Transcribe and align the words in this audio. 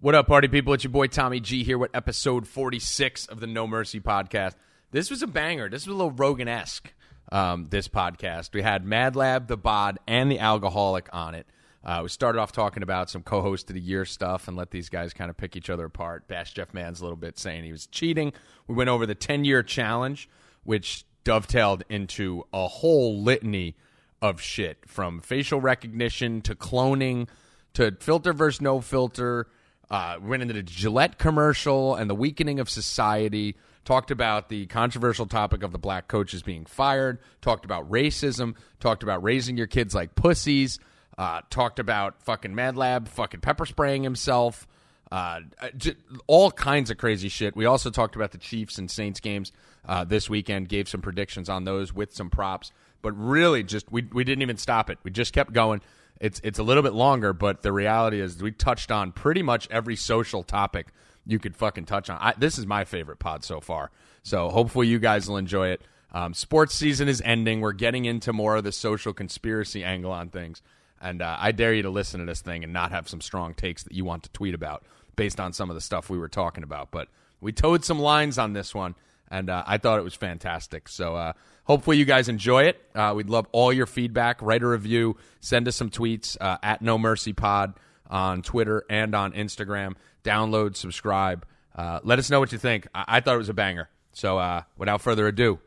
What 0.00 0.14
up, 0.14 0.28
party 0.28 0.46
people? 0.46 0.74
It's 0.74 0.84
your 0.84 0.92
boy 0.92 1.08
Tommy 1.08 1.40
G 1.40 1.64
here 1.64 1.76
with 1.76 1.90
episode 1.92 2.46
46 2.46 3.26
of 3.26 3.40
the 3.40 3.48
No 3.48 3.66
Mercy 3.66 3.98
podcast. 3.98 4.54
This 4.92 5.10
was 5.10 5.24
a 5.24 5.26
banger. 5.26 5.68
This 5.68 5.88
was 5.88 5.92
a 5.92 5.96
little 5.96 6.12
Rogan 6.12 6.46
esque, 6.46 6.94
um, 7.32 7.66
this 7.70 7.88
podcast. 7.88 8.54
We 8.54 8.62
had 8.62 8.84
Mad 8.84 9.16
Lab, 9.16 9.48
the 9.48 9.56
Bod, 9.56 9.98
and 10.06 10.30
the 10.30 10.38
Alcoholic 10.38 11.08
on 11.12 11.34
it. 11.34 11.48
Uh, 11.82 11.98
we 12.04 12.10
started 12.10 12.38
off 12.38 12.52
talking 12.52 12.84
about 12.84 13.10
some 13.10 13.24
co 13.24 13.42
host 13.42 13.70
of 13.70 13.74
the 13.74 13.80
year 13.80 14.04
stuff 14.04 14.46
and 14.46 14.56
let 14.56 14.70
these 14.70 14.88
guys 14.88 15.12
kind 15.12 15.30
of 15.30 15.36
pick 15.36 15.56
each 15.56 15.68
other 15.68 15.86
apart. 15.86 16.28
Bash 16.28 16.54
Jeff 16.54 16.72
Mans 16.72 17.00
a 17.00 17.02
little 17.02 17.16
bit, 17.16 17.36
saying 17.36 17.64
he 17.64 17.72
was 17.72 17.88
cheating. 17.88 18.32
We 18.68 18.76
went 18.76 18.90
over 18.90 19.04
the 19.04 19.16
10 19.16 19.44
year 19.44 19.64
challenge, 19.64 20.28
which 20.62 21.06
dovetailed 21.24 21.82
into 21.88 22.44
a 22.52 22.68
whole 22.68 23.20
litany 23.20 23.74
of 24.22 24.40
shit 24.40 24.78
from 24.86 25.18
facial 25.18 25.60
recognition 25.60 26.40
to 26.42 26.54
cloning 26.54 27.26
to 27.74 27.96
filter 27.98 28.32
versus 28.32 28.60
no 28.60 28.80
filter. 28.80 29.48
Uh, 29.90 30.18
went 30.20 30.42
into 30.42 30.54
the 30.54 30.62
Gillette 30.62 31.18
commercial 31.18 31.94
and 31.94 32.10
the 32.10 32.14
weakening 32.14 32.60
of 32.60 32.68
society. 32.68 33.56
Talked 33.84 34.10
about 34.10 34.50
the 34.50 34.66
controversial 34.66 35.24
topic 35.26 35.62
of 35.62 35.72
the 35.72 35.78
black 35.78 36.08
coaches 36.08 36.42
being 36.42 36.66
fired. 36.66 37.18
Talked 37.40 37.64
about 37.64 37.90
racism. 37.90 38.54
Talked 38.80 39.02
about 39.02 39.22
raising 39.22 39.56
your 39.56 39.66
kids 39.66 39.94
like 39.94 40.14
pussies. 40.14 40.78
Uh, 41.16 41.40
talked 41.48 41.78
about 41.78 42.22
fucking 42.22 42.54
Mad 42.54 42.76
Lab, 42.76 43.08
fucking 43.08 43.40
pepper 43.40 43.64
spraying 43.66 44.02
himself. 44.02 44.66
Uh, 45.10 45.40
j- 45.76 45.96
all 46.26 46.50
kinds 46.50 46.90
of 46.90 46.98
crazy 46.98 47.30
shit. 47.30 47.56
We 47.56 47.64
also 47.64 47.90
talked 47.90 48.14
about 48.14 48.32
the 48.32 48.38
Chiefs 48.38 48.78
and 48.78 48.90
Saints 48.90 49.20
games 49.20 49.52
uh, 49.86 50.04
this 50.04 50.28
weekend. 50.28 50.68
Gave 50.68 50.88
some 50.88 51.00
predictions 51.00 51.48
on 51.48 51.64
those 51.64 51.94
with 51.94 52.14
some 52.14 52.28
props. 52.28 52.72
But 53.00 53.12
really, 53.12 53.62
just 53.62 53.90
we 53.90 54.02
we 54.12 54.22
didn't 54.22 54.42
even 54.42 54.58
stop 54.58 54.90
it. 54.90 54.98
We 55.02 55.10
just 55.10 55.32
kept 55.32 55.52
going. 55.52 55.80
It's 56.20 56.40
it's 56.42 56.58
a 56.58 56.62
little 56.62 56.82
bit 56.82 56.94
longer, 56.94 57.32
but 57.32 57.62
the 57.62 57.72
reality 57.72 58.20
is 58.20 58.42
we 58.42 58.52
touched 58.52 58.90
on 58.90 59.12
pretty 59.12 59.42
much 59.42 59.68
every 59.70 59.96
social 59.96 60.42
topic 60.42 60.88
you 61.26 61.38
could 61.38 61.56
fucking 61.56 61.84
touch 61.84 62.10
on. 62.10 62.18
I, 62.20 62.34
this 62.36 62.58
is 62.58 62.66
my 62.66 62.84
favorite 62.84 63.18
pod 63.18 63.44
so 63.44 63.60
far. 63.60 63.90
So 64.22 64.48
hopefully 64.48 64.88
you 64.88 64.98
guys 64.98 65.28
will 65.28 65.36
enjoy 65.36 65.68
it. 65.68 65.82
Um, 66.12 66.34
sports 66.34 66.74
season 66.74 67.08
is 67.08 67.20
ending. 67.24 67.60
We're 67.60 67.72
getting 67.72 68.06
into 68.06 68.32
more 68.32 68.56
of 68.56 68.64
the 68.64 68.72
social 68.72 69.12
conspiracy 69.12 69.84
angle 69.84 70.10
on 70.10 70.30
things, 70.30 70.62
and 71.00 71.20
uh, 71.20 71.36
I 71.38 71.52
dare 71.52 71.74
you 71.74 71.82
to 71.82 71.90
listen 71.90 72.20
to 72.20 72.26
this 72.26 72.40
thing 72.40 72.64
and 72.64 72.72
not 72.72 72.90
have 72.90 73.08
some 73.08 73.20
strong 73.20 73.54
takes 73.54 73.82
that 73.84 73.92
you 73.92 74.04
want 74.04 74.22
to 74.24 74.30
tweet 74.30 74.54
about 74.54 74.84
based 75.16 75.38
on 75.38 75.52
some 75.52 75.68
of 75.68 75.74
the 75.74 75.80
stuff 75.80 76.08
we 76.08 76.18
were 76.18 76.28
talking 76.28 76.64
about. 76.64 76.90
But 76.90 77.08
we 77.40 77.52
towed 77.52 77.84
some 77.84 77.98
lines 77.98 78.38
on 78.38 78.54
this 78.54 78.74
one, 78.74 78.94
and 79.30 79.50
uh, 79.50 79.62
I 79.66 79.78
thought 79.78 79.98
it 79.98 80.02
was 80.04 80.14
fantastic. 80.14 80.88
So 80.88 81.16
uh, 81.16 81.32
hopefully 81.64 81.96
you 81.96 82.04
guys 82.04 82.28
enjoy 82.28 82.64
it. 82.64 82.80
Uh, 82.94 83.12
we'd 83.16 83.30
love 83.30 83.46
all 83.52 83.72
your 83.72 83.86
feedback. 83.86 84.40
Write 84.42 84.62
a 84.62 84.66
review. 84.66 85.16
Send 85.40 85.68
us 85.68 85.76
some 85.76 85.90
tweets 85.90 86.36
uh, 86.40 86.58
at 86.62 86.82
No 86.82 86.98
Mercy 86.98 87.32
Pod 87.32 87.74
on 88.08 88.42
Twitter 88.42 88.84
and 88.88 89.14
on 89.14 89.32
Instagram. 89.32 89.94
Download, 90.24 90.76
subscribe. 90.76 91.46
Uh, 91.74 92.00
let 92.02 92.18
us 92.18 92.30
know 92.30 92.40
what 92.40 92.52
you 92.52 92.58
think. 92.58 92.88
I-, 92.94 93.04
I 93.08 93.20
thought 93.20 93.34
it 93.34 93.38
was 93.38 93.48
a 93.48 93.54
banger. 93.54 93.88
So 94.12 94.38
uh, 94.38 94.62
without 94.76 95.00
further 95.00 95.28
ado, 95.28 95.58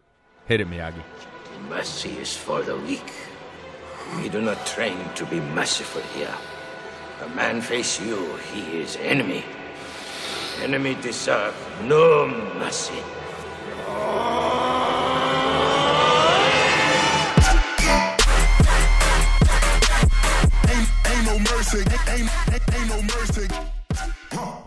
hit 0.45 0.59
it, 0.59 0.70
Miyagi. 0.70 1.04
Mercy 1.70 2.09
is 2.17 2.36
for 2.36 2.62
the 2.64 2.76
weak. 2.76 3.14
We 4.17 4.28
do 4.28 4.42
not 4.42 4.66
train 4.66 4.98
to 5.16 5.26
be 5.28 5.39
merciful 5.39 6.02
here. 6.14 6.36
A 7.23 7.30
man 7.30 7.62
face 7.62 8.02
you, 8.02 8.36
he 8.52 8.80
is 8.80 8.98
enemy. 8.98 9.44
Enemy 10.62 10.95
deserve 11.02 11.56
no 11.86 12.28
mercy. 12.58 13.02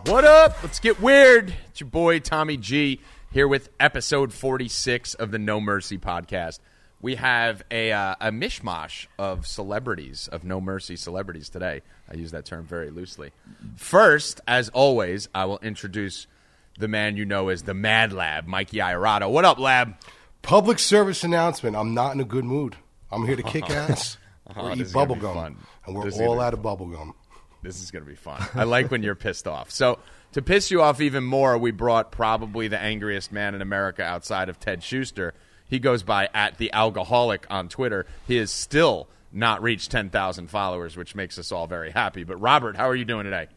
What 0.07 0.23
up? 0.23 0.63
Let's 0.63 0.79
get 0.79 1.01
weird. 1.01 1.53
It's 1.67 1.81
your 1.81 1.89
boy 1.89 2.19
Tommy 2.19 2.57
G 2.57 3.01
here 3.31 3.47
with 3.47 3.69
episode 3.79 4.31
46 4.31 5.13
of 5.15 5.31
the 5.31 5.37
No 5.37 5.59
Mercy 5.59 5.97
podcast. 5.97 6.59
We 7.01 7.15
have 7.15 7.63
a, 7.69 7.91
uh, 7.91 8.15
a 8.21 8.31
mishmash 8.31 9.07
of 9.19 9.45
celebrities, 9.45 10.29
of 10.31 10.43
No 10.43 10.61
Mercy 10.61 10.95
celebrities 10.95 11.49
today. 11.49 11.81
I 12.09 12.15
use 12.15 12.31
that 12.31 12.45
term 12.45 12.65
very 12.65 12.91
loosely. 12.91 13.31
First, 13.75 14.41
as 14.47 14.69
always, 14.69 15.27
I 15.35 15.45
will 15.45 15.59
introduce 15.59 16.27
the 16.77 16.87
man 16.87 17.17
you 17.17 17.25
know 17.25 17.49
as 17.49 17.63
the 17.63 17.73
Mad 17.73 18.13
Lab, 18.13 18.47
Mikey 18.47 18.77
Iorato. 18.77 19.29
What 19.29 19.45
up, 19.45 19.59
Lab? 19.59 19.95
Public 20.41 20.79
service 20.79 21.23
announcement. 21.23 21.75
I'm 21.75 21.93
not 21.93 22.13
in 22.13 22.19
a 22.19 22.25
good 22.25 22.45
mood. 22.45 22.75
I'm 23.11 23.25
here 23.25 23.35
to 23.35 23.43
kick 23.43 23.69
ass 23.69 24.17
Uh-huh, 24.47 24.61
or 24.61 24.75
eat 24.75 24.91
bubble 24.93 25.15
gum. 25.15 25.33
fun. 25.35 25.57
And 25.85 25.95
we're 25.95 26.03
This 26.05 26.19
all 26.19 26.39
out 26.41 26.53
of 26.53 26.61
bubble 26.61 26.87
gum. 26.87 27.15
This 27.63 27.81
is 27.81 27.89
going 27.91 28.03
to 28.03 28.09
be 28.09 28.15
fun. 28.15 28.45
I 28.53 28.63
like 28.63 28.91
when 28.91 29.01
you're 29.01 29.15
pissed 29.15 29.47
off. 29.47 29.71
So, 29.71 29.97
to 30.33 30.41
piss 30.41 30.69
you 30.69 30.81
off 30.81 30.99
even 31.01 31.23
more, 31.23 31.57
we 31.57 31.71
brought 31.71 32.11
probably 32.11 32.67
the 32.67 32.77
angriest 32.79 33.31
man 33.31 33.55
in 33.55 33.61
America 33.61 34.03
outside 34.03 34.49
of 34.49 34.59
Ted 34.59 34.83
Schuster. 34.83 35.33
He 35.67 35.79
goes 35.79 36.03
by 36.03 36.29
at 36.33 36.57
the 36.59 36.71
alcoholic 36.73 37.47
on 37.49 37.69
Twitter. 37.69 38.05
He 38.27 38.35
has 38.35 38.51
still 38.51 39.07
not 39.31 39.63
reached 39.63 39.89
10,000 39.91 40.47
followers, 40.47 40.95
which 40.95 41.15
makes 41.15 41.39
us 41.39 41.51
all 41.51 41.65
very 41.67 41.89
happy. 41.89 42.23
But, 42.23 42.35
Robert, 42.37 42.75
how 42.75 42.87
are 42.89 42.95
you 42.95 43.05
doing 43.05 43.23
today? 43.23 43.47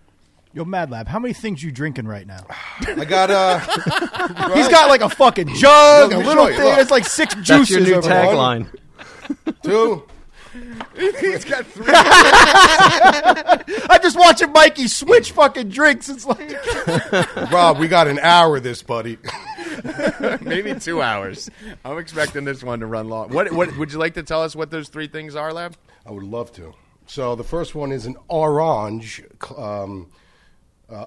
Yo, 0.55 0.65
Mad 0.65 0.91
Lab, 0.91 1.07
how 1.09 1.19
many 1.19 1.35
things 1.35 1.63
you 1.63 1.71
drinking 1.71 2.07
right 2.09 2.27
now? 2.27 2.45
I 2.87 3.05
got 3.05 3.31
uh 3.31 3.59
He's 4.55 4.69
got 4.69 4.89
like 4.89 5.03
a 5.03 5.09
fucking 5.11 5.49
jug, 5.55 6.11
Let 6.11 6.13
a 6.13 6.19
me 6.21 6.27
little 6.27 6.45
show 6.47 6.51
you, 6.51 6.57
thing. 6.57 6.65
look. 6.67 6.77
There's 6.77 6.91
like 6.91 7.05
six 7.07 7.35
That's 7.35 7.47
juices. 7.47 7.71
your 7.71 7.81
new 7.87 7.95
over 7.97 8.09
there. 8.09 8.25
tagline. 8.25 8.67
two. 9.63 10.05
He's 10.99 11.45
got 11.45 11.67
three. 11.67 11.85
I'm 13.89 14.03
just 14.03 14.19
watching 14.19 14.51
Mikey 14.53 14.89
switch 14.89 15.31
fucking 15.33 15.69
drinks. 15.69 16.09
It's 16.09 16.25
like 16.27 16.51
Rob, 17.53 17.79
we 17.79 17.87
got 17.87 18.09
an 18.09 18.19
hour 18.19 18.57
of 18.57 18.63
this, 18.63 18.83
buddy. 18.83 19.19
maybe 20.41 20.75
two 20.81 21.01
hours. 21.03 21.49
I'm 21.85 21.99
expecting 21.99 22.45
this 22.45 22.65
one 22.65 22.81
to 22.81 22.87
run 22.87 23.09
long. 23.09 23.29
What, 23.31 23.53
what 23.53 23.77
Would 23.77 23.93
you 23.93 23.99
like 23.99 24.15
to 24.15 24.23
tell 24.25 24.43
us 24.43 24.57
what 24.57 24.71
those 24.71 24.89
three 24.89 25.07
things 25.07 25.37
are, 25.37 25.53
Lab? 25.53 25.77
I 26.07 26.11
would 26.11 26.25
love 26.25 26.51
to. 26.55 26.75
So 27.07 27.37
the 27.37 27.45
first 27.45 27.75
one 27.77 27.93
is 27.93 28.07
an 28.07 28.17
orange, 28.29 29.23
um, 29.57 30.09
uh, 30.91 31.07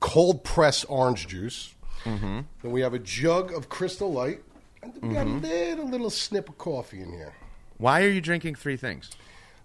cold 0.00 0.44
press 0.44 0.84
orange 0.84 1.26
juice. 1.28 1.74
Mm-hmm. 2.04 2.40
Then 2.62 2.72
we 2.72 2.80
have 2.80 2.94
a 2.94 2.98
jug 2.98 3.52
of 3.52 3.68
Crystal 3.68 4.12
Light, 4.12 4.42
and 4.82 4.92
we 5.02 5.14
got 5.14 5.26
a 5.26 5.30
little 5.30 5.88
little 5.88 6.10
snip 6.10 6.48
of 6.48 6.58
coffee 6.58 7.00
in 7.00 7.10
here. 7.12 7.34
Why 7.78 8.02
are 8.02 8.08
you 8.08 8.20
drinking 8.20 8.56
three 8.56 8.76
things? 8.76 9.10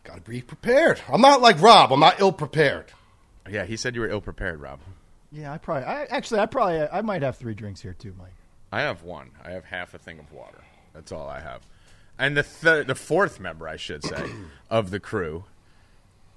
Got 0.04 0.24
to 0.26 0.32
be 0.32 0.42
prepared. 0.42 1.02
I'm 1.10 1.22
not 1.22 1.42
like 1.42 1.62
Rob. 1.62 1.92
I'm 1.92 2.00
not 2.00 2.20
ill 2.20 2.32
prepared. 2.32 2.94
Yeah, 3.50 3.66
he 3.66 3.76
said 3.78 3.96
you 3.96 4.02
were 4.02 4.10
ill 4.10 4.22
prepared, 4.22 4.60
Rob. 4.62 4.80
yeah, 5.32 5.52
I 5.54 5.58
probably, 5.58 5.86
I 5.86 6.04
actually, 6.06 6.40
I 6.42 6.46
probably, 6.46 6.82
I 6.82 7.02
might 7.02 7.22
have 7.22 7.38
three 7.38 7.54
drinks 7.54 7.82
here 7.82 7.94
too, 7.94 8.14
Mike. 8.18 8.34
I 8.72 8.82
have 8.82 9.04
one. 9.04 9.32
I 9.44 9.52
have 9.52 9.66
half 9.66 9.94
a 9.94 9.98
thing 9.98 10.20
of 10.20 10.32
water. 10.32 10.64
That's 10.94 11.12
all 11.12 11.28
I 11.28 11.40
have. 11.40 11.62
And 12.20 12.36
the 12.36 12.44
third, 12.44 12.88
the 12.88 12.96
fourth 12.96 13.40
member, 13.40 13.68
I 13.68 13.78
should 13.78 14.04
say, 14.04 14.30
of 14.70 14.92
the 14.92 15.00
crew, 15.00 15.46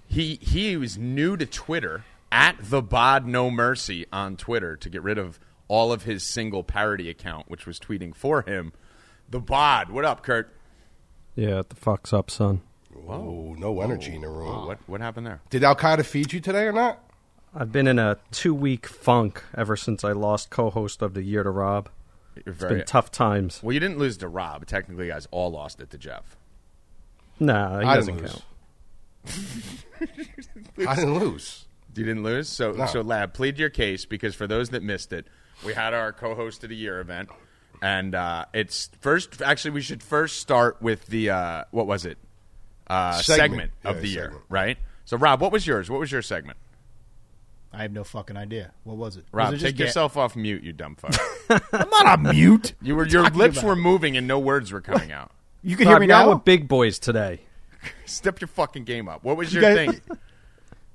he 0.06 0.38
he 0.42 0.76
was 0.76 0.96
new 0.98 1.36
to 1.36 1.46
Twitter 1.46 2.04
at 2.32 2.56
the 2.60 2.82
Bod 2.82 3.26
No 3.26 3.50
Mercy 3.50 4.06
on 4.12 4.36
Twitter 4.36 4.76
to 4.76 4.88
get 4.88 5.02
rid 5.02 5.18
of 5.18 5.38
all 5.68 5.92
of 5.92 6.02
his 6.04 6.22
single 6.24 6.62
parody 6.64 7.08
account, 7.08 7.48
which 7.50 7.66
was 7.66 7.78
tweeting 7.78 8.14
for 8.14 8.42
him. 8.42 8.72
The 9.28 9.40
Bod, 9.40 9.90
what 9.90 10.04
up, 10.04 10.22
Kurt? 10.22 10.52
Yeah, 11.36 11.56
what 11.56 11.68
the 11.70 11.76
fuck's 11.76 12.12
up, 12.12 12.30
son? 12.30 12.60
Whoa, 12.92 13.54
no 13.58 13.80
energy 13.80 14.14
in 14.14 14.20
the 14.22 14.28
room. 14.28 14.66
What 14.66 14.78
what 14.86 15.00
happened 15.00 15.26
there? 15.26 15.40
Did 15.48 15.62
Al 15.64 15.76
Qaeda 15.76 16.04
feed 16.04 16.32
you 16.32 16.40
today 16.40 16.64
or 16.64 16.72
not? 16.72 16.98
I've 17.54 17.72
been 17.72 17.86
in 17.86 17.98
a 17.98 18.18
two 18.30 18.54
week 18.54 18.86
funk 18.86 19.42
ever 19.56 19.76
since 19.76 20.04
I 20.04 20.12
lost 20.12 20.50
co 20.50 20.70
host 20.70 21.02
of 21.02 21.14
the 21.14 21.22
year 21.22 21.42
to 21.42 21.50
Rob. 21.50 21.88
You're 22.44 22.52
It's 22.52 22.60
very 22.60 22.76
been 22.78 22.86
tough 22.86 23.10
times. 23.10 23.60
well. 23.62 23.72
You 23.72 23.80
didn't 23.80 23.98
lose 23.98 24.16
to 24.18 24.28
Rob. 24.28 24.66
Technically, 24.66 25.06
you 25.06 25.12
guys 25.12 25.26
all 25.30 25.50
lost 25.50 25.80
it 25.80 25.90
to 25.90 25.98
Jeff. 25.98 26.36
Nah, 27.38 27.80
he 27.80 27.86
I 27.86 27.94
doesn't 27.96 28.16
didn't 28.16 28.30
count. 28.30 28.44
lose. 29.26 29.84
I 30.88 30.94
didn't 30.96 31.18
lose. 31.18 31.66
You 31.94 32.04
didn't 32.04 32.22
lose, 32.22 32.48
so 32.48 32.72
No. 32.72 32.86
so 32.86 33.00
Lab, 33.00 33.32
plead 33.34 33.58
your 33.58 33.68
case 33.70 34.04
because 34.04 34.34
for 34.34 34.46
those 34.46 34.70
that 34.70 34.82
missed 34.82 35.12
it, 35.12 35.26
we 35.64 35.74
had 35.74 35.92
our 35.92 36.12
co-host 36.12 36.62
of 36.64 36.70
the 36.70 36.76
year 36.76 37.00
event, 37.00 37.28
and 37.82 38.14
uh, 38.14 38.44
it's 38.54 38.90
first. 39.00 39.42
Actually, 39.42 39.72
we 39.72 39.80
should 39.82 40.02
first 40.02 40.38
start 40.40 40.80
with 40.80 41.06
the 41.06 41.30
uh, 41.30 41.64
what 41.72 41.86
was 41.86 42.04
it? 42.06 42.16
Uh, 42.86 43.12
segment, 43.20 43.38
Segment. 43.38 43.70
of 43.84 43.96
Yeah, 43.96 44.00
the 44.02 44.08
year, 44.08 44.32
right? 44.48 44.78
So, 45.04 45.16
Rob, 45.16 45.40
what 45.40 45.52
was 45.52 45.66
yours? 45.66 45.90
What 45.90 46.00
was 46.00 46.10
your 46.12 46.22
segment? 46.22 46.58
I 47.72 47.82
have 47.82 47.92
no 47.92 48.02
fucking 48.02 48.36
idea. 48.36 48.72
What 48.84 48.96
was 48.96 49.16
it? 49.16 49.24
Rob, 49.32 49.52
was 49.52 49.60
it 49.60 49.64
just 49.64 49.66
take 49.70 49.76
ga- 49.78 49.84
yourself 49.84 50.16
off 50.16 50.34
mute, 50.34 50.62
you 50.64 50.72
dumb 50.72 50.96
fuck. 50.96 51.14
I'm 51.72 51.88
not 51.90 52.06
on 52.06 52.22
mute. 52.34 52.74
you 52.82 52.96
were 52.96 53.06
your 53.06 53.28
lips 53.30 53.58
about? 53.58 53.68
were 53.68 53.76
moving 53.76 54.16
and 54.16 54.26
no 54.26 54.38
words 54.40 54.72
were 54.72 54.80
coming 54.80 55.12
out. 55.12 55.30
You 55.62 55.76
can 55.76 55.86
hear 55.86 55.98
me 56.00 56.06
you're 56.06 56.16
out 56.16 56.26
now. 56.26 56.34
with 56.34 56.44
big 56.44 56.66
boys 56.66 56.98
today. 56.98 57.40
Step 58.06 58.40
your 58.40 58.48
fucking 58.48 58.84
game 58.84 59.08
up. 59.08 59.22
What 59.22 59.36
was 59.36 59.52
You 59.54 59.60
your 59.60 59.74
guys- 59.74 60.00
thing, 60.00 60.16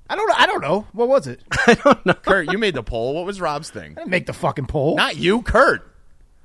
I 0.08 0.16
don't. 0.16 0.30
I 0.40 0.46
don't 0.46 0.60
know. 0.62 0.86
What 0.92 1.08
was 1.08 1.26
it? 1.26 1.40
I 1.66 1.74
don't 1.74 2.06
know. 2.06 2.14
Kurt? 2.14 2.50
You 2.52 2.58
made 2.58 2.74
the 2.74 2.82
poll. 2.82 3.14
What 3.14 3.26
was 3.26 3.40
Rob's 3.40 3.70
thing? 3.70 3.92
I 3.92 4.00
didn't 4.00 4.10
make 4.10 4.26
the 4.26 4.32
fucking 4.32 4.66
poll. 4.66 4.96
Not 4.96 5.16
you, 5.16 5.42
Kurt. 5.42 5.90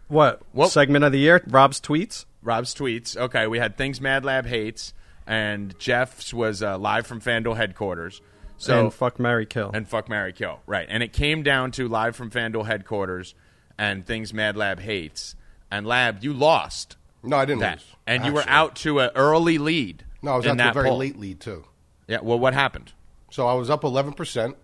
What? 0.08 0.42
Well- 0.54 0.69
Segment 0.69 1.04
of 1.06 1.12
the 1.12 1.19
year? 1.19 1.44
Rob's 1.48 1.80
tweets? 1.80 2.25
Rob's 2.44 2.74
tweets. 2.74 3.16
Okay, 3.16 3.46
we 3.48 3.60
had 3.60 3.78
things 3.78 4.02
Mad 4.02 4.25
Lab 4.25 4.46
hates, 4.48 4.94
and 5.28 5.78
Jeff's 5.80 6.34
was 6.34 6.63
uh, 6.63 6.78
live 6.78 7.06
from 7.06 7.22
FanDuel 7.22 7.56
headquarters. 7.56 8.22
So 8.58 8.80
and 8.86 8.94
fuck 8.94 9.19
Mary 9.19 9.46
Kill. 9.46 9.72
and 9.74 9.88
fuck 9.88 10.08
Mary 10.10 10.34
Kill. 10.34 10.60
Right. 10.68 10.86
And 10.90 11.02
it 11.02 11.13
came 11.13 11.42
down 11.44 11.72
to 11.74 11.88
live 11.88 12.16
from 12.16 12.30
FanDuel 12.30 12.66
headquarters 12.68 13.34
and 13.78 14.06
things 14.06 14.34
Mad 14.34 14.56
Lab 14.58 14.80
hates. 14.80 15.36
And 15.72 15.88
Lab, 15.88 16.24
you 16.24 16.31
lost 16.34 16.96
No, 17.24 17.38
I 17.38 17.46
didn't 17.46 17.62
that. 17.62 17.78
lose. 17.78 17.86
And 18.06 18.24
you 18.25 18.34
were 18.34 18.44
out 18.48 18.75
to 18.78 19.00
an 19.00 19.10
early 19.16 19.58
lead. 19.58 20.06
No, 20.22 20.34
I 20.34 20.38
was 20.38 20.46
in 20.46 20.52
out 20.52 20.54
to 20.58 20.63
that 20.63 20.69
a 20.72 20.74
very 20.74 20.90
poll. 20.90 20.98
late 20.98 21.18
lead 21.18 21.40
too. 21.40 21.66
Yeah, 22.08 22.19
well 22.22 22.38
what 22.38 22.54
happened? 22.54 22.92
So 23.31 23.48
I 23.48 23.54
was 23.54 23.69
up 23.69 23.83
11%. 23.83 24.56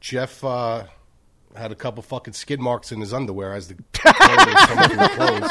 Jeff 0.00 0.42
uh, 0.42 0.84
had 1.54 1.70
a 1.70 1.76
couple 1.76 2.02
fucking 2.02 2.34
skid 2.34 2.60
marks 2.60 2.90
in 2.90 3.00
his 3.00 3.14
underwear 3.14 3.54
as 3.54 3.68
the 3.68 3.76
close. 5.14 5.50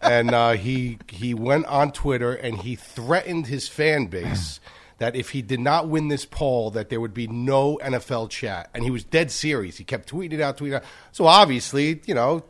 And 0.00 0.32
uh, 0.32 0.52
he 0.52 0.98
he 1.10 1.34
went 1.34 1.66
on 1.66 1.90
Twitter 1.90 2.32
and 2.32 2.58
he 2.58 2.76
threatened 2.76 3.48
his 3.48 3.68
fan 3.68 4.06
base 4.06 4.60
that 4.98 5.16
if 5.16 5.30
he 5.30 5.42
did 5.42 5.60
not 5.60 5.88
win 5.88 6.08
this 6.08 6.24
poll, 6.24 6.70
that 6.70 6.90
there 6.90 7.00
would 7.00 7.12
be 7.12 7.26
no 7.26 7.78
NFL 7.82 8.30
chat. 8.30 8.70
And 8.72 8.84
he 8.84 8.90
was 8.90 9.02
dead 9.02 9.30
serious. 9.30 9.76
He 9.76 9.84
kept 9.84 10.10
tweeting 10.10 10.34
it 10.34 10.40
out, 10.40 10.58
tweeting 10.58 10.68
it 10.68 10.74
out. 10.74 10.84
So 11.10 11.26
obviously, 11.26 12.00
you 12.06 12.14
know, 12.14 12.44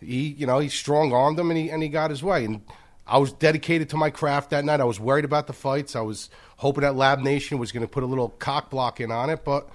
he 0.00 0.28
you 0.28 0.46
know 0.46 0.58
he 0.58 0.68
strong 0.68 1.14
armed 1.14 1.38
him 1.38 1.50
and 1.50 1.58
he 1.58 1.70
and 1.70 1.82
he 1.82 1.88
got 1.88 2.10
his 2.10 2.22
way. 2.22 2.44
And 2.44 2.60
I 3.06 3.18
was 3.18 3.32
dedicated 3.32 3.88
to 3.90 3.96
my 3.96 4.10
craft 4.10 4.50
that 4.50 4.64
night. 4.64 4.80
I 4.80 4.84
was 4.84 5.00
worried 5.00 5.24
about 5.24 5.46
the 5.46 5.52
fights. 5.54 5.96
I 5.96 6.02
was 6.02 6.30
hoping 6.60 6.82
that 6.82 6.94
Lab 6.94 7.20
Nation 7.20 7.58
was 7.58 7.72
going 7.72 7.80
to 7.80 7.88
put 7.88 8.02
a 8.02 8.06
little 8.06 8.28
cock 8.28 8.68
block 8.68 9.00
in 9.00 9.10
on 9.10 9.30
it, 9.30 9.44
but 9.44 9.68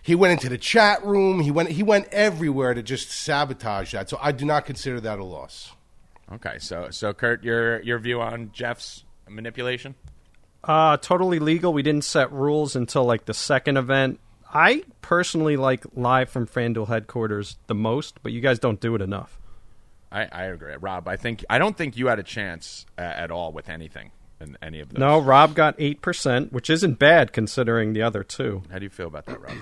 he 0.00 0.14
went 0.14 0.32
into 0.32 0.48
the 0.48 0.58
chat 0.58 1.04
room. 1.04 1.40
He 1.40 1.50
went 1.50 1.70
he 1.70 1.82
went 1.82 2.06
everywhere 2.12 2.72
to 2.72 2.82
just 2.82 3.10
sabotage 3.10 3.92
that. 3.92 4.08
So 4.08 4.18
I 4.22 4.30
do 4.32 4.44
not 4.44 4.64
consider 4.64 5.00
that 5.00 5.18
a 5.18 5.24
loss. 5.24 5.72
Okay, 6.32 6.58
so 6.58 6.88
so 6.90 7.12
Kurt, 7.12 7.42
your 7.42 7.82
your 7.82 7.98
view 7.98 8.20
on 8.20 8.50
Jeff's 8.52 9.04
manipulation? 9.28 9.96
Uh, 10.62 10.96
totally 10.98 11.40
legal. 11.40 11.72
We 11.72 11.82
didn't 11.82 12.04
set 12.04 12.32
rules 12.32 12.76
until 12.76 13.04
like 13.04 13.24
the 13.24 13.34
second 13.34 13.76
event. 13.76 14.20
I 14.52 14.84
personally 15.02 15.56
like 15.56 15.84
live 15.94 16.30
from 16.30 16.46
FanDuel 16.46 16.86
headquarters 16.86 17.56
the 17.66 17.74
most, 17.74 18.22
but 18.22 18.30
you 18.30 18.40
guys 18.40 18.60
don't 18.60 18.80
do 18.80 18.94
it 18.94 19.02
enough. 19.02 19.40
I, 20.12 20.28
I 20.30 20.44
agree, 20.44 20.74
Rob. 20.78 21.08
I 21.08 21.16
think 21.16 21.44
I 21.50 21.58
don't 21.58 21.76
think 21.76 21.96
you 21.96 22.06
had 22.06 22.20
a 22.20 22.22
chance 22.22 22.86
uh, 22.96 23.00
at 23.00 23.32
all 23.32 23.50
with 23.50 23.68
anything 23.68 24.12
in 24.40 24.56
any 24.62 24.80
of 24.80 24.90
those. 24.90 24.98
No, 24.98 25.18
Rob 25.20 25.54
got 25.54 25.78
8%, 25.78 26.52
which 26.52 26.68
isn't 26.70 26.98
bad 26.98 27.32
considering 27.32 27.92
the 27.92 28.02
other 28.02 28.22
two. 28.22 28.62
How 28.70 28.78
do 28.78 28.84
you 28.84 28.90
feel 28.90 29.06
about 29.08 29.26
that, 29.26 29.40
Rob? 29.40 29.52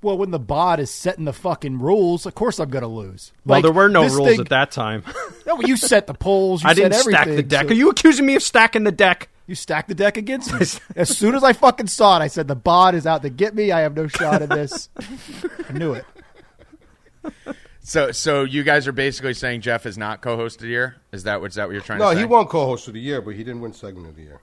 Well, 0.00 0.16
when 0.16 0.30
the 0.30 0.38
bot 0.38 0.78
is 0.78 0.90
setting 0.92 1.24
the 1.24 1.32
fucking 1.32 1.80
rules, 1.80 2.24
of 2.24 2.34
course 2.36 2.60
I'm 2.60 2.70
going 2.70 2.82
to 2.82 2.88
lose. 2.88 3.32
Well, 3.44 3.56
Like, 3.58 3.62
there 3.64 3.72
were 3.72 3.88
no 3.88 4.02
rules 4.06 4.28
thing- 4.28 4.40
at 4.40 4.48
that 4.50 4.70
time. 4.70 5.02
No, 5.46 5.56
but 5.56 5.66
you 5.66 5.78
set 5.78 6.06
the 6.06 6.12
polls. 6.12 6.62
You 6.64 6.68
I 6.68 6.74
set 6.74 6.92
didn't 6.92 7.02
stack 7.04 7.26
the 7.26 7.42
deck. 7.42 7.62
so- 7.64 7.70
Are 7.70 7.74
you 7.74 7.88
accusing 7.88 8.26
me 8.26 8.36
of 8.36 8.42
stacking 8.42 8.84
the 8.84 8.92
deck? 8.92 9.30
You 9.46 9.54
stacked 9.54 9.88
the 9.88 9.94
deck 9.94 10.18
against 10.18 10.52
me. 10.52 10.58
as 10.96 11.16
soon 11.16 11.34
as 11.34 11.42
I 11.42 11.54
fucking 11.54 11.86
saw 11.86 12.18
it, 12.20 12.22
I 12.22 12.26
said 12.26 12.48
the 12.48 12.54
bot 12.54 12.94
is 12.94 13.06
out 13.06 13.22
to 13.22 13.30
get 13.30 13.54
me. 13.54 13.72
I 13.72 13.80
have 13.80 13.96
no 13.96 14.06
shot 14.08 14.42
at 14.42 14.50
this. 14.50 14.90
I 15.68 15.72
knew 15.72 15.94
it. 15.94 16.04
So 17.88 18.12
so 18.12 18.44
you 18.44 18.64
guys 18.64 18.86
are 18.86 18.92
basically 18.92 19.32
saying 19.32 19.62
Jeff 19.62 19.86
is 19.86 19.96
not 19.96 20.20
co-host 20.20 20.56
of 20.56 20.62
the 20.62 20.68
year? 20.68 20.96
Is 21.10 21.22
that 21.22 21.40
what 21.40 21.52
is 21.52 21.54
that 21.54 21.68
what 21.68 21.72
you're 21.72 21.80
trying 21.80 22.00
No, 22.00 22.10
to 22.10 22.16
say? 22.16 22.20
No, 22.20 22.26
he 22.28 22.30
won 22.30 22.44
co-host 22.44 22.86
of 22.88 22.92
the 22.92 23.00
year, 23.00 23.22
but 23.22 23.30
he 23.30 23.38
didn't 23.42 23.62
win 23.62 23.72
segment 23.72 24.08
of 24.08 24.14
the 24.14 24.24
year. 24.24 24.40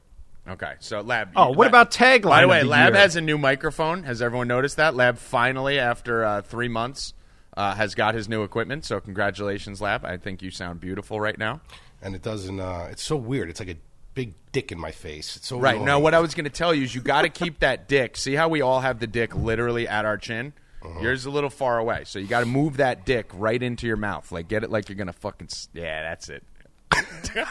Okay, 0.48 0.74
so 0.80 1.02
Lab. 1.02 1.30
Oh, 1.36 1.52
what 1.52 1.68
about 1.68 1.92
tagline 1.92 2.24
By 2.24 2.40
the 2.42 2.46
of 2.46 2.50
way, 2.50 2.60
the 2.62 2.66
Lab 2.70 2.94
year? 2.94 3.02
has 3.04 3.16
a 3.16 3.22
new 3.22 3.38
microphone. 3.38 4.02
Has 4.02 4.20
everyone 4.20 4.48
noticed 4.48 4.78
that? 4.78 4.96
Lab 4.96 5.20
finally, 5.20 5.78
after 5.78 6.24
uh, 6.26 6.42
three 6.42 6.68
months, 6.68 7.14
uh, 7.56 7.76
has 7.76 7.94
got 7.94 8.16
his 8.16 8.28
new 8.28 8.42
equipment. 8.42 8.84
So 8.84 9.00
congratulations, 9.00 9.80
Lab. 9.80 10.04
I 10.06 10.18
think 10.18 10.42
you 10.42 10.50
sound 10.50 10.80
beautiful 10.80 11.20
right 11.22 11.38
now. 11.38 11.62
And 12.02 12.16
it 12.16 12.24
doesn't. 12.24 12.60
Uh, 12.60 12.88
it's 12.90 13.04
so 13.04 13.16
weird. 13.16 13.50
It's 13.52 13.60
like 13.60 13.70
a 13.70 13.78
big 14.16 14.34
dick 14.54 14.72
in 14.72 14.80
my 14.80 14.90
face. 14.92 15.36
It's 15.36 15.48
so 15.48 15.60
Right 15.60 15.76
annoying. 15.76 15.86
now, 15.86 16.00
what 16.00 16.16
I 16.16 16.20
was 16.20 16.34
going 16.34 16.46
to 16.46 16.50
tell 16.50 16.74
you 16.74 16.82
is 16.84 16.96
you 16.96 17.02
got 17.02 17.22
to 17.24 17.30
keep 17.30 17.60
that 17.60 17.88
dick. 17.88 18.18
See 18.18 18.34
how 18.34 18.50
we 18.50 18.62
all 18.62 18.80
have 18.80 18.98
the 19.00 19.08
dick 19.08 19.36
literally 19.36 19.88
at 19.88 20.04
our 20.04 20.18
chin. 20.18 20.54
Uh-huh. 20.86 21.00
Yours 21.02 21.20
is 21.22 21.26
a 21.26 21.32
little 21.32 21.50
far 21.50 21.78
away, 21.80 22.04
so 22.06 22.20
you 22.20 22.28
got 22.28 22.42
to 22.42 22.46
move 22.46 22.78
that 22.78 23.06
dick 23.06 23.30
right 23.34 23.62
into 23.62 23.88
your 23.88 23.98
mouth. 23.98 24.32
Like 24.32 24.48
get 24.48 24.64
it 24.64 24.72
like 24.72 24.88
you're 24.90 24.96
gonna 24.98 25.14
fucking. 25.14 25.48
s- 25.52 25.70
Yeah, 25.74 26.02
that's 26.04 26.30
it. 26.30 26.44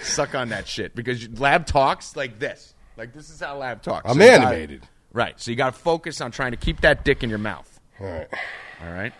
Suck 0.00 0.34
on 0.34 0.50
that 0.50 0.66
shit 0.68 0.94
because 0.94 1.28
Lab 1.38 1.66
talks 1.66 2.16
like 2.16 2.38
this. 2.38 2.74
Like 2.96 3.12
this 3.12 3.30
is 3.30 3.40
how 3.40 3.56
Lab 3.58 3.82
talks. 3.82 4.08
I'm 4.08 4.16
So 4.18 4.24
you 4.24 4.30
gotta- 4.30 4.46
animated. 4.46 4.82
right. 5.12 5.38
So 5.40 5.50
you 5.50 5.56
got 5.56 5.74
to 5.74 5.78
focus 5.78 6.20
on 6.20 6.30
trying 6.30 6.52
to 6.52 6.56
keep 6.56 6.80
that 6.82 7.04
dick 7.04 7.22
in 7.22 7.30
your 7.30 7.38
mouth. 7.38 7.80
All 8.00 8.06
right. 8.06 8.28
All 8.84 8.92
right. 8.92 9.12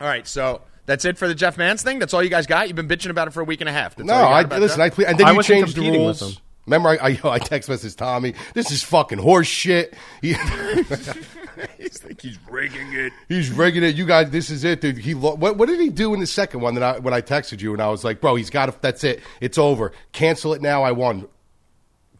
All 0.00 0.06
right. 0.06 0.26
So 0.26 0.62
that's 0.86 1.04
it 1.04 1.18
for 1.18 1.28
the 1.28 1.34
Jeff 1.34 1.56
Mans 1.58 1.82
thing. 1.82 1.98
That's 1.98 2.14
all 2.14 2.22
you 2.22 2.30
guys 2.30 2.46
got. 2.46 2.68
You've 2.68 2.76
been 2.76 2.88
bitching 2.88 3.10
about 3.10 3.28
it 3.28 3.32
for 3.32 3.40
a 3.40 3.44
week 3.44 3.60
and 3.60 3.68
a 3.68 3.72
half. 3.72 3.94
That's 3.96 4.06
No, 4.06 4.14
all 4.14 4.32
I 4.32 4.42
listen. 4.42 4.78
that? 4.78 4.84
I 4.84 4.90
ple- 4.90 5.06
and 5.06 5.18
then 5.18 5.26
I 5.26 5.30
you 5.30 5.36
wasn't 5.36 5.58
changed 5.58 5.72
the 5.76 5.80
competing 5.82 6.06
with 6.06 6.20
rules. 6.20 6.40
Him. 6.66 6.72
Remember, 6.72 6.88
I, 6.90 7.18
I, 7.24 7.30
I 7.34 7.38
text 7.38 7.68
message 7.68 7.96
Tommy. 7.96 8.34
This 8.54 8.70
is 8.70 8.82
fucking 8.82 9.18
horse 9.18 9.46
shit. 9.46 9.94
He, 10.22 10.34
He's 11.78 12.02
like 12.04 12.20
he's 12.20 12.36
breaking 12.36 12.92
it. 12.94 13.12
he's 13.28 13.50
rigging 13.50 13.84
it. 13.84 13.94
You 13.94 14.06
guys, 14.06 14.30
this 14.30 14.50
is 14.50 14.64
it, 14.64 14.80
dude. 14.80 14.98
He 14.98 15.14
lo- 15.14 15.36
what, 15.36 15.56
what 15.56 15.68
did 15.68 15.78
he 15.78 15.88
do 15.88 16.12
in 16.12 16.18
the 16.18 16.26
second 16.26 16.60
one 16.60 16.74
that 16.74 16.82
I 16.82 16.98
when 16.98 17.14
I 17.14 17.20
texted 17.20 17.60
you 17.60 17.72
and 17.72 17.80
I 17.80 17.88
was 17.90 18.02
like, 18.02 18.20
bro, 18.20 18.34
he's 18.34 18.50
got 18.50 18.66
to. 18.66 18.74
That's 18.80 19.04
it. 19.04 19.20
It's 19.40 19.56
over. 19.56 19.92
Cancel 20.12 20.52
it 20.54 20.60
now. 20.62 20.82
I 20.82 20.90
won. 20.90 21.28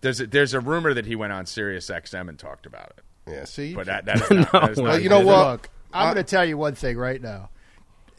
There's 0.03 0.21
a, 0.21 0.27
there's 0.29 0.55
a 0.55 0.61
rumor 0.61 0.95
that 0.95 1.07
he 1.07 1.17
went 1.17 1.33
on 1.33 1.47
Sirius 1.47 1.89
XM 1.91 2.29
and 2.29 2.39
talked 2.39 2.67
about 2.67 2.93
it. 2.97 3.05
Yeah. 3.33 3.45
See, 3.45 3.75
But 3.75 3.87
that, 3.87 4.05
that 4.05 4.21
is 4.23 4.31
not, 4.31 4.53
that 4.53 4.71
is 4.71 4.79
No. 4.79 4.85
not 4.85 4.91
Well, 4.93 5.01
you 5.01 5.09
know 5.09 5.21
what? 5.25 5.47
Look, 5.51 5.71
I'm 5.93 6.15
going 6.15 6.25
to 6.25 6.31
tell 6.31 6.45
you 6.45 6.57
one 6.59 6.75
thing 6.75 6.97
right 6.99 7.21
now. 7.21 7.49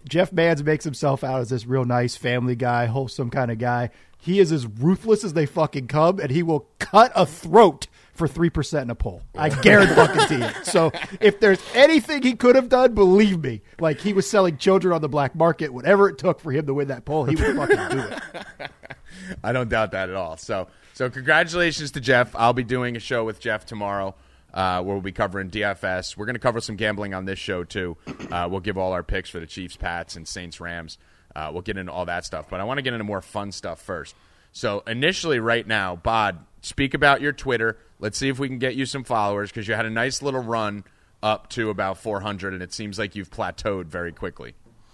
Jeff 0.10 0.34
Mans 0.34 0.64
makes 0.64 0.84
himself 0.84 1.24
out 1.24 1.42
as 1.42 1.50
this 1.50 1.66
real 1.66 1.86
nice 1.86 2.16
family 2.16 2.56
guy, 2.56 2.88
wholesome 2.88 3.30
kind 3.30 3.52
of 3.52 3.58
guy. 3.60 3.92
He 4.26 4.40
is 4.40 4.52
as 4.52 4.66
ruthless 4.66 5.24
as 5.24 5.34
they 5.34 5.46
fucking 5.46 5.88
come, 5.88 6.20
and 6.20 6.32
he 6.32 6.42
will 6.42 6.68
cut 6.80 7.12
a 7.16 7.28
throat 7.28 7.86
for 8.16 8.28
three 8.28 8.50
percent 8.50 8.86
in 8.86 8.90
a 8.90 8.96
poll. 8.96 9.22
I 9.38 9.50
guarantee 9.50 10.36
you. 10.38 10.50
So 10.64 10.92
if 11.22 11.40
there's 11.40 11.62
anything 11.76 12.24
he 12.24 12.34
could 12.34 12.56
have 12.56 12.68
done, 12.68 12.96
believe 12.96 13.44
me, 13.44 13.62
like 13.80 14.02
he 14.02 14.14
was 14.14 14.28
selling 14.28 14.58
children 14.58 14.96
on 14.96 15.02
the 15.02 15.08
black 15.08 15.36
market, 15.36 15.72
whatever 15.72 16.10
it 16.10 16.18
took 16.18 16.40
for 16.40 16.52
him 16.52 16.66
to 16.66 16.74
win 16.74 16.88
that 16.88 17.06
poll, 17.06 17.26
he 17.26 17.36
would 17.36 17.56
fucking 17.56 17.90
do 17.98 18.00
it. 18.00 18.72
I 19.44 19.52
don't 19.52 19.70
doubt 19.70 19.92
that 19.92 20.10
at 20.10 20.16
all. 20.16 20.38
So, 20.38 20.70
so 20.94 21.12
congratulations 21.12 21.92
to 21.92 22.02
Jeff. 22.02 22.36
I'll 22.36 22.54
be 22.54 22.64
doing 22.64 22.96
a 22.96 23.00
show 23.00 23.24
with 23.26 23.40
Jeff 23.40 23.68
tomorrow. 23.68 24.16
Uh, 24.54 24.82
where 24.82 24.96
we'll 24.96 25.02
be 25.02 25.12
covering 25.12 25.50
DFS. 25.50 26.16
We're 26.16 26.26
going 26.26 26.36
to 26.36 26.40
cover 26.40 26.62
some 26.62 26.78
gambling 26.78 27.14
on 27.14 27.26
this 27.26 27.38
show 27.38 27.66
too. 27.66 27.98
Uh, 28.32 28.48
we'll 28.50 28.62
give 28.62 28.78
all 28.78 28.94
our 28.94 29.04
picks 29.04 29.30
for 29.30 29.42
the 29.42 29.46
Chiefs, 29.46 29.76
Pats, 29.76 30.16
and 30.16 30.26
Saints, 30.26 30.62
Rams. 30.62 30.98
Uh, 31.36 31.50
we'll 31.52 31.62
get 31.62 31.78
into 31.78 31.92
all 31.92 32.06
that 32.06 32.24
stuff, 32.26 32.48
but 32.50 32.60
I 32.60 32.64
want 32.64 32.78
to 32.78 32.82
get 32.82 32.94
into 32.94 33.04
more 33.04 33.22
fun 33.22 33.52
stuff 33.52 33.82
first. 33.82 34.16
So 34.52 34.84
initially, 34.88 35.40
right 35.40 35.68
now, 35.68 35.98
Bod, 35.98 36.40
speak 36.62 36.94
about 36.94 37.20
your 37.22 37.34
Twitter. 37.34 37.78
Let's 38.00 38.18
see 38.18 38.30
if 38.30 38.40
we 38.40 38.48
can 38.48 38.58
get 38.58 38.76
you 38.76 38.86
some 38.86 39.04
followers 39.04 39.50
because 39.52 39.68
you 39.68 39.74
had 39.74 39.86
a 39.86 39.90
nice 39.90 40.22
little 40.22 40.40
run 40.42 40.86
up 41.22 41.50
to 41.50 41.70
about 41.70 41.98
400, 41.98 42.54
and 42.54 42.64
it 42.64 42.72
seems 42.74 42.98
like 42.98 43.16
you've 43.16 43.30
plateaued 43.32 43.86
very 43.88 44.12
quickly. 44.14 44.54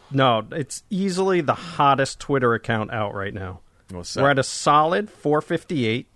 No, 0.09 0.45
it's 0.51 0.83
easily 0.89 1.41
the 1.41 1.53
hottest 1.53 2.19
Twitter 2.19 2.53
account 2.53 2.91
out 2.91 3.13
right 3.13 3.33
now. 3.33 3.59
What's? 3.91 4.15
We're 4.15 4.29
at 4.31 4.39
a 4.39 4.43
solid 4.43 5.09
458. 5.09 6.07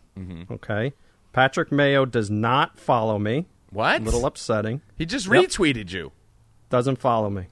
Okay. 0.52 0.94
Patrick 1.34 1.72
Mayo 1.72 2.06
does 2.06 2.32
not 2.32 2.80
follow 2.80 3.20
me. 3.20 3.46
What? 3.70 4.02
A 4.02 4.04
little 4.04 4.26
upsetting. 4.26 4.82
He 4.98 5.06
just 5.06 5.28
Yep. 5.28 5.34
retweeted 5.46 5.92
you. 5.92 6.14
Doesn't 6.70 6.98
follow 7.00 7.30
me. 7.30 7.48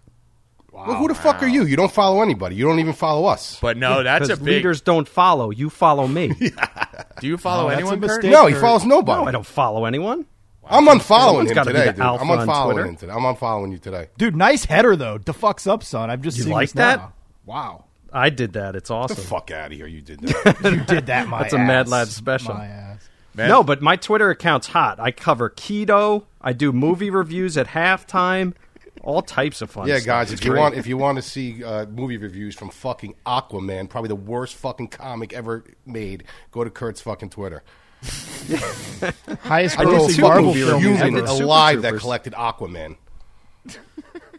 Well, 0.74 0.96
who 0.96 1.08
the 1.08 1.14
fuck 1.16 1.44
are 1.44 1.48
you? 1.48 1.66
You 1.66 1.76
don't 1.76 1.92
follow 1.92 2.22
anybody. 2.24 2.56
You 2.56 2.66
don't 2.66 2.80
even 2.80 2.94
follow 2.94 3.26
us. 3.28 3.60
But 3.62 3.78
no, 3.78 4.02
that's 4.04 4.26
a 4.26 4.28
Because 4.30 4.40
big. 4.40 4.48
leaders 4.56 4.82
don't 4.82 5.08
follow. 5.08 5.52
You 5.52 5.70
follow 5.70 6.08
me. 6.08 6.30
Do 7.20 7.28
you 7.28 7.38
follow 7.38 7.64
No, 7.64 7.70
that's 7.70 7.80
anyone? 7.82 7.98
a 8.04 8.08
Kurt? 8.08 8.10
mistake. 8.24 8.32
no, 8.32 8.48
he 8.48 8.54
Kurt. 8.54 8.62
follows 8.62 8.86
nobody. 8.86 9.22
no, 9.22 9.28
I 9.28 9.32
don't 9.32 9.46
follow 9.46 9.86
anyone. 9.86 10.26
I'm 10.66 10.88
unfollowing 10.88 11.00
Someone's 11.00 11.50
him 11.52 11.56
gotta 11.56 11.70
be 11.72 11.74
today, 11.74 11.86
the 11.88 11.92
dude. 11.94 12.02
alpha 12.02 12.24
I'm 12.24 12.32
on 12.32 12.48
unfollowing 12.48 12.72
Twitter. 12.74 12.88
him 12.88 12.96
today. 12.96 13.12
I'm 13.12 13.22
unfollowing 13.22 13.72
you 13.72 13.78
today. 13.78 14.08
Dude, 14.18 14.36
nice 14.36 14.66
header 14.66 14.96
though. 14.96 15.18
The 15.20 15.34
fuck's 15.34 15.68
up, 15.68 15.84
son. 15.84 16.10
I'm 16.10 16.22
just 16.24 16.38
You 16.38 16.44
seeing 16.46 16.54
like 16.56 16.70
this 16.70 16.74
that? 16.74 16.98
now. 17.00 17.14
Wow, 17.46 17.84
I 18.12 18.30
did 18.30 18.54
that. 18.54 18.76
It's 18.76 18.90
Get 18.90 18.96
awesome. 18.96 19.16
the 19.18 19.22
fuck 19.22 19.52
out 19.52 19.68
of 19.72 19.78
here! 19.78 19.88
You 19.88 20.02
did 20.02 20.22
that. 20.22 20.62
you 20.64 20.80
did 20.86 21.06
that. 21.08 21.28
My 21.28 21.40
That's 21.44 21.54
a 21.54 21.58
Mad 21.58 21.82
ass. 21.88 21.90
Lad 21.90 22.08
special. 22.08 22.54
My 22.56 22.66
ass. 22.66 23.10
Man. 23.36 23.50
No, 23.50 23.62
but 23.64 23.82
my 23.82 23.96
Twitter 23.98 24.30
account's 24.30 24.68
hot. 24.68 25.00
I 25.00 25.12
cover 25.12 25.50
keto. 25.50 26.24
I 26.42 26.54
do 26.54 26.72
movie 26.72 27.10
reviews 27.10 27.58
at 27.58 27.68
halftime. 27.68 28.54
All 29.04 29.22
types 29.22 29.62
of 29.62 29.70
fun. 29.70 29.88
yeah, 29.88 29.98
stuff. 29.98 30.06
guys. 30.06 30.32
It's 30.32 30.42
If 30.42 30.48
you 30.48 30.54
want, 30.54 30.76
if 30.76 30.88
you 30.88 30.98
want 30.98 31.18
to 31.18 31.22
see 31.22 31.64
uh, 31.64 31.86
movie 31.88 32.18
reviews 32.18 32.56
from 32.56 32.70
fucking 32.70 33.16
Aquaman, 33.26 33.90
probably 33.90 34.08
the 34.08 34.16
worst 34.16 34.56
fucking 34.56 34.88
comic 34.88 35.34
ever 35.34 35.66
made, 35.86 36.24
go 36.52 36.64
to 36.64 36.70
Kurt's 36.70 37.02
fucking 37.02 37.30
Twitter. 37.30 37.64
Highest 39.42 39.80
I 39.80 39.84
don't 39.84 39.94
know 39.94 40.08
grossing 40.08 40.18
a 40.18 40.22
Marvel 40.22 40.54
fucking 40.54 40.68
film 40.68 40.82
human 40.82 41.14
did 41.14 41.28
Super 41.30 41.44
alive 41.44 41.82
that 41.84 41.98
collected 41.98 42.34
Aquaman. 42.34 42.98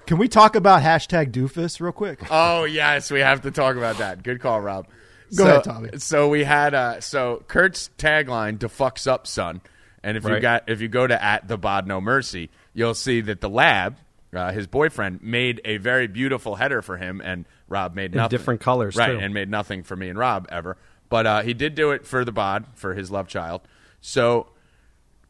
Can 0.06 0.18
we 0.18 0.28
talk 0.28 0.54
about 0.54 0.82
hashtag 0.82 1.32
doofus 1.32 1.80
real 1.80 1.92
quick? 1.92 2.20
Oh 2.30 2.64
yes, 2.64 3.10
we 3.10 3.20
have 3.20 3.42
to 3.42 3.50
talk 3.50 3.76
about 3.76 3.98
that. 3.98 4.22
Good 4.22 4.40
call, 4.40 4.60
Rob. 4.60 4.86
Go 5.34 5.44
so, 5.44 5.50
ahead, 5.50 5.64
Tommy. 5.64 5.90
So 5.98 6.28
we 6.28 6.44
had 6.44 6.74
uh 6.74 7.00
so 7.00 7.42
Kurt's 7.48 7.90
tagline 7.98 8.60
"To 8.60 8.68
fucks 8.68 9.06
up, 9.06 9.26
son," 9.26 9.60
and 10.02 10.16
if 10.16 10.24
you 10.24 10.40
got 10.40 10.68
if 10.68 10.80
you 10.80 10.88
go 10.88 11.06
to 11.06 11.22
at 11.22 11.48
the 11.48 11.56
Bod 11.56 11.86
No 11.86 12.00
Mercy, 12.00 12.50
you'll 12.74 12.94
see 12.94 13.22
that 13.22 13.40
the 13.40 13.48
lab, 13.48 13.96
uh, 14.36 14.50
his 14.52 14.66
boyfriend, 14.66 15.22
made 15.22 15.60
a 15.64 15.76
very 15.78 16.06
beautiful 16.06 16.54
header 16.56 16.82
for 16.82 16.96
him, 16.96 17.20
and 17.24 17.44
Rob 17.68 17.94
made 17.94 18.12
In 18.12 18.18
nothing. 18.18 18.38
different 18.38 18.60
colors, 18.60 18.96
right? 18.96 19.12
too. 19.12 19.18
And 19.18 19.32
made 19.34 19.48
nothing 19.50 19.82
for 19.82 19.96
me 19.96 20.08
and 20.08 20.18
Rob 20.18 20.46
ever, 20.50 20.76
but 21.08 21.26
uh, 21.26 21.42
he 21.42 21.54
did 21.54 21.74
do 21.74 21.90
it 21.92 22.06
for 22.06 22.24
the 22.24 22.32
Bod 22.32 22.66
for 22.74 22.94
his 22.94 23.10
love 23.10 23.28
child. 23.28 23.62
So 24.00 24.48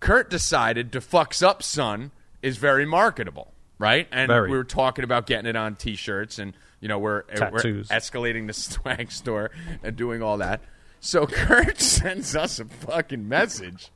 Kurt 0.01 0.31
decided 0.31 0.93
to 0.93 1.01
fucks 1.01 1.43
up 1.43 1.63
son 1.63 2.11
is 2.43 2.57
very 2.59 2.85
marketable, 2.85 3.53
right? 3.79 4.07
And 4.13 4.29
Very. 4.29 4.51
we 4.51 4.57
were 4.57 4.65
talking 4.65 5.05
about 5.05 5.27
getting 5.27 5.47
it 5.47 5.57
on 5.57 5.77
T-shirts, 5.77 6.39
and 6.39 6.53
you 6.81 6.89
know 6.89 6.99
we're 6.99 7.23
we're 7.31 7.83
escalating 7.85 8.47
the 8.47 8.53
swag 8.55 9.11
store 9.13 9.51
and 9.83 9.97
doing 9.97 10.23
all 10.23 10.39
that. 10.39 10.61
So 11.01 11.27
Kurt 11.29 11.81
sends 11.81 12.35
us 12.35 12.59
a 12.59 12.65
fucking 12.65 13.29
message 13.29 13.91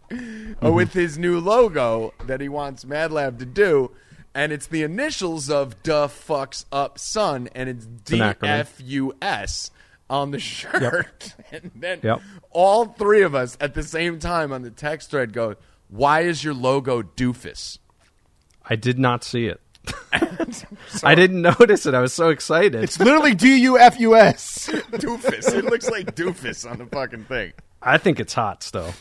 uh, 0.63 0.71
with 0.73 0.93
his 0.93 1.19
new 1.19 1.41
logo 1.41 2.13
that 2.27 2.41
he 2.41 2.49
wants 2.49 2.85
Mad 2.85 3.13
Lab 3.13 3.39
to 3.41 3.47
do, 3.47 3.91
and 4.35 4.53
it's 4.53 4.67
the 4.67 4.83
initials 4.83 5.51
of 5.51 5.83
"Duh 5.83 6.09
fucks 6.09 6.65
up 6.73 6.99
son," 6.99 7.49
and 7.55 7.69
it's 7.69 7.85
D 7.87 8.21
an 8.21 8.35
acronym. 8.35 8.49
F 8.49 8.81
U 8.85 9.15
S 9.23 9.71
on 10.11 10.31
the 10.31 10.39
shirt, 10.41 11.35
and 11.53 11.71
then 11.75 12.01
Yep. 12.03 12.21
all 12.51 12.87
three 12.87 13.23
of 13.23 13.35
us 13.35 13.57
at 13.61 13.75
the 13.75 13.83
same 13.83 14.19
time 14.19 14.53
on 14.53 14.63
the 14.63 14.71
text 14.71 15.11
thread 15.11 15.33
go, 15.33 15.57
"Why 15.89 16.21
is 16.21 16.43
your 16.45 16.55
logo 16.55 17.03
doofus?" 17.03 17.79
I 18.71 18.77
did 18.77 18.99
not 18.99 19.25
see 19.25 19.47
it. 19.47 19.61
I 21.03 21.15
didn't 21.15 21.41
notice 21.43 21.87
it. 21.87 21.95
I 21.95 22.01
was 22.01 22.13
so 22.13 22.29
excited. 22.29 22.83
It's 22.83 22.99
literally 23.01 23.35
D 23.35 23.57
U 23.63 23.79
F 23.79 23.99
U 24.01 24.15
S. 24.17 24.69
doofus. 24.69 25.55
It 25.55 25.65
looks 25.65 25.89
like 25.91 26.15
doofus 26.15 26.71
on 26.71 26.79
the 26.79 26.87
fucking 26.87 27.25
thing. 27.25 27.53
I 27.83 27.97
think 27.99 28.21
it's 28.21 28.35
hot 28.35 28.63
still. 28.63 28.93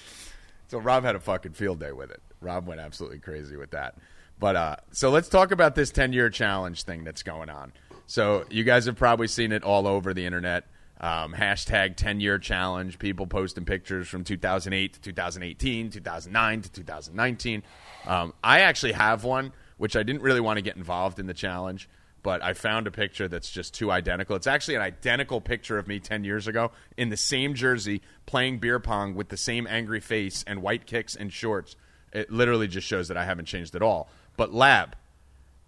So 0.70 0.78
Rob 0.80 1.04
had 1.04 1.16
a 1.16 1.20
fucking 1.20 1.54
field 1.54 1.80
day 1.80 1.92
with 1.92 2.12
it. 2.12 2.22
Rob 2.42 2.68
went 2.68 2.80
absolutely 2.80 3.20
crazy 3.20 3.56
with 3.56 3.72
that. 3.72 3.96
But 4.40 4.56
uh, 4.56 4.76
so 4.92 5.10
let's 5.10 5.30
talk 5.30 5.52
about 5.52 5.76
this 5.76 5.92
10 5.92 6.14
year 6.14 6.30
challenge 6.30 6.84
thing 6.84 7.04
that's 7.04 7.24
going 7.24 7.50
on. 7.50 7.74
So 8.06 8.46
you 8.50 8.64
guys 8.64 8.86
have 8.86 8.96
probably 8.96 9.28
seen 9.28 9.52
it 9.52 9.64
all 9.64 9.88
over 9.88 10.14
the 10.14 10.26
internet. 10.26 10.66
Um, 11.00 11.34
hashtag 11.34 11.96
10 11.96 12.20
year 12.22 12.40
challenge. 12.40 13.00
People 13.00 13.28
posting 13.28 13.66
pictures 13.66 14.08
from 14.08 14.24
2008 14.24 14.94
to 14.94 15.02
2018, 15.02 15.90
2009 15.92 16.62
to 16.62 16.72
2019. 16.72 17.64
Um, 18.06 18.34
I 18.44 18.62
actually 18.62 18.94
have 18.94 19.24
one, 19.24 19.54
which 19.78 19.96
I 19.96 20.04
didn't 20.04 20.22
really 20.22 20.40
want 20.40 20.58
to 20.58 20.62
get 20.62 20.76
involved 20.76 21.20
in 21.20 21.28
the 21.28 21.34
challenge, 21.34 21.90
but 22.24 22.42
I 22.42 22.54
found 22.54 22.88
a 22.88 22.92
picture 22.92 23.28
that's 23.28 23.50
just 23.50 23.74
too 23.74 23.92
identical. 23.92 24.36
It's 24.36 24.48
actually 24.48 24.76
an 24.76 24.82
identical 24.82 25.40
picture 25.42 25.78
of 25.78 25.88
me 25.88 26.00
10 26.00 26.24
years 26.24 26.48
ago 26.48 26.72
in 26.96 27.10
the 27.10 27.18
same 27.18 27.54
jersey 27.54 28.02
playing 28.26 28.60
beer 28.60 28.80
pong 28.80 29.14
with 29.14 29.30
the 29.30 29.38
same 29.38 29.68
angry 29.68 30.00
face 30.00 30.44
and 30.48 30.62
white 30.62 30.88
kicks 30.88 31.16
and 31.16 31.32
shorts. 31.32 31.76
It 32.14 32.32
literally 32.32 32.68
just 32.68 32.88
shows 32.88 33.10
that 33.10 33.18
I 33.18 33.26
haven't 33.26 33.46
changed 33.46 33.76
at 33.76 33.82
all. 33.82 34.10
But 34.38 34.54
Lab, 34.54 34.96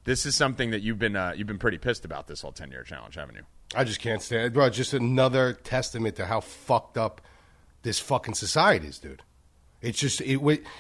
this 0.06 0.26
is 0.26 0.36
something 0.36 0.72
that 0.72 0.82
you've 0.82 1.00
been 1.00 1.16
uh, 1.16 1.34
you've 1.36 1.48
been 1.48 1.60
pretty 1.60 1.78
pissed 1.78 2.06
about 2.06 2.28
this 2.28 2.42
whole 2.42 2.54
10 2.54 2.72
year 2.72 2.84
challenge, 2.84 3.16
haven't 3.16 3.36
you? 3.36 3.44
I 3.76 3.84
just 3.84 4.00
can't 4.00 4.22
stand 4.22 4.46
it, 4.46 4.54
bro. 4.54 4.70
Just 4.70 4.94
another 4.94 5.54
testament 5.54 6.16
to 6.16 6.26
how 6.26 6.40
fucked 6.40 6.98
up 6.98 7.22
this 7.84 8.00
fucking 8.00 8.34
society 8.34 8.88
is, 8.88 9.00
dude. 9.00 9.22
It's 9.82 9.98
just 9.98 10.20
it. 10.22 10.40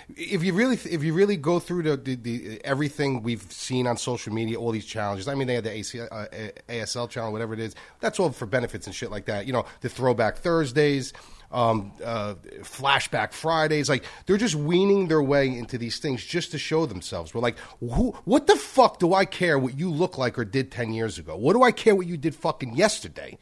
If 0.09 0.43
you 0.43 0.53
really, 0.53 0.75
if 0.75 1.03
you 1.03 1.13
really 1.13 1.37
go 1.37 1.59
through 1.59 1.83
the, 1.83 1.95
the, 1.95 2.15
the 2.15 2.65
everything 2.65 3.23
we've 3.23 3.49
seen 3.49 3.87
on 3.87 3.95
social 3.95 4.33
media, 4.33 4.59
all 4.59 4.71
these 4.71 4.85
challenges. 4.85 5.27
I 5.29 5.35
mean, 5.35 5.47
they 5.47 5.55
had 5.55 5.63
the 5.63 5.71
AC, 5.71 6.01
uh, 6.01 6.25
ASL 6.67 7.09
challenge, 7.09 7.31
whatever 7.31 7.53
it 7.53 7.61
is. 7.61 7.75
That's 8.01 8.19
all 8.19 8.31
for 8.31 8.45
benefits 8.45 8.87
and 8.87 8.95
shit 8.95 9.09
like 9.09 9.25
that. 9.25 9.45
You 9.45 9.53
know, 9.53 9.65
the 9.79 9.87
Throwback 9.87 10.39
Thursdays, 10.39 11.13
um, 11.51 11.91
uh, 12.03 12.35
Flashback 12.61 13.33
Fridays. 13.33 13.89
Like 13.89 14.03
they're 14.25 14.37
just 14.37 14.55
weaning 14.55 15.07
their 15.07 15.21
way 15.21 15.47
into 15.47 15.77
these 15.77 15.99
things 15.99 16.25
just 16.25 16.51
to 16.51 16.57
show 16.57 16.85
themselves. 16.85 17.33
We're 17.33 17.41
like, 17.41 17.57
who? 17.79 18.11
What 18.25 18.47
the 18.47 18.55
fuck 18.55 18.99
do 18.99 19.13
I 19.13 19.25
care 19.25 19.57
what 19.57 19.77
you 19.77 19.91
look 19.91 20.17
like 20.17 20.37
or 20.37 20.45
did 20.45 20.71
ten 20.71 20.93
years 20.93 21.17
ago? 21.17 21.35
What 21.35 21.53
do 21.53 21.63
I 21.63 21.71
care 21.71 21.95
what 21.95 22.07
you 22.07 22.17
did 22.17 22.35
fucking 22.35 22.75
yesterday? 22.75 23.37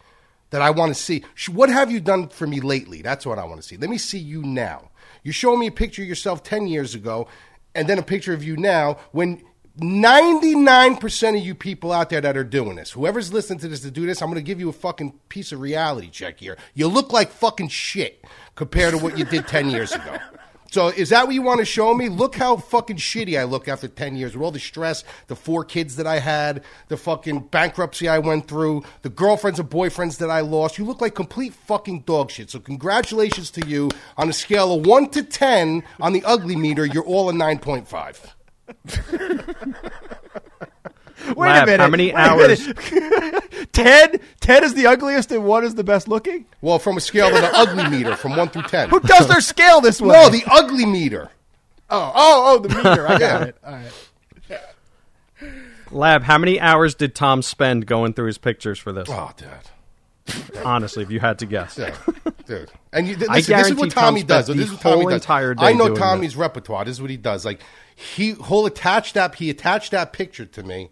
that 0.49 0.61
I 0.61 0.69
want 0.69 0.95
to 0.95 1.01
see. 1.01 1.23
What 1.51 1.69
have 1.69 1.91
you 1.91 1.99
done 1.99 2.29
for 2.29 2.47
me 2.47 2.61
lately? 2.61 3.01
That's 3.01 3.25
what 3.25 3.37
I 3.37 3.43
want 3.43 3.61
to 3.61 3.67
see. 3.67 3.75
Let 3.77 3.89
me 3.89 3.97
see 3.97 4.17
you 4.17 4.41
now. 4.43 4.91
You 5.23 5.31
show 5.31 5.57
me 5.57 5.67
a 5.67 5.71
picture 5.71 6.01
of 6.03 6.07
yourself 6.07 6.43
10 6.43 6.67
years 6.67 6.95
ago 6.95 7.27
and 7.75 7.87
then 7.87 7.99
a 7.99 8.03
picture 8.03 8.33
of 8.33 8.43
you 8.43 8.55
now 8.55 8.97
when 9.11 9.43
99% 9.77 11.37
of 11.37 11.45
you 11.45 11.53
people 11.53 11.91
out 11.91 12.09
there 12.09 12.21
that 12.21 12.35
are 12.35 12.43
doing 12.43 12.77
this, 12.77 12.91
whoever's 12.91 13.31
listening 13.31 13.59
to 13.59 13.67
this 13.67 13.81
to 13.81 13.91
do 13.91 14.07
this, 14.07 14.21
I'm 14.21 14.29
going 14.29 14.35
to 14.35 14.41
give 14.41 14.59
you 14.59 14.69
a 14.69 14.73
fucking 14.73 15.13
piece 15.29 15.51
of 15.51 15.59
reality 15.59 16.09
check 16.09 16.39
here. 16.39 16.57
You 16.73 16.87
look 16.87 17.13
like 17.13 17.29
fucking 17.31 17.67
shit 17.67 18.25
compared 18.55 18.95
to 18.95 18.97
what 18.97 19.17
you 19.17 19.25
did 19.25 19.47
10 19.47 19.69
years 19.69 19.91
ago. 19.91 20.17
So 20.71 20.87
is 20.87 21.09
that 21.09 21.25
what 21.25 21.33
you 21.33 21.41
want 21.41 21.59
to 21.59 21.65
show 21.65 21.93
me? 21.93 22.09
Look 22.09 22.35
how 22.35 22.57
fucking 22.57 22.97
shitty 22.97 23.39
I 23.39 23.43
look 23.43 23.67
after 23.67 23.87
10 23.87 24.15
years 24.15 24.35
with 24.35 24.43
all 24.43 24.51
the 24.51 24.59
stress, 24.59 25.03
the 25.27 25.35
four 25.35 25.63
kids 25.63 25.95
that 25.95 26.07
I 26.07 26.19
had, 26.19 26.63
the 26.87 26.97
fucking 26.97 27.47
bankruptcy 27.47 28.09
I 28.09 28.19
went 28.19 28.47
through, 28.47 28.83
the 29.03 29.09
girlfriends 29.09 29.59
and 29.59 29.69
boyfriends 29.69 30.17
that 30.17 30.29
I 30.29 30.41
lost. 30.41 30.77
You 30.77 30.85
look 30.85 31.01
like 31.01 31.15
complete 31.15 31.53
fucking 31.53 32.01
dog 32.01 32.31
shit. 32.31 32.49
So 32.49 32.59
congratulations 32.59 33.49
to 33.51 33.65
you. 33.65 33.89
On 34.17 34.27
a 34.27 34.33
scale 34.33 34.73
of 34.73 34.85
1 34.85 35.09
to 35.11 35.23
10 35.23 35.83
on 36.01 36.13
the 36.13 36.23
ugly 36.25 36.55
meter, 36.55 36.85
you're 36.85 37.05
all 37.05 37.29
a 37.29 37.33
9.5. 37.33 38.33
Wait 41.35 41.49
Lab, 41.49 41.63
a 41.63 41.65
minute. 41.65 41.79
how 41.81 41.89
many 41.89 42.05
Wait 42.07 42.15
hours? 42.15 42.67
minute. 42.91 43.73
ten? 43.73 44.19
Ten 44.39 44.63
is 44.63 44.75
the 44.75 44.85
ugliest 44.85 45.31
and 45.31 45.43
one 45.45 45.63
is 45.65 45.75
the 45.75 45.83
best 45.83 46.07
looking? 46.07 46.45
Well, 46.61 46.79
from 46.79 46.95
a 46.95 47.01
scale 47.01 47.27
of 47.35 47.41
the 47.41 47.49
ugly 47.53 47.87
meter 47.89 48.15
from 48.15 48.35
1 48.35 48.49
through 48.49 48.63
10. 48.63 48.89
Who 48.89 48.99
does 49.01 49.27
their 49.27 49.41
scale 49.41 49.81
this 49.81 49.99
way? 49.99 50.09
No, 50.09 50.29
the 50.29 50.43
ugly 50.49 50.85
meter. 50.85 51.29
oh, 51.89 52.11
oh, 52.15 52.43
oh, 52.55 52.59
the 52.59 52.69
meter. 52.69 53.07
I 53.07 53.17
got 53.19 53.41
it. 53.47 53.57
All 53.65 53.73
right. 53.73 53.91
Lab, 55.91 56.23
how 56.23 56.37
many 56.37 56.59
hours 56.59 56.95
did 56.95 57.15
Tom 57.15 57.41
spend 57.41 57.85
going 57.87 58.13
through 58.13 58.27
his 58.27 58.37
pictures 58.37 58.77
for 58.77 58.91
this? 58.91 59.07
Oh, 59.09 59.31
dude. 59.37 60.57
Honestly, 60.65 61.01
if 61.03 61.09
you 61.11 61.19
had 61.21 61.39
to 61.39 61.45
guess. 61.45 61.77
Yeah, 61.77 61.95
dude. 62.45 62.69
And 62.91 63.07
you, 63.07 63.15
th- 63.15 63.29
I 63.29 63.35
listen, 63.35 63.57
this 63.57 63.67
is 63.69 63.75
what 63.75 63.91
Tommy 63.91 64.19
spent 64.19 64.27
does. 64.27 64.47
the 64.47 64.53
This 64.53 64.65
is 64.65 64.71
what 64.73 64.81
Tommy 64.81 65.05
does. 65.05 65.13
entire 65.13 65.53
day 65.55 65.65
I 65.67 65.71
know 65.73 65.87
doing 65.87 65.97
Tommy's 65.99 66.35
repertoire. 66.35 66.83
This 66.83 66.97
is 66.97 67.01
what 67.01 67.09
he 67.09 67.15
does. 67.17 67.45
Like 67.45 67.61
he, 67.97 68.31
whole 68.31 68.65
attached 68.67 69.15
that. 69.15 69.35
He 69.35 69.49
attached 69.49 69.91
that 69.91 70.13
picture 70.13 70.45
to 70.45 70.63
me 70.63 70.89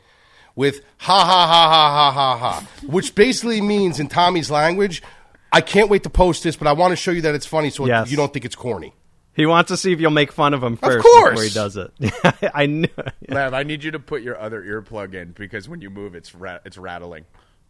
with 0.55 0.81
ha 0.97 1.23
ha 1.23 1.47
ha 1.47 1.69
ha 1.69 2.11
ha 2.11 2.11
ha 2.11 2.37
ha, 2.37 2.67
which 2.87 3.13
basically 3.13 3.61
means 3.61 3.99
in 3.99 4.07
Tommy's 4.07 4.49
language, 4.49 5.03
I 5.51 5.61
can't 5.61 5.89
wait 5.89 6.03
to 6.03 6.09
post 6.09 6.43
this, 6.43 6.55
but 6.55 6.67
I 6.67 6.73
want 6.73 6.91
to 6.93 6.95
show 6.95 7.11
you 7.11 7.21
that 7.21 7.35
it's 7.35 7.45
funny, 7.45 7.69
so 7.69 7.85
Yes. 7.85 8.09
you 8.09 8.17
don't 8.17 8.33
think 8.33 8.43
it's 8.45 8.55
corny. 8.55 8.93
He 9.33 9.45
wants 9.45 9.67
to 9.67 9.77
see 9.77 9.91
if 9.91 9.99
you'll 9.99 10.11
make 10.11 10.31
fun 10.31 10.53
of 10.53 10.63
him 10.63 10.77
first 10.77 11.05
course. 11.05 11.31
before 11.31 11.43
he 11.43 11.49
does 11.49 11.77
it. 11.77 12.51
I 12.55 12.65
knew. 12.67 12.87
Lab, 13.27 13.53
I 13.53 13.63
need 13.63 13.83
you 13.83 13.91
to 13.91 13.99
put 13.99 14.21
your 14.21 14.39
other 14.39 14.63
earplug 14.63 15.13
in 15.13 15.33
because 15.33 15.67
when 15.69 15.81
you 15.81 15.89
move, 15.89 16.15
it's 16.15 16.33
ra- 16.33 16.59
it's 16.65 16.77
rattling. 16.77 17.25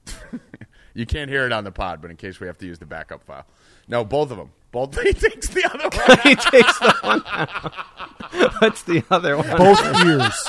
you 0.94 1.06
can't 1.08 1.30
hear 1.30 1.46
it 1.46 1.52
on 1.52 1.64
the 1.64 1.72
pod, 1.72 2.02
but 2.02 2.12
in 2.12 2.18
case 2.18 2.40
we 2.40 2.46
have 2.48 2.58
to 2.60 2.66
use 2.68 2.78
the 2.80 2.86
backup 2.86 3.24
file. 3.24 3.46
No, 3.88 4.06
both 4.06 4.30
of 4.32 4.38
them. 4.38 4.52
Both. 4.76 5.02
He 5.04 5.14
takes 5.14 5.48
the 5.48 5.64
other 5.74 5.88
one. 5.88 6.20
he 6.24 6.36
takes 6.36 6.80
the 6.80 6.94
one 7.02 7.24
out. 7.28 7.74
What's 8.60 8.84
the 8.84 9.06
other 9.10 9.38
one? 9.38 9.48
Both 9.56 9.82
ears. 10.06 10.48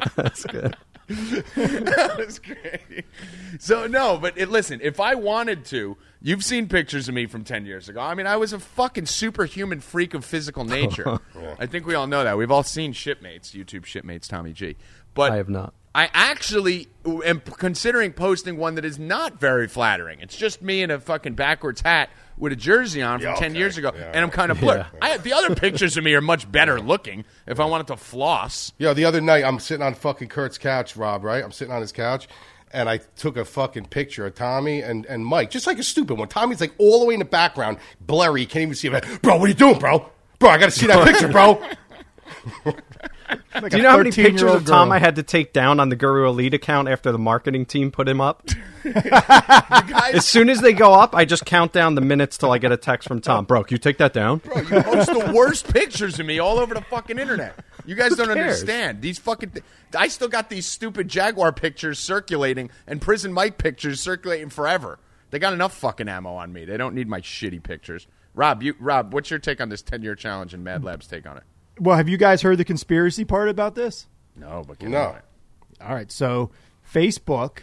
That's 0.16 0.44
good. 0.44 0.76
That's 1.56 2.38
great. 2.38 3.04
So 3.58 3.86
no, 3.86 4.16
but 4.16 4.38
it, 4.38 4.48
listen, 4.48 4.80
if 4.82 4.98
I 4.98 5.14
wanted 5.14 5.66
to, 5.66 5.98
you've 6.22 6.42
seen 6.42 6.68
pictures 6.68 7.06
of 7.06 7.14
me 7.14 7.26
from 7.26 7.44
ten 7.44 7.66
years 7.66 7.90
ago. 7.90 8.00
I 8.00 8.14
mean, 8.14 8.26
I 8.26 8.38
was 8.38 8.54
a 8.54 8.58
fucking 8.58 9.06
superhuman 9.06 9.80
freak 9.80 10.14
of 10.14 10.24
physical 10.24 10.64
nature. 10.64 11.18
I 11.58 11.66
think 11.66 11.86
we 11.86 11.94
all 11.94 12.06
know 12.06 12.24
that. 12.24 12.38
We've 12.38 12.50
all 12.50 12.62
seen 12.62 12.94
Shipmates, 12.94 13.50
YouTube 13.50 13.84
Shipmates, 13.84 14.26
Tommy 14.26 14.54
G. 14.54 14.76
But 15.12 15.32
I 15.32 15.36
have 15.36 15.50
not. 15.50 15.74
I 15.94 16.08
actually 16.14 16.88
am 17.04 17.40
considering 17.40 18.12
posting 18.12 18.56
one 18.56 18.76
that 18.76 18.84
is 18.84 18.98
not 18.98 19.40
very 19.40 19.66
flattering. 19.66 20.20
It's 20.20 20.36
just 20.36 20.62
me 20.62 20.82
in 20.82 20.90
a 20.90 21.00
fucking 21.00 21.34
backwards 21.34 21.80
hat 21.80 22.10
with 22.38 22.52
a 22.52 22.56
jersey 22.56 23.02
on 23.02 23.18
from 23.18 23.30
Yeah, 23.30 23.34
ten 23.34 23.54
years 23.56 23.76
ago, 23.76 23.90
Yeah. 23.94 24.12
and 24.14 24.18
I'm 24.24 24.30
kind 24.30 24.52
of 24.52 24.60
blurred. 24.60 24.86
Yeah. 24.94 24.98
I, 25.02 25.16
the 25.16 25.32
other 25.32 25.54
pictures 25.54 25.96
of 25.96 26.04
me 26.04 26.14
are 26.14 26.20
much 26.20 26.50
better 26.50 26.80
looking. 26.80 27.24
If 27.46 27.58
I 27.58 27.64
wanted 27.64 27.88
to 27.88 27.96
floss, 27.96 28.72
Yo, 28.78 28.94
the 28.94 29.04
other 29.04 29.20
night 29.20 29.44
I'm 29.44 29.58
sitting 29.58 29.82
on 29.84 29.94
fucking 29.94 30.28
Kurt's 30.28 30.58
couch, 30.58 30.96
Rob, 30.96 31.24
right? 31.24 31.42
I'm 31.42 31.52
sitting 31.52 31.74
on 31.74 31.80
his 31.80 31.92
couch 31.92 32.28
and 32.72 32.88
I 32.88 32.98
took 32.98 33.36
a 33.36 33.44
fucking 33.44 33.86
picture 33.86 34.24
of 34.26 34.36
Tommy 34.36 34.80
and, 34.82 35.04
and 35.06 35.26
Mike, 35.26 35.50
just 35.50 35.66
like 35.66 35.80
a 35.80 35.82
stupid 35.82 36.16
one. 36.18 36.28
Tommy's 36.28 36.60
like 36.60 36.72
all 36.78 37.00
the 37.00 37.06
way 37.06 37.14
in 37.14 37.18
the 37.18 37.24
background, 37.26 37.78
blurry, 38.00 38.42
you 38.42 38.46
can't 38.46 38.62
even 38.62 38.74
see 38.76 38.88
him. 38.88 39.00
Bro, 39.22 39.38
what 39.38 39.46
are 39.46 39.48
you 39.48 39.54
doing, 39.54 39.78
bro? 39.80 40.08
Bro, 40.38 40.50
I 40.50 40.58
gotta 40.58 40.70
see 40.70 40.86
that 40.86 41.04
picture, 41.08 41.26
bro. 41.28 41.60
Like 43.54 43.72
Do 43.72 43.76
you 43.78 43.82
know 43.82 43.90
how 43.90 43.96
many 43.98 44.12
pictures 44.12 44.42
of 44.42 44.64
Tom 44.64 44.88
girl. 44.88 44.92
I 44.92 44.98
had 44.98 45.16
to 45.16 45.22
take 45.22 45.52
down 45.52 45.80
on 45.80 45.88
the 45.88 45.96
Guru 45.96 46.28
Elite 46.28 46.54
account 46.54 46.88
after 46.88 47.12
the 47.12 47.18
marketing 47.18 47.66
team 47.66 47.90
put 47.90 48.08
him 48.08 48.20
up? 48.20 48.48
as 48.84 50.24
soon 50.26 50.48
as 50.48 50.60
they 50.60 50.72
go 50.72 50.94
up, 50.94 51.14
I 51.14 51.24
just 51.24 51.44
count 51.44 51.72
down 51.72 51.94
the 51.94 52.00
minutes 52.00 52.38
till 52.38 52.52
I 52.52 52.58
get 52.58 52.72
a 52.72 52.76
text 52.76 53.08
from 53.08 53.20
Tom. 53.20 53.44
Bro, 53.44 53.64
can 53.64 53.74
you 53.74 53.78
take 53.78 53.98
that 53.98 54.12
down? 54.12 54.38
Bro, 54.38 54.56
you 54.62 54.82
post 54.82 55.12
the 55.12 55.32
worst 55.34 55.72
pictures 55.72 56.18
of 56.18 56.26
me 56.26 56.38
all 56.38 56.58
over 56.58 56.74
the 56.74 56.80
fucking 56.82 57.18
internet. 57.18 57.56
You 57.84 57.94
guys 57.94 58.14
don't 58.14 58.26
cares? 58.28 58.62
understand. 58.62 59.02
These 59.02 59.18
fucking. 59.18 59.50
Th- 59.50 59.64
I 59.96 60.08
still 60.08 60.28
got 60.28 60.48
these 60.48 60.66
stupid 60.66 61.08
Jaguar 61.08 61.52
pictures 61.52 61.98
circulating 61.98 62.70
and 62.86 63.00
Prison 63.00 63.32
Mike 63.32 63.58
pictures 63.58 64.00
circulating 64.00 64.48
forever. 64.48 64.98
They 65.30 65.38
got 65.38 65.52
enough 65.52 65.74
fucking 65.74 66.08
ammo 66.08 66.34
on 66.34 66.52
me. 66.52 66.64
They 66.64 66.76
don't 66.76 66.94
need 66.94 67.08
my 67.08 67.20
shitty 67.20 67.62
pictures. 67.62 68.06
Rob, 68.34 68.62
you 68.62 68.74
Rob, 68.78 69.12
what's 69.12 69.30
your 69.30 69.38
take 69.38 69.60
on 69.60 69.68
this 69.68 69.82
ten 69.82 70.02
year 70.02 70.14
challenge 70.14 70.54
and 70.54 70.62
Mad 70.62 70.84
Lab's 70.84 71.06
take 71.06 71.26
on 71.26 71.36
it? 71.36 71.44
Well, 71.80 71.96
have 71.96 72.08
you 72.08 72.16
guys 72.18 72.42
heard 72.42 72.58
the 72.58 72.64
conspiracy 72.64 73.24
part 73.24 73.48
about 73.48 73.74
this? 73.74 74.06
No, 74.36 74.62
but 74.66 74.78
get 74.78 74.90
No. 74.90 75.00
on 75.00 75.16
it. 75.16 75.24
All 75.80 75.94
right, 75.94 76.12
so 76.12 76.50
Facebook 76.88 77.60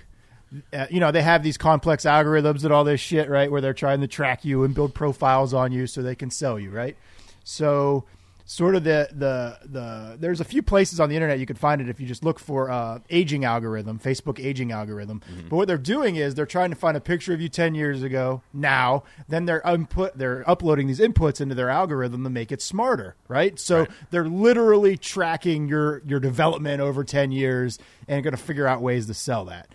uh, 0.71 0.85
you 0.89 1.01
know, 1.01 1.11
they 1.11 1.21
have 1.21 1.43
these 1.43 1.57
complex 1.57 2.05
algorithms 2.05 2.63
and 2.63 2.71
all 2.71 2.85
this 2.85 3.01
shit, 3.01 3.29
right? 3.29 3.51
Where 3.51 3.59
they're 3.59 3.73
trying 3.73 3.99
to 3.99 4.07
track 4.07 4.45
you 4.45 4.63
and 4.63 4.73
build 4.73 4.93
profiles 4.93 5.53
on 5.53 5.73
you 5.73 5.87
so 5.87 6.01
they 6.01 6.15
can 6.15 6.29
sell 6.31 6.57
you, 6.57 6.71
right? 6.71 6.95
So, 7.43 8.05
sort 8.49 8.75
of 8.75 8.85
the 8.85 9.09
the 9.11 9.59
the 9.67 10.17
there's 10.19 10.39
a 10.39 10.45
few 10.45 10.63
places 10.63 11.01
on 11.01 11.09
the 11.09 11.15
internet 11.15 11.37
you 11.37 11.45
can 11.45 11.57
find 11.57 11.81
it 11.81 11.89
if 11.89 11.99
you 11.99 12.07
just 12.07 12.23
look 12.23 12.39
for 12.39 12.71
uh, 12.71 12.99
aging 13.09 13.43
algorithm, 13.43 13.99
Facebook 13.99 14.43
aging 14.43 14.71
algorithm. 14.71 15.21
But 15.49 15.57
what 15.57 15.67
they're 15.67 15.77
doing 15.77 16.15
is 16.15 16.33
they're 16.33 16.45
trying 16.45 16.69
to 16.69 16.75
find 16.75 16.95
a 16.95 17.01
picture 17.01 17.33
of 17.33 17.41
you 17.41 17.49
ten 17.49 17.75
years 17.75 18.01
ago 18.01 18.41
now. 18.53 19.03
Then 19.27 19.45
they're 19.45 19.61
input 19.67 20.17
they're 20.17 20.49
uploading 20.49 20.87
these 20.87 20.99
inputs 20.99 21.41
into 21.41 21.55
their 21.55 21.69
algorithm 21.69 22.23
to 22.23 22.29
make 22.29 22.51
it 22.51 22.61
smarter, 22.61 23.15
right? 23.27 23.59
So 23.59 23.85
they're 24.11 24.27
literally 24.27 24.97
tracking 24.97 25.67
your 25.67 26.01
your 26.05 26.21
development 26.21 26.81
over 26.81 27.03
ten 27.03 27.31
years 27.31 27.77
and 28.07 28.23
going 28.23 28.35
to 28.35 28.41
figure 28.41 28.65
out 28.65 28.81
ways 28.81 29.07
to 29.07 29.13
sell 29.13 29.45
that. 29.45 29.67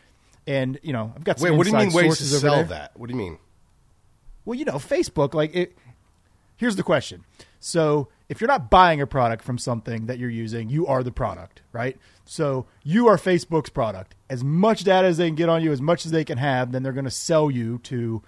And 0.47 0.81
you 0.83 0.95
know, 0.95 1.13
I've 1.15 1.25
got 1.25 1.39
some 1.39 1.51
Wait, 1.51 1.59
what 1.59 1.67
do 1.67 1.73
you 1.73 1.77
mean 1.77 1.93
ways 1.93 2.17
to 2.19 2.25
sell 2.25 2.65
that? 2.65 2.93
What 2.99 3.09
do 3.09 3.13
you 3.13 3.19
mean? 3.19 3.39
Well, 4.47 4.59
you 4.59 4.65
know, 4.65 4.75
Facebook, 4.77 5.35
like 5.35 5.55
it. 5.55 5.77
Here's 6.57 6.77
the 6.77 6.83
question. 6.83 7.25
So, 7.61 8.09
if 8.33 8.41
you're 8.41 8.49
not 8.49 8.71
buying 8.71 9.01
a 9.03 9.07
product 9.07 9.45
from 9.45 9.59
something 9.59 10.07
that 10.07 10.19
you're 10.19 10.31
using, 10.31 10.71
you 10.71 10.87
are 10.87 11.03
the 11.03 11.13
product, 11.13 11.61
right? 11.73 11.97
So, 12.25 12.67
you 12.83 13.07
are 13.09 13.17
Facebook's 13.19 13.69
product. 13.69 14.15
As 14.31 14.43
much 14.43 14.85
data 14.85 15.07
as 15.07 15.19
they 15.19 15.27
can 15.29 15.35
get 15.35 15.49
on 15.51 15.63
you, 15.63 15.71
as 15.71 15.83
much 15.83 16.07
as 16.07 16.13
they 16.13 16.25
can 16.25 16.39
have, 16.39 16.73
then 16.73 16.83
they're 16.83 16.93
going 16.95 17.05
to 17.05 17.11
sell 17.11 17.51
you 17.51 17.79
to 17.85 18.23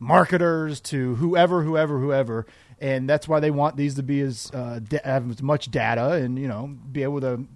marketers, 0.00 0.80
to 0.80 1.14
whoever, 1.14 1.62
whoever, 1.62 2.00
whoever. 2.00 2.46
And 2.80 3.08
that's 3.08 3.28
why 3.28 3.38
they 3.40 3.50
want 3.52 3.76
these 3.76 3.94
to 3.94 4.02
be 4.02 4.20
as 4.20 4.50
uh, 4.52 4.80
da- 4.80 4.98
have 5.04 5.30
as 5.30 5.40
much 5.42 5.70
data 5.70 6.12
and 6.14 6.38
you 6.38 6.48
know 6.48 6.76
be 6.90 7.02
able 7.04 7.20
to. 7.20 7.46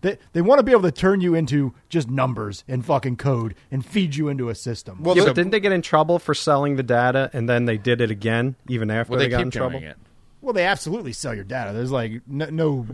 They, 0.00 0.18
they 0.32 0.40
want 0.42 0.58
to 0.58 0.64
be 0.64 0.72
able 0.72 0.82
to 0.82 0.90
turn 0.90 1.20
you 1.20 1.34
into 1.36 1.74
just 1.88 2.10
numbers 2.10 2.64
and 2.66 2.84
fucking 2.84 3.16
code 3.18 3.54
and 3.70 3.86
feed 3.86 4.16
you 4.16 4.28
into 4.28 4.48
a 4.48 4.54
system. 4.54 5.00
Well, 5.02 5.14
Yeah, 5.16 5.22
the- 5.24 5.28
but 5.30 5.36
didn't 5.36 5.50
they 5.52 5.60
get 5.60 5.70
in 5.70 5.82
trouble 5.82 6.18
for 6.18 6.34
selling 6.34 6.74
the 6.74 6.82
data 6.82 7.30
and 7.32 7.48
then 7.48 7.66
they 7.66 7.76
did 7.76 8.00
it 8.00 8.10
again 8.10 8.56
even 8.68 8.90
after 8.90 9.10
Well, 9.12 9.18
they, 9.20 9.26
they 9.26 9.30
got 9.30 9.36
keep 9.38 9.44
in 9.46 9.50
trouble? 9.52 9.78
doing 9.78 9.90
it. 9.90 9.96
Well, 10.42 10.52
they 10.52 10.66
absolutely 10.66 11.12
sell 11.12 11.34
your 11.36 11.44
data. 11.44 11.72
There's 11.72 11.92
like 11.92 12.20
no, 12.26 12.46
no 12.46 12.86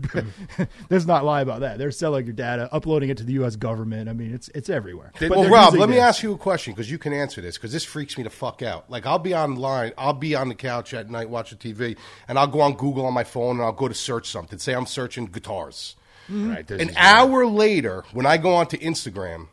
there's 0.89 1.07
not 1.07 1.25
lie 1.25 1.41
about 1.41 1.61
that. 1.61 1.79
They're 1.79 1.89
selling 1.89 2.27
your 2.27 2.33
data, 2.33 2.69
uploading 2.71 3.09
it 3.09 3.17
to 3.17 3.23
the 3.23 3.33
U.S. 3.33 3.55
government. 3.55 4.07
I 4.07 4.13
mean, 4.13 4.31
it's 4.31 4.49
it's 4.49 4.69
everywhere. 4.69 5.11
But 5.19 5.31
well, 5.31 5.49
Rob, 5.49 5.73
let 5.73 5.89
me 5.89 5.97
ask 5.97 6.21
you 6.21 6.31
a 6.31 6.37
question 6.37 6.73
because 6.73 6.91
you 6.91 6.99
can 6.99 7.11
answer 7.11 7.41
this 7.41 7.57
because 7.57 7.71
this 7.71 7.83
freaks 7.83 8.17
me 8.19 8.23
the 8.23 8.29
fuck 8.29 8.61
out. 8.61 8.89
Like, 8.91 9.07
I'll 9.07 9.17
be 9.17 9.33
online, 9.33 9.93
I'll 9.97 10.13
be 10.13 10.35
on 10.35 10.47
the 10.47 10.55
couch 10.55 10.93
at 10.93 11.09
night 11.09 11.27
watching 11.27 11.57
TV, 11.57 11.97
and 12.27 12.37
I'll 12.37 12.47
go 12.47 12.61
on 12.61 12.75
Google 12.75 13.07
on 13.07 13.15
my 13.15 13.23
phone 13.23 13.55
and 13.55 13.61
I'll 13.63 13.71
go 13.71 13.87
to 13.87 13.95
search 13.95 14.29
something. 14.29 14.59
Say 14.59 14.73
I'm 14.75 14.85
searching 14.85 15.25
guitars. 15.25 15.95
Mm-hmm. 16.29 16.51
Right. 16.51 16.69
An 16.69 16.91
hour 16.97 17.47
later, 17.47 18.03
when 18.13 18.27
I 18.27 18.37
go 18.37 18.53
onto 18.53 18.77
Instagram, 18.77 19.47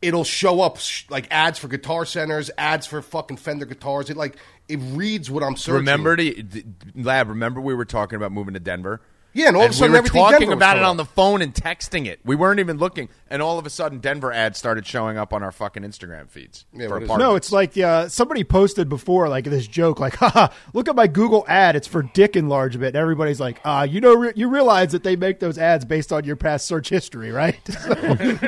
it'll 0.00 0.24
show 0.24 0.60
up 0.60 0.78
sh- 0.78 1.04
like 1.10 1.26
ads 1.30 1.58
for 1.58 1.68
guitar 1.68 2.04
centers, 2.04 2.50
ads 2.56 2.86
for 2.86 3.02
fucking 3.02 3.38
Fender 3.38 3.66
guitars. 3.66 4.10
It 4.10 4.16
like 4.16 4.36
it 4.68 4.78
reads 4.92 5.30
what 5.30 5.42
I'm 5.42 5.56
searching. 5.56 5.76
Remember, 5.76 6.16
to, 6.16 6.64
lab. 6.94 7.28
Remember, 7.28 7.60
we 7.60 7.74
were 7.74 7.84
talking 7.84 8.16
about 8.16 8.32
moving 8.32 8.54
to 8.54 8.60
Denver. 8.60 9.00
Yeah, 9.38 9.48
and 9.48 9.56
all 9.56 9.64
of 9.64 9.70
a 9.70 9.74
sudden 9.74 9.92
we 9.92 9.92
were 9.92 9.98
everything 9.98 10.20
talking 10.22 10.38
Denver 10.40 10.54
was 10.54 10.58
about 10.58 10.76
it 10.78 10.82
on 10.82 10.96
the 10.96 11.04
phone 11.04 11.42
and 11.42 11.54
texting 11.54 12.06
it. 12.06 12.20
We 12.24 12.34
weren't 12.36 12.60
even 12.60 12.78
looking, 12.78 13.08
and 13.30 13.40
all 13.40 13.58
of 13.58 13.66
a 13.66 13.70
sudden, 13.70 13.98
Denver 14.00 14.32
ads 14.32 14.58
started 14.58 14.86
showing 14.86 15.16
up 15.16 15.32
on 15.32 15.42
our 15.42 15.52
fucking 15.52 15.82
Instagram 15.84 16.28
feeds. 16.28 16.64
Yeah, 16.72 16.88
for 16.88 16.94
what 16.94 17.02
is 17.02 17.02
it? 17.02 17.12
apartments. 17.12 17.18
No, 17.30 17.36
it's 17.36 17.52
like 17.52 17.78
uh, 17.78 18.08
somebody 18.08 18.42
posted 18.44 18.88
before, 18.88 19.28
like 19.28 19.44
this 19.44 19.66
joke, 19.66 20.00
like, 20.00 20.14
haha, 20.16 20.48
look 20.74 20.88
at 20.88 20.96
my 20.96 21.06
Google 21.06 21.44
ad. 21.48 21.76
It's 21.76 21.86
for 21.86 22.02
dick 22.02 22.36
enlargement. 22.36 22.88
And 22.94 22.96
everybody's 22.96 23.38
like, 23.40 23.60
uh, 23.64 23.86
you 23.88 24.00
know, 24.00 24.14
re- 24.14 24.32
you 24.34 24.48
realize 24.48 24.92
that 24.92 25.04
they 25.04 25.14
make 25.16 25.38
those 25.40 25.56
ads 25.58 25.84
based 25.84 26.12
on 26.12 26.24
your 26.24 26.36
past 26.36 26.66
search 26.66 26.88
history, 26.88 27.30
right? 27.30 27.58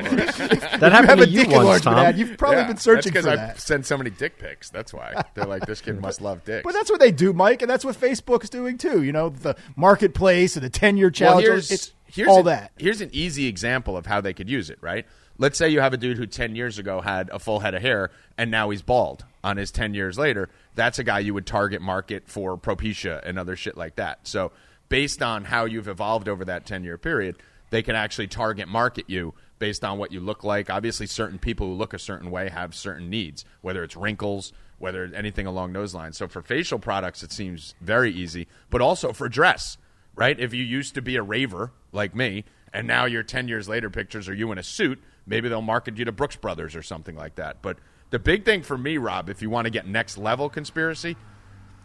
That 0.81 0.87
you 0.89 0.91
happened 0.93 1.09
have 1.11 1.19
to 1.19 1.25
a 1.25 1.27
you 1.27 1.65
once, 1.67 1.83
Tom. 1.83 1.95
ad. 1.99 2.17
You've 2.19 2.39
probably 2.39 2.59
Yeah, 2.61 2.67
been 2.69 2.77
searching 2.79 3.13
that's 3.13 3.27
for 3.27 3.33
I 3.33 3.37
that. 3.37 3.61
send 3.61 3.85
so 3.85 3.99
many 3.99 4.09
dick 4.11 4.39
pics. 4.39 4.71
That's 4.71 4.95
why 4.95 5.23
they're 5.35 5.45
like, 5.45 5.67
this 5.67 5.81
kid 5.81 6.01
must 6.01 6.21
love 6.23 6.45
dicks. 6.45 6.65
But 6.65 6.73
that's 6.73 6.91
what 6.91 7.01
they 7.01 7.13
do, 7.13 7.33
Mike, 7.35 7.61
and 7.63 7.71
that's 7.71 7.85
what 7.85 7.97
Facebook's 8.01 8.49
doing 8.49 8.79
too. 8.79 9.03
You 9.03 9.13
know, 9.13 9.29
the 9.29 9.57
marketplace 9.77 10.57
and 10.57 10.65
the 10.65 10.71
ten-year 10.81 11.07
Well, 11.07 11.13
challenge. 11.13 11.47
here's, 11.47 11.71
it's 11.71 11.93
here's 12.07 12.29
all 12.29 12.41
an, 12.41 12.47
that. 12.47 12.73
Here's 12.79 13.01
an 13.01 13.11
easy 13.13 13.47
example 13.47 13.97
of 13.97 14.07
how 14.07 14.21
they 14.21 14.33
could 14.33 14.49
use 14.49 14.71
it, 14.71 14.79
right? 14.81 15.07
Let's 15.39 15.57
say 15.57 15.69
you 15.71 15.81
have 15.81 15.95
a 15.95 15.97
dude 15.97 16.19
who 16.19 16.27
10 16.27 16.55
years 16.55 16.79
ago 16.79 17.01
had 17.01 17.31
a 17.31 17.39
full 17.39 17.61
head 17.61 17.75
of 17.75 17.83
hair 17.83 18.11
and 18.37 18.51
now 18.51 18.71
he's 18.71 18.83
bald 18.83 19.25
on 19.43 19.57
his 19.57 19.71
10 19.71 19.95
years 19.95 20.19
later. 20.19 20.51
That's 20.75 20.99
a 20.99 21.05
guy 21.05 21.21
you 21.21 21.33
would 21.35 21.47
target 21.47 21.81
market 21.81 22.25
for 22.29 22.59
Propecia 22.59 23.21
and 23.25 23.39
other 23.39 23.57
shit 23.57 23.77
like 23.77 23.97
that. 23.97 24.27
So, 24.27 24.53
based 24.89 25.23
on 25.23 25.45
how 25.45 25.67
you've 25.67 25.89
evolved 25.89 26.29
over 26.29 26.45
that 26.47 26.67
10 26.67 26.85
year 26.85 26.99
period, 26.99 27.37
they 27.71 27.83
can 27.83 27.95
actually 27.95 28.27
target 28.27 28.69
market 28.69 29.05
you 29.09 29.33
based 29.59 29.85
on 29.85 29.99
what 29.99 30.13
you 30.13 30.21
look 30.21 30.45
like. 30.45 30.69
Obviously, 30.69 31.07
certain 31.07 31.39
people 31.39 31.69
who 31.69 31.75
look 31.75 31.95
a 31.95 31.99
certain 31.99 32.31
way 32.31 32.49
have 32.51 32.75
certain 32.75 33.09
needs, 33.09 33.45
whether 33.63 33.83
it's 33.83 33.97
wrinkles, 33.97 34.53
whether 34.79 35.05
anything 35.15 35.47
along 35.47 35.73
those 35.73 35.95
lines. 35.95 36.19
So, 36.19 36.29
for 36.29 36.43
facial 36.43 36.79
products, 36.79 37.23
it 37.23 37.33
seems 37.33 37.75
very 37.81 38.13
easy, 38.13 38.47
but 38.69 38.83
also 38.83 39.13
for 39.13 39.29
dress 39.29 39.79
right? 40.21 40.39
If 40.39 40.53
you 40.53 40.63
used 40.63 40.95
to 40.97 41.03
be 41.03 41.17
a 41.17 41.23
raver 41.23 41.73
like 41.93 42.15
me, 42.15 42.45
and 42.75 42.87
now 42.87 43.07
your 43.07 43.23
10 43.23 43.49
years 43.49 43.69
later 43.69 43.89
pictures 43.89 44.29
are 44.29 44.35
you 44.35 44.53
in 44.53 44.59
a 44.59 44.63
suit, 44.63 45.03
maybe 45.27 45.49
they'll 45.49 45.63
market 45.63 45.97
you 45.97 46.05
to 46.05 46.13
Brooks 46.13 46.37
Brothers 46.37 46.77
or 46.77 46.83
something 46.83 47.17
like 47.17 47.37
that. 47.37 47.63
But 47.63 47.79
the 48.11 48.19
big 48.19 48.45
thing 48.45 48.63
for 48.63 48.77
me, 48.77 48.99
Rob, 48.99 49.31
if 49.31 49.41
you 49.41 49.49
want 49.49 49.65
to 49.65 49.71
get 49.71 49.87
next 49.87 50.19
level 50.19 50.51
conspiracy, 50.51 51.17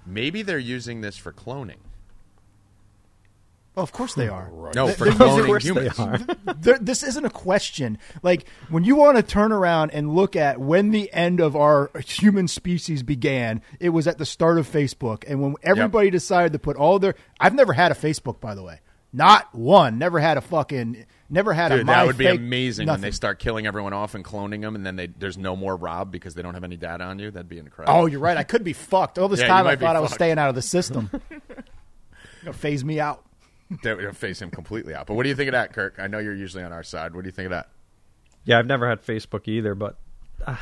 maybe 0.05 0.41
they're 0.41 0.59
using 0.59 0.99
this 0.99 1.15
for 1.15 1.31
cloning. 1.31 1.77
Well, 3.75 3.83
of 3.83 3.91
course 3.91 4.13
they 4.13 4.27
are. 4.29 4.49
No, 4.73 4.87
for 4.87 5.03
They're 5.05 5.13
cloning 5.13 5.45
course 5.47 5.63
they 5.63 5.69
humans. 5.69 5.99
are. 5.99 6.17
This 6.79 7.03
isn't 7.03 7.25
a 7.25 7.29
question. 7.29 7.97
Like 8.23 8.47
when 8.69 8.83
you 8.85 8.95
want 8.95 9.17
to 9.17 9.23
turn 9.23 9.51
around 9.51 9.91
and 9.91 10.13
look 10.15 10.35
at 10.37 10.59
when 10.59 10.91
the 10.91 11.11
end 11.13 11.41
of 11.41 11.55
our 11.57 11.91
human 12.05 12.47
species 12.47 13.03
began, 13.03 13.61
it 13.81 13.89
was 13.89 14.07
at 14.07 14.17
the 14.17 14.25
start 14.25 14.57
of 14.57 14.67
Facebook, 14.71 15.23
and 15.27 15.41
when 15.41 15.55
everybody 15.61 16.09
decided 16.09 16.53
to 16.53 16.59
put 16.59 16.77
all 16.77 16.99
their. 16.99 17.15
I've 17.39 17.53
never 17.53 17.73
had 17.73 17.91
a 17.91 17.95
Facebook, 17.95 18.39
by 18.39 18.55
the 18.55 18.63
way, 18.63 18.79
not 19.11 19.53
one. 19.53 19.97
Never 19.99 20.19
had 20.19 20.37
a 20.37 20.41
fucking. 20.41 21.05
Never 21.29 21.51
had 21.53 21.71
a. 21.73 21.77
Dude, 21.77 21.87
my 21.87 21.95
that 21.95 22.07
would 22.07 22.17
be 22.17 22.25
fake- 22.25 22.39
amazing 22.39 22.87
when 22.87 23.01
they 23.01 23.11
start 23.11 23.39
killing 23.39 23.65
everyone 23.67 23.91
off 23.93 24.15
and 24.15 24.23
cloning 24.23 24.61
them, 24.61 24.75
and 24.75 24.85
then 24.85 24.95
they, 24.95 25.07
there's 25.07 25.37
no 25.37 25.55
more 25.55 25.75
Rob 25.75 26.11
because 26.11 26.33
they 26.35 26.41
don't 26.41 26.53
have 26.53 26.63
any 26.63 26.77
data 26.77 27.03
on 27.03 27.19
you. 27.19 27.29
That'd 27.31 27.49
be 27.49 27.57
incredible. 27.57 27.99
Oh, 27.99 28.05
you're 28.05 28.19
right. 28.21 28.37
I 28.37 28.43
could 28.43 28.63
be 28.63 28.73
fucked. 28.73 29.17
All 29.19 29.27
this 29.27 29.39
Yeah, 29.41 29.47
time 29.47 29.67
I 29.67 29.75
thought 29.75 29.95
I 29.95 29.99
was 29.99 30.11
fucked. 30.11 30.19
staying 30.19 30.37
out 30.39 30.49
of 30.49 30.55
the 30.55 30.61
system. 30.61 31.09
Gonna 32.43 32.53
phase 32.53 32.85
me 32.85 32.99
out. 32.99 33.24
That 33.83 33.97
would 33.97 34.15
face 34.15 34.41
him 34.41 34.51
completely 34.51 34.93
out. 34.93 35.07
But 35.07 35.15
what 35.15 35.23
do 35.23 35.29
you 35.29 35.35
think 35.35 35.47
of 35.49 35.53
that, 35.53 35.73
Kirk? 35.73 35.95
I 35.97 36.07
know 36.07 36.19
you're 36.19 36.35
usually 36.35 36.63
on 36.63 36.71
our 36.71 36.83
side. 36.83 37.15
What 37.15 37.23
do 37.23 37.27
you 37.27 37.31
think 37.31 37.47
of 37.47 37.51
that? 37.51 37.69
Yeah, 38.43 38.59
I've 38.59 38.67
never 38.67 38.87
had 38.87 39.03
Facebook 39.03 39.47
either, 39.47 39.73
but 39.73 39.97
uh, 40.45 40.55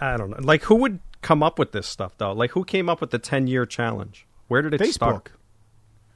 I 0.00 0.16
don't 0.16 0.30
know. 0.30 0.38
Like, 0.40 0.62
who 0.64 0.76
would 0.76 1.00
come 1.20 1.42
up 1.42 1.58
with 1.58 1.72
this 1.72 1.86
stuff 1.86 2.16
though? 2.16 2.32
Like, 2.32 2.52
who 2.52 2.64
came 2.64 2.88
up 2.88 3.00
with 3.02 3.10
the 3.10 3.18
ten 3.18 3.46
year 3.46 3.66
challenge? 3.66 4.26
Where 4.48 4.62
did 4.62 4.72
it 4.74 4.80
Facebook. 4.80 4.92
start? 4.94 5.32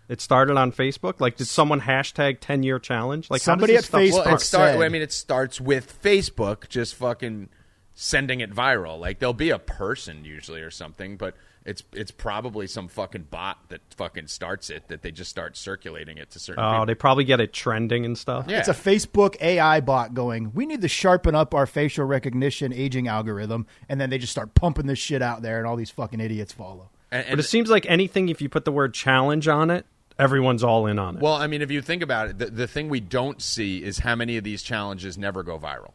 It 0.08 0.20
started 0.20 0.56
on 0.56 0.72
Facebook. 0.72 1.20
Like, 1.20 1.36
did 1.36 1.46
someone 1.48 1.82
hashtag 1.82 2.38
ten 2.40 2.62
year 2.62 2.78
challenge? 2.78 3.30
Like, 3.30 3.42
Somebody 3.42 3.76
at 3.76 3.84
Facebook 3.84 4.12
Well, 4.12 4.22
start? 4.22 4.40
it 4.40 4.44
start, 4.44 4.70
said- 4.74 4.82
I 4.82 4.88
mean, 4.88 5.02
it 5.02 5.12
starts 5.12 5.60
with 5.60 6.02
Facebook 6.02 6.68
just 6.68 6.94
fucking 6.94 7.50
sending 7.94 8.40
it 8.40 8.50
viral. 8.54 8.98
Like 8.98 9.18
there'll 9.18 9.34
be 9.34 9.50
a 9.50 9.58
person 9.58 10.24
usually 10.24 10.62
or 10.62 10.70
something, 10.70 11.18
but 11.18 11.34
it's 11.64 11.82
it's 11.92 12.10
probably 12.10 12.66
some 12.66 12.88
fucking 12.88 13.28
bot 13.30 13.68
that 13.68 13.80
fucking 13.96 14.26
starts 14.26 14.70
it 14.70 14.88
that 14.88 15.02
they 15.02 15.10
just 15.10 15.30
start 15.30 15.56
circulating 15.56 16.18
it 16.18 16.30
to 16.32 16.38
certain 16.38 16.62
Oh, 16.64 16.70
people. 16.72 16.86
they 16.86 16.94
probably 16.94 17.24
get 17.24 17.40
it 17.40 17.52
trending 17.52 18.04
and 18.04 18.16
stuff. 18.18 18.46
Yeah. 18.48 18.58
It's 18.58 18.68
a 18.68 18.72
Facebook 18.72 19.40
AI 19.40 19.80
bot 19.80 20.14
going, 20.14 20.52
we 20.54 20.66
need 20.66 20.80
to 20.82 20.88
sharpen 20.88 21.34
up 21.34 21.54
our 21.54 21.66
facial 21.66 22.04
recognition 22.04 22.72
aging 22.72 23.08
algorithm. 23.08 23.66
And 23.88 24.00
then 24.00 24.10
they 24.10 24.18
just 24.18 24.32
start 24.32 24.54
pumping 24.54 24.86
this 24.86 24.98
shit 24.98 25.22
out 25.22 25.42
there, 25.42 25.58
and 25.58 25.66
all 25.66 25.76
these 25.76 25.90
fucking 25.90 26.20
idiots 26.20 26.52
follow. 26.52 26.90
And- 27.10 27.26
But 27.30 27.38
it 27.40 27.44
seems 27.44 27.70
like 27.70 27.86
anything, 27.88 28.28
if 28.28 28.40
you 28.40 28.48
put 28.48 28.64
the 28.64 28.72
word 28.72 28.94
challenge 28.94 29.46
on 29.48 29.70
it, 29.70 29.86
everyone's 30.18 30.62
all 30.64 30.86
in 30.86 30.98
on 30.98 31.16
it. 31.16 31.22
Well, 31.22 31.34
I 31.34 31.46
mean, 31.46 31.62
if 31.62 31.70
you 31.70 31.80
think 31.82 32.02
about 32.02 32.28
it, 32.28 32.38
the, 32.38 32.46
the 32.46 32.66
thing 32.66 32.88
we 32.88 33.00
don't 33.00 33.40
see 33.40 33.82
is 33.82 34.00
how 34.00 34.14
many 34.16 34.36
of 34.36 34.44
these 34.44 34.62
challenges 34.62 35.16
never 35.18 35.42
go 35.42 35.58
viral, 35.58 35.92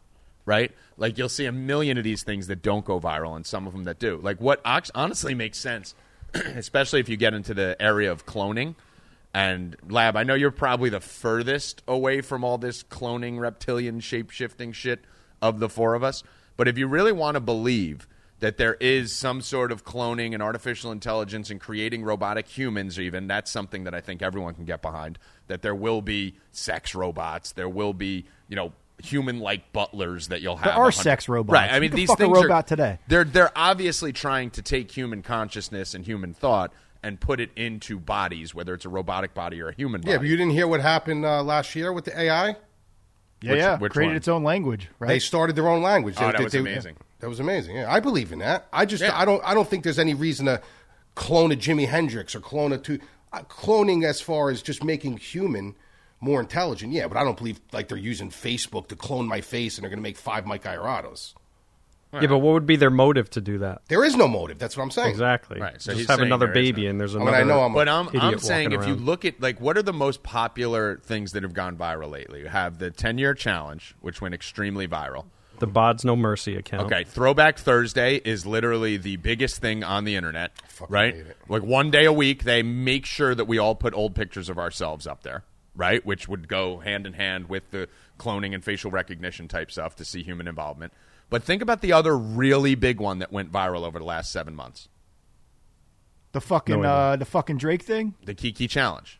right? 0.47 0.71
Like 0.95 1.19
you'll 1.19 1.29
see 1.29 1.45
a 1.45 1.51
million 1.51 1.99
of 1.99 2.03
these 2.03 2.23
things 2.23 2.47
that 2.47 2.63
don't 2.63 2.86
go 2.86 2.99
viral, 2.99 3.36
and 3.36 3.45
some 3.45 3.67
of 3.67 3.73
them 3.73 3.83
that 3.83 3.99
do. 3.99 4.17
Like 4.17 4.41
what 4.41 4.62
honestly 4.95 5.36
makes 5.36 5.60
sense, 5.60 5.93
especially 6.33 7.01
if 7.01 7.10
you 7.10 7.17
get 7.17 7.36
into 7.36 7.53
the 7.53 7.79
area 7.79 8.12
of 8.12 8.25
cloning. 8.25 8.73
And 9.33 9.75
Lab, 9.88 10.15
I 10.15 10.23
know 10.23 10.33
you're 10.33 10.49
probably 10.49 10.89
the 10.89 11.01
furthest 11.01 11.83
away 11.88 12.21
from 12.21 12.43
all 12.43 12.57
this 12.57 12.81
cloning, 12.81 13.38
reptilian, 13.38 13.99
shape 13.99 14.31
shifting 14.31 14.71
shit 14.71 15.01
of 15.41 15.60
the 15.60 15.69
four 15.69 15.93
of 15.93 16.03
us. 16.03 16.23
But 16.55 16.67
if 16.67 16.77
you 16.77 16.88
really 16.88 17.12
want 17.12 17.36
to 17.36 17.41
believe 17.41 18.07
that 18.39 18.57
there 18.57 18.75
is 18.75 19.13
some 19.13 19.41
sort 19.41 19.71
of 19.71 19.83
cloning 19.83 20.33
and 20.33 20.41
artificial 20.41 20.91
intelligence 20.91 21.49
and 21.49 21.60
creating 21.60 22.03
robotic 22.03 22.47
humans, 22.47 22.99
even 22.99 23.27
that's 23.27 23.51
something 23.51 23.83
that 23.83 23.93
I 23.93 23.99
think 23.99 24.21
everyone 24.21 24.55
can 24.55 24.65
get 24.65 24.81
behind. 24.81 25.19
That 25.47 25.62
there 25.62 25.75
will 25.75 26.01
be 26.01 26.36
sex 26.51 26.95
robots, 26.95 27.51
there 27.51 27.69
will 27.69 27.93
be, 27.93 28.25
you 28.47 28.55
know, 28.55 28.71
human-like 29.03 29.71
butlers 29.73 30.29
that 30.29 30.41
you'll 30.41 30.55
have. 30.57 30.65
There 30.65 30.73
are 30.73 30.79
100 30.86 31.01
sex 31.01 31.29
robots. 31.29 31.53
right? 31.53 31.69
I 31.71 31.75
You 31.75 31.81
mean, 31.81 31.89
can 31.91 31.97
these 31.97 32.10
fuck 32.10 32.19
a 32.19 32.23
things 32.23 32.38
are 32.38 32.41
robot 32.43 32.67
today. 32.67 32.99
They're 33.07 33.23
they're 33.23 33.51
obviously 33.55 34.12
trying 34.13 34.49
to 34.51 34.62
take 34.62 34.91
human 34.91 35.21
consciousness 35.21 35.93
and 35.93 36.05
human 36.05 36.33
thought 36.33 36.73
and 37.03 37.19
put 37.19 37.39
it 37.39 37.51
into 37.55 37.99
bodies, 37.99 38.55
whether 38.55 38.73
it's 38.73 38.86
a 38.86 38.89
robotic 38.89 39.33
body 39.33 39.62
or 39.62 39.69
a 39.69 39.73
human 39.75 40.01
body. 40.01 40.12
Yeah, 40.12 40.17
but 40.17 40.27
you 40.27 40.36
didn't 40.36 40.53
hear 40.53 40.67
what 40.67 40.81
happened 40.81 41.25
uh, 41.25 41.43
last 41.43 41.75
year 41.75 41.93
with 41.93 42.05
the 42.05 42.19
AI? 42.19 42.55
Yeah, 43.39 43.51
Which- 43.51 43.60
yeah. 43.60 43.77
which 43.77 43.93
Created 43.93 44.10
one? 44.13 44.17
its 44.17 44.27
own 44.27 44.43
language, 44.43 44.89
right? 44.97 45.10
They 45.10 45.19
started 45.19 45.55
their 45.55 45.67
own 45.67 45.83
language. 45.83 46.15
Oh, 46.17 46.21
They- 46.25 46.31
that 46.31 46.38
they- 46.39 46.43
was 46.43 46.53
they- 46.53 46.60
amazing. 46.60 46.97
That 47.19 47.29
was 47.29 47.39
amazing. 47.39 47.75
Yeah, 47.77 47.91
I 47.91 47.99
believe 47.99 48.31
in 48.31 48.39
that. 48.39 48.67
I 48.73 48.86
just 48.86 49.01
Yeah. 49.03 49.17
I 49.17 49.25
don't 49.25 49.41
I 49.45 49.53
don't 49.53 49.67
think 49.67 49.83
there's 49.83 49.99
any 49.99 50.13
reason 50.15 50.47
to 50.47 50.62
clone 51.15 51.51
a 51.51 51.55
Jimi 51.55 51.88
Hendrix 51.88 52.36
or 52.36 52.39
clone 52.39 52.73
a 52.73 52.77
two 52.79 52.99
uh, 53.33 53.41
cloning 53.43 54.03
as 54.05 54.21
far 54.21 54.49
as 54.49 54.62
just 54.62 54.83
making 54.83 55.17
human 55.17 55.75
more 56.19 56.39
intelligent. 56.39 56.93
Yeah, 56.93 57.08
but 57.08 57.17
I 57.17 57.23
don't 57.23 57.38
believe 57.38 57.60
like 57.71 57.88
they're 57.88 57.97
using 57.97 58.30
Facebook 58.30 58.88
to 58.89 58.95
clone 58.95 59.27
my 59.27 59.41
face 59.41 59.77
and 59.77 59.84
they're 59.84 59.89
going 59.89 59.99
to 59.99 60.03
make 60.03 60.17
five 60.17 60.45
Mike 60.45 60.63
Irados. 60.63 61.34
Yeah, 62.13 62.27
but 62.27 62.38
what 62.39 62.53
would 62.53 62.65
be 62.65 62.77
their 62.77 62.89
motive 62.89 63.30
to 63.32 63.41
do 63.41 63.58
that? 63.60 63.82
There 63.89 64.03
is 64.03 64.15
no 64.15 64.27
motive. 64.30 64.58
That's 64.58 64.77
what 64.77 64.84
I'm 64.84 64.91
saying. 64.91 65.10
Exactly. 65.10 65.60
Right, 65.60 65.80
so 65.82 65.91
he's 65.91 66.08
Just 66.08 66.10
have 66.10 66.21
another 66.25 66.47
baby, 66.47 66.84
no- 66.86 66.89
and 66.91 66.99
there's 66.99 67.15
I 67.15 67.19
mean, 67.19 67.27
another. 67.27 67.43
I 67.43 67.45
know 67.45 67.63
I'm 67.63 67.73
But 67.73 67.89
I'm, 67.89 68.08
idiot 68.08 68.23
I'm 68.23 68.39
saying 68.39 68.71
walking 68.71 68.82
if 68.82 68.88
you 68.88 68.95
look 68.95 69.25
at 69.25 69.41
like 69.41 69.60
what 69.60 69.77
are 69.77 69.84
the 69.84 69.93
most 69.93 70.23
popular 70.23 70.97
things 71.03 71.34
that 71.34 71.43
have 71.43 71.53
gone 71.53 71.75
viral 71.75 72.10
lately? 72.10 72.39
You 72.39 72.47
have 72.47 72.80
the 72.80 72.91
10 72.91 73.17
year 73.17 73.34
challenge, 73.34 73.93
which 73.99 74.21
went 74.21 74.34
extremely 74.34 74.88
viral. 74.88 75.25
the 75.60 75.67
Bods 75.67 76.06
No 76.06 76.15
Mercy 76.15 76.56
account. 76.56 76.86
Okay, 76.91 77.03
Throwback 77.03 77.60
Thursday 77.60 78.15
is 78.15 78.45
literally 78.45 78.95
the 78.95 79.17
biggest 79.17 79.58
thing 79.60 79.84
on 79.84 80.06
the 80.06 80.15
internet, 80.15 80.53
Fucking 80.69 80.93
right? 80.93 81.13
hate 81.13 81.27
it. 81.27 81.38
Like 81.49 81.63
one 81.63 81.91
day 81.91 82.06
a 82.06 82.13
week, 82.13 82.43
they 82.45 82.63
make 82.63 83.06
sure 83.06 83.36
that 83.36 83.45
we 83.45 83.58
all 83.58 83.75
put 83.75 83.93
old 83.93 84.15
pictures 84.15 84.47
of 84.47 84.58
ourselves 84.58 85.06
up 85.06 85.23
there, 85.23 85.43
right? 85.78 86.06
Which 86.06 86.28
would 86.28 86.48
go 86.48 86.80
hand 86.80 87.08
in 87.08 87.13
hand 87.13 87.48
with 87.48 87.72
the 87.72 87.88
cloning 88.20 88.54
and 88.54 88.63
facial 88.63 88.92
recognition 88.92 89.48
type 89.48 89.72
stuff 89.72 89.96
to 89.98 90.06
see 90.06 90.24
human 90.24 90.48
involvement. 90.48 90.92
But 91.30 91.44
think 91.44 91.62
about 91.62 91.82
the 91.82 91.94
other 91.94 92.18
really 92.18 92.76
big 92.76 93.00
one 93.00 93.20
that 93.20 93.32
went 93.32 93.52
viral 93.52 93.86
over 93.86 94.00
the 94.00 94.06
last 94.06 94.32
seven 94.32 94.56
months: 94.56 94.90
the 96.32 96.42
fucking 96.42 96.82
no 96.82 96.90
uh, 96.90 97.16
the 97.16 97.26
fucking 97.26 97.58
Drake 97.58 97.84
thing. 97.84 98.16
the 98.26 98.34
Kiki 98.34 98.68
Challenge, 98.68 99.20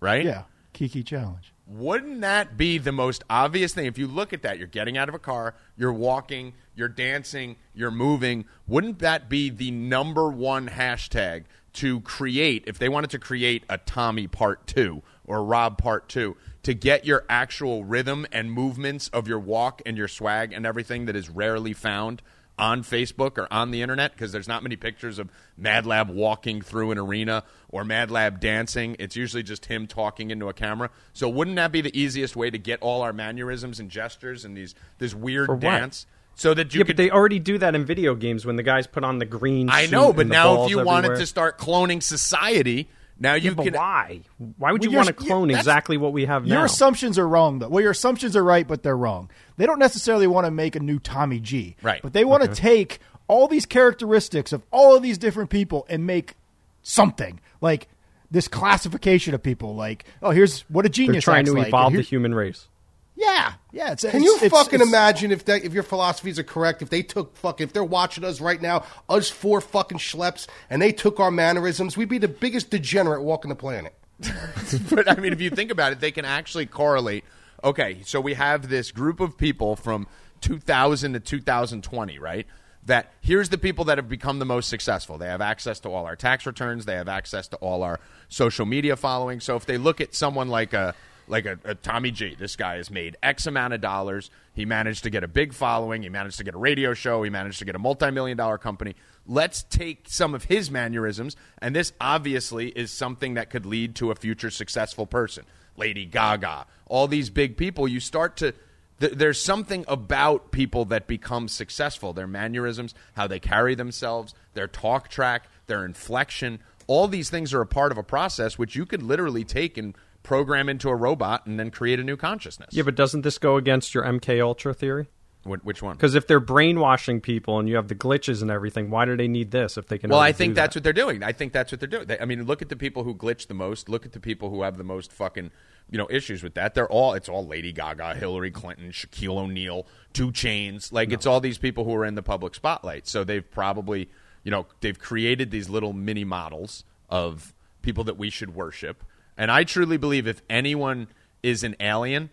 right? 0.00 0.24
Yeah, 0.24 0.42
Kiki 0.72 1.02
challenge. 1.02 1.52
Wouldn't 1.66 2.20
that 2.20 2.58
be 2.58 2.76
the 2.76 2.92
most 2.92 3.24
obvious 3.30 3.72
thing? 3.72 3.86
If 3.86 3.96
you 3.96 4.06
look 4.06 4.34
at 4.34 4.42
that, 4.42 4.58
you're 4.58 4.66
getting 4.66 4.98
out 4.98 5.08
of 5.08 5.14
a 5.14 5.18
car, 5.18 5.54
you're 5.78 5.94
walking, 5.94 6.52
you're 6.74 6.88
dancing, 6.88 7.56
you're 7.74 7.90
moving. 7.90 8.44
Wouldn't 8.66 8.98
that 8.98 9.30
be 9.30 9.48
the 9.48 9.70
number 9.70 10.28
one 10.28 10.68
hashtag 10.68 11.44
to 11.74 12.00
create, 12.02 12.64
if 12.66 12.78
they 12.78 12.88
wanted 12.88 13.10
to 13.10 13.18
create 13.18 13.64
a 13.68 13.78
Tommy 13.78 14.26
part 14.26 14.66
two 14.66 15.02
or 15.26 15.44
Rob 15.44 15.78
part 15.78 16.08
two, 16.08 16.36
to 16.62 16.74
get 16.74 17.04
your 17.04 17.24
actual 17.28 17.84
rhythm 17.84 18.26
and 18.32 18.50
movements 18.52 19.08
of 19.08 19.28
your 19.28 19.38
walk 19.38 19.82
and 19.86 19.96
your 19.96 20.08
swag 20.08 20.52
and 20.52 20.66
everything 20.66 21.06
that 21.06 21.16
is 21.16 21.28
rarely 21.30 21.72
found 21.72 22.22
on 22.56 22.82
Facebook 22.84 23.36
or 23.36 23.52
on 23.52 23.72
the 23.72 23.82
internet 23.82 24.12
because 24.12 24.30
there's 24.30 24.46
not 24.46 24.62
many 24.62 24.76
pictures 24.76 25.18
of 25.18 25.28
Mad 25.56 25.86
Lab 25.86 26.08
walking 26.08 26.62
through 26.62 26.92
an 26.92 26.98
arena 26.98 27.42
or 27.68 27.84
Mad 27.84 28.10
Lab 28.12 28.38
dancing. 28.38 28.94
It's 29.00 29.16
usually 29.16 29.42
just 29.42 29.66
him 29.66 29.86
talking 29.88 30.30
into 30.30 30.48
a 30.48 30.52
camera. 30.52 30.90
So 31.12 31.28
wouldn't 31.28 31.56
that 31.56 31.72
be 31.72 31.80
the 31.80 31.98
easiest 31.98 32.36
way 32.36 32.50
to 32.50 32.58
get 32.58 32.80
all 32.80 33.02
our 33.02 33.12
mannerisms 33.12 33.80
and 33.80 33.90
gestures 33.90 34.44
and 34.44 34.56
these 34.56 34.74
this 34.98 35.14
weird 35.14 35.58
dance 35.58 36.06
so 36.36 36.54
that 36.54 36.74
you 36.74 36.78
Yeah, 36.78 36.84
could 36.84 36.96
but 36.96 37.02
they 37.02 37.10
already 37.10 37.40
do 37.40 37.58
that 37.58 37.74
in 37.74 37.84
video 37.84 38.14
games 38.14 38.46
when 38.46 38.54
the 38.56 38.62
guys 38.62 38.86
put 38.86 39.02
on 39.02 39.18
the 39.18 39.24
green. 39.24 39.68
I 39.70 39.86
know, 39.86 40.12
but 40.12 40.28
now 40.28 40.64
if 40.64 40.70
you 40.70 40.76
wanted 40.78 41.06
everywhere. 41.06 41.16
to 41.16 41.26
start 41.26 41.58
cloning 41.58 42.02
society, 42.02 42.88
now 43.18 43.34
you 43.34 43.50
Yeah, 43.50 43.54
but 43.54 43.64
can 43.64 43.74
why? 43.74 44.20
Why 44.58 44.72
would 44.72 44.82
Well, 44.82 44.90
you 44.90 44.96
want 44.96 45.08
to 45.08 45.14
clone 45.14 45.50
exactly 45.50 45.96
what 45.96 46.12
we 46.12 46.24
have 46.24 46.46
Your 46.46 46.54
now? 46.54 46.60
Your 46.60 46.66
assumptions 46.66 47.18
are 47.18 47.28
wrong, 47.28 47.58
though. 47.60 47.68
Well, 47.68 47.82
your 47.82 47.92
assumptions 47.92 48.36
are 48.36 48.44
right, 48.44 48.66
but 48.66 48.82
they're 48.82 48.96
wrong. 48.96 49.30
They 49.56 49.66
don't 49.66 49.78
necessarily 49.78 50.26
want 50.26 50.46
to 50.46 50.50
make 50.50 50.76
a 50.76 50.80
new 50.80 50.98
Tommy 50.98 51.40
G, 51.40 51.76
Right. 51.82 52.02
But 52.02 52.12
they 52.12 52.24
want 52.24 52.42
to 52.42 52.48
take 52.48 52.98
all 53.28 53.48
these 53.48 53.66
characteristics 53.66 54.52
of 54.52 54.62
all 54.70 54.94
of 54.96 55.02
these 55.02 55.16
different 55.18 55.50
people 55.50 55.86
and 55.88 56.06
make 56.06 56.34
something 56.82 57.40
like 57.60 57.88
this 58.30 58.48
classification 58.48 59.32
of 59.34 59.42
people. 59.42 59.74
Like, 59.74 60.04
oh, 60.22 60.30
here's 60.30 60.62
what 60.62 60.84
a 60.84 60.88
They're 60.88 60.92
genius 61.06 61.24
trying 61.24 61.40
acts 61.40 61.50
to 61.50 61.56
like. 61.56 61.68
evolve 61.68 61.92
the 61.94 62.02
human 62.02 62.34
race. 62.34 62.68
Yeah, 63.16 63.52
yeah. 63.72 63.92
It's, 63.92 64.02
Can 64.02 64.08
it's- 64.10 64.24
you 64.24 64.34
it's- 64.36 64.50
fucking 64.50 64.74
it's- 64.80 64.88
imagine 64.88 65.30
if 65.30 65.44
that 65.44 65.64
if 65.64 65.72
your 65.72 65.82
philosophies 65.84 66.38
are 66.38 66.42
correct? 66.44 66.82
If 66.82 66.90
they 66.90 67.02
took 67.02 67.36
fucking 67.36 67.64
if 67.64 67.72
they're 67.72 67.84
watching 67.84 68.24
us 68.24 68.40
right 68.40 68.60
now, 68.60 68.84
us 69.08 69.30
four 69.30 69.60
fucking 69.60 69.98
schleps, 69.98 70.48
and 70.68 70.82
they 70.82 70.90
took 70.92 71.20
our 71.20 71.30
mannerisms, 71.30 71.96
we'd 71.96 72.08
be 72.08 72.18
the 72.18 72.28
biggest 72.28 72.70
degenerate 72.70 73.22
walking 73.22 73.50
the 73.50 73.54
planet. 73.54 73.94
but 74.90 75.08
I 75.10 75.14
mean, 75.20 75.32
if 75.32 75.40
you 75.40 75.50
think 75.50 75.70
about 75.70 75.92
it, 75.92 76.00
they 76.00 76.10
can 76.10 76.24
actually 76.24 76.66
correlate. 76.66 77.24
Okay, 77.62 78.02
so 78.04 78.20
we 78.20 78.34
have 78.34 78.68
this 78.68 78.90
group 78.90 79.20
of 79.20 79.38
people 79.38 79.76
from 79.76 80.06
2000 80.40 81.12
to 81.14 81.20
2020, 81.20 82.18
right? 82.18 82.46
That 82.86 83.12
here's 83.20 83.48
the 83.48 83.56
people 83.58 83.86
that 83.86 83.96
have 83.96 84.08
become 84.10 84.38
the 84.40 84.44
most 84.44 84.68
successful. 84.68 85.16
They 85.18 85.26
have 85.28 85.40
access 85.40 85.80
to 85.80 85.88
all 85.88 86.04
our 86.04 86.16
tax 86.16 86.44
returns. 86.46 86.84
They 86.84 86.96
have 86.96 87.08
access 87.08 87.48
to 87.48 87.56
all 87.56 87.82
our 87.82 87.98
social 88.28 88.66
media 88.66 88.96
following. 88.96 89.40
So 89.40 89.56
if 89.56 89.64
they 89.64 89.78
look 89.78 90.00
at 90.02 90.14
someone 90.14 90.48
like 90.48 90.74
a 90.74 90.94
like 91.26 91.46
a, 91.46 91.58
a 91.64 91.74
Tommy 91.74 92.10
G, 92.10 92.34
this 92.38 92.56
guy 92.56 92.76
has 92.76 92.90
made 92.90 93.16
X 93.22 93.46
amount 93.46 93.74
of 93.74 93.80
dollars. 93.80 94.30
He 94.52 94.64
managed 94.64 95.04
to 95.04 95.10
get 95.10 95.24
a 95.24 95.28
big 95.28 95.52
following. 95.52 96.02
He 96.02 96.08
managed 96.08 96.38
to 96.38 96.44
get 96.44 96.54
a 96.54 96.58
radio 96.58 96.94
show. 96.94 97.22
He 97.22 97.30
managed 97.30 97.58
to 97.60 97.64
get 97.64 97.74
a 97.74 97.78
multi-million 97.78 98.36
dollar 98.36 98.58
company. 98.58 98.94
Let's 99.26 99.62
take 99.62 100.06
some 100.08 100.34
of 100.34 100.44
his 100.44 100.70
mannerisms, 100.70 101.36
and 101.58 101.74
this 101.74 101.92
obviously 102.00 102.68
is 102.68 102.92
something 102.92 103.34
that 103.34 103.50
could 103.50 103.64
lead 103.64 103.94
to 103.96 104.10
a 104.10 104.14
future 104.14 104.50
successful 104.50 105.06
person. 105.06 105.44
Lady 105.76 106.04
Gaga, 106.04 106.66
all 106.86 107.08
these 107.08 107.30
big 107.30 107.56
people. 107.56 107.88
You 107.88 108.00
start 108.00 108.36
to 108.38 108.54
there's 108.98 109.40
something 109.40 109.84
about 109.88 110.52
people 110.52 110.84
that 110.86 111.06
become 111.06 111.48
successful. 111.48 112.12
Their 112.12 112.26
mannerisms, 112.26 112.94
how 113.14 113.26
they 113.26 113.40
carry 113.40 113.74
themselves, 113.74 114.34
their 114.54 114.68
talk 114.68 115.08
track, 115.08 115.48
their 115.66 115.84
inflection. 115.84 116.60
All 116.86 117.08
these 117.08 117.28
things 117.28 117.52
are 117.52 117.60
a 117.60 117.66
part 117.66 117.92
of 117.92 117.98
a 117.98 118.02
process 118.02 118.56
which 118.56 118.76
you 118.76 118.86
could 118.86 119.02
literally 119.02 119.44
take 119.44 119.76
and 119.76 119.96
program 120.24 120.68
into 120.68 120.88
a 120.88 120.96
robot 120.96 121.46
and 121.46 121.60
then 121.60 121.70
create 121.70 122.00
a 122.00 122.02
new 122.02 122.16
consciousness. 122.16 122.70
Yeah, 122.72 122.82
but 122.82 122.96
doesn't 122.96 123.20
this 123.20 123.38
go 123.38 123.56
against 123.56 123.94
your 123.94 124.02
MK 124.02 124.42
Ultra 124.42 124.74
theory? 124.74 125.08
Which 125.44 125.82
one? 125.82 125.94
Because 125.94 126.14
if 126.14 126.26
they're 126.26 126.40
brainwashing 126.40 127.20
people 127.20 127.58
and 127.58 127.68
you 127.68 127.76
have 127.76 127.88
the 127.88 127.94
glitches 127.94 128.40
and 128.40 128.50
everything, 128.50 128.88
why 128.88 129.04
do 129.04 129.14
they 129.14 129.28
need 129.28 129.50
this 129.50 129.76
if 129.76 129.86
they 129.86 129.98
can? 129.98 130.08
Well, 130.08 130.18
I 130.18 130.32
think 130.32 130.54
that's 130.54 130.72
that? 130.72 130.78
what 130.80 130.84
they're 130.84 130.94
doing. 130.94 131.22
I 131.22 131.32
think 131.32 131.52
that's 131.52 131.70
what 131.70 131.80
they're 131.80 131.86
doing. 131.86 132.06
They, 132.06 132.18
I 132.18 132.24
mean, 132.24 132.44
look 132.46 132.62
at 132.62 132.70
the 132.70 132.76
people 132.76 133.04
who 133.04 133.14
glitch 133.14 133.46
the 133.46 133.54
most. 133.54 133.90
Look 133.90 134.06
at 134.06 134.12
the 134.12 134.20
people 134.20 134.48
who 134.48 134.62
have 134.62 134.78
the 134.78 134.84
most 134.84 135.12
fucking 135.12 135.50
you 135.90 135.98
know 135.98 136.06
issues 136.10 136.42
with 136.42 136.54
that. 136.54 136.74
They're 136.74 136.88
all 136.88 137.12
it's 137.12 137.28
all 137.28 137.46
Lady 137.46 137.72
Gaga, 137.72 138.14
Hillary 138.14 138.50
Clinton, 138.50 138.90
Shaquille 138.90 139.36
O'Neal, 139.36 139.86
2 140.14 140.32
Chainz. 140.32 140.90
Like 140.92 141.12
it's 141.12 141.26
all 141.26 141.40
these 141.40 141.58
people 141.58 141.84
who 141.84 141.94
are 141.94 142.06
in 142.06 142.14
the 142.14 142.22
public 142.22 142.54
spotlight. 142.54 143.06
So 143.06 143.22
they've 143.22 143.48
probably 143.48 144.08
you 144.44 144.50
know 144.50 144.66
they've 144.80 144.98
created 144.98 145.50
these 145.50 145.68
little 145.68 145.92
mini 145.92 146.24
models 146.24 146.84
of 147.10 147.52
people 147.82 148.04
that 148.04 148.16
we 148.16 148.30
should 148.30 148.54
worship. 148.54 149.04
And 149.36 149.50
I 149.50 149.64
truly 149.64 149.96
believe 149.96 150.26
if 150.26 150.42
anyone 150.48 151.08
is 151.42 151.62
an 151.64 151.76
alien, 151.80 152.30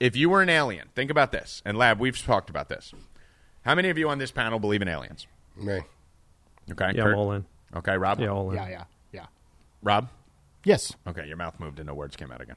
if 0.00 0.16
you 0.16 0.30
were 0.30 0.42
an 0.42 0.48
alien, 0.48 0.88
think 0.94 1.10
about 1.10 1.32
this. 1.32 1.62
And 1.64 1.76
Lab, 1.76 2.00
we've 2.00 2.18
talked 2.18 2.50
about 2.50 2.68
this. 2.68 2.92
How 3.64 3.74
many 3.74 3.90
of 3.90 3.98
you 3.98 4.08
on 4.08 4.18
this 4.18 4.30
panel 4.30 4.58
believe 4.58 4.82
in 4.82 4.88
aliens? 4.88 5.26
Me. 5.56 5.80
Okay, 6.70 6.92
Yeah, 6.94 7.02
Kurt? 7.02 7.12
I'm 7.12 7.18
all 7.18 7.32
in. 7.32 7.44
Okay, 7.76 7.96
Rob. 7.96 8.20
Yeah, 8.20 8.28
all 8.28 8.50
in. 8.50 8.56
Yeah, 8.56 8.68
yeah, 8.68 8.84
yeah. 9.12 9.26
Rob. 9.82 10.08
Yes, 10.64 10.92
Okay, 11.08 11.26
your 11.26 11.36
mouth 11.36 11.58
moved 11.58 11.80
and 11.80 11.88
no 11.88 11.94
words 11.94 12.14
came 12.16 12.30
out 12.30 12.40
again. 12.40 12.56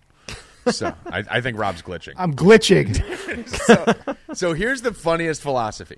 So 0.67 0.93
I, 1.07 1.23
I 1.29 1.41
think 1.41 1.57
Rob's 1.57 1.81
glitching. 1.81 2.13
I'm 2.17 2.33
glitching. 2.35 2.95
So 4.35 4.53
here's 4.53 4.81
the 4.81 4.93
funniest 4.93 5.41
philosophy. 5.41 5.97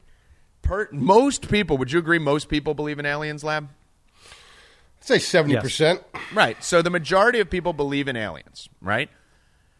Per, 0.61 0.89
most 0.91 1.49
people, 1.49 1.77
would 1.79 1.91
you 1.91 1.97
agree? 1.99 2.19
Most 2.19 2.49
people 2.49 2.73
believe 2.75 2.99
in 2.99 3.05
aliens, 3.05 3.43
Lab. 3.43 3.69
I'd 5.07 5.21
say 5.21 5.25
seventy 5.25 5.57
percent. 5.57 6.03
Right. 6.33 6.61
So 6.61 6.81
the 6.81 6.89
majority 6.89 7.39
of 7.39 7.49
people 7.49 7.71
believe 7.71 8.09
in 8.09 8.17
aliens, 8.17 8.67
right? 8.81 9.09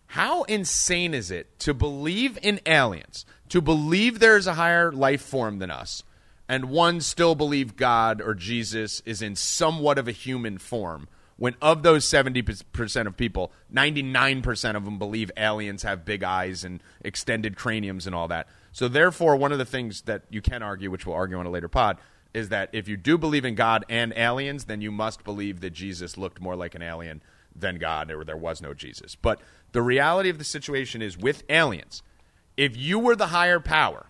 How 0.07 0.43
insane 0.43 1.13
is 1.13 1.31
it 1.31 1.59
to 1.59 1.73
believe 1.73 2.39
in 2.41 2.61
aliens, 2.65 3.25
to 3.49 3.59
believe 3.59 4.19
there's 4.19 4.47
a 4.47 4.53
higher 4.53 4.89
life 4.89 5.21
form 5.21 5.59
than 5.59 5.69
us, 5.69 6.03
and 6.47 6.69
one 6.69 7.01
still 7.01 7.35
believe 7.35 7.75
God 7.75 8.21
or 8.21 8.33
Jesus 8.33 9.01
is 9.05 9.21
in 9.21 9.35
somewhat 9.35 9.97
of 9.97 10.07
a 10.07 10.13
human 10.13 10.59
form, 10.59 11.09
when 11.35 11.55
of 11.61 11.83
those 11.83 12.05
70% 12.05 13.05
of 13.05 13.17
people, 13.17 13.51
99% 13.73 14.75
of 14.75 14.85
them 14.85 14.97
believe 14.97 15.29
aliens 15.35 15.83
have 15.83 16.05
big 16.05 16.23
eyes 16.23 16.63
and 16.63 16.81
extended 17.03 17.57
craniums 17.57 18.07
and 18.07 18.15
all 18.15 18.29
that. 18.29 18.47
So 18.71 18.87
therefore, 18.87 19.35
one 19.35 19.51
of 19.51 19.57
the 19.57 19.65
things 19.65 20.03
that 20.03 20.23
you 20.29 20.41
can 20.41 20.63
argue, 20.63 20.89
which 20.89 21.05
we'll 21.05 21.15
argue 21.15 21.37
on 21.37 21.45
a 21.45 21.51
later 21.51 21.67
pod, 21.67 21.97
is 22.38 22.50
that 22.50 22.69
if 22.71 22.88
you 22.88 22.95
do 22.95 23.17
believe 23.17 23.43
in 23.45 23.56
God 23.56 23.84
and 23.89 24.13
aliens, 24.15 24.65
then 24.65 24.80
you 24.80 24.91
must 24.91 25.23
believe 25.23 25.60
that 25.62 25.71
Jesus 25.71 26.17
looked 26.17 26.39
more 26.39 26.56
like 26.56 26.76
an 26.76 26.82
alien 26.84 27.21
than 27.56 27.78
God, 27.80 28.12
or 28.12 28.23
there 28.23 28.38
was 28.38 28.62
no 28.62 28.73
Jesus. 28.73 29.15
But 29.15 29.39
the 29.71 29.82
reality 29.82 30.30
of 30.30 30.38
the 30.38 30.43
situation 30.43 31.02
is 31.02 31.17
with 31.17 31.43
aliens, 31.50 32.04
if 32.56 32.78
you 32.78 33.00
were 33.00 33.15
the 33.15 33.28
higher 33.28 33.60
power 33.60 34.06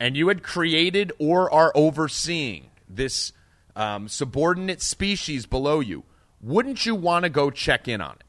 and 0.00 0.16
you 0.16 0.28
had 0.28 0.42
created 0.42 1.12
or 1.18 1.52
are 1.52 1.70
overseeing 1.74 2.70
this 2.88 3.32
um, 3.76 4.08
subordinate 4.08 4.80
species 4.80 5.44
below 5.44 5.80
you, 5.80 6.04
wouldn't 6.40 6.86
you 6.86 6.94
want 6.94 7.24
to 7.24 7.28
go 7.28 7.50
check 7.50 7.88
in 7.88 8.00
on 8.00 8.12
it? 8.12 8.24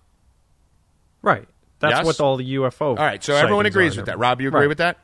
Right. 1.21 1.47
That's 1.79 1.97
Yes? 1.97 2.05
what 2.05 2.19
all 2.19 2.37
the 2.37 2.55
UFO. 2.55 2.89
All 2.89 2.95
right, 2.95 3.23
so 3.23 3.35
everyone 3.35 3.65
agrees 3.65 3.95
with 3.97 4.05
that. 4.07 4.17
Rob, 4.19 4.41
you 4.41 4.47
agree 4.49 4.61
Right. 4.61 4.67
with 4.69 4.77
that? 4.79 4.97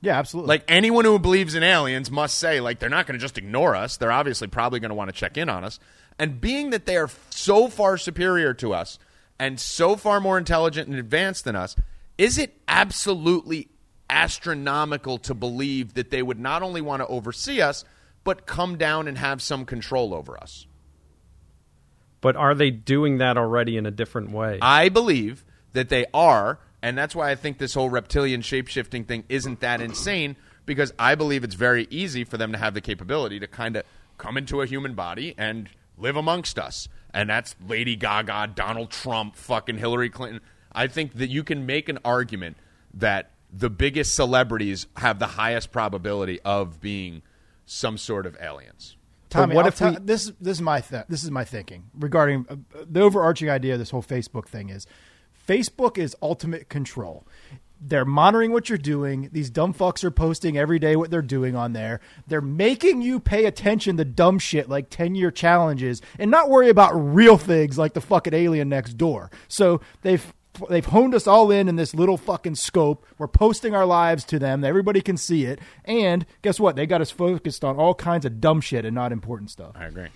Yeah, 0.00 0.18
absolutely. 0.18 0.48
Like 0.48 0.64
anyone 0.68 1.04
who 1.04 1.18
believes 1.18 1.54
in 1.54 1.62
aliens 1.62 2.10
must 2.10 2.38
say, 2.38 2.60
like, 2.60 2.78
they're 2.78 2.88
not 2.88 3.06
going 3.06 3.18
to 3.18 3.22
just 3.22 3.38
ignore 3.38 3.74
us. 3.74 3.96
They're 3.96 4.12
obviously 4.12 4.48
probably 4.48 4.80
going 4.80 4.90
to 4.90 4.94
want 4.94 5.08
to 5.08 5.16
check 5.16 5.36
in 5.36 5.48
on 5.48 5.64
us. 5.64 5.78
And 6.18 6.40
being 6.40 6.70
that 6.70 6.86
they 6.86 6.96
are 6.96 7.10
so 7.30 7.68
far 7.68 7.98
superior 7.98 8.54
to 8.54 8.72
us 8.72 8.98
and 9.38 9.60
so 9.60 9.96
far 9.96 10.20
more 10.20 10.38
intelligent 10.38 10.88
and 10.88 10.98
advanced 10.98 11.44
than 11.44 11.56
us, 11.56 11.76
is 12.18 12.38
it 12.38 12.56
absolutely 12.68 13.68
astronomical 14.08 15.18
to 15.18 15.34
believe 15.34 15.94
that 15.94 16.10
they 16.10 16.22
would 16.22 16.38
not 16.38 16.62
only 16.62 16.80
want 16.80 17.02
to 17.02 17.06
oversee 17.06 17.60
us, 17.60 17.84
but 18.24 18.46
come 18.46 18.76
down 18.76 19.08
and 19.08 19.18
have 19.18 19.42
some 19.42 19.64
control 19.64 20.14
over 20.14 20.38
us? 20.38 20.66
But 22.20 22.36
are 22.36 22.54
they 22.54 22.70
doing 22.70 23.18
that 23.18 23.36
already 23.36 23.76
in 23.76 23.86
a 23.86 23.90
different 23.90 24.30
way? 24.30 24.58
I 24.62 24.88
believe 24.88 25.44
that 25.74 25.90
they 25.90 26.06
are, 26.14 26.58
and 26.86 26.96
that's 26.96 27.16
why 27.16 27.32
I 27.32 27.34
think 27.34 27.58
this 27.58 27.74
whole 27.74 27.90
reptilian 27.90 28.42
shapeshifting 28.42 29.08
thing 29.08 29.24
isn't 29.28 29.58
that 29.58 29.80
insane 29.80 30.36
because 30.66 30.92
I 31.00 31.16
believe 31.16 31.42
it's 31.42 31.56
very 31.56 31.88
easy 31.90 32.22
for 32.22 32.36
them 32.36 32.52
to 32.52 32.58
have 32.58 32.74
the 32.74 32.80
capability 32.80 33.40
to 33.40 33.48
kind 33.48 33.74
of 33.74 33.82
come 34.18 34.36
into 34.36 34.62
a 34.62 34.66
human 34.66 34.94
body 34.94 35.34
and 35.36 35.68
live 35.98 36.14
amongst 36.14 36.60
us. 36.60 36.86
And 37.12 37.28
that's 37.28 37.56
Lady 37.66 37.96
Gaga, 37.96 38.52
Donald 38.54 38.90
Trump, 38.90 39.34
fucking 39.34 39.78
Hillary 39.78 40.10
Clinton. 40.10 40.40
I 40.70 40.86
think 40.86 41.14
that 41.14 41.28
you 41.28 41.42
can 41.42 41.66
make 41.66 41.88
an 41.88 41.98
argument 42.04 42.56
that 42.94 43.32
the 43.52 43.68
biggest 43.68 44.14
celebrities 44.14 44.86
have 44.98 45.18
the 45.18 45.26
highest 45.26 45.72
probability 45.72 46.38
of 46.42 46.80
being 46.80 47.22
some 47.64 47.98
sort 47.98 48.26
of 48.26 48.36
aliens. 48.40 48.96
Tommy, 49.28 49.56
what 49.56 49.64
I'll 49.64 49.68
if 49.70 49.76
tell- 49.76 49.94
we- 49.94 49.98
this 49.98 50.30
this 50.40 50.58
is 50.58 50.62
my 50.62 50.80
th- 50.80 51.06
this 51.08 51.24
is 51.24 51.32
my 51.32 51.44
thinking 51.44 51.90
regarding 51.98 52.46
uh, 52.48 52.54
the 52.88 53.00
overarching 53.00 53.50
idea 53.50 53.72
of 53.72 53.80
this 53.80 53.90
whole 53.90 54.04
Facebook 54.04 54.46
thing 54.46 54.68
is 54.68 54.86
Facebook 55.46 55.98
is 55.98 56.16
ultimate 56.22 56.68
control. 56.68 57.26
They're 57.80 58.06
monitoring 58.06 58.52
what 58.52 58.68
you're 58.70 58.78
doing. 58.78 59.28
These 59.32 59.50
dumb 59.50 59.74
fucks 59.74 60.02
are 60.02 60.10
posting 60.10 60.56
every 60.56 60.78
day 60.78 60.96
what 60.96 61.10
they're 61.10 61.20
doing 61.20 61.54
on 61.54 61.74
there. 61.74 62.00
They're 62.26 62.40
making 62.40 63.02
you 63.02 63.20
pay 63.20 63.44
attention 63.44 63.98
to 63.98 64.04
dumb 64.04 64.38
shit 64.38 64.68
like 64.68 64.88
10 64.88 65.14
year 65.14 65.30
challenges 65.30 66.00
and 66.18 66.30
not 66.30 66.48
worry 66.48 66.70
about 66.70 66.92
real 66.94 67.36
things 67.36 67.76
like 67.76 67.92
the 67.92 68.00
fucking 68.00 68.32
alien 68.34 68.70
next 68.70 68.94
door. 68.94 69.30
So 69.48 69.82
they've 70.02 70.32
they've 70.70 70.86
honed 70.86 71.14
us 71.14 71.26
all 71.26 71.50
in 71.50 71.68
in 71.68 71.76
this 71.76 71.92
little 71.94 72.16
fucking 72.16 72.54
scope. 72.54 73.04
We're 73.18 73.28
posting 73.28 73.74
our 73.74 73.84
lives 73.84 74.24
to 74.24 74.38
them. 74.38 74.64
Everybody 74.64 75.02
can 75.02 75.18
see 75.18 75.44
it. 75.44 75.58
And 75.84 76.24
guess 76.40 76.58
what? 76.58 76.76
They 76.76 76.86
got 76.86 77.02
us 77.02 77.10
focused 77.10 77.62
on 77.62 77.76
all 77.76 77.94
kinds 77.94 78.24
of 78.24 78.40
dumb 78.40 78.62
shit 78.62 78.86
and 78.86 78.94
not 78.94 79.12
important 79.12 79.50
stuff. 79.50 79.72
I 79.74 79.84
agree. 79.84 80.08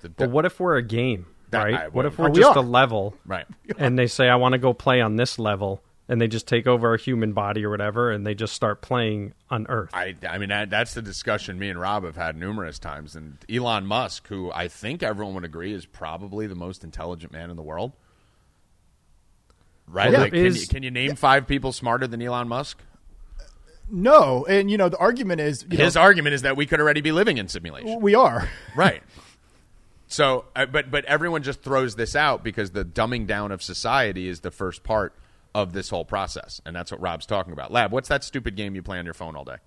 The- 0.00 0.08
but 0.08 0.30
what 0.30 0.46
if 0.46 0.58
we're 0.58 0.76
a 0.76 0.82
game, 0.82 1.26
That- 1.50 1.64
right? 1.64 1.74
I- 1.74 1.88
what 1.88 2.06
if 2.06 2.18
we're 2.18 2.30
we 2.30 2.40
just 2.40 2.56
are. 2.56 2.62
a 2.62 2.66
level, 2.66 3.14
Right. 3.24 3.46
and 3.78 3.98
they 3.98 4.06
say 4.06 4.28
I 4.28 4.36
want 4.36 4.52
to 4.52 4.58
go 4.58 4.72
play 4.72 5.00
on 5.00 5.16
this 5.16 5.38
level, 5.38 5.82
and 6.08 6.20
they 6.20 6.28
just 6.28 6.46
take 6.46 6.66
over 6.66 6.94
a 6.94 6.98
human 6.98 7.32
body 7.32 7.64
or 7.64 7.70
whatever, 7.70 8.10
and 8.10 8.26
they 8.26 8.34
just 8.34 8.52
start 8.54 8.80
playing 8.82 9.32
on 9.50 9.66
Earth? 9.68 9.90
I, 9.92 10.14
I 10.28 10.38
mean, 10.38 10.48
that, 10.50 10.70
that's 10.70 10.94
the 10.94 11.02
discussion 11.02 11.58
me 11.58 11.68
and 11.68 11.80
Rob 11.80 12.04
have 12.04 12.16
had 12.16 12.36
numerous 12.36 12.78
times. 12.78 13.16
And 13.16 13.38
Elon 13.50 13.86
Musk, 13.86 14.28
who 14.28 14.50
I 14.52 14.68
think 14.68 15.02
everyone 15.02 15.34
would 15.34 15.44
agree 15.44 15.72
is 15.72 15.84
probably 15.86 16.46
the 16.46 16.54
most 16.54 16.84
intelligent 16.84 17.32
man 17.32 17.50
in 17.50 17.56
the 17.56 17.62
world. 17.62 17.92
Right? 19.88 20.10
Yeah. 20.12 20.18
like, 20.20 20.32
can, 20.32 20.46
Is- 20.46 20.62
you, 20.62 20.66
can 20.68 20.82
you 20.82 20.90
name 20.90 21.14
five 21.16 21.46
people 21.46 21.72
smarter 21.72 22.06
than 22.06 22.20
Elon 22.20 22.48
Musk? 22.48 22.78
No, 23.88 24.44
and 24.48 24.68
you 24.68 24.76
know 24.78 24.88
the 24.88 24.96
argument 24.98 25.40
is 25.40 25.64
you 25.70 25.78
His 25.78 25.94
know, 25.94 26.00
argument 26.00 26.34
is 26.34 26.42
that 26.42 26.56
we 26.56 26.66
could 26.66 26.80
already 26.80 27.02
be 27.02 27.12
living 27.12 27.38
in 27.38 27.46
simulation. 27.46 28.00
we 28.00 28.16
are. 28.16 28.48
right. 28.74 29.00
So, 30.16 30.46
uh, 30.56 30.64
but 30.64 30.90
but 30.90 31.04
everyone 31.04 31.42
just 31.42 31.60
throws 31.60 31.94
this 31.94 32.16
out 32.16 32.42
because 32.42 32.70
the 32.70 32.86
dumbing 32.86 33.26
down 33.26 33.52
of 33.52 33.62
society 33.62 34.28
is 34.28 34.40
the 34.40 34.50
first 34.50 34.82
part 34.82 35.12
of 35.54 35.74
this 35.74 35.90
whole 35.90 36.06
process, 36.06 36.58
and 36.64 36.74
that's 36.74 36.90
what 36.90 37.02
Rob's 37.02 37.26
talking 37.26 37.52
about. 37.52 37.70
Lab, 37.70 37.92
what's 37.92 38.08
that 38.08 38.24
stupid 38.24 38.56
game 38.56 38.74
you 38.74 38.82
play 38.82 38.98
on 38.98 39.04
your 39.04 39.12
phone 39.12 39.36
all 39.36 39.44
day? 39.44 39.58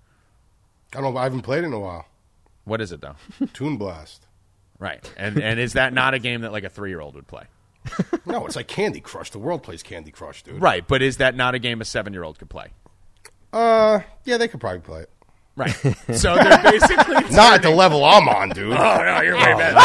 I 0.92 1.00
don't. 1.02 1.14
know. 1.14 1.20
I 1.20 1.22
haven't 1.22 1.42
played 1.42 1.62
in 1.62 1.72
a 1.72 1.78
while. 1.78 2.04
What 2.64 2.80
is 2.80 2.90
it 2.90 3.00
though? 3.00 3.14
Toon 3.52 3.76
Blast. 3.76 4.26
right, 4.80 5.08
and 5.16 5.40
and 5.40 5.60
is 5.60 5.74
that 5.74 5.92
not 5.92 6.14
a 6.14 6.18
game 6.18 6.40
that 6.40 6.50
like 6.50 6.64
a 6.64 6.68
three 6.68 6.90
year 6.90 7.00
old 7.00 7.14
would 7.14 7.28
play? 7.28 7.44
No, 8.26 8.44
it's 8.44 8.56
like 8.56 8.66
Candy 8.66 9.00
Crush. 9.00 9.30
The 9.30 9.38
world 9.38 9.62
plays 9.62 9.84
Candy 9.84 10.10
Crush, 10.10 10.42
dude. 10.42 10.60
Right, 10.60 10.84
but 10.86 11.00
is 11.00 11.18
that 11.18 11.36
not 11.36 11.54
a 11.54 11.60
game 11.60 11.80
a 11.80 11.84
seven 11.84 12.12
year 12.12 12.24
old 12.24 12.40
could 12.40 12.50
play? 12.50 12.70
Uh, 13.52 14.00
yeah, 14.24 14.36
they 14.36 14.48
could 14.48 14.60
probably 14.60 14.80
play 14.80 15.02
it. 15.02 15.10
Right. 15.56 15.72
so 16.14 16.34
they're 16.36 16.62
basically 16.72 17.14
Not 17.34 17.54
at 17.54 17.62
the 17.62 17.70
level 17.70 18.04
I'm 18.04 18.28
on, 18.28 18.50
dude. 18.50 18.72
Oh 18.72 18.74
no, 18.76 19.20
you're 19.20 19.36
way 19.36 19.54
oh. 19.54 19.58
better. 19.58 19.76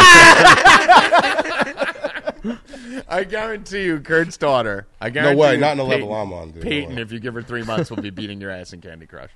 I 3.10 3.24
guarantee 3.24 3.86
you, 3.86 4.00
Kurt's 4.00 4.38
daughter. 4.38 4.88
I 5.02 5.10
guarantee 5.10 5.36
No 5.36 5.42
way, 5.42 5.54
you, 5.54 5.60
not 5.60 5.72
in 5.72 5.78
the 5.80 5.86
Peyton- 5.86 6.02
level 6.02 6.16
I'm 6.16 6.34
on, 6.34 6.52
dude. 6.52 6.64
No 6.64 6.70
Peyton, 6.70 6.96
way. 6.96 7.02
if 7.02 7.12
you 7.12 7.20
give 7.20 7.34
her 7.34 7.42
three 7.42 7.64
months, 7.64 7.90
will 7.90 8.02
be 8.02 8.10
beating 8.12 8.40
your 8.40 8.52
ass 8.52 8.74
in 8.74 8.82
Candy 8.82 9.06
Crush. 9.08 9.32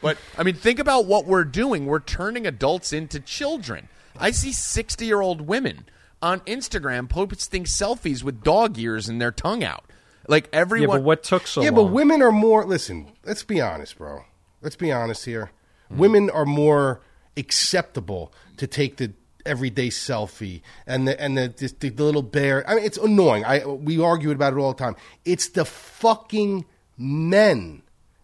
But 0.00 0.18
I 0.38 0.42
mean, 0.42 0.54
think 0.54 0.78
about 0.78 1.06
what 1.06 1.26
we're 1.26 1.44
doing. 1.44 1.86
We're 1.86 2.00
turning 2.00 2.46
adults 2.46 2.92
into 2.92 3.20
children. 3.20 3.88
I 4.18 4.30
see 4.30 4.52
sixty-year-old 4.52 5.42
women 5.42 5.86
on 6.22 6.40
Instagram 6.40 7.08
posting 7.08 7.64
selfies 7.64 8.22
with 8.22 8.42
dog 8.42 8.78
ears 8.78 9.08
and 9.08 9.20
their 9.20 9.32
tongue 9.32 9.64
out. 9.64 9.84
Like 10.28 10.48
yeah, 10.52 10.60
everyone. 10.60 10.98
but 10.98 11.04
what 11.04 11.22
took 11.22 11.46
so 11.46 11.62
yeah, 11.62 11.70
long? 11.70 11.86
but 11.86 11.92
women 11.92 12.22
are 12.22 12.32
more. 12.32 12.64
Listen, 12.64 13.12
let's 13.24 13.42
be 13.42 13.60
honest, 13.60 13.98
bro. 13.98 14.24
Let's 14.62 14.76
be 14.76 14.92
honest 14.92 15.24
here. 15.24 15.50
Mm-hmm. 15.94 16.00
Women 16.00 16.30
are 16.30 16.44
more 16.44 17.00
acceptable 17.36 18.32
to 18.56 18.66
take 18.66 18.96
the 18.96 19.12
everyday 19.46 19.88
selfie 19.88 20.62
and 20.86 21.06
the 21.06 21.20
and 21.20 21.36
the, 21.36 21.54
this, 21.56 21.72
the, 21.72 21.90
little 21.90 22.22
bear. 22.22 22.68
I 22.68 22.76
mean, 22.76 22.84
it's 22.84 22.98
annoying. 22.98 23.44
I 23.44 23.64
we 23.64 24.00
argue 24.00 24.30
about 24.30 24.52
it 24.52 24.58
all 24.58 24.72
the 24.72 24.78
time. 24.78 24.96
It's 25.24 25.48
the 25.48 25.64
fucking 25.64 26.64
men 26.98 27.82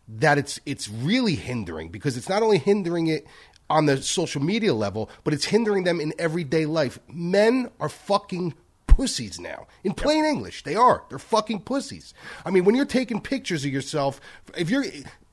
that 0.09 0.39
it's 0.39 0.61
it's 0.67 0.89
really 0.89 1.35
hindering 1.35 1.89
because 1.89 2.17
it's 2.17 2.29
not 2.29 2.43
only 2.43 2.59
hindering 2.59 3.07
it 3.07 3.27
on 3.69 3.87
the 3.87 4.03
social 4.03 4.43
media 4.43 4.75
level, 4.75 5.09
but 5.23 5.33
it's 5.33 5.45
hindering 5.47 5.85
them 5.85 6.01
in 6.01 6.13
everyday 6.19 6.67
life. 6.67 6.99
Men 7.09 7.71
are 7.79 7.89
fucking 7.89 8.55
pussies 8.89 9.39
now. 9.39 9.69
In 9.85 9.95
plain 9.95 10.25
English, 10.25 10.65
they 10.65 10.75
are. 10.75 11.05
They're 11.09 11.19
fucking 11.21 11.61
pussies. 11.61 12.13
I 12.45 12.51
mean, 12.51 12.65
when 12.65 12.75
you're 12.75 12.85
taking 12.85 13.21
pictures 13.21 13.65
of 13.65 13.73
yourself, 13.73 14.21
if 14.57 14.69
you're 14.69 14.85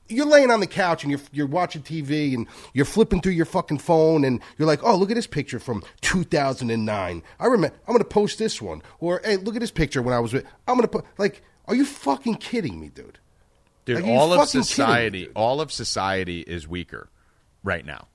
you're 0.08 0.26
laying 0.26 0.50
on 0.50 0.60
the 0.60 0.66
couch 0.66 1.04
and 1.04 1.10
you're 1.10 1.20
you're 1.32 1.46
watching 1.46 1.82
TV 1.82 2.34
and 2.34 2.46
you're 2.72 2.84
flipping 2.84 3.20
through 3.20 3.32
your 3.32 3.44
fucking 3.46 3.78
phone 3.78 4.24
and 4.24 4.40
you're 4.56 4.66
like, 4.66 4.82
"Oh, 4.82 4.96
look 4.96 5.10
at 5.10 5.14
this 5.14 5.26
picture 5.26 5.58
from 5.58 5.82
2009. 6.00 7.22
I 7.38 7.46
remember 7.46 7.76
I'm 7.86 7.92
going 7.92 7.98
to 7.98 8.04
post 8.04 8.38
this 8.38 8.60
one." 8.62 8.82
Or, 9.00 9.20
"Hey, 9.24 9.36
look 9.36 9.54
at 9.54 9.60
this 9.60 9.70
picture 9.70 10.02
when 10.02 10.14
I 10.14 10.20
was 10.20 10.32
with 10.32 10.44
I'm 10.66 10.74
going 10.76 10.82
to 10.82 10.88
put 10.88 11.04
like, 11.18 11.42
are 11.66 11.74
you 11.74 11.84
fucking 11.84 12.36
kidding 12.36 12.80
me, 12.80 12.88
dude?" 12.88 13.18
Dude, 13.84 14.02
Like, 14.02 14.06
all 14.06 14.32
of 14.34 14.40
me, 14.40 14.46
society, 14.62 15.24
dude. 15.26 15.32
all 15.34 15.60
of 15.60 15.72
society 15.72 16.40
is 16.40 16.68
weaker 16.68 17.08
right 17.62 17.84
now. 17.86 18.08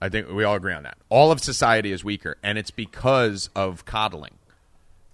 I 0.00 0.08
think 0.08 0.30
we 0.30 0.44
all 0.44 0.54
agree 0.54 0.72
on 0.74 0.82
that. 0.84 0.98
All 1.08 1.32
of 1.32 1.40
society 1.40 1.90
is 1.90 2.04
weaker, 2.04 2.36
and 2.42 2.58
it's 2.58 2.70
because 2.70 3.50
of 3.56 3.84
coddling. 3.84 4.34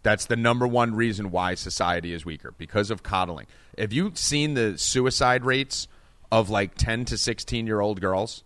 That's 0.03 0.27
the 0.27 0.37
number 0.37 0.67
one 0.67 0.95
reason 0.97 1.31
why 1.31 1.55
society 1.55 2.13
is 2.13 2.25
weaker 2.25 2.53
because 2.59 2.91
of 2.91 3.03
coddling. 3.03 3.47
Have 3.79 3.93
you 3.93 4.11
seen 4.15 4.55
the 4.55 4.77
suicide 4.77 5.45
rates 5.45 5.87
of 6.33 6.51
like 6.51 6.75
10 6.75 7.05
to 7.05 7.19
16 7.19 7.67
year 7.67 7.79
old 7.79 8.01
girls? 8.01 8.43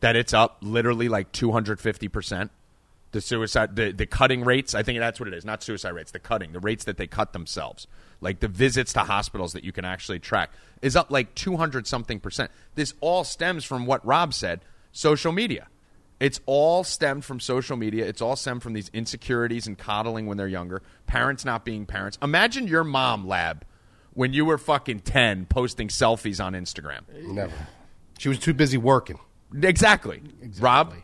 That 0.00 0.16
it's 0.16 0.34
up 0.34 0.58
literally 0.60 1.08
like 1.08 1.32
250%. 1.32 2.50
The 3.12 3.20
suicide, 3.20 3.76
the, 3.76 3.92
the 3.92 4.06
cutting 4.06 4.42
rates, 4.42 4.74
I 4.74 4.82
think 4.82 4.98
that's 4.98 5.20
what 5.20 5.28
it 5.28 5.34
is. 5.34 5.44
Not 5.44 5.62
suicide 5.62 5.90
rates, 5.90 6.12
the 6.12 6.18
cutting, 6.18 6.52
the 6.52 6.60
rates 6.60 6.84
that 6.84 6.96
they 6.96 7.06
cut 7.06 7.32
themselves. 7.32 7.86
Like 8.20 8.40
the 8.40 8.48
visits 8.48 8.94
to 8.94 9.00
hospitals 9.00 9.52
that 9.52 9.64
you 9.64 9.72
can 9.72 9.84
actually 9.84 10.18
track 10.18 10.50
is 10.80 10.96
up 10.96 11.10
like 11.10 11.34
200 11.34 11.86
something 11.86 12.20
percent. 12.20 12.50
This 12.74 12.94
all 13.00 13.22
stems 13.22 13.64
from 13.64 13.86
what 13.86 14.04
Rob 14.04 14.34
said 14.34 14.60
social 14.92 15.30
media. 15.30 15.68
It's 16.20 16.40
all 16.46 16.84
stemmed 16.84 17.24
from 17.24 17.38
social 17.38 17.76
media. 17.76 18.06
It's 18.06 18.22
all 18.22 18.36
stemmed 18.36 18.62
from 18.62 18.72
these 18.72 18.90
insecurities 18.94 19.66
and 19.66 19.76
coddling 19.76 20.26
when 20.26 20.36
they're 20.36 20.48
younger. 20.48 20.80
Parents 21.06 21.44
not 21.44 21.64
being 21.64 21.84
parents. 21.84 22.16
Imagine 22.22 22.66
your 22.66 22.84
mom, 22.84 23.26
Lab, 23.26 23.64
when 24.14 24.32
you 24.32 24.44
were 24.44 24.58
fucking 24.58 25.00
10 25.00 25.46
posting 25.46 25.88
selfies 25.88 26.44
on 26.44 26.52
Instagram. 26.54 27.00
Never. 27.24 27.52
She 28.18 28.28
was 28.28 28.38
too 28.38 28.54
busy 28.54 28.78
working. 28.78 29.18
Exactly. 29.60 30.22
Rob? 30.60 30.94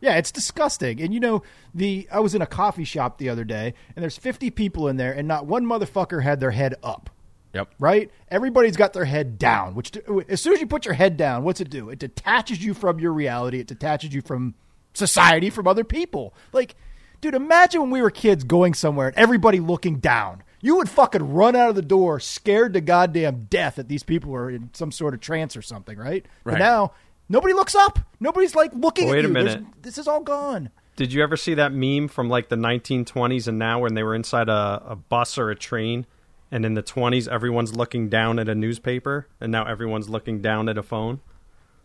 Yeah, 0.00 0.16
it's 0.16 0.32
disgusting. 0.32 1.00
And 1.00 1.12
you 1.12 1.20
know, 1.20 1.42
the 1.74 2.08
I 2.10 2.20
was 2.20 2.34
in 2.34 2.42
a 2.42 2.46
coffee 2.46 2.84
shop 2.84 3.18
the 3.18 3.28
other 3.28 3.44
day, 3.44 3.74
and 3.94 4.02
there's 4.02 4.16
50 4.16 4.50
people 4.50 4.88
in 4.88 4.96
there, 4.96 5.12
and 5.12 5.28
not 5.28 5.46
one 5.46 5.66
motherfucker 5.66 6.22
had 6.22 6.40
their 6.40 6.50
head 6.50 6.74
up. 6.82 7.10
Yep. 7.52 7.74
Right? 7.78 8.10
Everybody's 8.28 8.76
got 8.76 8.92
their 8.92 9.04
head 9.04 9.38
down. 9.38 9.74
Which, 9.74 9.92
as 10.28 10.40
soon 10.40 10.54
as 10.54 10.60
you 10.60 10.66
put 10.66 10.84
your 10.84 10.94
head 10.94 11.16
down, 11.16 11.42
what's 11.42 11.60
it 11.60 11.68
do? 11.68 11.90
It 11.90 11.98
detaches 11.98 12.64
you 12.64 12.74
from 12.74 13.00
your 13.00 13.12
reality. 13.12 13.58
It 13.58 13.66
detaches 13.66 14.14
you 14.14 14.22
from 14.22 14.54
society, 14.94 15.50
from 15.50 15.66
other 15.66 15.84
people. 15.84 16.32
Like, 16.52 16.76
dude, 17.20 17.34
imagine 17.34 17.82
when 17.82 17.90
we 17.90 18.02
were 18.02 18.10
kids 18.10 18.44
going 18.44 18.74
somewhere 18.74 19.08
and 19.08 19.16
everybody 19.16 19.58
looking 19.58 19.98
down. 19.98 20.44
You 20.60 20.76
would 20.76 20.88
fucking 20.88 21.32
run 21.32 21.56
out 21.56 21.70
of 21.70 21.74
the 21.74 21.82
door, 21.82 22.20
scared 22.20 22.74
to 22.74 22.80
goddamn 22.80 23.46
death 23.48 23.76
that 23.76 23.88
these 23.88 24.02
people 24.02 24.34
are 24.34 24.50
in 24.50 24.70
some 24.74 24.92
sort 24.92 25.14
of 25.14 25.20
trance 25.20 25.56
or 25.56 25.62
something, 25.62 25.96
right? 25.96 26.26
But 26.44 26.58
now 26.58 26.92
nobody 27.28 27.54
looks 27.54 27.74
up. 27.74 27.98
Nobody's 28.20 28.54
like 28.54 28.72
looking 28.74 29.08
Wait 29.08 29.20
at 29.20 29.24
a 29.24 29.28
you. 29.28 29.34
There's- 29.34 29.54
minute. 29.56 29.72
This 29.82 29.96
is 29.98 30.06
all 30.06 30.20
gone. 30.20 30.70
Did 30.96 31.14
you 31.14 31.22
ever 31.22 31.36
see 31.38 31.54
that 31.54 31.72
meme 31.72 32.08
from 32.08 32.28
like 32.28 32.50
the 32.50 32.56
1920s 32.56 33.48
and 33.48 33.58
now 33.58 33.78
when 33.80 33.94
they 33.94 34.02
were 34.02 34.14
inside 34.14 34.50
a, 34.50 34.82
a 34.88 34.96
bus 34.96 35.38
or 35.38 35.50
a 35.50 35.54
train? 35.56 36.04
And 36.52 36.66
in 36.66 36.74
the 36.74 36.82
20s, 36.82 37.28
everyone's 37.28 37.74
looking 37.76 38.08
down 38.08 38.40
at 38.40 38.48
a 38.48 38.56
newspaper, 38.56 39.28
and 39.40 39.52
now 39.52 39.64
everyone's 39.66 40.08
looking 40.08 40.40
down 40.42 40.68
at 40.68 40.76
a 40.76 40.82
phone. 40.82 41.20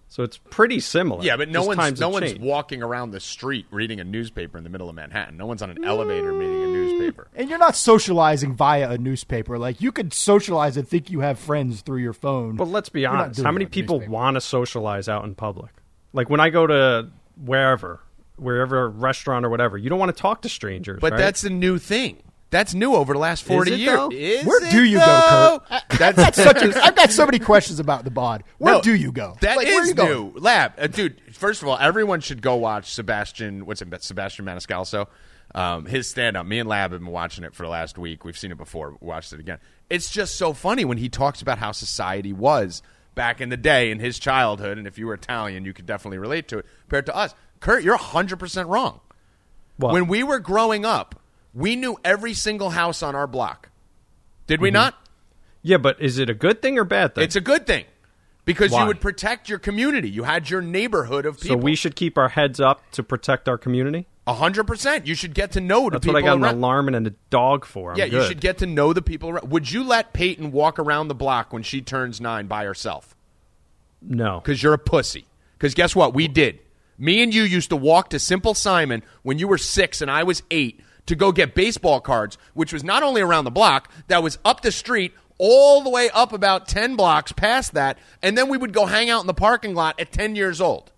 So 0.07 0.23
it's 0.23 0.37
pretty 0.37 0.79
similar. 0.79 1.23
Yeah, 1.23 1.37
but 1.37 1.49
no 1.49 1.65
Just 1.65 1.77
one's 1.77 1.99
no 1.99 2.09
one's 2.09 2.31
changed. 2.31 2.41
walking 2.43 2.81
around 2.81 3.11
the 3.11 3.19
street 3.19 3.67
reading 3.69 3.99
a 3.99 4.03
newspaper 4.03 4.57
in 4.57 4.63
the 4.63 4.69
middle 4.71 4.89
of 4.89 4.95
Manhattan. 4.95 5.37
No 5.37 5.45
one's 5.45 5.61
on 5.61 5.69
an 5.69 5.77
mm, 5.77 5.85
elevator 5.85 6.33
reading 6.33 6.63
a 6.63 6.64
newspaper. 6.85 7.03
newspaper. 7.03 7.27
And 7.35 7.49
you're 7.49 7.59
not 7.59 7.75
socializing 7.75 8.53
via 8.53 8.89
a 8.91 8.97
newspaper. 8.97 9.57
Like 9.57 9.81
you 9.81 9.91
could 9.91 10.13
socialize 10.13 10.77
and 10.77 10.87
think 10.87 11.09
you 11.09 11.19
have 11.21 11.39
friends 11.39 11.81
through 11.81 11.99
your 11.99 12.13
phone. 12.13 12.55
But 12.55 12.67
let's 12.67 12.89
be 12.89 13.05
honest. 13.05 13.41
How 13.41 13.51
many 13.51 13.65
people 13.65 13.99
want 14.01 14.35
to 14.35 14.41
socialize 14.41 15.09
out 15.09 15.23
in 15.25 15.35
public? 15.35 15.71
Like 16.13 16.29
when 16.29 16.39
I 16.39 16.49
go 16.49 16.65
to 16.67 17.09
wherever, 17.43 18.01
wherever 18.37 18.89
restaurant 18.89 19.45
or 19.45 19.49
whatever, 19.49 19.77
you 19.77 19.89
don't 19.89 19.99
want 19.99 20.15
to 20.15 20.21
talk 20.21 20.41
to 20.43 20.49
strangers. 20.49 20.99
But 21.01 21.11
right? 21.13 21.17
that's 21.17 21.43
a 21.43 21.49
new 21.49 21.77
thing. 21.77 22.21
That's 22.51 22.73
new 22.73 22.93
over 22.93 23.11
the 23.13 23.19
last 23.19 23.43
forty 23.43 23.73
it, 23.73 23.79
years. 23.79 23.99
Is 24.13 24.45
Where 24.45 24.63
it, 24.65 24.71
do 24.71 24.83
you 24.83 24.99
though? 24.99 25.05
go, 25.05 25.61
Kurt? 25.69 26.01
I've 26.01 26.15
got 26.15 26.35
such 26.35 26.61
a, 26.61 26.67
I've 26.85 26.95
got 26.95 27.11
so 27.11 27.25
many 27.25 27.39
questions 27.39 27.79
about 27.81 28.05
the 28.05 28.11
bod. 28.11 28.43
Where 28.59 28.75
No, 28.75 28.81
do 28.81 28.95
you 28.95 29.11
go? 29.11 29.35
That 29.41 29.57
Like, 29.57 29.65
where 29.67 29.81
is 29.81 29.89
you 29.89 29.95
going? 29.95 30.09
new. 30.09 30.39
Lab, 30.39 30.73
uh, 30.77 30.87
dude. 30.87 31.19
First 31.33 31.63
of 31.63 31.67
all, 31.67 31.77
everyone 31.77 32.21
should 32.21 32.41
go 32.41 32.55
watch 32.55 32.93
Sebastian. 32.93 33.65
What's 33.65 33.81
it? 33.81 34.03
Sebastian 34.03 34.45
Maniscalco. 34.45 35.07
Um, 35.55 35.85
his 35.85 36.07
stand 36.09 36.35
up. 36.35 36.45
Me 36.45 36.59
and 36.59 36.67
Lab 36.67 36.91
have 36.91 36.99
been 36.99 37.11
watching 37.11 37.45
it 37.45 37.55
for 37.55 37.63
the 37.63 37.69
last 37.69 37.97
week. 37.97 38.25
We've 38.25 38.37
seen 38.37 38.51
it 38.51 38.57
before. 38.57 38.97
Watched 38.99 39.31
it 39.33 39.39
again. 39.39 39.59
It's 39.89 40.09
just 40.11 40.35
so 40.35 40.51
funny 40.53 40.83
when 40.83 40.97
he 40.97 41.07
talks 41.09 41.41
about 41.41 41.57
how 41.59 41.71
society 41.71 42.33
was 42.33 42.83
back 43.15 43.39
in 43.39 43.47
the 43.47 43.55
day 43.57 43.89
in 43.89 43.99
his 43.99 44.19
childhood. 44.19 44.77
And 44.77 44.85
if 44.85 44.97
you 44.97 45.07
were 45.07 45.13
Italian, 45.13 45.63
you 45.63 45.71
could 45.71 45.85
definitely 45.85 46.17
relate 46.17 46.49
to 46.49 46.57
it 46.57 46.65
compared 46.81 47.05
to 47.05 47.15
us. 47.15 47.33
Kurt, 47.61 47.83
you're 47.83 47.97
100% 47.97 48.67
wrong. 48.69 48.99
What? 49.77 49.93
When 49.93 50.07
we 50.07 50.23
were 50.23 50.39
growing 50.39 50.83
up, 50.85 51.21
we 51.53 51.77
knew 51.77 51.97
every 52.03 52.33
single 52.33 52.71
house 52.71 53.01
on 53.01 53.15
our 53.15 53.25
block. 53.27 53.69
Did 54.47 54.55
Mm-hmm. 54.55 54.63
we 54.63 54.71
not? 54.71 54.95
yeah, 55.61 55.77
but 55.77 56.01
is 56.01 56.19
it 56.19 56.29
a 56.29 56.33
good 56.33 56.61
thing 56.61 56.77
or 56.77 56.83
bad 56.83 57.15
thing? 57.15 57.23
It's 57.23 57.37
a 57.37 57.41
good 57.41 57.65
thing 57.65 57.85
because 58.43 58.71
Why? 58.71 58.81
you 58.81 58.87
would 58.87 58.99
protect 58.99 59.47
your 59.49 59.57
community. 59.59 60.09
You 60.09 60.23
had 60.23 60.49
your 60.49 60.61
neighborhood 60.61 61.25
of 61.25 61.39
people. 61.39 61.57
so 61.59 61.63
we 61.63 61.75
should 61.75 61.95
keep 61.95 62.17
our 62.17 62.29
heads 62.29 62.59
up 62.59 62.81
to 62.91 63.03
protect 63.03 63.47
our 63.47 63.57
community. 63.57 64.05
A 64.27 64.33
hundred 64.33 64.65
percent. 64.65 65.05
You 65.05 65.13
should 65.13 65.33
get 65.35 65.51
to 65.51 65.61
know 65.61 65.85
the 65.85 65.91
That's 65.91 66.05
people 66.05 66.13
what 66.15 66.23
I 66.23 66.25
got 66.25 66.41
around. 66.41 66.45
an 66.53 66.57
alarm 66.57 66.87
and 66.87 67.07
a 67.07 67.11
dog 67.29 67.63
for. 67.65 67.91
I'm 67.91 67.97
yeah, 67.97 68.05
you 68.05 68.11
good. 68.11 68.27
should 68.27 68.41
get 68.41 68.57
to 68.59 68.65
know 68.65 68.91
the 68.91 69.01
people 69.03 69.29
around. 69.29 69.51
Would 69.51 69.71
you 69.71 69.83
let 69.83 70.13
Peyton 70.13 70.51
walk 70.51 70.79
around 70.79 71.09
the 71.09 71.15
block 71.15 71.53
when 71.53 71.61
she 71.63 71.81
turns 71.81 72.19
nine 72.19 72.47
by 72.47 72.65
herself? 72.65 73.15
no. 74.01 74.39
Because 74.39 74.61
you're 74.63 74.73
a 74.73 74.79
pussy. 74.79 75.25
Because 75.57 75.73
guess 75.73 75.95
what? 75.95 76.13
We 76.13 76.27
did. 76.27 76.59
Me 76.97 77.21
and 77.23 77.33
you 77.33 77.43
used 77.43 77.69
to 77.69 77.75
walk 77.75 78.09
to 78.11 78.19
Simple 78.19 78.53
Simon 78.53 79.03
when 79.23 79.37
you 79.39 79.47
were 79.47 79.57
six 79.57 80.01
and 80.01 80.09
I 80.09 80.23
was 80.23 80.43
eight 80.51 80.79
to 81.07 81.15
go 81.15 81.31
get 81.31 81.53
baseball 81.55 81.99
cards, 82.01 82.37
which 82.53 82.71
was 82.73 82.83
not 82.83 83.03
only 83.03 83.21
around 83.21 83.43
the 83.45 83.51
block, 83.51 83.91
that 84.07 84.23
was 84.23 84.39
up 84.45 84.61
the 84.61 84.71
street 84.71 85.13
all 85.37 85.81
the 85.81 85.89
way 85.89 86.09
up 86.13 86.33
about 86.33 86.67
10 86.67 86.95
blocks 86.95 87.31
past 87.31 87.73
that. 87.73 87.97
And 88.23 88.37
then 88.37 88.47
we 88.49 88.57
would 88.57 88.73
go 88.73 88.85
hang 88.85 89.09
out 89.09 89.21
in 89.21 89.27
the 89.27 89.33
parking 89.33 89.75
lot 89.75 89.99
at 89.99 90.11
10 90.11 90.35
years 90.35 90.61
old. 90.61 90.91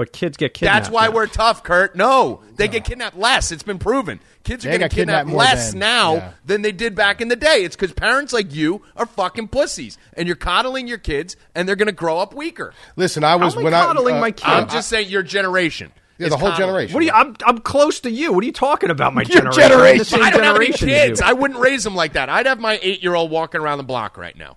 But 0.00 0.14
kids 0.14 0.38
get 0.38 0.54
kidnapped. 0.54 0.84
That's 0.84 0.90
why 0.94 1.08
now. 1.08 1.12
we're 1.12 1.26
tough, 1.26 1.62
Kurt. 1.62 1.94
No, 1.94 2.40
they 2.56 2.68
get 2.68 2.86
kidnapped 2.86 3.18
less. 3.18 3.52
It's 3.52 3.62
been 3.62 3.78
proven. 3.78 4.18
Kids 4.44 4.64
are 4.64 4.70
They 4.70 4.78
getting 4.78 4.96
kidnapped 4.96 5.26
kidnapped 5.26 5.36
less 5.38 5.70
than- 5.72 5.80
now 5.80 6.14
yeah. 6.14 6.32
than 6.46 6.62
they 6.62 6.72
did 6.72 6.94
back 6.94 7.20
in 7.20 7.28
the 7.28 7.36
day. 7.36 7.64
It's 7.64 7.76
because 7.76 7.92
parents 7.92 8.32
like 8.32 8.54
you 8.54 8.80
are 8.96 9.04
fucking 9.04 9.48
pussies, 9.48 9.98
and 10.14 10.26
you're 10.26 10.36
coddling 10.36 10.88
your 10.88 10.96
kids, 10.96 11.36
and 11.54 11.68
they're 11.68 11.76
going 11.76 11.84
to 11.84 11.92
grow 11.92 12.16
up 12.16 12.32
weaker. 12.32 12.72
Listen, 12.96 13.24
I 13.24 13.36
was 13.36 13.52
How 13.52 13.60
am 13.60 13.60
I 13.60 13.64
when 13.64 13.74
I 13.74 13.84
coddling 13.84 14.14
uh, 14.16 14.20
my 14.20 14.30
kids. 14.30 14.42
I'm 14.46 14.68
just 14.70 14.88
saying, 14.88 15.10
your 15.10 15.22
generation. 15.22 15.92
Yeah, 16.16 16.30
the 16.30 16.38
whole 16.38 16.48
coddling. 16.48 16.68
generation. 16.68 16.94
What 16.94 17.02
are 17.02 17.04
you? 17.04 17.12
I'm 17.12 17.36
I'm 17.44 17.58
close 17.58 18.00
to 18.00 18.10
you. 18.10 18.32
What 18.32 18.42
are 18.42 18.46
you 18.46 18.52
talking 18.54 18.88
about? 18.88 19.12
My 19.12 19.20
Your 19.28 19.50
generation. 19.50 19.52
I'm 19.52 19.58
the 19.58 19.68
generation. 19.68 20.04
same 20.06 20.22
I 20.22 20.30
don't 20.30 20.42
have 20.44 20.56
any 20.56 20.72
generation 20.72 20.88
kids. 20.88 21.20
I 21.20 21.34
wouldn't 21.34 21.60
raise 21.60 21.84
them 21.84 21.94
like 21.94 22.14
that. 22.14 22.30
I'd 22.30 22.46
have 22.46 22.58
my 22.58 22.78
eight 22.80 23.02
year 23.02 23.14
old 23.14 23.30
walking 23.30 23.60
around 23.60 23.76
the 23.76 23.84
block 23.84 24.16
right 24.16 24.34
now. 24.34 24.56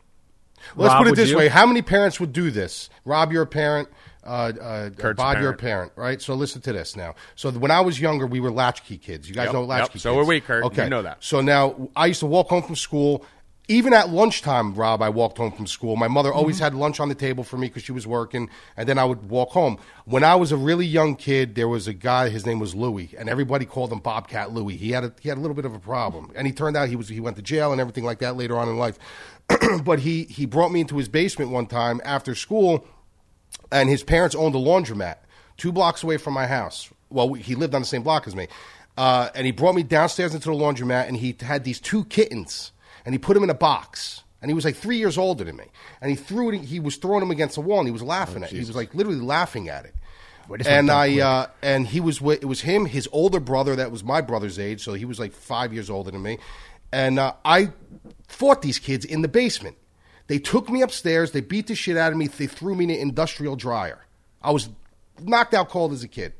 Let's 0.77 0.95
put 0.95 1.07
it 1.07 1.15
this 1.17 1.31
you? 1.31 1.37
way: 1.37 1.49
How 1.49 1.65
many 1.65 1.81
parents 1.81 2.21
would 2.21 2.31
do 2.31 2.49
this? 2.49 2.89
Rob, 3.03 3.33
you're 3.33 3.43
a 3.43 3.47
parent. 3.47 3.89
Uh, 4.25 4.53
uh, 4.61 4.89
Kurt's 4.91 5.17
Bob, 5.17 5.37
a 5.37 5.41
you're 5.41 5.53
parent. 5.53 5.59
parent, 5.59 5.91
right? 5.95 6.21
So 6.21 6.33
listen 6.35 6.61
to 6.61 6.73
this 6.73 6.95
now. 6.95 7.15
So 7.35 7.51
when 7.51 7.71
I 7.71 7.81
was 7.81 7.99
younger, 7.99 8.25
we 8.27 8.39
were 8.39 8.51
latchkey 8.51 8.97
kids. 8.97 9.27
You 9.29 9.35
guys 9.35 9.45
Yep, 9.45 9.53
know 9.53 9.61
yep. 9.61 9.69
latchkey 9.69 9.99
So 9.99 10.11
kids. 10.11 10.17
were 10.17 10.25
we, 10.25 10.39
Kurt. 10.41 10.63
Okay, 10.65 10.83
You 10.85 10.89
know 10.89 11.01
that. 11.01 11.17
So 11.23 11.41
now 11.41 11.89
I 11.95 12.05
used 12.07 12.21
to 12.21 12.25
walk 12.27 12.47
home 12.49 12.63
from 12.63 12.75
school. 12.75 13.25
Even 13.69 13.93
at 13.93 14.09
lunchtime, 14.09 14.75
Rob, 14.75 15.01
I 15.01 15.07
walked 15.07 15.37
home 15.37 15.53
from 15.53 15.67
school. 15.67 15.95
My 15.95 16.09
mother 16.09 16.33
always 16.33 16.57
Mm-hmm. 16.57 16.63
had 16.65 16.75
lunch 16.75 16.99
on 16.99 17.07
the 17.07 17.15
table 17.15 17.45
for 17.45 17.55
me 17.57 17.67
because 17.67 17.81
she 17.83 17.93
was 17.93 18.05
working, 18.05 18.49
and 18.75 18.89
then 18.89 18.97
I 18.97 19.05
would 19.05 19.29
walk 19.29 19.51
home. 19.51 19.77
When 20.03 20.21
I 20.21 20.35
was 20.35 20.51
a 20.51 20.57
really 20.57 20.85
young 20.85 21.15
kid, 21.15 21.55
there 21.55 21.69
was 21.69 21.87
a 21.87 21.93
guy. 21.93 22.27
His 22.27 22.45
name 22.45 22.59
was 22.59 22.75
Louie, 22.75 23.11
and 23.17 23.29
everybody 23.29 23.63
called 23.63 23.93
him 23.93 23.99
Bobcat 23.99 24.51
Louie. 24.51 24.75
He 24.75 24.91
had 24.91 25.05
a, 25.05 25.13
he 25.21 25.29
had 25.29 25.37
a 25.37 25.41
little 25.41 25.55
bit 25.55 25.63
of 25.63 25.73
a 25.73 25.79
problem, 25.79 26.29
and 26.35 26.45
he 26.45 26.51
turned 26.51 26.75
out 26.75 26.89
he 26.89 26.97
was 26.97 27.07
he 27.07 27.21
went 27.21 27.37
to 27.37 27.41
jail 27.41 27.71
and 27.71 27.79
everything 27.79 28.03
like 28.03 28.19
that 28.19 28.35
later 28.35 28.57
on 28.57 28.67
in 28.67 28.77
life. 28.77 28.99
but 29.85 29.99
he 29.99 30.23
he 30.25 30.45
brought 30.45 30.73
me 30.73 30.81
into 30.81 30.97
his 30.97 31.07
basement 31.07 31.49
one 31.49 31.65
time 31.65 32.01
after 32.03 32.35
school 32.35 32.85
and 33.73 33.89
his 33.89 34.03
parents 34.03 34.35
owned 34.35 34.55
a 34.55 34.59
laundromat 34.59 35.17
two 35.57 35.71
blocks 35.71 36.03
away 36.03 36.17
from 36.17 36.33
my 36.33 36.47
house. 36.47 36.89
Well, 37.09 37.29
we, 37.29 37.41
he 37.41 37.55
lived 37.55 37.75
on 37.75 37.81
the 37.81 37.87
same 37.87 38.03
block 38.03 38.27
as 38.27 38.35
me. 38.35 38.47
Uh, 38.97 39.29
and 39.33 39.45
he 39.45 39.51
brought 39.51 39.75
me 39.75 39.83
downstairs 39.83 40.33
into 40.33 40.49
the 40.49 40.55
laundromat, 40.55 41.07
and 41.07 41.17
he 41.17 41.35
had 41.39 41.63
these 41.63 41.79
two 41.79 42.05
kittens, 42.05 42.71
and 43.05 43.13
he 43.13 43.19
put 43.19 43.33
them 43.33 43.43
in 43.43 43.49
a 43.49 43.55
box. 43.55 44.23
And 44.41 44.49
he 44.49 44.53
was 44.53 44.65
like 44.65 44.75
three 44.75 44.97
years 44.97 45.17
older 45.17 45.43
than 45.45 45.55
me. 45.55 45.65
And 46.01 46.11
he 46.11 46.17
threw 46.17 46.51
it. 46.51 46.61
He 46.61 46.79
was 46.79 46.97
throwing 46.97 47.21
them 47.21 47.31
against 47.31 47.55
the 47.55 47.61
wall, 47.61 47.79
and 47.79 47.87
he 47.87 47.91
was 47.91 48.03
laughing 48.03 48.43
at. 48.43 48.51
it. 48.51 48.55
He 48.55 48.59
was 48.59 48.75
like 48.75 48.93
literally 48.93 49.19
laughing 49.19 49.69
at 49.69 49.85
it. 49.85 49.95
And 50.67 50.91
I 50.91 51.21
uh, 51.21 51.47
and 51.61 51.87
he 51.87 52.01
was 52.01 52.19
with, 52.19 52.43
it 52.43 52.45
was 52.45 52.61
him, 52.61 52.85
his 52.85 53.07
older 53.13 53.39
brother 53.39 53.77
that 53.77 53.89
was 53.91 54.03
my 54.03 54.19
brother's 54.19 54.59
age, 54.59 54.83
so 54.83 54.93
he 54.93 55.05
was 55.05 55.17
like 55.17 55.31
five 55.31 55.73
years 55.73 55.89
older 55.89 56.11
than 56.11 56.21
me. 56.21 56.37
And 56.91 57.17
uh, 57.17 57.33
I 57.45 57.71
fought 58.27 58.61
these 58.61 58.77
kids 58.77 59.05
in 59.05 59.21
the 59.21 59.29
basement. 59.29 59.77
They 60.27 60.39
took 60.39 60.69
me 60.69 60.81
upstairs. 60.81 61.31
They 61.31 61.41
beat 61.41 61.67
the 61.67 61.75
shit 61.75 61.97
out 61.97 62.11
of 62.11 62.17
me. 62.17 62.27
They 62.27 62.47
threw 62.47 62.75
me 62.75 62.85
in 62.85 62.89
an 62.91 62.97
industrial 62.97 63.55
dryer. 63.55 64.05
I 64.41 64.51
was 64.51 64.69
knocked 65.21 65.53
out 65.53 65.69
cold 65.69 65.93
as 65.93 66.03
a 66.03 66.07
kid. 66.07 66.33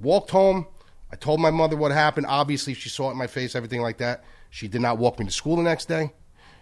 Walked 0.00 0.30
home. 0.30 0.66
I 1.12 1.16
told 1.16 1.40
my 1.40 1.50
mother 1.50 1.76
what 1.76 1.92
happened. 1.92 2.26
Obviously, 2.28 2.74
she 2.74 2.88
saw 2.88 3.08
it 3.08 3.12
in 3.12 3.18
my 3.18 3.26
face, 3.26 3.54
everything 3.54 3.82
like 3.82 3.98
that. 3.98 4.24
She 4.48 4.68
did 4.68 4.80
not 4.80 4.98
walk 4.98 5.18
me 5.18 5.26
to 5.26 5.30
school 5.30 5.56
the 5.56 5.62
next 5.62 5.86
day. 5.86 6.12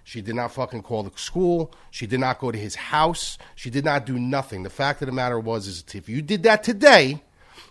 She 0.05 0.23
did 0.23 0.37
not 0.37 0.53
fucking 0.53 0.85
call 0.85 1.03
the 1.03 1.13
school. 1.17 1.71
She 1.91 2.07
did 2.07 2.21
not 2.21 2.39
go 2.39 2.51
to 2.51 2.59
his 2.59 2.75
house. 2.75 3.37
She 3.55 3.69
did 3.69 3.85
not 3.85 4.07
do 4.07 4.19
nothing. 4.19 4.63
The 4.63 4.71
fact 4.71 5.03
of 5.03 5.07
the 5.07 5.13
matter 5.13 5.39
was, 5.39 5.67
is 5.67 5.85
if 5.93 6.09
you 6.09 6.23
did 6.23 6.45
that 6.45 6.65
today, 6.65 7.23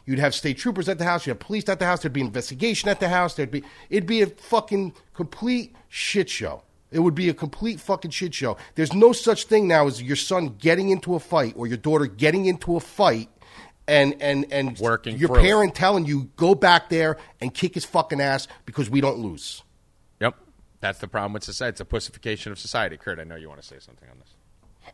you'd 0.06 0.19
have 0.19 0.36
state 0.36 0.60
troopers 0.60 0.88
at 0.88 1.00
the 1.00 1.04
house. 1.04 1.26
You'd 1.26 1.34
have 1.34 1.39
police 1.39 1.67
at 1.67 1.80
the 1.80 1.86
house. 1.86 2.02
There'd 2.02 2.13
be 2.13 2.21
investigation 2.21 2.89
at 2.89 3.00
the 3.00 3.10
house. 3.10 3.34
There'd 3.34 3.50
be 3.50 3.63
it'd 3.89 4.06
be 4.06 4.21
a 4.21 4.28
fucking 4.28 4.93
complete 5.15 5.76
shit 5.89 6.30
show. 6.30 6.62
It 6.91 7.00
would 7.00 7.15
be 7.15 7.28
a 7.30 7.34
complete 7.34 7.80
fucking 7.80 8.12
shit 8.12 8.34
show. 8.34 8.56
There's 8.76 8.93
no 8.93 9.12
such 9.12 9.43
thing 9.45 9.67
now 9.67 9.88
as 9.88 10.02
your 10.02 10.15
son 10.15 10.56
getting 10.58 10.89
into 10.89 11.15
a 11.15 11.19
fight 11.19 11.54
or 11.58 11.67
your 11.67 11.78
daughter 11.78 12.06
getting 12.06 12.45
into 12.45 12.78
a 12.78 12.80
fight 12.80 13.30
and 13.88 14.15
and 14.21 14.45
and 14.52 14.78
Working 14.80 15.17
your 15.17 15.28
through 15.30 15.39
it. 15.39 15.41
parent 15.43 15.76
telling 15.76 16.06
you 16.06 16.30
go 16.38 16.56
back 16.56 16.89
there 16.89 17.17
and 17.41 17.54
kick 17.54 17.73
his 17.73 17.84
fucking 17.86 18.21
ass 18.21 18.47
because 18.65 18.89
we 18.89 19.02
don't 19.02 19.19
lose. 19.19 19.63
Yep. 20.21 20.36
That's 20.80 21.00
the 21.00 21.08
problem 21.08 21.34
with 21.34 21.43
society. 21.43 21.71
It's 21.71 21.82
a 21.82 21.86
pussification 21.86 22.52
of 22.52 22.60
society. 22.60 22.95
Kurt, 22.97 23.19
I 23.19 23.23
know 23.23 23.36
you 23.36 23.50
want 23.50 23.62
to 23.62 23.67
say 23.67 23.80
something 23.80 24.08
on 24.10 24.17
this. 24.19 24.93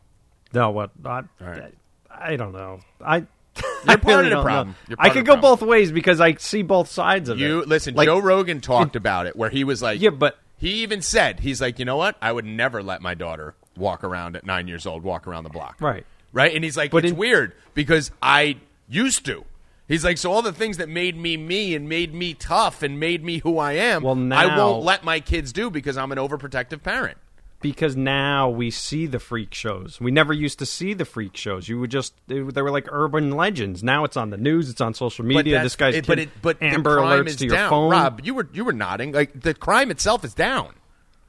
No, 0.54 0.72
what? 0.72 0.92
I, 1.06 1.24
right. 1.40 1.74
I 2.10 2.36
don't 2.36 2.54
know. 2.54 2.80
I. 3.02 3.18
You're 3.58 3.66
I 3.88 3.96
part 3.98 4.06
really 4.18 4.32
of 4.32 4.38
the 4.40 4.44
problem. 4.44 4.76
I 4.98 5.10
could 5.10 5.26
go 5.26 5.34
problem. 5.34 5.60
both 5.60 5.62
ways 5.68 5.92
because 5.92 6.20
I 6.22 6.36
see 6.36 6.64
both 6.64 6.90
sides 6.90 7.30
of 7.30 7.40
You 7.40 7.60
it. 7.60 7.68
listen. 7.68 7.94
Like, 7.96 8.08
Joe 8.08 8.18
Rogan 8.20 8.62
talked 8.62 8.96
about 8.96 9.28
it, 9.28 9.36
where 9.36 9.50
he 9.52 9.64
was 9.64 9.82
like, 9.82 10.00
Yeah, 10.02 10.10
but- 10.12 10.40
he 10.58 10.84
even 10.84 11.02
said 11.02 11.42
he's 11.42 11.60
like, 11.62 11.80
you 11.80 11.86
know 11.86 11.98
what? 11.98 12.16
I 12.22 12.32
would 12.32 12.46
never 12.46 12.82
let 12.84 13.02
my 13.02 13.14
daughter 13.14 13.56
walk 13.76 14.04
around 14.04 14.36
at 14.36 14.46
nine 14.46 14.68
years 14.68 14.86
old, 14.86 15.04
walk 15.04 15.28
around 15.28 15.44
the 15.44 15.50
block, 15.50 15.78
Right. 15.80 16.06
Right, 16.32 16.56
and 16.56 16.64
he's 16.64 16.76
like, 16.78 16.92
But 16.92 17.06
it's 17.06 17.12
in- 17.12 17.18
weird 17.18 17.54
because 17.76 18.10
I 18.22 18.58
used 18.90 19.26
to. 19.26 19.46
He's 19.88 20.04
like, 20.04 20.18
so 20.18 20.32
all 20.32 20.42
the 20.42 20.54
things 20.54 20.78
that 20.78 20.90
made 20.90 21.16
me 21.18 21.38
me 21.38 21.76
and 21.76 21.88
made 21.90 22.14
me 22.14 22.34
tough 22.34 22.82
and 22.82 23.00
made 23.00 23.24
me 23.24 23.40
who 23.40 23.60
I 23.60 23.74
am, 23.74 24.02
Well, 24.02 24.34
I 24.34 24.58
won't 24.58 24.84
let 24.84 25.04
my 25.04 25.20
kids 25.20 25.52
do 25.54 25.70
because 25.70 25.98
I'm 25.98 26.12
an 26.12 26.18
overprotective 26.18 26.82
parent. 26.82 27.18
Because 27.64 27.96
now 27.96 28.50
we 28.50 28.70
see 28.70 29.08
the 29.08 29.18
freak 29.20 29.56
shows. 29.56 30.00
We 30.00 30.12
never 30.12 30.34
used 30.34 30.60
to 30.60 30.66
see 30.68 30.94
the 30.94 31.06
freak 31.06 31.36
shows. 31.36 31.68
You 31.68 31.80
would 31.80 31.90
just 31.90 32.14
they, 32.28 32.42
they 32.42 32.62
were 32.62 32.70
like 32.70 32.88
urban 32.92 33.32
legends. 33.32 33.82
Now 33.84 34.04
it's 34.04 34.16
on 34.18 34.30
the 34.30 34.38
news. 34.38 34.70
It's 34.70 34.82
on 34.82 34.94
social 34.94 35.26
media. 35.26 35.64
This 35.64 35.76
guy's 35.76 35.96
it- 35.96 36.06
but 36.06 36.20
it, 36.20 36.30
but 36.44 36.62
Amber 36.62 36.98
alerts 36.98 37.40
to 37.40 37.46
your 37.46 37.56
down. 37.56 37.70
phone. 37.72 37.92
Rob, 37.92 38.22
you 38.24 38.36
were 38.36 38.48
you 38.54 38.64
were 38.64 38.74
nodding. 38.74 39.14
Like 39.14 39.42
the 39.42 39.56
crime 39.56 39.90
itself 39.90 40.24
is 40.24 40.36
down. 40.36 40.76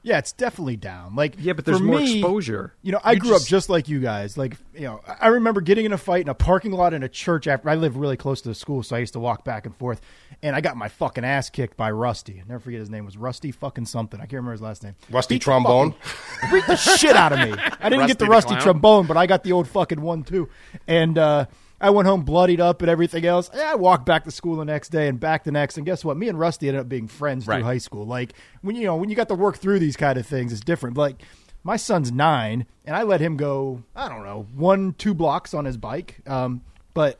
Yeah, 0.07 0.19
it's 0.19 0.33
definitely 0.33 0.75
down. 0.77 1.15
Like 1.15 1.33
Yeah, 1.39 1.53
but 1.53 1.65
there's 1.65 1.79
for 1.79 1.83
more 1.83 1.97
me, 1.99 2.19
exposure. 2.19 2.73
You 2.83 2.91
know, 2.91 2.99
I 3.03 3.13
You 3.13 3.19
grew 3.19 3.31
just- 3.31 3.45
up 3.45 3.49
just 3.49 3.69
like 3.69 3.89
you 3.89 3.99
guys. 3.99 4.37
Like, 4.37 4.55
you 4.75 4.81
know, 4.81 5.01
I 5.19 5.29
remember 5.29 5.61
getting 5.61 5.83
in 5.83 5.93
a 5.93 5.97
fight 5.97 6.21
in 6.21 6.29
a 6.29 6.35
parking 6.35 6.71
lot 6.73 6.93
in 6.93 7.01
a 7.01 7.09
church 7.09 7.47
after 7.47 7.67
I 7.71 7.73
lived 7.75 7.97
really 7.97 8.15
close 8.15 8.39
to 8.41 8.49
the 8.49 8.53
school, 8.53 8.83
so 8.83 8.95
I 8.95 8.99
used 8.99 9.13
to 9.13 9.19
walk 9.19 9.43
back 9.43 9.65
and 9.65 9.75
forth. 9.75 10.01
And 10.43 10.55
I 10.55 10.61
got 10.61 10.77
my 10.77 10.89
fucking 10.89 11.25
ass 11.25 11.49
kicked 11.49 11.75
by 11.75 11.89
Rusty. 11.89 12.39
I 12.39 12.47
never 12.47 12.59
forget 12.59 12.81
his 12.81 12.89
name 12.91 13.03
was 13.03 13.17
Rusty 13.17 13.51
fucking 13.51 13.87
something. 13.87 14.19
I 14.19 14.23
can't 14.23 14.33
remember 14.33 14.51
his 14.51 14.61
last 14.61 14.83
name. 14.83 14.93
Rusty 15.09 15.35
Beat 15.35 15.41
trombone? 15.41 15.93
fucking- 15.93 16.55
Beat 16.59 16.67
the 16.67 16.75
shit 16.75 17.15
out 17.15 17.31
of 17.33 17.39
me. 17.39 17.53
I 17.57 17.89
didn't 17.89 18.01
Rusty 18.01 18.07
get 18.07 18.19
the 18.19 18.25
the 18.25 18.29
rusty 18.31 18.49
clown? 18.49 18.61
trombone, 18.61 19.07
but 19.07 19.17
I 19.17 19.25
got 19.25 19.43
the 19.43 19.53
old 19.53 19.67
fucking 19.67 19.99
one 20.01 20.23
too. 20.23 20.49
And 20.87 21.17
uh, 21.17 21.45
I 21.85 21.91
went 21.91 22.07
home 22.07 22.23
bloodied 22.23 22.59
up 22.59 22.81
and 22.81 22.89
everything 22.89 23.25
else. 23.25 23.49
Yeah, 23.53 23.71
I 23.71 23.75
walked 23.75 24.05
back 24.07 24.23
to 24.23 24.31
school 24.31 24.55
the 24.55 24.65
next 24.65 24.89
day 24.89 25.07
and 25.07 25.19
back 25.19 25.43
the 25.43 25.51
next. 25.51 25.77
And 25.77 25.85
guess 25.85 26.03
what? 26.03 26.17
Me 26.17 26.27
and 26.29 26.39
Rusty 26.39 26.67
ended 26.67 26.81
up 26.81 26.89
being 26.89 27.07
friends 27.07 27.45
Right. 27.45 27.57
through 27.57 27.65
high 27.65 27.77
school. 27.77 28.05
Like 28.07 28.33
when 28.61 28.75
you 28.75 28.85
know 28.85 28.95
when 28.95 29.09
you 29.09 29.15
got 29.15 29.27
to 29.29 29.35
work 29.35 29.57
through 29.57 29.77
these 29.79 29.95
kind 29.95 30.17
of 30.17 30.25
things, 30.25 30.51
it's 30.51 30.61
different. 30.61 30.95
But, 30.95 31.01
like 31.01 31.21
my 31.63 31.77
son's 31.77 32.11
nine, 32.11 32.65
and 32.85 32.95
I 32.95 33.03
let 33.03 33.21
him 33.21 33.37
go. 33.37 33.83
I 33.95 34.09
don't 34.09 34.23
know 34.23 34.47
one 34.55 34.93
two 34.97 35.13
blocks 35.13 35.53
on 35.53 35.65
his 35.65 35.77
bike. 35.77 36.21
Um, 36.25 36.61
but 36.95 37.19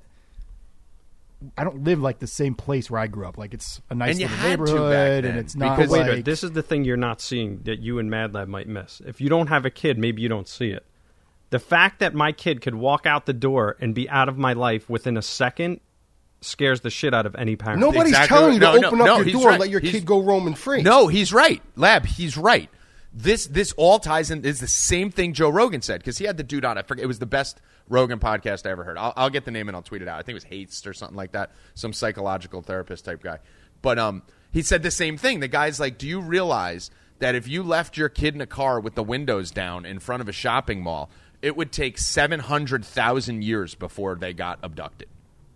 I 1.58 1.64
don't 1.64 1.84
live 1.84 2.00
like 2.00 2.18
the 2.20 2.28
same 2.28 2.56
place 2.56 2.90
where 2.90 3.00
I 3.00 3.06
grew 3.08 3.28
up. 3.28 3.38
Like 3.38 3.54
it's 3.54 3.82
a 3.92 3.96
nice 3.96 4.12
And 4.12 4.20
you 4.22 4.26
little 4.28 4.38
had 4.42 4.56
to 4.58 4.58
back 4.58 4.68
neighborhood, 4.74 5.26
and 5.26 5.38
it's 5.38 5.56
not 5.56 5.78
because- 5.78 5.92
like 5.92 6.20
a 6.20 6.22
this 6.24 6.44
is 6.44 6.52
the 6.54 6.64
thing 6.64 6.84
you're 6.86 6.98
not 6.98 7.22
seeing 7.22 7.60
that 7.66 7.80
you 7.80 8.00
and 8.00 8.10
Mad 8.10 8.34
Lab 8.34 8.48
might 8.48 8.68
miss. 8.68 9.00
If 9.06 9.22
you 9.22 9.30
don't 9.30 9.48
have 9.48 9.64
a 9.66 9.70
kid, 9.70 10.00
maybe 10.00 10.24
you 10.24 10.30
don't 10.30 10.48
see 10.48 10.70
it. 10.70 10.86
The 11.52 11.60
fact 11.60 12.00
that 12.00 12.14
my 12.14 12.32
kid 12.32 12.62
could 12.62 12.76
walk 12.76 13.06
out 13.06 13.26
the 13.26 13.34
door 13.34 13.78
and 13.80 13.94
be 13.96 14.10
out 14.10 14.30
of 14.30 14.38
my 14.38 14.54
life 14.54 14.90
within 14.90 15.16
a 15.18 15.22
second 15.22 15.80
scares 16.42 16.82
the 16.82 16.90
shit 16.90 17.14
out 17.14 17.26
of 17.26 17.36
any 17.36 17.56
parent. 17.56 17.80
Nobody's 17.80 18.10
Exactly. 18.12 18.38
telling 18.38 18.54
you 18.56 18.60
No, 18.60 18.74
to 18.76 18.82
no, 18.82 18.88
open 18.88 19.02
up 19.02 19.08
no, 19.08 19.16
your 19.18 19.24
he's 19.26 19.34
door 19.34 19.46
right. 19.46 19.52
and 19.54 19.60
let 19.62 19.70
your 19.70 19.80
He's- 19.80 19.94
kid 19.94 20.06
go 20.06 20.22
roaming 20.22 20.54
free. 20.56 20.82
No, 20.82 21.08
he's 21.08 21.32
right. 21.34 21.62
Lab, 21.76 22.06
he's 22.06 22.38
right. 22.38 22.70
This 23.18 23.48
this 23.48 23.72
all 23.78 23.98
ties 24.00 24.30
in 24.30 24.44
is 24.44 24.60
the 24.60 24.68
same 24.68 25.10
thing 25.10 25.34
Joe 25.34 25.50
Rogan 25.50 25.82
said 25.82 26.02
because 26.02 26.18
he 26.18 26.26
had 26.26 26.36
the 26.36 26.44
dude 26.44 26.66
on. 26.66 26.78
I 26.78 26.82
forget 26.82 27.06
it 27.06 27.08
was 27.08 27.20
the 27.20 27.26
best 27.26 27.62
Rogan 27.88 28.20
podcast 28.20 28.68
I 28.68 28.72
ever 28.72 28.84
heard. 28.84 28.98
I'll, 28.98 29.14
I'll 29.16 29.30
get 29.30 29.46
the 29.46 29.52
name 29.52 29.70
and 29.70 29.76
I'll 29.76 29.82
tweet 29.84 30.02
it 30.02 30.08
out. 30.10 30.20
I 30.20 30.22
think 30.24 30.32
it 30.32 30.34
was 30.36 30.44
Hates 30.44 30.86
or 30.86 30.94
something 30.94 31.16
like 31.16 31.32
that, 31.32 31.52
some 31.76 31.94
psychological 31.94 32.62
therapist 32.62 33.06
type 33.06 33.24
guy. 33.24 33.40
But 33.82 33.98
um, 34.00 34.24
he 34.52 34.62
said 34.62 34.84
the 34.84 34.92
same 34.92 35.16
thing. 35.18 35.40
The 35.40 35.48
guy's 35.48 35.80
like, 35.80 35.98
"Do 35.98 36.08
you 36.08 36.20
realize 36.20 36.92
that 37.20 37.36
if 37.36 37.48
you 37.48 37.64
left 37.64 37.96
your 37.96 38.10
kid 38.10 38.36
in 38.36 38.42
a 38.42 38.46
car 38.46 38.82
with 38.82 38.96
the 38.96 39.04
windows 39.04 39.50
down 39.50 39.86
in 39.86 40.00
front 40.00 40.22
of 40.22 40.28
a 40.28 40.34
shopping 40.34 40.84
mall, 40.84 41.10
it 41.46 41.56
would 41.56 41.72
take 41.72 41.98
seven 41.98 42.40
hundred 42.40 42.84
thousand 42.84 43.44
years 43.44 43.76
before 43.76 44.16
they 44.16 44.34
got 44.34 44.60
abducted?" 44.64 45.08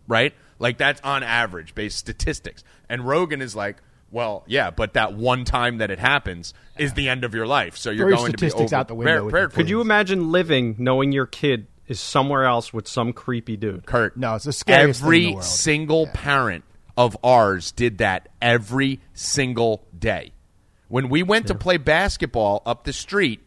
right? 0.07 0.33
Like 0.59 0.77
that's 0.77 0.99
on 1.01 1.23
average 1.23 1.73
based 1.75 1.97
statistics. 1.97 2.63
And 2.89 3.07
Rogan 3.07 3.41
is 3.41 3.55
like, 3.55 3.77
well, 4.11 4.43
yeah, 4.47 4.71
but 4.71 4.93
that 4.93 5.13
one 5.13 5.45
time 5.45 5.77
that 5.77 5.91
it 5.91 5.99
happens 5.99 6.53
is 6.77 6.93
the 6.93 7.07
end 7.09 7.23
of 7.23 7.33
your 7.35 7.45
life. 7.45 7.77
So 7.77 7.91
you're 7.91 8.05
Throw 8.05 8.09
your 8.09 8.17
going 8.17 8.29
statistics 8.31 8.53
to 8.53 8.57
be 8.57 8.65
over- 8.65 8.75
out 8.75 8.87
the 8.87 8.95
window 8.95 9.11
prepared- 9.11 9.23
with 9.25 9.31
prepared 9.31 9.51
the 9.51 9.55
Could 9.55 9.69
you 9.69 9.81
imagine 9.81 10.31
living 10.31 10.75
knowing 10.79 11.11
your 11.11 11.27
kid 11.27 11.67
is 11.87 11.99
somewhere 11.99 12.45
else 12.45 12.73
with 12.73 12.87
some 12.87 13.13
creepy 13.13 13.55
dude? 13.55 13.85
Kurt? 13.85 14.17
No, 14.17 14.35
it's 14.35 14.45
the 14.45 14.51
scariest 14.53 15.01
thing 15.01 15.07
in 15.07 15.13
Every 15.13 15.25
the 15.25 15.33
world. 15.35 15.43
single 15.43 16.07
parent 16.07 16.63
of 16.97 17.15
ours 17.23 17.71
did 17.71 17.99
that 17.99 18.29
every 18.41 18.99
single 19.13 19.83
day. 19.97 20.31
When 20.87 21.07
we 21.09 21.21
went 21.23 21.47
to 21.47 21.55
play 21.55 21.77
basketball 21.77 22.63
up 22.65 22.83
the 22.83 22.93
street 22.93 23.41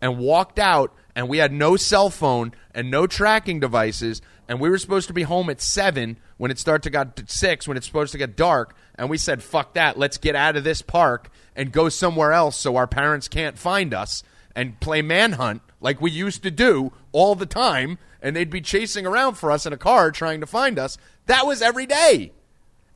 and 0.00 0.16
walked 0.18 0.58
out, 0.60 0.94
and 1.18 1.28
we 1.28 1.38
had 1.38 1.52
no 1.52 1.74
cell 1.76 2.10
phone 2.10 2.52
and 2.72 2.92
no 2.92 3.04
tracking 3.04 3.58
devices, 3.58 4.22
and 4.48 4.60
we 4.60 4.70
were 4.70 4.78
supposed 4.78 5.08
to 5.08 5.12
be 5.12 5.24
home 5.24 5.50
at 5.50 5.60
seven 5.60 6.16
when 6.36 6.52
it 6.52 6.60
started 6.60 6.84
to 6.84 6.90
get 6.90 7.16
to 7.16 7.24
six 7.26 7.66
when 7.66 7.76
it's 7.76 7.86
supposed 7.88 8.12
to 8.12 8.18
get 8.18 8.36
dark, 8.36 8.76
and 8.94 9.10
we 9.10 9.18
said, 9.18 9.42
"Fuck 9.42 9.74
that! 9.74 9.98
Let's 9.98 10.16
get 10.16 10.36
out 10.36 10.54
of 10.54 10.62
this 10.62 10.80
park 10.80 11.28
and 11.56 11.72
go 11.72 11.88
somewhere 11.88 12.32
else 12.32 12.56
so 12.56 12.76
our 12.76 12.86
parents 12.86 13.26
can't 13.26 13.58
find 13.58 13.92
us 13.92 14.22
and 14.54 14.78
play 14.78 15.02
manhunt 15.02 15.62
like 15.80 16.00
we 16.00 16.12
used 16.12 16.44
to 16.44 16.52
do 16.52 16.92
all 17.10 17.34
the 17.34 17.46
time." 17.46 17.98
And 18.22 18.36
they'd 18.36 18.48
be 18.48 18.60
chasing 18.60 19.04
around 19.04 19.34
for 19.34 19.50
us 19.50 19.66
in 19.66 19.72
a 19.72 19.76
car 19.76 20.12
trying 20.12 20.38
to 20.40 20.46
find 20.46 20.78
us. 20.78 20.98
That 21.26 21.48
was 21.48 21.62
every 21.62 21.86
day, 21.86 22.30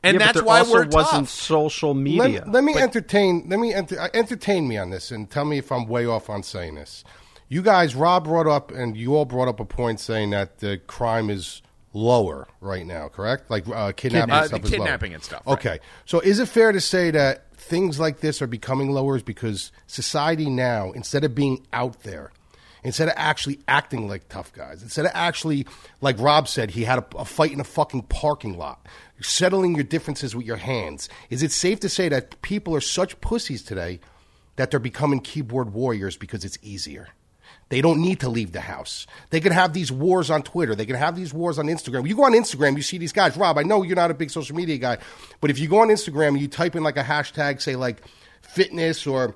and 0.01 0.13
Yeah, 0.15 0.19
but 0.19 0.19
that's 0.19 0.33
there 0.35 0.43
why 0.45 0.59
also 0.59 0.71
we're 0.75 0.85
wasn't 0.85 1.27
tough. 1.27 1.29
social 1.29 1.93
media. 1.93 2.45
let 2.47 2.63
me 2.63 2.73
entertain. 2.77 3.47
Let 3.49 3.59
me 3.59 3.73
enter, 3.73 3.99
uh, 3.99 4.07
entertain 4.13 4.65
me 4.65 4.77
on 4.77 4.91
this 4.91 5.11
and 5.11 5.29
tell 5.29 5.43
me 5.43 5.57
if 5.57 5.73
I'm 5.73 5.87
way 5.89 6.05
off 6.05 6.29
on 6.29 6.41
saying 6.41 6.75
this. 6.75 7.03
You 7.49 7.61
guys, 7.61 7.95
Rob 7.95 8.23
brought 8.23 8.47
up, 8.47 8.71
and 8.71 8.95
you 8.97 9.15
all 9.15 9.25
brought 9.25 9.47
up 9.47 9.59
a 9.59 9.65
point 9.65 9.99
saying 9.99 10.31
that 10.31 10.59
the 10.59 10.77
crime 10.87 11.29
is 11.29 11.61
lower 11.93 12.47
right 12.61 12.85
now. 12.85 13.07
Correct? 13.09 13.49
Like 13.51 13.67
uh, 13.67 13.91
kidnapping 13.91 14.33
Uh, 14.33 14.37
and 14.39 14.47
stuff 14.47 14.61
the 14.61 14.67
is 14.67 14.71
lower. 14.71 14.79
kidnapping 14.79 15.13
and 15.13 15.23
stuff, 15.23 15.43
right. 15.45 15.53
Okay, 15.53 15.79
so 16.05 16.19
is 16.19 16.39
it 16.39 16.47
fair 16.47 16.71
to 16.71 16.81
say 16.81 17.11
that 17.11 17.53
things 17.55 17.99
like 17.99 18.21
this 18.21 18.41
are 18.41 18.47
becoming 18.47 18.91
lower 18.91 19.19
because 19.19 19.71
society 19.87 20.49
now, 20.49 20.91
instead 20.93 21.23
of 21.23 21.35
being 21.35 21.65
out 21.71 22.01
there, 22.03 22.31
instead 22.83 23.07
of 23.09 23.13
actually 23.15 23.59
acting 23.67 24.07
like 24.07 24.27
tough 24.29 24.51
guys, 24.53 24.81
instead 24.81 25.05
of 25.05 25.11
actually, 25.13 25.67
like 26.01 26.17
Rob 26.19 26.47
said, 26.47 26.71
he 26.71 26.83
had 26.85 26.99
a, 26.99 27.05
a 27.17 27.25
fight 27.25 27.51
in 27.51 27.59
a 27.59 27.63
fucking 27.63 28.03
parking 28.03 28.57
lot, 28.57 28.87
settling 29.21 29.75
your 29.75 29.83
differences 29.83 30.35
with 30.35 30.45
your 30.47 30.57
hands. 30.57 31.07
Is 31.29 31.43
it 31.43 31.51
safe 31.51 31.79
to 31.81 31.89
say 31.89 32.09
that 32.09 32.41
people 32.41 32.75
are 32.75 32.81
such 32.81 33.21
pussies 33.21 33.61
today 33.61 33.99
that 34.55 34.71
they're 34.71 34.79
becoming 34.79 35.19
keyboard 35.19 35.73
warriors 35.73 36.17
because 36.17 36.43
it's 36.43 36.57
easier? 36.63 37.09
They 37.73 37.81
don't 37.81 38.03
need 38.03 38.19
to 38.19 38.29
leave 38.29 38.51
the 38.51 38.61
house. 38.61 39.07
They 39.31 39.39
can 39.39 39.51
have 39.51 39.73
these 39.73 39.91
wars 39.91 40.29
on 40.29 40.43
Twitter. 40.43 40.75
They 40.75 40.85
can 40.85 40.95
have 40.95 41.15
these 41.15 41.33
wars 41.33 41.57
on 41.57 41.65
Instagram. 41.65 42.07
You 42.07 42.15
go 42.15 42.25
on 42.25 42.33
Instagram, 42.33 42.75
you 42.75 42.83
see 42.83 42.99
these 42.99 43.11
guys. 43.11 43.35
Rob, 43.35 43.57
I 43.57 43.63
know 43.63 43.81
you're 43.81 43.95
not 43.95 44.11
a 44.11 44.13
big 44.13 44.29
social 44.29 44.55
media 44.55 44.77
guy, 44.77 44.99
but 45.41 45.49
if 45.49 45.57
you 45.57 45.67
go 45.67 45.79
on 45.79 45.87
Instagram 45.87 46.27
and 46.27 46.39
you 46.39 46.47
type 46.47 46.75
in 46.75 46.83
like 46.83 46.97
a 46.97 47.03
hashtag, 47.03 47.63
say 47.63 47.75
like 47.75 48.03
fitness 48.43 49.07
or 49.07 49.33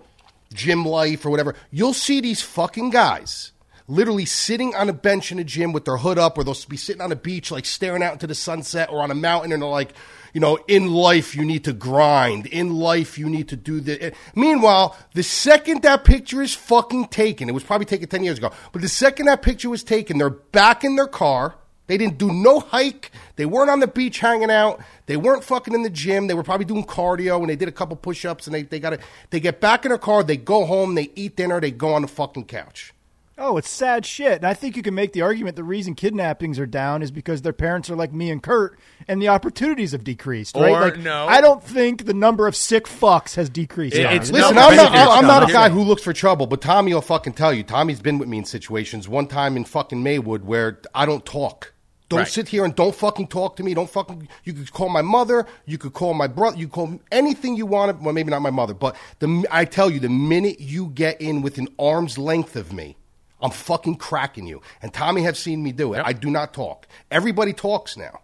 gym 0.54 0.86
life 0.86 1.26
or 1.26 1.32
whatever, 1.32 1.56
you'll 1.72 1.96
see 1.96 2.22
these 2.22 2.40
fucking 2.44 2.92
guys 2.92 3.54
literally 3.88 4.26
sitting 4.26 4.76
on 4.76 4.90
a 4.90 4.94
bench 4.94 5.32
in 5.32 5.40
a 5.40 5.44
gym 5.44 5.72
with 5.72 5.86
their 5.86 5.98
hood 5.98 6.18
up, 6.18 6.38
or 6.38 6.44
they'll 6.44 6.56
be 6.68 6.78
sitting 6.78 7.02
on 7.02 7.12
a 7.12 7.16
beach, 7.16 7.52
like 7.52 7.66
staring 7.66 8.04
out 8.04 8.14
into 8.14 8.28
the 8.28 8.36
sunset, 8.36 8.90
or 8.90 9.02
on 9.02 9.12
a 9.12 9.16
mountain, 9.16 9.52
and 9.52 9.62
they're 9.62 9.70
like, 9.70 9.94
you 10.34 10.42
know, 10.42 10.58
in 10.68 10.88
life 10.94 11.36
you 11.36 11.46
need 11.46 11.64
to 11.64 11.74
grind. 11.74 12.46
In 12.48 12.76
life 12.76 13.18
you 13.18 13.30
need 13.30 13.48
to 13.50 13.56
do 13.56 13.80
this. 13.80 14.14
Meanwhile, 14.36 14.98
the 15.14 15.24
second 15.24 15.84
that 15.84 16.04
picture 16.04 16.42
is 16.42 16.54
fucking 16.54 17.08
taken, 17.08 17.50
it 17.50 17.54
was 17.54 17.64
probably 17.64 17.86
taken 17.86 18.08
10 18.08 18.24
years 18.24 18.38
ago, 18.38 18.52
but 18.72 18.82
the 18.82 18.90
second 18.90 19.28
that 19.28 19.42
picture 19.42 19.70
was 19.70 19.84
taken, 19.84 20.18
they're 20.18 20.30
back 20.30 20.84
in 20.84 20.96
their 20.96 21.08
car. 21.08 21.56
They 21.88 21.98
didn't 21.98 22.18
do 22.18 22.34
no 22.34 22.60
hike. 22.60 23.12
They 23.38 23.46
weren't 23.46 23.70
on 23.70 23.80
the 23.80 23.88
beach 23.88 24.20
hanging 24.20 24.52
out. 24.52 24.82
They 25.06 25.16
weren't 25.16 25.46
fucking 25.46 25.74
in 25.74 25.84
the 25.84 25.90
gym. 25.90 26.28
They 26.28 26.34
were 26.34 26.44
probably 26.44 26.66
doing 26.66 26.84
cardio 26.84 27.40
and 27.40 27.50
they 27.50 27.56
did 27.56 27.70
a 27.70 27.72
couple 27.72 27.96
push 27.96 28.26
ups 28.26 28.46
and 28.46 28.54
they, 28.54 28.64
they 28.64 28.82
got 28.82 28.92
it. 28.92 29.00
they 29.30 29.40
get 29.40 29.62
back 29.62 29.86
in 29.86 29.90
their 29.90 29.98
car. 29.98 30.22
They 30.22 30.36
go 30.36 30.66
home. 30.66 30.96
They 30.96 31.12
eat 31.16 31.38
dinner. 31.38 31.62
They 31.62 31.72
go 31.72 31.94
on 31.94 32.02
the 32.02 32.10
fucking 32.10 32.44
couch. 32.48 32.94
Oh, 33.40 33.58
it's 33.58 33.70
sad 33.70 34.04
shit. 34.06 34.38
And 34.38 34.46
I 34.46 34.54
think 34.56 34.76
you 34.76 34.82
can 34.82 34.96
make 34.96 35.14
the 35.14 35.22
argument 35.22 35.56
the 35.56 35.64
reason 35.64 35.94
kidnappings 35.94 36.58
are 36.58 36.66
down 36.66 37.04
is 37.04 37.12
because 37.12 37.44
their 37.44 37.54
parents 37.54 37.90
are 37.90 37.96
like 37.96 38.12
me 38.12 38.32
and 38.32 38.42
Kurt 38.42 38.78
and 39.08 39.22
the 39.22 39.28
opportunities 39.28 39.92
have 39.92 40.04
decreased, 40.04 40.56
right? 40.56 40.72
Or 40.72 40.82
like, 40.82 40.98
no. 40.98 41.28
I 41.28 41.40
don't 41.40 41.64
think 41.64 42.06
the 42.06 42.14
number 42.16 42.48
of 42.48 42.56
sick 42.56 42.86
fucks 42.88 43.36
has 43.36 43.50
decreased. 43.50 43.96
It- 43.96 44.06
it's- 44.06 44.32
Listen, 44.32 44.56
No, 44.56 44.68
I'm 44.70 44.76
not. 44.76 44.92
I'm 44.94 45.28
not 45.28 45.50
a 45.50 45.54
guy 45.54 45.70
who 45.70 45.82
looks 45.84 46.02
for 46.02 46.14
trouble, 46.14 46.48
but 46.48 46.62
Tommy 46.62 46.94
will 46.94 47.02
fucking 47.02 47.34
tell 47.34 47.54
you. 47.54 47.62
Tommy's 47.64 48.00
been 48.02 48.18
with 48.18 48.28
me 48.28 48.40
in 48.40 48.46
situations. 48.46 49.08
One 49.08 49.28
time 49.28 49.56
in 49.56 49.66
fucking 49.66 50.02
Maywood 50.02 50.44
where 50.44 50.80
I 50.96 51.06
don't 51.06 51.26
talk. 51.26 51.74
Don't 52.10 52.20
Right. 52.20 52.28
sit 52.28 52.48
here 52.48 52.64
and 52.64 52.74
don't 52.74 52.96
fucking 52.96 53.28
talk 53.28 53.58
to 53.58 53.64
me. 53.64 53.74
Don't 53.74 53.90
fucking. 53.90 54.30
You 54.46 54.54
could 54.54 54.72
call 54.72 54.88
my 54.90 55.02
mother. 55.02 55.46
You 55.66 55.78
could 55.78 55.92
call 55.94 56.14
my 56.14 56.28
brother. 56.28 56.58
You 56.58 56.68
could 56.68 56.74
call 56.74 57.00
anything 57.12 57.56
you 57.58 57.66
want. 57.66 58.02
Well, 58.02 58.14
maybe 58.14 58.32
not 58.32 58.42
my 58.42 58.50
mother, 58.50 58.74
but 58.74 58.96
the 59.20 59.46
I 59.52 59.66
tell 59.66 59.90
you, 59.92 60.00
the 60.00 60.08
minute 60.10 60.60
you 60.62 60.88
get 60.88 61.20
in 61.22 61.42
within 61.42 61.68
arm's 61.78 62.18
length 62.18 62.56
of 62.56 62.72
me, 62.72 62.96
I'm 63.42 63.52
fucking 63.52 63.96
cracking 63.98 64.48
you. 64.48 64.62
And 64.82 64.94
Tommy 64.94 65.22
have 65.24 65.38
seen 65.38 65.62
me 65.64 65.72
do 65.72 65.94
it. 65.94 66.02
I 66.04 66.14
do 66.14 66.30
not 66.32 66.54
talk. 66.54 66.88
Everybody 67.12 67.54
talks 67.54 67.96
now. 67.98 68.22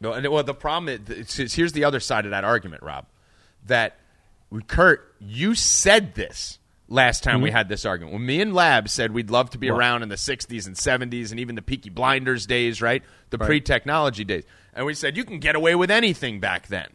No, 0.00 0.12
and 0.12 0.26
well, 0.28 0.42
the 0.42 0.54
problem 0.54 1.00
is, 1.06 1.54
here's 1.54 1.72
the 1.72 1.84
other 1.84 2.00
side 2.00 2.24
of 2.24 2.30
that 2.30 2.42
argument, 2.44 2.82
Rob. 2.82 3.06
That 3.66 3.96
Kurt, 4.66 5.14
you 5.20 5.54
said 5.54 6.14
this 6.14 6.58
last 6.88 7.22
time 7.22 7.36
Mm-hmm. 7.36 7.42
we 7.44 7.50
had 7.52 7.68
this 7.68 7.84
argument. 7.84 8.14
When 8.14 8.26
me 8.26 8.40
and 8.40 8.52
Lab 8.54 8.88
said 8.88 9.12
we'd 9.12 9.30
love 9.30 9.50
to 9.50 9.58
be 9.58 9.68
around 9.70 10.02
in 10.02 10.08
the 10.08 10.16
60s 10.16 10.66
and 10.66 10.74
70s 10.74 11.30
and 11.30 11.38
even 11.38 11.54
the 11.54 11.62
Peaky 11.62 11.90
Blinders 11.90 12.46
days, 12.46 12.82
right? 12.82 13.02
The 13.28 13.38
pre-technology 13.38 14.24
days. 14.24 14.44
And 14.74 14.86
we 14.86 14.94
said 14.94 15.16
you 15.16 15.24
can 15.24 15.38
get 15.38 15.54
away 15.54 15.74
with 15.76 15.90
anything 15.90 16.40
back 16.40 16.66
then. 16.68 16.88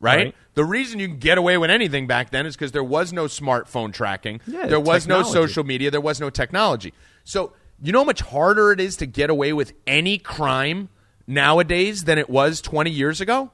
Right? 0.00 0.16
Right. 0.16 0.34
The 0.54 0.64
reason 0.64 0.98
you 0.98 1.08
can 1.08 1.18
get 1.18 1.38
away 1.38 1.58
with 1.58 1.70
anything 1.70 2.06
back 2.06 2.30
then 2.30 2.46
is 2.46 2.56
because 2.56 2.72
there 2.72 2.84
was 2.84 3.12
no 3.12 3.26
smartphone 3.26 3.92
tracking. 3.92 4.40
Yeah, 4.46 4.66
there 4.66 4.80
was 4.80 5.06
no 5.06 5.22
social 5.22 5.62
media. 5.64 5.90
There 5.90 6.00
was 6.00 6.20
no 6.20 6.30
technology. 6.30 6.92
So 7.24 7.52
you 7.82 7.92
know 7.92 8.00
how 8.00 8.04
much 8.04 8.20
harder 8.20 8.72
it 8.72 8.80
is 8.80 8.96
to 8.96 9.06
get 9.06 9.30
away 9.30 9.52
with 9.52 9.72
any 9.86 10.18
crime 10.18 10.88
nowadays 11.26 12.04
than 12.04 12.18
it 12.18 12.28
was 12.28 12.60
20 12.60 12.90
years 12.90 13.20
ago? 13.20 13.50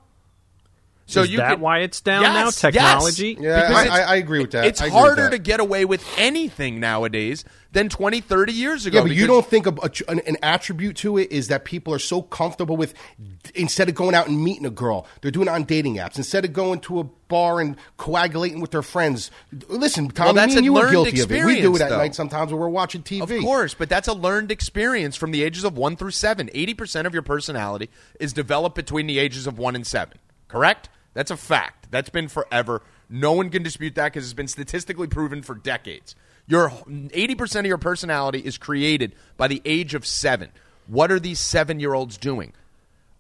So 1.08 1.22
Is 1.22 1.30
you 1.30 1.36
that 1.38 1.50
could- 1.50 1.60
why 1.60 1.78
it's 1.78 2.00
down 2.00 2.22
Yes, 2.22 2.34
now? 2.34 2.44
yes. 2.46 2.60
Technology? 2.60 3.36
Yeah, 3.40 3.70
I- 3.72 3.86
I- 3.86 4.00
I 4.00 4.16
agree 4.16 4.40
with 4.40 4.50
that. 4.50 4.64
It's 4.66 4.80
I 4.82 4.86
agree 4.86 4.94
with 4.96 5.04
harder 5.06 5.22
that. 5.22 5.30
to 5.30 5.38
get 5.38 5.60
away 5.60 5.84
with 5.84 6.04
anything 6.18 6.80
nowadays 6.80 7.44
than 7.70 7.88
20, 7.88 8.20
30 8.20 8.52
years 8.52 8.86
ago. 8.86 8.98
Yeah, 8.98 9.02
but 9.04 9.12
you 9.12 9.28
don't 9.28 9.46
think 9.48 9.66
a, 9.68 9.74
a- 9.82 10.10
an, 10.10 10.20
an 10.26 10.36
attribute 10.42 10.96
to 10.96 11.16
it 11.18 11.30
is 11.30 11.46
that 11.46 11.64
people 11.64 11.94
are 11.94 12.00
so 12.00 12.22
comfortable 12.22 12.76
with 12.76 12.92
instead 13.54 13.88
of 13.88 13.94
going 13.94 14.16
out 14.16 14.26
and 14.26 14.42
meeting 14.42 14.66
a 14.66 14.70
girl, 14.70 15.06
they're 15.20 15.30
doing 15.30 15.46
it 15.46 15.50
on 15.52 15.62
dating 15.62 15.94
apps. 15.98 16.16
Instead 16.16 16.44
of 16.44 16.52
going 16.52 16.80
to 16.80 16.98
a 16.98 17.04
bar 17.04 17.60
and 17.60 17.76
coagulating 17.98 18.60
with 18.60 18.72
their 18.72 18.82
friends, 18.82 19.30
listen, 19.68 20.08
Tommy, 20.08 20.32
that's 20.32 20.54
me 20.54 20.56
and 20.58 20.62
a 20.62 20.64
you 20.64 20.72
learned 20.72 20.90
guilty 20.90 21.20
of 21.20 21.30
it. 21.30 21.44
We 21.44 21.60
do 21.60 21.76
it 21.76 21.82
at 21.82 21.90
though. 21.90 21.98
night 21.98 22.16
sometimes 22.16 22.50
when 22.50 22.60
we're 22.60 22.68
watching 22.68 23.02
TV. 23.04 23.22
Of 23.36 23.42
course, 23.44 23.74
but 23.74 23.88
that's 23.88 24.08
a 24.08 24.12
learned 24.12 24.50
experience 24.50 25.14
from 25.14 25.30
the 25.30 25.44
ages 25.44 25.62
of 25.62 25.76
one 25.78 25.94
through 25.96 26.10
seven. 26.10 26.50
80% 26.52 27.06
of 27.06 27.12
your 27.14 27.22
personality 27.22 27.90
is 28.18 28.32
developed 28.32 28.74
between 28.74 29.06
the 29.06 29.20
ages 29.20 29.46
of 29.46 29.56
one 29.56 29.76
and 29.76 29.86
seven. 29.86 30.18
Correct? 30.48 30.88
That's 31.16 31.30
a 31.30 31.36
fact. 31.38 31.86
That's 31.90 32.10
been 32.10 32.28
forever. 32.28 32.82
No 33.08 33.32
one 33.32 33.48
can 33.48 33.62
dispute 33.62 33.94
that 33.94 34.12
because 34.12 34.24
it's 34.24 34.34
been 34.34 34.48
statistically 34.48 35.06
proven 35.06 35.40
for 35.40 35.54
decades. 35.54 36.14
Your 36.46 36.68
80% 36.68 37.60
of 37.60 37.66
your 37.66 37.78
personality 37.78 38.40
is 38.40 38.58
created 38.58 39.14
by 39.38 39.48
the 39.48 39.62
age 39.64 39.94
of 39.94 40.04
seven. 40.04 40.50
What 40.86 41.10
are 41.10 41.18
these 41.18 41.40
seven 41.40 41.80
year 41.80 41.94
olds 41.94 42.18
doing? 42.18 42.52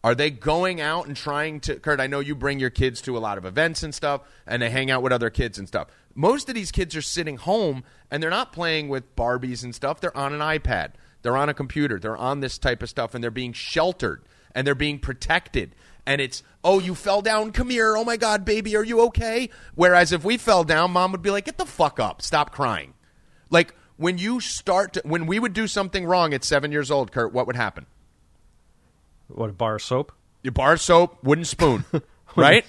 Are 0.04 0.14
they 0.14 0.30
going 0.30 0.78
out 0.78 1.06
and 1.06 1.16
trying 1.16 1.58
to? 1.60 1.76
Kurt, 1.76 1.98
I 1.98 2.06
know 2.06 2.20
you 2.20 2.34
bring 2.34 2.60
your 2.60 2.68
kids 2.68 3.00
to 3.00 3.16
a 3.16 3.18
lot 3.18 3.38
of 3.38 3.46
events 3.46 3.82
and 3.82 3.94
stuff, 3.94 4.20
and 4.46 4.60
they 4.60 4.68
hang 4.68 4.90
out 4.90 5.02
with 5.02 5.10
other 5.10 5.30
kids 5.30 5.58
and 5.58 5.66
stuff. 5.66 5.88
Most 6.14 6.50
of 6.50 6.54
these 6.54 6.70
kids 6.70 6.94
are 6.96 7.02
sitting 7.02 7.38
home 7.38 7.82
and 8.10 8.22
they're 8.22 8.28
not 8.28 8.52
playing 8.52 8.88
with 8.88 9.16
Barbies 9.16 9.64
and 9.64 9.74
stuff. 9.74 10.02
They're 10.02 10.16
on 10.16 10.34
an 10.34 10.40
iPad, 10.40 10.92
they're 11.22 11.36
on 11.36 11.48
a 11.48 11.54
computer, 11.54 11.98
they're 11.98 12.14
on 12.14 12.40
this 12.40 12.58
type 12.58 12.82
of 12.82 12.90
stuff, 12.90 13.14
and 13.14 13.24
they're 13.24 13.30
being 13.30 13.54
sheltered 13.54 14.22
and 14.54 14.66
they're 14.66 14.74
being 14.74 14.98
protected. 14.98 15.74
And 16.06 16.20
it's, 16.20 16.42
oh, 16.62 16.78
you 16.78 16.94
fell 16.94 17.20
down. 17.20 17.50
Come 17.52 17.68
here. 17.70 17.96
Oh 17.96 18.04
my 18.04 18.16
God, 18.16 18.44
baby, 18.44 18.76
are 18.76 18.84
you 18.84 19.00
okay? 19.06 19.50
Whereas 19.74 20.12
if 20.12 20.24
we 20.24 20.36
fell 20.36 20.62
down, 20.64 20.92
mom 20.92 21.10
would 21.12 21.22
be 21.22 21.30
like, 21.30 21.46
get 21.46 21.58
the 21.58 21.66
fuck 21.66 21.98
up. 21.98 22.22
Stop 22.22 22.52
crying. 22.52 22.94
Like 23.50 23.74
when 23.96 24.16
you 24.18 24.40
start, 24.40 24.92
to, 24.94 25.02
when 25.04 25.26
we 25.26 25.38
would 25.40 25.52
do 25.52 25.66
something 25.66 26.04
wrong 26.06 26.32
at 26.32 26.44
seven 26.44 26.70
years 26.70 26.90
old, 26.90 27.10
Kurt, 27.10 27.32
what 27.32 27.46
would 27.48 27.56
happen? 27.56 27.86
What 29.28 29.50
a 29.50 29.52
bar 29.52 29.76
of 29.76 29.82
soap? 29.82 30.12
your 30.42 30.52
bar 30.52 30.74
of 30.74 30.80
soap, 30.80 31.24
wooden 31.24 31.44
spoon, 31.44 31.84
right? 32.36 32.64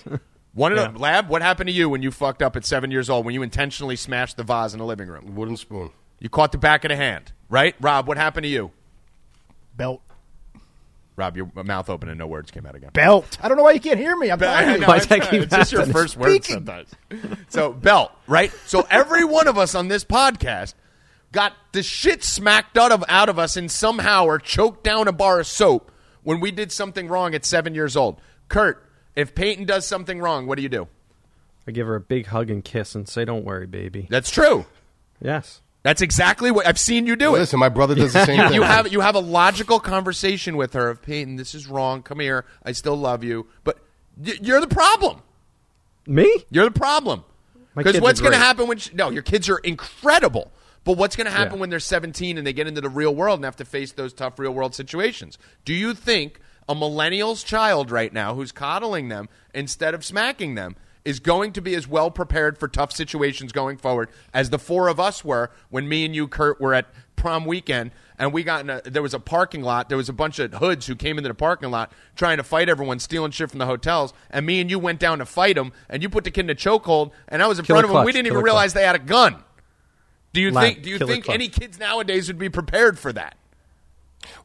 One 0.55 0.71
of 0.71 0.79
Yeah. 0.79 0.88
the 0.88 0.97
lab. 0.97 1.29
What 1.29 1.43
happened 1.43 1.67
to 1.67 1.73
you 1.73 1.89
when 1.89 2.01
you 2.01 2.09
fucked 2.09 2.41
up 2.41 2.55
at 2.55 2.65
seven 2.65 2.89
years 2.89 3.07
old 3.07 3.23
when 3.23 3.35
you 3.35 3.43
intentionally 3.43 3.95
smashed 3.95 4.35
the 4.35 4.43
vase 4.43 4.73
in 4.73 4.79
the 4.79 4.85
living 4.85 5.07
room? 5.07 5.35
Wooden 5.35 5.57
spoon. 5.57 5.91
You 6.19 6.27
caught 6.29 6.51
the 6.51 6.57
back 6.57 6.83
of 6.85 6.89
the 6.89 6.95
hand, 6.95 7.33
right? 7.49 7.75
Rob, 7.79 8.07
what 8.07 8.17
happened 8.17 8.45
to 8.45 8.49
you? 8.49 8.71
Belt. 9.75 10.01
Rob, 11.18 11.36
your 11.36 11.51
mouth 11.65 11.89
open 11.89 12.09
and 12.09 12.20
no 12.20 12.28
words 12.28 12.51
came 12.51 12.65
out 12.68 12.76
again. 12.76 12.91
Belt. 12.93 13.39
I 13.41 13.47
don't 13.47 13.57
know 13.57 13.63
why 13.63 13.72
you 13.72 13.80
can't 13.80 13.97
hear 13.99 14.15
me. 14.15 14.30
I'm 14.30 14.38
I 14.41 14.63
telling. 14.63 14.82
Why 14.84 14.97
it's, 14.97 15.07
does 15.07 15.20
that 15.20 15.30
keep 15.32 15.41
it's 15.41 15.55
just 15.55 15.72
your 15.72 15.82
happening? 15.82 15.93
first 15.95 16.15
word 16.15 16.30
Speaking. 16.43 16.65
sometimes. 16.65 16.89
So 17.49 17.74
belt, 17.74 18.11
right? 18.28 18.51
So 18.68 18.86
every 18.89 19.26
one 19.26 19.47
of 19.47 19.57
us 19.57 19.74
on 19.74 19.88
this 19.88 20.03
podcast 20.05 20.76
got 21.32 21.53
the 21.72 21.82
shit 21.82 22.24
smacked 22.24 22.78
out 22.78 22.91
of 22.91 23.03
out 23.09 23.30
of 23.30 23.39
us 23.39 23.57
and 23.57 23.70
somehow 23.72 24.26
or 24.26 24.38
choked 24.38 24.84
down 24.84 25.07
a 25.07 25.11
bar 25.11 25.39
of 25.39 25.47
soap 25.47 25.91
when 26.22 26.39
we 26.39 26.51
did 26.51 26.72
something 26.72 27.07
wrong 27.07 27.34
at 27.34 27.45
seven 27.45 27.74
years 27.74 27.97
old. 27.97 28.22
Kurt, 28.47 28.86
if 29.15 29.34
Peyton 29.34 29.65
does 29.65 29.88
something 29.88 30.20
wrong, 30.20 30.45
what 30.45 30.57
do 30.57 30.61
you 30.61 30.70
do? 30.70 30.88
I 31.68 31.72
give 31.72 31.88
her 31.88 31.95
a 31.95 31.99
big 31.99 32.28
hug 32.28 32.51
and 32.51 32.63
kiss 32.63 32.93
and 32.93 33.09
say, 33.09 33.26
"Don't 33.26 33.43
worry, 33.43 33.65
baby." 33.65 34.05
That's 34.09 34.30
true. 34.30 34.68
Yes. 35.20 35.61
That's 35.84 36.01
exactly 36.01 36.51
what 36.51 36.67
I've 36.67 36.80
seen 36.80 37.07
you 37.07 37.15
do 37.15 37.36
it. 37.36 37.39
Listen, 37.39 37.59
my 37.59 37.69
brother 37.69 37.95
does 37.95 38.11
the 38.13 38.25
same 38.25 38.39
thing. 38.47 38.53
you 38.53 38.63
have 38.63 38.91
you 38.91 38.99
have 39.01 39.15
a 39.15 39.19
logical 39.19 39.80
conversation 39.80 40.57
with 40.57 40.73
her 40.73 40.89
of 40.89 41.01
Peyton. 41.01 41.36
This 41.38 41.55
is 41.55 41.67
wrong. 41.67 42.03
Come 42.03 42.19
here. 42.19 42.45
I 42.63 42.73
still 42.73 42.95
love 42.97 43.23
you, 43.23 43.47
but 43.63 43.78
y- 44.17 44.34
you're 44.41 44.59
the 44.59 44.67
problem. 44.67 45.21
Me? 46.05 46.43
You're 46.49 46.65
the 46.69 46.80
problem. 46.80 47.23
Because 47.75 48.01
what's 48.01 48.19
going 48.21 48.32
to 48.34 48.39
happen 48.39 48.67
when 48.67 48.80
she, 48.80 48.93
no, 48.95 49.09
your 49.11 49.21
kids 49.21 49.49
are 49.49 49.59
incredible. 49.59 50.51
But 50.84 50.97
what's 50.97 51.15
going 51.15 51.25
to 51.25 51.32
happen 51.32 51.55
Yeah. 51.55 51.59
when 51.59 51.69
they're 51.69 51.80
17 51.80 52.38
and 52.38 52.47
they 52.47 52.53
get 52.53 52.65
into 52.65 52.82
the 52.82 52.89
real 52.89 53.13
world 53.13 53.38
and 53.39 53.45
have 53.45 53.57
to 53.57 53.65
face 53.65 53.91
those 53.91 54.13
tough 54.13 54.39
real 54.39 54.51
world 54.53 54.73
situations? 54.73 55.38
Do 55.65 55.73
you 55.73 55.93
think 55.93 56.39
a 56.67 56.73
millennial's 56.73 57.43
child 57.43 57.91
right 57.91 58.11
now 58.11 58.34
who's 58.36 58.51
coddling 58.51 59.09
them 59.09 59.28
instead 59.53 59.93
of 59.93 60.03
smacking 60.03 60.55
them 60.55 60.75
is 61.08 61.22
going 61.22 61.53
to 61.53 61.62
be 61.62 61.74
as 61.74 61.88
well 61.88 62.12
prepared 62.12 62.58
for 62.58 62.68
tough 62.68 62.91
situations 62.91 63.53
going 63.53 63.78
forward 63.78 64.10
as 64.34 64.49
the 64.49 64.60
four 64.60 64.89
of 64.89 64.99
us 64.99 65.24
were 65.24 65.49
when 65.70 65.88
me 65.88 66.03
and 66.03 66.14
you, 66.14 66.28
Kurt, 66.28 66.60
were 66.60 66.74
at 66.74 66.86
prom 67.16 67.45
weekend 67.45 67.91
and 68.20 68.34
we 68.34 68.43
got 68.43 68.60
in 68.60 68.70
a, 68.70 68.82
there 68.82 69.01
was 69.01 69.14
a 69.14 69.20
parking 69.20 69.62
lot. 69.62 69.88
There 69.88 69.97
was 69.97 70.10
a 70.10 70.14
bunch 70.14 70.38
of 70.38 70.55
hoods 70.55 70.86
who 70.86 70.97
came 70.97 71.18
into 71.18 71.30
the 71.30 71.34
parking 71.34 71.72
lot 71.72 71.93
trying 72.18 72.38
to 72.38 72.43
fight 72.43 72.68
everyone, 72.68 72.99
stealing 72.99 73.32
shit 73.32 73.49
from 73.49 73.60
the 73.60 73.66
hotels. 73.66 74.14
And 74.30 74.45
me 74.45 74.60
and 74.60 74.70
you 74.70 74.80
went 74.80 74.99
down 74.99 75.20
to 75.20 75.26
fight 75.26 75.55
them, 75.55 75.72
and 75.89 76.03
you 76.03 76.10
put 76.10 76.26
the 76.26 76.32
kid 76.32 76.41
in 76.41 76.49
a 76.49 76.55
chokehold, 76.55 77.12
and 77.30 77.41
I 77.41 77.47
was 77.47 77.58
in 77.58 77.64
Killer 77.64 77.84
front 77.84 77.95
of 77.95 77.99
him. 78.01 78.05
We 78.05 78.12
didn't 78.12 78.28
even 78.28 78.43
realize 78.43 78.74
they 78.74 78.84
had 78.84 78.95
a 78.95 78.99
gun. 78.99 79.41
Do 80.34 80.41
you 80.41 80.51
think? 80.51 80.84
Do 80.84 80.89
you 80.89 80.97
killer 80.97 81.14
think 81.14 81.26
clutch. 81.26 81.36
any 81.36 81.47
kids 81.47 81.80
nowadays 81.80 82.28
would 82.28 82.38
be 82.38 82.49
prepared 82.49 82.99
for 82.99 83.14
that? 83.14 83.38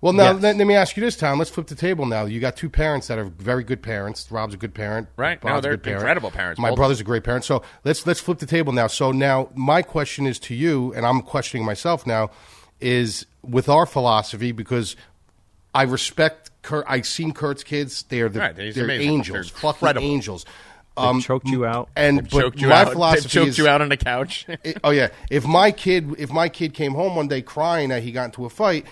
Well, 0.03 0.13
now 0.13 0.33
Yes. 0.33 0.43
let, 0.43 0.57
let 0.57 0.67
me 0.67 0.75
ask 0.75 0.97
you 0.97 1.01
this, 1.03 1.17
Tom. 1.17 1.39
Let's 1.39 1.51
flip 1.51 1.69
the 1.69 1.75
table 1.77 2.05
now. 2.07 2.25
You 2.27 2.41
got 2.41 2.57
two 2.57 2.69
parents 2.69 3.07
that 3.07 3.19
are 3.19 3.25
very 3.25 3.63
good 3.65 3.83
parents. 3.83 4.27
Rob's 4.31 4.53
a 4.53 4.57
good 4.59 4.75
parent. 4.75 5.09
Right. 5.17 5.41
Bob's 5.41 5.51
No, 5.55 5.61
they're 5.61 5.73
good 5.77 5.85
parent. 5.85 6.01
incredible 6.03 6.31
parents, 6.33 6.61
My 6.61 6.71
both. 6.71 6.77
brother's 6.77 7.01
a 7.01 7.05
great 7.05 7.23
parent. 7.25 7.45
So 7.45 7.63
let's 7.85 8.05
let's 8.07 8.21
flip 8.21 8.39
the 8.39 8.47
table 8.47 8.73
now. 8.73 8.89
So 8.89 9.13
now 9.13 9.49
my 9.55 9.81
question 9.81 10.27
is 10.27 10.39
to 10.41 10.55
you, 10.55 10.93
and 10.95 11.07
I'm 11.07 11.23
questioning 11.23 11.65
myself 11.65 12.07
now, 12.07 12.31
is 12.81 13.27
with 13.43 13.69
our 13.69 13.87
philosophy 13.87 14.51
because 14.53 14.97
I 15.75 15.85
respect 15.85 16.51
Kurt. 16.63 16.85
I've 16.89 17.07
seen 17.07 17.33
Kurt's 17.33 17.63
kids. 17.63 18.03
They 18.03 18.21
are 18.23 18.29
the, 18.29 18.41
Right, 18.41 18.59
he's 18.59 18.75
they're 18.75 18.85
amazing. 18.85 19.09
angels, 19.11 19.35
They're 19.53 19.61
fucking 19.61 19.79
incredible. 19.89 20.07
angels. 20.07 20.45
They 20.97 21.03
um, 21.05 21.21
choked 21.23 21.49
you 21.49 21.65
out. 21.65 21.89
And 21.97 22.29
but 22.29 22.41
choked 22.41 22.61
you 22.61 22.69
my 22.69 22.75
out. 22.81 22.85
They've 22.87 22.93
philosophy 22.93 23.29
choked 23.29 23.49
is, 23.51 23.59
you 23.59 23.67
out 23.69 23.81
on 23.81 23.89
the 23.89 23.97
couch. 23.97 24.47
it- 24.65 24.79
oh 24.85 24.91
yeah. 24.91 25.09
If 25.31 25.47
my 25.47 25.71
kid, 25.71 26.17
if 26.19 26.31
my 26.31 26.49
kid 26.49 26.75
came 26.75 26.93
home 26.93 27.15
one 27.17 27.29
day 27.29 27.41
crying 27.41 27.89
that 27.91 28.03
he 28.03 28.11
got 28.13 28.25
into 28.27 28.45
a 28.45 28.51
fight, 28.51 28.85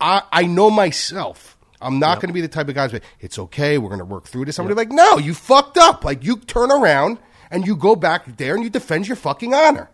I, 0.00 0.22
I 0.30 0.44
know 0.44 0.70
myself. 0.70 1.56
I'm 1.80 1.98
not 1.98 2.20
going 2.20 2.28
to 2.28 2.34
be 2.34 2.40
the 2.40 2.48
type 2.48 2.68
of 2.68 2.74
guy. 2.74 2.88
Who's 2.88 3.00
it's 3.20 3.38
okay. 3.38 3.78
We're 3.78 3.88
going 3.88 3.98
to 3.98 4.04
work 4.04 4.26
through 4.26 4.46
this. 4.46 4.58
I'm 4.58 4.66
going 4.66 4.76
to 4.76 4.84
be 4.84 4.88
like, 4.88 4.96
no, 4.96 5.18
you 5.18 5.34
fucked 5.34 5.76
up. 5.78 6.04
Like 6.04 6.24
you 6.24 6.38
turn 6.38 6.70
around 6.70 7.18
and 7.50 7.66
you 7.66 7.76
go 7.76 7.94
back 7.96 8.36
there 8.38 8.54
and 8.54 8.64
you 8.64 8.70
defend 8.70 9.06
your 9.06 9.16
fucking 9.16 9.52
honor. 9.54 9.90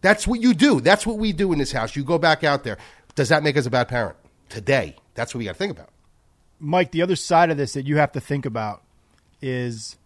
That's 0.00 0.26
what 0.26 0.40
you 0.40 0.52
do. 0.52 0.80
That's 0.80 1.06
what 1.06 1.18
we 1.18 1.32
do 1.32 1.52
in 1.52 1.58
this 1.58 1.70
house. 1.72 1.94
You 1.94 2.02
go 2.02 2.18
back 2.18 2.42
out 2.42 2.64
there. 2.64 2.76
Does 3.14 3.28
that 3.28 3.42
make 3.42 3.56
us 3.56 3.66
a 3.66 3.70
bad 3.70 3.88
parent 3.88 4.16
today? 4.48 4.96
That's 5.14 5.32
what 5.34 5.38
we 5.38 5.44
got 5.44 5.52
to 5.52 5.58
think 5.58 5.72
about. 5.72 5.90
Mike, 6.58 6.90
the 6.90 7.02
other 7.02 7.16
side 7.16 7.50
of 7.50 7.56
this 7.56 7.72
that 7.74 7.86
you 7.86 7.96
have 7.98 8.12
to 8.12 8.20
think 8.20 8.44
about 8.44 8.82
is 9.40 9.96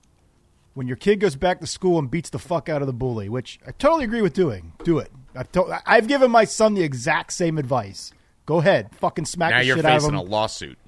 when 0.74 0.86
your 0.86 0.96
kid 0.96 1.20
goes 1.20 1.36
back 1.36 1.60
to 1.60 1.66
school 1.66 1.98
and 1.98 2.10
beats 2.10 2.30
the 2.30 2.38
fuck 2.38 2.68
out 2.68 2.82
of 2.82 2.86
the 2.86 2.92
bully, 2.92 3.28
which 3.28 3.58
I 3.66 3.70
totally 3.72 4.04
agree 4.04 4.22
with 4.22 4.34
doing. 4.34 4.72
Do 4.84 4.98
it. 4.98 5.10
I've, 5.34 5.50
to- 5.52 5.82
I've 5.86 6.08
given 6.08 6.30
my 6.30 6.44
son 6.44 6.74
the 6.74 6.82
exact 6.82 7.32
same 7.32 7.56
advice. 7.58 8.12
Go 8.46 8.58
ahead, 8.58 8.94
fucking 8.96 9.24
smack 9.26 9.50
now 9.50 9.58
the 9.58 9.64
shit 9.64 9.72
out 9.72 9.78
of 9.78 9.84
him. 9.84 9.90
you're 9.90 10.00
facing 10.00 10.14
him. 10.14 10.18
a 10.20 10.22
lawsuit. 10.22 10.78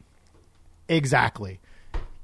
exactly. 0.88 1.60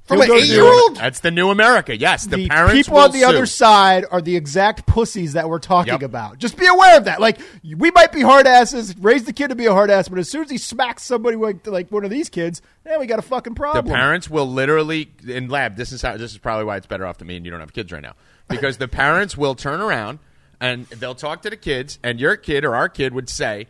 From 0.05 0.21
He'll 0.21 0.33
an 0.33 0.37
eight-year-old? 0.43 0.97
That's 0.97 1.21
the 1.21 1.31
new 1.31 1.49
America. 1.49 1.97
Yes, 1.97 2.27
the, 2.27 2.37
the 2.37 2.47
parents 2.47 2.73
people 2.75 2.93
will 2.93 3.05
on 3.05 3.11
the 3.11 3.21
sue. 3.21 3.25
other 3.25 3.45
side 3.47 4.05
are 4.11 4.21
the 4.21 4.35
exact 4.35 4.85
pussies 4.85 5.33
that 5.33 5.49
we're 5.49 5.57
talking 5.57 5.93
Yep. 5.93 6.03
about. 6.03 6.37
Just 6.37 6.57
be 6.57 6.67
aware 6.67 6.95
of 6.97 7.05
that. 7.05 7.19
Like 7.19 7.39
we 7.63 7.89
might 7.89 8.11
be 8.11 8.21
hard 8.21 8.45
asses, 8.45 8.95
raise 8.99 9.23
the 9.23 9.33
kid 9.33 9.47
to 9.47 9.55
be 9.55 9.65
a 9.65 9.73
hard 9.73 9.89
ass, 9.89 10.07
but 10.07 10.19
as 10.19 10.29
soon 10.29 10.43
as 10.43 10.51
he 10.51 10.59
smacks 10.59 11.01
somebody 11.01 11.37
like, 11.37 11.65
like 11.65 11.91
one 11.91 12.03
of 12.05 12.11
these 12.11 12.29
kids, 12.29 12.61
then 12.83 12.99
we 12.99 13.07
got 13.07 13.17
a 13.17 13.23
fucking 13.23 13.55
problem. 13.55 13.87
The 13.87 13.91
parents 13.93 14.29
will 14.29 14.45
literally 14.47 15.09
in 15.27 15.49
lab. 15.49 15.75
This 15.75 15.91
is 15.91 16.03
how. 16.03 16.17
This 16.17 16.33
is 16.33 16.37
probably 16.37 16.65
why 16.65 16.77
it's 16.77 16.85
better 16.85 17.07
off 17.07 17.17
to 17.17 17.25
me 17.25 17.37
and 17.37 17.43
you 17.43 17.49
don't 17.49 17.59
have 17.61 17.73
kids 17.73 17.91
right 17.91 18.03
now 18.03 18.13
because 18.47 18.77
the 18.77 18.87
parents 18.87 19.35
will 19.35 19.55
turn 19.55 19.81
around 19.81 20.19
and 20.61 20.85
they'll 20.85 21.15
talk 21.15 21.41
to 21.41 21.49
the 21.49 21.57
kids, 21.57 21.97
and 22.03 22.19
your 22.19 22.35
kid 22.37 22.63
or 22.63 22.75
our 22.75 22.89
kid 22.89 23.11
would 23.15 23.27
say, 23.27 23.65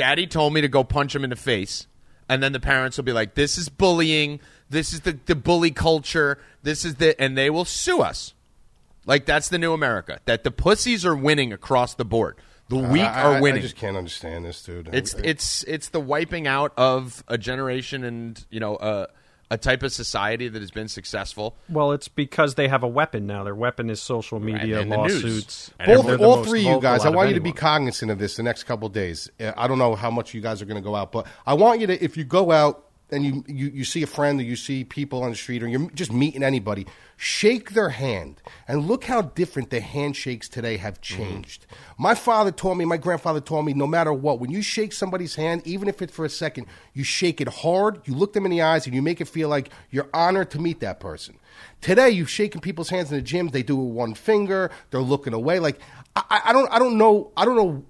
"Daddy 0.00 0.26
told 0.26 0.54
me 0.54 0.62
to 0.62 0.68
go 0.68 0.82
punch 0.82 1.14
him 1.14 1.24
in 1.24 1.30
the 1.30 1.36
face," 1.36 1.86
and 2.28 2.42
then 2.42 2.52
the 2.52 2.60
parents 2.60 2.96
will 2.96 3.04
be 3.04 3.12
like, 3.12 3.34
"This 3.34 3.58
is 3.58 3.68
bullying. 3.68 4.40
This 4.70 4.94
is 4.94 5.00
the 5.00 5.18
the 5.26 5.34
bully 5.34 5.70
culture. 5.70 6.38
This 6.62 6.84
is 6.84 6.94
the," 6.94 7.20
and 7.20 7.36
they 7.36 7.50
will 7.50 7.66
sue 7.66 8.00
us. 8.00 8.32
Like 9.04 9.26
that's 9.26 9.48
the 9.48 9.58
new 9.58 9.72
America. 9.72 10.20
That 10.24 10.42
the 10.44 10.50
pussies 10.50 11.04
are 11.04 11.14
winning 11.14 11.52
across 11.52 11.94
the 11.94 12.04
board. 12.04 12.36
The 12.70 12.78
uh, 12.78 12.88
weak 12.88 13.02
I, 13.02 13.22
are 13.22 13.42
winning. 13.42 13.58
I 13.58 13.62
just 13.62 13.76
can't 13.76 13.96
understand 13.96 14.44
this, 14.44 14.62
dude. 14.62 14.88
It's 14.92 15.12
it's 15.14 15.64
it's 15.64 15.88
the 15.88 16.00
wiping 16.00 16.46
out 16.46 16.72
of 16.78 17.22
a 17.28 17.36
generation 17.36 18.04
and 18.04 18.42
you 18.50 18.60
know 18.60 18.76
a 18.76 19.08
a 19.50 19.58
type 19.58 19.82
of 19.82 19.92
society 19.92 20.48
that 20.48 20.60
has 20.60 20.70
been 20.70 20.88
successful. 20.88 21.56
Well, 21.68 21.92
it's 21.92 22.08
because 22.08 22.54
they 22.54 22.68
have 22.68 22.82
a 22.82 22.88
weapon 22.88 23.26
now. 23.26 23.42
Their 23.44 23.54
weapon 23.54 23.90
is 23.90 24.00
social 24.00 24.38
media, 24.38 24.80
and 24.80 24.90
lawsuits. 24.90 25.72
Both, 25.84 26.06
the 26.06 26.18
all 26.18 26.44
three 26.44 26.66
of 26.68 26.76
you 26.76 26.80
guys, 26.80 27.04
I 27.04 27.10
want 27.10 27.28
you 27.28 27.34
to 27.34 27.40
be 27.40 27.52
cognizant 27.52 28.10
of 28.10 28.18
this 28.18 28.36
the 28.36 28.42
next 28.42 28.64
couple 28.64 28.86
of 28.86 28.92
days. 28.92 29.30
Uh, 29.40 29.52
I 29.56 29.66
don't 29.66 29.78
know 29.78 29.94
how 29.94 30.10
much 30.10 30.34
you 30.34 30.40
guys 30.40 30.62
are 30.62 30.66
going 30.66 30.80
to 30.80 30.86
go 30.86 30.94
out, 30.94 31.12
but 31.12 31.26
I 31.46 31.54
want 31.54 31.80
you 31.80 31.86
to, 31.88 32.04
if 32.04 32.16
you 32.16 32.24
go 32.24 32.52
out 32.52 32.89
and 33.12 33.24
you, 33.24 33.44
you, 33.46 33.68
you 33.68 33.84
see 33.84 34.02
a 34.02 34.06
friend 34.06 34.40
or 34.40 34.42
you 34.42 34.56
see 34.56 34.84
people 34.84 35.22
on 35.22 35.30
the 35.30 35.36
street 35.36 35.62
or 35.62 35.68
you're 35.68 35.90
just 35.90 36.12
meeting 36.12 36.42
anybody, 36.42 36.86
shake 37.16 37.70
their 37.70 37.90
hand 37.90 38.40
and 38.66 38.86
look 38.86 39.04
how 39.04 39.22
different 39.22 39.70
the 39.70 39.80
handshakes 39.80 40.48
today 40.48 40.76
have 40.76 41.00
mm-hmm. 41.00 41.16
changed. 41.16 41.66
My 41.98 42.14
father 42.14 42.50
taught 42.50 42.76
me, 42.76 42.84
my 42.84 42.96
grandfather 42.96 43.40
taught 43.40 43.62
me, 43.62 43.72
no 43.74 43.86
matter 43.86 44.12
what, 44.12 44.40
when 44.40 44.50
you 44.50 44.62
shake 44.62 44.92
somebody's 44.92 45.34
hand, 45.34 45.62
even 45.66 45.88
if 45.88 46.00
it's 46.02 46.12
for 46.12 46.24
a 46.24 46.30
second, 46.30 46.66
you 46.94 47.04
shake 47.04 47.40
it 47.40 47.48
hard, 47.48 48.00
you 48.04 48.14
look 48.14 48.32
them 48.32 48.44
in 48.44 48.50
the 48.50 48.62
eyes, 48.62 48.86
and 48.86 48.94
you 48.94 49.02
make 49.02 49.20
it 49.20 49.28
feel 49.28 49.48
like 49.48 49.70
you're 49.90 50.08
honored 50.14 50.50
to 50.50 50.58
meet 50.58 50.80
that 50.80 51.00
person. 51.00 51.38
Today, 51.80 52.10
you've 52.10 52.30
shaken 52.30 52.60
people's 52.60 52.88
hands 52.88 53.10
in 53.10 53.16
the 53.16 53.22
gym. 53.22 53.48
They 53.48 53.62
do 53.62 53.80
it 53.80 53.84
with 53.84 53.94
one 53.94 54.14
finger. 54.14 54.70
They're 54.90 55.00
looking 55.00 55.34
away. 55.34 55.58
Like 55.58 55.80
I- 56.16 56.42
I 56.46 56.52
don't, 56.52 56.70
I 56.72 56.78
don't 56.78 56.98
know, 56.98 57.32
I 57.36 57.44
don't 57.44 57.56
know 57.56 57.84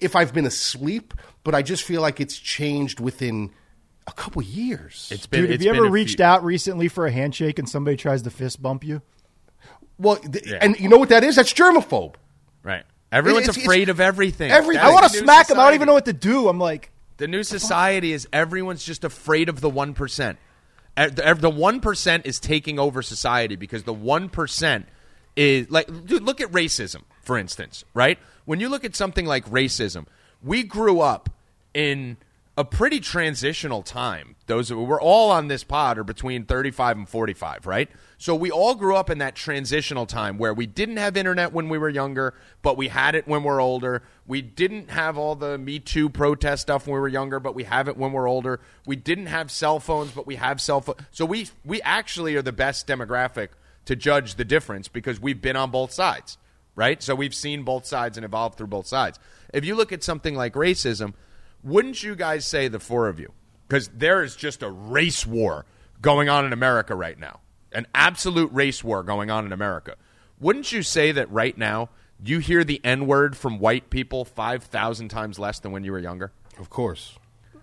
if 0.00 0.16
I've 0.16 0.34
been 0.34 0.46
asleep, 0.46 1.14
but 1.44 1.54
I 1.54 1.62
just 1.62 1.82
feel 1.82 2.02
like 2.02 2.20
it's 2.20 2.38
changed 2.38 3.00
within 3.00 3.50
a 4.06 4.12
couple 4.12 4.42
years. 4.42 5.08
It's 5.12 5.26
been. 5.26 5.42
Dude, 5.42 5.50
have 5.50 5.54
it's 5.56 5.64
you 5.64 5.70
been 5.72 5.80
ever 5.80 5.90
reached 5.90 6.16
few- 6.16 6.24
out 6.24 6.44
recently 6.44 6.88
for 6.88 7.06
a 7.06 7.10
handshake 7.10 7.58
and 7.58 7.68
somebody 7.68 7.96
tries 7.96 8.22
to 8.22 8.30
fist 8.30 8.60
bump 8.62 8.84
you? 8.84 9.02
well, 9.98 10.16
th- 10.16 10.46
Yeah. 10.46 10.58
and 10.60 10.78
you 10.80 10.88
know 10.88 10.98
what 10.98 11.08
that 11.10 11.22
is? 11.24 11.36
That's 11.36 11.52
germaphobe. 11.54 12.14
Right. 12.62 12.82
Everyone's 13.12 13.44
It's- 13.44 13.56
it's- 13.58 13.66
afraid 13.66 13.88
of 13.88 14.00
everything. 14.00 14.50
everything. 14.50 14.82
That's 14.82 14.90
I 14.90 14.92
want 14.92 15.12
to 15.12 15.18
smack 15.18 15.46
them. 15.46 15.58
I 15.60 15.64
don't 15.66 15.74
even 15.74 15.86
know 15.86 15.94
what 15.94 16.06
to 16.06 16.12
do. 16.12 16.48
I'm 16.48 16.58
like, 16.58 16.90
The 17.18 17.28
new 17.28 17.44
society 17.44 18.12
is 18.12 18.26
everyone's 18.32 18.82
just 18.84 19.04
afraid 19.04 19.48
of 19.48 19.60
the 19.60 19.70
one 19.70 19.94
percent. 19.94 20.36
Er, 20.98 21.12
er, 21.24 21.34
the 21.34 21.48
one 21.50 21.78
percent 21.80 22.26
is 22.26 22.40
taking 22.40 22.78
over 22.80 23.02
society 23.02 23.54
because 23.54 23.84
the 23.84 23.94
one 23.94 24.28
percent 24.28 24.86
is 25.36 25.70
like, 25.70 25.86
dude. 26.06 26.24
Look 26.24 26.40
at 26.40 26.50
racism, 26.50 27.02
for 27.22 27.38
instance. 27.38 27.84
Right? 27.94 28.18
When 28.46 28.58
you 28.58 28.68
look 28.68 28.84
at 28.84 28.96
something 28.96 29.26
like 29.26 29.48
racism, 29.48 30.06
we 30.42 30.64
grew 30.64 31.00
up 31.00 31.30
in 31.72 32.16
a 32.56 32.64
pretty 32.64 33.00
transitional 33.00 33.82
time. 33.82 34.36
Those 34.46 34.72
we're 34.72 35.00
all 35.00 35.30
on 35.30 35.48
this 35.48 35.64
pod 35.64 35.98
are 35.98 36.04
between 36.04 36.44
thirty-five 36.44 36.96
and 36.96 37.08
forty-five, 37.08 37.66
right? 37.66 37.90
So 38.16 38.34
we 38.34 38.50
all 38.50 38.74
grew 38.74 38.94
up 38.94 39.10
in 39.10 39.18
that 39.18 39.34
transitional 39.34 40.06
time 40.06 40.38
where 40.38 40.54
we 40.54 40.66
didn't 40.66 40.98
have 40.98 41.16
internet 41.16 41.52
when 41.52 41.68
we 41.68 41.78
were 41.78 41.88
younger, 41.88 42.34
but 42.62 42.76
we 42.76 42.88
had 42.88 43.14
it 43.14 43.26
when 43.26 43.42
we're 43.42 43.60
older. 43.60 44.02
We 44.26 44.40
didn't 44.40 44.90
have 44.90 45.18
all 45.18 45.34
the 45.34 45.58
Me 45.58 45.78
Too 45.80 46.08
protest 46.08 46.62
stuff 46.62 46.86
when 46.86 46.94
we 46.94 47.00
were 47.00 47.08
younger, 47.08 47.40
but 47.40 47.54
we 47.54 47.64
have 47.64 47.88
it 47.88 47.96
when 47.96 48.12
we're 48.12 48.28
older. 48.28 48.60
We 48.86 48.96
didn't 48.96 49.26
have 49.26 49.50
cell 49.50 49.80
phones, 49.80 50.12
but 50.12 50.26
we 50.26 50.36
have 50.36 50.60
cell 50.60 50.80
phones. 50.80 51.00
So 51.10 51.24
we 51.24 51.48
we 51.64 51.82
actually 51.82 52.36
are 52.36 52.42
the 52.42 52.52
best 52.52 52.86
demographic 52.86 53.48
to 53.86 53.96
judge 53.96 54.36
the 54.36 54.44
difference 54.44 54.88
because 54.88 55.20
we've 55.20 55.42
been 55.42 55.56
on 55.56 55.70
both 55.70 55.92
sides, 55.92 56.38
right? 56.76 57.02
So 57.02 57.14
we've 57.14 57.34
seen 57.34 57.64
both 57.64 57.84
sides 57.84 58.16
and 58.16 58.24
evolved 58.24 58.56
through 58.56 58.68
both 58.68 58.86
sides. 58.86 59.18
If 59.52 59.64
you 59.64 59.74
look 59.74 59.92
at 59.92 60.02
something 60.04 60.34
like 60.34 60.54
racism, 60.54 61.14
wouldn't 61.64 62.02
you 62.02 62.14
guys 62.14 62.46
say 62.46 62.68
the 62.68 62.78
four 62.78 63.08
of 63.08 63.18
you? 63.18 63.32
Because 63.66 63.88
there 63.88 64.22
is 64.22 64.36
just 64.36 64.62
a 64.62 64.70
race 64.70 65.26
war 65.26 65.64
going 66.00 66.28
on 66.28 66.44
in 66.44 66.52
America 66.52 66.94
right 66.94 67.18
now, 67.18 67.40
an 67.72 67.86
absolute 67.94 68.52
race 68.52 68.84
war 68.84 69.02
going 69.02 69.30
on 69.30 69.46
in 69.46 69.52
America. 69.52 69.96
Wouldn't 70.38 70.70
you 70.70 70.82
say 70.82 71.12
that 71.12 71.30
right 71.32 71.56
now 71.56 71.88
you 72.22 72.38
hear 72.38 72.62
the 72.64 72.80
N 72.84 73.06
word 73.06 73.36
from 73.36 73.58
white 73.58 73.88
people 73.90 74.24
5,000 74.24 75.08
times 75.08 75.38
less 75.38 75.58
than 75.60 75.72
when 75.72 75.82
you 75.84 75.92
were 75.92 75.98
younger? 75.98 76.32
Of 76.58 76.68
course. 76.70 77.18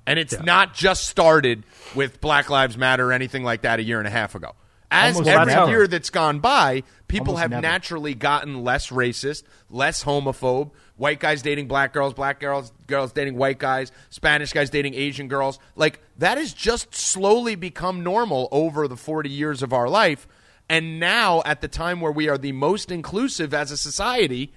And 0.08 0.18
it's 0.18 0.40
not 0.42 0.74
just 0.74 1.08
started 1.08 1.64
with 1.94 2.20
Black 2.20 2.50
Lives 2.50 2.76
Matter 2.78 3.10
or 3.10 3.14
anything 3.14 3.44
like 3.44 3.62
that 3.62 3.80
a 3.80 3.84
year 3.84 4.00
and 4.00 4.08
a 4.08 4.12
half 4.12 4.34
ago. 4.34 4.56
As 4.90 5.16
Almost 5.16 5.30
every 5.30 5.54
never. 5.54 5.70
year 5.70 5.88
that's 5.88 6.10
gone 6.10 6.40
by, 6.40 6.84
people 7.08 7.30
Almost 7.30 7.42
have 7.44 7.52
never. 7.52 7.62
naturally 7.62 8.14
gotten 8.14 8.64
less 8.64 8.90
racist, 8.90 9.44
less 9.70 10.04
homophobe. 10.04 10.72
White 11.02 11.20
guys 11.20 11.42
dating 11.42 11.68
black 11.68 11.94
girls, 11.94 12.14
black 12.14 12.40
girls 12.40 12.72
girls 12.86 13.12
dating 13.12 13.36
white 13.36 13.58
guys, 13.58 13.92
Spanish 14.12 14.54
guys 14.54 14.70
dating 14.70 14.94
Asian 14.94 15.28
girls. 15.28 15.58
Like 15.76 16.00
that 16.20 16.38
has 16.38 16.54
just 16.54 16.94
slowly 16.94 17.56
become 17.56 18.04
normal 18.04 18.48
over 18.52 18.88
the 18.88 18.96
40 18.96 19.28
years 19.28 19.64
of 19.64 19.74
our 19.74 19.90
life. 19.90 20.28
And 20.70 21.00
now 21.00 21.42
at 21.44 21.62
the 21.62 21.68
time 21.68 22.02
where 22.02 22.12
we 22.12 22.30
are 22.30 22.38
the 22.38 22.52
most 22.52 22.92
inclusive 22.92 23.52
as 23.52 23.72
a 23.72 23.78
society, 23.78 24.54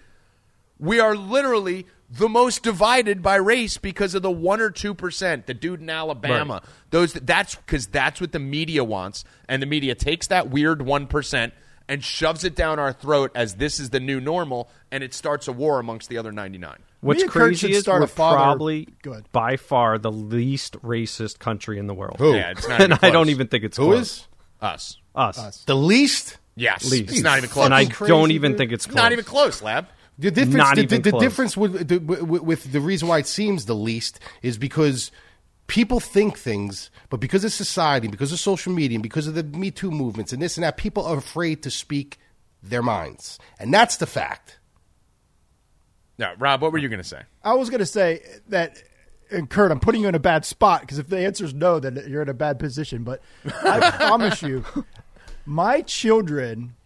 we 0.79 1.01
are 1.01 1.17
literally 1.17 1.87
the 2.11 2.29
most 2.29 2.63
divided 2.63 3.23
by 3.23 3.37
race 3.37 3.79
because 3.79 4.15
of 4.15 4.21
the 4.21 4.31
one 4.31 4.61
or 4.61 4.69
two 4.69 4.93
percent. 4.93 5.47
The 5.47 5.55
dude 5.55 5.81
in 5.81 5.89
Alabama, 5.89 6.61
those 6.91 7.15
that's 7.15 7.55
because 7.55 7.87
that's 7.87 8.21
what 8.21 8.33
the 8.33 8.39
media 8.39 8.85
wants, 8.85 9.25
and 9.49 9.63
the 9.63 9.67
media 9.67 9.95
takes 9.95 10.27
that 10.27 10.51
weird 10.51 10.83
one 10.83 11.07
percent 11.07 11.55
and 11.89 12.03
shoves 12.03 12.45
it 12.45 12.55
down 12.55 12.79
our 12.79 12.93
throat 12.93 13.31
as 13.35 13.55
this 13.55 13.79
is 13.81 13.91
the 13.91 14.01
new 14.01 14.21
normal, 14.21 14.69
and 14.91 15.03
it 15.05 15.13
starts 15.15 15.49
a 15.49 15.53
war 15.53 15.79
amongst 15.81 16.09
the 16.09 16.19
other 16.19 16.33
ninety 16.33 16.59
nine. 16.59 16.79
What's 17.01 17.19
Me 17.19 17.23
and 17.25 17.31
Kurt 17.31 17.43
crazy 17.49 17.73
is 17.73 17.83
start 17.83 18.01
we're 18.01 18.07
father- 18.07 18.37
probably 18.37 18.89
Go 19.03 19.13
ahead. 19.13 19.25
by 19.33 19.57
far 19.57 19.99
the 19.99 20.11
least 20.13 20.75
racist 20.83 21.39
country 21.39 21.79
in 21.79 21.87
the 21.87 21.95
world. 21.95 22.17
Who? 22.19 22.35
Yeah, 22.35 22.51
it's 22.53 22.67
not. 22.67 22.81
and 22.81 22.93
even 22.95 22.99
I 23.03 23.11
don't 23.11 23.29
even 23.29 23.47
think 23.49 23.65
it's 23.65 23.77
Who 23.77 23.85
close. 23.93 24.01
is? 24.01 24.29
us. 24.63 24.97
us. 25.15 25.65
The 25.67 25.77
least? 25.77 26.39
Yes, 26.57 26.91
Least. 26.91 27.13
it's 27.13 27.21
not 27.23 27.37
even 27.39 27.51
close. 27.51 27.67
And 27.67 27.75
I 27.75 27.85
Fucking 27.87 28.07
don't 28.07 28.31
even 28.31 28.53
dude. 28.53 28.59
think 28.59 28.73
it's 28.73 28.87
close. 28.87 28.95
not 28.97 29.13
even 29.13 29.25
close, 29.25 29.61
lab. 29.61 29.87
The 30.19 30.31
difference, 30.31 30.55
Not 30.57 30.77
the, 30.77 30.83
even 30.83 31.03
the, 31.03 31.11
the 31.11 31.19
difference 31.19 31.57
with 31.57 31.89
the, 31.89 31.99
with, 31.99 32.41
with 32.43 32.73
the 32.73 32.81
reason 32.81 33.09
why 33.09 33.19
it 33.19 33.27
seems 33.27 33.67
the 33.67 33.75
least 33.75 34.21
is 34.43 34.57
because 34.57 35.11
people 35.67 36.01
think 36.01 36.37
things, 36.39 36.91
but 37.11 37.21
because 37.21 37.45
of 37.45 37.53
society, 37.53 38.09
because 38.09 38.33
of 38.33 38.39
social 38.39 38.73
media, 38.73 38.97
and 38.97 39.03
because 39.03 39.27
of 39.27 39.35
the 39.35 39.43
Me 39.43 39.71
Too 39.71 39.91
movements 39.91 40.33
and 40.33 40.41
this 40.43 40.57
and 40.57 40.65
that, 40.65 40.77
people 40.77 41.05
are 41.07 41.17
afraid 41.19 41.63
to 41.63 41.71
speak 41.71 42.19
their 42.63 42.83
minds, 42.83 43.39
and 43.59 43.73
that's 43.73 43.97
the 43.99 44.07
fact. 44.07 44.59
No, 46.19 46.33
Rob, 46.39 46.63
what 46.63 46.71
were 46.73 46.79
you 46.79 46.89
going 46.89 47.03
to 47.03 47.09
say? 47.09 47.23
I 47.43 47.55
was 47.55 47.71
going 47.71 47.81
to 47.81 47.87
say 47.87 48.21
that, 48.49 48.81
and 49.31 49.51
Kurt, 49.51 49.73
I'm 49.73 49.81
putting 49.81 50.03
you 50.03 50.09
in 50.09 50.15
a 50.15 50.21
bad 50.21 50.45
spot 50.45 50.83
because 50.83 50.99
if 50.99 51.09
the 51.09 51.19
answer 51.19 51.45
is 51.45 51.53
no, 51.53 51.81
then 51.81 52.01
you're 52.09 52.23
in 52.23 52.29
a 52.29 52.35
bad 52.35 52.59
position. 52.59 53.03
But 53.03 53.21
I 53.45 53.91
promise 53.97 54.41
you, 54.41 54.65
my 55.45 55.81
children, 55.83 56.77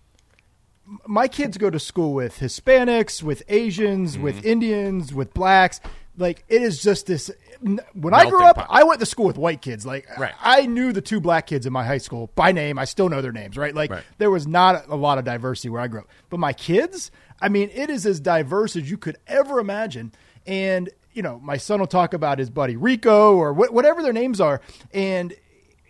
my 1.06 1.28
kids 1.28 1.58
go 1.58 1.68
to 1.68 1.78
school 1.78 2.14
with 2.14 2.38
Hispanics, 2.38 3.22
with 3.22 3.42
Asians, 3.48 4.14
Mm-hmm. 4.14 4.22
with 4.22 4.44
Indians, 4.46 5.12
with 5.12 5.34
blacks. 5.34 5.80
Like 6.18 6.44
it 6.48 6.60
is 6.62 6.82
just 6.82 7.06
this. 7.06 7.30
When 7.60 8.12
I 8.14 8.28
grew 8.28 8.44
up, 8.44 8.56
pot. 8.56 8.66
I 8.70 8.82
went 8.84 9.00
to 9.00 9.06
school 9.06 9.26
with 9.26 9.38
white 9.38 9.62
kids. 9.62 9.86
Like 9.86 10.06
Right. 10.18 10.34
I 10.40 10.66
knew 10.66 10.92
the 10.92 11.00
two 11.00 11.20
black 11.20 11.46
kids 11.46 11.64
in 11.66 11.72
my 11.72 11.84
high 11.84 11.98
school 11.98 12.30
by 12.34 12.52
name. 12.52 12.78
I 12.78 12.84
still 12.84 13.08
know 13.08 13.22
their 13.22 13.32
names. 13.32 13.56
Right. 13.56 13.74
Like 13.74 13.90
Right. 13.90 14.02
there 14.18 14.30
was 14.30 14.46
not 14.46 14.88
a 14.88 14.96
lot 14.96 15.18
of 15.18 15.24
diversity 15.24 15.68
where 15.70 15.80
I 15.80 15.86
grew 15.88 16.00
up. 16.00 16.08
But 16.30 16.38
my 16.40 16.52
kids, 16.52 17.10
I 17.40 17.48
mean, 17.48 17.70
it 17.72 17.88
is 17.90 18.04
as 18.06 18.20
diverse 18.20 18.76
as 18.76 18.90
you 18.90 18.98
could 18.98 19.16
ever 19.26 19.58
imagine. 19.60 20.12
And, 20.46 20.88
you 21.12 21.22
know, 21.22 21.40
my 21.42 21.56
son 21.56 21.80
will 21.80 21.86
talk 21.86 22.14
about 22.14 22.38
his 22.38 22.50
buddy 22.50 22.76
Rico 22.76 23.36
or 23.36 23.52
wh- 23.54 23.72
whatever 23.72 24.02
their 24.02 24.12
names 24.12 24.40
are. 24.40 24.60
And 24.92 25.34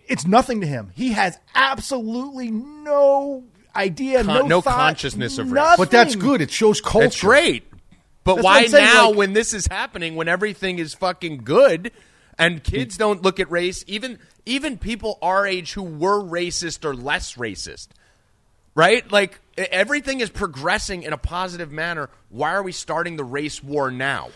it's 0.09 0.27
nothing 0.27 0.61
to 0.63 0.67
him. 0.67 0.91
He 0.95 1.13
has 1.13 1.39
absolutely 1.55 2.51
no 2.51 3.45
idea, 3.77 4.25
Con- 4.25 4.35
no, 4.43 4.47
no 4.47 4.61
thought, 4.61 4.75
consciousness 4.77 5.39
of 5.39 5.47
race. 5.53 5.55
nothing. 5.63 5.83
But 5.85 5.91
that's 5.91 6.17
good. 6.17 6.41
It 6.41 6.51
shows 6.51 6.81
culture. 6.81 7.07
It's 7.07 7.21
great. 7.21 7.65
But 8.29 8.35
That's 8.35 8.45
why 8.45 8.67
saying, 8.67 8.85
now 8.85 9.09
like- 9.09 9.17
when 9.17 9.33
this 9.33 9.55
is 9.55 9.67
happening, 9.67 10.15
when 10.15 10.29
everything 10.29 10.79
is 10.79 10.93
fucking 10.93 11.45
good 11.45 11.93
and 12.39 12.63
kids 12.63 12.97
mm. 12.97 12.99
don't 12.99 13.23
look 13.23 13.41
at 13.41 13.51
race, 13.51 13.85
even 13.87 14.19
even 14.45 14.77
people 14.77 15.19
our 15.23 15.47
age 15.47 15.73
who 15.73 15.83
were 15.83 16.23
racist 16.23 16.85
or 16.85 16.95
less 16.95 17.37
racist. 17.37 17.89
Right? 18.75 19.11
Like 19.11 19.41
everything 19.57 20.21
is 20.21 20.29
progressing 20.29 21.05
in 21.05 21.15
a 21.15 21.17
positive 21.17 21.73
manner. 21.73 22.11
Why 22.29 22.53
are 22.53 22.63
we 22.63 22.71
starting 22.71 23.17
the 23.17 23.25
race 23.25 23.65
war 23.65 23.91
now? 23.91 24.29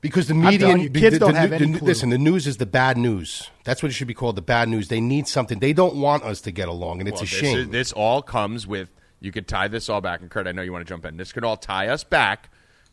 Because 0.00 0.28
the 0.28 0.34
media, 0.34 0.74
you, 0.74 0.88
kids 0.88 1.16
the- 1.16 1.18
don't 1.18 1.34
the- 1.34 1.38
have 1.40 1.50
the- 1.50 1.56
any 1.56 1.78
clue. 1.78 1.86
Listen, 1.88 2.08
the 2.08 2.16
news 2.16 2.46
is 2.46 2.56
the 2.56 2.64
bad 2.64 2.96
news. 2.96 3.50
That's 3.64 3.82
what 3.82 3.90
it 3.90 3.92
should 3.92 4.08
be 4.08 4.14
called. 4.14 4.36
The 4.36 4.42
bad 4.42 4.70
news. 4.70 4.88
They 4.88 5.02
need 5.02 5.28
something. 5.28 5.58
They 5.58 5.74
don't 5.74 5.96
want 5.96 6.22
us 6.22 6.40
to 6.40 6.50
get 6.50 6.68
along, 6.68 7.00
and 7.00 7.08
it's 7.08 7.16
Well, 7.16 7.24
a 7.24 7.30
this 7.30 7.38
shame. 7.38 7.58
is- 7.58 7.68
this 7.68 7.92
all 7.92 8.22
comes 8.22 8.66
with 8.66 8.88
you 9.20 9.30
could 9.30 9.46
tie 9.46 9.68
this 9.68 9.90
all 9.90 10.00
back, 10.00 10.22
and 10.22 10.30
Kurt, 10.30 10.46
I 10.46 10.52
know 10.52 10.62
you 10.62 10.72
want 10.72 10.86
to 10.86 10.88
jump 10.88 11.04
in. 11.04 11.18
This 11.18 11.32
could 11.32 11.44
all 11.44 11.58
tie 11.58 11.88
us 11.88 12.02
back 12.02 12.48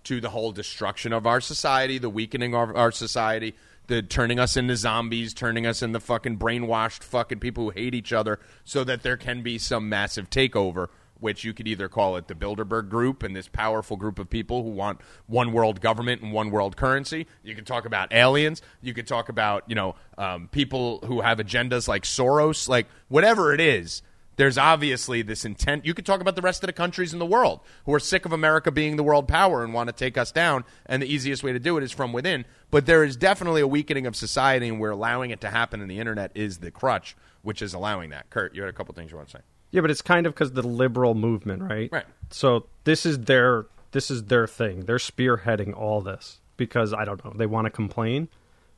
to 0.05 0.19
the 0.21 0.29
whole 0.29 0.51
destruction 0.51 1.13
of 1.13 1.25
our 1.25 1.41
society, 1.41 1.97
the 1.97 2.09
weakening 2.09 2.53
of 2.53 2.75
our 2.75 2.91
society, 2.91 3.55
the 3.87 4.01
turning 4.01 4.39
us 4.39 4.55
into 4.57 4.75
zombies, 4.75 5.33
turning 5.33 5.65
us 5.65 5.81
into 5.81 5.99
fucking 5.99 6.37
brainwashed 6.37 7.03
fucking 7.03 7.39
people 7.39 7.65
who 7.65 7.69
hate 7.71 7.93
each 7.93 8.13
other, 8.13 8.39
so 8.63 8.83
that 8.83 9.03
there 9.03 9.17
can 9.17 9.41
be 9.41 9.57
some 9.57 9.89
massive 9.89 10.29
takeover. 10.29 10.87
Which 11.19 11.45
you 11.45 11.53
could 11.53 11.69
either 11.69 11.87
call 11.87 12.17
it 12.17 12.27
the 12.27 12.35
Bilderberg 12.35 12.89
Group 12.89 13.23
and 13.23 13.33
this 13.33 13.47
powerful 13.47 13.95
group 13.95 14.19
of 14.19 14.29
people 14.29 14.61
who 14.63 14.71
want 14.71 14.99
one 15.25 15.53
world 15.53 15.79
government 15.79 16.21
and 16.21 16.33
one 16.33 16.51
world 16.51 16.75
currency. 16.75 17.27
You 17.43 17.55
could 17.55 17.65
talk 17.65 17.85
about 17.85 18.11
aliens. 18.11 18.61
You 18.81 18.93
could 18.93 19.07
talk 19.07 19.29
about 19.29 19.63
you 19.67 19.75
know 19.75 19.95
um, 20.17 20.49
people 20.49 20.99
who 21.05 21.21
have 21.21 21.37
agendas 21.37 21.87
like 21.87 22.03
Soros, 22.03 22.67
like 22.67 22.87
whatever 23.07 23.53
it 23.53 23.61
is 23.61 24.01
there's 24.35 24.57
obviously 24.57 25.21
this 25.21 25.45
intent. 25.45 25.85
You 25.85 25.93
could 25.93 26.05
talk 26.05 26.21
about 26.21 26.35
the 26.35 26.41
rest 26.41 26.63
of 26.63 26.67
the 26.67 26.73
countries 26.73 27.13
in 27.13 27.19
the 27.19 27.25
world 27.25 27.59
who 27.85 27.93
are 27.93 27.99
sick 27.99 28.25
of 28.25 28.33
America 28.33 28.71
being 28.71 28.95
the 28.95 29.03
world 29.03 29.27
power 29.27 29.63
and 29.63 29.73
want 29.73 29.87
to 29.89 29.93
take 29.93 30.17
us 30.17 30.31
down, 30.31 30.63
and 30.85 31.01
the 31.01 31.11
easiest 31.11 31.43
way 31.43 31.53
to 31.53 31.59
do 31.59 31.77
it 31.77 31.83
is 31.83 31.91
from 31.91 32.13
within. 32.13 32.45
But 32.71 32.85
there 32.85 33.03
is 33.03 33.15
definitely 33.15 33.61
a 33.61 33.67
weakening 33.67 34.07
of 34.07 34.15
society, 34.15 34.67
and 34.67 34.79
we're 34.79 34.91
allowing 34.91 35.31
it 35.31 35.41
to 35.41 35.49
happen, 35.49 35.81
and 35.81 35.89
the 35.89 35.99
internet 35.99 36.31
is 36.35 36.57
the 36.57 36.71
crutch 36.71 37.15
which 37.43 37.61
is 37.61 37.73
allowing 37.73 38.09
that. 38.09 38.29
Kurt, 38.29 38.55
you 38.55 38.61
had 38.61 38.69
a 38.69 38.73
couple 38.73 38.95
things 38.95 39.11
you 39.11 39.17
want 39.17 39.29
to 39.29 39.37
say. 39.37 39.43
Yeah, 39.71 39.81
but 39.81 39.91
it's 39.91 40.01
kind 40.01 40.25
of 40.25 40.33
because 40.33 40.53
the 40.53 40.65
liberal 40.65 41.13
movement, 41.13 41.61
right? 41.61 41.89
Right. 41.91 42.05
So 42.31 42.67
this 42.85 43.05
is 43.05 43.19
their 43.19 43.65
this 43.91 44.09
is 44.09 44.23
their 44.25 44.47
thing. 44.47 44.85
They're 44.85 44.97
spearheading 44.97 45.77
all 45.77 46.01
this 46.01 46.39
because 46.57 46.93
I 46.93 47.05
don't 47.05 47.23
know 47.23 47.33
they 47.35 47.45
want 47.45 47.65
to 47.65 47.71
complain, 47.71 48.29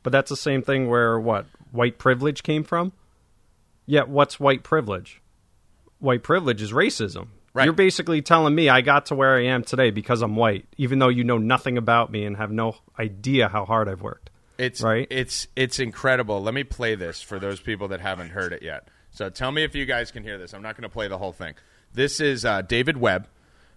but 0.04 0.12
that's 0.12 0.30
the 0.30 0.38
same 0.38 0.62
thing 0.62 0.90
where 0.90 1.20
what 1.20 1.46
white 1.72 1.98
privilege 1.98 2.44
came 2.44 2.64
from. 2.64 2.92
Yet 3.86 4.10
what's 4.10 4.40
white 4.40 4.64
privilege? 4.64 5.22
White 6.06 6.24
privilege 6.24 6.62
is 6.62 6.72
racism. 6.72 7.28
Right. 7.56 7.64
You're 7.66 7.74
basically 7.74 8.22
telling 8.22 8.54
me 8.54 8.70
I 8.70 8.82
got 8.82 9.08
to 9.08 9.16
where 9.16 9.36
I 9.36 9.46
am 9.46 9.64
today 9.64 9.90
because 9.90 10.22
I'm 10.22 10.36
white, 10.36 10.68
even 10.78 11.00
though 11.00 11.08
you 11.08 11.24
know 11.24 11.38
nothing 11.38 11.78
about 11.78 12.12
me 12.12 12.26
and 12.26 12.38
have 12.38 12.52
no 12.52 12.76
idea 13.00 13.48
how 13.48 13.66
hard 13.66 13.90
I've 13.90 14.02
worked. 14.02 14.30
It's 14.58 14.82
Right. 14.82 15.08
It's 15.10 15.48
it's 15.56 15.80
incredible. 15.80 16.44
Let 16.44 16.54
me 16.54 16.64
play 16.64 16.94
this 16.96 17.22
for 17.22 17.40
those 17.40 17.60
people 17.60 17.88
that 17.88 18.02
haven't 18.02 18.30
heard 18.30 18.54
it 18.54 18.62
yet. 18.62 18.88
So 19.10 19.30
tell 19.30 19.52
me 19.52 19.64
if 19.64 19.74
you 19.74 19.86
guys 19.86 20.12
can 20.12 20.22
hear 20.22 20.38
this. 20.38 20.54
I'm 20.54 20.62
not 20.62 20.76
going 20.76 20.84
to 20.84 20.94
play 20.94 21.08
the 21.08 21.18
whole 21.18 21.32
thing. 21.32 21.56
This 21.94 22.20
is 22.20 22.46
uh, 22.46 22.62
David 22.62 22.98
Webb, 22.98 23.28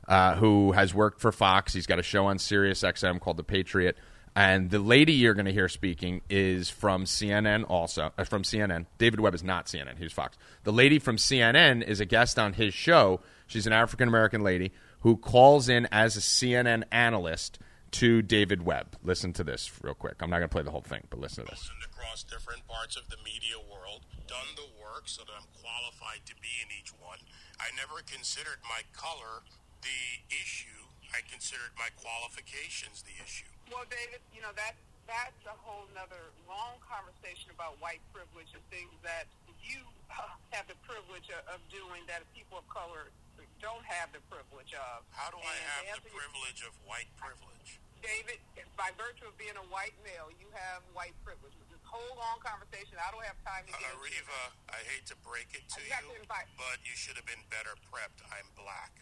uh, 0.06 0.34
who 0.34 0.72
has 0.72 0.92
worked 0.92 1.20
for 1.20 1.32
Fox. 1.32 1.72
He's 1.72 1.86
got 1.86 1.98
a 1.98 2.02
show 2.02 2.26
on 2.26 2.38
Sirius 2.38 2.82
XM 2.82 3.20
called 3.20 3.38
The 3.38 3.44
Patriot. 3.44 3.96
And 4.38 4.70
the 4.70 4.78
lady 4.78 5.14
you're 5.14 5.34
going 5.34 5.46
to 5.46 5.52
hear 5.52 5.68
speaking 5.68 6.20
is 6.30 6.70
from 6.70 7.06
CNN 7.06 7.64
also. 7.68 8.12
Uh, 8.16 8.22
from 8.22 8.44
CNN. 8.44 8.86
David 8.96 9.18
Webb 9.18 9.34
is 9.34 9.42
not 9.42 9.66
CNN. 9.66 9.98
He's 9.98 10.12
Fox. 10.12 10.38
The 10.62 10.70
lady 10.72 11.00
from 11.00 11.16
CNN 11.16 11.82
is 11.82 11.98
a 11.98 12.04
guest 12.04 12.38
on 12.38 12.52
his 12.52 12.72
show. 12.72 13.18
She's 13.48 13.66
an 13.66 13.72
African 13.72 14.06
American 14.06 14.44
lady 14.44 14.70
who 15.00 15.16
calls 15.16 15.68
in 15.68 15.88
as 15.90 16.16
a 16.16 16.20
CNN 16.20 16.84
analyst 16.92 17.58
to 17.98 18.22
David 18.22 18.62
Webb. 18.62 18.94
Listen 19.02 19.32
to 19.32 19.42
this 19.42 19.72
real 19.82 19.94
quick. 19.94 20.22
I'm 20.22 20.30
not 20.30 20.38
going 20.38 20.48
to 20.48 20.54
play 20.54 20.62
the 20.62 20.70
whole 20.70 20.86
thing, 20.86 21.02
but 21.10 21.18
listen 21.18 21.44
to 21.44 21.50
this. 21.50 21.68
across 21.82 22.22
different 22.22 22.64
parts 22.68 22.94
of 22.94 23.10
the 23.10 23.16
media 23.24 23.58
world, 23.58 24.06
done 24.28 24.54
the 24.54 24.70
work 24.78 25.08
so 25.08 25.24
that 25.26 25.34
I'm 25.34 25.50
qualified 25.50 26.22
to 26.26 26.34
be 26.38 26.62
in 26.62 26.70
each 26.78 26.94
one. 26.94 27.18
I 27.58 27.74
never 27.74 28.06
considered 28.06 28.62
my 28.62 28.86
color 28.94 29.42
the 29.82 30.22
issue. 30.30 30.94
I 31.10 31.26
considered 31.26 31.74
my 31.74 31.90
qualifications 31.98 33.02
the 33.02 33.18
issue. 33.18 33.57
Well, 33.68 33.84
David, 33.92 34.24
you 34.32 34.40
know 34.40 34.52
that 34.56 34.74
that's 35.04 35.40
a 35.44 35.56
whole 35.64 35.84
nother 35.92 36.32
long 36.48 36.80
conversation 36.84 37.52
about 37.52 37.76
white 37.80 38.00
privilege 38.12 38.48
and 38.56 38.64
things 38.72 38.92
that 39.04 39.28
you 39.60 39.80
uh, 40.12 40.24
have 40.56 40.68
the 40.68 40.76
privilege 40.88 41.28
of, 41.32 41.60
doing 41.68 42.04
that 42.08 42.24
people 42.32 42.60
of 42.60 42.66
color 42.72 43.12
don't 43.58 43.82
have 43.84 44.08
the 44.14 44.22
privilege 44.30 44.70
of. 44.72 45.02
How 45.10 45.34
do 45.34 45.38
I 45.42 45.50
And 45.50 45.90
to 45.90 45.98
have 45.98 46.00
the 46.00 46.14
privilege 46.14 46.62
of 46.62 46.72
white 46.86 47.10
privilege? 47.18 47.80
David, 47.98 48.38
by 48.78 48.94
virtue 48.94 49.26
of 49.26 49.34
being 49.34 49.58
a 49.58 49.66
white 49.74 49.96
male, 50.06 50.30
you 50.38 50.46
have 50.54 50.86
white 50.94 51.16
privilege. 51.26 51.50
This 51.66 51.82
whole 51.82 52.14
long 52.14 52.38
conversation, 52.38 52.94
I 52.96 53.10
don't 53.10 53.26
have 53.26 53.38
time 53.42 53.66
to 53.66 53.74
Uh, 53.74 53.82
get 53.82 53.90
into 53.90 54.06
it. 54.06 54.14
Areva, 54.14 54.40
I 54.70 54.80
hate 54.86 55.04
to 55.10 55.16
break 55.26 55.50
it 55.52 55.66
to 55.74 55.82
You 55.82 55.90
you, 55.90 56.22
to 56.22 56.54
but 56.54 56.78
you 56.86 56.94
should 56.94 57.18
have 57.18 57.26
been 57.26 57.42
better 57.50 57.74
prepped. 57.90 58.22
I'm 58.30 58.46
black. 58.54 58.94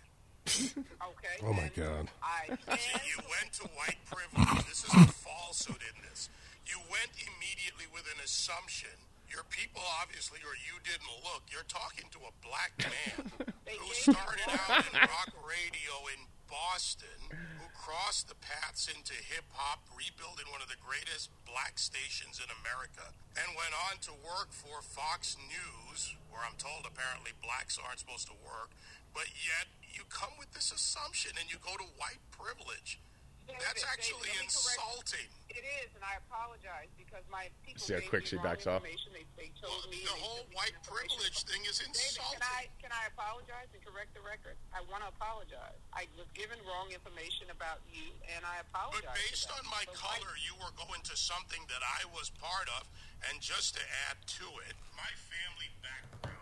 Okay. 0.47 1.37
Oh, 1.43 1.53
my 1.53 1.71
God. 1.75 2.07
I 2.23 2.55
you 3.03 3.19
went 3.27 3.51
to 3.59 3.67
white 3.75 3.99
privilege. 4.07 4.65
This 4.67 4.87
is 4.87 4.95
a 4.95 5.11
falsehood 5.11 5.83
in 5.83 5.97
this. 6.09 6.31
You 6.67 6.79
went 6.87 7.11
immediately 7.19 7.91
with 7.91 8.07
an 8.15 8.23
assumption. 8.23 8.95
Your 9.27 9.43
people, 9.51 9.83
obviously, 9.99 10.39
or 10.47 10.55
you 10.55 10.79
didn't 10.87 11.11
look. 11.27 11.51
You're 11.51 11.67
talking 11.67 12.07
to 12.15 12.21
a 12.31 12.33
black 12.47 12.79
man 12.79 13.27
who 13.67 13.91
started 13.93 14.47
out 14.47 14.87
in 14.87 14.95
rock 15.03 15.35
radio 15.43 16.07
in 16.15 16.31
Boston, 16.47 17.35
who 17.35 17.67
crossed 17.75 18.31
the 18.31 18.39
paths 18.39 18.87
into 18.87 19.19
hip 19.19 19.51
hop, 19.51 19.83
rebuilding 19.99 20.47
one 20.55 20.63
of 20.63 20.71
the 20.71 20.79
greatest 20.79 21.35
black 21.43 21.75
stations 21.75 22.39
in 22.39 22.47
America, 22.63 23.11
and 23.35 23.51
went 23.59 23.75
on 23.91 23.99
to 24.07 24.15
work 24.23 24.55
for 24.55 24.79
Fox 24.79 25.35
News, 25.51 26.15
where 26.31 26.47
I'm 26.47 26.55
told 26.55 26.87
apparently 26.87 27.35
blacks 27.43 27.83
aren't 27.83 27.99
supposed 27.99 28.31
to 28.31 28.39
work. 28.47 28.71
But 29.17 29.33
yet, 29.41 29.65
you 29.97 30.05
come 30.13 30.37
with 30.37 30.53
this 30.53 30.69
assumption 30.77 31.33
and 31.41 31.49
you 31.49 31.57
go 31.65 31.73
to 31.81 31.89
white 31.97 32.21
privilege. 32.37 33.01
David, 33.49 33.63
That's 33.65 33.81
actually 33.89 34.29
let 34.29 34.45
me 34.45 34.51
correct- 34.51 34.77
insulting. 34.77 35.31
It 35.57 35.65
is, 35.81 35.89
and 35.97 36.05
I 36.05 36.21
apologize 36.21 36.91
because 37.01 37.25
my 37.33 37.49
people 37.65 37.81
See 37.81 37.95
how 37.97 38.03
gave 38.05 38.11
quick 38.13 38.27
me 38.29 38.35
she 38.35 38.37
wrong 38.37 38.45
backs 38.45 38.67
off? 38.69 38.83
information. 38.85 39.15
They, 39.17 39.25
they 39.41 39.49
told 39.57 39.73
Well, 39.87 39.89
me 39.89 40.05
the 40.05 40.19
whole 40.21 40.45
white 40.53 40.77
privilege 40.85 41.47
thing 41.49 41.63
is 41.65 41.81
insulting. 41.81 41.97
David, 41.97 42.13
insulting. 42.13 42.37
can 42.37 42.45
I 42.45 42.63
can 42.77 42.93
I 42.93 43.03
apologize 43.09 43.71
and 43.73 43.81
correct 43.87 44.13
the 44.13 44.21
record? 44.21 44.59
I 44.77 44.85
want 44.93 45.01
to 45.07 45.09
apologize. 45.09 45.79
I 45.97 46.05
was 46.21 46.29
given 46.37 46.61
wrong 46.69 46.93
information 46.93 47.49
about 47.49 47.81
you, 47.89 48.13
and 48.37 48.45
I 48.45 48.61
apologize. 48.69 49.01
But 49.01 49.17
apologize. 49.17 49.31
based 49.33 49.49
on 49.55 49.63
my 49.73 49.85
So 49.89 49.97
color, 49.97 50.33
you 50.45 50.53
were 50.61 50.75
going 50.77 51.01
to 51.09 51.15
something 51.17 51.63
that 51.73 51.81
I 51.81 52.05
was 52.13 52.29
part 52.37 52.69
of, 52.77 52.85
and 53.33 53.41
just 53.41 53.81
to 53.81 53.83
add 54.13 54.21
to 54.43 54.47
it, 54.69 54.77
my 54.93 55.09
family 55.33 55.73
background. 55.81 56.36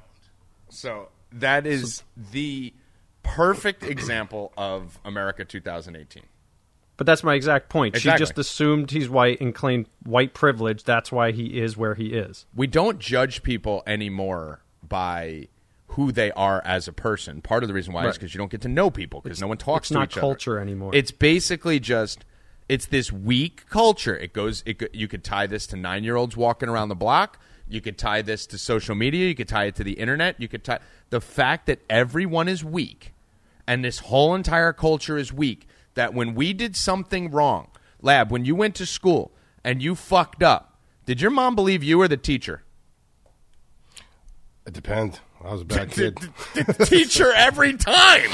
So 0.75 1.09
that 1.33 1.67
is 1.67 2.03
the 2.17 2.75
perfect 3.23 3.83
example 3.83 4.53
of 4.57 4.99
America 5.05 5.45
2018. 5.45 6.23
But 6.97 7.07
that's 7.07 7.25
my 7.25 7.35
exact 7.35 7.71
point. 7.71 7.97
Exactly. 7.97 8.17
She 8.17 8.29
just 8.29 8.39
assumed 8.39 8.91
he's 8.93 9.09
white 9.09 9.41
and 9.41 9.53
claimed 9.55 9.89
white 10.05 10.33
privilege. 10.33 10.85
That's 10.85 11.11
why 11.11 11.33
he 11.33 11.61
is 11.61 11.77
where 11.77 11.95
he 11.95 12.13
is. 12.13 12.47
we 12.55 12.67
don't 12.69 12.99
judge 13.01 13.43
people 13.43 13.83
anymore 13.87 14.63
by 14.87 15.49
who 15.89 16.13
they 16.13 16.31
are 16.33 16.63
as 16.65 16.87
a 16.87 16.93
person. 16.93 17.41
Part 17.41 17.63
of 17.65 17.69
the 17.69 17.75
reason 17.75 17.93
why 17.93 18.07
is 18.07 18.17
because 18.17 18.35
you 18.35 18.39
don't 18.39 18.51
get 18.51 18.61
to 18.63 18.69
know 18.69 18.91
people 18.91 19.21
because 19.21 19.41
no 19.41 19.47
one 19.49 19.59
talks 19.59 19.89
to 19.89 19.95
each 20.03 20.13
other. 20.13 20.21
culture 20.21 20.59
anymore. 20.59 20.95
It's 20.95 21.11
basically 21.11 21.81
just 21.81 22.25
it's 22.69 22.87
this 22.87 23.13
weak 23.13 23.69
culture. 23.69 24.17
It 24.17 24.33
goes. 24.33 24.63
It 24.67 24.95
you 24.95 25.09
could 25.09 25.25
tie 25.25 25.47
this 25.47 25.67
to 25.69 25.77
nine 25.77 26.05
year 26.05 26.17
olds 26.17 26.37
walking 26.37 26.69
around 26.69 26.89
the 26.89 26.95
block. 26.95 27.41
You 27.67 27.81
could 27.81 27.97
tie 27.97 28.23
this 28.23 28.47
to 28.47 28.59
social 28.59 28.95
media. 28.95 29.27
You 29.27 29.35
could 29.35 29.49
tie 29.49 29.65
it 29.65 29.77
to 29.77 29.85
the 29.85 29.93
internet. 29.93 30.41
You 30.41 30.49
could 30.49 30.65
tie 30.65 30.81
the 31.11 31.21
fact 31.21 31.67
that 31.67 31.81
everyone 31.89 32.49
is 32.49 32.65
weak, 32.65 33.15
and 33.67 33.85
this 33.85 34.01
whole 34.01 34.35
entire 34.35 34.73
culture 34.73 35.17
is 35.17 35.33
weak. 35.33 35.67
That 35.95 36.13
when 36.13 36.35
we 36.35 36.53
did 36.53 36.77
something 36.77 37.31
wrong, 37.31 37.69
lab, 38.03 38.31
when 38.31 38.45
you 38.45 38.55
went 38.55 38.75
to 38.77 38.87
school 38.87 39.33
and 39.63 39.83
you 39.83 39.95
fucked 39.95 40.43
up, 40.43 40.79
did 41.07 41.21
your 41.21 41.31
mom 41.31 41.55
believe 41.55 41.83
you 41.83 42.01
or 42.01 42.09
the 42.09 42.17
teacher? 42.17 42.63
It 44.67 44.73
depends. 44.73 45.21
I 45.43 45.53
was 45.53 45.61
a 45.61 45.65
bad 45.65 45.91
kid. 45.91 46.19
teacher 46.87 47.33
every 47.33 47.77
time, 47.77 48.31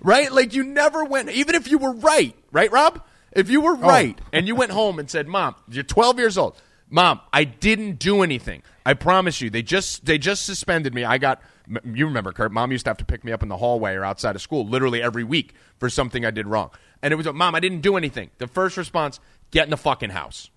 right? 0.00 0.32
Like 0.32 0.54
you 0.54 0.64
never 0.64 1.04
went, 1.04 1.30
even 1.30 1.54
if 1.54 1.70
you 1.70 1.78
were 1.78 1.92
right, 1.92 2.34
right, 2.52 2.72
Rob? 2.72 3.02
If 3.32 3.50
you 3.50 3.60
were 3.60 3.76
oh. 3.76 3.88
right 3.88 4.18
and 4.32 4.46
you 4.46 4.54
went 4.54 4.70
home 4.70 4.98
and 4.98 5.10
said, 5.10 5.28
"Mom, 5.28 5.56
you're 5.68 5.84
12 5.84 6.18
years 6.18 6.38
old, 6.38 6.56
Mom, 6.90 7.20
I 7.32 7.44
didn't 7.44 7.98
do 7.98 8.22
anything. 8.22 8.62
I 8.86 8.94
promise 8.94 9.40
you. 9.40 9.50
They 9.50 9.62
just 9.62 10.04
they 10.04 10.18
just 10.18 10.44
suspended 10.46 10.94
me. 10.94 11.04
I 11.04 11.18
got 11.18 11.40
you 11.84 12.06
remember, 12.06 12.32
Kurt? 12.32 12.52
Mom 12.52 12.70
used 12.72 12.84
to 12.84 12.90
have 12.90 12.98
to 12.98 13.04
pick 13.04 13.24
me 13.24 13.32
up 13.32 13.42
in 13.42 13.48
the 13.48 13.56
hallway 13.56 13.94
or 13.94 14.04
outside 14.04 14.36
of 14.36 14.42
school, 14.42 14.66
literally 14.66 15.02
every 15.02 15.24
week 15.24 15.54
for 15.78 15.88
something 15.88 16.24
I 16.24 16.30
did 16.30 16.46
wrong. 16.46 16.70
And 17.02 17.12
it 17.12 17.16
was, 17.16 17.26
Mom, 17.32 17.54
I 17.54 17.60
didn't 17.60 17.80
do 17.80 17.96
anything. 17.96 18.30
The 18.38 18.46
first 18.46 18.76
response, 18.76 19.18
get 19.50 19.64
in 19.64 19.70
the 19.70 19.76
fucking 19.78 20.10
house. 20.10 20.50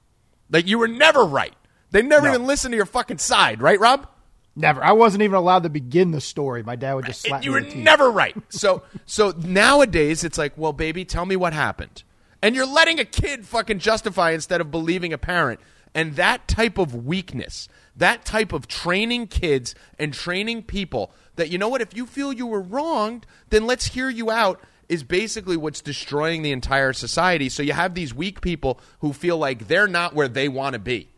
Like 0.49 0.67
you 0.67 0.77
were 0.77 0.87
never 0.87 1.23
right. 1.25 1.53
They 1.91 2.01
never 2.01 2.27
No. 2.27 2.33
even 2.35 2.45
listened 2.47 2.73
to 2.73 2.75
your 2.75 2.85
fucking 2.85 3.17
side, 3.19 3.61
right, 3.61 3.79
Rob? 3.79 4.07
Never. 4.55 4.83
I 4.83 4.91
wasn't 4.93 5.23
even 5.23 5.35
allowed 5.35 5.63
to 5.63 5.69
begin 5.69 6.11
the 6.11 6.19
story. 6.19 6.63
My 6.63 6.75
dad 6.75 6.95
would 6.95 7.05
just 7.05 7.21
slap 7.21 7.43
you 7.45 7.51
me 7.51 7.55
were 7.55 7.61
the 7.63 7.69
teeth. 7.71 7.83
never 7.83 8.09
right. 8.11 8.35
So 8.49 8.83
so 9.05 9.33
nowadays 9.37 10.23
it's 10.23 10.37
like, 10.37 10.57
well, 10.57 10.73
baby, 10.73 11.05
tell 11.05 11.25
me 11.25 11.35
what 11.35 11.53
happened. 11.53 12.03
And 12.41 12.55
you're 12.55 12.65
letting 12.67 12.99
a 12.99 13.05
kid 13.05 13.45
fucking 13.45 13.79
justify 13.79 14.31
instead 14.31 14.59
of 14.61 14.69
believing 14.71 15.13
a 15.13 15.17
parent. 15.17 15.59
And 15.93 16.15
that 16.15 16.47
type 16.47 16.77
of 16.77 16.93
weakness, 17.05 17.67
that 17.95 18.25
type 18.25 18.53
of 18.53 18.67
training 18.67 19.27
kids 19.27 19.75
and 19.97 20.13
training 20.13 20.63
people 20.63 21.11
that 21.35 21.49
you 21.49 21.57
know 21.57 21.69
what, 21.69 21.81
if 21.81 21.95
you 21.95 22.05
feel 22.05 22.33
you 22.33 22.47
were 22.47 22.61
wronged, 22.61 23.25
then 23.49 23.65
let's 23.65 23.87
hear 23.87 24.09
you 24.09 24.29
out 24.29 24.61
is 24.89 25.03
basically 25.03 25.57
what's 25.57 25.81
destroying 25.81 26.41
the 26.41 26.51
entire 26.51 26.93
society. 26.93 27.49
So 27.49 27.63
you 27.63 27.73
have 27.73 27.93
these 27.93 28.13
weak 28.13 28.41
people 28.41 28.79
who 28.99 29.13
feel 29.13 29.37
like 29.37 29.67
they're 29.67 29.87
not 29.87 30.13
where 30.13 30.27
they 30.27 30.47
want 30.47 30.73
to 30.73 30.79
be. 30.79 31.09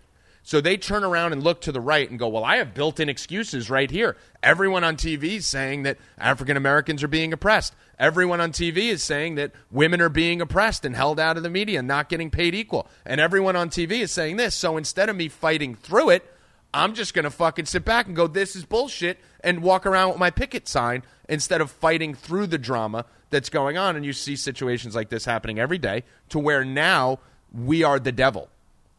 So 0.49 0.61
they 0.61 0.77
turn 0.77 1.03
around 1.03 1.33
and 1.33 1.43
look 1.43 1.61
to 1.61 1.71
the 1.71 1.79
right 1.79 2.09
and 2.09 2.17
go, 2.17 2.27
Well, 2.27 2.43
I 2.43 2.57
have 2.57 2.73
built 2.73 2.99
in 2.99 3.07
excuses 3.07 3.69
right 3.69 3.91
here. 3.91 4.17
Everyone 4.41 4.83
on 4.83 4.95
TV 4.95 5.35
is 5.35 5.45
saying 5.45 5.83
that 5.83 5.99
African 6.17 6.57
Americans 6.57 7.03
are 7.03 7.07
being 7.07 7.31
oppressed. 7.31 7.75
Everyone 7.99 8.41
on 8.41 8.51
TV 8.51 8.89
is 8.89 9.03
saying 9.03 9.35
that 9.35 9.51
women 9.69 10.01
are 10.01 10.09
being 10.09 10.41
oppressed 10.41 10.85
and 10.85 10.95
held 10.95 11.19
out 11.19 11.37
of 11.37 11.43
the 11.43 11.51
media 11.51 11.77
and 11.77 11.87
not 11.87 12.09
getting 12.09 12.31
paid 12.31 12.55
equal. 12.55 12.87
And 13.05 13.21
everyone 13.21 13.55
on 13.55 13.69
TV 13.69 13.99
is 13.99 14.11
saying 14.11 14.37
this. 14.37 14.55
So 14.55 14.75
instead 14.75 15.07
of 15.07 15.15
me 15.15 15.27
fighting 15.27 15.75
through 15.75 16.09
it, 16.09 16.33
I'm 16.73 16.95
just 16.95 17.13
going 17.13 17.25
to 17.25 17.29
fucking 17.29 17.65
sit 17.65 17.85
back 17.85 18.07
and 18.07 18.15
go, 18.15 18.25
This 18.25 18.55
is 18.55 18.65
bullshit, 18.65 19.19
and 19.43 19.61
walk 19.61 19.85
around 19.85 20.09
with 20.09 20.17
my 20.17 20.31
picket 20.31 20.67
sign 20.67 21.03
instead 21.27 21.61
of 21.61 21.69
fighting 21.69 22.15
through 22.15 22.47
the 22.47 22.57
drama 22.57 23.05
that's 23.29 23.51
going 23.51 23.77
on. 23.77 23.95
And 23.95 24.03
you 24.03 24.13
see 24.13 24.35
situations 24.35 24.95
like 24.95 25.09
this 25.09 25.25
happening 25.25 25.59
every 25.59 25.77
day 25.77 26.05
to 26.29 26.39
where 26.39 26.65
now 26.65 27.19
we 27.53 27.83
are 27.83 27.99
the 27.99 28.11
devil. 28.11 28.49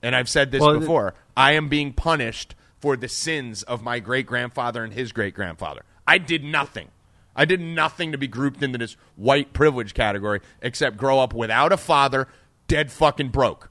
And 0.02 0.16
I've 0.16 0.28
said 0.28 0.50
this 0.50 0.60
Well, 0.60 0.72
th- 0.72 0.80
before. 0.80 1.14
I 1.36 1.52
am 1.52 1.68
being 1.68 1.92
punished 1.92 2.54
for 2.80 2.96
the 2.96 3.08
sins 3.08 3.62
of 3.62 3.82
my 3.82 4.00
great 4.00 4.26
grandfather 4.26 4.82
and 4.82 4.92
his 4.92 5.12
great 5.12 5.34
grandfather. 5.34 5.82
I 6.06 6.18
did 6.18 6.42
nothing. 6.42 6.88
I 7.36 7.44
did 7.44 7.60
nothing 7.60 8.12
to 8.12 8.18
be 8.18 8.26
grouped 8.26 8.62
into 8.62 8.78
this 8.78 8.96
white 9.16 9.52
privilege 9.52 9.94
category 9.94 10.40
except 10.60 10.96
grow 10.96 11.20
up 11.20 11.32
without 11.32 11.72
a 11.72 11.76
father, 11.76 12.28
dead 12.66 12.90
fucking 12.90 13.28
broke, 13.28 13.70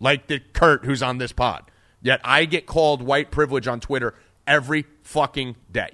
like 0.00 0.26
the 0.26 0.40
Kurt 0.40 0.84
who's 0.84 1.02
on 1.02 1.18
this 1.18 1.32
pod. 1.32 1.70
Yet 2.02 2.20
I 2.24 2.44
get 2.44 2.66
called 2.66 3.02
white 3.02 3.30
privilege 3.30 3.68
on 3.68 3.80
Twitter 3.80 4.14
every 4.46 4.86
fucking 5.02 5.56
day. 5.70 5.90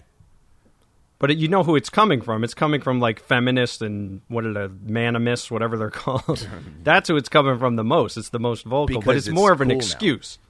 But 1.22 1.30
it, 1.30 1.38
you 1.38 1.46
know 1.46 1.62
who 1.62 1.76
it's 1.76 1.88
coming 1.88 2.20
from. 2.20 2.42
It's 2.42 2.52
coming 2.52 2.80
from 2.80 2.98
like 2.98 3.20
feminists 3.20 3.80
and 3.80 4.22
what 4.26 4.44
are 4.44 4.52
the 4.52 4.72
manimists, 4.84 5.52
whatever 5.52 5.78
they're 5.78 5.88
called. 6.04 6.48
That's 6.82 7.08
who 7.08 7.16
it's 7.16 7.28
coming 7.28 7.60
from 7.60 7.76
the 7.76 7.84
most. 7.84 8.16
It's 8.16 8.30
the 8.30 8.40
most 8.40 8.64
vocal, 8.64 9.00
but 9.00 9.14
it's, 9.14 9.28
it's 9.28 9.34
more 9.34 9.52
of 9.52 9.60
an 9.60 9.68
cool 9.68 9.76
now. 9.76 9.84
excuse. 9.84 10.40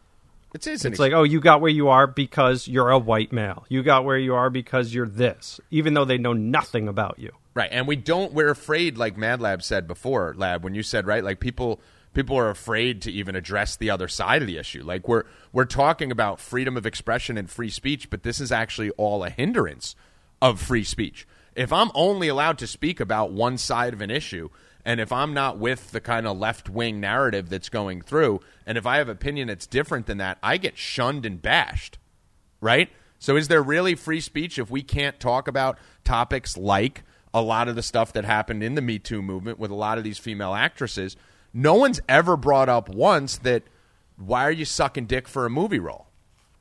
It 0.54 0.66
is. 0.66 0.86
It's 0.86 0.98
like, 0.98 1.12
oh, 1.12 1.24
you 1.24 1.40
got 1.40 1.60
where 1.60 1.70
you 1.70 1.88
are 1.88 2.06
because 2.06 2.68
you're 2.68 2.88
a 2.88 2.98
white 2.98 3.32
male. 3.32 3.66
You 3.68 3.82
got 3.82 4.06
where 4.06 4.16
you 4.16 4.34
are 4.34 4.48
because 4.48 4.94
you're 4.94 5.06
this, 5.06 5.60
even 5.70 5.92
though 5.92 6.06
they 6.06 6.16
know 6.16 6.32
nothing 6.32 6.88
about 6.88 7.18
you. 7.18 7.32
Right, 7.52 7.68
and 7.70 7.86
we 7.86 7.96
don't. 7.96 8.32
We're 8.32 8.50
afraid, 8.50 8.96
like 8.96 9.14
Mad 9.14 9.42
Lab 9.42 9.62
said 9.62 9.86
before, 9.86 10.32
Lab, 10.38 10.64
when 10.64 10.74
you 10.74 10.82
said 10.82 11.06
right, 11.06 11.22
like 11.22 11.38
people 11.38 11.82
people 12.14 12.38
are 12.38 12.48
afraid 12.48 13.02
to 13.02 13.12
even 13.12 13.36
address 13.36 13.76
the 13.76 13.90
other 13.90 14.08
side 14.08 14.40
of 14.40 14.48
the 14.48 14.56
issue. 14.56 14.82
Like 14.82 15.06
we're 15.06 15.24
we're 15.52 15.66
talking 15.66 16.10
about 16.10 16.40
freedom 16.40 16.78
of 16.78 16.86
expression 16.86 17.36
and 17.36 17.50
free 17.50 17.68
speech, 17.68 18.08
but 18.08 18.22
this 18.22 18.40
is 18.40 18.50
actually 18.50 18.88
all 18.92 19.22
a 19.22 19.28
hindrance 19.28 19.94
of 20.42 20.60
free 20.60 20.84
speech. 20.84 21.26
If 21.56 21.72
I'm 21.72 21.90
only 21.94 22.28
allowed 22.28 22.58
to 22.58 22.66
speak 22.66 23.00
about 23.00 23.32
one 23.32 23.56
side 23.56 23.94
of 23.94 24.02
an 24.02 24.10
issue, 24.10 24.50
and 24.84 25.00
if 25.00 25.10
I'm 25.10 25.32
not 25.32 25.58
with 25.58 25.92
the 25.92 26.00
kind 26.00 26.26
of 26.26 26.36
left 26.36 26.68
wing 26.68 27.00
narrative 27.00 27.48
that's 27.48 27.70
going 27.70 28.02
through, 28.02 28.40
and 28.66 28.76
if 28.76 28.84
I 28.84 28.98
have 28.98 29.08
opinion 29.08 29.48
that's 29.48 29.66
different 29.66 30.04
than 30.04 30.18
that, 30.18 30.36
I 30.42 30.58
get 30.58 30.76
shunned 30.76 31.24
and 31.24 31.40
bashed 31.40 31.96
right? 32.62 32.88
So 33.18 33.36
is 33.36 33.48
there 33.48 33.62
really 33.62 33.94
free 33.94 34.22
speech 34.22 34.58
if 34.58 34.70
we 34.70 34.82
can't 34.82 35.20
talk 35.20 35.48
about 35.48 35.76
topics 36.04 36.56
like 36.56 37.02
a 37.34 37.42
lot 37.42 37.68
of 37.68 37.76
the 37.76 37.82
stuff 37.82 38.14
that 38.14 38.24
happened 38.24 38.62
in 38.62 38.74
the 38.74 38.80
Me 38.80 38.98
Too 38.98 39.20
movement 39.20 39.58
with 39.58 39.70
a 39.70 39.74
lot 39.74 39.98
of 39.98 40.04
these 40.04 40.18
female 40.18 40.54
actresses? 40.54 41.16
No 41.52 41.74
one's 41.74 42.00
ever 42.08 42.38
brought 42.38 42.70
up 42.70 42.88
once 42.88 43.36
that 43.38 43.64
why 44.16 44.44
are 44.44 44.52
you 44.52 44.64
sucking 44.64 45.06
dick 45.06 45.28
for 45.28 45.44
a 45.44 45.50
movie 45.50 45.78
role? 45.78 46.06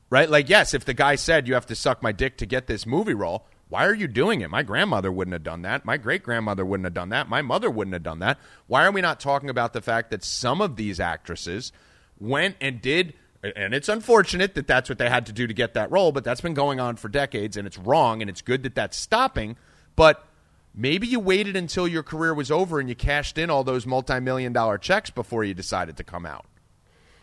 Right? 0.09 0.29
Like, 0.29 0.49
yes, 0.49 0.73
if 0.73 0.83
the 0.83 0.93
guy 0.93 1.15
said 1.15 1.47
you 1.47 1.53
have 1.53 1.67
to 1.67 1.75
suck 1.75 2.03
my 2.03 2.11
dick 2.11 2.37
to 2.37 2.45
get 2.45 2.67
this 2.67 2.85
movie 2.85 3.13
role, 3.13 3.45
why 3.71 3.85
are 3.85 3.93
you 3.93 4.09
doing 4.09 4.41
it? 4.41 4.49
My 4.49 4.63
grandmother 4.63 5.09
wouldn't 5.09 5.31
have 5.31 5.43
done 5.43 5.61
that. 5.61 5.85
My 5.85 5.95
great 5.95 6.23
grandmother 6.23 6.65
wouldn't 6.65 6.83
have 6.83 6.93
done 6.93 7.07
that. 7.09 7.29
My 7.29 7.41
mother 7.41 7.71
wouldn't 7.71 7.93
have 7.93 8.03
done 8.03 8.19
that. 8.19 8.37
Why 8.67 8.85
are 8.85 8.91
we 8.91 8.99
not 8.99 9.21
talking 9.21 9.49
about 9.49 9.71
the 9.71 9.81
fact 9.81 10.11
that 10.11 10.25
some 10.25 10.59
of 10.59 10.75
these 10.75 10.99
actresses 10.99 11.71
went 12.19 12.57
and 12.59 12.81
did, 12.81 13.13
and 13.41 13.73
it's 13.73 13.87
unfortunate 13.87 14.55
that 14.55 14.67
that's 14.67 14.89
what 14.89 14.97
they 14.97 15.07
had 15.07 15.25
to 15.27 15.31
do 15.31 15.47
to 15.47 15.53
get 15.53 15.73
that 15.75 15.89
role, 15.89 16.11
but 16.11 16.25
that's 16.25 16.41
been 16.41 16.53
going 16.53 16.81
on 16.81 16.97
for 16.97 17.07
decades, 17.07 17.55
and 17.55 17.65
it's 17.65 17.77
wrong, 17.77 18.19
and 18.19 18.29
it's 18.29 18.41
good 18.41 18.63
that 18.63 18.75
that's 18.75 18.97
stopping. 18.97 19.55
But 19.95 20.27
maybe 20.75 21.07
you 21.07 21.21
waited 21.21 21.55
until 21.55 21.87
your 21.87 22.03
career 22.03 22.33
was 22.33 22.51
over 22.51 22.81
and 22.81 22.89
you 22.89 22.95
cashed 22.95 23.37
in 23.37 23.49
all 23.49 23.63
those 23.63 23.87
multi 23.87 24.19
million 24.19 24.51
dollar 24.51 24.79
checks 24.79 25.11
before 25.11 25.45
you 25.45 25.53
decided 25.53 25.95
to 25.95 26.03
come 26.03 26.25
out. 26.25 26.45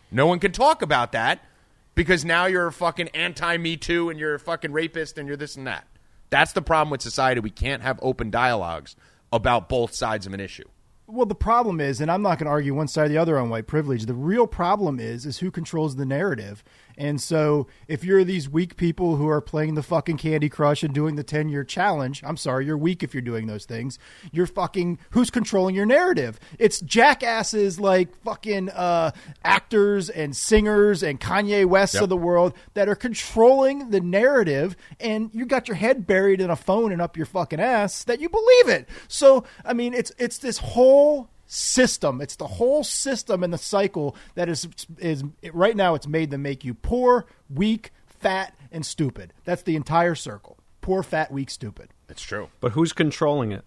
No 0.09 0.25
one 0.25 0.39
can 0.39 0.51
talk 0.51 0.81
about 0.81 1.11
that 1.11 1.45
because 1.93 2.25
now 2.25 2.47
you're 2.47 2.65
a 2.65 2.73
fucking 2.73 3.09
anti 3.09 3.57
Me 3.57 3.77
Too 3.77 4.09
and 4.09 4.19
you're 4.19 4.33
a 4.33 4.39
fucking 4.39 4.71
rapist 4.71 5.19
and 5.19 5.27
you're 5.27 5.37
this 5.37 5.55
and 5.55 5.67
that. 5.67 5.85
That's 6.29 6.53
the 6.53 6.61
problem 6.61 6.91
with 6.91 7.01
society. 7.01 7.39
We 7.41 7.49
can't 7.49 7.81
have 7.81 7.99
open 8.01 8.29
dialogues 8.29 8.95
about 9.31 9.69
both 9.69 9.93
sides 9.93 10.27
of 10.27 10.33
an 10.33 10.39
issue. 10.39 10.67
Well, 11.07 11.25
the 11.25 11.33
problem 11.33 11.81
is, 11.81 12.01
and 12.01 12.11
I'm 12.11 12.21
not 12.21 12.37
going 12.37 12.45
to 12.45 12.51
argue 12.51 12.75
one 12.75 12.87
side 12.87 13.05
or 13.05 13.09
the 13.09 13.17
other 13.17 13.39
on 13.39 13.49
white 13.49 13.65
privilege. 13.65 14.05
The 14.05 14.13
real 14.13 14.45
problem 14.45 14.99
is, 14.99 15.25
is 15.25 15.39
who 15.39 15.49
controls 15.49 15.95
the 15.95 16.05
narrative. 16.05 16.63
And 16.99 17.21
so, 17.21 17.67
if 17.87 18.03
you're 18.03 18.25
these 18.25 18.49
weak 18.49 18.75
people 18.75 19.15
who 19.15 19.29
are 19.29 19.39
playing 19.39 19.75
the 19.75 19.81
fucking 19.81 20.17
Candy 20.17 20.49
Crush 20.49 20.83
and 20.83 20.93
doing 20.93 21.15
the 21.15 21.23
10 21.23 21.47
year 21.47 21.63
challenge, 21.63 22.21
I'm 22.25 22.35
sorry, 22.37 22.65
you're 22.65 22.77
weak 22.77 23.01
if 23.03 23.13
you're 23.13 23.21
doing 23.21 23.47
those 23.47 23.63
things. 23.63 23.97
You're 24.33 24.45
fucking 24.45 24.99
who's 25.11 25.29
controlling 25.29 25.75
your 25.75 25.85
narrative? 25.85 26.39
It's 26.59 26.81
jackasses 26.81 27.79
like 27.79 28.13
fucking 28.23 28.69
uh, 28.69 29.11
actors 29.45 30.09
and 30.09 30.35
singers 30.35 31.01
and 31.01 31.19
Kanye 31.19 31.65
West 31.65 31.93
Yep. 31.93 32.03
of 32.03 32.09
the 32.09 32.17
world 32.17 32.53
that 32.73 32.89
are 32.89 32.95
controlling 32.95 33.91
the 33.91 34.01
narrative, 34.01 34.75
and 34.99 35.29
you 35.33 35.45
got 35.45 35.69
your 35.69 35.75
head 35.75 36.05
buried 36.05 36.41
in 36.41 36.49
a 36.49 36.55
phone 36.57 36.91
and 36.91 37.01
up 37.01 37.15
your 37.15 37.25
fucking 37.25 37.61
ass 37.61 38.03
that 38.03 38.19
you 38.19 38.27
believe 38.27 38.67
it. 38.67 38.89
So, 39.07 39.45
I 39.63 39.71
mean, 39.73 39.93
it's 39.93 40.11
it's 40.17 40.37
this 40.39 40.57
whole 40.57 41.29
system. 41.49 42.21
It's 42.21 42.37
the 42.37 42.47
whole 42.47 42.83
system 42.83 43.43
and 43.43 43.51
the 43.51 43.57
cycle 43.57 44.15
that 44.35 44.47
is 44.47 44.69
is 44.99 45.23
right 45.51 45.75
now. 45.75 45.95
It's 45.95 46.07
made 46.07 46.31
to 46.31 46.37
make 46.37 46.63
you 46.63 46.73
poor, 46.73 47.25
weak, 47.49 47.91
fat, 48.05 48.55
and 48.71 48.85
stupid. 48.85 49.33
That's 49.43 49.63
the 49.63 49.75
entire 49.75 50.15
circle. 50.15 50.57
Poor, 50.79 51.03
fat, 51.03 51.31
weak, 51.31 51.49
stupid. 51.49 51.89
It's 52.07 52.21
true. 52.21 52.49
But 52.61 52.71
who's 52.71 52.93
controlling 52.93 53.51
it? 53.51 53.65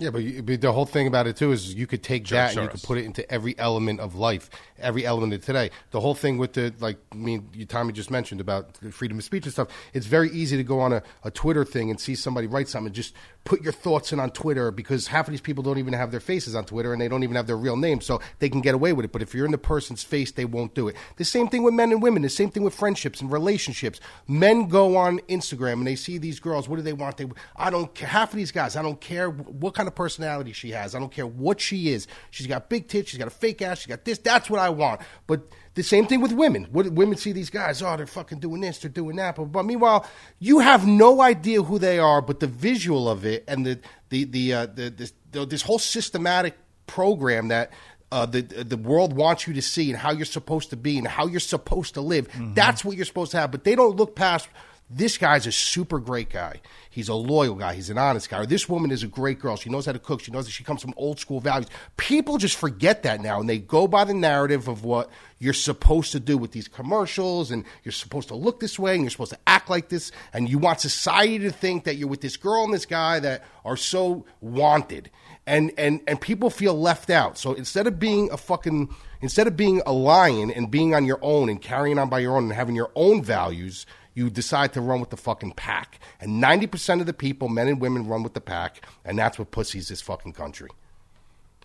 Yeah, 0.00 0.10
but, 0.10 0.22
you, 0.22 0.44
but 0.44 0.60
the 0.60 0.72
whole 0.72 0.86
thing 0.86 1.08
about 1.08 1.26
it 1.26 1.36
too 1.36 1.50
is 1.50 1.74
you 1.74 1.88
could 1.88 2.04
take 2.04 2.28
that 2.28 2.54
and 2.54 2.62
you 2.62 2.68
could 2.68 2.82
put 2.84 2.98
it 2.98 3.04
into 3.04 3.28
every 3.32 3.58
element 3.58 3.98
of 3.98 4.14
life, 4.14 4.48
every 4.78 5.04
element 5.04 5.34
of 5.34 5.44
today. 5.44 5.70
The 5.90 5.98
whole 5.98 6.14
thing 6.14 6.38
with 6.38 6.52
the 6.52 6.72
like, 6.78 6.98
I 7.10 7.16
mean, 7.16 7.48
you, 7.52 7.66
Tommy 7.66 7.92
just 7.92 8.08
mentioned 8.08 8.40
about 8.40 8.74
the 8.74 8.92
freedom 8.92 9.18
of 9.18 9.24
speech 9.24 9.42
and 9.44 9.52
stuff. 9.52 9.68
It's 9.92 10.06
very 10.06 10.30
easy 10.30 10.56
to 10.56 10.62
go 10.62 10.78
on 10.78 10.92
a, 10.92 11.02
a 11.24 11.32
Twitter 11.32 11.64
thing 11.64 11.90
and 11.90 11.98
see 11.98 12.14
somebody 12.14 12.46
write 12.46 12.68
something, 12.68 12.86
and 12.86 12.94
just 12.94 13.12
put 13.48 13.62
your 13.62 13.72
thoughts 13.72 14.12
in 14.12 14.20
on 14.20 14.30
Twitter 14.30 14.70
because 14.70 15.06
half 15.06 15.26
of 15.26 15.30
these 15.32 15.40
people 15.40 15.64
don't 15.64 15.78
even 15.78 15.94
have 15.94 16.10
their 16.10 16.20
faces 16.20 16.54
on 16.54 16.66
Twitter 16.66 16.92
and 16.92 17.00
they 17.00 17.08
don't 17.08 17.22
even 17.22 17.34
have 17.34 17.46
their 17.46 17.56
real 17.56 17.78
names, 17.78 18.04
so 18.04 18.20
they 18.40 18.50
can 18.50 18.60
get 18.60 18.74
away 18.74 18.92
with 18.92 19.06
it. 19.06 19.12
But 19.12 19.22
if 19.22 19.34
you're 19.34 19.46
in 19.46 19.52
the 19.52 19.58
person's 19.58 20.04
face, 20.04 20.30
they 20.30 20.44
won't 20.44 20.74
do 20.74 20.86
it. 20.86 20.96
The 21.16 21.24
same 21.24 21.48
thing 21.48 21.62
with 21.62 21.72
men 21.72 21.90
and 21.90 22.02
women. 22.02 22.20
The 22.20 22.28
same 22.28 22.50
thing 22.50 22.62
with 22.62 22.74
friendships 22.74 23.22
and 23.22 23.32
relationships. 23.32 24.00
Men 24.28 24.68
go 24.68 24.98
on 24.98 25.20
Instagram 25.30 25.74
and 25.74 25.86
they 25.86 25.96
see 25.96 26.18
these 26.18 26.40
girls. 26.40 26.68
What 26.68 26.76
do 26.76 26.82
they 26.82 26.92
want? 26.92 27.16
They, 27.16 27.26
I 27.56 27.70
don't 27.70 27.92
care. 27.94 28.08
Half 28.08 28.32
of 28.32 28.36
these 28.36 28.52
guys, 28.52 28.76
I 28.76 28.82
don't 28.82 29.00
care 29.00 29.30
what 29.30 29.74
kind 29.74 29.88
of 29.88 29.94
personality 29.94 30.52
she 30.52 30.72
has. 30.72 30.94
I 30.94 30.98
don't 30.98 31.12
care 31.12 31.26
what 31.26 31.58
she 31.58 31.88
is. 31.88 32.06
She's 32.30 32.46
got 32.46 32.68
big 32.68 32.86
tits. 32.86 33.10
She's 33.10 33.18
got 33.18 33.28
a 33.28 33.30
fake 33.30 33.62
ass. 33.62 33.78
She's 33.78 33.86
got 33.86 34.04
this. 34.04 34.18
That's 34.18 34.50
what 34.50 34.60
I 34.60 34.68
want. 34.68 35.00
But 35.26 35.48
the 35.78 35.84
same 35.84 36.06
thing 36.06 36.20
with 36.20 36.32
women. 36.32 36.66
What 36.72 36.90
women 36.90 37.16
see 37.16 37.30
these 37.30 37.50
guys? 37.50 37.82
Oh, 37.82 37.96
they're 37.96 38.04
fucking 38.04 38.40
doing 38.40 38.60
this. 38.60 38.78
They're 38.78 38.90
doing 38.90 39.14
that. 39.14 39.36
But, 39.36 39.44
but 39.44 39.62
meanwhile, 39.62 40.04
you 40.40 40.58
have 40.58 40.84
no 40.88 41.20
idea 41.22 41.62
who 41.62 41.78
they 41.78 42.00
are. 42.00 42.20
But 42.20 42.40
the 42.40 42.48
visual 42.48 43.08
of 43.08 43.24
it 43.24 43.44
and 43.46 43.64
the 43.64 43.78
the 44.08 44.24
the 44.24 44.52
uh, 44.54 44.66
the 44.66 44.90
this, 44.90 45.12
the, 45.30 45.46
this 45.46 45.62
whole 45.62 45.78
systematic 45.78 46.58
program 46.88 47.46
that 47.48 47.70
uh, 48.10 48.26
the 48.26 48.42
the 48.42 48.76
world 48.76 49.12
wants 49.12 49.46
you 49.46 49.54
to 49.54 49.62
see 49.62 49.88
and 49.90 49.96
how 50.00 50.10
you're 50.10 50.24
supposed 50.24 50.70
to 50.70 50.76
be 50.76 50.98
and 50.98 51.06
how 51.06 51.28
you're 51.28 51.38
supposed 51.38 51.94
to 51.94 52.00
live. 52.00 52.26
That's 52.54 52.84
what 52.84 52.96
you're 52.96 53.06
supposed 53.06 53.30
to 53.30 53.38
have. 53.38 53.52
But 53.52 53.62
they 53.62 53.76
don't 53.76 53.94
look 53.94 54.16
past. 54.16 54.48
This 54.90 55.18
guy's 55.18 55.46
a 55.46 55.52
super 55.52 55.98
great 55.98 56.30
guy. 56.30 56.60
He's 56.88 57.10
a 57.10 57.14
loyal 57.14 57.54
guy. 57.54 57.74
He's 57.74 57.90
an 57.90 57.98
honest 57.98 58.30
guy. 58.30 58.40
Or 58.40 58.46
this 58.46 58.68
woman 58.68 58.90
is 58.90 59.02
a 59.02 59.06
great 59.06 59.38
girl. 59.38 59.56
She 59.56 59.68
knows 59.68 59.84
how 59.84 59.92
to 59.92 59.98
cook. 59.98 60.20
She 60.20 60.32
knows 60.32 60.46
that 60.46 60.52
she 60.52 60.64
comes 60.64 60.80
from 60.80 60.94
old 60.96 61.20
school 61.20 61.40
values. 61.40 61.68
People 61.98 62.38
just 62.38 62.56
forget 62.56 63.02
that 63.02 63.20
now, 63.20 63.38
and 63.38 63.48
they 63.48 63.58
go 63.58 63.86
by 63.86 64.04
the 64.04 64.14
narrative 64.14 64.66
of 64.66 64.84
what 64.84 65.10
you're 65.38 65.52
supposed 65.52 66.12
to 66.12 66.20
do 66.20 66.38
with 66.38 66.52
these 66.52 66.68
commercials, 66.68 67.50
and 67.50 67.64
you're 67.84 67.92
supposed 67.92 68.28
to 68.28 68.34
look 68.34 68.60
this 68.60 68.78
way, 68.78 68.94
and 68.94 69.02
you're 69.02 69.10
supposed 69.10 69.32
to 69.32 69.38
act 69.46 69.68
like 69.68 69.90
this, 69.90 70.10
and 70.32 70.48
you 70.48 70.58
want 70.58 70.80
society 70.80 71.38
to 71.40 71.50
think 71.50 71.84
that 71.84 71.96
you're 71.96 72.08
with 72.08 72.22
this 72.22 72.38
girl 72.38 72.64
and 72.64 72.72
this 72.72 72.86
guy 72.86 73.20
that 73.20 73.44
are 73.64 73.76
so 73.76 74.24
wanted 74.40 75.10
and 75.48 75.72
and 75.78 76.00
and 76.06 76.20
people 76.20 76.50
feel 76.50 76.78
left 76.78 77.08
out. 77.08 77.38
So 77.38 77.54
instead 77.54 77.86
of 77.86 77.98
being 77.98 78.30
a 78.30 78.36
fucking 78.36 78.94
instead 79.22 79.46
of 79.46 79.56
being 79.56 79.80
a 79.86 79.92
lion 79.92 80.50
and 80.50 80.70
being 80.70 80.94
on 80.94 81.06
your 81.06 81.18
own 81.22 81.48
and 81.48 81.60
carrying 81.60 81.98
on 81.98 82.10
by 82.10 82.18
your 82.18 82.36
own 82.36 82.44
and 82.44 82.52
having 82.52 82.76
your 82.76 82.90
own 82.94 83.24
values, 83.24 83.86
you 84.18 84.28
decide 84.30 84.72
to 84.74 84.80
run 84.80 85.00
with 85.00 85.10
the 85.10 85.16
fucking 85.16 85.52
pack. 85.52 86.00
And 86.20 86.40
ninety 86.40 86.66
percent 86.66 87.00
of 87.00 87.06
the 87.06 87.12
people, 87.14 87.48
men 87.48 87.68
and 87.68 87.80
women, 87.80 88.06
run 88.08 88.22
with 88.22 88.34
the 88.34 88.40
pack, 88.40 88.84
and 89.04 89.18
that's 89.18 89.38
what 89.38 89.50
pussies 89.50 89.88
this 89.88 90.00
fucking 90.02 90.32
country. 90.32 90.68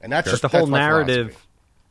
And 0.02 0.12
that's 0.12 0.26
Just 0.30 0.42
just 0.42 0.42
the 0.44 0.58
whole 0.58 0.68
that's 0.68 0.86
philosophy. 0.86 1.12
narrative. 1.16 1.48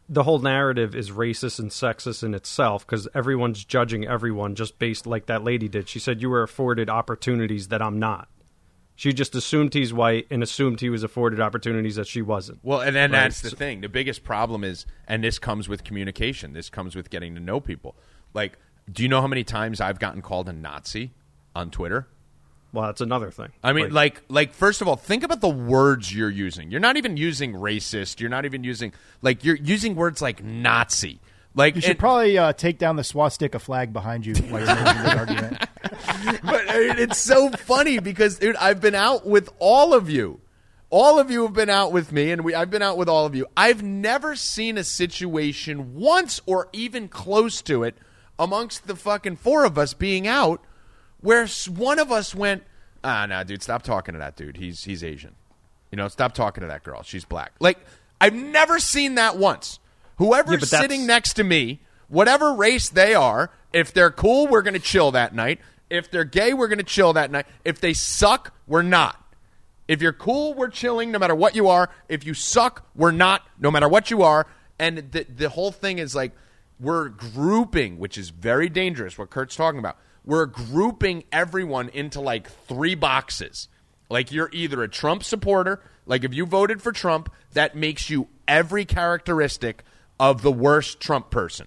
The 0.08 0.22
whole 0.24 0.40
narrative 0.40 0.94
is 0.94 1.10
racist 1.10 1.58
and 1.58 1.70
sexist 1.70 2.22
in 2.22 2.34
itself 2.34 2.86
because 2.86 3.08
everyone's 3.14 3.64
judging 3.64 4.06
everyone 4.06 4.54
just 4.54 4.78
based 4.78 5.06
like 5.06 5.26
that 5.26 5.42
lady 5.42 5.68
did. 5.68 5.88
She 5.88 5.98
said 5.98 6.20
you 6.20 6.28
were 6.28 6.42
afforded 6.42 6.90
opportunities 6.90 7.68
that 7.68 7.80
I'm 7.80 7.98
not. 7.98 8.28
She 8.94 9.12
just 9.14 9.34
assumed 9.34 9.72
he's 9.72 9.92
white 9.94 10.26
and 10.30 10.42
assumed 10.42 10.80
he 10.80 10.90
was 10.90 11.02
afforded 11.02 11.40
opportunities 11.40 11.96
that 11.96 12.06
she 12.06 12.20
wasn't. 12.20 12.58
Well, 12.62 12.80
and 12.82 12.94
then 12.94 13.10
Right. 13.12 13.20
that's 13.22 13.40
the 13.40 13.50
thing. 13.50 13.80
The 13.80 13.88
biggest 13.88 14.22
problem 14.22 14.64
is, 14.64 14.84
and 15.08 15.24
this 15.24 15.38
comes 15.38 15.66
with 15.68 15.82
communication. 15.82 16.52
This 16.52 16.68
comes 16.68 16.94
with 16.94 17.08
getting 17.08 17.34
to 17.34 17.40
know 17.40 17.58
people. 17.60 17.96
Like, 18.34 18.58
do 18.90 19.02
you 19.02 19.08
know 19.08 19.20
how 19.20 19.26
many 19.26 19.44
times 19.44 19.80
I've 19.80 19.98
gotten 19.98 20.22
called 20.22 20.48
a 20.48 20.52
Nazi 20.52 21.12
on 21.54 21.70
Twitter? 21.70 22.08
Well, 22.72 22.86
that's 22.86 23.02
another 23.02 23.30
thing. 23.30 23.50
I 23.62 23.74
mean, 23.74 23.92
like, 23.92 24.22
like 24.28 24.54
first 24.54 24.80
of 24.80 24.88
all, 24.88 24.96
think 24.96 25.24
about 25.24 25.42
the 25.42 25.48
words 25.50 26.14
you're 26.14 26.30
using. 26.30 26.70
You're 26.70 26.80
not 26.80 26.96
even 26.96 27.18
using 27.18 27.52
racist. 27.52 28.18
You're 28.18 28.30
not 28.30 28.46
even 28.46 28.64
using 28.64 28.94
like 29.20 29.44
you're 29.44 29.56
using 29.56 29.94
words 29.94 30.22
like 30.22 30.42
Nazi. 30.42 31.20
Like, 31.54 31.74
You 31.74 31.82
should 31.82 31.90
and- 31.90 31.98
probably 31.98 32.38
uh, 32.38 32.54
take 32.54 32.78
down 32.78 32.96
the 32.96 33.04
swastika 33.04 33.58
flag 33.58 33.92
behind 33.92 34.24
you 34.24 34.34
while 34.44 34.62
you're 34.62 35.18
argument. 35.18 35.58
but 36.42 36.70
I 36.70 36.78
mean, 36.78 36.98
it's 36.98 37.18
so 37.18 37.50
funny 37.50 37.98
because 37.98 38.38
dude, 38.38 38.56
I've 38.56 38.80
been 38.80 38.94
out 38.94 39.26
with 39.26 39.50
all 39.58 39.92
of 39.92 40.08
you. 40.08 40.40
All 40.88 41.18
of 41.18 41.30
you 41.30 41.42
have 41.44 41.54
been 41.54 41.70
out 41.70 41.92
with 41.92 42.12
me, 42.12 42.32
and 42.32 42.42
we, 42.44 42.54
I've 42.54 42.70
been 42.70 42.82
out 42.82 42.98
with 42.98 43.08
all 43.08 43.24
of 43.26 43.34
you. 43.34 43.46
I've 43.56 43.82
never 43.82 44.36
seen 44.36 44.76
a 44.76 44.84
situation 44.84 45.94
once 45.94 46.40
or 46.46 46.68
even 46.72 47.08
close 47.08 47.62
to 47.62 47.82
it 47.84 47.96
amongst 48.38 48.86
the 48.86 48.96
fucking 48.96 49.36
four 49.36 49.64
of 49.64 49.78
us 49.78 49.94
being 49.94 50.26
out 50.26 50.60
where 51.20 51.46
one 51.68 51.98
of 51.98 52.10
us 52.12 52.34
went, 52.34 52.64
ah, 53.04 53.26
nah, 53.26 53.42
dude, 53.44 53.62
stop 53.62 53.82
talking 53.82 54.12
to 54.12 54.18
that 54.18 54.36
dude. 54.36 54.56
He's 54.56 54.84
he's 54.84 55.02
Asian. 55.02 55.34
You 55.90 55.96
know, 55.96 56.08
stop 56.08 56.34
talking 56.34 56.62
to 56.62 56.68
that 56.68 56.82
girl. 56.84 57.02
She's 57.02 57.24
black. 57.24 57.52
Like, 57.60 57.78
I've 58.20 58.34
never 58.34 58.78
seen 58.78 59.16
that 59.16 59.36
once. 59.36 59.78
Whoever's 60.16 60.72
Yeah, 60.72 60.80
sitting 60.80 61.06
next 61.06 61.34
to 61.34 61.44
me, 61.44 61.80
whatever 62.08 62.54
race 62.54 62.88
they 62.88 63.14
are, 63.14 63.50
if 63.72 63.92
they're 63.92 64.10
cool, 64.10 64.46
we're 64.46 64.62
going 64.62 64.74
to 64.74 64.80
chill 64.80 65.10
that 65.12 65.34
night. 65.34 65.60
If 65.90 66.10
they're 66.10 66.24
gay, 66.24 66.54
we're 66.54 66.68
going 66.68 66.78
to 66.78 66.84
chill 66.84 67.12
that 67.12 67.30
night. 67.30 67.46
If 67.64 67.80
they 67.80 67.92
suck, 67.92 68.54
we're 68.66 68.82
not. 68.82 69.18
If 69.88 70.00
you're 70.00 70.12
cool, 70.12 70.54
we're 70.54 70.70
chilling 70.70 71.10
no 71.10 71.18
matter 71.18 71.34
what 71.34 71.54
you 71.54 71.68
are. 71.68 71.90
If 72.08 72.24
you 72.24 72.32
suck, 72.32 72.86
we're 72.94 73.10
not 73.10 73.46
no 73.58 73.70
matter 73.70 73.88
what 73.88 74.10
you 74.10 74.22
are. 74.22 74.46
And 74.78 74.98
the 75.12 75.26
the 75.28 75.50
whole 75.50 75.70
thing 75.70 75.98
is 75.98 76.14
like 76.14 76.32
we're 76.82 77.08
grouping, 77.08 77.98
which 77.98 78.18
is 78.18 78.30
very 78.30 78.68
dangerous. 78.68 79.16
What 79.16 79.30
Kurt's 79.30 79.56
talking 79.56 79.78
about, 79.78 79.96
we're 80.24 80.46
grouping 80.46 81.24
everyone 81.30 81.88
into 81.90 82.20
like 82.20 82.50
three 82.66 82.94
boxes. 82.94 83.68
Like 84.10 84.32
you're 84.32 84.50
either 84.52 84.82
a 84.82 84.88
Trump 84.88 85.24
supporter, 85.24 85.80
like 86.06 86.24
if 86.24 86.34
you 86.34 86.44
voted 86.44 86.82
for 86.82 86.92
Trump, 86.92 87.32
that 87.52 87.76
makes 87.76 88.10
you 88.10 88.28
every 88.46 88.84
characteristic 88.84 89.84
of 90.18 90.42
the 90.42 90.52
worst 90.52 91.00
Trump 91.00 91.30
person. 91.30 91.66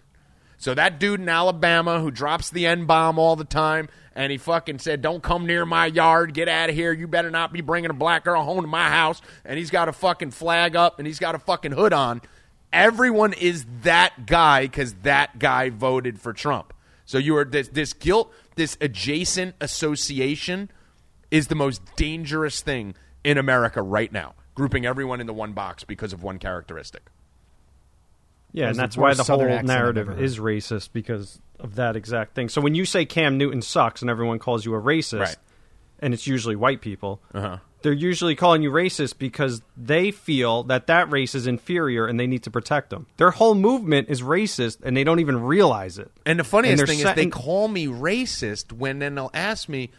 So 0.58 0.74
that 0.74 1.00
dude 1.00 1.20
in 1.20 1.30
Alabama 1.30 2.00
who 2.00 2.12
drops 2.12 2.50
the 2.50 2.66
N 2.66 2.86
bomb 2.86 3.20
all 3.20 3.36
the 3.36 3.44
time 3.44 3.90
and 4.16 4.32
he 4.32 4.38
fucking 4.38 4.80
said, 4.80 5.02
Don't 5.02 5.22
come 5.22 5.46
near 5.46 5.66
my 5.66 5.86
yard, 5.88 6.34
get 6.34 6.48
out 6.48 6.70
of 6.70 6.76
here, 6.76 6.94
you 6.94 7.08
better 7.08 7.30
not 7.30 7.52
be 7.52 7.62
bringing 7.62 7.90
a 7.90 7.96
black 7.96 8.24
girl 8.24 8.44
home 8.44 8.62
to 8.62 8.68
my 8.68 8.90
house. 8.90 9.22
And 9.44 9.58
he's 9.58 9.72
got 9.72 9.90
a 9.90 9.94
fucking 9.94 10.32
flag 10.32 10.76
up 10.76 11.00
and 11.00 11.08
he's 11.08 11.20
got 11.20 11.36
a 11.36 11.40
fucking 11.40 11.72
hood 11.72 11.94
on. 11.94 12.22
Everyone 12.76 13.34
is 13.34 13.66
that 13.84 14.26
guy 14.26 14.64
because 14.64 14.94
that 15.04 15.40
guy 15.40 15.70
voted 15.70 16.20
for 16.20 16.34
Trump. 16.34 16.74
So 17.06 17.18
you 17.18 17.38
are 17.38 17.46
this, 17.46 17.68
this 17.70 17.94
guilt, 17.94 18.32
this 18.56 18.78
adjacent 18.82 19.56
association 19.62 20.70
is 21.32 21.48
the 21.48 21.56
most 21.56 21.82
dangerous 21.96 22.62
thing 22.62 22.96
in 23.24 23.38
America 23.38 23.82
right 23.82 24.12
now. 24.12 24.34
Grouping 24.56 24.86
everyone 24.86 25.22
into 25.22 25.34
one 25.34 25.54
box 25.54 25.84
because 25.84 26.14
of 26.14 26.22
one 26.24 26.38
characteristic. 26.40 27.04
Yeah, 28.52 28.66
That 28.66 28.70
and 28.72 28.80
that's 28.80 28.98
why 28.98 29.14
the 29.14 29.18
whole 29.18 29.26
Southern 29.40 29.52
accent 29.52 29.68
narrative 29.68 30.22
is 30.22 30.40
racist 30.40 30.90
because 30.94 31.40
of 31.60 31.76
that 31.76 31.96
exact 31.96 32.36
thing. 32.36 32.48
So 32.50 32.62
when 32.62 32.74
you 32.76 32.86
say 32.86 33.06
Cam 33.06 33.38
Newton 33.38 33.62
sucks 33.62 34.02
and 34.02 34.10
everyone 34.10 34.40
calls 34.40 34.66
you 34.66 34.74
a 34.76 34.82
racist, 34.82 35.20
Right. 35.20 35.36
and 36.00 36.14
it's 36.14 36.26
usually 36.26 36.56
white 36.56 36.80
people, 36.82 37.22
Uh-huh. 37.34 37.58
They're 37.86 37.94
usually 37.94 38.34
calling 38.36 38.64
you 38.64 38.72
racist 38.72 39.20
because 39.20 39.62
they 39.78 40.10
feel 40.10 40.64
that 40.64 40.88
that 40.88 41.12
race 41.12 41.36
is 41.36 41.46
inferior 41.46 42.08
and 42.08 42.20
they 42.20 42.26
need 42.26 42.42
to 42.42 42.50
protect 42.50 42.90
them. 42.90 43.06
Their 43.18 43.30
whole 43.30 43.54
movement 43.54 44.10
is 44.10 44.24
racist 44.24 44.80
and 44.84 44.98
they 44.98 45.04
don't 45.04 45.20
even 45.20 45.40
realize 45.40 46.00
it. 46.00 46.12
And 46.26 46.40
the 46.40 46.44
funniest 46.44 46.78
they're 46.78 46.88
thing 46.88 47.00
is 47.00 47.14
they 47.14 47.28
call 47.28 47.68
me 47.68 47.86
racist 47.86 48.72
when 48.74 48.98
then 48.98 49.14
they'll 49.14 49.30
ask 49.36 49.70
me, 49.70 49.92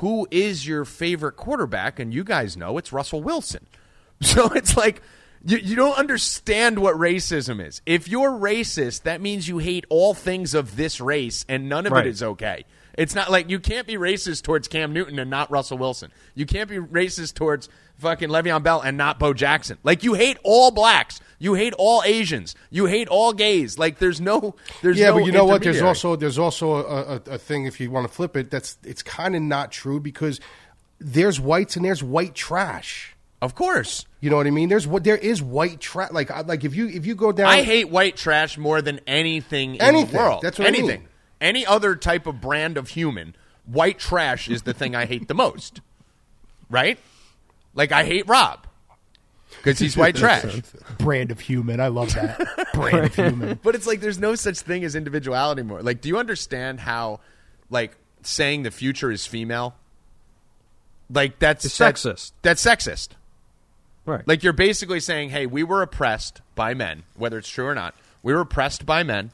"Who 0.00 0.26
is 0.30 0.66
your 0.66 0.86
favorite 0.86 1.36
quarterback?" 1.36 1.98
And 2.00 2.14
you 2.14 2.24
guys 2.24 2.56
know 2.56 2.78
it's 2.78 2.90
Russell 2.92 3.22
Wilson. 3.22 3.66
So 4.22 4.46
it's 4.54 4.78
like 4.78 5.02
you, 5.44 5.58
you 5.58 5.76
don't 5.76 5.98
understand 5.98 6.78
what 6.78 6.94
racism 6.96 7.62
is. 7.62 7.82
If 7.84 8.08
you're 8.08 8.30
racist, 8.30 9.02
that 9.02 9.20
means 9.20 9.46
you 9.46 9.58
hate 9.58 9.84
all 9.90 10.14
things 10.14 10.54
of 10.54 10.76
this 10.76 11.02
race, 11.02 11.44
and 11.50 11.68
none 11.68 11.84
of 11.84 11.92
Right. 11.92 12.06
it 12.06 12.10
is 12.10 12.22
okay. 12.22 12.64
It's 12.96 13.14
not 13.14 13.30
like 13.30 13.50
you 13.50 13.60
can't 13.60 13.86
be 13.86 13.94
racist 13.94 14.42
towards 14.42 14.68
Cam 14.68 14.92
Newton 14.92 15.18
and 15.18 15.30
not 15.30 15.50
Russell 15.50 15.78
Wilson. 15.78 16.10
You 16.34 16.46
can't 16.46 16.68
be 16.68 16.76
racist 16.76 17.34
towards 17.34 17.68
fucking 17.98 18.28
Le'Veon 18.28 18.62
Bell 18.62 18.80
and 18.80 18.96
not 18.96 19.18
Bo 19.18 19.34
Jackson. 19.34 19.78
Like 19.82 20.02
you 20.02 20.14
hate 20.14 20.38
all 20.42 20.70
blacks, 20.70 21.20
you 21.38 21.54
hate 21.54 21.74
all 21.76 22.02
Asians, 22.04 22.54
you 22.70 22.86
hate 22.86 23.08
all 23.08 23.32
gays. 23.32 23.78
Like 23.78 23.98
there's 23.98 24.20
no, 24.20 24.54
there's 24.82 24.98
yeah, 24.98 25.08
no 25.08 25.18
but 25.18 25.26
you 25.26 25.32
know 25.32 25.44
what? 25.44 25.62
There's 25.62 25.82
also 25.82 26.16
there's 26.16 26.38
also 26.38 26.74
a, 26.74 27.16
a, 27.16 27.32
a 27.32 27.38
thing 27.38 27.66
if 27.66 27.80
you 27.80 27.90
want 27.90 28.06
to 28.08 28.12
flip 28.12 28.36
it. 28.36 28.50
That's 28.50 28.78
it's 28.82 29.02
kind 29.02 29.36
of 29.36 29.42
not 29.42 29.72
true 29.72 30.00
because 30.00 30.40
there's 30.98 31.38
whites 31.38 31.76
and 31.76 31.84
there's 31.84 32.02
white 32.02 32.34
trash. 32.34 33.14
Of 33.42 33.54
course. 33.54 34.06
You 34.20 34.30
know 34.30 34.36
what 34.36 34.46
I 34.46 34.50
mean? 34.50 34.70
There's 34.70 34.86
what 34.86 35.04
there 35.04 35.18
is 35.18 35.42
white 35.42 35.80
trash. 35.80 36.10
Like 36.12 36.30
like 36.46 36.64
if 36.64 36.74
you 36.74 36.88
if 36.88 37.04
you 37.04 37.14
go 37.14 37.32
down, 37.32 37.48
I 37.48 37.62
hate 37.62 37.90
white 37.90 38.16
trash 38.16 38.56
more 38.56 38.80
than 38.80 39.00
anything 39.06 39.74
in 39.74 39.82
Anything. 39.82 40.12
the 40.12 40.18
world. 40.18 40.42
That's 40.42 40.58
what 40.58 40.68
I 40.68 40.70
mean. 40.70 41.06
Anything. 41.40 41.56
Any 41.56 41.66
other 41.66 41.96
type 41.96 42.26
of 42.26 42.40
brand 42.40 42.76
of 42.76 42.88
human, 42.90 43.34
white 43.64 43.98
trash 43.98 44.48
is 44.48 44.62
the 44.62 44.72
thing 44.74 44.94
I 44.94 45.06
hate 45.06 45.28
the 45.28 45.34
most. 45.34 45.80
Right? 46.70 46.98
Like 47.74 47.92
I 47.92 48.04
hate 48.04 48.26
Rob 48.28 48.66
because 49.58 49.78
he's 49.78 49.96
white 49.96 50.16
trash. 50.16 50.62
Brand 50.98 51.30
of 51.30 51.40
human. 51.40 51.80
I 51.80 51.88
love 51.88 52.14
that. 52.14 52.68
Brand 52.74 53.06
of 53.06 53.14
human. 53.14 53.60
But 53.62 53.74
it's 53.74 53.86
like 53.86 54.00
there's 54.00 54.18
no 54.18 54.34
such 54.34 54.60
thing 54.60 54.82
as 54.84 54.94
individuality 54.94 55.60
anymore. 55.60 55.82
Like, 55.82 56.00
do 56.00 56.08
you 56.08 56.18
understand 56.18 56.80
how, 56.80 57.20
like, 57.70 57.96
saying 58.22 58.62
the 58.64 58.70
future 58.70 59.10
is 59.10 59.26
female? 59.26 59.74
Like 61.10 61.38
that's 61.38 61.64
It's 61.64 61.78
that's- 61.78 62.02
sexist. 62.04 62.32
That's 62.42 62.64
sexist. 62.64 63.08
Right. 64.04 64.26
Like 64.26 64.42
you're 64.42 64.52
basically 64.52 65.00
saying, 65.00 65.30
"Hey, 65.30 65.46
we 65.46 65.62
were 65.64 65.82
oppressed 65.82 66.40
by 66.54 66.74
men, 66.74 67.02
whether 67.16 67.38
it's 67.38 67.48
true 67.48 67.66
or 67.66 67.74
not. 67.74 67.94
We 68.22 68.32
were 68.34 68.40
oppressed 68.40 68.86
by 68.86 69.02
men, 69.02 69.30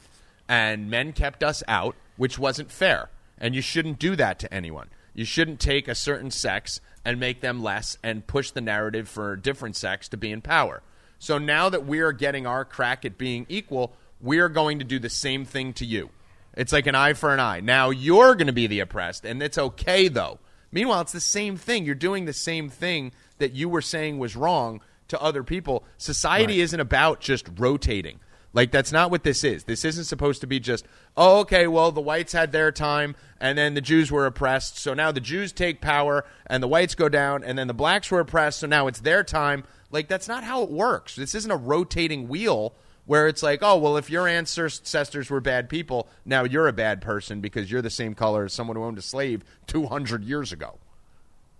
and 0.53 0.87
men 0.87 1.13
kept 1.13 1.43
us 1.43 1.63
out, 1.67 1.95
which 2.15 2.37
wasn't 2.37 2.69
fair. 2.69 3.09
And 3.39 3.55
you 3.55 3.61
shouldn't 3.63 3.97
do 3.97 4.15
that 4.17 4.37
to 4.37 4.53
anyone. 4.53 4.89
You 5.15 5.25
shouldn't 5.25 5.59
take 5.59 5.87
a 5.87 5.95
certain 5.95 6.29
sex 6.29 6.79
and 7.03 7.19
make 7.19 7.41
them 7.41 7.63
less 7.63 7.97
and 8.03 8.27
push 8.27 8.51
the 8.51 8.61
narrative 8.61 9.09
for 9.09 9.33
a 9.33 9.41
different 9.41 9.75
sex 9.75 10.07
to 10.09 10.17
be 10.17 10.31
in 10.31 10.41
power. 10.41 10.83
So 11.17 11.39
now 11.39 11.69
that 11.69 11.87
we 11.87 12.01
are 12.01 12.11
getting 12.11 12.45
our 12.45 12.65
crack 12.65 13.03
at 13.03 13.17
being 13.17 13.47
equal, 13.49 13.95
we 14.21 14.37
are 14.37 14.47
going 14.47 14.77
to 14.77 14.85
do 14.85 14.99
the 14.99 15.09
same 15.09 15.43
thing 15.43 15.73
to 15.73 15.85
you. 15.85 16.11
It's 16.55 16.71
like 16.71 16.85
an 16.85 16.93
eye 16.93 17.13
for 17.13 17.33
an 17.33 17.39
eye. 17.39 17.61
Now 17.61 17.89
you're 17.89 18.35
going 18.35 18.45
to 18.45 18.53
be 18.53 18.67
the 18.67 18.81
oppressed, 18.81 19.25
and 19.25 19.41
it's 19.41 19.57
okay 19.57 20.07
though. 20.07 20.37
Meanwhile, 20.71 21.01
it's 21.01 21.13
the 21.13 21.19
same 21.19 21.57
thing. 21.57 21.83
You're 21.83 21.95
doing 21.95 22.25
the 22.25 22.33
same 22.33 22.69
thing 22.69 23.11
that 23.39 23.53
you 23.53 23.69
were 23.69 23.81
saying 23.81 24.19
was 24.19 24.35
wrong 24.35 24.81
to 25.07 25.19
other 25.19 25.43
people. 25.43 25.83
Society 25.97 26.61
isn't 26.61 26.79
about 26.79 27.21
just 27.21 27.49
rotating. 27.57 28.19
Like 28.53 28.71
that's 28.71 28.91
not 28.91 29.09
what 29.09 29.23
this 29.23 29.43
is. 29.43 29.63
This 29.63 29.83
isn't 29.83 30.03
supposed 30.05 30.41
to 30.41 30.47
be 30.47 30.59
just, 30.59 30.85
oh, 31.17 31.39
okay, 31.39 31.65
well, 31.67 31.91
the 31.91 32.01
whites 32.01 32.33
had 32.33 32.51
their 32.51 32.71
time 32.71 33.15
and 33.39 33.57
then 33.57 33.73
the 33.73 33.81
Jews 33.81 34.11
were 34.11 34.27
oppressed. 34.27 34.77
So 34.77 34.93
now 34.93 35.11
the 35.11 35.19
Jews 35.19 35.51
take 35.51 35.81
power 35.81 36.23
and 36.45 36.61
the 36.61 36.67
whites 36.67 36.93
go 36.93 37.09
down 37.09 37.43
and 37.43 37.57
then 37.57 37.67
the 37.67 37.73
blacks 37.73 38.11
were 38.11 38.19
oppressed. 38.19 38.59
So 38.59 38.67
now 38.67 38.87
it's 38.87 38.99
their 38.99 39.23
time. 39.23 39.63
Like 39.89 40.07
that's 40.07 40.27
not 40.27 40.43
how 40.43 40.61
it 40.61 40.69
works. 40.69 41.15
This 41.15 41.33
isn't 41.33 41.51
a 41.51 41.57
rotating 41.57 42.27
wheel 42.27 42.75
where 43.05 43.27
it's 43.27 43.43
like, 43.43 43.59
oh, 43.61 43.77
well, 43.77 43.97
if 43.97 44.09
your 44.09 44.27
ancestors 44.27 45.29
were 45.29 45.41
bad 45.41 45.67
people, 45.67 46.07
now 46.23 46.43
you're 46.43 46.67
a 46.67 46.73
bad 46.73 47.01
person 47.01 47.41
because 47.41 47.69
you're 47.69 47.81
the 47.81 47.89
same 47.89 48.13
color 48.13 48.45
as 48.45 48.53
someone 48.53 48.77
who 48.77 48.83
owned 48.83 48.97
a 48.97 49.01
slave 49.01 49.43
200 49.67 50.23
years 50.23 50.53
ago. 50.53 50.77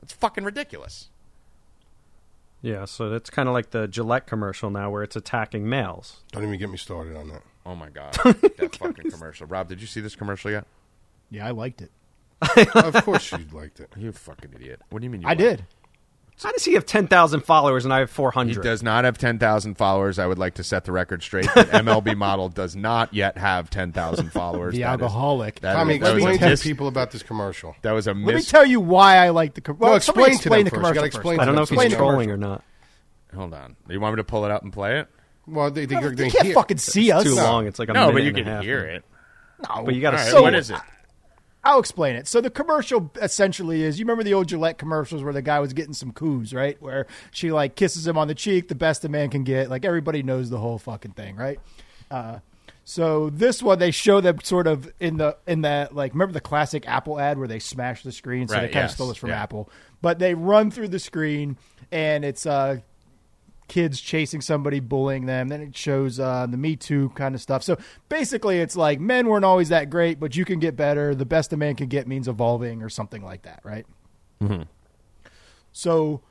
It's 0.02 0.14
fucking 0.14 0.44
ridiculous. 0.44 1.10
Yeah, 2.64 2.86
so 2.86 3.10
that's 3.10 3.30
kind 3.30 3.48
of 3.48 3.54
like 3.54 3.70
the 3.72 3.88
Gillette 3.88 4.26
commercial 4.26 4.72
now 4.72 4.90
where 4.90 5.04
it's 5.04 5.16
attacking 5.16 5.70
males. 5.70 6.22
don't 6.32 6.44
even 6.44 6.58
get 6.58 6.70
me 6.72 6.78
started 6.78 7.16
on 7.16 7.28
that. 7.28 7.44
Oh 7.66 7.76
my 7.76 7.90
god, 7.90 8.14
that 8.24 8.78
fucking 8.80 9.12
commercial. 9.12 9.46
Rob, 9.46 9.68
did 9.70 9.82
you 9.82 9.88
see 9.88 10.00
this 10.02 10.16
commercial 10.16 10.50
yet? 10.50 10.66
Yeah, 11.30 11.46
I 11.46 11.52
liked 11.52 11.82
it. 11.82 11.92
of 12.76 12.94
course 13.06 13.32
you 13.34 13.46
liked 13.52 13.80
it. 13.80 13.90
You 13.98 14.12
fucking 14.12 14.52
idiot. 14.56 14.82
What 14.90 15.00
do 15.00 15.06
you 15.06 15.10
mean? 15.10 15.22
You 15.22 15.28
I 15.28 15.32
liked 15.32 15.40
did. 15.40 15.66
It? 16.38 16.44
How 16.44 16.52
does 16.52 16.66
he 16.66 16.74
have 16.74 16.86
10,000 16.86 17.42
followers 17.42 17.86
and 17.86 17.94
I 17.94 18.00
have 18.00 18.10
400? 18.10 18.56
He 18.56 18.62
does 18.62 18.84
not 18.84 19.06
have 19.06 19.18
10,000 19.18 19.76
followers. 19.76 20.20
I 20.20 20.26
would 20.28 20.38
like 20.40 20.56
to 20.56 20.64
set 20.64 20.86
the 20.86 20.92
record 20.92 21.24
straight. 21.24 21.46
that 21.56 21.70
MLB 21.72 22.16
model 22.18 22.50
does 22.50 22.76
not 22.76 23.14
yet 23.14 23.38
have 23.38 23.70
10,000 23.70 24.32
followers. 24.32 24.74
The 24.74 24.82
That 24.82 24.96
is- 24.96 25.02
alcoholic. 25.02 25.60
that 25.62 25.74
Tommy, 25.74 25.96
is- 25.96 26.02
that 26.02 26.16
was 26.16 26.24
a 26.24 26.28
explain 26.28 26.40
to 26.40 26.50
mis- 26.50 26.64
the 26.64 26.70
people 26.70 26.88
about 26.88 27.12
this 27.12 27.24
commercial. 27.24 27.76
That 27.82 27.92
was 27.94 28.08
a 28.08 28.14
Let 28.14 28.36
me 28.36 28.42
tell 28.42 28.66
you 28.66 28.80
why 28.80 29.18
I 29.18 29.30
like 29.30 29.54
the. 29.54 29.62
commercial. 29.62 29.82
well, 29.86 29.94
No, 29.94 30.00
somebody 30.00 30.34
explain 30.34 30.66
to 30.66 30.66
them 30.66 30.66
the 30.66 30.70
first. 30.72 30.74
Commercial 30.82 30.94
gotta 30.96 31.08
first. 31.08 31.16
explain 31.18 31.40
I 31.40 31.46
don't 31.46 31.56
know 31.56 31.62
if 31.64 31.70
he's 31.70 31.80
the 31.92 31.96
trolling 31.96 32.32
or 32.32 32.38
not. 32.38 32.64
Hold 33.36 33.54
on. 33.54 33.76
You 33.90 34.00
want 34.00 34.16
me 34.16 34.18
to 34.18 34.24
pull 34.24 34.46
it 34.46 34.52
up 34.52 34.64
and 34.64 34.72
play 34.72 35.00
it? 35.00 35.08
Well, 35.48 35.72
they, 35.72 35.86
they, 35.86 35.96
No, 36.00 36.10
they 36.10 36.30
can't 36.30 36.46
hear- 36.46 36.54
fucking 36.54 36.78
see 36.78 37.12
us. 37.12 37.24
Too 37.24 37.36
long. 37.36 37.68
It's 37.68 37.80
like 37.80 37.90
a 37.90 37.94
No, 37.94 38.08
minute 38.08 38.14
but 38.14 38.22
you 38.24 38.28
and 38.30 38.38
can 38.38 38.62
hear 38.62 38.80
it. 38.80 39.04
No. 39.68 39.84
But 39.84 39.96
you 39.96 40.02
got 40.02 40.12
to 40.12 40.18
All 40.18 40.24
right, 40.24 40.32
So- 40.32 40.42
what 40.42 40.56
is 40.56 40.70
it? 40.72 40.78
I'll 41.64 41.80
explain 41.80 42.16
it. 42.16 42.28
So 42.28 42.42
the 42.42 42.50
commercial 42.50 43.10
essentially 43.22 43.84
is 43.84 43.98
you 43.98 44.06
remember 44.06 44.24
the 44.24 44.34
old 44.34 44.48
Gillette 44.48 44.78
commercials 44.78 45.24
where 45.24 45.32
the 45.34 45.42
guy 45.42 45.60
was 45.60 45.72
getting 45.74 45.94
some 45.94 46.12
coos, 46.12 46.54
right? 46.54 46.82
Where 46.82 47.08
she 47.32 47.52
like 47.52 47.76
kisses 47.76 48.06
him 48.06 48.18
on 48.18 48.28
the 48.28 48.36
cheek, 48.36 48.68
the 48.68 48.76
best 48.76 49.06
a 49.06 49.10
man 49.10 49.30
can 49.30 49.44
get. 49.44 49.70
Like 49.70 49.86
everybody 49.86 50.24
knows 50.24 50.50
the 50.50 50.60
whole 50.60 50.78
fucking 50.78 51.12
thing, 51.12 51.36
right? 51.38 51.60
Uh, 52.12 52.40
so 52.86 53.30
this 53.30 53.64
one 53.64 53.80
they 53.80 53.92
show 53.92 54.20
them 54.20 54.40
sort 54.44 54.68
of 54.68 54.92
in 55.00 55.18
the 55.18 55.38
in 55.48 55.62
that 55.62 55.96
like 55.96 56.14
remember 56.14 56.34
the 56.34 56.42
classic 56.42 56.86
Apple 56.88 57.18
ad 57.18 57.38
where 57.38 57.48
they 57.48 57.60
smash 57.60 58.04
the 58.04 58.12
screen. 58.12 58.48
So 58.50 58.56
Right, 58.56 58.64
they 58.64 58.68
kind 58.68 58.84
yes, 58.84 58.92
of 58.92 58.96
stole 58.96 59.08
this 59.08 59.18
from 59.18 59.30
yeah. 59.30 59.42
Apple, 59.42 59.70
but 60.02 60.20
they 60.20 60.34
run 60.34 60.70
through 60.70 60.90
the 60.90 61.00
screen 61.00 61.58
and 61.92 62.26
it's 62.26 62.46
uh 62.46 62.80
kids 63.68 64.00
chasing 64.02 64.42
somebody, 64.42 64.80
bullying 64.80 65.26
them. 65.26 65.48
Then 65.50 65.62
it 65.62 65.76
shows 65.76 66.20
uh, 66.20 66.46
the 66.50 66.58
Me 66.58 66.76
Too 66.76 67.10
kind 67.16 67.34
of 67.36 67.42
stuff. 67.42 67.64
So 67.64 67.78
basically, 68.10 68.60
it's 68.60 68.76
like 68.76 69.00
men 69.00 69.28
weren't 69.28 69.46
always 69.46 69.70
that 69.70 69.90
great, 69.90 70.20
but 70.20 70.36
you 70.36 70.46
can 70.46 70.60
get 70.60 70.76
better. 70.76 71.16
The 71.16 71.26
best 71.26 71.54
a 71.54 71.58
man 71.58 71.76
can 71.76 71.88
get 71.88 72.08
means 72.08 72.28
evolving 72.28 72.82
or 72.84 72.90
something 72.90 73.24
like 73.24 73.44
that, 73.44 73.62
right? 73.64 73.86
Mm-hmm. 74.42 74.64
So, 75.72 76.22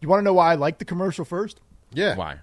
you 0.00 0.08
want 0.08 0.20
to 0.20 0.24
know 0.24 0.34
why 0.34 0.52
I 0.52 0.54
like 0.56 0.78
the 0.78 0.84
commercial 0.84 1.24
first? 1.24 1.60
Yeah. 1.92 2.16
Why? 2.16 2.38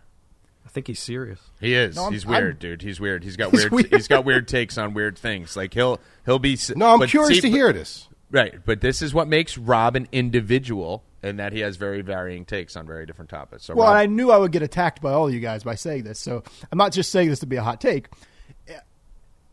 I 0.65 0.69
think 0.69 0.87
he's 0.87 0.99
serious. 0.99 1.39
He 1.59 1.73
is. 1.73 1.95
No, 1.95 2.09
he's 2.09 2.25
weird, 2.25 2.43
I'm- 2.43 2.57
dude. 2.59 2.81
He's 2.81 2.99
weird. 2.99 3.23
He's 3.23 3.35
got 3.37 3.51
He's 3.51 3.61
weird. 3.61 3.71
weird. 3.71 3.93
He's 3.93 4.07
got 4.07 4.23
weird 4.25 4.47
takes 4.47 4.77
on 4.77 4.93
weird 4.93 5.17
things. 5.17 5.57
Like 5.57 5.73
he'll 5.73 5.99
he'll 6.25 6.39
be. 6.39 6.57
No, 6.75 6.93
I'm 6.93 6.99
but 6.99 7.09
curious 7.09 7.37
see, 7.37 7.41
to 7.41 7.47
but- 7.49 7.55
hear 7.55 7.73
this. 7.73 8.07
Right, 8.31 8.59
but 8.63 8.79
this 8.81 9.01
is 9.01 9.11
what 9.11 9.27
makes 9.27 9.57
Rob 9.57 9.95
an 9.95 10.07
individual, 10.11 11.03
in 11.23 11.37
that 11.37 11.53
he 11.53 11.59
has 11.59 11.77
very 11.77 12.01
varying 12.01 12.45
takes 12.45 12.75
on 12.75 12.85
very 12.85 13.05
different 13.05 13.29
topics. 13.29 13.65
So, 13.65 13.75
Well, 13.75 13.87
Rob, 13.87 13.97
I 13.97 14.05
knew 14.05 14.31
I 14.31 14.37
would 14.37 14.51
get 14.51 14.61
attacked 14.61 15.01
by 15.01 15.11
all 15.11 15.27
of 15.27 15.33
you 15.33 15.39
guys 15.39 15.63
by 15.63 15.75
saying 15.75 16.03
this, 16.03 16.19
so 16.19 16.43
I'm 16.71 16.77
not 16.77 16.91
just 16.91 17.11
saying 17.11 17.29
this 17.29 17.39
to 17.39 17.47
be 17.47 17.57
a 17.57 17.63
hot 17.63 17.81
take. 17.81 18.07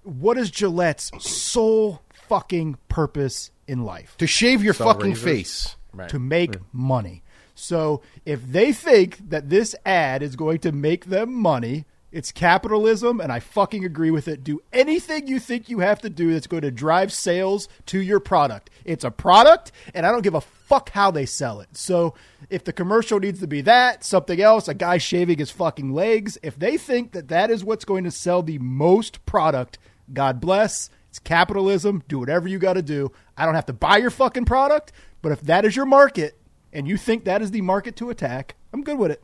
What 0.03 0.39
is 0.39 0.51
Gillette's 0.51 1.11
sole 1.19 2.03
fucking 2.29 2.79
purpose 2.89 3.51
in 3.67 3.85
life? 3.85 4.17
To 4.19 4.27
shave 4.27 4.63
your 4.63 4.75
fucking 4.75 5.15
razors. 5.15 5.25
face. 5.25 5.77
right. 5.93 6.09
to 6.11 6.19
make 6.19 6.55
hmm. 6.55 6.63
money. 6.73 7.23
So 7.55 8.03
if 8.25 8.47
they 8.47 8.73
think 8.73 9.31
that 9.31 9.49
this 9.49 9.75
ad 9.85 10.23
is 10.23 10.37
going 10.37 10.59
to 10.61 10.73
make 10.73 11.07
them 11.07 11.33
money, 11.33 11.87
it's 12.13 12.33
capitalism, 12.33 13.21
and 13.21 13.33
I 13.33 13.41
fucking 13.41 13.85
agree 13.85 14.11
with 14.11 14.29
it. 14.29 14.45
Do 14.45 14.61
anything 14.73 15.27
you 15.27 15.41
think 15.41 15.69
you 15.69 15.81
have 15.81 16.01
to 16.03 16.11
do 16.11 16.33
that's 16.33 16.47
going 16.47 16.63
to 16.63 16.71
drive 16.71 17.13
sales 17.13 17.69
to 17.87 18.01
your 18.01 18.21
product. 18.21 18.71
It's 18.85 19.05
a 19.05 19.11
product, 19.11 19.73
and 19.93 20.07
I 20.07 20.13
don't 20.13 20.23
give 20.23 20.35
a 20.35 20.41
fuck 20.41 20.91
how 20.91 21.11
they 21.11 21.27
sell 21.27 21.61
it. 21.61 21.77
So 21.77 22.15
if 22.49 22.65
the 22.65 22.73
commercial 22.73 23.19
needs 23.19 23.41
to 23.41 23.47
be 23.47 23.61
that, 23.63 24.05
something 24.05 24.41
else, 24.41 24.69
a 24.69 24.75
guy 24.75 24.99
shaving 24.99 25.39
his 25.39 25.51
fucking 25.51 25.93
legs, 25.93 26.39
if 26.43 26.59
they 26.59 26.77
think 26.77 27.13
that 27.13 27.29
that 27.29 27.51
is 27.51 27.65
what's 27.65 27.85
going 27.85 28.05
to 28.05 28.11
sell 28.11 28.43
the 28.43 28.59
most 28.59 29.27
product, 29.27 29.79
God 30.13 30.41
bless. 30.41 30.91
It's 31.11 31.19
capitalism. 31.19 32.03
Do 32.09 32.19
whatever 32.19 32.47
you 32.47 32.59
got 32.59 32.75
to 32.75 32.83
do. 32.83 33.11
I 33.37 33.45
don't 33.45 33.55
have 33.55 33.67
to 33.67 33.73
buy 33.73 33.97
your 33.97 34.11
fucking 34.11 34.45
product, 34.45 34.93
but 35.23 35.33
if 35.33 35.41
that 35.43 35.65
is 35.65 35.75
your 35.75 35.87
market 35.87 36.39
and 36.73 36.87
you 36.87 36.97
think 36.97 37.25
that 37.25 37.43
is 37.43 37.51
the 37.51 37.63
market 37.63 37.97
to 37.97 38.11
attack, 38.11 38.55
I'm 38.73 38.85
good 38.85 38.99
with 38.99 39.11
it. 39.11 39.23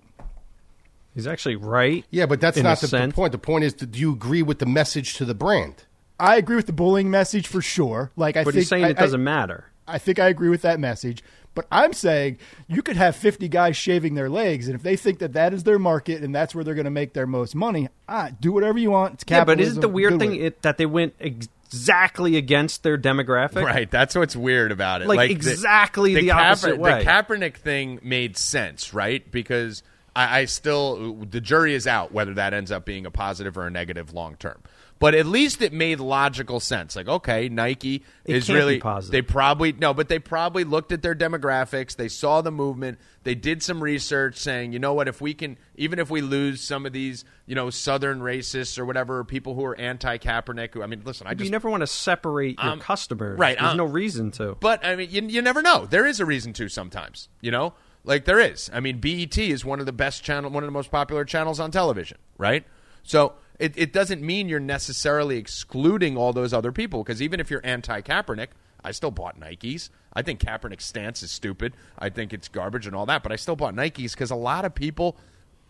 He's 1.15 1.27
actually 1.27 1.57
right. 1.57 2.05
Yeah, 2.11 2.27
but 2.27 2.41
that's 2.41 2.57
not 2.59 2.81
the, 2.81 2.87
the 2.87 3.13
point. 3.13 3.33
The 3.33 3.39
point 3.39 3.65
is, 3.65 3.75
do 3.75 3.99
you 3.99 4.13
agree 4.13 4.43
with 4.43 4.59
the 4.59 4.67
message 4.67 5.15
to 5.17 5.25
the 5.25 5.35
brand? 5.35 5.85
I 6.19 6.37
agree 6.37 6.57
with 6.57 6.67
the 6.67 6.73
bullying 6.73 7.11
message 7.11 7.47
for 7.47 7.61
sure. 7.61 8.13
Like 8.17 8.37
I 8.37 8.45
But 8.45 8.55
think 8.55 8.63
he's 8.63 8.69
saying 8.69 8.85
I, 8.85 8.91
it 8.91 8.97
doesn't 8.97 9.21
I, 9.21 9.25
matter. 9.25 9.67
I 9.87 9.99
think 9.99 10.19
I 10.19 10.29
agree 10.29 10.49
with 10.49 10.63
that 10.63 10.81
message. 10.81 11.23
But 11.55 11.67
I'm 11.71 11.93
saying 11.93 12.39
you 12.67 12.81
could 12.81 12.97
have 12.97 13.15
50 13.15 13.49
guys 13.49 13.77
shaving 13.77 14.15
their 14.15 14.31
legs, 14.31 14.69
and 14.69 14.75
if 14.75 14.83
they 14.83 14.97
think 14.97 15.19
that 15.19 15.35
that 15.35 15.53
is 15.53 15.65
their 15.65 15.79
market 15.79 16.23
and 16.23 16.35
that's 16.35 16.55
where 16.55 16.65
they're 16.65 16.75
going 16.75 16.87
to 16.87 16.91
make 16.91 17.13
their 17.13 17.27
most 17.27 17.55
money, 17.55 17.89
ah, 18.09 18.31
do 18.41 18.53
whatever 18.53 18.79
you 18.79 18.91
want. 18.91 19.15
It's 19.15 19.25
Yeah, 19.29 19.45
but 19.45 19.61
isn't 19.61 19.81
the 19.81 19.89
weird 19.89 20.13
good 20.13 20.21
thing 20.21 20.35
it. 20.37 20.43
it, 20.43 20.63
that 20.63 20.79
they 20.79 20.87
went 20.87 21.15
exactly 21.21 22.37
against 22.37 22.83
their 22.83 22.97
demographic. 22.97 23.65
Right, 23.65 23.91
that's 23.91 24.15
what's 24.15 24.35
weird 24.35 24.73
about 24.73 25.03
it. 25.03 25.09
Like, 25.09 25.31
exactly 25.31 26.15
the 26.15 26.31
opposite 26.31 26.79
way. 26.79 27.05
The 27.05 27.11
Kaepernick 27.11 27.57
thing 27.57 27.99
made 28.03 28.39
sense, 28.39 28.95
right? 28.95 29.31
Because 29.31 29.83
I, 30.15 30.41
I 30.41 30.45
still 30.47 31.15
the 31.15 31.41
jury 31.41 31.75
is 31.75 31.87
out 31.87 32.13
whether 32.13 32.35
that 32.35 32.53
ends 32.55 32.71
up 32.71 32.85
being 32.85 33.07
a 33.07 33.11
positive 33.11 33.57
or 33.57 33.67
a 33.67 33.71
negative 33.71 34.13
long 34.13 34.37
term. 34.37 34.63
But 34.99 35.17
at 35.17 35.27
least 35.27 35.63
it 35.63 35.73
made 35.73 35.99
logical 35.99 36.61
sense. 36.61 36.95
Like, 36.95 37.09
okay, 37.09 37.49
Nike 37.49 38.05
It 38.25 38.37
is 38.37 38.49
really 38.49 38.79
positive. 38.79 39.11
they 39.11 39.23
probably 39.23 39.73
no, 39.73 39.93
but 39.93 40.09
they 40.09 40.21
probably 40.21 40.63
looked 40.63 40.93
at 40.93 41.03
their 41.03 41.17
demographics. 41.17 41.97
They 41.97 42.07
saw 42.07 42.41
the 42.41 42.53
movement. 42.53 43.01
They 43.25 43.35
did 43.35 43.65
some 43.65 43.83
research, 43.83 44.37
saying, 44.37 44.73
you 44.73 44.79
know 44.79 44.95
what, 44.95 45.09
if 45.09 45.21
we 45.21 45.35
can, 45.35 45.59
even 45.75 45.99
if 45.99 46.09
we 46.09 46.21
lose 46.21 46.61
some 46.61 46.87
of 46.87 46.93
these, 46.93 47.25
you 47.47 47.57
know, 47.57 47.69
Southern 47.71 48.21
racists 48.21 48.79
or 48.79 48.85
whatever, 48.85 49.25
people 49.25 49.57
who 49.57 49.65
are 49.65 49.77
anti-Kaepernick. 49.77 50.75
Who, 50.75 50.85
I 50.85 50.87
mean, 50.87 51.03
listen, 51.05 51.27
I 51.27 51.35
just 51.35 51.47
you 51.47 51.51
never 51.51 51.69
want 51.69 51.81
to 51.81 51.87
separate 51.89 52.61
your 52.63 52.73
Um, 52.73 52.79
customers. 52.79 53.41
right, 53.41 53.59
There's 53.59 53.73
um, 53.73 53.79
no 53.79 53.85
reason 53.87 54.31
to. 54.33 54.57
But 54.61 54.85
I 54.87 54.95
mean, 54.95 55.09
you, 55.11 55.23
you 55.23 55.43
never 55.43 55.63
know. 55.63 55.85
There 55.85 56.07
is 56.07 56.21
a 56.21 56.25
reason 56.27 56.53
to 56.55 56.69
sometimes. 56.69 57.29
You 57.41 57.51
know, 57.51 57.75
like 58.05 58.25
there 58.25 58.41
is. 58.41 58.71
I 58.73 58.81
mean, 58.81 58.99
BET 58.99 59.37
is 59.39 59.65
one 59.65 59.81
of 59.81 59.87
the 59.87 59.93
best 59.93 60.23
channel, 60.25 60.51
one 60.51 60.63
of 60.63 60.69
the 60.69 60.73
most 60.73 60.91
popular 60.91 61.25
channels 61.25 61.61
on 61.61 61.71
television, 61.71 62.19
right? 62.39 62.65
So 63.03 63.35
it, 63.59 63.75
it 63.77 63.93
doesn't 63.93 64.23
mean 64.23 64.49
you're 64.49 64.61
necessarily 64.61 65.37
excluding 65.39 66.17
all 66.17 66.33
those 66.33 66.53
other 66.53 66.73
people 66.73 67.03
because 67.03 67.23
even 67.23 67.41
if 67.41 67.51
you're 67.51 67.65
anti-Kaepernick, 67.65 68.49
I 68.85 68.91
still 68.91 69.11
bought 69.11 69.39
Nikes. 69.39 69.89
I 70.13 70.23
think 70.23 70.41
Kaepernick's 70.41 70.85
stance 70.85 71.23
is 71.23 71.31
stupid. 71.31 71.75
I 71.99 72.09
think 72.09 72.33
it's 72.33 72.49
garbage 72.49 72.87
and 72.87 72.97
all 72.97 73.07
that, 73.07 73.23
but 73.23 73.33
I 73.33 73.37
still 73.37 73.57
bought 73.57 73.75
Nikes 73.75 74.13
because 74.13 74.31
a 74.31 74.37
lot 74.37 74.65
of 74.65 74.75
people, 74.75 75.17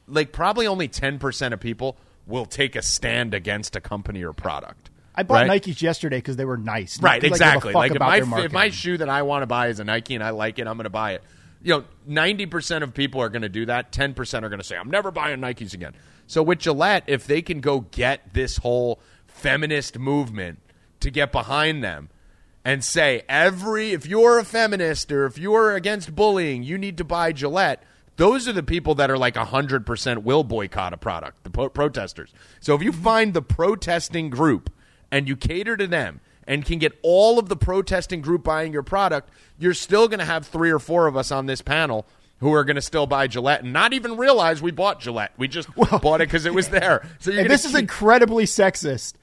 like 0.06 0.32
probably 0.32 0.66
only 0.66 0.88
ten 0.88 1.18
percent 1.18 1.52
of 1.52 1.60
people, 1.60 1.96
will 2.26 2.46
take 2.46 2.74
a 2.76 2.82
stand 2.82 3.34
against 3.34 3.76
a 3.76 3.80
company 3.80 4.22
or 4.22 4.32
product. 4.32 4.90
I 5.14 5.24
bought 5.24 5.46
right? 5.46 5.62
Nikes 5.62 5.82
yesterday 5.82 6.16
because 6.18 6.36
they 6.36 6.46
were 6.46 6.56
nice. 6.56 7.00
Right, 7.00 7.20
Because 7.20 7.40
I 7.40 7.54
give 7.54 7.64
a 7.64 7.68
exactly. 7.68 7.74
Like 7.74 7.92
if 7.92 8.26
my 8.26 8.44
if 8.44 8.52
my 8.52 8.70
shoe 8.70 8.96
that 8.96 9.10
I 9.10 9.22
want 9.22 9.42
to 9.42 9.46
buy 9.46 9.68
is 9.68 9.78
a 9.78 9.84
Nike 9.84 10.14
and 10.14 10.24
I 10.24 10.30
like 10.30 10.58
it, 10.58 10.66
I'm 10.66 10.76
going 10.76 10.84
to 10.84 10.90
buy 10.90 11.12
it. 11.12 11.22
You 11.62 11.74
know, 11.74 11.84
ninety 12.06 12.46
percent 12.46 12.84
of 12.84 12.92
people 12.94 13.20
are 13.20 13.28
going 13.28 13.42
to 13.42 13.48
do 13.48 13.66
that. 13.66 13.92
Ten 13.92 14.14
percent 14.14 14.44
are 14.44 14.48
going 14.48 14.60
to 14.60 14.66
say, 14.66 14.76
"I'm 14.76 14.90
never 14.90 15.10
buying 15.10 15.40
Nikes 15.40 15.74
again." 15.74 15.94
So 16.26 16.42
with 16.42 16.60
Gillette, 16.60 17.04
if 17.06 17.26
they 17.26 17.42
can 17.42 17.60
go 17.60 17.80
get 17.80 18.32
this 18.34 18.58
whole 18.58 19.00
feminist 19.26 19.98
movement 19.98 20.60
to 21.00 21.10
get 21.10 21.32
behind 21.32 21.82
them 21.82 22.08
and 22.64 22.84
say 22.84 23.22
every 23.28 23.92
if 23.92 24.06
you're 24.06 24.38
a 24.38 24.44
feminist 24.44 25.10
or 25.12 25.26
if 25.26 25.38
you're 25.38 25.74
against 25.74 26.14
bullying, 26.14 26.62
you 26.62 26.78
need 26.78 26.96
to 26.98 27.04
buy 27.04 27.32
Gillette. 27.32 27.82
Those 28.16 28.46
are 28.46 28.52
the 28.52 28.62
people 28.62 28.94
that 28.96 29.10
are 29.10 29.16
like 29.18 29.34
100% 29.34 30.18
will 30.18 30.44
boycott 30.44 30.92
a 30.92 30.98
product, 30.98 31.44
the 31.44 31.50
pro- 31.50 31.70
protesters. 31.70 32.32
So 32.60 32.74
if 32.74 32.82
you 32.82 32.92
find 32.92 33.32
the 33.32 33.42
protesting 33.42 34.28
group 34.28 34.70
and 35.10 35.26
you 35.26 35.34
cater 35.34 35.76
to 35.76 35.86
them 35.86 36.20
and 36.46 36.64
can 36.64 36.78
get 36.78 36.98
all 37.02 37.38
of 37.38 37.48
the 37.48 37.56
protesting 37.56 38.20
group 38.20 38.42
buying 38.44 38.72
your 38.72 38.82
product, 38.82 39.30
you're 39.58 39.74
still 39.74 40.08
going 40.08 40.18
to 40.18 40.24
have 40.24 40.46
three 40.46 40.70
or 40.70 40.78
four 40.78 41.06
of 41.06 41.16
us 41.16 41.30
on 41.30 41.46
this 41.46 41.62
panel 41.62 42.06
who 42.40 42.52
are 42.52 42.64
going 42.64 42.76
to 42.76 42.82
still 42.82 43.06
buy 43.06 43.28
Gillette 43.28 43.62
and 43.62 43.72
not 43.72 43.92
even 43.92 44.16
realize 44.16 44.60
we 44.60 44.72
bought 44.72 45.00
Gillette. 45.00 45.32
We 45.38 45.46
just 45.48 45.68
bought 45.76 46.20
it 46.20 46.26
because 46.28 46.44
it 46.44 46.54
was 46.54 46.68
there. 46.68 47.06
So 47.20 47.30
you're 47.30 47.40
and 47.40 47.48
gonna 47.48 47.54
this 47.54 47.64
is 47.64 47.74
incredibly 47.74 48.44
sexist, 48.44 49.14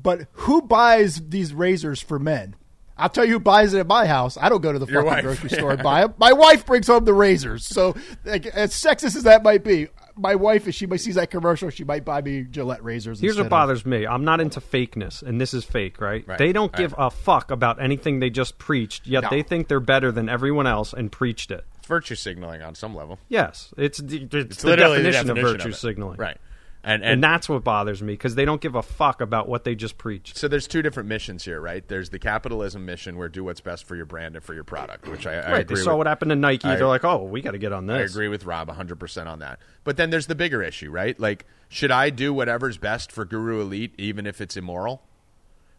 but 0.00 0.28
who 0.32 0.62
buys 0.62 1.20
these 1.28 1.52
razors 1.52 2.00
for 2.00 2.18
men? 2.18 2.54
I'll 2.96 3.08
tell 3.08 3.24
you 3.24 3.34
who 3.34 3.40
buys 3.40 3.74
it 3.74 3.78
at 3.80 3.86
my 3.86 4.06
house. 4.06 4.36
I 4.36 4.48
don't 4.48 4.60
go 4.60 4.72
to 4.72 4.78
the 4.78 4.86
Your 4.86 5.02
fucking 5.02 5.14
wife. 5.26 5.40
grocery 5.40 5.50
store 5.58 5.72
and 5.72 5.82
buy 5.82 6.02
them. 6.02 6.14
My 6.18 6.32
wife 6.32 6.66
brings 6.66 6.86
home 6.88 7.04
the 7.04 7.14
razors. 7.14 7.64
So, 7.64 7.94
like, 8.24 8.46
as 8.46 8.72
sexist 8.72 9.16
as 9.16 9.22
that 9.22 9.42
might 9.44 9.62
be, 9.62 9.86
my 10.18 10.34
wife, 10.34 10.66
if 10.68 10.74
she 10.74 10.86
sees 10.98 11.14
that 11.14 11.30
commercial, 11.30 11.70
she 11.70 11.84
might 11.84 12.04
buy 12.04 12.20
me 12.22 12.42
Gillette 12.50 12.82
razors. 12.84 13.20
Here's 13.20 13.36
what 13.36 13.46
of- 13.46 13.50
bothers 13.50 13.86
me. 13.86 14.06
I'm 14.06 14.24
not 14.24 14.40
into 14.40 14.60
fakeness, 14.60 15.22
and 15.22 15.40
this 15.40 15.54
is 15.54 15.64
fake, 15.64 16.00
right? 16.00 16.26
Right, 16.26 16.38
They 16.38 16.52
don't 16.52 16.72
right. 16.72 16.78
give 16.78 16.94
a 16.98 17.10
fuck 17.10 17.50
about 17.50 17.80
anything 17.80 18.20
they 18.20 18.30
just 18.30 18.58
preached, 18.58 19.06
yet 19.06 19.24
No. 19.24 19.30
they 19.30 19.42
think 19.42 19.68
they're 19.68 19.80
better 19.80 20.10
than 20.12 20.28
everyone 20.28 20.66
else 20.66 20.92
and 20.92 21.10
preached 21.12 21.50
it. 21.50 21.64
It's 21.78 21.86
virtue 21.86 22.14
signaling 22.14 22.62
on 22.62 22.74
some 22.74 22.94
level. 22.94 23.18
Yes, 23.28 23.72
it's 23.76 23.98
the, 23.98 24.22
it's 24.24 24.34
It's 24.34 24.62
the 24.62 24.76
definition, 24.76 25.02
the 25.04 25.10
definition 25.10 25.30
of 25.30 25.36
virtue 25.38 25.68
it. 25.70 25.74
signaling. 25.76 26.16
Right. 26.18 26.36
And, 26.84 27.02
And, 27.02 27.12
and, 27.14 27.24
that's 27.24 27.48
what 27.48 27.64
bothers 27.64 28.02
me 28.02 28.12
because 28.12 28.34
they 28.36 28.44
don't 28.44 28.60
give 28.60 28.74
a 28.74 28.82
fuck 28.82 29.20
about 29.20 29.48
what 29.48 29.64
they 29.64 29.74
just 29.74 29.98
preached. 29.98 30.36
so 30.36 30.46
there's 30.46 30.66
two 30.68 30.80
different 30.80 31.08
missions 31.08 31.44
here, 31.44 31.60
right? 31.60 31.86
There's 31.86 32.10
the 32.10 32.18
capitalism 32.18 32.86
mission 32.86 33.16
where 33.18 33.28
do 33.28 33.42
what's 33.44 33.60
best 33.60 33.84
for 33.84 33.96
your 33.96 34.04
brand 34.06 34.36
and 34.36 34.44
for 34.44 34.54
your 34.54 34.64
product, 34.64 35.08
which 35.08 35.26
I, 35.26 35.34
I 35.34 35.52
right? 35.52 35.68
They 35.68 35.74
saw 35.74 35.90
with. 35.90 35.98
what 35.98 36.06
happened 36.06 36.30
to 36.30 36.36
Nike. 36.36 36.68
I- 36.68 36.76
They're 36.76 36.86
like, 36.86 37.04
oh, 37.04 37.24
we 37.24 37.42
got 37.42 37.50
to 37.50 37.58
get 37.58 37.72
on 37.72 37.86
this. 37.86 37.96
I 37.96 38.00
agree 38.14 38.28
with 38.28 38.44
Rob 38.44 38.68
100% 38.68 39.26
on 39.26 39.40
that. 39.40 39.58
But 39.84 39.96
then 39.96 40.10
there's 40.10 40.28
the 40.28 40.34
bigger 40.36 40.62
issue, 40.62 40.90
right? 40.90 41.18
Like, 41.18 41.46
should 41.68 41.90
I 41.90 42.10
do 42.10 42.32
whatever's 42.32 42.78
best 42.78 43.10
for 43.10 43.24
Guru 43.24 43.60
Elite 43.60 43.94
even 43.98 44.26
if 44.26 44.40
it's 44.40 44.56
immoral? 44.56 45.02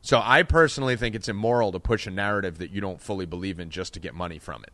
So 0.01 0.21
I 0.23 0.43
personally 0.43 0.95
think 0.95 1.15
it's 1.15 1.27
immoral 1.27 1.71
to 1.71 1.79
push 1.79 2.07
a 2.07 2.11
narrative 2.11 2.57
that 2.59 2.71
you 2.71 2.79
don't 2.81 3.01
fully 3.01 3.25
believe 3.25 3.59
in 3.59 3.69
just 3.69 3.93
to 3.95 3.99
get 3.99 4.13
money 4.13 4.39
from 4.39 4.63
it. 4.63 4.71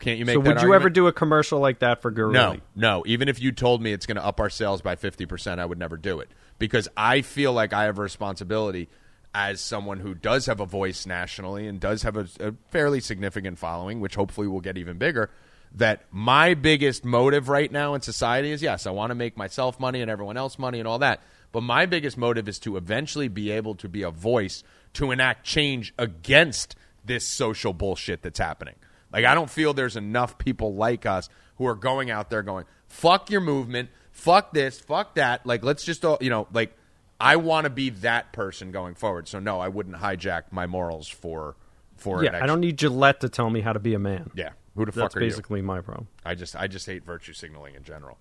Can't 0.00 0.18
you 0.18 0.24
make 0.24 0.34
So 0.34 0.40
would 0.40 0.62
you 0.62 0.74
ever 0.74 0.90
do 0.90 1.06
a 1.06 1.12
commercial 1.12 1.58
like 1.58 1.78
that 1.80 2.02
for 2.02 2.10
Guru? 2.10 2.32
No, 2.32 2.56
no. 2.74 3.02
Even 3.06 3.28
if 3.28 3.40
you 3.40 3.52
told 3.52 3.80
me 3.80 3.92
it's 3.92 4.06
going 4.06 4.16
to 4.16 4.24
up 4.24 4.40
our 4.40 4.50
sales 4.50 4.82
by 4.82 4.96
50%, 4.96 5.58
I 5.58 5.64
would 5.64 5.78
never 5.78 5.96
do 5.96 6.20
it 6.20 6.28
because 6.58 6.88
I 6.96 7.22
feel 7.22 7.52
like 7.52 7.72
I 7.72 7.84
have 7.84 7.98
a 7.98 8.02
responsibility 8.02 8.88
as 9.34 9.60
someone 9.60 10.00
who 10.00 10.14
does 10.14 10.46
have 10.46 10.60
a 10.60 10.66
voice 10.66 11.06
nationally 11.06 11.66
and 11.66 11.80
does 11.80 12.02
have 12.02 12.16
a, 12.16 12.26
a 12.40 12.54
fairly 12.70 13.00
significant 13.00 13.58
following, 13.58 14.00
which 14.00 14.14
hopefully 14.14 14.46
will 14.46 14.60
get 14.60 14.78
even 14.78 14.98
bigger. 14.98 15.30
That 15.74 16.04
my 16.10 16.54
biggest 16.54 17.04
motive 17.04 17.48
right 17.48 17.70
now 17.70 17.94
in 17.94 18.00
society 18.00 18.50
is 18.50 18.62
yes, 18.62 18.86
I 18.86 18.92
want 18.92 19.10
to 19.10 19.14
make 19.14 19.36
myself 19.36 19.78
money 19.78 20.00
and 20.00 20.10
everyone 20.10 20.36
else 20.36 20.58
money 20.58 20.78
and 20.78 20.88
all 20.88 21.00
that. 21.00 21.20
But 21.52 21.62
my 21.62 21.86
biggest 21.86 22.16
motive 22.16 22.48
is 22.48 22.58
to 22.60 22.76
eventually 22.76 23.28
be 23.28 23.50
able 23.50 23.74
to 23.76 23.88
be 23.88 24.02
a 24.02 24.10
voice 24.10 24.62
to 24.94 25.10
enact 25.10 25.44
change 25.44 25.92
against 25.98 26.76
this 27.04 27.26
social 27.26 27.72
bullshit 27.72 28.22
that's 28.22 28.38
happening. 28.38 28.74
Like 29.16 29.24
I 29.24 29.34
don't 29.34 29.48
feel 29.48 29.72
there's 29.72 29.96
enough 29.96 30.36
people 30.36 30.74
like 30.74 31.06
us 31.06 31.30
who 31.56 31.66
are 31.66 31.74
going 31.74 32.10
out 32.10 32.28
there 32.28 32.42
going, 32.42 32.66
"Fuck 32.86 33.30
your 33.30 33.40
movement, 33.40 33.88
fuck 34.12 34.52
this, 34.52 34.78
fuck 34.78 35.14
that." 35.14 35.46
Like 35.46 35.64
let's 35.64 35.84
just 35.84 36.04
all, 36.04 36.18
you 36.20 36.28
know, 36.28 36.46
like 36.52 36.76
I 37.18 37.36
want 37.36 37.64
to 37.64 37.70
be 37.70 37.88
that 37.90 38.34
person 38.34 38.72
going 38.72 38.94
forward. 38.94 39.26
So 39.26 39.38
no, 39.38 39.58
I 39.58 39.68
wouldn't 39.68 39.96
hijack 39.96 40.52
my 40.52 40.66
morals 40.66 41.08
for 41.08 41.56
for 41.96 42.22
Yeah, 42.22 42.38
I 42.42 42.46
don't 42.46 42.60
need 42.60 42.76
Gillette 42.76 43.20
to 43.20 43.30
tell 43.30 43.48
me 43.48 43.62
how 43.62 43.72
to 43.72 43.78
be 43.78 43.94
a 43.94 43.98
man. 43.98 44.30
Yeah, 44.34 44.50
who 44.74 44.84
the 44.84 44.92
That's 44.92 45.14
fuck 45.14 45.16
are 45.16 45.20
you? 45.20 45.26
That's 45.26 45.36
basically 45.36 45.62
my 45.62 45.80
problem. 45.80 46.08
I 46.22 46.34
just 46.34 46.54
I 46.54 46.66
just 46.66 46.84
hate 46.84 47.02
virtue 47.02 47.32
signaling 47.32 47.74
in 47.74 47.84
general. 47.84 48.18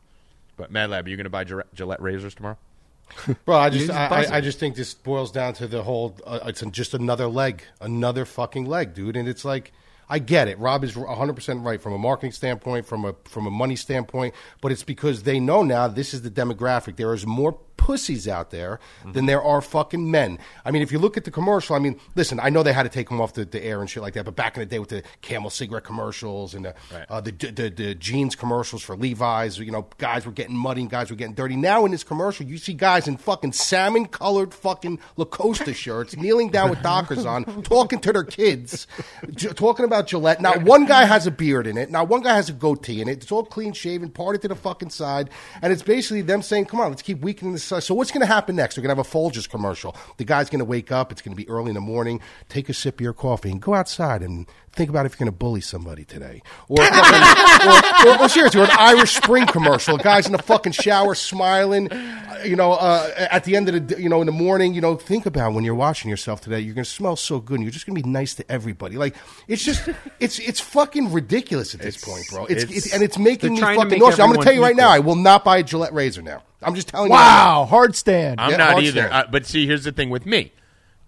But 0.55 0.71
Mad 0.71 0.91
Lab, 0.91 1.07
are 1.07 1.09
you 1.09 1.17
going 1.17 1.25
to 1.25 1.29
buy 1.29 1.43
Gillette- 1.43 1.73
Gillette 1.73 2.01
razors 2.01 2.35
tomorrow? 2.35 2.57
Bro, 3.45 3.57
I 3.57 3.69
just, 3.69 3.87
just 3.87 3.99
I, 3.99 4.23
I, 4.23 4.37
I 4.37 4.41
just 4.41 4.59
think 4.59 4.75
this 4.77 4.93
boils 4.93 5.29
down 5.29 5.53
to 5.55 5.67
the 5.67 5.83
whole. 5.83 6.15
Uh, 6.25 6.39
it's 6.45 6.61
just 6.71 6.93
another 6.93 7.27
leg, 7.27 7.63
another 7.81 8.23
fucking 8.23 8.65
leg, 8.65 8.93
dude. 8.93 9.17
And 9.17 9.27
it's 9.27 9.43
like, 9.43 9.73
I 10.10 10.20
get 10.20 10.47
it. 10.47 10.60
Rob 10.60 10.84
is 10.84 10.95
100 10.95 11.34
percent 11.34 11.64
right 11.64 11.82
from 11.82 11.93
a 11.93 11.97
marketing 11.97 12.32
standpoint, 12.32 12.86
from 12.86 13.06
a 13.06 13.16
from 13.26 13.47
a 13.47 13.51
money 13.51 13.76
standpoint. 13.76 14.36
But 14.62 14.72
it's 14.72 14.84
because 14.84 15.24
they 15.24 15.39
know 15.39 15.64
now 15.64 15.88
this 15.88 16.14
is 16.14 16.22
the 16.22 16.32
demographic. 16.32 16.95
There 16.95 17.14
is 17.14 17.26
more 17.26 17.58
pussies 17.78 18.28
out 18.28 18.51
there 18.51 18.80
than 19.13 19.26
there 19.26 19.41
are 19.41 19.61
fucking 19.61 20.09
men. 20.09 20.39
I 20.63 20.71
mean, 20.71 20.82
if 20.82 20.91
you 20.91 20.99
look 20.99 21.17
at 21.17 21.23
the 21.23 21.32
commercial, 21.32 21.76
I 21.76 21.80
mean, 21.80 21.99
listen, 22.15 22.39
I 22.39 22.49
know 22.49 22.63
they 22.63 22.73
had 22.73 22.84
to 22.84 22.89
take 22.89 23.09
them 23.09 23.21
off 23.21 23.34
the, 23.34 23.45
the 23.45 23.63
air 23.63 23.82
and 23.82 23.89
shit 23.89 24.01
like 24.01 24.13
that. 24.15 24.26
But 24.26 24.36
back 24.36 24.55
in 24.55 24.61
the 24.61 24.65
day 24.65 24.80
with 24.80 24.89
the 24.89 25.03
Camel 25.21 25.49
cigarette 25.49 25.84
commercials 25.84 26.53
and 26.53 26.65
the 26.65 26.76
Right. 26.93 27.05
uh, 27.09 27.21
the, 27.21 27.32
the 27.32 27.69
the 27.69 27.95
jeans 27.95 28.36
commercials 28.36 28.82
for 28.84 28.95
Levi's, 28.95 29.59
you 29.59 29.71
know, 29.71 29.88
guys 29.97 30.26
were 30.26 30.32
getting 30.32 30.55
muddy 30.55 30.82
and 30.82 30.89
guys 30.89 31.09
were 31.09 31.15
getting 31.15 31.34
dirty. 31.36 31.55
Now 31.55 31.86
in 31.86 31.91
this 31.91 32.03
commercial, 32.03 32.45
you 32.45 32.57
see 32.57 32.73
guys 32.73 33.07
in 33.07 33.17
fucking 33.17 33.51
salmon 33.53 34.05
colored 34.07 34.53
fucking 34.53 34.99
Lacoste 35.17 35.73
shirts 35.76 36.15
kneeling 36.15 36.49
down 36.49 36.69
with 36.69 36.82
Dockers 36.82 37.26
on, 37.26 37.43
talking 37.63 37.99
to 37.99 38.13
their 38.13 38.23
kids, 38.23 38.88
j- 39.32 39.49
talking 39.49 39.86
about 39.86 40.07
Gillette. 40.07 40.41
Not 40.41 40.63
one 40.63 40.86
guy 40.86 41.05
has 41.05 41.28
a 41.28 41.32
beard 41.32 41.67
in 41.67 41.78
it. 41.78 41.89
Not 41.91 42.07
one 42.07 42.21
guy 42.21 42.36
has 42.36 42.49
a 42.49 42.53
goatee 42.53 43.01
in 43.01 43.07
it. 43.09 43.23
It's 43.23 43.32
all 43.32 43.43
clean 43.45 43.73
shaven, 43.73 44.09
parted 44.09 44.41
to 44.43 44.47
the 44.47 44.55
fucking 44.55 44.89
side, 44.91 45.30
and 45.61 45.71
it's 45.73 45.84
basically 45.84 46.21
them 46.21 46.41
saying, 46.41 46.65
"Come 46.65 46.80
on, 46.80 46.89
let's 46.89 47.01
keep 47.01 47.19
weakening 47.21 47.53
the 47.53 47.59
side." 47.59 47.64
So 47.68 47.93
what's 47.95 48.11
going 48.11 48.22
to 48.22 48.28
happen 48.28 48.55
next? 48.55 48.78
We're 48.78 48.84
going 48.84 48.95
to 48.95 49.01
have 49.01 49.07
a 49.07 49.09
Folgers 49.18 49.49
commercial. 49.49 49.95
The 50.18 50.26
guy's 50.26 50.49
going 50.49 50.59
to 50.59 50.66
wake 50.66 50.91
up. 50.91 51.11
It's 51.11 51.22
going 51.22 51.36
to 51.36 51.41
be 51.43 51.47
early 51.49 51.70
in 51.70 51.76
the 51.76 51.81
morning. 51.81 52.22
Take 52.49 52.69
a 52.69 52.73
sip 52.73 52.95
of 52.95 53.02
your 53.02 53.14
coffee 53.14 53.52
and 53.52 53.61
go 53.61 53.73
outside 53.73 54.22
and 54.22 54.48
think 54.72 54.89
about 54.89 55.06
if 55.06 55.14
you're 55.14 55.26
going 55.26 55.31
to 55.31 55.38
bully 55.38 55.61
somebody 55.61 56.03
today, 56.03 56.41
or, 56.68 56.77
fucking, 56.85 58.07
or, 58.10 58.14
or, 58.18 58.22
or 58.26 58.30
seriously, 58.30 58.60
or 58.60 58.65
an 58.65 58.69
Irish 58.77 59.15
Spring 59.15 59.45
commercial. 59.48 59.95
A 59.95 60.03
guy's 60.03 60.26
in 60.26 60.34
the 60.34 60.38
fucking 60.44 60.73
shower 60.73 61.15
smiling. 61.15 61.89
uh, 61.91 62.41
You 62.44 62.57
know, 62.57 62.73
uh, 62.73 63.10
at 63.31 63.45
the 63.45 63.56
end 63.56 63.69
of 63.69 63.88
the, 63.88 64.02
you 64.02 64.10
know, 64.10 64.19
in 64.22 64.26
the 64.26 64.34
morning, 64.34 64.73
you 64.73 64.81
know, 64.81 64.95
think 64.98 65.26
about 65.26 65.53
when 65.53 65.64
you're 65.64 65.76
washing 65.76 66.10
yourself 66.10 66.41
today. 66.41 66.60
You're 66.60 66.76
going 66.76 66.84
to 66.84 66.89
smell 66.89 67.15
so 67.15 67.39
good, 67.39 67.56
and 67.56 67.64
you're 67.64 67.72
just 67.72 67.85
going 67.85 67.95
to 67.95 68.03
be 68.03 68.10
nice 68.10 68.34
to 68.35 68.52
everybody. 68.52 68.98
Like 68.98 69.15
it's 69.48 69.64
just, 69.64 69.88
it's 70.19 70.39
it's 70.39 70.60
fucking 70.60 71.11
ridiculous 71.14 71.73
at 71.73 71.80
this 71.81 71.95
It's- 71.95 72.03
point, 72.14 72.27
bro. 72.30 72.45
It's, 72.45 72.64
it's- 72.64 72.85
it's 72.85 72.94
and 72.94 73.02
it's 73.02 73.18
making 73.18 73.53
me 73.53 73.61
fucking 73.61 73.98
nauseous. 73.99 74.19
I'm 74.19 74.27
going 74.27 74.39
to 74.39 74.44
tell 74.44 74.53
you 74.53 74.61
right 74.61 74.76
now. 74.76 74.89
I 74.89 74.99
will 74.99 75.15
not 75.15 75.44
buy 75.45 75.57
a 75.60 75.64
Gillette 75.64 75.94
razor 75.94 76.22
now. 76.22 76.44
I'm 76.65 76.75
just 76.75 76.87
telling 76.89 77.07
you. 77.07 77.13
Wow, 77.13 77.65
hard 77.69 77.95
stand. 77.95 78.39
I'm 78.41 78.51
Yeah, 78.51 78.57
not 78.57 78.71
hard 78.73 78.83
either. 78.83 79.01
stand. 79.07 79.13
Uh, 79.13 79.25
but 79.31 79.45
see, 79.45 79.65
here's 79.67 79.83
the 79.83 79.91
thing 79.91 80.09
with 80.09 80.25
me. 80.25 80.51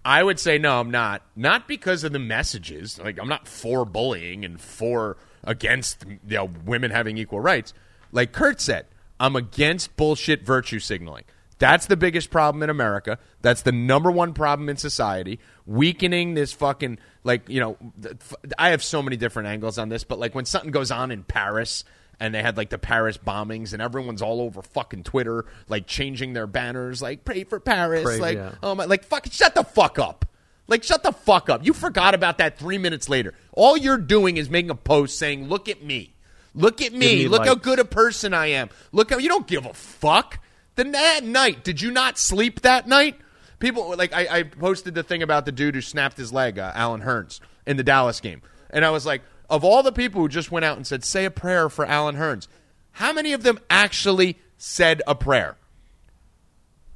I 0.05 0.23
would 0.23 0.39
say 0.39 0.57
no, 0.57 0.79
I'm 0.79 0.91
not. 0.91 1.21
Not 1.35 1.67
because 1.67 2.03
of 2.05 2.13
the 2.13 2.19
messages. 2.19 2.97
Like 2.99 3.19
I'm 3.19 3.27
not 3.27 3.47
for 3.47 3.83
bullying 3.85 4.45
and 4.45 4.59
for 4.61 5.17
against 5.43 6.05
you 6.05 6.19
know 6.37 6.49
women 6.65 6.91
having 6.91 7.17
equal 7.17 7.41
rights. 7.41 7.73
Like 8.11 8.31
Kurt 8.31 8.61
said, 8.61 8.85
I'm 9.19 9.35
against 9.35 9.97
bullshit 9.97 10.43
virtue 10.45 10.79
signaling. 10.79 11.25
That's 11.59 11.87
the 11.87 11.97
biggest 11.97 12.29
problem 12.29 12.61
in 12.63 12.69
America. 12.69 13.17
That's 13.41 13.63
the 13.63 13.71
number 13.71 14.11
one 14.11 14.33
problem 14.33 14.69
in 14.69 14.77
society. 14.77 15.39
Weakening 15.65 16.35
this 16.35 16.53
fucking 16.53 16.99
like 17.23 17.49
you 17.49 17.59
know. 17.59 17.77
th- 18.01 18.15
f- 18.21 18.35
I 18.57 18.69
have 18.69 18.83
so 18.83 19.01
many 19.01 19.17
different 19.17 19.49
angles 19.49 19.77
on 19.77 19.89
this, 19.89 20.03
but 20.05 20.19
like 20.19 20.35
when 20.35 20.45
something 20.45 20.71
goes 20.71 20.91
on 20.91 21.11
in 21.11 21.23
Paris 21.23 21.83
and 22.19 22.33
they 22.33 22.41
had 22.41 22.57
like 22.57 22.69
the 22.69 22.77
Paris 22.77 23.17
bombings 23.17 23.73
and 23.73 23.81
everyone's 23.81 24.21
all 24.21 24.41
over 24.41 24.61
fucking 24.61 25.03
Twitter 25.03 25.45
like 25.67 25.87
changing 25.87 26.33
their 26.33 26.47
banners 26.47 27.01
like 27.01 27.23
pray 27.25 27.43
for 27.43 27.59
Paris 27.59 28.03
Pray, 28.03 28.19
like 28.19 28.37
yeah. 28.37 28.51
oh 28.63 28.75
my 28.75 28.85
like 28.85 29.03
fucking 29.03 29.31
shut 29.31 29.55
the 29.55 29.63
fuck 29.63 29.99
up. 29.99 30.25
Like 30.69 30.83
shut 30.83 31.01
the 31.01 31.13
fuck 31.13 31.49
up. 31.49 31.65
You 31.65 31.73
forgot 31.73 32.13
about 32.13 32.39
that 32.39 32.59
3 32.59 32.77
minutes 32.77 33.07
later. 33.07 33.33
All 33.53 33.77
you're 33.77 33.97
doing 33.97 34.37
is 34.37 34.49
making 34.49 34.69
a 34.69 34.75
post 34.75 35.17
saying 35.17 35.47
look 35.47 35.69
at 35.69 35.83
me. 35.83 36.13
Look 36.53 36.81
at 36.81 36.91
me. 36.91 36.99
me 36.99 37.27
Look 37.27 37.45
how 37.45 37.55
good 37.55 37.79
a 37.79 37.85
person 37.85 38.33
I 38.33 38.47
am. 38.47 38.69
Look 38.91 39.11
how 39.11 39.17
you 39.17 39.29
don't 39.29 39.47
give 39.47 39.65
a 39.65 39.73
fuck. 39.73 40.39
Then 40.75 40.91
that 40.91 41.23
night, 41.23 41.63
did 41.63 41.81
you 41.81 41.91
not 41.91 42.17
sleep 42.17 42.61
that 42.61 42.87
night? 42.87 43.19
People 43.59 43.95
like 43.97 44.13
I, 44.13 44.39
I 44.39 44.43
posted 44.43 44.93
the 44.93 45.03
thing 45.03 45.23
about 45.23 45.45
the 45.45 45.51
dude 45.51 45.75
who 45.75 45.81
snapped 45.81 46.17
his 46.17 46.31
leg, 46.31 46.59
uh, 46.59 46.71
Allen 46.75 47.01
Hurns, 47.01 47.39
in 47.65 47.77
the 47.77 47.83
Dallas 47.83 48.19
game, 48.19 48.43
and 48.69 48.85
I 48.85 48.91
was 48.91 49.03
like, 49.05 49.23
of 49.49 49.63
all 49.63 49.83
the 49.83 49.91
people 49.91 50.21
who 50.21 50.27
just 50.27 50.51
went 50.51 50.65
out 50.65 50.77
and 50.77 50.85
said, 50.85 51.03
"Say 51.03 51.25
a 51.25 51.31
prayer 51.31 51.69
for 51.69 51.85
Allen 51.85 52.15
Hurns," 52.15 52.47
how 52.93 53.13
many 53.13 53.33
of 53.33 53.43
them 53.43 53.59
actually 53.69 54.37
said 54.57 55.01
a 55.07 55.15
prayer? 55.15 55.55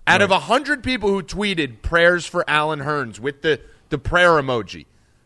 Out 0.08 0.22
of 0.22 0.32
a 0.32 0.40
hundred 0.40 0.84
people 0.84 1.10
who 1.10 1.22
tweeted 1.22 1.82
prayers 1.82 2.26
for 2.26 2.44
Allen 2.50 2.80
Hurns 2.80 3.20
with 3.20 3.44
the 3.44 3.62
the 3.90 3.98
prayer 3.98 4.32
emoji, 4.32 4.86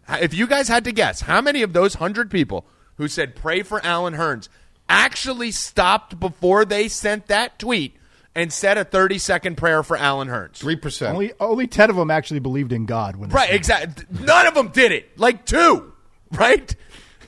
if 0.09 0.33
you 0.33 0.47
guys 0.47 0.67
had 0.67 0.83
to 0.83 0.91
guess, 0.91 1.21
how 1.21 1.41
many 1.41 1.61
of 1.61 1.73
those 1.73 1.95
hundred 1.95 2.29
people 2.29 2.65
who 2.97 3.07
said 3.07 3.35
pray 3.35 3.63
for 3.63 3.83
Allen 3.85 4.13
Hurns 4.13 4.49
actually 4.87 5.51
stopped 5.51 6.19
before 6.19 6.65
they 6.65 6.87
sent 6.87 7.27
that 7.27 7.57
tweet 7.57 7.95
and 8.35 8.51
said 8.51 8.77
a 8.77 8.83
thirty 8.85 9.17
second 9.17 9.55
prayer 9.55 9.81
for 9.81 9.97
Allen 9.97 10.27
Hurns? 10.27 10.57
Three 10.57 10.75
percent. 10.75 11.13
Only 11.13 11.33
only 11.39 11.67
ten 11.67 11.89
of 11.89 11.95
them 11.95 12.11
actually 12.11 12.41
believed 12.41 12.71
in 12.71 12.85
God 12.85 13.15
when 13.15 13.29
Right, 13.29 13.51
exactly. 13.51 14.05
None 14.25 14.45
of 14.45 14.53
them 14.53 14.67
did 14.67 14.91
it. 14.91 15.17
Like 15.17 15.45
two, 15.45 15.93
right? 16.31 16.75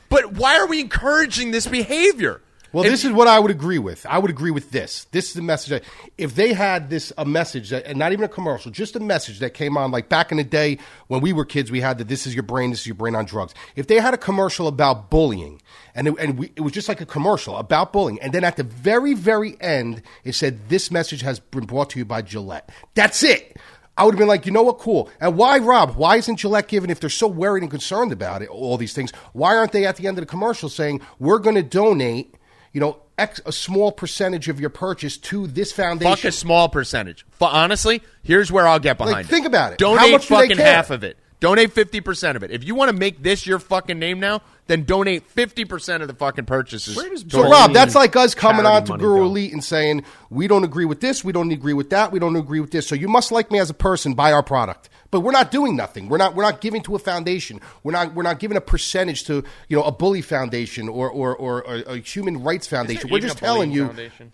But 0.10 0.34
why 0.34 0.58
are 0.58 0.68
we 0.68 0.80
encouraging 0.80 1.52
this 1.52 1.68
behavior? 1.68 2.42
Well, 2.74 2.84
And- 2.84 2.94
this 2.94 3.06
is 3.06 3.12
what 3.12 3.28
I 3.30 3.40
would 3.40 3.50
agree 3.50 3.80
with. 3.80 4.06
I 4.10 4.18
would 4.18 4.30
agree 4.30 4.52
with 4.52 4.72
this. 4.72 5.08
This 5.12 5.30
is 5.30 5.34
the 5.34 5.42
message. 5.42 5.70
That, 5.70 5.84
if 6.18 6.36
they 6.36 6.52
had 6.54 6.90
this 6.90 7.14
a 7.18 7.26
message 7.26 7.70
that, 7.70 7.86
and 7.86 7.98
not 7.98 8.12
even 8.12 8.26
a 8.26 8.28
commercial, 8.28 8.72
just 8.72 8.96
a 8.96 9.00
message 9.00 9.40
that 9.40 9.54
came 9.54 9.78
on, 9.78 9.90
like 9.92 10.10
back 10.10 10.32
in 10.32 10.38
the 10.38 10.44
day 10.44 10.78
when 11.08 11.22
we 11.22 11.32
were 11.32 11.46
kids, 11.46 11.72
we 11.72 11.80
had 11.80 11.98
that 12.00 12.10
this 12.10 12.28
is 12.28 12.34
your 12.36 12.44
brain, 12.44 12.72
this 12.72 12.82
is 12.82 12.88
your 12.88 12.96
brain 12.96 13.16
on 13.16 13.26
drugs. 13.26 13.54
If 13.78 13.88
they 13.88 13.96
had 14.00 14.14
a 14.14 14.18
commercial 14.18 14.68
about 14.68 15.10
bullying, 15.10 15.62
and 15.96 16.10
it, 16.10 16.16
and 16.20 16.38
we, 16.38 16.52
it 16.58 16.62
was 16.62 16.74
just 16.74 16.90
like 16.90 17.00
a 17.00 17.06
commercial 17.06 17.56
about 17.56 17.94
bullying, 17.94 18.20
and 18.22 18.34
then 18.34 18.44
at 18.44 18.58
the 18.58 18.64
very 18.64 19.14
very 19.14 19.56
end, 19.62 20.02
it 20.26 20.36
said 20.36 20.68
this 20.68 20.92
message 20.92 21.22
has 21.22 21.40
been 21.40 21.66
brought 21.66 21.90
to 21.92 22.00
you 22.00 22.06
by 22.06 22.22
Gillette. 22.22 22.70
That's 22.96 23.24
it. 23.24 23.58
I 23.98 24.06
would 24.06 24.14
have 24.14 24.20
been 24.20 24.28
like, 24.28 24.46
you 24.46 24.52
know 24.52 24.62
what, 24.64 24.78
cool. 24.78 25.10
And 25.20 25.36
why, 25.36 25.58
Rob? 25.58 25.96
Why 25.96 26.18
isn't 26.18 26.38
Gillette 26.38 26.68
giving? 26.68 26.90
if 26.90 27.00
they're 27.00 27.10
so 27.10 27.28
worried 27.28 27.64
and 27.64 27.72
concerned 27.72 28.12
about 28.12 28.42
it, 28.44 28.50
all 28.50 28.78
these 28.78 28.94
things? 28.94 29.12
Why 29.34 29.56
aren't 29.58 29.72
they 29.72 29.86
at 29.86 29.96
the 29.98 30.08
end 30.08 30.18
of 30.18 30.22
the 30.22 30.30
commercial 30.30 30.70
saying 30.70 31.02
we're 31.20 31.40
going 31.40 31.56
to 31.56 31.64
donate, 31.64 32.36
you 32.74 32.80
know, 32.80 33.00
X, 33.18 33.42
a 33.48 33.52
small 33.52 33.92
percentage 33.92 34.48
of 34.48 34.60
your 34.60 34.70
purchase 34.70 35.18
to 35.18 35.48
this 35.48 35.72
foundation? 35.72 36.16
Fuck 36.16 36.26
a 36.26 36.32
small 36.32 36.70
percentage. 36.70 37.26
But 37.40 37.48
honestly, 37.54 38.04
here's 38.22 38.52
where 38.52 38.68
I'll 38.68 38.78
get 38.80 38.98
behind 39.00 39.16
Like, 39.16 39.26
it. 39.26 39.30
think 39.30 39.48
about 39.48 39.74
it. 39.74 39.80
Donate 39.80 40.00
How 40.00 40.08
much 40.12 40.28
do 40.28 40.36
they 40.36 40.42
fucking 40.50 40.58
half 40.58 40.92
of 40.92 41.04
it. 41.04 41.18
Donate 41.40 41.72
fifty 41.72 42.02
percent 42.02 42.36
of 42.36 42.42
it. 42.44 42.50
If 42.52 42.64
you 42.64 42.74
want 42.74 42.90
to 42.90 42.98
make 42.98 43.22
this 43.22 43.46
your 43.46 43.60
fucking 43.60 44.00
name 44.00 44.20
now, 44.20 44.42
then 44.66 44.84
donate 44.86 45.28
fifty 45.28 45.66
percent 45.66 46.02
of 46.02 46.08
the 46.08 46.16
fucking 46.16 46.46
purchases. 46.46 46.96
Where 46.96 47.10
does 47.10 47.24
towards- 47.24 47.48
So, 47.48 47.52
Rob, 47.52 47.74
that's 47.74 47.94
like 47.94 48.16
us 48.16 48.34
coming 48.34 48.66
on 48.66 48.86
to 48.86 48.94
money 48.94 49.02
Guru 49.02 49.20
go. 49.20 49.26
Elite 49.26 49.54
and 49.54 49.64
saying, 49.64 50.04
we 50.32 50.48
don't 50.48 50.64
agree 50.64 50.86
with 50.86 51.00
this, 51.00 51.24
we 51.24 51.32
don't 51.32 51.52
agree 51.52 51.74
with 51.74 51.92
that, 51.92 52.12
we 52.12 52.18
don't 52.18 52.36
agree 52.36 52.60
with 52.60 52.72
this. 52.72 52.88
So 52.88 52.96
you 52.96 53.08
must 53.08 53.32
like 53.32 53.52
me 53.52 53.60
as 53.60 53.70
a 53.70 53.76
person, 53.76 54.16
buy 54.16 54.32
our 54.32 54.42
product. 54.42 54.90
But 55.12 55.22
we're 55.22 55.32
not 55.32 55.52
doing 55.52 55.76
nothing. 55.76 56.10
We're 56.10 56.18
not 56.18 56.34
we're 56.36 56.44
not 56.44 56.60
giving 56.60 56.82
to 56.84 56.96
a 56.96 57.00
foundation. 57.00 57.62
We're 57.84 57.94
not 57.94 58.16
we're 58.16 58.24
not 58.24 58.40
giving 58.40 58.58
a 58.58 58.62
percentage 58.62 59.24
to, 59.26 59.44
you 59.70 59.78
know, 59.78 59.84
a 59.84 59.92
bully 59.92 60.22
foundation 60.24 60.90
or 60.90 61.10
or, 61.10 61.36
or, 61.36 61.62
a, 61.62 61.82
a 61.94 61.98
human 62.00 62.44
rights 62.44 62.66
foundation. 62.68 63.10
We're 63.12 63.20
just 63.20 63.38
telling 63.38 63.72
you 63.72 63.86
foundation? 63.88 64.32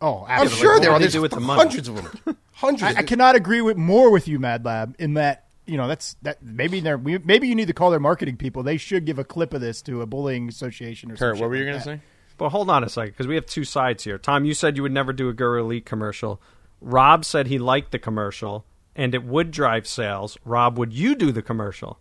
Oh, 0.00 0.24
I'm 0.26 0.42
absolutely. 0.46 0.58
sure 0.60 0.72
what 0.74 0.82
there 0.82 0.92
are 0.92 0.98
There's 0.98 1.12
do 1.12 1.20
with 1.20 1.32
the 1.32 1.40
money? 1.40 1.60
hundreds 1.60 1.88
of 1.88 1.96
them. 1.96 2.38
Hundreds. 2.52 2.96
I, 2.96 3.00
I 3.00 3.02
cannot 3.02 3.34
agree 3.34 3.60
with 3.60 3.76
more 3.76 4.10
with 4.10 4.28
you, 4.28 4.38
Mad 4.38 4.64
Lab, 4.64 4.94
in 4.98 5.14
that 5.14 5.43
you 5.66 5.76
know 5.76 5.88
that's 5.88 6.16
that 6.22 6.42
maybe 6.42 6.80
they're 6.80 6.98
maybe 6.98 7.48
you 7.48 7.54
need 7.54 7.68
to 7.68 7.72
call 7.72 7.90
their 7.90 8.00
marketing 8.00 8.36
people. 8.36 8.62
They 8.62 8.76
should 8.76 9.04
give 9.06 9.18
a 9.18 9.24
clip 9.24 9.54
of 9.54 9.60
this 9.60 9.80
to 9.82 10.02
a 10.02 10.06
bullying 10.06 10.48
association 10.48 11.10
or 11.10 11.14
Kurt, 11.16 11.20
something. 11.36 11.40
what 11.40 11.50
were 11.50 11.56
you 11.56 11.64
gonna 11.64 11.80
say? 11.80 12.00
But 12.36 12.48
hold 12.50 12.68
on 12.68 12.82
a 12.84 12.88
second, 12.88 13.12
because 13.12 13.26
we 13.28 13.36
have 13.36 13.46
two 13.46 13.64
sides 13.64 14.02
here. 14.04 14.18
Tom, 14.18 14.44
you 14.44 14.54
said 14.54 14.76
you 14.76 14.82
would 14.82 14.92
never 14.92 15.12
do 15.12 15.28
a 15.28 15.32
Guru 15.32 15.60
Elite 15.62 15.86
commercial. 15.86 16.40
Rob 16.80 17.24
said 17.24 17.46
he 17.46 17.58
liked 17.58 17.92
the 17.92 17.98
commercial 17.98 18.64
and 18.96 19.14
it 19.14 19.24
would 19.24 19.50
drive 19.52 19.86
sales. 19.86 20.36
Rob, 20.44 20.76
would 20.78 20.92
you 20.92 21.14
do 21.14 21.30
the 21.32 21.42
commercial? 21.42 21.98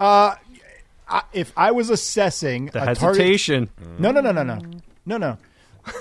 Uh, 0.00 0.34
I, 1.08 1.22
if 1.32 1.52
I 1.56 1.72
was 1.72 1.90
assessing 1.90 2.66
The 2.66 2.82
a 2.82 2.94
target- 2.94 2.98
hesitation. 3.22 3.70
no, 3.98 4.10
no, 4.12 4.20
no, 4.20 4.30
no, 4.32 4.42
no, 4.42 4.60
no, 5.06 5.16
no. 5.18 5.38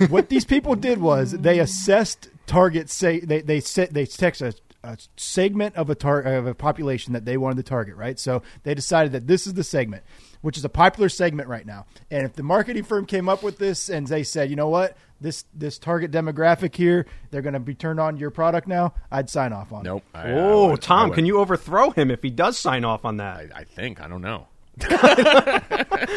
what 0.09 0.29
these 0.29 0.45
people 0.45 0.75
did 0.75 0.99
was 0.99 1.31
they 1.31 1.59
assessed 1.59 2.29
target. 2.45 2.89
Say 2.89 3.19
they 3.19 3.41
they 3.41 3.59
set 3.59 3.93
they 3.93 4.05
text 4.05 4.41
a, 4.41 4.53
a 4.83 4.97
segment 5.17 5.75
of 5.75 5.89
a 5.89 5.95
tar- 5.95 6.21
of 6.21 6.47
a 6.47 6.53
population 6.55 7.13
that 7.13 7.25
they 7.25 7.37
wanted 7.37 7.57
to 7.57 7.63
target. 7.63 7.95
Right, 7.95 8.17
so 8.19 8.41
they 8.63 8.73
decided 8.73 9.11
that 9.13 9.27
this 9.27 9.47
is 9.47 9.53
the 9.55 9.63
segment, 9.63 10.03
which 10.41 10.57
is 10.57 10.63
a 10.65 10.69
popular 10.69 11.09
segment 11.09 11.49
right 11.49 11.65
now. 11.65 11.85
And 12.11 12.23
if 12.25 12.33
the 12.33 12.43
marketing 12.43 12.83
firm 12.83 13.05
came 13.05 13.27
up 13.29 13.43
with 13.43 13.57
this 13.57 13.89
and 13.89 14.07
they 14.07 14.23
said, 14.23 14.49
you 14.49 14.55
know 14.55 14.69
what, 14.69 14.95
this 15.19 15.45
this 15.53 15.77
target 15.79 16.11
demographic 16.11 16.75
here, 16.75 17.05
they're 17.31 17.41
going 17.41 17.53
to 17.53 17.59
be 17.59 17.73
turned 17.75 17.99
on 17.99 18.17
your 18.17 18.29
product 18.29 18.67
now, 18.67 18.93
I'd 19.11 19.29
sign 19.29 19.51
off 19.53 19.73
on 19.73 19.83
Nope. 19.83 20.03
it. 20.13 20.17
I- 20.17 20.29
I 20.29 20.31
Oh, 20.33 20.67
would- 20.71 20.79
I 20.83 20.85
Tom, 20.85 21.09
would. 21.09 21.15
can 21.15 21.25
you 21.25 21.39
overthrow 21.39 21.89
him 21.91 22.11
if 22.11 22.21
he 22.21 22.29
does 22.29 22.57
sign 22.59 22.85
off 22.85 23.03
on 23.03 23.17
that? 23.17 23.37
I, 23.55 23.59
I 23.61 23.63
think 23.63 23.99
I 24.01 24.07
don't 24.07 24.21
know. 24.21 24.47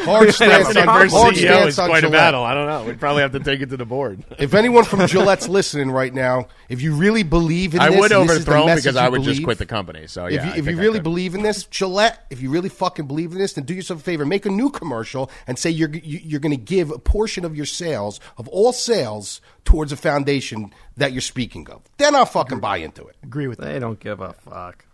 Hard 0.05 0.33
stance 0.35 0.77
on, 0.77 0.87
hard 0.87 1.09
CEO 1.11 1.33
stance 1.35 1.69
is 1.69 1.79
on 1.79 1.89
quite 1.89 1.99
a 1.99 2.01
Gillette. 2.09 2.13
battle. 2.13 2.43
I 2.45 2.55
don't 2.55 2.67
know. 2.67 2.85
We'd 2.85 3.01
probably 3.01 3.23
have 3.23 3.33
to 3.33 3.41
take 3.41 3.61
it 3.61 3.71
to 3.71 3.77
the 3.77 3.85
board. 3.87 4.23
If 4.39 4.55
anyone 4.55 4.85
from 4.85 5.07
Gillette's 5.07 5.49
listening 5.49 5.91
right 5.91 6.13
now, 6.13 6.49
if 6.69 6.83
you 6.83 6.95
really 6.95 7.23
believe 7.23 7.75
in 7.75 7.81
I 7.81 7.89
this, 7.91 7.99
would 8.01 8.13
and 8.13 8.29
this 8.29 8.39
is 8.39 8.45
the 8.45 8.51
overthrow 8.53 8.61
him 8.63 8.67
message 8.67 8.85
because 8.85 8.95
you 8.97 9.01
I 9.01 9.09
would 9.09 9.23
just 9.23 9.37
believe, 9.37 9.45
quit 9.45 9.59
the 9.59 9.67
company. 9.67 10.07
So 10.07 10.27
yeah, 10.27 10.37
if 10.41 10.45
you, 10.45 10.51
I 10.53 10.57
if 10.57 10.67
you 10.67 10.73
I 10.79 10.81
really 10.81 10.99
could. 10.99 11.05
believe 11.05 11.35
in 11.35 11.43
this, 11.43 11.65
Gillette, 11.65 12.25
if 12.31 12.43
you 12.43 12.51
really 12.51 12.69
fucking 12.69 13.07
believe 13.07 13.33
in 13.33 13.39
this, 13.39 13.55
then 13.55 13.65
do 13.65 13.75
yourself 13.75 14.01
a 14.01 14.03
favor, 14.03 14.27
make 14.27 14.45
a 14.47 14.51
new 14.51 14.71
commercial 14.71 15.31
and 15.47 15.59
say 15.59 15.71
you're 15.71 15.91
you- 15.91 16.21
you're 16.23 16.41
going 16.41 16.57
to 16.57 16.63
give 16.63 16.91
a 16.91 16.99
portion 16.99 17.45
of 17.45 17.57
your 17.57 17.67
sales 17.67 18.21
of 18.37 18.47
all 18.49 18.73
sales 18.73 19.41
towards 19.65 19.91
a 19.93 19.97
foundation 19.97 20.71
that 20.97 21.13
you're 21.13 21.21
speaking 21.23 21.67
of. 21.71 21.83
Then 21.97 22.15
I'll 22.15 22.27
fucking 22.27 22.61
buy 22.61 22.79
into 22.79 23.07
it. 23.07 23.17
Agree 23.23 23.47
with 23.47 23.59
that. 23.59 23.73
They 23.73 23.79
don't 23.79 23.99
give 24.01 24.21
a 24.21 24.33
fuck. 24.35 24.85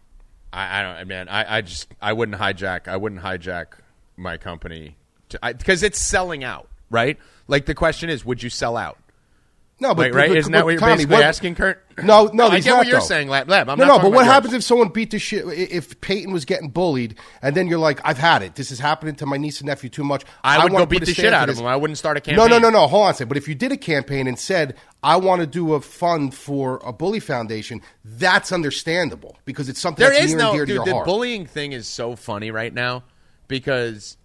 I, 0.57 0.81
I 0.81 0.83
don't, 0.83 1.09
man. 1.09 1.28
I, 1.28 1.59
I 1.59 1.61
just, 1.61 1.87
I 2.01 2.15
wouldn't 2.15 2.39
hijack. 2.39 2.89
I 2.89 2.97
wouldn't 2.97 3.20
hijack 3.20 3.66
my 4.16 4.39
company 4.39 4.97
because 5.43 5.83
it's 5.83 5.99
selling 5.99 6.45
out, 6.45 6.69
right? 6.91 7.19
Like 7.47 7.66
the 7.66 7.74
question 7.74 8.09
is, 8.09 8.24
would 8.24 8.43
you 8.43 8.49
sell 8.49 8.77
out? 8.77 8.99
No, 9.78 9.94
but 9.94 10.05
Wait, 10.07 10.15
right? 10.15 10.28
but- 10.31 10.39
Isn't 10.39 10.53
that 10.53 10.65
what 10.65 10.70
you're 10.70 10.81
Tommy, 10.81 10.94
basically 10.97 11.15
what- 11.16 11.24
asking, 11.24 11.55
Kurt? 11.55 11.85
No, 12.03 12.31
no, 12.32 12.47
I 12.48 12.57
he's 12.57 12.65
get 12.65 12.70
not, 12.70 12.77
what 12.78 12.86
you're 12.86 12.98
though. 13.01 13.05
saying, 13.05 13.28
Lab. 13.28 13.48
Lab. 13.48 13.69
I'm 13.69 13.78
no, 13.78 13.85
not 13.86 13.97
no, 13.98 14.03
but 14.05 14.12
what 14.12 14.24
happens 14.24 14.55
if 14.55 14.62
someone 14.65 14.89
beat 14.89 15.11
the 15.11 15.19
shit? 15.19 15.44
If 15.47 16.01
Peyton 16.01 16.32
was 16.32 16.47
getting 16.47 16.70
bullied, 16.70 17.16
and 17.43 17.55
then 17.55 17.66
you're 17.69 17.78
like, 17.78 18.01
"I've 18.03 18.16
had 18.16 18.43
it. 18.43 18.55
This 18.55 18.70
is 18.70 18.78
happening 18.78 19.16
to 19.16 19.27
my 19.27 19.36
niece 19.36 19.61
and 19.61 19.66
nephew 19.69 19.90
too 19.90 20.03
much." 20.05 20.24
I 20.43 20.62
would 20.62 20.73
wanna 20.73 20.86
go 20.86 20.89
beat 20.90 21.05
the 21.05 21.12
shit 21.12 21.35
out 21.35 21.48
of 21.51 21.55
this." 21.57 21.61
him. 21.61 21.66
I 21.66 21.77
wouldn't 21.77 21.98
start 21.98 22.16
a 22.16 22.20
campaign. 22.23 22.36
no, 22.39 22.47
no, 22.47 22.59
no. 22.59 22.70
No. 22.70 22.86
Hold 22.86 23.05
on 23.05 23.11
a 23.11 23.15
second. 23.15 23.28
But 23.28 23.36
if 23.36 23.48
you 23.48 23.55
did 23.55 23.70
a 23.73 23.77
campaign 23.77 24.27
and 24.27 24.39
said, 24.39 24.77
"I 25.03 25.16
want 25.16 25.40
to 25.43 25.47
do 25.47 25.74
a 25.74 25.81
fund 25.82 26.35
for 26.35 26.81
a 26.85 26.93
bully 26.93 27.20
foundation," 27.20 27.82
that's 28.05 28.53
understandable 28.53 29.36
because 29.44 29.69
it's 29.69 29.81
something 29.81 30.03
There 30.03 30.11
that's 30.12 30.24
is 30.27 30.31
near 30.35 30.39
and 30.40 30.48
no 30.48 30.53
dear 30.55 30.65
to 30.65 30.66
dude. 30.66 30.77
your 30.77 30.85
The 30.86 30.93
heart. 30.94 31.05
bullying 31.07 31.44
thing 31.47 31.73
is 31.73 31.86
so 31.86 32.16
funny 32.16 32.51
right 32.51 32.73
now 32.73 33.05
because 33.48 34.16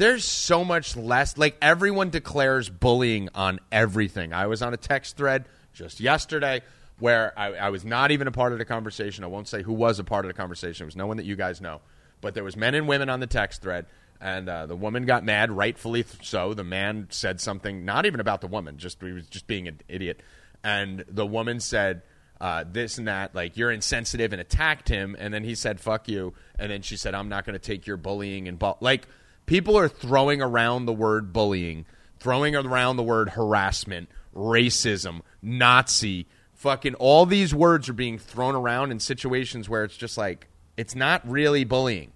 there's 0.00 0.24
so 0.24 0.64
much 0.64 0.96
less. 0.96 1.36
Like 1.36 1.58
everyone 1.60 2.08
declares 2.08 2.70
bullying 2.70 3.28
on 3.34 3.60
everything. 3.70 4.32
I 4.32 4.46
was 4.46 4.62
on 4.62 4.72
a 4.72 4.78
text 4.78 5.18
thread 5.18 5.44
just 5.74 6.00
yesterday 6.00 6.62
where 6.98 7.38
I, 7.38 7.52
I 7.52 7.68
was 7.68 7.84
not 7.84 8.10
even 8.10 8.26
a 8.26 8.32
part 8.32 8.52
of 8.52 8.58
the 8.58 8.64
conversation. 8.64 9.24
I 9.24 9.26
won't 9.26 9.46
say 9.46 9.62
who 9.62 9.74
was 9.74 9.98
a 9.98 10.04
part 10.04 10.24
of 10.24 10.30
the 10.30 10.34
conversation. 10.34 10.84
It 10.84 10.86
was 10.86 10.96
no 10.96 11.06
one 11.06 11.18
that 11.18 11.26
you 11.26 11.36
guys 11.36 11.60
know, 11.60 11.82
but 12.22 12.32
there 12.32 12.42
was 12.42 12.56
men 12.56 12.74
and 12.74 12.88
women 12.88 13.10
on 13.10 13.20
the 13.20 13.26
text 13.26 13.60
thread. 13.60 13.84
And 14.22 14.48
uh, 14.48 14.64
the 14.64 14.76
woman 14.76 15.04
got 15.04 15.22
mad, 15.22 15.50
rightfully 15.50 16.06
so. 16.22 16.54
The 16.54 16.64
man 16.64 17.08
said 17.10 17.38
something, 17.38 17.84
not 17.84 18.06
even 18.06 18.20
about 18.20 18.40
the 18.40 18.46
woman, 18.46 18.78
just 18.78 19.02
he 19.02 19.12
was 19.12 19.26
just 19.26 19.46
being 19.46 19.68
an 19.68 19.80
idiot. 19.86 20.22
And 20.64 21.04
the 21.08 21.26
woman 21.26 21.60
said, 21.60 22.02
uh, 22.40 22.64
this 22.70 22.96
and 22.96 23.06
that, 23.06 23.34
like 23.34 23.58
you're 23.58 23.70
insensitive, 23.70 24.32
and 24.32 24.40
attacked 24.40 24.88
him. 24.88 25.14
And 25.18 25.32
then 25.32 25.44
he 25.44 25.54
said, 25.54 25.78
"Fuck 25.78 26.08
you." 26.08 26.32
And 26.58 26.72
then 26.72 26.80
she 26.80 26.96
said, 26.96 27.14
"I'm 27.14 27.28
not 27.28 27.44
going 27.44 27.52
to 27.52 27.58
take 27.58 27.86
your 27.86 27.98
bullying 27.98 28.48
and 28.48 28.58
bu-. 28.58 28.72
like 28.80 29.06
people 29.46 29.76
are 29.76 29.88
throwing 29.88 30.40
around 30.42 30.86
the 30.86 30.92
word 30.92 31.32
bullying, 31.32 31.86
throwing 32.18 32.54
around 32.54 32.96
the 32.96 33.02
word 33.02 33.30
harassment, 33.30 34.08
racism, 34.34 35.20
Nazi, 35.42 36.26
fucking 36.52 36.94
all 36.96 37.26
these 37.26 37.54
words 37.54 37.88
are 37.88 37.94
being 37.94 38.18
thrown 38.18 38.54
around 38.54 38.92
in 38.92 39.00
situations 39.00 39.68
where 39.68 39.82
it's 39.84 39.96
just 39.96 40.18
like 40.18 40.48
it's 40.76 40.94
not 40.94 41.26
really 41.28 41.64
bullying. 41.64 42.12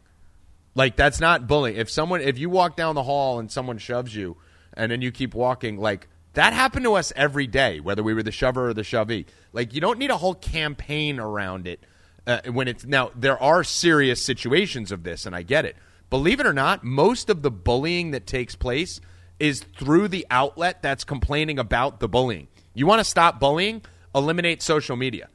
Like 0.74 0.96
that's 0.96 1.20
not 1.20 1.46
bullying. 1.46 1.76
If 1.76 1.90
someone 1.90 2.20
if 2.20 2.38
you 2.38 2.50
walk 2.50 2.76
down 2.76 2.94
the 2.94 3.02
hall 3.02 3.38
and 3.38 3.50
someone 3.50 3.78
shoves 3.78 4.14
you 4.14 4.36
and 4.74 4.92
then 4.92 5.02
you 5.02 5.10
keep 5.10 5.34
walking, 5.34 5.78
like 5.78 6.08
That 6.34 6.52
happened 6.52 6.84
to 6.84 6.94
us 6.94 7.12
every 7.14 7.46
day, 7.46 7.80
whether 7.80 8.02
we 8.02 8.12
were 8.12 8.22
the 8.22 8.32
shover 8.32 8.68
or 8.68 8.74
the 8.74 8.82
shovee. 8.82 9.26
Like 9.52 9.72
you 9.72 9.80
don't 9.80 9.98
need 9.98 10.10
a 10.10 10.16
whole 10.16 10.34
campaign 10.34 11.18
around 11.20 11.66
it 11.66 11.80
uh, 12.26 12.40
when 12.50 12.68
it's 12.68 12.84
now. 12.84 13.10
There 13.14 13.40
are 13.40 13.62
serious 13.64 14.22
situations 14.22 14.92
of 14.92 15.04
this, 15.04 15.26
and 15.26 15.34
I 15.34 15.42
get 15.42 15.64
it. 15.64 15.76
Believe 16.10 16.40
it 16.40 16.46
or 16.46 16.52
not, 16.52 16.84
most 16.84 17.30
of 17.30 17.42
the 17.42 17.50
bullying 17.50 18.12
that 18.12 18.26
takes 18.26 18.54
place 18.54 19.00
is 19.38 19.60
through 19.78 20.08
the 20.08 20.26
outlet 20.30 20.82
that's 20.82 21.04
complaining 21.04 21.58
about 21.58 22.00
the 22.00 22.08
bullying. 22.08 22.48
You 22.74 22.86
want 22.86 23.00
to 23.00 23.04
stop 23.04 23.40
bullying? 23.40 23.82
Eliminate 24.14 24.62
social 24.62 24.96
media. 24.96 25.28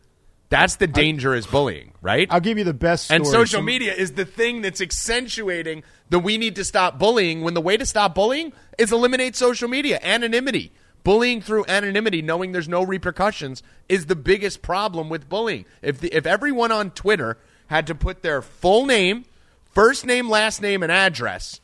That's 0.50 0.78
the 0.78 0.88
danger 0.88 1.36
is 1.36 1.46
bullying, 1.46 1.94
right? 2.02 2.28
I'll 2.32 2.40
give 2.40 2.58
you 2.58 2.64
the 2.64 2.74
best. 2.74 3.06
Story. 3.06 3.18
And 3.18 3.28
social 3.28 3.62
media 3.62 3.94
is 3.94 4.14
the 4.14 4.26
thing 4.26 4.62
that's 4.62 4.82
accentuating 4.82 5.84
that 6.10 6.20
we 6.20 6.40
need 6.40 6.56
to 6.56 6.64
stop 6.66 6.98
bullying 6.98 7.42
when 7.42 7.54
the 7.54 7.62
way 7.62 7.78
to 7.78 7.86
stop 7.86 8.16
bullying 8.16 8.52
is 8.80 8.92
eliminate 8.92 9.36
social 9.36 9.68
media, 9.70 10.00
anonymity. 10.02 10.72
Bullying 11.04 11.42
through 11.42 11.66
anonymity, 11.68 12.22
knowing 12.22 12.52
there's 12.52 12.68
no 12.68 12.84
repercussions, 12.84 13.64
is 13.88 14.08
the 14.08 14.16
biggest 14.16 14.62
problem 14.62 15.08
with 15.08 15.30
bullying. 15.30 15.66
If 15.82 16.00
the, 16.00 16.14
if 16.14 16.26
everyone 16.26 16.72
on 16.72 16.92
Twitter 16.92 17.38
had 17.68 17.88
to 17.88 17.96
put 17.96 18.22
their 18.22 18.42
full 18.42 18.86
name, 18.86 19.26
first 19.72 20.06
name, 20.06 20.30
last 20.30 20.62
name, 20.62 20.84
and 20.84 20.92
address 20.92 21.60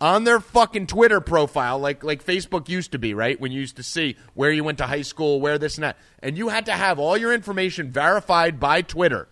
on 0.00 0.24
their 0.24 0.40
fucking 0.40 0.86
Twitter 0.86 1.20
profile, 1.20 1.78
like 1.78 2.04
like 2.04 2.24
Facebook 2.24 2.68
used 2.68 2.92
to 2.92 2.98
be, 2.98 3.14
right? 3.14 3.40
When 3.40 3.52
you 3.52 3.60
used 3.60 3.76
to 3.76 3.82
see 3.82 4.16
where 4.34 4.50
you 4.50 4.64
went 4.64 4.78
to 4.78 4.86
high 4.86 5.02
school, 5.02 5.40
where 5.40 5.58
this 5.58 5.76
and 5.76 5.84
that, 5.84 5.96
and 6.22 6.38
you 6.38 6.48
had 6.48 6.66
to 6.66 6.72
have 6.72 6.98
all 6.98 7.16
your 7.16 7.32
information 7.32 7.90
verified 7.90 8.60
by 8.60 8.82
Twitter 8.82 9.28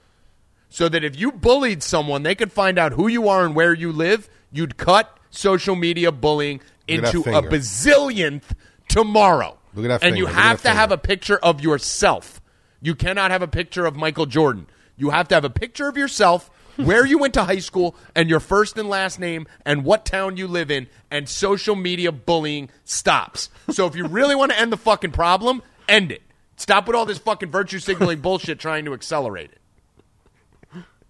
so 0.69 0.89
that 0.89 1.05
if 1.05 1.19
you 1.19 1.33
bullied 1.33 1.83
someone, 1.83 2.23
they 2.23 2.35
could 2.35 2.53
find 2.53 2.79
out 2.79 2.93
who 2.93 3.09
you 3.09 3.29
are 3.29 3.45
and 3.45 3.55
where 3.55 3.73
you 3.73 3.93
live. 3.93 4.29
You'd 4.53 4.77
cut 4.77 5.19
social 5.31 5.77
media 5.77 6.11
bullying 6.11 6.59
Look 6.89 6.99
at 6.99 7.03
that 7.05 7.15
into 7.15 7.21
a 7.31 7.43
finger. 7.43 7.51
bazillionth 7.51 8.45
tomorrow. 8.89 9.59
Look 9.75 9.85
at 9.85 9.89
that 9.89 10.03
and 10.03 10.15
finger. 10.15 10.17
you 10.17 10.27
have 10.27 10.63
to 10.63 10.71
have 10.71 10.91
a 10.93 10.99
picture 10.99 11.39
of 11.39 11.61
yourself. 11.61 12.41
You 12.81 12.95
cannot 12.95 13.31
have 13.31 13.43
a 13.43 13.49
picture 13.49 13.87
of 13.87 13.97
Michael 13.97 14.27
Jordan. 14.27 14.67
You 14.97 15.11
have 15.11 15.29
to 15.29 15.35
have 15.35 15.45
a 15.45 15.51
picture 15.51 15.89
of 15.89 15.97
yourself, 15.97 16.51
where 16.77 17.07
you 17.07 17.19
went 17.19 17.35
to 17.35 17.45
high 17.45 17.59
school, 17.59 17.97
and 18.15 18.29
your 18.29 18.41
first 18.41 18.79
and 18.79 18.89
last 18.89 19.19
name, 19.19 19.47
and 19.65 19.85
what 19.85 20.05
town 20.05 20.37
you 20.37 20.47
live 20.47 20.71
in, 20.71 20.87
and 21.11 21.29
social 21.29 21.77
media 21.77 22.13
bullying 22.13 22.71
stops. 22.85 23.51
So 23.71 23.87
if 23.87 23.97
you 23.97 24.07
really 24.07 24.35
want 24.35 24.53
to 24.53 24.59
end 24.59 24.73
the 24.73 24.77
fucking 24.77 25.13
problem, 25.13 25.63
end 25.89 26.13
it. 26.13 26.23
Stop 26.57 26.87
with 26.87 26.97
all 26.97 27.07
this 27.07 27.19
fucking 27.19 27.51
virtue 27.51 27.79
signaling 27.79 28.21
bullshit 28.21 28.59
trying 28.59 28.85
to 28.87 28.95
accelerate 28.95 29.51
it. 29.53 29.61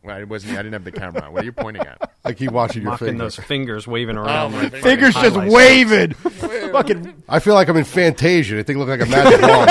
Well, 0.02 0.18
it 0.20 0.28
wasn't. 0.28 0.52
I 0.52 0.58
didn't 0.58 0.74
have 0.74 0.84
the 0.84 0.92
camera 0.92 1.22
on. 1.22 1.32
What 1.32 1.42
are 1.42 1.46
you 1.46 1.52
pointing 1.52 1.84
at? 1.84 2.12
I 2.24 2.32
keep 2.32 2.52
watching 2.52 2.82
your 2.82 2.92
Mocking 2.92 3.08
finger. 3.08 3.24
those 3.24 3.34
fingers 3.36 3.88
waving 3.88 4.16
oh, 4.16 4.22
around. 4.22 4.52
my 4.52 4.62
like 4.62 4.72
fingers. 4.74 5.14
Fingers 5.14 5.14
fucking 5.14 5.30
just 5.30 5.36
highlights. 5.36 5.54
waving. 5.54 6.70
Fucking 6.72 7.22
I 7.28 7.38
feel 7.40 7.54
like 7.54 7.68
I'm 7.68 7.76
in 7.76 7.84
Fantasia. 7.84 8.60
I 8.60 8.62
think 8.62 8.76
it 8.76 8.78
look 8.78 8.88
like 8.88 9.00
a 9.00 9.06
magic 9.06 9.40
wand. 9.42 9.70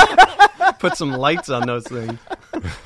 Put 0.79 0.97
some 0.97 1.11
lights 1.11 1.49
on 1.49 1.65
those 1.65 1.83
things. 1.85 2.19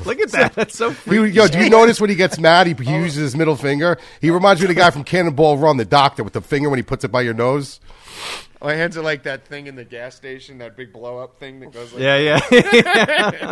Look 0.06 0.20
at 0.20 0.32
that. 0.32 0.54
That's 0.56 0.78
so 0.78 0.90
He, 0.90 0.96
freaky. 0.96 1.36
yo, 1.36 1.48
do 1.48 1.60
you 1.64 1.70
notice 1.70 2.00
when 2.00 2.10
he 2.10 2.16
gets 2.16 2.40
mad, 2.40 2.68
he, 2.68 2.74
he 2.74 2.94
uses 2.96 3.16
his 3.18 3.36
middle 3.36 3.56
finger? 3.56 3.98
He 4.22 4.30
reminds 4.32 4.62
me 4.62 4.66
of 4.66 4.70
the 4.70 4.76
guy 4.76 4.90
from 4.92 5.04
Cannonball 5.04 5.58
Run, 5.58 5.78
the 5.78 5.86
doctor 5.86 6.24
with 6.24 6.34
the 6.34 6.42
finger 6.42 6.70
when 6.70 6.78
he 6.78 6.84
puts 6.84 7.04
it 7.04 7.12
by 7.12 7.22
your 7.22 7.34
nose. 7.34 7.80
My 8.62 8.74
hands 8.76 8.98
are 8.98 9.02
like 9.02 9.24
that 9.24 9.46
thing 9.48 9.68
in 9.68 9.76
the 9.76 9.86
gas 9.86 10.16
station, 10.16 10.58
that 10.58 10.76
big 10.76 10.92
blow 10.92 11.18
up 11.20 11.40
thing 11.40 11.62
that 11.62 11.72
goes 11.72 11.94
like 11.94 12.02
Yeah, 12.02 12.18
yeah. 12.18 12.40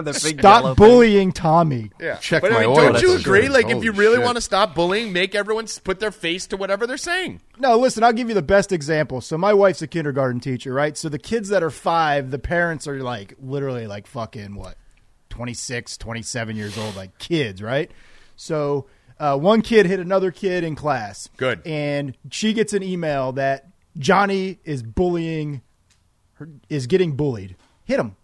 the 0.02 0.20
big 0.22 0.44
yellow 0.44 0.64
stop 0.64 0.64
thing. 0.64 0.74
bullying 0.76 1.32
Tommy. 1.32 1.92
Yeah. 2.00 2.18
Check 2.18 2.42
but 2.42 2.52
I 2.52 2.56
my 2.56 2.60
mean, 2.62 2.70
oil. 2.72 2.76
don't 2.76 2.92
That's 2.94 3.02
you 3.04 3.10
true. 3.20 3.20
agree? 3.36 3.48
Like, 3.50 3.68
if 3.68 3.72
Holy 3.74 3.86
you 3.86 3.92
really 3.94 4.18
shit. 4.18 4.26
want 4.26 4.36
to 4.36 4.42
stop 4.42 4.76
bullying, 4.76 5.14
make 5.14 5.34
everyone 5.34 5.64
s- 5.64 5.80
put 5.80 6.02
their 6.02 6.12
face 6.12 6.46
to 6.48 6.58
whatever 6.58 6.86
they're 6.86 6.98
saying. 6.98 7.40
No, 7.58 7.78
listen, 7.78 8.04
I'll 8.04 8.12
give 8.12 8.28
you 8.28 8.36
the 8.36 8.42
best 8.42 8.74
example. 8.74 9.22
So 9.22 9.38
my 9.38 9.54
wife's 9.54 9.82
a 9.82 9.88
kindergarten 9.88 10.42
teacher, 10.42 10.74
right? 10.74 10.98
So 10.98 11.08
the 11.08 11.20
kids 11.20 11.48
that 11.50 11.64
are 11.64 11.70
5, 11.70 12.30
the 12.30 12.40
parents 12.40 12.86
are 12.86 13.02
like 13.02 13.34
literally 13.42 13.88
like 13.88 14.08
fucking 14.08 14.56
what? 14.56 14.76
26, 15.30 15.98
27 15.98 16.56
years 16.58 16.78
old 16.78 16.96
like 16.98 17.18
kids, 17.18 17.62
right? 17.62 17.92
So 18.36 18.88
uh, 19.20 19.38
one 19.38 19.62
kid 19.62 19.86
hit 19.86 20.00
another 20.02 20.32
kid 20.32 20.64
in 20.66 20.76
class. 20.76 21.30
Good. 21.38 21.62
And 21.66 22.18
she 22.30 22.52
gets 22.54 22.74
an 22.74 22.84
email 22.84 23.32
that 23.34 23.68
Johnny 23.98 24.60
is 24.64 24.84
bullying 24.84 25.62
her, 26.34 26.50
is 26.70 26.88
getting 26.88 27.16
bullied. 27.16 27.56
Hit 27.86 28.00
him. 28.00 28.16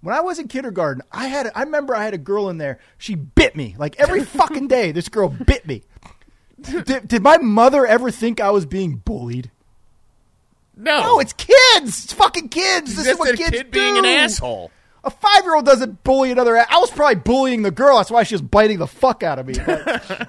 When 0.00 0.14
I 0.14 0.20
was 0.20 0.38
in 0.38 0.48
kindergarten, 0.48 1.02
I 1.10 1.26
had 1.26 1.50
I 1.54 1.62
remember 1.62 1.94
I 1.96 2.04
had 2.04 2.14
a 2.14 2.18
girl 2.18 2.48
in 2.48 2.58
there. 2.58 2.78
She 2.98 3.14
bit 3.14 3.56
me 3.56 3.74
like 3.78 3.96
every 3.98 4.24
fucking 4.24 4.68
day. 4.68 4.92
This 4.92 5.08
girl 5.08 5.28
bit 5.28 5.66
me. 5.66 5.82
Did, 6.60 7.08
did 7.08 7.22
my 7.22 7.38
mother 7.38 7.86
ever 7.86 8.10
think 8.10 8.40
I 8.40 8.50
was 8.50 8.66
being 8.66 8.96
bullied? 8.96 9.50
No. 10.76 11.00
No, 11.00 11.18
it's 11.20 11.32
kids. 11.32 12.04
It's 12.04 12.12
fucking 12.12 12.50
kids. 12.50 12.90
It's 12.90 12.98
This 12.98 13.06
is 13.08 13.18
what 13.18 13.34
a 13.34 13.36
kids 13.36 13.50
kid 13.50 13.70
being 13.70 13.98
an 13.98 14.04
asshole. 14.04 14.70
A 15.04 15.10
five 15.10 15.44
year 15.44 15.54
old 15.54 15.64
doesn't 15.64 16.02
bully 16.04 16.30
another. 16.32 16.56
I 16.56 16.78
was 16.78 16.90
probably 16.90 17.16
bullying 17.16 17.62
the 17.62 17.70
girl. 17.70 17.96
That's 17.96 18.10
why 18.10 18.24
she 18.24 18.34
was 18.34 18.42
biting 18.42 18.78
the 18.78 18.86
fuck 18.86 19.22
out 19.22 19.38
of 19.38 19.46
me. 19.46 19.54
But 19.54 20.28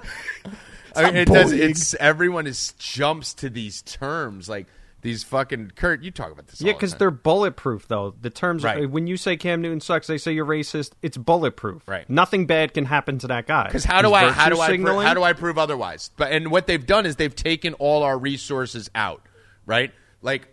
I 0.96 1.02
mean, 1.02 1.14
not 1.14 1.14
it 1.14 1.28
does. 1.28 1.52
It's 1.52 1.94
everyone 1.94 2.46
is 2.46 2.72
jumps 2.78 3.34
to 3.34 3.50
these 3.50 3.82
terms 3.82 4.48
like 4.48 4.66
these 5.00 5.22
fucking 5.24 5.72
Kurt. 5.76 6.02
You 6.02 6.10
talk 6.10 6.32
about 6.32 6.48
this, 6.48 6.60
Yeah, 6.60 6.72
all 6.72 6.72
the 6.72 6.76
because 6.78 6.94
they're 6.96 7.10
bulletproof, 7.10 7.86
though. 7.86 8.14
The 8.20 8.30
terms 8.30 8.64
are, 8.64 8.88
when 8.88 9.06
you 9.06 9.16
say 9.16 9.36
Cam 9.36 9.62
Newton 9.62 9.80
sucks, 9.80 10.06
they 10.06 10.18
say 10.18 10.32
you're 10.32 10.44
racist. 10.44 10.92
It's 11.02 11.16
bulletproof. 11.16 11.86
Right. 11.86 12.08
Nothing 12.10 12.46
bad 12.46 12.74
can 12.74 12.84
happen 12.84 13.18
to 13.18 13.28
that 13.28 13.46
guy. 13.46 13.64
Because 13.64 13.84
how 13.84 14.02
do 14.02 14.08
He's 14.08 14.16
I 14.16 14.30
how 14.30 14.48
do 14.48 14.60
I 14.60 14.76
pro- 14.76 15.00
how 15.00 15.14
do 15.14 15.22
I 15.22 15.32
prove 15.32 15.58
otherwise? 15.58 16.10
But 16.16 16.32
and 16.32 16.50
what 16.50 16.66
they've 16.66 16.84
done 16.84 17.06
is 17.06 17.16
they've 17.16 17.34
taken 17.34 17.74
all 17.74 18.02
our 18.02 18.18
resources 18.18 18.90
out, 18.94 19.22
right? 19.66 19.92
Like 20.20 20.48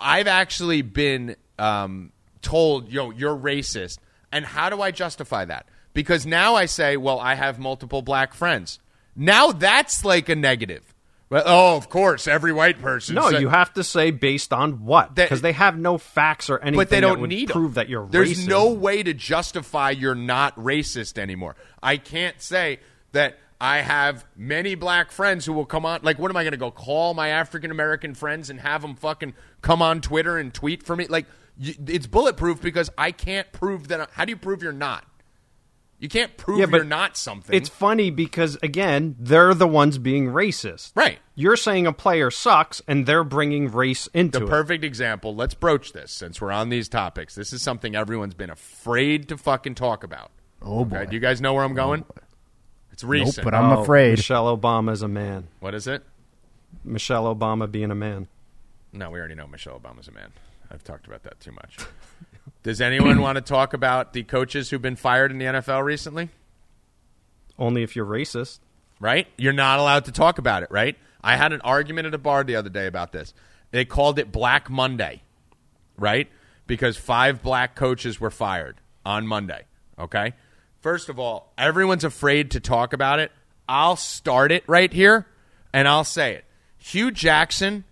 I've 0.00 0.26
actually 0.26 0.82
been 0.82 1.36
um, 1.58 2.12
told, 2.42 2.90
"Yo, 2.90 3.10
you're 3.10 3.36
racist," 3.36 3.98
and 4.32 4.44
how 4.44 4.70
do 4.70 4.82
I 4.82 4.90
justify 4.90 5.44
that? 5.44 5.66
Because 5.94 6.26
now 6.26 6.54
I 6.56 6.66
say, 6.66 6.96
"Well, 6.96 7.20
I 7.20 7.34
have 7.34 7.58
multiple 7.58 8.02
black 8.02 8.34
friends." 8.34 8.78
Now 9.14 9.50
that's 9.52 10.04
like 10.04 10.28
a 10.28 10.36
negative. 10.36 10.87
Well, 11.30 11.42
oh, 11.44 11.76
of 11.76 11.90
course, 11.90 12.26
every 12.26 12.52
white 12.52 12.80
person. 12.80 13.14
No, 13.14 13.30
said- 13.30 13.42
you 13.42 13.48
have 13.48 13.72
to 13.74 13.84
say 13.84 14.10
based 14.10 14.52
on 14.52 14.84
what? 14.84 15.14
Because 15.14 15.42
they 15.42 15.52
have 15.52 15.78
no 15.78 15.98
facts 15.98 16.48
or 16.48 16.58
anything 16.58 16.76
but 16.78 16.88
they 16.88 17.00
don't 17.00 17.22
need 17.28 17.50
prove 17.50 17.74
that 17.74 17.88
you're 17.88 18.06
racist. 18.06 18.10
There's 18.10 18.44
racist. 18.44 18.48
no 18.48 18.70
way 18.72 19.02
to 19.02 19.12
justify 19.12 19.90
you're 19.90 20.14
not 20.14 20.56
racist 20.56 21.18
anymore. 21.18 21.56
I 21.82 21.98
can't 21.98 22.40
say 22.40 22.80
that 23.12 23.38
I 23.60 23.78
have 23.78 24.24
many 24.36 24.74
black 24.74 25.10
friends 25.10 25.44
who 25.44 25.52
will 25.52 25.66
come 25.66 25.84
on. 25.84 26.00
Like, 26.02 26.18
what 26.18 26.30
am 26.30 26.36
I 26.36 26.44
going 26.44 26.52
to 26.52 26.58
go 26.58 26.70
call 26.70 27.12
my 27.12 27.28
African 27.28 27.70
American 27.70 28.14
friends 28.14 28.48
and 28.50 28.60
have 28.60 28.82
them 28.82 28.94
fucking 28.94 29.34
come 29.60 29.82
on 29.82 30.00
Twitter 30.00 30.38
and 30.38 30.54
tweet 30.54 30.82
for 30.82 30.96
me? 30.96 31.08
Like, 31.08 31.26
it's 31.60 32.06
bulletproof 32.06 32.62
because 32.62 32.88
I 32.96 33.10
can't 33.10 33.50
prove 33.52 33.88
that. 33.88 34.10
How 34.12 34.24
do 34.24 34.30
you 34.30 34.36
prove 34.36 34.62
you're 34.62 34.72
not? 34.72 35.04
You 36.00 36.08
can't 36.08 36.36
prove 36.36 36.60
Yeah, 36.60 36.66
but 36.66 36.76
you're 36.76 36.84
not 36.84 37.16
something. 37.16 37.54
It's 37.56 37.68
funny 37.68 38.10
because 38.10 38.56
again, 38.62 39.16
they're 39.18 39.52
the 39.54 39.66
ones 39.66 39.98
being 39.98 40.26
racist. 40.26 40.92
Right. 40.94 41.18
You're 41.34 41.56
saying 41.56 41.86
a 41.88 41.92
player 41.92 42.30
sucks, 42.30 42.80
and 42.86 43.04
they're 43.04 43.24
bringing 43.24 43.68
race 43.68 44.06
into 44.14 44.38
it. 44.38 44.40
the 44.42 44.46
it. 44.46 44.50
perfect 44.50 44.84
example. 44.84 45.34
Let's 45.34 45.54
broach 45.54 45.92
this 45.92 46.12
since 46.12 46.40
we're 46.40 46.52
on 46.52 46.68
these 46.68 46.88
topics. 46.88 47.34
This 47.34 47.52
is 47.52 47.62
something 47.62 47.96
everyone's 47.96 48.34
been 48.34 48.50
afraid 48.50 49.28
to 49.28 49.36
fucking 49.36 49.74
talk 49.74 50.04
about. 50.04 50.30
Oh, 50.62 50.84
boy. 50.84 51.06
Do 51.06 51.14
you 51.14 51.20
guys 51.20 51.40
know 51.40 51.54
where 51.54 51.64
I'm 51.64 51.72
oh, 51.72 51.74
going? 51.74 52.04
It's 52.92 53.02
recent. 53.04 53.44
but 53.44 53.54
I'm 53.54 53.70
Oh, 53.78 53.82
afraid. 53.82 54.10
Michelle 54.18 54.56
Obama 54.56 54.92
is 54.92 55.02
a 55.02 55.08
man. 55.08 55.48
what 55.60 55.74
is 55.74 55.86
it? 55.86 56.04
Michelle 56.84 57.32
Obama 57.34 57.70
being 57.70 57.90
a 57.90 57.94
man. 57.96 58.28
No, 58.92 59.10
we 59.10 59.18
already 59.18 59.34
know 59.34 59.46
Michelle 59.46 59.78
Obama's 59.78 60.08
a 60.08 60.12
man. 60.12 60.30
I've 60.70 60.84
talked 60.84 61.06
about 61.06 61.22
that 61.24 61.40
too 61.40 61.52
much. 61.52 61.76
Does 62.62 62.80
anyone 62.80 63.20
want 63.20 63.36
to 63.36 63.42
talk 63.42 63.74
about 63.74 64.12
the 64.12 64.22
coaches 64.22 64.70
who've 64.70 64.82
been 64.82 64.96
fired 64.96 65.30
in 65.30 65.38
the 65.38 65.44
NFL 65.46 65.84
recently? 65.84 66.30
Only 67.58 67.82
if 67.82 67.96
you're 67.96 68.06
racist. 68.06 68.60
Right? 69.00 69.28
You're 69.36 69.52
not 69.52 69.78
allowed 69.78 70.06
to 70.06 70.12
talk 70.12 70.38
about 70.38 70.64
it, 70.64 70.70
right? 70.72 70.96
I 71.22 71.36
had 71.36 71.52
an 71.52 71.60
argument 71.60 72.06
at 72.06 72.14
a 72.14 72.18
bar 72.18 72.42
the 72.42 72.56
other 72.56 72.70
day 72.70 72.86
about 72.86 73.12
this. 73.12 73.32
They 73.70 73.84
called 73.84 74.18
it 74.18 74.32
Black 74.32 74.70
Monday, 74.70 75.22
right? 75.96 76.28
Because 76.66 76.96
five 76.96 77.42
black 77.42 77.76
coaches 77.76 78.20
were 78.20 78.30
fired 78.30 78.80
on 79.04 79.26
Monday, 79.26 79.66
okay? 79.98 80.34
First 80.80 81.08
of 81.08 81.18
all, 81.18 81.52
everyone's 81.56 82.04
afraid 82.04 82.52
to 82.52 82.60
talk 82.60 82.92
about 82.92 83.18
it. 83.18 83.30
I'll 83.68 83.96
start 83.96 84.50
it 84.52 84.64
right 84.66 84.92
here 84.92 85.26
and 85.72 85.86
I'll 85.86 86.04
say 86.04 86.34
it. 86.34 86.44
Hue 86.78 87.10
Jackson 87.10 87.84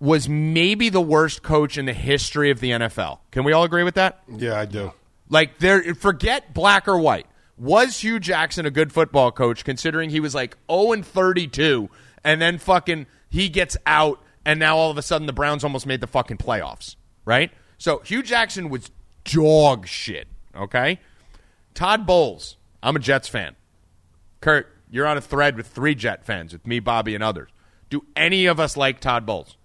was 0.00 0.28
maybe 0.28 0.88
the 0.88 1.00
worst 1.00 1.42
coach 1.42 1.76
in 1.76 1.84
the 1.84 1.92
history 1.92 2.50
of 2.50 2.60
the 2.60 2.70
NFL. 2.70 3.18
Can 3.30 3.44
we 3.44 3.52
all 3.52 3.64
agree 3.64 3.84
with 3.84 3.94
that? 3.94 4.22
Yeah, 4.28 4.58
I 4.58 4.64
do. 4.64 4.92
Like 5.28 5.58
there 5.58 5.94
forget 5.94 6.52
black 6.54 6.88
or 6.88 6.98
white. 6.98 7.26
Was 7.56 8.00
Hue 8.00 8.18
Jackson 8.18 8.64
a 8.64 8.70
good 8.70 8.92
football 8.92 9.30
coach 9.30 9.64
considering 9.64 10.08
he 10.08 10.18
was 10.18 10.34
like 10.34 10.56
0 10.70 10.92
and 10.92 11.06
32 11.06 11.90
and 12.24 12.40
then 12.40 12.56
fucking 12.58 13.06
he 13.28 13.50
gets 13.50 13.76
out 13.86 14.20
and 14.44 14.58
now 14.58 14.78
all 14.78 14.90
of 14.90 14.96
a 14.96 15.02
sudden 15.02 15.26
the 15.26 15.32
Browns 15.34 15.62
almost 15.62 15.86
made 15.86 16.00
the 16.00 16.06
fucking 16.06 16.38
playoffs, 16.38 16.96
right? 17.26 17.52
So 17.76 17.98
Hue 17.98 18.22
Jackson 18.22 18.70
was 18.70 18.90
dog 19.24 19.86
shit, 19.86 20.26
okay? 20.56 20.98
Todd 21.74 22.06
Bowles, 22.06 22.56
I'm 22.82 22.96
a 22.96 22.98
Jets 22.98 23.28
fan. 23.28 23.56
Kurt, 24.40 24.74
you're 24.90 25.06
on 25.06 25.18
a 25.18 25.20
thread 25.20 25.56
with 25.56 25.66
three 25.66 25.94
Jet 25.94 26.24
fans, 26.24 26.52
with 26.52 26.66
me, 26.66 26.80
Bobby, 26.80 27.14
and 27.14 27.22
others. 27.22 27.50
Do 27.90 28.04
any 28.16 28.46
of 28.46 28.58
us 28.58 28.76
like 28.76 29.00
Todd 29.00 29.26
Bowles? 29.26 29.56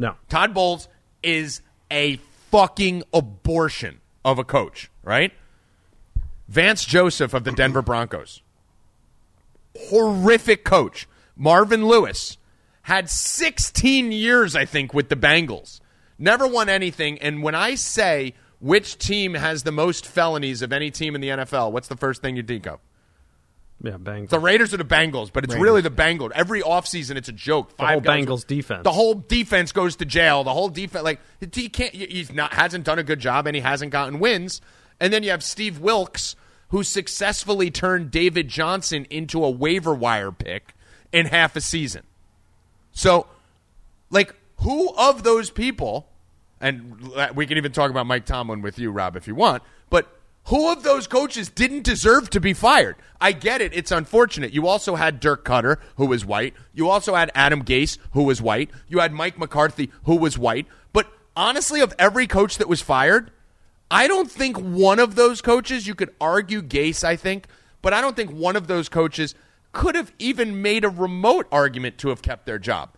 No. 0.00 0.16
Todd 0.30 0.54
Bowles 0.54 0.88
is 1.22 1.60
a 1.90 2.16
fucking 2.50 3.04
abortion 3.12 4.00
of 4.24 4.38
a 4.38 4.44
coach, 4.44 4.90
right? 5.04 5.32
Vance 6.48 6.84
Joseph 6.86 7.34
of 7.34 7.44
the 7.44 7.52
Denver 7.52 7.82
Broncos. 7.82 8.42
Horrific 9.76 10.64
coach. 10.64 11.06
Marvin 11.36 11.86
Lewis 11.86 12.38
had 12.82 13.10
16 13.10 14.10
years, 14.10 14.56
I 14.56 14.64
think, 14.64 14.94
with 14.94 15.10
the 15.10 15.16
Bengals. 15.16 15.80
Never 16.18 16.46
won 16.46 16.70
anything. 16.70 17.18
And 17.18 17.42
when 17.42 17.54
I 17.54 17.74
say 17.74 18.34
which 18.58 18.96
team 18.98 19.34
has 19.34 19.62
the 19.62 19.72
most 19.72 20.06
felonies 20.06 20.62
of 20.62 20.72
any 20.72 20.90
team 20.90 21.14
in 21.14 21.20
the 21.20 21.28
NFL, 21.28 21.72
what's 21.72 21.88
the 21.88 21.96
first 21.96 22.22
thing 22.22 22.36
you 22.36 22.42
think 22.42 22.66
of? 22.66 22.80
Yeah, 23.82 23.96
bang. 23.96 24.26
The 24.26 24.38
Raiders 24.38 24.74
or 24.74 24.76
the 24.76 24.84
Bengals, 24.84 25.32
but 25.32 25.44
it's 25.44 25.54
really 25.54 25.80
the 25.80 25.90
Bengals. 25.90 26.32
Every 26.32 26.60
offseason, 26.60 27.16
it's 27.16 27.30
a 27.30 27.32
joke. 27.32 27.76
The 27.78 27.86
whole 27.86 28.00
Bengals 28.00 28.46
defense. 28.46 28.84
The 28.84 28.92
whole 28.92 29.14
defense 29.14 29.72
goes 29.72 29.96
to 29.96 30.04
jail. 30.04 30.44
The 30.44 30.52
whole 30.52 30.68
defense, 30.68 31.02
like 31.02 31.20
he 31.52 31.68
can't. 31.70 31.94
He's 31.94 32.30
not 32.32 32.52
hasn't 32.52 32.84
done 32.84 32.98
a 32.98 33.02
good 33.02 33.20
job, 33.20 33.46
and 33.46 33.56
he 33.56 33.62
hasn't 33.62 33.90
gotten 33.90 34.18
wins. 34.18 34.60
And 35.00 35.12
then 35.12 35.22
you 35.22 35.30
have 35.30 35.42
Steve 35.42 35.78
Wilks, 35.78 36.36
who 36.68 36.84
successfully 36.84 37.70
turned 37.70 38.10
David 38.10 38.48
Johnson 38.48 39.06
into 39.08 39.42
a 39.42 39.50
waiver 39.50 39.94
wire 39.94 40.30
pick 40.30 40.74
in 41.10 41.26
half 41.26 41.56
a 41.56 41.60
season. 41.62 42.02
So, 42.92 43.26
like, 44.10 44.34
who 44.58 44.94
of 44.96 45.22
those 45.22 45.50
people, 45.50 46.06
and 46.60 47.10
we 47.34 47.46
can 47.46 47.56
even 47.56 47.72
talk 47.72 47.90
about 47.90 48.06
Mike 48.06 48.26
Tomlin 48.26 48.60
with 48.60 48.78
you, 48.78 48.90
Rob, 48.90 49.16
if 49.16 49.26
you 49.26 49.34
want, 49.34 49.62
who 50.50 50.72
of 50.72 50.82
those 50.82 51.06
coaches 51.06 51.48
didn't 51.48 51.84
deserve 51.84 52.28
to 52.30 52.40
be 52.40 52.52
fired? 52.52 52.96
I 53.20 53.30
get 53.30 53.60
it. 53.60 53.72
It's 53.72 53.92
unfortunate. 53.92 54.52
You 54.52 54.66
also 54.66 54.96
had 54.96 55.20
Dirk 55.20 55.44
Koetter, 55.44 55.76
who 55.94 56.06
was 56.06 56.24
white. 56.24 56.54
You 56.74 56.88
also 56.88 57.14
had 57.14 57.30
Adam 57.36 57.64
Gase, 57.64 57.98
who 58.14 58.24
was 58.24 58.42
white. 58.42 58.70
You 58.88 58.98
had 58.98 59.12
Mike 59.12 59.38
McCarthy, 59.38 59.92
who 60.04 60.16
was 60.16 60.36
white. 60.36 60.66
But 60.92 61.06
honestly, 61.36 61.80
of 61.80 61.94
every 62.00 62.26
coach 62.26 62.58
that 62.58 62.68
was 62.68 62.80
fired, 62.80 63.30
I 63.92 64.08
don't 64.08 64.28
think 64.28 64.56
one 64.58 64.98
of 64.98 65.14
those 65.14 65.40
coaches, 65.40 65.86
you 65.86 65.94
could 65.94 66.12
argue 66.20 66.62
Gase, 66.62 67.04
I 67.04 67.14
think, 67.14 67.46
but 67.80 67.92
I 67.92 68.00
don't 68.00 68.16
think 68.16 68.32
one 68.32 68.56
of 68.56 68.66
those 68.66 68.88
coaches 68.88 69.36
could 69.70 69.94
have 69.94 70.12
even 70.18 70.60
made 70.60 70.84
a 70.84 70.88
remote 70.88 71.46
argument 71.52 71.96
to 71.98 72.08
have 72.08 72.22
kept 72.22 72.44
their 72.46 72.58
job. 72.58 72.90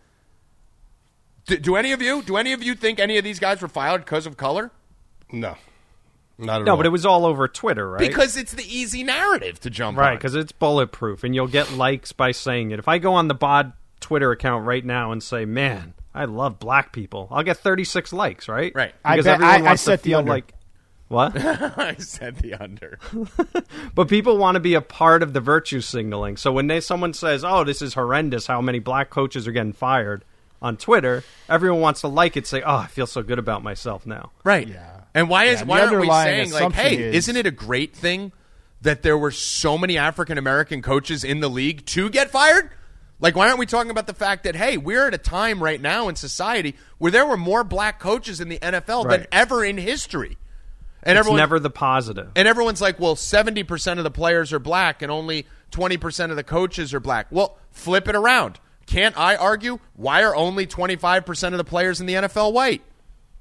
Do, 1.44 1.58
do 1.58 1.76
any 1.76 1.92
of 1.92 2.00
you? 2.00 2.22
Do 2.22 2.38
any 2.38 2.54
of 2.54 2.62
you 2.62 2.74
think 2.74 2.98
any 2.98 3.18
of 3.18 3.24
these 3.24 3.38
guys 3.38 3.60
were 3.60 3.68
fired 3.68 4.06
because 4.06 4.24
of 4.24 4.38
color? 4.38 4.70
No, 5.30 5.58
not 6.38 6.60
at 6.62 6.64
no, 6.64 6.72
all. 6.72 6.76
but 6.76 6.86
it 6.86 6.90
was 6.90 7.04
all 7.06 7.24
over 7.26 7.46
Twitter, 7.48 7.88
right? 7.90 7.98
Because 8.00 8.36
it's 8.36 8.52
the 8.52 8.64
easy 8.64 9.02
narrative 9.04 9.60
to 9.60 9.70
jump 9.70 9.98
right, 9.98 10.10
on. 10.12 10.16
because 10.16 10.34
it's 10.34 10.52
bulletproof, 10.52 11.24
and 11.24 11.34
you'll 11.34 11.46
get 11.48 11.72
likes 11.72 12.12
by 12.12 12.32
saying 12.32 12.70
it. 12.70 12.78
If 12.78 12.88
I 12.88 12.98
go 12.98 13.14
on 13.14 13.28
the 13.28 13.34
Bod 13.34 13.72
Twitter 14.00 14.30
account 14.32 14.66
right 14.66 14.84
now 14.84 15.12
and 15.12 15.22
say, 15.22 15.44
"Man, 15.44 15.94
I 16.14 16.24
love 16.24 16.58
black 16.58 16.92
people," 16.92 17.28
I'll 17.30 17.42
get 17.44 17.58
36 17.58 18.12
likes, 18.12 18.48
right? 18.48 18.72
Right. 18.74 18.94
I 19.04 19.14
Because 19.16 19.24
bet- 19.26 19.34
everyone 19.34 19.54
I- 19.54 19.58
I 19.58 19.62
wants 19.62 19.82
to 19.84 19.90
set 19.92 20.02
the 20.02 20.10
feel 20.10 20.18
under. 20.20 20.30
like 20.32 20.54
what? 21.08 21.32
I 21.36 21.96
said 21.98 22.36
the 22.38 22.54
under. 22.54 22.98
But 23.94 24.08
people 24.08 24.38
want 24.38 24.54
to 24.56 24.60
be 24.60 24.74
a 24.74 24.80
part 24.80 25.22
of 25.22 25.34
the 25.34 25.40
virtue 25.40 25.80
signaling. 25.82 26.38
So 26.38 26.50
when 26.52 26.66
they 26.66 26.80
someone 26.80 27.12
says, 27.12 27.44
"Oh, 27.44 27.62
this 27.64 27.82
is 27.82 27.94
horrendous," 27.94 28.46
how 28.46 28.60
many 28.62 28.78
black 28.78 29.10
coaches 29.10 29.46
are 29.46 29.52
getting 29.52 29.74
fired 29.74 30.24
on 30.62 30.76
Twitter, 30.78 31.24
everyone 31.48 31.80
wants 31.80 32.00
to 32.02 32.08
like 32.08 32.36
it. 32.38 32.46
Say, 32.46 32.62
"Oh, 32.62 32.76
I 32.76 32.86
feel 32.86 33.06
so 33.06 33.22
good 33.22 33.38
about 33.38 33.62
myself 33.62 34.06
now." 34.06 34.30
Right. 34.44 34.66
Yeah. 34.66 34.91
And 35.14 35.28
why 35.28 35.44
is 35.44 35.60
Yeah, 35.60 35.66
why 35.66 35.80
aren't 35.82 36.00
we 36.00 36.08
saying 36.10 36.52
like, 36.52 36.72
hey, 36.72 36.96
is- 36.96 37.14
isn't 37.28 37.36
it 37.36 37.46
a 37.46 37.50
great 37.50 37.94
thing 37.94 38.32
that 38.80 39.02
there 39.02 39.16
were 39.18 39.30
so 39.30 39.76
many 39.78 39.96
African 39.98 40.38
American 40.38 40.82
coaches 40.82 41.22
in 41.24 41.40
the 41.40 41.48
league 41.50 41.84
to 41.86 42.08
get 42.10 42.30
fired? 42.30 42.70
Like, 43.20 43.36
why 43.36 43.46
aren't 43.46 43.58
we 43.60 43.66
talking 43.66 43.90
about 43.90 44.06
the 44.08 44.14
fact 44.14 44.44
that 44.44 44.56
hey, 44.56 44.76
we're 44.76 45.06
at 45.06 45.14
a 45.14 45.18
time 45.18 45.62
right 45.62 45.80
now 45.80 46.08
in 46.08 46.16
society 46.16 46.74
where 46.98 47.12
there 47.12 47.24
were 47.26 47.36
more 47.36 47.62
black 47.62 48.00
coaches 48.00 48.40
in 48.40 48.48
the 48.48 48.58
NFL 48.58 49.08
than 49.08 49.26
ever 49.30 49.64
in 49.64 49.78
history, 49.78 50.38
and 51.04 51.16
It's 51.16 51.20
everyone 51.20 51.38
never 51.38 51.60
the 51.60 51.70
positive. 51.70 52.30
and 52.34 52.48
everyone's 52.48 52.80
like, 52.80 52.98
well, 52.98 53.14
seventy 53.14 53.62
percent 53.62 54.00
of 54.00 54.04
the 54.04 54.10
players 54.10 54.52
are 54.52 54.58
black 54.58 55.02
and 55.02 55.12
only 55.12 55.46
twenty 55.70 55.98
percent 55.98 56.30
of 56.32 56.36
the 56.36 56.42
coaches 56.42 56.92
are 56.94 57.00
black. 57.00 57.28
Well, 57.30 57.58
flip 57.70 58.08
it 58.08 58.16
around. 58.16 58.58
Can't 58.86 59.16
I 59.16 59.36
argue 59.36 59.78
why 59.94 60.24
are 60.24 60.34
only 60.34 60.66
twenty 60.66 60.96
five 60.96 61.24
percent 61.24 61.54
of 61.54 61.58
the 61.58 61.64
players 61.64 62.00
in 62.00 62.06
the 62.06 62.14
NFL 62.14 62.52
white? 62.52 62.82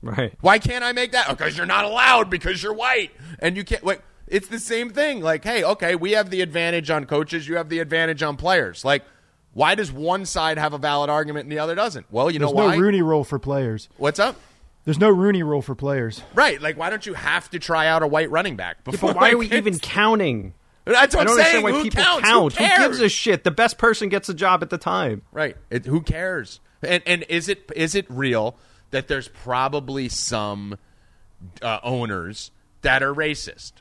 Right. 0.02 0.34
Why 0.41 0.60
can't 0.60 0.84
I 0.84 0.94
make 0.94 1.11
that? 1.11 1.28
Oh, 1.30 1.34
because 1.34 1.56
you're 1.56 1.65
not 1.65 1.86
allowed 1.86 2.30
because 2.30 2.61
you're 2.61 2.73
white 2.73 3.11
and 3.40 3.56
you 3.56 3.64
can't. 3.64 3.84
Like 3.84 4.02
it's 4.28 4.48
the 4.48 4.60
same 4.60 4.90
thing. 4.90 5.22
Like, 5.22 5.44
hey, 5.44 5.64
okay, 5.64 5.95
we 5.95 6.11
have 6.11 6.30
the 6.30 6.41
advantage 6.41 6.90
on 6.90 7.06
coaches. 7.06 7.48
You 7.48 7.57
have 7.57 7.69
the 7.69 7.80
advantage 7.80 8.23
on 8.23 8.38
players. 8.38 8.84
Like, 8.84 9.03
why 9.53 9.76
does 9.76 9.91
one 9.91 10.26
side 10.26 10.57
have 10.57 10.73
a 10.73 10.78
valid 10.78 11.10
argument 11.10 11.44
and 11.44 11.52
the 11.52 11.60
other 11.60 11.76
doesn't? 11.76 12.06
Well, 12.10 12.32
you 12.32 12.40
There's 12.40 12.49
know 12.49 12.56
why? 12.56 12.68
There's 12.68 12.78
no. 12.78 12.84
Rooney 12.84 13.02
rule 13.02 13.23
for 13.23 13.38
players. 13.38 13.90
What's 13.98 14.19
up? 14.19 14.38
There's 14.86 14.99
no 14.99 15.10
Rooney 15.10 15.44
rule 15.44 15.61
for 15.61 15.76
players. 15.76 16.23
Right. 16.34 16.60
Like, 16.60 16.78
why 16.78 16.90
don't 16.90 17.06
you 17.06 17.14
have 17.14 17.49
to 17.52 17.60
try 17.60 17.88
out 17.88 18.02
a 18.02 18.07
white 18.07 18.32
running 18.32 18.56
back 18.56 18.84
before? 18.84 19.14
But 19.14 19.22
why 19.22 19.32
are 19.32 19.38
we 19.38 19.48
like, 19.48 19.57
even 19.57 19.78
counting? 19.78 20.53
That's 20.86 21.14
what 21.14 21.22
I 21.22 21.26
don't 21.26 21.40
I'm 21.40 21.45
saying. 21.45 21.56
understand 21.57 21.64
why 21.64 21.72
Who 21.72 21.84
people 21.84 22.03
counts? 22.03 22.28
count. 22.28 22.53
Who, 22.53 22.65
Who, 22.65 22.78
gives 22.78 23.02
a 23.02 23.10
shit? 23.10 23.44
The 23.44 23.52
best 23.52 23.78
person 23.78 24.10
gets 24.10 24.30
a 24.30 24.34
job 24.34 24.64
at 24.64 24.72
the 24.72 24.80
time. 24.80 25.22
Right. 25.32 25.56
It, 25.69 25.86
who 25.86 26.02
cares? 26.02 26.60
And 26.82 27.03
and 27.06 27.23
is 27.30 27.48
it 27.48 27.69
is 27.76 27.94
it 27.94 28.07
real 28.10 28.57
that 28.91 29.07
there's 29.07 29.27
probably 29.27 30.07
some 30.09 30.77
uh, 31.61 31.80
owners 31.84 32.51
that 32.81 33.03
are 33.03 33.13
racist? 33.13 33.73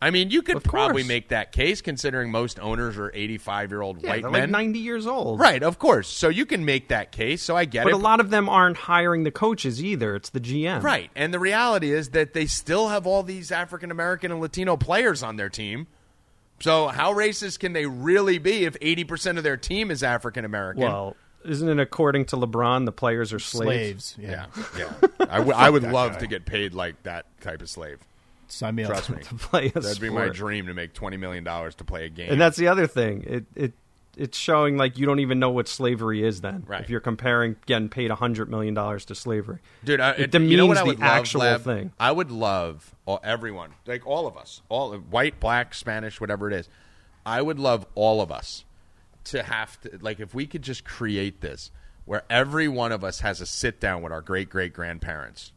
I 0.00 0.10
mean, 0.10 0.30
you 0.32 0.42
could 0.42 0.64
probably 0.64 1.04
make 1.04 1.28
that 1.28 1.52
case 1.52 1.80
considering 1.80 2.32
most 2.32 2.58
owners 2.58 2.98
are 2.98 3.12
85 3.14 3.70
year 3.70 3.82
old 3.82 4.02
Yeah, 4.02 4.08
white 4.10 4.22
men. 4.24 4.32
like 4.32 4.50
90 4.50 4.78
years 4.80 5.06
old. 5.06 5.38
Right, 5.38 5.62
of 5.62 5.78
course. 5.78 6.08
So 6.08 6.28
you 6.28 6.44
can 6.44 6.64
make 6.64 6.88
that 6.88 7.12
case. 7.12 7.40
So 7.40 7.56
I 7.56 7.66
get 7.66 7.84
But 7.84 7.90
it. 7.90 7.92
But 7.92 7.98
a 8.00 8.02
lot 8.02 8.18
of 8.18 8.30
them 8.30 8.48
aren't 8.48 8.76
hiring 8.78 9.22
the 9.22 9.30
coaches 9.30 9.82
either. 9.84 10.16
It's 10.16 10.30
the 10.30 10.40
GM. 10.40 10.82
Right. 10.82 11.08
And 11.14 11.32
the 11.32 11.38
reality 11.38 11.92
is 11.92 12.08
that 12.10 12.34
they 12.34 12.46
still 12.46 12.88
have 12.88 13.06
all 13.06 13.22
these 13.22 13.52
African 13.52 13.92
American 13.92 14.32
and 14.32 14.40
Latino 14.40 14.76
players 14.76 15.22
on 15.22 15.36
their 15.36 15.48
team. 15.48 15.86
So 16.58 16.88
how 16.88 17.12
racist 17.14 17.60
can 17.60 17.72
they 17.72 17.86
really 17.86 18.38
be 18.38 18.64
if 18.64 18.76
80% 18.80 19.36
of 19.38 19.44
their 19.44 19.56
team 19.56 19.92
is 19.92 20.02
African 20.02 20.44
American? 20.44 20.82
Well, 20.82 21.16
isn't 21.44 21.68
it 21.68 21.80
according 21.80 22.26
to 22.26 22.36
LeBron 22.36 22.84
the 22.84 22.92
players 22.92 23.32
are 23.32 23.38
slaves? 23.38 24.16
Slaves. 24.16 24.16
Yeah. 24.18 24.46
yeah. 24.78 24.92
I 25.30 25.40
would- 25.40 25.82
would 25.82 25.92
love 25.92 26.18
to 26.18 26.26
get 26.26 26.44
paid 26.46 26.74
like 26.74 27.02
that 27.04 27.26
type 27.40 27.62
of 27.62 27.70
slave. 27.70 27.98
Sign 28.48 28.74
me 28.74 28.84
up. 28.84 29.08
Me. 29.08 29.16
To 29.22 29.34
play 29.34 29.72
a 29.74 29.80
That'd 29.80 30.00
be 30.00 30.10
my 30.10 30.28
dream 30.28 30.66
to 30.66 30.74
make 30.74 30.92
$20 30.92 31.18
million 31.18 31.44
to 31.44 31.84
play 31.84 32.04
a 32.04 32.08
game. 32.10 32.30
And 32.30 32.40
that's 32.40 32.58
the 32.58 32.68
other 32.68 32.86
thing. 32.86 33.24
It 33.26 33.44
it 33.54 33.72
it's 34.16 34.36
showing 34.36 34.76
like 34.76 34.98
you 34.98 35.06
don't 35.06 35.20
even 35.20 35.38
know 35.38 35.50
what 35.50 35.68
slavery 35.68 36.22
is 36.22 36.42
then. 36.42 36.64
Right. 36.66 36.80
If 36.82 36.90
you're 36.90 37.00
comparing 37.00 37.56
getting 37.66 37.88
paid 37.88 38.10
hundred 38.10 38.50
million 38.50 38.74
dollars 38.74 39.04
to 39.06 39.14
slavery. 39.14 39.58
Dude, 39.84 40.00
I, 40.00 40.10
it 40.12 40.34
you 40.34 40.56
know 40.56 40.66
what 40.66 40.74
demeans 40.74 40.78
I 40.78 40.82
would 40.84 40.96
the 40.98 41.00
love, 41.00 41.10
actual 41.10 41.40
Lev? 41.40 41.62
thing. 41.62 41.92
I 41.98 42.12
would 42.12 42.30
love 42.30 42.94
all, 43.06 43.20
everyone, 43.24 43.70
like 43.86 44.06
all 44.06 44.26
of 44.26 44.36
us, 44.36 44.60
all 44.68 44.92
white, 44.96 45.40
black, 45.40 45.74
Spanish, 45.74 46.20
whatever 46.20 46.46
it 46.50 46.54
is. 46.54 46.68
I 47.24 47.40
would 47.40 47.58
love 47.58 47.86
all 47.94 48.20
of 48.20 48.30
us 48.30 48.64
to 49.24 49.42
have 49.42 49.80
to, 49.82 49.98
like, 50.00 50.20
if 50.20 50.34
we 50.34 50.46
could 50.46 50.62
just 50.62 50.84
create 50.84 51.40
this 51.40 51.70
where 52.04 52.24
every 52.28 52.68
one 52.68 52.92
of 52.92 53.04
us 53.04 53.20
has 53.20 53.40
a 53.40 53.46
sit 53.46 53.80
down 53.80 54.02
with 54.02 54.12
our 54.12 54.20
great 54.20 54.50
great 54.50 54.72
grandparents, 54.72 55.52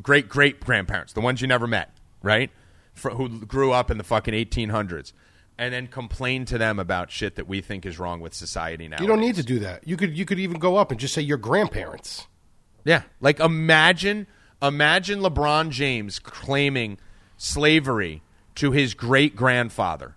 great 0.00 0.28
great 0.28 0.60
grandparents, 0.60 1.12
the 1.12 1.20
ones 1.20 1.40
you 1.40 1.48
never 1.48 1.66
met, 1.66 1.90
right? 2.22 2.50
For, 2.94 3.10
who 3.10 3.44
grew 3.46 3.72
up 3.72 3.90
in 3.90 3.98
the 3.98 4.04
fucking 4.04 4.34
1800s, 4.34 5.12
and 5.58 5.72
then 5.72 5.86
complain 5.86 6.44
to 6.46 6.58
them 6.58 6.78
about 6.78 7.10
shit 7.10 7.36
that 7.36 7.48
we 7.48 7.60
think 7.60 7.86
is 7.86 7.98
wrong 7.98 8.20
with 8.20 8.34
society 8.34 8.88
now. 8.88 9.00
You 9.00 9.06
don't 9.06 9.20
need 9.20 9.36
to 9.36 9.42
do 9.42 9.58
that. 9.60 9.86
You 9.86 9.96
could 9.96 10.16
you 10.16 10.24
could 10.24 10.38
even 10.38 10.58
go 10.58 10.76
up 10.76 10.90
and 10.90 11.00
just 11.00 11.14
say 11.14 11.22
your 11.22 11.38
grandparents. 11.38 12.26
Yeah, 12.84 13.02
like 13.20 13.40
imagine 13.40 14.26
imagine 14.60 15.20
LeBron 15.20 15.70
James 15.70 16.18
claiming 16.18 16.98
slavery 17.36 18.22
to 18.56 18.70
his 18.70 18.94
great 18.94 19.34
grandfather. 19.34 20.16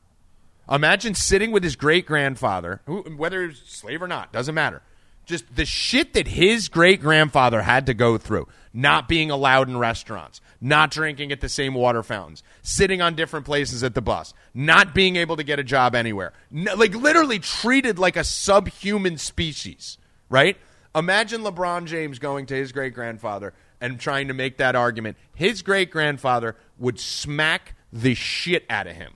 Imagine 0.70 1.14
sitting 1.14 1.52
with 1.52 1.64
his 1.64 1.76
great 1.76 2.06
grandfather, 2.06 2.82
whether 2.86 3.48
he's 3.48 3.60
slave 3.66 4.02
or 4.02 4.08
not, 4.08 4.34
doesn't 4.34 4.56
matter. 4.56 4.82
Just 5.26 5.56
the 5.56 5.66
shit 5.66 6.14
that 6.14 6.28
his 6.28 6.70
great 6.70 7.02
grandfather 7.02 7.64
had 7.64 7.88
to 7.88 7.94
go 7.96 8.18
through, 8.18 8.48
not 8.74 9.08
being 9.08 9.32
allowed 9.32 9.68
in 9.68 9.78
restaurants, 9.78 10.40
not 10.62 10.92
drinking 10.92 11.32
at 11.32 11.42
the 11.42 11.50
same 11.50 11.74
water 11.74 12.04
fountains, 12.04 12.44
sitting 12.62 13.02
on 13.02 13.16
different 13.16 13.46
places 13.46 13.84
at 13.84 13.96
the 13.96 14.02
bus, 14.02 14.36
not 14.54 14.94
being 14.94 15.16
able 15.16 15.36
to 15.36 15.44
get 15.44 15.60
a 15.60 15.64
job 15.64 15.96
anywhere, 15.96 16.32
no, 16.52 16.76
like 16.76 16.94
literally 16.94 17.40
treated 17.40 17.98
like 17.98 18.16
a 18.16 18.24
subhuman 18.24 19.18
species, 19.18 19.98
right? 20.30 20.58
Imagine 20.94 21.42
LeBron 21.42 21.86
James 21.86 22.20
going 22.20 22.46
to 22.46 22.56
his 22.56 22.72
great 22.72 22.94
grandfather 22.94 23.54
and 23.82 24.00
trying 24.00 24.28
to 24.28 24.34
make 24.34 24.58
that 24.58 24.76
argument. 24.76 25.18
His 25.34 25.64
great 25.64 25.90
grandfather 25.90 26.56
would 26.78 27.00
smack 27.00 27.76
the 27.92 28.14
shit 28.14 28.64
out 28.70 28.88
of 28.88 28.96
him 28.96 29.15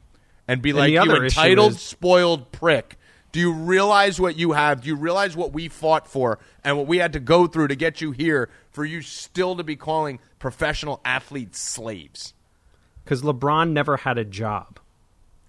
and 0.49 0.61
be 0.61 0.73
like, 0.73 0.91
"You 0.91 1.15
entitled, 1.15 1.73
is- 1.73 1.81
spoiled 1.81 2.51
prick." 2.51 2.97
Do 3.31 3.39
you 3.39 3.53
realize 3.53 4.19
what 4.19 4.37
you 4.37 4.53
have? 4.53 4.81
Do 4.81 4.87
you 4.87 4.95
realize 4.95 5.37
what 5.37 5.53
we 5.53 5.67
fought 5.67 6.07
for 6.07 6.39
and 6.63 6.75
what 6.75 6.87
we 6.87 6.97
had 6.97 7.13
to 7.13 7.19
go 7.19 7.45
through 7.45 7.67
to 7.67 7.75
get 7.75 8.01
you 8.01 8.11
here 8.11 8.49
for 8.71 8.83
you 8.83 9.03
still 9.03 9.55
to 9.55 9.63
be 9.63 9.75
calling 9.75 10.19
professional 10.39 10.99
athletes 11.05 11.59
slaves? 11.59 12.33
Because 13.03 13.21
LeBron 13.21 13.69
never 13.71 13.97
had 13.97 14.17
a 14.17 14.25
job. 14.25 14.79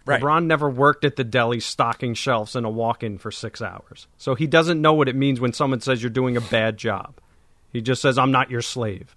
Right. 0.05 0.21
LeBron 0.21 0.45
never 0.45 0.69
worked 0.69 1.07
at 1.07 1.17
the 1.17 1.25
deli 1.25 1.61
stocking 1.61 2.13
shelves 2.13 2.55
in 2.55 2.67
a 2.67 2.71
walk-in 2.71 3.17
for 3.17 3.31
six 3.31 3.63
hours, 3.63 4.09
so 4.19 4.35
he 4.35 4.47
doesn't 4.47 4.81
know 4.83 4.93
what 4.93 5.09
it 5.09 5.17
means 5.17 5.41
when 5.41 5.53
someone 5.55 5.81
says 5.81 6.03
you're 6.03 6.11
doing 6.11 6.37
a 6.37 6.41
bad 6.43 6.77
job. 6.77 7.15
He 7.73 7.81
just 7.81 8.03
says, 8.03 8.19
"I'm 8.19 8.31
not 8.33 8.51
your 8.51 8.63
slave." 8.63 9.15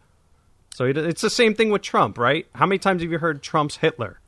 So 0.73 0.85
it's 0.85 1.21
the 1.21 1.29
same 1.29 1.53
thing 1.53 1.69
with 1.69 1.81
Trump, 1.81 2.17
right? 2.17 2.47
How 2.55 2.65
many 2.65 2.79
times 2.79 3.01
have 3.01 3.11
you 3.11 3.19
heard 3.19 3.43
Trump's 3.43 3.77
Hitler? 3.77 4.19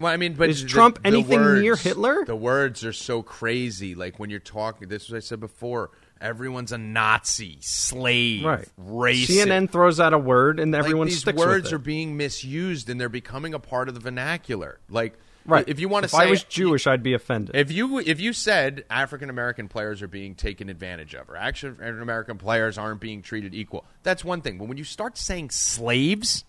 Well, 0.00 0.12
I 0.12 0.16
mean, 0.16 0.32
but 0.34 0.48
Is 0.48 0.62
the- 0.62 0.68
Trump 0.68 1.02
the 1.02 1.08
anything 1.08 1.38
words- 1.40 1.60
near 1.62 1.76
Hitler? 1.76 2.24
The 2.24 2.34
words 2.34 2.84
are 2.84 2.92
so 2.92 3.22
crazy. 3.22 3.94
Like 3.94 4.18
when 4.18 4.30
you're 4.30 4.40
talking, 4.40 4.88
this 4.88 5.04
is 5.04 5.10
what 5.10 5.18
I 5.18 5.20
said 5.20 5.40
before. 5.40 5.90
Everyone's 6.20 6.72
a 6.72 6.78
Nazi, 6.78 7.58
slave, 7.60 8.44
Right. 8.44 8.68
racist. 8.78 9.26
CNN 9.44 9.68
throws 9.70 10.00
out 10.00 10.12
a 10.12 10.18
word 10.18 10.58
and 10.60 10.72
like, 10.72 10.78
everyone 10.80 11.06
these 11.06 11.20
sticks 11.20 11.38
words 11.38 11.72
are 11.72 11.78
being 11.78 12.16
misused 12.16 12.90
and 12.90 13.00
they're 13.00 13.08
becoming 13.08 13.54
a 13.54 13.58
part 13.58 13.88
of 13.88 13.94
the 13.94 14.00
vernacular. 14.00 14.80
Like, 14.90 15.14
right. 15.46 15.64
If 15.66 15.80
you 15.80 15.88
want 15.88 16.02
to 16.02 16.06
if 16.06 16.10
say, 16.10 16.18
I 16.18 16.26
was 16.30 16.44
Jewish, 16.44 16.86
I'd 16.86 17.02
be 17.02 17.14
offended. 17.14 17.54
if 17.56 17.72
you 17.72 17.98
if 18.00 18.20
you 18.20 18.34
said 18.34 18.84
African 18.90 19.30
American 19.30 19.66
players 19.68 20.02
are 20.02 20.08
being 20.08 20.34
taken 20.34 20.68
advantage 20.68 21.14
of, 21.14 21.28
or 21.30 21.36
African 21.36 22.00
American 22.02 22.36
players 22.36 22.76
aren't 22.76 23.00
being 23.00 23.22
treated 23.22 23.54
equal, 23.54 23.86
that's 24.02 24.22
one 24.24 24.42
thing. 24.42 24.58
But 24.58 24.68
when 24.68 24.76
you 24.76 24.84
start 24.84 25.16
saying 25.16 25.50
slaves, 25.50 26.44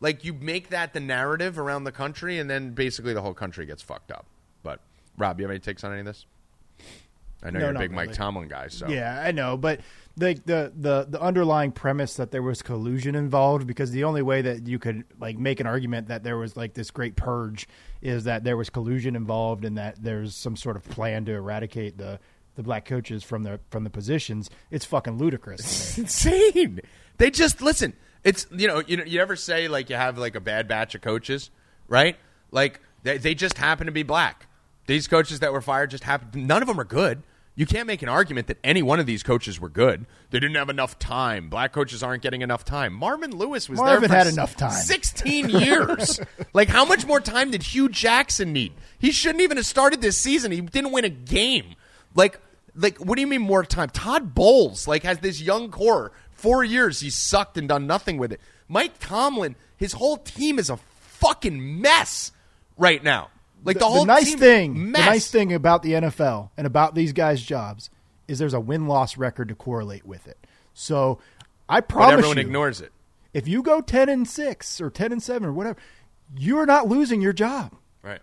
like 0.00 0.24
you 0.24 0.32
make 0.32 0.70
that 0.70 0.92
the 0.92 1.00
narrative 1.00 1.58
around 1.58 1.84
the 1.84 1.92
country, 1.92 2.38
and 2.38 2.48
then 2.48 2.72
basically 2.72 3.14
the 3.14 3.22
whole 3.22 3.34
country 3.34 3.66
gets 3.66 3.82
fucked 3.82 4.12
up. 4.12 4.26
But 4.62 4.80
Rob, 5.16 5.38
you 5.38 5.44
have 5.44 5.50
any 5.50 5.60
takes 5.60 5.84
on 5.84 5.92
any 5.92 6.00
of 6.00 6.06
this? 6.06 6.26
I 7.42 7.50
know 7.50 7.60
No, 7.60 7.66
you're 7.66 7.76
a 7.76 7.78
big 7.78 7.92
Mike. 7.92 8.12
Tomlin 8.12 8.48
guy, 8.48 8.66
so 8.68 8.88
Yeah, 8.88 9.22
I 9.24 9.30
know, 9.30 9.56
but 9.56 9.80
the, 10.16 10.34
the 10.44 10.72
the 10.76 11.06
the 11.08 11.20
underlying 11.20 11.70
premise 11.70 12.14
that 12.14 12.32
there 12.32 12.42
was 12.42 12.62
collusion 12.62 13.14
involved 13.14 13.66
because 13.66 13.92
the 13.92 14.02
only 14.04 14.22
way 14.22 14.42
that 14.42 14.66
you 14.66 14.80
could 14.80 15.04
like 15.20 15.38
make 15.38 15.60
an 15.60 15.66
argument 15.66 16.08
that 16.08 16.24
there 16.24 16.36
was 16.36 16.56
like 16.56 16.74
this 16.74 16.90
great 16.90 17.14
purge 17.14 17.68
is 18.02 18.24
that 18.24 18.42
there 18.42 18.56
was 18.56 18.70
collusion 18.70 19.14
involved 19.14 19.64
and 19.64 19.78
that 19.78 20.02
there's 20.02 20.34
some 20.34 20.56
sort 20.56 20.76
of 20.76 20.82
plan 20.88 21.24
to 21.26 21.32
eradicate 21.32 21.96
the 21.96 22.18
the 22.56 22.64
black 22.64 22.84
coaches 22.84 23.22
from 23.22 23.44
the 23.44 23.60
from 23.70 23.84
the 23.84 23.90
positions. 23.90 24.50
It's 24.72 24.84
fucking 24.84 25.16
ludicrous. 25.18 25.60
It's 25.98 25.98
insane. 25.98 26.80
They 27.18 27.30
just 27.30 27.62
listen. 27.62 27.94
It's 28.28 28.46
you 28.50 28.68
know 28.68 28.82
you 28.86 28.98
know 28.98 29.04
you 29.04 29.20
ever 29.20 29.36
say 29.36 29.68
like 29.68 29.88
you 29.88 29.96
have 29.96 30.18
like 30.18 30.34
a 30.34 30.40
bad 30.40 30.68
batch 30.68 30.94
of 30.94 31.00
coaches, 31.00 31.50
right? 31.88 32.16
Like 32.50 32.80
they 33.02 33.16
they 33.16 33.34
just 33.34 33.56
happen 33.56 33.86
to 33.86 33.92
be 33.92 34.02
black. 34.02 34.46
These 34.86 35.08
coaches 35.08 35.40
that 35.40 35.50
were 35.50 35.62
fired 35.62 35.90
just 35.90 36.04
happen. 36.04 36.46
None 36.46 36.60
of 36.60 36.68
them 36.68 36.78
are 36.78 36.84
good. 36.84 37.22
You 37.54 37.64
can't 37.64 37.86
make 37.86 38.02
an 38.02 38.08
argument 38.08 38.46
that 38.46 38.58
any 38.62 38.82
one 38.82 39.00
of 39.00 39.06
these 39.06 39.22
coaches 39.22 39.58
were 39.58 39.70
good. 39.70 40.06
They 40.30 40.38
didn't 40.38 40.56
have 40.56 40.68
enough 40.68 40.98
time. 40.98 41.48
Black 41.48 41.72
coaches 41.72 42.02
aren't 42.02 42.22
getting 42.22 42.42
enough 42.42 42.64
time. 42.64 42.92
Marvin 42.92 43.36
Lewis 43.36 43.68
was 43.68 43.78
Marvin 43.78 44.02
there 44.02 44.08
for 44.10 44.14
had 44.14 44.26
enough 44.28 44.56
time. 44.56 44.70
16 44.70 45.48
years. 45.48 46.20
like 46.52 46.68
how 46.68 46.84
much 46.84 47.06
more 47.06 47.20
time 47.20 47.50
did 47.50 47.62
Hue 47.62 47.88
Jackson 47.88 48.52
need? 48.52 48.74
He 48.98 49.10
shouldn't 49.10 49.40
even 49.40 49.56
have 49.56 49.66
started 49.66 50.02
this 50.02 50.18
season. 50.18 50.52
He 50.52 50.60
didn't 50.60 50.92
win 50.92 51.04
a 51.04 51.08
game. 51.08 51.74
Like 52.14 52.40
like 52.76 52.98
what 52.98 53.16
do 53.16 53.22
you 53.22 53.26
mean 53.26 53.42
more 53.42 53.64
time? 53.64 53.88
Todd 53.88 54.34
Bowles 54.34 54.86
like 54.86 55.02
has 55.02 55.18
this 55.18 55.40
young 55.40 55.70
core. 55.70 56.12
4 56.38 56.64
years 56.64 57.00
he's 57.00 57.16
sucked 57.16 57.58
and 57.58 57.68
done 57.68 57.86
nothing 57.86 58.18
with 58.18 58.32
it. 58.32 58.40
Mike 58.68 58.98
Tomlin, 58.98 59.56
his 59.76 59.92
whole 59.92 60.16
team 60.16 60.58
is 60.58 60.70
a 60.70 60.76
fucking 60.76 61.80
mess 61.80 62.32
right 62.76 63.02
now. 63.02 63.30
Like 63.64 63.78
the, 63.78 63.86
whole 63.86 64.06
nice 64.06 64.30
team, 64.30 64.38
thing, 64.38 64.90
mess. 64.92 65.00
the 65.02 65.10
nice 65.10 65.30
thing 65.30 65.52
about 65.52 65.82
the 65.82 65.92
NFL 65.92 66.50
and 66.56 66.66
about 66.66 66.94
these 66.94 67.12
guys' 67.12 67.42
jobs 67.42 67.90
is 68.28 68.38
there's 68.38 68.54
a 68.54 68.60
win 68.60 68.86
loss 68.86 69.16
record 69.16 69.48
to 69.48 69.54
correlate 69.54 70.06
with 70.06 70.28
it. 70.28 70.38
So 70.74 71.18
I 71.68 71.80
but 71.80 71.88
promise 71.88 72.12
everyone 72.12 72.36
you, 72.36 72.42
ignores 72.42 72.80
it. 72.80 72.92
if 73.34 73.48
you 73.48 73.62
go 73.62 73.80
ten 73.80 74.08
and 74.08 74.28
six 74.28 74.80
or 74.80 74.90
ten 74.90 75.10
and 75.10 75.22
seven 75.22 75.48
or 75.48 75.52
whatever, 75.52 75.78
you're 76.36 76.66
not 76.66 76.86
losing 76.86 77.20
your 77.20 77.32
job. 77.32 77.74
Right. 78.02 78.20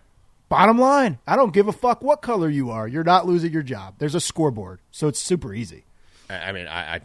Bottom 0.48 0.78
line, 0.78 1.18
I 1.26 1.36
don't 1.36 1.52
give 1.52 1.68
a 1.68 1.72
fuck 1.72 2.02
what 2.02 2.22
color 2.22 2.48
you 2.48 2.70
are. 2.70 2.88
You're 2.88 3.04
not 3.04 3.26
losing 3.26 3.52
your 3.52 3.62
job. 3.62 3.96
There's 3.98 4.14
a 4.14 4.20
scoreboard, 4.20 4.80
so 4.90 5.06
it's 5.06 5.20
super 5.20 5.52
easy. 5.52 5.84
I, 6.30 6.36
I 6.36 6.52
mean, 6.52 6.66
I, 6.66 6.94
I, 6.94 7.00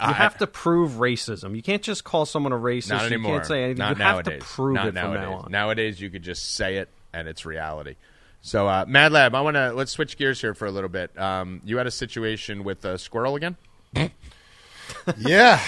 you 0.00 0.12
have 0.12 0.38
to 0.38 0.46
prove 0.46 0.92
racism. 0.92 1.54
You 1.56 1.62
can't 1.62 1.82
just 1.82 2.04
call 2.04 2.26
someone 2.26 2.52
a 2.52 2.56
racist. 2.56 2.90
Not 2.90 3.10
you 3.10 3.20
can't 3.22 3.44
say 3.46 3.64
anything. 3.64 3.78
Not 3.78 3.96
you 3.98 4.02
have 4.04 4.14
nowadays. 4.26 4.40
to 4.40 4.46
prove 4.46 4.74
Not 4.74 4.86
it 4.88 4.94
from 4.94 4.94
nowadays. 5.12 5.20
now 5.28 5.34
on. 5.34 5.50
Nowadays, 5.52 6.00
you 6.00 6.10
could 6.10 6.22
just 6.22 6.54
say 6.54 6.76
it 6.76 6.88
and 7.12 7.26
it's 7.28 7.44
reality. 7.44 7.96
So, 8.42 8.66
uh, 8.68 8.84
Mad 8.88 9.12
Lab, 9.12 9.34
I 9.34 9.40
want 9.42 9.56
to 9.56 9.72
let's 9.72 9.92
switch 9.92 10.16
gears 10.16 10.40
here 10.40 10.54
for 10.54 10.66
a 10.66 10.70
little 10.70 10.88
bit. 10.88 11.18
Um, 11.18 11.60
you 11.64 11.76
had 11.76 11.86
a 11.86 11.90
situation 11.90 12.64
with 12.64 12.84
a 12.84 12.96
squirrel 12.98 13.36
again. 13.36 13.56
Yeah, 15.16 15.60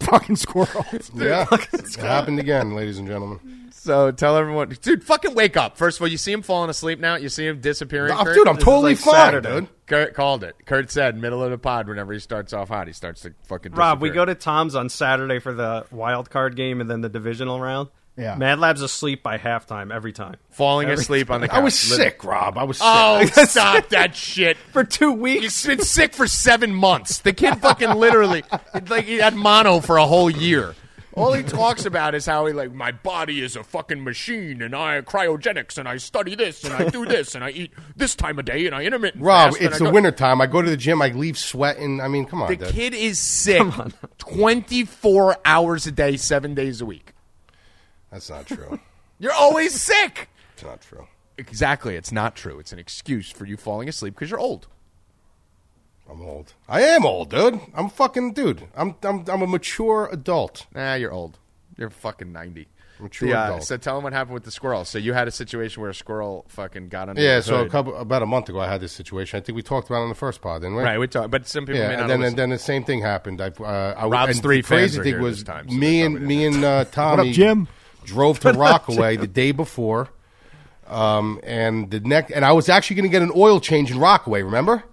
Fucking 0.00 0.36
squirrels. 0.36 1.10
yeah. 1.14 1.46
It 1.72 1.94
happened 1.96 2.38
again, 2.38 2.74
ladies 2.74 2.98
and 2.98 3.06
gentlemen. 3.06 3.70
So 3.72 4.10
tell 4.10 4.36
everyone, 4.36 4.68
dude, 4.80 5.04
fucking 5.04 5.34
wake 5.34 5.56
up. 5.56 5.76
First 5.76 5.98
of 5.98 6.02
all, 6.02 6.08
you 6.08 6.16
see 6.16 6.32
him 6.32 6.42
falling 6.42 6.70
asleep 6.70 6.98
now. 7.00 7.16
You 7.16 7.28
see 7.28 7.46
him 7.46 7.60
disappearing. 7.60 8.12
Oh, 8.12 8.24
Kurt? 8.24 8.34
dude, 8.34 8.48
I'm 8.48 8.56
This 8.56 8.64
totally 8.64 8.92
like 8.92 8.98
fine, 8.98 9.14
Saturday. 9.14 9.60
dude. 9.60 9.68
Kurt 9.92 10.14
called 10.14 10.42
it. 10.42 10.56
Kurt 10.64 10.90
said 10.90 11.18
middle 11.18 11.42
of 11.42 11.50
the 11.50 11.58
pod. 11.58 11.86
Whenever 11.86 12.14
he 12.14 12.18
starts 12.18 12.54
off 12.54 12.68
hot, 12.68 12.86
he 12.86 12.94
starts 12.94 13.20
to 13.22 13.34
fucking. 13.44 13.72
Rob, 13.72 14.00
we 14.00 14.08
go 14.08 14.24
to 14.24 14.34
Tom's 14.34 14.74
on 14.74 14.88
Saturday 14.88 15.38
for 15.38 15.52
the 15.52 15.84
wild 15.90 16.30
card 16.30 16.56
game 16.56 16.80
and 16.80 16.88
then 16.88 17.02
the 17.02 17.10
divisional 17.10 17.60
round. 17.60 17.90
Yeah. 18.16 18.36
Mad 18.36 18.58
Lab's 18.58 18.80
asleep 18.80 19.22
by 19.22 19.36
halftime 19.36 19.92
every 19.92 20.12
time. 20.12 20.36
falling 20.50 20.88
asleep 20.88 21.30
on 21.30 21.42
the 21.42 21.48
couch. 21.48 21.58
I 21.58 21.60
was 21.60 21.90
Lit- 21.90 21.98
sick, 21.98 22.24
Rob. 22.24 22.56
I 22.56 22.64
was 22.64 22.78
oh, 22.82 23.22
sick. 23.26 23.34
Oh, 23.36 23.44
stop 23.46 23.88
that 23.90 24.16
shit. 24.16 24.56
For 24.72 24.82
two 24.82 25.12
He's 25.12 25.42
weeks. 25.42 25.66
been 25.66 25.82
sick 25.82 26.14
for 26.14 26.26
seven 26.26 26.74
months. 26.74 27.18
The 27.18 27.34
kid 27.34 27.56
fucking 27.60 27.90
literally, 27.90 28.44
it's 28.74 28.90
like 28.90 29.04
he 29.04 29.18
had 29.18 29.34
mono 29.34 29.80
for 29.80 29.98
a 29.98 30.06
whole 30.06 30.30
year. 30.30 30.74
All 31.14 31.32
he 31.32 31.42
talks 31.44 31.84
about 31.84 32.14
is 32.14 32.24
how 32.26 32.46
he 32.46 32.52
like 32.52 32.72
my 32.72 32.92
body 32.92 33.40
is 33.42 33.56
a 33.56 33.62
fucking 33.62 34.02
machine, 34.02 34.62
and 34.62 34.74
I 34.74 35.00
cryogenics, 35.02 35.78
and 35.78 35.88
I 35.88 35.96
study 35.98 36.34
this, 36.34 36.64
and 36.64 36.72
I 36.74 36.88
do 36.88 37.04
this, 37.06 37.34
and 37.34 37.44
I 37.44 37.50
eat 37.50 37.72
this 37.96 38.14
time 38.14 38.38
of 38.38 38.44
day, 38.44 38.66
and 38.66 38.74
I 38.74 38.84
intermittent 38.84 39.22
Rob, 39.22 39.52
fast, 39.52 39.62
it's 39.62 39.78
the 39.78 39.84
go- 39.86 39.90
wintertime. 39.92 40.40
I 40.40 40.46
go 40.46 40.62
to 40.62 40.70
the 40.70 40.76
gym. 40.76 41.02
I 41.02 41.08
leave 41.08 41.36
sweating. 41.38 42.00
I 42.00 42.08
mean, 42.08 42.24
come 42.24 42.42
on, 42.42 42.48
The 42.48 42.56
dude. 42.56 42.68
kid 42.68 42.94
is 42.94 43.18
sick, 43.18 43.62
twenty 44.18 44.84
four 44.84 45.36
hours 45.44 45.86
a 45.86 45.92
day, 45.92 46.16
seven 46.16 46.54
days 46.54 46.80
a 46.80 46.86
week. 46.86 47.12
That's 48.10 48.28
not 48.30 48.46
true. 48.46 48.78
You're 49.18 49.32
always 49.32 49.72
sick. 49.80 50.28
It's 50.54 50.64
not 50.64 50.80
true. 50.80 51.06
Exactly, 51.38 51.96
it's 51.96 52.12
not 52.12 52.36
true. 52.36 52.58
It's 52.58 52.72
an 52.72 52.78
excuse 52.78 53.30
for 53.30 53.46
you 53.46 53.56
falling 53.56 53.88
asleep 53.88 54.14
because 54.14 54.30
you're 54.30 54.38
old. 54.38 54.68
I'm 56.10 56.20
old. 56.22 56.52
I 56.68 56.82
am 56.82 57.06
old, 57.06 57.30
dude. 57.30 57.60
I'm 57.74 57.88
fucking 57.88 58.32
dude. 58.34 58.62
I'm 58.76 58.94
I'm 59.02 59.24
I'm 59.28 59.42
a 59.42 59.46
mature 59.46 60.08
adult. 60.12 60.66
Nah, 60.74 60.94
you're 60.94 61.12
old. 61.12 61.38
You're 61.78 61.90
fucking 61.90 62.32
90. 62.32 62.68
Mature 63.00 63.28
The, 63.30 63.34
uh, 63.34 63.44
adult. 63.46 63.64
so 63.64 63.76
tell 63.78 63.94
them 63.96 64.04
what 64.04 64.12
happened 64.12 64.34
with 64.34 64.44
the 64.44 64.50
squirrel. 64.50 64.84
So 64.84 64.98
you 64.98 65.12
had 65.14 65.26
a 65.26 65.30
situation 65.30 65.80
where 65.80 65.90
a 65.90 65.94
squirrel 65.94 66.44
fucking 66.48 66.88
got 66.90 67.08
under 67.08 67.20
Yeah, 67.20 67.36
the 67.36 67.42
so 67.42 67.60
a 67.62 67.68
couple 67.68 67.96
about 67.96 68.22
a 68.22 68.26
month 68.26 68.48
ago, 68.50 68.60
I 68.60 68.68
had 68.68 68.80
this 68.80 68.92
situation. 68.92 69.38
I 69.38 69.40
think 69.40 69.56
we 69.56 69.62
talked 69.62 69.88
about 69.88 70.00
it 70.00 70.02
on 70.02 70.08
the 70.10 70.14
first 70.14 70.40
pod, 70.42 70.60
didn't 70.62 70.76
we? 70.76 70.82
Right, 70.82 70.98
we 70.98 71.08
talked, 71.08 71.30
but 71.30 71.48
some 71.48 71.64
people 71.66 71.80
may 71.80 71.88
Yeah, 71.88 71.96
not 71.96 72.00
and 72.02 72.10
then 72.10 72.22
and 72.22 72.36
then 72.36 72.50
the 72.50 72.58
same 72.58 72.84
thing 72.84 73.00
happened. 73.00 73.40
I, 73.40 73.46
uh, 73.48 73.94
I 73.96 74.06
Rob's 74.06 74.32
and 74.36 74.42
three 74.42 74.60
the 74.60 74.66
crazy 74.66 74.98
fans 74.98 75.04
thing 75.10 75.20
was 75.20 75.36
this 75.38 75.44
time, 75.44 75.68
so 75.68 75.74
me 75.74 76.02
and 76.02 76.20
me 76.20 76.44
and 76.44 76.62
uh, 76.64 76.84
Tommy, 76.92 77.32
Jim? 77.32 77.66
drove 78.04 78.38
to 78.40 78.52
Rockaway 78.52 79.16
the 79.16 79.26
day 79.26 79.50
before, 79.52 80.10
um, 80.86 81.40
and 81.42 81.90
the 81.90 82.00
next, 82.00 82.30
and 82.32 82.44
I 82.44 82.52
was 82.52 82.68
actually 82.68 82.96
going 82.96 83.08
to 83.08 83.12
get 83.12 83.22
an 83.22 83.32
oil 83.34 83.58
change 83.60 83.90
in 83.90 83.98
Rockaway. 83.98 84.42
Remember? 84.42 84.84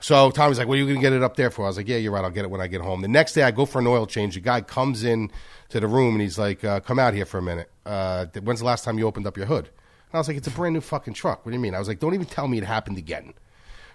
So 0.00 0.30
Tommy's 0.30 0.58
like, 0.58 0.68
"What 0.68 0.74
are 0.74 0.78
you 0.78 0.84
going 0.84 0.96
to 0.96 1.02
get 1.02 1.12
it 1.12 1.22
up 1.22 1.36
there 1.36 1.50
for?" 1.50 1.64
I 1.64 1.68
was 1.68 1.76
like, 1.76 1.88
"Yeah, 1.88 1.96
you're 1.96 2.12
right. 2.12 2.24
I'll 2.24 2.30
get 2.30 2.44
it 2.44 2.50
when 2.50 2.60
I 2.60 2.66
get 2.66 2.80
home." 2.80 3.00
The 3.02 3.08
next 3.08 3.32
day, 3.32 3.42
I 3.42 3.50
go 3.50 3.66
for 3.66 3.80
an 3.80 3.86
oil 3.86 4.06
change. 4.06 4.34
The 4.34 4.40
guy 4.40 4.60
comes 4.60 5.04
in 5.04 5.30
to 5.70 5.80
the 5.80 5.88
room 5.88 6.14
and 6.14 6.22
he's 6.22 6.38
like, 6.38 6.62
uh, 6.64 6.80
"Come 6.80 6.98
out 6.98 7.14
here 7.14 7.26
for 7.26 7.38
a 7.38 7.42
minute. 7.42 7.70
Uh, 7.84 8.26
when's 8.42 8.60
the 8.60 8.66
last 8.66 8.84
time 8.84 8.98
you 8.98 9.06
opened 9.06 9.26
up 9.26 9.36
your 9.36 9.46
hood?" 9.46 9.66
And 9.66 10.14
I 10.14 10.18
was 10.18 10.28
like, 10.28 10.36
"It's 10.36 10.46
a 10.46 10.52
brand 10.52 10.74
new 10.74 10.80
fucking 10.80 11.14
truck. 11.14 11.44
What 11.44 11.50
do 11.50 11.56
you 11.56 11.60
mean?" 11.60 11.74
I 11.74 11.78
was 11.78 11.88
like, 11.88 11.98
"Don't 11.98 12.14
even 12.14 12.26
tell 12.26 12.46
me 12.48 12.58
it 12.58 12.64
happened 12.64 12.98
again." 12.98 13.34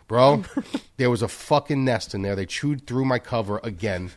Bro, 0.07 0.43
there 0.97 1.09
was 1.09 1.21
a 1.21 1.27
fucking 1.29 1.85
nest 1.85 2.13
in 2.13 2.21
there. 2.21 2.35
They 2.35 2.45
chewed 2.45 2.85
through 2.85 3.05
my 3.05 3.19
cover 3.19 3.61
again. 3.63 4.11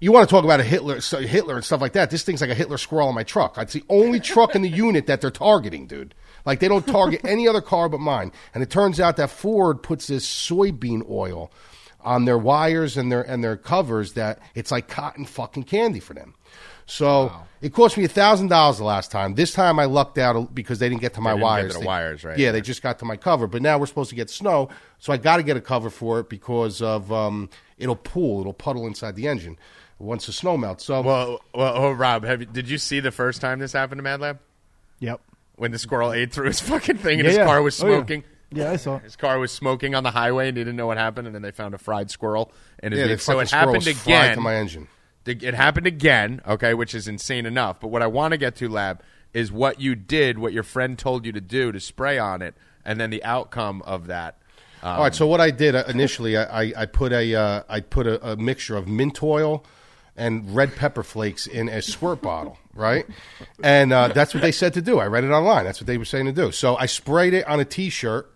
You 0.00 0.12
want 0.12 0.28
to 0.28 0.32
talk 0.32 0.44
about 0.44 0.60
a 0.60 0.64
Hitler, 0.64 1.00
Hitler 1.00 1.56
and 1.56 1.64
stuff 1.64 1.80
like 1.80 1.94
that? 1.94 2.10
This 2.10 2.22
thing's 2.22 2.40
like 2.40 2.50
a 2.50 2.54
Hitler 2.54 2.78
squirrel 2.78 3.08
on 3.08 3.14
my 3.16 3.24
truck. 3.24 3.58
It's 3.58 3.72
the 3.72 3.82
only 3.88 4.20
truck 4.20 4.54
in 4.54 4.62
the 4.62 4.68
unit 4.68 5.08
that 5.08 5.20
they're 5.20 5.32
targeting, 5.32 5.88
dude. 5.88 6.14
Like 6.48 6.60
they 6.60 6.68
don't 6.68 6.86
target 6.86 7.20
any 7.24 7.46
other 7.46 7.60
car 7.60 7.90
but 7.90 8.00
mine. 8.00 8.32
And 8.54 8.62
it 8.62 8.70
turns 8.70 8.98
out 9.00 9.18
that 9.18 9.28
Ford 9.28 9.82
puts 9.82 10.06
this 10.06 10.26
soybean 10.26 11.06
oil 11.10 11.52
on 12.00 12.24
their 12.24 12.38
wires 12.38 12.96
and 12.96 13.12
their 13.12 13.20
and 13.20 13.44
their 13.44 13.58
covers 13.58 14.14
that 14.14 14.38
it's 14.54 14.70
like 14.70 14.88
cotton 14.88 15.26
fucking 15.26 15.64
candy 15.64 16.00
for 16.00 16.14
them. 16.14 16.34
So 16.86 17.30
it 17.60 17.74
cost 17.74 17.98
me 17.98 18.04
a 18.04 18.08
thousand 18.08 18.48
dollars 18.48 18.78
the 18.78 18.84
last 18.84 19.10
time. 19.10 19.34
This 19.34 19.52
time 19.52 19.78
I 19.78 19.84
lucked 19.84 20.16
out 20.16 20.54
because 20.54 20.78
they 20.78 20.88
didn't 20.88 21.02
get 21.02 21.12
to 21.14 21.20
my 21.20 21.32
didn't 21.32 21.42
wires. 21.42 21.72
to 21.72 21.74
the 21.74 21.80
They- 21.80 21.86
wires, 21.86 22.24
right. 22.24 22.38
Yeah, 22.38 22.50
they 22.52 22.62
just 22.62 22.82
got 22.82 22.98
to 23.00 23.04
my 23.04 23.18
cover. 23.18 23.46
But 23.46 23.60
now 23.60 23.76
we're 23.76 23.84
supposed 23.84 24.08
to 24.08 24.16
get 24.16 24.30
snow, 24.30 24.70
so 24.98 25.12
I 25.12 25.18
got 25.18 25.36
to 25.36 25.42
get 25.42 25.58
a 25.58 25.60
cover 25.60 25.90
for 25.90 26.18
it 26.18 26.30
because 26.30 26.80
of 26.80 27.12
um, 27.12 27.50
it'll 27.76 27.94
pool, 27.94 28.40
it'll 28.40 28.54
puddle 28.54 28.86
inside 28.86 29.16
the 29.16 29.28
engine 29.28 29.58
once 29.98 30.24
the 30.24 30.32
snow 30.32 30.56
melts. 30.56 30.86
So 30.86 31.02
Well, 31.02 31.42
well, 31.54 31.74
oh, 31.76 31.92
Rob, 31.92 32.24
have 32.24 32.40
you, 32.40 32.46
did 32.46 32.70
you 32.70 32.78
see 32.78 33.00
the 33.00 33.12
first 33.12 33.42
time 33.42 33.58
this 33.58 33.74
happened 33.74 33.98
to 33.98 34.02
Mad 34.02 34.20
Lab 34.22 34.38
Yep. 35.00 35.20
When 35.58 35.70
the 35.70 35.78
squirrel 35.78 36.12
ate 36.12 36.32
through 36.32 36.46
his 36.46 36.60
fucking 36.68 36.96
thing 36.98 37.18
and 37.20 37.24
Yeah, 37.24 37.28
his 37.30 37.36
yeah. 37.38 37.44
car 37.46 37.62
was 37.62 37.82
Oh, 37.82 37.86
yeah. 37.88 37.96
smoking? 37.96 38.24
Yeah, 38.50 38.70
I 38.70 38.76
saw. 38.76 38.98
His 39.00 39.14
car 39.16 39.38
was 39.38 39.52
smoking 39.52 39.94
on 39.94 40.04
the 40.04 40.10
highway 40.10 40.48
and 40.48 40.56
he 40.56 40.64
didn't 40.64 40.76
know 40.76 40.86
what 40.86 40.96
happened, 40.96 41.26
and 41.26 41.34
then 41.34 41.42
they 41.42 41.50
found 41.50 41.74
a 41.74 41.78
fried 41.78 42.10
squirrel 42.10 42.50
in 42.82 42.92
his 42.92 43.00
yeah, 43.02 43.06
the. 43.08 43.18
So 43.18 43.38
it 43.40 43.50
happened 43.50 43.84
was 43.84 43.88
fried 43.88 44.06
again. 44.24 44.34
to 44.36 44.40
my 44.40 44.54
engine. 44.56 44.88
It 45.26 45.52
happened 45.52 45.86
again, 45.86 46.40
okay, 46.48 46.72
which 46.72 46.94
is 46.94 47.06
insane 47.06 47.44
enough. 47.44 47.78
But 47.80 47.88
what 47.88 48.00
I 48.00 48.06
want 48.06 48.32
to 48.32 48.38
get 48.38 48.56
to, 48.56 48.68
Lab, 48.70 49.02
is 49.34 49.52
what 49.52 49.78
you 49.78 49.94
did, 49.94 50.38
what 50.38 50.54
your 50.54 50.62
friend 50.62 50.98
told 50.98 51.26
you 51.26 51.32
to 51.32 51.40
do 51.42 51.70
to 51.72 51.78
spray 51.80 52.18
on 52.18 52.40
it, 52.40 52.54
and 52.86 52.98
then 52.98 53.10
the 53.10 53.22
outcome 53.22 53.82
of 53.82 54.06
that. 54.06 54.38
Um, 54.82 54.90
All 54.94 55.00
right. 55.02 55.14
So 55.14 55.26
what 55.26 55.42
I 55.42 55.50
did 55.50 55.74
uh, 55.74 55.84
initially, 55.86 56.38
I, 56.38 56.62
I, 56.62 56.72
I 56.78 56.86
put 56.86 57.12
a 57.12 57.34
uh, 57.34 57.62
I 57.68 57.80
put 57.80 58.06
a, 58.06 58.30
a 58.32 58.36
mixture 58.36 58.76
of 58.78 58.88
mint 58.88 59.22
oil, 59.22 59.66
and 60.16 60.56
red 60.56 60.74
pepper 60.74 61.02
flakes 61.02 61.46
in 61.46 61.68
a 61.68 61.82
squirt 61.82 62.22
bottle, 62.22 62.58
right? 62.78 63.06
And 63.62 63.92
uh, 63.92 64.08
that's 64.08 64.32
what 64.32 64.42
they 64.42 64.52
said 64.52 64.74
to 64.74 64.82
do. 64.82 64.98
I 64.98 65.06
read 65.06 65.24
it 65.24 65.30
online. 65.30 65.64
That's 65.64 65.80
what 65.80 65.86
they 65.86 65.98
were 65.98 66.04
saying 66.04 66.26
to 66.26 66.32
do. 66.32 66.52
So 66.52 66.76
I 66.76 66.86
sprayed 66.86 67.34
it 67.34 67.46
on 67.46 67.60
a 67.60 67.64
T-shirt. 67.64 68.32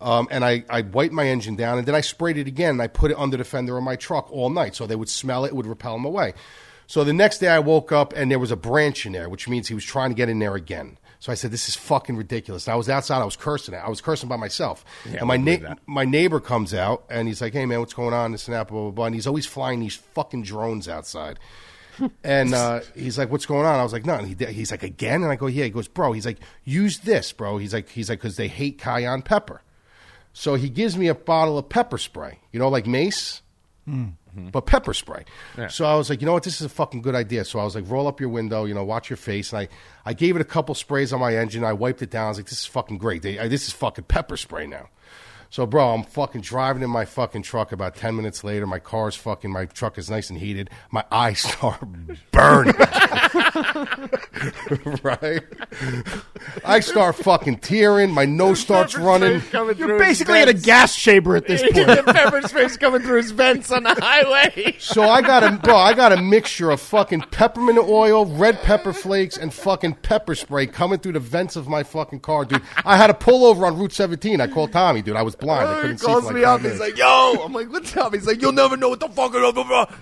Um, 0.00 0.28
and 0.30 0.44
I, 0.44 0.64
I 0.68 0.82
wiped 0.82 1.14
my 1.14 1.26
engine 1.26 1.56
down, 1.56 1.78
and 1.78 1.86
then 1.86 1.94
I 1.94 2.02
sprayed 2.02 2.36
it 2.36 2.46
again, 2.46 2.70
and 2.70 2.82
I 2.82 2.88
put 2.88 3.10
it 3.10 3.16
under 3.16 3.38
the 3.38 3.44
fender 3.44 3.78
of 3.78 3.84
my 3.84 3.96
truck 3.96 4.30
all 4.30 4.50
night, 4.50 4.74
so 4.74 4.86
they 4.86 4.96
would 4.96 5.08
smell 5.08 5.46
it, 5.46 5.48
it 5.48 5.56
would 5.56 5.66
repel 5.66 5.94
them 5.94 6.04
away. 6.04 6.34
So 6.86 7.04
the 7.04 7.14
next 7.14 7.38
day 7.38 7.48
I 7.48 7.60
woke 7.60 7.90
up, 7.90 8.12
and 8.14 8.30
there 8.30 8.38
was 8.38 8.50
a 8.50 8.56
branch 8.56 9.06
in 9.06 9.12
there, 9.12 9.30
which 9.30 9.48
means 9.48 9.68
he 9.68 9.74
was 9.74 9.84
trying 9.84 10.10
to 10.10 10.14
get 10.14 10.28
in 10.28 10.40
there 10.40 10.56
again. 10.56 10.98
So 11.20 11.32
I 11.32 11.36
said, 11.36 11.52
"This 11.52 11.70
is 11.70 11.74
fucking 11.74 12.16
ridiculous." 12.16 12.66
And 12.66 12.74
I 12.74 12.76
was 12.76 12.90
outside, 12.90 13.22
I 13.22 13.24
was 13.24 13.36
cursing 13.36 13.72
it. 13.72 13.78
I 13.78 13.88
was 13.88 14.02
cursing 14.02 14.28
by 14.28 14.36
myself. 14.36 14.84
and 15.20 15.26
my 15.26 15.38
na- 15.38 15.74
my 15.86 16.04
neighbor 16.04 16.38
comes 16.38 16.74
out, 16.74 17.04
and 17.08 17.26
he's 17.28 17.40
like, 17.40 17.54
"Hey 17.54 17.64
man, 17.64 17.80
what's 17.80 17.94
going 17.94 18.12
on?" 18.12 18.32
This 18.32 18.46
and 18.46 18.54
that, 18.54 18.68
blah 18.68 18.82
blah 18.82 18.90
blah. 18.90 19.06
And 19.06 19.14
he's 19.14 19.26
always 19.26 19.46
flying 19.46 19.80
these 19.80 19.94
fucking 19.96 20.42
drones 20.42 20.86
outside. 20.86 21.38
And 22.22 22.54
uh, 22.54 22.80
he's 22.96 23.18
like, 23.18 23.30
"What's 23.30 23.46
going 23.46 23.66
on?" 23.66 23.78
I 23.78 23.82
was 23.82 23.92
like, 23.92 24.04
"No." 24.06 24.14
And 24.14 24.26
he, 24.26 24.46
he's 24.46 24.70
like, 24.70 24.82
"Again?" 24.82 25.22
And 25.22 25.30
I 25.30 25.36
go, 25.36 25.46
"Yeah." 25.46 25.64
He 25.64 25.70
goes, 25.70 25.88
"Bro," 25.88 26.12
he's 26.12 26.26
like, 26.26 26.38
"Use 26.64 26.98
this, 26.98 27.32
bro." 27.32 27.58
He's 27.58 27.72
like, 27.72 27.88
"He's 27.88 28.08
like, 28.08 28.20
because 28.20 28.36
they 28.36 28.48
hate 28.48 28.78
cayenne 28.78 29.22
pepper." 29.22 29.62
So 30.32 30.54
he 30.54 30.68
gives 30.68 30.96
me 30.96 31.06
a 31.08 31.14
bottle 31.14 31.58
of 31.58 31.68
pepper 31.68 31.96
spray, 31.98 32.40
you 32.52 32.58
know, 32.58 32.68
like 32.68 32.86
mace, 32.88 33.40
but 34.50 34.66
pepper 34.66 34.92
spray. 34.92 35.24
So 35.68 35.84
I 35.84 35.94
was 35.94 36.10
like, 36.10 36.20
you 36.20 36.26
know 36.26 36.32
what, 36.32 36.42
this 36.42 36.60
is 36.60 36.66
a 36.66 36.70
fucking 36.70 37.02
good 37.02 37.14
idea. 37.14 37.44
So 37.44 37.60
I 37.60 37.64
was 37.64 37.76
like, 37.76 37.84
roll 37.88 38.08
up 38.08 38.18
your 38.18 38.30
window, 38.30 38.64
you 38.64 38.74
know, 38.74 38.82
watch 38.82 39.08
your 39.08 39.16
face. 39.16 39.52
And 39.52 39.60
I, 39.60 39.68
I 40.04 40.12
gave 40.12 40.34
it 40.34 40.42
a 40.42 40.44
couple 40.44 40.74
sprays 40.74 41.12
on 41.12 41.20
my 41.20 41.36
engine. 41.36 41.62
I 41.62 41.72
wiped 41.72 42.02
it 42.02 42.10
down. 42.10 42.26
I 42.26 42.28
was 42.30 42.38
like, 42.38 42.46
this 42.46 42.60
is 42.60 42.66
fucking 42.66 42.98
great. 42.98 43.22
They, 43.22 43.38
I, 43.38 43.46
this 43.46 43.68
is 43.68 43.74
fucking 43.74 44.04
pepper 44.04 44.36
spray 44.36 44.66
now. 44.66 44.88
So, 45.54 45.66
bro, 45.66 45.94
I'm 45.94 46.02
fucking 46.02 46.40
driving 46.40 46.82
in 46.82 46.90
my 46.90 47.04
fucking 47.04 47.42
truck. 47.42 47.70
About 47.70 47.94
10 47.94 48.16
minutes 48.16 48.42
later, 48.42 48.66
my 48.66 48.80
car's 48.80 49.14
fucking, 49.14 49.52
my 49.52 49.66
truck 49.66 49.98
is 49.98 50.10
nice 50.10 50.28
and 50.28 50.36
heated. 50.36 50.68
My 50.90 51.04
eyes 51.12 51.38
start 51.48 51.78
burning. 52.32 52.74
right? 55.02 55.42
I 56.64 56.80
start 56.80 57.16
fucking 57.16 57.58
tearing. 57.58 58.10
My 58.10 58.24
nose 58.24 58.60
starts 58.60 58.96
running. 58.96 59.42
You're 59.52 59.98
basically 59.98 60.42
in 60.42 60.48
a 60.48 60.54
gas 60.54 60.94
chamber 60.96 61.36
at 61.36 61.46
this 61.46 61.62
point. 61.72 62.06
pepper 62.06 62.42
spray's 62.42 62.76
coming 62.76 63.02
through 63.02 63.18
his 63.18 63.30
vents 63.30 63.70
on 63.70 63.82
the 63.82 63.94
highway. 63.94 64.76
So 64.78 65.02
I 65.02 65.22
got 65.22 65.42
a 65.42 65.52
bro, 65.62 65.76
I 65.76 65.94
got 65.94 66.12
a 66.12 66.20
mixture 66.20 66.70
of 66.70 66.80
fucking 66.80 67.22
peppermint 67.30 67.78
oil, 67.78 68.26
red 68.26 68.60
pepper 68.62 68.92
flakes, 68.92 69.36
and 69.36 69.52
fucking 69.52 69.94
pepper 69.96 70.34
spray 70.34 70.66
coming 70.66 70.98
through 70.98 71.12
the 71.12 71.20
vents 71.20 71.56
of 71.56 71.68
my 71.68 71.82
fucking 71.82 72.20
car, 72.20 72.44
dude. 72.44 72.62
I 72.84 72.96
had 72.96 73.10
a 73.10 73.14
pull 73.14 73.44
over 73.44 73.66
on 73.66 73.78
Route 73.78 73.92
17. 73.92 74.40
I 74.40 74.46
called 74.46 74.72
Tommy, 74.72 75.02
dude. 75.02 75.16
I 75.16 75.22
was 75.22 75.34
blind. 75.34 75.68
I 75.68 75.74
he 75.76 75.80
couldn't 75.82 75.98
see 75.98 76.06
calls 76.06 76.24
like 76.26 76.34
me 76.34 76.42
five 76.42 76.48
up. 76.54 76.60
He's 76.60 76.78
minutes. 76.78 76.80
like, 76.80 76.98
"Yo," 76.98 77.42
I'm 77.44 77.52
like, 77.52 77.70
"What's 77.72 77.96
up?" 77.96 78.14
He's 78.14 78.26
like, 78.26 78.40
"You'll 78.42 78.52
never 78.52 78.76
know 78.76 78.88
what 78.90 79.00
the 79.00 79.08
fuck." 79.08 79.34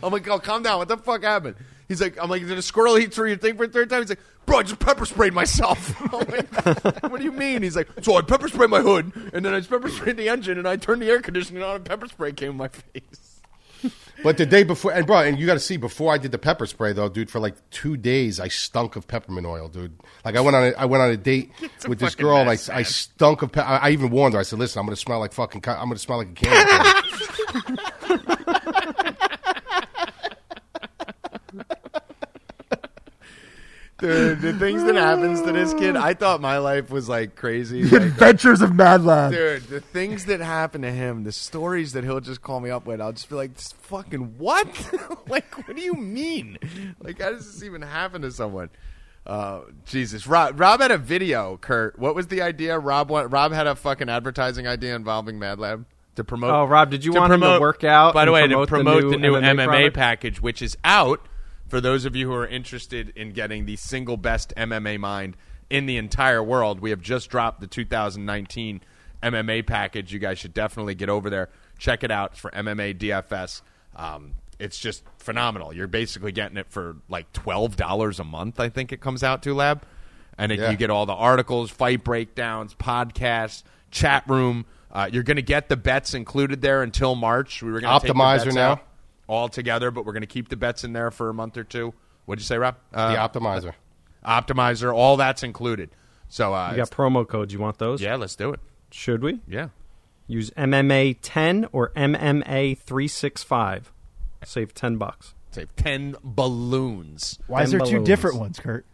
I'm 0.02 0.12
like, 0.12 0.28
"Oh, 0.28 0.38
calm 0.38 0.62
down. 0.62 0.78
What 0.78 0.88
the 0.88 0.96
fuck 0.96 1.22
happened?" 1.22 1.56
He's 1.92 2.00
like, 2.00 2.18
"I'm 2.20 2.30
like, 2.30 2.46
did 2.46 2.56
a 2.56 2.62
squirrel 2.62 2.98
eat 2.98 3.12
through 3.14 3.28
your 3.28 3.36
thing 3.36 3.56
for 3.56 3.64
a 3.64 3.68
third 3.68 3.90
time?" 3.90 4.00
He's 4.00 4.08
like, 4.08 4.20
"Bro, 4.46 4.58
I 4.58 4.62
just 4.62 4.78
pepper 4.80 5.04
sprayed 5.06 5.34
myself." 5.34 5.94
I'm 6.12 6.20
like, 6.28 7.02
"What 7.02 7.18
do 7.18 7.24
you 7.24 7.32
mean?" 7.32 7.62
He's 7.62 7.76
like, 7.76 7.88
"So 8.02 8.16
I 8.16 8.22
pepper 8.22 8.48
sprayed 8.48 8.70
my 8.70 8.80
hood, 8.80 9.12
and 9.32 9.44
then 9.44 9.54
I 9.54 9.60
pepper 9.60 9.88
sprayed 9.88 10.16
the 10.16 10.28
engine, 10.28 10.58
and 10.58 10.66
I 10.66 10.76
turned 10.76 11.02
the 11.02 11.06
air 11.06 11.20
conditioning 11.20 11.62
on, 11.62 11.76
and 11.76 11.84
pepper 11.84 12.08
spray 12.08 12.32
came 12.32 12.50
in 12.50 12.56
my 12.56 12.68
face." 12.68 13.32
But 14.22 14.36
the 14.36 14.46
day 14.46 14.62
before, 14.62 14.92
and 14.92 15.06
bro, 15.06 15.18
and 15.18 15.38
you 15.38 15.46
got 15.46 15.54
to 15.54 15.60
see 15.60 15.76
before 15.76 16.12
I 16.12 16.18
did 16.18 16.30
the 16.30 16.38
pepper 16.38 16.66
spray 16.66 16.92
though, 16.92 17.08
dude. 17.08 17.30
For 17.30 17.40
like 17.40 17.56
two 17.70 17.96
days, 17.96 18.38
I 18.38 18.48
stunk 18.48 18.94
of 18.94 19.08
peppermint 19.08 19.46
oil, 19.46 19.68
dude. 19.68 19.98
Like 20.24 20.36
I 20.36 20.40
went 20.40 20.54
on, 20.54 20.64
a, 20.64 20.70
I 20.72 20.84
went 20.84 21.02
on 21.02 21.10
a 21.10 21.16
date 21.16 21.50
with 21.88 21.98
this 21.98 22.14
girl, 22.14 22.44
mess, 22.44 22.68
and 22.68 22.76
I, 22.76 22.80
I 22.80 22.82
stunk 22.84 23.42
of. 23.42 23.50
Pe- 23.52 23.62
I, 23.62 23.88
I 23.88 23.90
even 23.90 24.10
warned 24.10 24.34
her. 24.34 24.40
I 24.40 24.44
said, 24.44 24.58
"Listen, 24.58 24.78
I'm 24.78 24.86
going 24.86 24.94
to 24.94 25.00
smell 25.00 25.18
like 25.18 25.32
fucking. 25.32 25.62
I'm 25.66 25.88
going 25.88 25.94
to 25.94 25.98
smell 25.98 26.18
like 26.18 26.30
a 26.30 26.34
candy." 26.34 26.68
Dude, 34.02 34.40
the 34.40 34.52
things 34.52 34.82
that 34.84 34.96
happens 34.96 35.40
to 35.42 35.52
this 35.52 35.72
kid, 35.74 35.96
I 35.96 36.12
thought 36.14 36.40
my 36.40 36.58
life 36.58 36.90
was 36.90 37.08
like 37.08 37.36
crazy. 37.36 37.84
Like, 37.84 38.02
Adventures 38.02 38.60
of 38.60 38.74
Mad 38.74 39.04
Lab. 39.04 39.32
Dude, 39.32 39.62
the 39.68 39.80
things 39.80 40.24
that 40.26 40.40
happen 40.40 40.82
to 40.82 40.90
him, 40.90 41.24
the 41.24 41.32
stories 41.32 41.92
that 41.92 42.02
he'll 42.04 42.20
just 42.20 42.42
call 42.42 42.60
me 42.60 42.68
up 42.70 42.84
with, 42.84 43.00
I'll 43.00 43.12
just 43.12 43.28
be 43.28 43.36
like, 43.36 43.54
"This 43.54 43.72
fucking 43.82 44.34
what? 44.38 44.66
like, 45.28 45.56
what 45.66 45.76
do 45.76 45.82
you 45.82 45.94
mean? 45.94 46.58
Like, 47.00 47.20
how 47.20 47.30
does 47.30 47.46
this 47.52 47.62
even 47.62 47.80
happen 47.82 48.22
to 48.22 48.30
someone?" 48.32 48.70
Uh, 49.24 49.60
Jesus, 49.86 50.26
Rob, 50.26 50.58
Rob 50.58 50.80
had 50.80 50.90
a 50.90 50.98
video. 50.98 51.56
Kurt, 51.56 51.96
what 51.96 52.14
was 52.16 52.26
the 52.26 52.42
idea? 52.42 52.76
Rob, 52.78 53.08
wa- 53.08 53.26
Rob 53.30 53.52
had 53.52 53.68
a 53.68 53.76
fucking 53.76 54.08
advertising 54.08 54.66
idea 54.66 54.96
involving 54.96 55.38
Mad 55.38 55.60
Lab 55.60 55.86
to 56.16 56.24
promote. 56.24 56.50
Oh, 56.50 56.64
Rob, 56.64 56.90
did 56.90 57.04
you 57.04 57.12
want 57.12 57.32
him 57.32 57.40
to 57.42 57.60
work 57.60 57.84
out 57.84 58.14
By 58.14 58.24
the 58.24 58.32
and 58.32 58.34
way, 58.34 58.48
to 58.48 58.66
promote 58.66 58.68
promote 58.68 59.02
the 59.04 59.08
the 59.10 59.16
new 59.18 59.32
new, 59.32 59.40
MMA 59.40 59.54
MMA, 59.54 59.64
product? 59.66 59.94
package, 59.96 60.42
which 60.42 60.60
is 60.60 60.76
out 60.82 61.20
for 61.72 61.80
those 61.80 62.04
of 62.04 62.14
you 62.14 62.26
who 62.26 62.34
are 62.34 62.46
interested 62.46 63.14
in 63.16 63.32
getting 63.32 63.64
the 63.64 63.76
single 63.76 64.18
best 64.18 64.52
MMA 64.58 65.00
mind 65.00 65.38
in 65.70 65.86
the 65.86 65.96
entire 65.96 66.42
world. 66.42 66.80
We 66.80 66.90
have 66.90 67.00
just 67.00 67.30
dropped 67.30 67.62
the 67.62 67.66
2019 67.66 68.82
MMA 69.22 69.66
package. 69.66 70.12
You 70.12 70.18
guys 70.18 70.38
should 70.38 70.52
definitely 70.52 70.94
get 70.94 71.08
over 71.08 71.30
there, 71.30 71.48
check 71.78 72.04
it 72.04 72.10
out. 72.10 72.32
It's 72.32 72.40
for 72.40 72.50
MMA 72.50 72.98
DFS. 72.98 73.62
Um, 73.96 74.32
it's 74.58 74.78
just 74.78 75.02
phenomenal. 75.16 75.72
You're 75.72 75.86
basically 75.86 76.30
getting 76.30 76.58
it 76.58 76.66
for 76.68 76.96
like 77.08 77.32
twelve 77.32 77.76
dollars 77.76 78.20
a 78.20 78.24
month. 78.24 78.60
I 78.60 78.68
think 78.68 78.92
it 78.92 79.00
comes 79.00 79.22
out 79.24 79.42
to 79.44 79.54
Lab, 79.54 79.82
and 80.36 80.52
it, 80.52 80.58
Yeah. 80.58 80.72
you 80.72 80.76
get 80.76 80.90
all 80.90 81.06
the 81.06 81.14
articles, 81.14 81.70
fight 81.70 82.04
breakdowns, 82.04 82.74
podcasts, 82.74 83.62
chat 83.90 84.24
room. 84.28 84.66
Uh, 84.90 85.08
you're 85.10 85.22
going 85.22 85.36
to 85.36 85.42
get 85.42 85.70
the 85.70 85.76
bets 85.78 86.12
included 86.12 86.60
there 86.60 86.82
until 86.82 87.14
March. 87.14 87.62
We 87.62 87.72
were 87.72 87.80
going 87.80 87.98
to 87.98 88.06
Optimizer 88.12 88.52
now? 88.52 88.82
All 89.32 89.48
together, 89.48 89.90
but 89.90 90.04
we're 90.04 90.12
going 90.12 90.20
to 90.20 90.26
keep 90.26 90.48
the 90.50 90.56
bets 90.56 90.84
in 90.84 90.92
there 90.92 91.10
for 91.10 91.28
a 91.30 91.34
month 91.34 91.56
or 91.56 91.64
two. 91.64 91.94
What'd 92.26 92.40
you 92.40 92.46
say, 92.46 92.58
Rob? 92.58 92.76
the 92.92 92.98
Uh, 92.98 93.28
optimizer. 93.28 93.72
optimizer, 94.24 94.94
all 94.94 95.16
that's 95.16 95.42
included. 95.42 95.90
So, 96.28 96.54
uh, 96.54 96.70
You 96.70 96.76
got 96.76 96.90
promo 96.90 97.26
codes. 97.26 97.52
You 97.52 97.58
want 97.58 97.78
those? 97.78 98.00
yeah, 98.02 98.14
let's 98.16 98.36
do 98.36 98.52
it. 98.52 98.60
Should 98.90 99.22
we 99.22 99.40
Yeah. 99.48 99.68
use 100.26 100.50
MMA 100.56 101.14
10 101.22 101.66
or 101.72 101.90
MMA 101.96 102.74
365? 102.74 103.90
Save 104.44 104.74
10 104.74 104.96
bucks. 104.98 105.34
Save 105.50 105.74
10 105.76 106.16
balloons. 106.22 107.38
Why 107.46 107.62
is 107.62 107.70
there 107.70 107.80
Ten 107.80 107.86
two 107.86 107.92
balloons. 107.94 108.06
different 108.06 108.38
ones, 108.38 108.58
Kurt? 108.60 108.86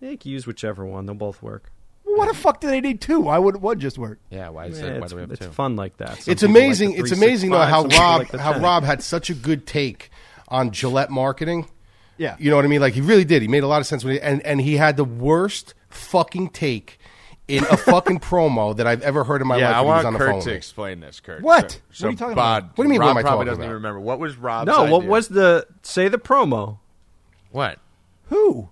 Yeah, 0.00 0.10
you 0.10 0.18
can 0.18 0.30
use 0.30 0.46
whichever 0.46 0.84
one. 0.84 1.06
They'll 1.06 1.14
both 1.14 1.42
work. 1.42 1.70
What 2.16 2.28
the 2.28 2.34
fuck 2.34 2.60
do 2.60 2.66
they 2.68 2.80
need 2.80 3.00
two? 3.00 3.20
Why 3.20 3.38
would 3.38 3.56
one 3.56 3.78
just 3.80 3.98
work? 3.98 4.18
Yeah, 4.30 4.48
why 4.50 4.66
is 4.66 4.78
Yeah, 4.80 4.86
it? 4.86 4.92
Why 4.94 4.98
it's 5.04 5.10
do 5.10 5.16
we 5.16 5.22
have 5.22 5.30
it's 5.32 5.40
two? 5.46 5.52
fun 5.52 5.76
like 5.76 5.96
that. 5.98 6.22
Some 6.22 6.32
it's 6.32 6.42
people 6.42 6.54
like 6.54 6.54
the 6.54 6.66
amazing. 6.66 6.92
it's 6.94 7.12
amazing 7.12 7.50
though 7.50 7.64
365, 7.64 7.68
how 7.68 7.80
some 7.82 7.88
people 7.90 8.04
Rob 8.04 8.18
like 8.20 8.30
the 8.30 8.38
how 8.42 8.52
10. 8.52 8.62
Rob 8.62 8.84
had 8.84 9.02
such 9.02 9.30
a 9.30 9.34
good 9.34 9.66
take 9.66 10.10
on 10.48 10.70
Gillette 10.70 11.10
marketing. 11.10 11.66
Yeah. 12.16 12.36
You 12.38 12.50
know 12.50 12.56
what 12.56 12.64
I 12.64 12.68
mean? 12.68 12.80
Like 12.80 12.94
he 12.94 13.00
really 13.00 13.24
did. 13.24 13.42
He 13.42 13.48
made 13.48 13.62
a 13.64 13.66
lot 13.66 13.80
of 13.80 13.86
sense 13.86 14.04
when 14.04 14.14
he, 14.14 14.20
and 14.20 14.40
and 14.46 14.60
he 14.60 14.76
had 14.76 14.96
the 14.96 15.04
worst 15.04 15.74
fucking 15.88 16.50
take 16.50 16.98
in 17.48 17.64
a 17.64 17.76
fucking 17.76 18.20
promo 18.20 18.74
that 18.76 18.86
I've 18.86 19.02
ever 19.02 19.24
heard 19.24 19.42
in 19.42 19.48
my 19.48 19.56
yeah, 19.58 19.68
life. 19.68 19.76
I 19.76 19.80
when 19.80 19.86
he 19.86 19.90
was 19.96 20.04
want 20.04 20.06
on 20.06 20.12
the 20.14 20.18
Kurt 20.18 20.28
phone 20.28 20.36
with 20.36 20.44
to 20.44 20.50
me. 20.50 20.56
explain 20.56 21.00
this, 21.00 21.20
Kurt. 21.20 21.42
What? 21.42 21.80
So, 21.90 22.06
What 22.06 22.08
are 22.08 22.10
you 22.12 22.16
talking 22.16 22.34
Bod- 22.36 22.62
about? 22.62 22.78
What 22.78 22.84
do 22.84 22.88
you 22.88 22.88
mean, 22.90 23.00
what 23.00 23.06
Rob 23.08 23.10
am 23.10 23.18
I 23.18 23.22
probably 23.22 23.36
talking 23.46 23.46
doesn't 23.48 23.60
about? 23.62 23.64
even 23.66 23.74
remember. 23.74 24.00
What 24.00 24.18
was 24.20 24.36
Rob's 24.36 24.66
No, 24.66 24.84
what 24.84 24.98
idea? 25.00 25.10
was 25.10 25.28
the 25.28 25.66
say 25.82 26.08
the 26.08 26.18
promo? 26.18 26.78
What? 27.50 27.78
Who? 28.28 28.68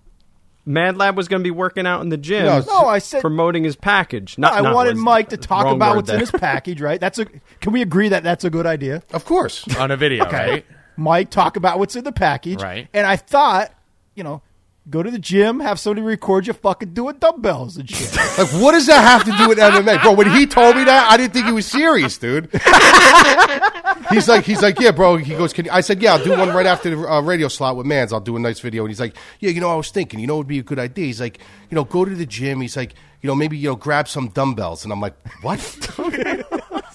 Mad 0.65 0.97
Lab 0.97 1.17
was 1.17 1.27
going 1.29 1.41
to 1.41 1.45
be 1.45 1.51
working 1.51 1.87
out 1.87 2.03
in 2.03 2.09
the 2.09 2.17
gym. 2.17 2.47
No, 2.47 2.61
No, 2.61 2.87
I 2.87 2.99
said 2.99 3.21
promoting 3.21 3.65
his 3.65 3.75
package. 3.75 4.39
Not, 4.39 4.53
I 4.53 4.61
not 4.61 4.75
wanted 4.75 4.95
was- 4.95 5.03
Mike 5.03 5.29
to 5.31 5.37
talk 5.37 5.67
about 5.67 5.91
word 5.91 5.97
what's 5.97 6.11
in 6.11 6.21
his 6.21 6.31
package, 6.31 6.81
right? 6.81 7.01
That's 7.01 7.19
a. 7.19 7.25
Can 7.61 7.73
we 7.73 7.83
agree 7.83 8.09
that 8.11 8.23
that's 8.23 8.45
a 8.45 8.51
good 8.51 8.67
idea? 8.67 9.03
Of 9.13 9.25
course. 9.25 9.67
On 9.77 9.91
a 9.91 9.97
video, 9.97 10.25
Okay. 10.27 10.51
right? 10.51 10.67
Mike, 10.97 11.31
talk 11.31 11.57
about 11.57 11.79
what's 11.79 11.97
in 11.97 12.05
the 12.05 12.13
package. 12.13 12.63
Right. 12.63 12.87
And 12.95 13.07
I 13.07 13.17
thought, 13.17 13.73
you 14.15 14.23
know, 14.23 14.43
go 14.91 15.03
to 15.03 15.11
the 15.11 15.19
gym, 15.19 15.61
have 15.61 15.79
somebody 15.79 16.03
record 16.03 16.47
you 16.47 16.53
fucking 16.53 16.93
doing 16.93 17.17
dumbbells 17.19 17.77
and 17.77 17.89
shit. 17.89 18.11
Like, 18.39 18.49
what 18.63 18.73
does 18.73 18.87
that 18.87 19.03
have 19.03 19.25
to 19.25 19.37
do 19.37 19.49
with 19.49 19.59
MMA, 19.59 20.03
bro? 20.03 20.15
When 20.15 20.31
he 20.31 20.47
told 20.47 20.75
me 20.75 20.85
that, 20.85 21.11
I 21.11 21.19
didn't 21.19 21.35
think 21.35 21.45
he 21.45 21.53
was 21.53 21.67
serious, 21.67 22.17
dude. 22.17 22.49
he's 24.11 24.27
like, 24.27 24.45
he's 24.45 24.63
like, 24.63 24.81
yeah, 24.81 24.91
bro. 24.91 25.17
He 25.17 25.35
goes, 25.35 25.53
can 25.53 25.67
you? 25.67 25.71
I 25.71 25.83
said, 25.83 26.01
yeah, 26.01 26.15
I'll 26.15 26.25
do 26.25 26.31
one 26.31 26.49
right 26.49 26.65
after 26.65 26.89
the 26.89 27.13
uh, 27.13 27.21
radio 27.21 27.49
slot 27.49 27.77
with 27.77 27.85
Mans. 27.85 28.11
I'll 28.11 28.21
do 28.21 28.35
a 28.35 28.41
nice 28.41 28.61
video. 28.61 28.85
And 28.85 28.91
he's 28.91 29.01
like, 29.01 29.15
yeah, 29.39 29.51
you 29.51 29.61
know, 29.61 29.71
I 29.71 29.75
was 29.75 29.91
thinking, 29.91 30.19
you 30.19 30.27
know, 30.27 30.37
it 30.37 30.39
would 30.39 30.47
be 30.47 30.59
a 30.61 30.63
good 30.63 30.79
idea. 30.79 31.05
He's 31.05 31.21
like, 31.21 31.41
you 31.69 31.75
know, 31.75 31.85
go 31.85 32.07
to 32.07 32.15
the 32.15 32.25
gym. 32.25 32.63
He's 32.63 32.77
like, 32.77 32.95
you 33.21 33.29
know, 33.29 33.35
maybe 33.35 33.59
you 33.59 33.69
know, 33.69 33.77
grab 33.77 34.09
some 34.09 34.29
dumbbells. 34.29 34.85
And 34.85 34.93
I'm 34.93 35.01
like, 35.01 35.15
what? 35.43 35.61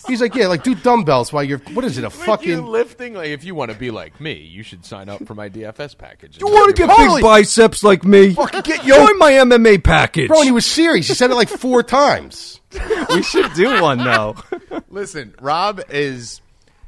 he's 0.07 0.21
like, 0.21 0.35
yeah, 0.35 0.47
like 0.47 0.63
do 0.63 0.73
dumbbells 0.75 1.31
while 1.31 1.43
you're. 1.43 1.59
What 1.73 1.85
is 1.85 1.97
it? 1.97 2.03
A 2.03 2.07
Like 2.07 2.15
you 2.17 2.23
fucking. 2.25 2.65
lifting. 2.65 3.13
Like, 3.13 3.29
if 3.29 3.43
you 3.43 3.55
want 3.55 3.71
to 3.71 3.77
be 3.77 3.91
like 3.91 4.19
me, 4.19 4.34
you 4.34 4.63
should 4.63 4.85
sign 4.85 5.09
up 5.09 5.25
for 5.25 5.35
my 5.35 5.49
DFS 5.49 5.97
package. 5.97 6.39
You 6.39 6.47
want 6.47 6.75
to 6.75 6.88
get 6.88 6.95
big 6.97 7.21
biceps 7.21 7.84
like 7.84 8.03
me? 8.03 8.34
Fucking 8.34 8.61
get 8.61 8.84
Join 8.84 9.17
my 9.17 9.31
MMA 9.34 9.84
package. 9.84 10.27
Bro, 10.29 10.39
and 10.39 10.45
he 10.45 10.51
was 10.51 10.65
serious. 10.65 11.07
He 11.07 11.13
said 11.13 11.31
it 11.31 11.35
like 11.35 11.49
four 11.49 11.84
times. 11.84 12.61
we 13.09 13.21
should 13.23 13.53
do 13.53 13.81
one 13.81 13.99
though. 13.99 14.35
Listen, 14.89 15.34
Rob 15.41 15.81
is 15.89 16.41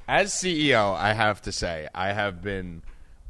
as 0.07 0.31
CEO. 0.33 0.95
I 0.95 1.13
have 1.13 1.41
to 1.43 1.51
say, 1.51 1.87
I 1.93 2.11
have 2.11 2.41
been 2.41 2.81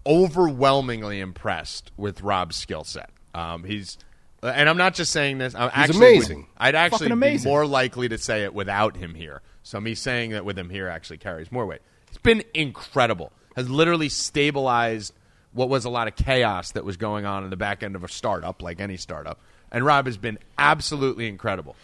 overwhelmingly 0.05 1.19
impressed 1.19 1.91
with 1.97 2.21
Rob's 2.21 2.55
skill 2.55 2.83
set. 2.83 3.09
Um, 3.33 3.63
he's, 3.63 3.97
and 4.41 4.67
I'm 4.67 4.77
not 4.77 4.95
just 4.95 5.11
saying 5.11 5.37
this. 5.37 5.53
I'm 5.55 5.69
actually 5.73 5.97
amazing. 5.97 6.47
I'd 6.57 6.75
actually 6.75 7.09
Fucking 7.09 7.19
be 7.19 7.43
more 7.43 7.65
likely 7.65 8.09
to 8.09 8.17
say 8.17 8.43
it 8.43 8.53
without 8.53 8.97
him 8.97 9.13
here. 9.13 9.41
So 9.69 9.79
me 9.79 9.93
saying 9.93 10.31
that 10.31 10.45
with 10.45 10.57
him 10.57 10.71
here 10.71 10.87
actually 10.87 11.17
carries 11.19 11.51
more 11.51 11.63
weight. 11.63 11.81
It's 12.07 12.17
been 12.17 12.41
incredible. 12.55 13.31
Has 13.55 13.69
literally 13.69 14.09
stabilized 14.09 15.13
what 15.53 15.69
was 15.69 15.85
a 15.85 15.91
lot 15.91 16.07
of 16.07 16.15
chaos 16.15 16.71
that 16.71 16.83
was 16.83 16.97
going 16.97 17.25
on 17.27 17.43
in 17.43 17.51
the 17.51 17.55
back 17.55 17.83
end 17.83 17.95
of 17.95 18.03
a 18.03 18.07
startup, 18.07 18.63
like 18.63 18.79
any 18.79 18.97
startup. 18.97 19.39
And 19.71 19.85
Rob 19.85 20.07
has 20.07 20.17
been 20.17 20.39
absolutely 20.57 21.27
incredible. 21.27 21.75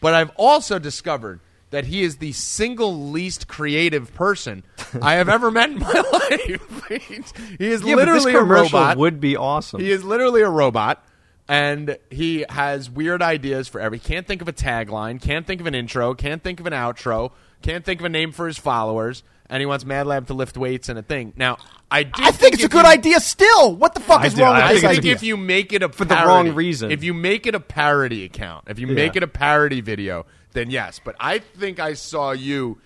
But 0.00 0.14
I've 0.14 0.30
also 0.36 0.78
discovered 0.78 1.40
that 1.70 1.84
he 1.86 2.04
is 2.04 2.18
the 2.18 2.30
single 2.30 3.08
least 3.10 3.48
creative 3.48 4.14
person 4.14 4.62
I 5.02 5.14
have 5.14 5.28
ever 5.28 5.50
met 5.50 5.70
in 5.70 5.80
my 5.80 5.92
life. 6.12 7.32
he 7.58 7.66
is 7.66 7.82
Yeah, 7.82 7.96
literally 7.96 8.34
a 8.34 8.42
robot. 8.42 8.96
would 8.98 9.18
be 9.20 9.36
awesome. 9.36 9.80
He 9.80 9.90
is 9.90 10.04
literally 10.04 10.42
a 10.42 10.48
robot, 10.48 11.04
and 11.52 11.98
he 12.10 12.46
has 12.48 12.88
weird 12.88 13.20
ideas 13.20 13.68
for 13.68 13.78
every. 13.78 13.98
Can't 13.98 14.26
think 14.26 14.40
of 14.40 14.48
a 14.48 14.52
tagline. 14.54 15.20
Can't 15.20 15.46
think 15.46 15.60
of 15.60 15.66
an 15.66 15.74
intro. 15.74 16.14
Can't 16.14 16.42
think 16.42 16.60
of 16.60 16.66
an 16.66 16.72
outro. 16.72 17.32
Can't 17.60 17.84
think 17.84 18.00
of 18.00 18.06
a 18.06 18.08
name 18.08 18.32
for 18.32 18.46
his 18.46 18.56
followers. 18.56 19.22
And 19.50 19.60
he 19.60 19.66
wants 19.66 19.84
Mad 19.84 20.06
Lab 20.06 20.28
to 20.28 20.34
lift 20.34 20.56
weights 20.56 20.88
and 20.88 20.98
a 20.98 21.02
thing. 21.02 21.34
Now, 21.36 21.58
I 21.90 22.04
do. 22.04 22.22
I 22.24 22.30
think 22.30 22.54
it's 22.54 22.64
a 22.64 22.68
good 22.68 22.86
you- 22.86 22.90
idea. 22.92 23.20
Still, 23.20 23.76
what 23.76 23.92
the 23.94 24.00
fuck 24.00 24.22
I 24.22 24.26
is 24.28 24.34
do. 24.34 24.42
wrong 24.42 24.54
with 24.54 24.64
I 24.64 24.68
I 24.68 24.72
this 24.72 24.80
think 24.82 24.98
idea? 25.00 25.12
if 25.12 25.22
you 25.22 25.36
make 25.36 25.74
it 25.74 25.82
a 25.82 25.90
For 25.90 26.06
the 26.06 26.14
wrong 26.14 26.54
reason. 26.54 26.90
if 26.90 27.04
you 27.04 27.12
make 27.12 27.46
it 27.46 27.54
a 27.54 27.60
parody 27.60 28.24
account, 28.24 28.64
if 28.68 28.78
you 28.78 28.86
make 28.86 29.14
it 29.14 29.22
a 29.22 29.26
parody 29.28 29.82
video, 29.82 30.24
then 30.52 30.70
yes. 30.70 31.02
But 31.04 31.16
I 31.20 31.40
think 31.40 31.78
I 31.80 31.92
saw 31.92 32.30
you. 32.30 32.78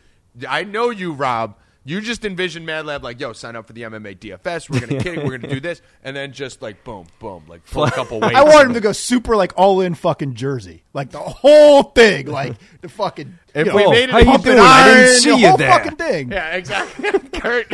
I 0.49 0.65
know 0.65 0.91
you, 0.91 1.13
Rob. 1.13 1.55
You 1.87 2.01
just 2.01 2.25
envisioned 2.25 2.67
Mad 2.67 2.85
Lab 2.85 3.05
like, 3.05 3.21
yo, 3.21 3.33
sign 3.33 3.55
up 3.55 3.69
for 3.69 3.73
the 3.73 3.83
MMA 3.83 4.19
DFS. 4.19 4.69
We're 4.69 4.81
gonna 4.81 5.01
kick. 5.05 5.19
We're 5.19 5.39
gonna 5.39 5.55
do 5.55 5.61
this, 5.61 5.81
and 6.03 6.17
then 6.17 6.33
just 6.33 6.61
like 6.61 6.83
boom, 6.83 7.07
boom, 7.21 7.45
like 7.47 7.65
pull 7.65 7.85
a 7.85 7.91
couple 7.93 8.19
weights. 8.21 8.35
I 8.35 8.43
wanted 8.43 8.69
him 8.69 8.75
to 8.75 8.81
go 8.81 8.91
super 8.91 9.37
like 9.37 9.53
all 9.57 9.81
in 9.81 9.95
fucking 9.95 10.35
Jersey, 10.35 10.83
like 10.93 11.13
the 11.13 11.21
whole 11.21 11.85
thing, 11.85 12.27
like 12.27 12.57
the 12.81 12.89
fucking. 12.89 13.39
If 13.55 13.69
you 13.69 13.75
we 13.77 13.85
oh, 13.85 13.91
made 13.93 14.09
it 14.09 14.11
how 14.11 14.19
you 14.19 14.37
doing? 14.39 14.59
I 14.59 14.85
didn't 14.89 14.99
iron, 14.99 15.21
see 15.21 15.31
the 15.31 15.37
you 15.37 15.49
whole 15.49 15.57
there. 15.59 15.71
fucking 15.71 15.97
thing. 15.97 16.33
Yeah, 16.33 16.57
exactly. 16.57 17.13
Kurt. 17.41 17.73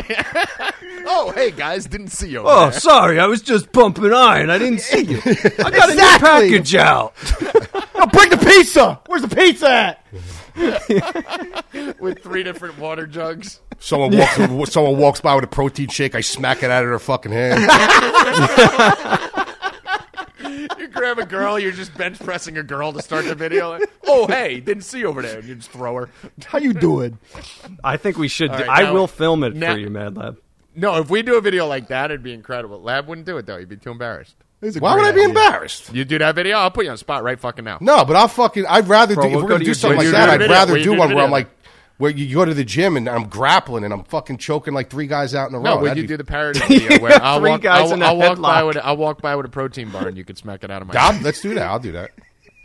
oh, 1.07 1.31
hey 1.33 1.49
guys, 1.49 1.87
didn't 1.87 2.09
see 2.09 2.29
you. 2.29 2.43
Oh, 2.45 2.69
there. 2.69 2.79
sorry, 2.79 3.19
I 3.19 3.25
was 3.25 3.41
just 3.41 3.71
pumping 3.71 4.13
iron. 4.13 4.51
I 4.51 4.59
didn't 4.59 4.81
see 4.81 5.05
you. 5.05 5.21
I 5.25 5.71
got 5.71 5.89
a 5.89 5.95
new 5.95 6.01
package 6.19 6.75
out. 6.75 7.15
Oh, 7.95 8.05
bring 8.13 8.29
the 8.29 8.37
pizza. 8.37 9.01
Where's 9.07 9.23
the 9.23 9.35
pizza 9.35 9.69
at? 9.71 9.99
with 11.99 12.19
three 12.19 12.43
different 12.43 12.77
water 12.77 13.07
jugs. 13.07 13.59
Someone 13.85 14.17
walks. 14.17 14.71
someone 14.73 14.97
walks 14.97 15.19
by 15.19 15.35
with 15.35 15.43
a 15.43 15.47
protein 15.47 15.89
shake. 15.89 16.15
I 16.15 16.21
smack 16.21 16.63
it 16.63 16.71
out 16.71 16.83
of 16.83 16.89
their 16.89 16.99
fucking 16.99 17.31
hand. 17.33 17.69
You 20.77 20.87
grab 20.87 21.19
a 21.19 21.25
girl, 21.25 21.57
you're 21.59 21.71
just 21.71 21.95
bench 21.97 22.19
pressing 22.19 22.57
a 22.57 22.63
girl 22.63 22.93
to 22.93 23.01
start 23.01 23.25
the 23.25 23.35
video. 23.35 23.71
Like, 23.71 23.89
oh, 24.07 24.27
hey, 24.27 24.59
didn't 24.59 24.83
see 24.83 24.99
you 24.99 25.07
over 25.07 25.21
there. 25.21 25.39
And 25.39 25.47
you 25.47 25.55
just 25.55 25.71
throw 25.71 25.95
her. 25.95 26.09
How 26.45 26.59
you 26.59 26.73
doing? 26.73 27.17
I 27.83 27.97
think 27.97 28.17
we 28.17 28.27
should. 28.27 28.51
All 28.51 28.57
do, 28.57 28.63
right, 28.65 28.79
I 28.79 28.83
now- 28.83 28.93
will 28.93 29.07
film 29.07 29.43
it 29.43 29.55
now- 29.55 29.73
for 29.73 29.79
you, 29.79 29.89
Mad 29.89 30.15
Lab. 30.15 30.37
No, 30.75 30.95
if 30.99 31.09
we 31.09 31.21
do 31.21 31.37
a 31.37 31.41
video 31.41 31.65
like 31.67 31.87
that, 31.89 32.11
it'd 32.11 32.23
be 32.23 32.33
incredible. 32.33 32.81
Lab 32.81 33.07
wouldn't 33.07 33.25
do 33.27 33.37
it 33.37 33.45
though; 33.45 33.57
he'd 33.59 33.69
be 33.69 33.77
too 33.77 33.91
embarrassed. 33.91 34.35
This 34.59 34.71
is 34.71 34.77
a 34.77 34.79
Why 34.79 34.93
would 34.95 35.01
great 35.01 35.09
I 35.09 35.11
be 35.11 35.19
idea. 35.21 35.29
embarrassed? 35.29 35.93
You 35.93 36.05
do 36.05 36.17
that 36.19 36.35
video, 36.35 36.57
I'll 36.57 36.71
put 36.71 36.85
you 36.85 36.89
on 36.91 36.95
the 36.95 36.99
spot 36.99 37.23
right 37.23 37.39
fucking 37.39 37.65
now. 37.65 37.77
No, 37.81 38.05
but 38.05 38.15
I'll 38.15 38.27
fucking. 38.27 38.65
I'd 38.67 38.87
rather 38.87 39.15
Bro, 39.15 39.23
do. 39.23 39.29
we'll 39.29 39.37
if 39.39 39.43
we're 39.43 39.49
go 39.49 39.53
gonna 39.55 39.59
to 39.59 39.65
do 39.65 39.69
your 39.69 39.75
something 39.75 39.97
like 39.97 40.05
Will 40.05 40.11
that, 40.13 40.25
do 40.25 40.31
a 40.31 40.33
I'd 40.33 40.37
video? 40.39 40.53
rather 40.55 40.71
Will 40.73 40.77
you 40.79 40.83
do 40.83 40.89
do 40.91 40.95
a 40.95 40.99
one 40.99 41.07
where 41.09 41.15
video? 41.15 41.25
I'm 41.25 41.31
like, 41.31 41.47
where 41.97 42.11
you 42.11 42.33
go 42.33 42.43
to 42.45 42.53
the 42.53 42.63
gym 42.63 42.97
and 42.97 43.07
I'm 43.07 43.27
grappling 43.29 43.83
and 43.83 43.93
I'm 43.93 44.03
fucking 44.03 44.37
choking 44.37 44.73
like 44.73 44.89
three 44.89 45.07
guys 45.07 45.35
out 45.35 45.49
in 45.49 45.55
a 45.55 45.59
row. 45.59 45.75
No, 45.75 45.77
would 45.81 45.95
you 45.95 46.03
be- 46.03 46.07
do 46.07 46.17
the 46.17 46.23
parody 46.23 46.59
video 46.67 46.99
where 46.99 47.21
I'll 47.21 47.39
Three 47.41 47.49
walk, 47.51 47.61
guys 47.61 47.89
I'll, 47.89 47.93
in 47.93 48.01
a 48.01 48.05
I'll 48.05 48.17
walk 48.17 48.41
by 48.41 48.63
with 48.63 48.77
I'll 48.77 48.97
walk 48.97 49.21
by 49.21 49.35
with 49.35 49.45
a 49.45 49.49
protein 49.49 49.89
bar 49.89 50.07
and 50.07 50.17
you 50.17 50.25
could 50.25 50.37
smack 50.37 50.63
it 50.63 50.71
out 50.71 50.81
of 50.81 50.87
my. 50.87 50.93
I'll- 50.97 51.21
let's 51.21 51.41
do 51.41 51.53
that. 51.55 51.63
I'll 51.67 51.79
do 51.79 51.91
that. 51.93 52.11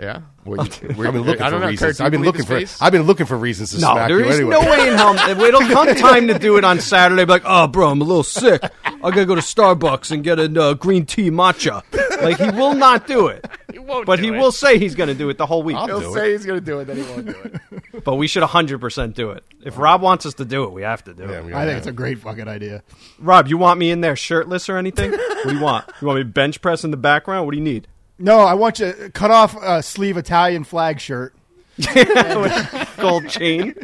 Yeah, 0.00 0.20
Well, 0.44 0.64
you- 0.82 0.88
I've 0.90 0.96
been 1.12 1.22
looking 1.22 1.42
I 1.42 1.50
don't 1.50 1.60
for 1.60 1.64
know, 1.64 1.66
reasons. 1.68 1.98
Kurt, 1.98 2.04
I've 2.06 2.12
been 2.12 2.22
looking 2.22 2.44
for. 2.44 2.58
face? 2.58 2.80
I've 2.80 2.92
been 2.92 3.02
looking 3.02 3.26
for 3.26 3.36
reasons 3.36 3.70
to 3.72 3.80
No, 3.80 3.92
smack 3.92 4.08
there 4.08 4.20
you 4.20 4.26
is 4.26 4.36
anyway. 4.36 4.50
no 4.50 4.60
way 4.70 4.88
in 4.88 4.94
hell. 4.96 5.14
It'll 5.44 5.60
come 5.60 5.94
time 5.96 6.28
to 6.28 6.38
do 6.38 6.56
it 6.56 6.64
on 6.64 6.80
Saturday. 6.80 7.24
Be 7.24 7.32
like, 7.32 7.42
oh, 7.44 7.66
bro, 7.66 7.90
I'm 7.90 8.00
a 8.00 8.04
little 8.04 8.22
sick. 8.22 8.62
I 8.84 9.10
gotta 9.10 9.26
go 9.26 9.34
to 9.34 9.40
Starbucks 9.40 10.10
and 10.10 10.22
get 10.24 10.38
a 10.38 10.60
uh, 10.62 10.74
green 10.74 11.04
tea 11.06 11.30
matcha. 11.30 11.82
Like 12.22 12.38
he 12.38 12.50
will 12.50 12.74
not 12.74 13.06
do 13.06 13.28
it, 13.28 13.44
He 13.72 13.78
won't 13.78 14.06
but 14.06 14.16
do 14.16 14.22
he 14.22 14.28
it. 14.28 14.40
will 14.40 14.50
say 14.50 14.76
he's 14.78 14.96
gonna 14.96 15.14
do 15.14 15.28
it 15.30 15.38
the 15.38 15.46
whole 15.46 15.62
week. 15.62 15.76
I'll 15.76 15.86
He'll 15.86 16.00
do 16.00 16.14
say 16.14 16.32
he's 16.32 16.44
going 16.44 16.58
to 16.58 16.64
do 16.66 16.80
it, 16.80 16.86
then 16.86 16.96
he 16.96 17.02
won't 17.04 17.26
do 17.26 17.34
it. 17.44 18.04
But 18.04 18.16
we 18.16 18.26
should 18.26 18.42
100 18.42 18.80
percent 18.80 19.14
do 19.14 19.30
it. 19.30 19.44
If 19.64 19.78
Rob 19.78 20.02
wants 20.02 20.26
us 20.26 20.34
to 20.34 20.44
do 20.44 20.64
it, 20.64 20.72
we 20.72 20.82
have 20.82 21.04
to 21.04 21.14
do 21.14 21.22
Yeah, 21.24 21.46
it. 21.46 21.54
I 21.54 21.64
think 21.64 21.78
it's 21.78 21.86
a 21.86 21.92
great 21.92 22.18
fucking 22.18 22.48
idea. 22.48 22.82
Rob, 23.20 23.46
you 23.46 23.56
want 23.56 23.78
me 23.78 23.90
in 23.92 24.00
there 24.00 24.16
shirtless 24.16 24.68
or 24.68 24.78
anything? 24.78 25.12
What 25.12 25.44
do 25.48 25.54
you 25.54 25.60
want? 25.60 25.84
You 26.00 26.06
want 26.08 26.18
me 26.18 26.24
bench 26.24 26.60
press 26.60 26.82
in 26.82 26.90
the 26.90 26.96
background? 26.96 27.46
What 27.46 27.52
do 27.52 27.58
you 27.58 27.64
need? 27.64 27.86
No, 28.18 28.40
I 28.40 28.54
want 28.54 28.80
you 28.80 28.92
to 28.92 29.10
cut 29.10 29.30
off 29.30 29.56
a 29.62 29.82
sleeve 29.82 30.16
Italian 30.16 30.64
flag 30.64 31.00
shirt. 31.00 31.34
Gold 32.96 33.28
chain. 33.28 33.74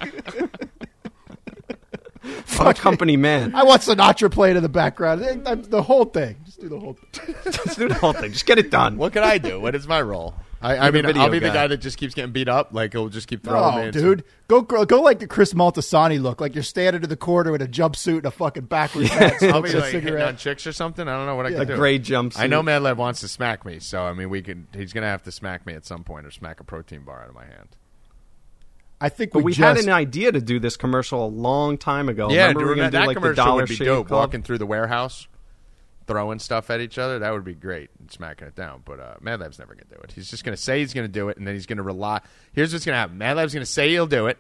I'm 2.59 2.67
a 2.67 2.75
company 2.75 3.17
man. 3.17 3.55
I 3.55 3.65
want 3.65 3.83
Sinatra 3.83 4.31
playing 4.31 4.57
in 4.57 4.63
the 4.63 4.69
background. 4.69 5.23
The, 5.23 5.57
the 5.57 5.83
whole 5.83 6.05
thing. 6.07 6.37
Just 6.45 6.61
do 6.61 6.69
the 6.69 6.79
whole 6.79 6.95
thing. 6.95 7.35
Just 7.45 7.79
do 7.79 7.89
the 7.89 7.95
whole 7.95 8.13
thing. 8.13 8.33
Just 8.33 8.47
get 8.47 8.59
it 8.59 8.71
done. 8.71 8.97
What 8.97 9.13
can 9.13 9.23
I 9.23 9.39
do? 9.39 9.61
What 9.61 9.75
is 9.75 9.87
my 9.87 10.01
role? 10.01 10.35
I, 10.65 10.89
I 10.89 10.91
mean, 10.93 11.05
I'll 11.05 11.29
be 11.29 11.41
the 11.41 11.49
guy. 11.49 11.55
guy 11.55 11.67
that 11.67 11.77
just 11.77 11.99
keeps 11.99 12.15
getting 12.15 12.33
beat 12.33 12.49
up. 12.49 12.71
Like 12.73 12.93
he'll 12.93 13.11
just 13.11 13.29
keep 13.29 13.45
throwing 13.45 13.77
me. 13.77 13.83
Oh, 13.89 13.91
dude, 13.91 14.25
go 14.49 14.63
go 14.63 14.85
go 14.87 15.03
like 15.03 15.19
the 15.19 15.27
Chris 15.27 15.53
Moltisanti 15.53 16.19
look, 16.21 16.41
like 16.41 16.55
you're 16.55 16.63
standing 16.65 17.03
in 17.03 17.09
the 17.11 17.17
corner 17.19 17.53
with 17.53 17.61
a 17.61 17.69
jumpsuit 17.69 18.17
and 18.19 18.27
a 18.27 18.31
fucking 18.31 18.65
backwards 18.65 19.11
hat, 19.11 19.35
I'll 19.35 19.39
smoking 19.51 19.73
be 19.73 19.79
a 19.79 19.81
like 19.83 19.93
hitting 19.93 20.21
on 20.23 20.37
chicks 20.39 20.67
or 20.67 20.73
something. 20.73 21.07
I 21.07 21.17
don't 21.17 21.27
know 21.27 21.37
what 21.37 21.45
I 21.47 21.51
Yeah. 21.51 21.59
can 21.59 21.67
do. 21.69 21.77
Gray 21.77 21.99
jumpsuit. 21.99 22.41
I 22.41 22.47
know 22.47 22.63
Mad 22.63 22.81
Lab 22.83 22.97
wants 22.97 23.21
to 23.21 23.29
smack 23.29 23.67
me, 23.67 23.79
so 23.79 24.05
I 24.05 24.15
mean, 24.15 24.31
we 24.31 24.41
can. 24.41 24.67
He's 24.75 24.95
gonna 24.95 25.07
have 25.07 25.23
to 25.25 25.33
smack 25.33 25.67
me 25.67 25.75
at 25.75 25.85
some 25.85 26.03
point, 26.03 26.27
or 26.27 26.31
smack 26.31 26.61
a 26.61 26.65
protein 26.65 27.03
bar 27.03 27.23
out 27.23 27.29
of 27.29 27.35
my 27.35 27.45
hand. 27.45 27.77
I 29.01 29.11
think 29.11 29.33
But 29.33 29.41
we, 29.41 29.45
we 29.47 29.53
just 29.53 29.61
had 29.61 29.77
an 29.85 29.93
idea 29.93 30.33
to 30.33 30.41
do 30.41 30.59
this 30.59 30.79
commercial 30.79 31.27
a 31.27 31.29
long 31.29 31.77
time 31.77 32.09
ago. 32.09 32.31
yeah, 32.31 32.43
Remember 32.49 32.61
we 32.61 32.65
were 32.65 32.75
dude, 32.77 32.79
gonna 32.79 32.91
that 32.93 33.01
do 33.03 33.07
like 33.09 33.15
the 33.17 33.21
commercial 33.21 33.45
Dollar 33.45 33.63
would 33.65 33.69
be 33.69 33.77
dope. 33.77 34.09
Club? 34.09 34.19
Walking 34.19 34.43
through 34.43 34.59
the 34.59 34.67
warehouse, 34.67 35.29
throwing 36.07 36.39
stuff 36.39 36.71
at 36.71 36.81
each 36.81 36.97
other. 36.97 37.19
That 37.19 37.33
would 37.35 37.45
be 37.45 37.55
great. 37.55 37.91
And 38.05 38.13
smacking 38.13 38.47
it 38.47 38.55
down. 38.55 38.83
But 38.85 39.01
uh, 39.01 39.15
Mad 39.23 39.41
Lab's 39.41 39.59
never 39.59 39.75
gonna 39.75 39.87
do 39.91 39.97
it. 40.05 40.13
He's 40.13 40.29
just 40.31 40.45
gonna 40.45 40.59
say 40.59 40.81
he's 40.81 40.93
gonna 40.93 41.09
do 41.09 41.31
it, 41.31 41.39
and 41.39 41.47
then 41.47 41.55
he's 41.55 41.65
gonna 41.65 41.83
rely. 41.83 42.21
Here's 42.53 42.73
what's 42.73 42.85
gonna 42.85 42.99
happen. 42.99 43.17
Mad 43.17 43.39
Lab's 43.39 43.55
gonna 43.55 43.65
say 43.65 43.89
he'll 43.91 44.07
do 44.07 44.27
it, 44.27 44.37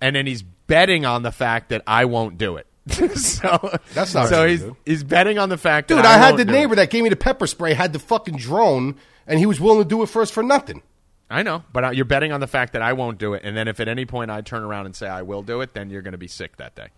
and 0.00 0.14
then 0.14 0.26
he's 0.26 0.42
betting 0.42 1.06
on 1.06 1.22
the 1.22 1.32
fact 1.32 1.70
that 1.70 1.82
I 1.86 2.04
won't 2.04 2.36
do 2.36 2.56
it. 2.56 2.66
so 3.16 3.78
That's 3.94 4.12
not 4.12 4.28
so. 4.28 4.42
true, 4.42 4.50
He's 4.50 4.60
dude. 4.62 4.76
he's 4.84 5.04
betting 5.04 5.38
on 5.38 5.48
the 5.48 5.56
fact 5.56 5.88
Dude, 5.88 5.98
that 5.98 6.04
I, 6.04 6.18
had 6.18 6.36
the 6.36 6.44
neighbor 6.44 6.72
It. 6.74 6.76
that 6.76 6.90
gave 6.90 7.02
me 7.04 7.08
the 7.10 7.16
pepper 7.16 7.46
spray 7.46 7.72
had 7.74 7.92
the 7.94 7.98
fucking 8.00 8.36
drone, 8.36 8.96
and 9.26 9.38
he 9.38 9.46
was 9.46 9.58
willing 9.60 9.84
to 9.84 9.88
do 9.88 10.02
it 10.02 10.06
first 10.08 10.32
for 10.34 10.42
nothing. 10.42 10.82
I 11.30 11.42
know, 11.44 11.62
but 11.72 11.84
uh, 11.84 11.90
you're 11.92 12.04
betting 12.04 12.32
on 12.32 12.40
the 12.40 12.46
fact 12.46 12.74
that 12.74 12.82
I 12.82 12.92
won't 12.92 13.16
do 13.18 13.32
it, 13.34 13.42
and 13.44 13.56
then 13.56 13.68
if 13.68 13.80
at 13.80 13.88
any 13.88 14.04
point 14.04 14.30
I 14.30 14.42
turn 14.42 14.62
around 14.64 14.84
and 14.86 14.94
say 14.94 15.08
I 15.08 15.22
will 15.22 15.42
do 15.42 15.62
it, 15.62 15.72
then 15.72 15.88
you're 15.88 16.02
going 16.02 16.12
to 16.12 16.18
be 16.18 16.28
sick 16.28 16.58
that 16.58 16.74
day. 16.74 16.88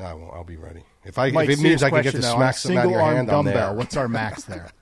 I 0.00 0.14
won't. 0.14 0.32
I'll 0.32 0.44
be 0.44 0.56
ready. 0.56 0.84
If 1.04 1.18
I 1.18 1.30
Mike, 1.32 1.48
if 1.48 1.58
it 1.58 1.62
means 1.62 1.82
I 1.82 1.90
can 1.90 1.96
get 2.02 2.12
question, 2.12 2.20
to 2.20 2.26
though, 2.28 2.34
smack 2.36 2.54
a 2.54 2.58
something 2.58 2.78
out 2.78 2.84
of 2.84 2.90
your 2.92 3.00
hand, 3.00 3.18
I'm 3.18 3.26
dumbbell. 3.26 3.52
there. 3.54 3.72
What's 3.74 3.96
our 3.96 4.06
max 4.06 4.44
there? 4.44 4.70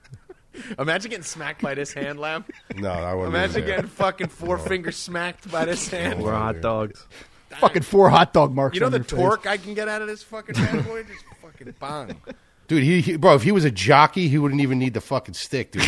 Imagine 0.79 1.09
getting 1.09 1.23
smacked 1.23 1.61
by 1.61 1.73
this 1.73 1.93
hand, 1.93 2.19
Lamb. 2.19 2.45
No, 2.75 2.91
I 2.91 3.13
wouldn't. 3.13 3.33
Imagine 3.35 3.55
do 3.55 3.61
that. 3.61 3.67
getting 3.67 3.89
fucking 3.89 4.27
four 4.27 4.57
fingers 4.57 4.97
smacked 4.97 5.49
by 5.51 5.65
this 5.65 5.87
hand. 5.87 6.21
We're 6.21 6.33
hot 6.33 6.61
dogs. 6.61 7.05
fucking 7.59 7.83
four 7.83 8.09
hot 8.09 8.33
dog 8.33 8.53
marks. 8.53 8.75
You 8.75 8.81
know 8.81 8.87
on 8.87 8.91
the 8.91 8.97
your 8.99 9.05
face. 9.05 9.19
torque 9.19 9.47
I 9.47 9.57
can 9.57 9.73
get 9.73 9.87
out 9.87 10.01
of 10.01 10.07
this 10.07 10.23
fucking 10.23 10.55
bad 10.55 10.85
boy? 10.85 11.03
Just 11.03 11.23
fucking 11.41 11.73
bang. 11.79 12.21
Dude, 12.67 12.83
he, 12.83 12.99
he 12.99 13.15
bro, 13.15 13.35
if 13.35 13.43
he 13.43 13.53
was 13.53 13.63
a 13.63 13.71
jockey, 13.71 14.27
he 14.27 14.37
wouldn't 14.37 14.59
even 14.59 14.77
need 14.77 14.93
the 14.93 14.99
fucking 14.99 15.35
stick, 15.35 15.71
dude. 15.71 15.83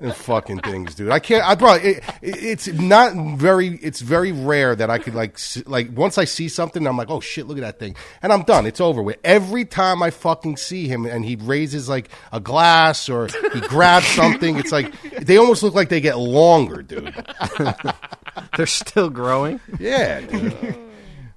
and 0.00 0.14
fucking 0.14 0.60
things, 0.60 0.94
dude. 0.94 1.10
I 1.10 1.18
can't. 1.18 1.44
I 1.44 1.54
bro, 1.54 1.74
it, 1.74 1.98
it, 2.22 2.42
it's 2.42 2.66
not 2.68 3.14
very. 3.36 3.68
It's 3.82 4.00
very 4.00 4.32
rare 4.32 4.74
that 4.76 4.90
I 4.90 4.98
could 4.98 5.14
like 5.14 5.38
like 5.66 5.90
once 5.96 6.18
I 6.18 6.24
see 6.24 6.48
something, 6.48 6.86
I'm 6.86 6.96
like, 6.96 7.10
oh 7.10 7.20
shit, 7.20 7.46
look 7.46 7.58
at 7.58 7.62
that 7.62 7.78
thing, 7.78 7.96
and 8.22 8.32
I'm 8.32 8.42
done. 8.42 8.66
It's 8.66 8.80
over 8.80 9.02
with. 9.02 9.16
Every 9.24 9.64
time 9.64 10.02
I 10.02 10.10
fucking 10.10 10.56
see 10.56 10.88
him, 10.88 11.04
and 11.06 11.24
he 11.24 11.36
raises 11.36 11.88
like 11.88 12.08
a 12.32 12.40
glass 12.40 13.08
or 13.08 13.28
he 13.52 13.60
grabs 13.60 14.06
something, 14.06 14.56
it's 14.56 14.72
like 14.72 14.92
they 15.20 15.36
almost 15.36 15.62
look 15.62 15.74
like 15.74 15.88
they 15.88 16.00
get 16.00 16.18
longer, 16.18 16.82
dude. 16.82 17.14
They're 18.56 18.66
still 18.66 19.10
growing. 19.10 19.60
Yeah. 19.78 20.20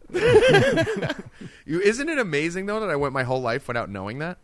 You, 1.65 1.79
isn't 1.79 2.09
it 2.09 2.17
amazing 2.19 2.65
though 2.65 2.79
that 2.81 2.89
I 2.89 2.95
went 2.97 3.13
my 3.13 3.23
whole 3.23 3.41
life 3.41 3.67
without 3.67 3.89
knowing 3.89 4.19
that? 4.19 4.37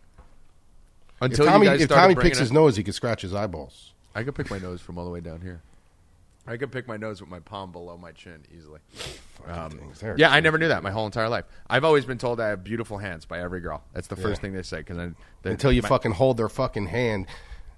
If 1.16 1.22
Until 1.22 1.46
Tommy, 1.46 1.66
you 1.66 1.72
guys 1.74 1.82
if 1.82 1.90
Tommy 1.90 2.16
picks 2.16 2.38
it- 2.38 2.42
his 2.42 2.52
nose, 2.54 2.78
he 2.78 2.84
could 2.84 2.94
scratch 2.96 3.22
his 3.22 3.34
eyeballs. 3.34 3.94
I 4.18 4.24
could 4.24 4.34
pick 4.34 4.50
my 4.50 4.58
nose 4.58 4.82
from 4.82 4.98
all 4.98 5.06
the 5.06 5.12
way 5.12 5.20
down 5.20 5.42
here. 5.42 5.62
I 6.48 6.58
could 6.58 6.72
pick 6.72 6.88
my 6.88 6.98
nose 6.98 7.22
with 7.22 7.30
my 7.30 7.40
palm 7.40 7.72
below 7.72 7.98
my 7.98 8.14
chin 8.14 8.42
easily. 8.58 8.80
Um, 9.46 9.70
things. 9.72 10.00
They're 10.00 10.16
yeah, 10.18 10.32
I 10.32 10.40
never 10.40 10.58
knew 10.58 10.70
that 10.70 10.82
my 10.82 10.90
whole 10.90 11.06
entire 11.06 11.30
life. 11.30 11.46
I've 11.70 11.84
always 11.84 12.04
been 12.06 12.18
told 12.18 12.40
I 12.40 12.48
have 12.50 12.64
beautiful 12.64 12.98
hands 12.98 13.26
by 13.26 13.40
every 13.42 13.60
girl. 13.60 13.84
That's 13.94 14.08
the 14.08 14.16
first 14.16 14.40
Yeah. 14.40 14.42
thing 14.42 14.54
they 14.54 14.64
say 14.64 14.78
because 14.78 15.14
Until 15.44 15.72
you 15.72 15.84
my, 15.84 15.90
fucking 15.90 16.14
hold 16.14 16.38
their 16.38 16.50
fucking 16.50 16.88
hand 16.88 17.28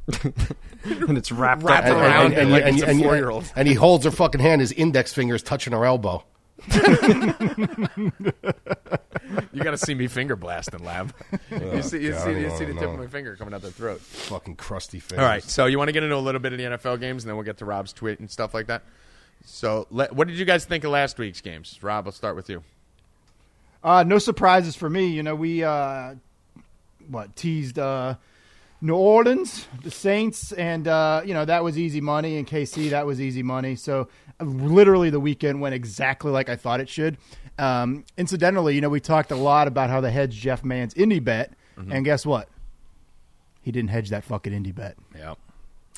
and 0.24 1.18
it's 1.18 1.32
wrapped, 1.32 1.64
Wrapped 1.64 1.88
up 1.88 1.98
around 1.98 2.04
around. 2.06 2.32
it 2.34 2.38
and, 2.40 2.52
like 2.52 2.64
and, 2.64 2.76
it's 2.76 2.84
a 2.84 2.90
and, 2.90 3.02
four-year-old. 3.04 3.52
and 3.56 3.68
he 3.68 3.74
holds 3.74 4.06
her 4.06 4.12
fucking 4.12 4.40
hand. 4.40 4.62
His 4.62 4.72
index 4.72 5.14
finger 5.14 5.36
is 5.36 5.44
touching 5.44 5.74
her 5.74 5.84
elbow. 5.84 6.24
You 9.54 9.64
got 9.64 9.72
to 9.72 9.78
see 9.78 9.94
me 9.94 10.08
finger 10.08 10.36
blasting, 10.36 10.84
lab. 10.84 11.14
you 11.52 11.82
see, 11.82 12.00
you 12.00 12.12
God, 12.12 12.24
see, 12.24 12.40
you 12.40 12.50
see 12.52 12.66
the 12.66 12.74
tip 12.74 12.82
know. 12.82 12.92
of 12.92 13.00
my 13.00 13.08
finger 13.08 13.36
coming 13.36 13.54
out 13.54 13.62
the 13.62 13.72
throat. 13.72 14.00
Fucking 14.00 14.56
crusty 14.56 15.00
fingers. 15.00 15.24
All 15.24 15.30
right, 15.30 15.44
so 15.44 15.66
you 15.66 15.78
want 15.78 15.90
to 15.90 15.92
get 15.92 16.04
into 16.04 16.16
a 16.16 16.18
little 16.18 16.40
bit 16.40 16.54
of 16.54 16.60
the 16.60 16.66
NFL 16.66 17.00
games, 17.00 17.24
and 17.24 17.30
then 17.30 17.36
we'll 17.36 17.46
get 17.46 17.58
to 17.58 17.66
Rob's 17.66 17.94
tweet 17.94 18.20
and 18.20 18.30
stuff 18.30 18.54
like 18.54 18.68
that. 18.68 18.84
So, 19.46 19.88
let, 19.92 20.14
what 20.14 20.28
did 20.28 20.38
you 20.38 20.46
guys 20.46 20.66
think 20.66 20.84
of 20.84 20.92
last 20.92 21.18
week's 21.18 21.42
games? 21.42 21.80
Rob, 21.82 22.06
I'll 22.08 22.12
start 22.12 22.36
with 22.36 22.50
you. 22.50 22.64
Uh, 23.84 24.04
no 24.04 24.18
surprises 24.18 24.76
for 24.76 24.90
me. 24.90 25.08
You 25.08 25.24
know, 25.24 25.36
we 25.36 25.64
uh, 25.64 26.16
what 27.08 27.36
teased 27.36 27.80
uh, 27.80 28.16
New 28.82 28.96
Orleans, 28.96 29.68
the 29.84 29.92
Saints, 29.92 30.52
and 30.54 30.88
uh, 30.88 31.22
you 31.26 31.34
know 31.34 31.46
that 31.46 31.64
was 31.64 31.78
easy 31.78 32.02
money. 32.02 32.38
And 32.38 32.48
KC, 32.48 32.92
that 32.92 33.06
was 33.06 33.20
easy 33.20 33.44
money. 33.44 33.76
So 33.76 34.08
uh, 34.40 34.46
literally, 34.46 35.10
the 35.10 35.20
weekend 35.20 35.60
went 35.62 35.76
exactly 35.76 36.32
like 36.32 36.50
I 36.50 36.56
thought 36.56 36.80
it 36.80 36.90
should. 36.90 37.18
Um, 37.58 38.06
incidentally, 38.18 38.76
you 38.76 38.82
know, 38.82 38.90
we 38.90 39.02
talked 39.02 39.32
a 39.32 39.36
lot 39.36 39.68
about 39.68 39.90
how 39.90 40.00
the 40.00 40.10
hedged 40.10 40.42
Jeff 40.42 40.64
Mans' 40.64 40.94
indie 40.94 41.24
bet, 41.24 41.54
and 41.78 42.06
guess 42.06 42.26
what? 42.26 42.48
He 43.62 43.72
didn't 43.72 43.90
hedge 43.90 44.10
that 44.10 44.24
fucking 44.24 44.54
indie 44.54 44.74
bet. 44.74 44.96
Yeah. 45.16 45.36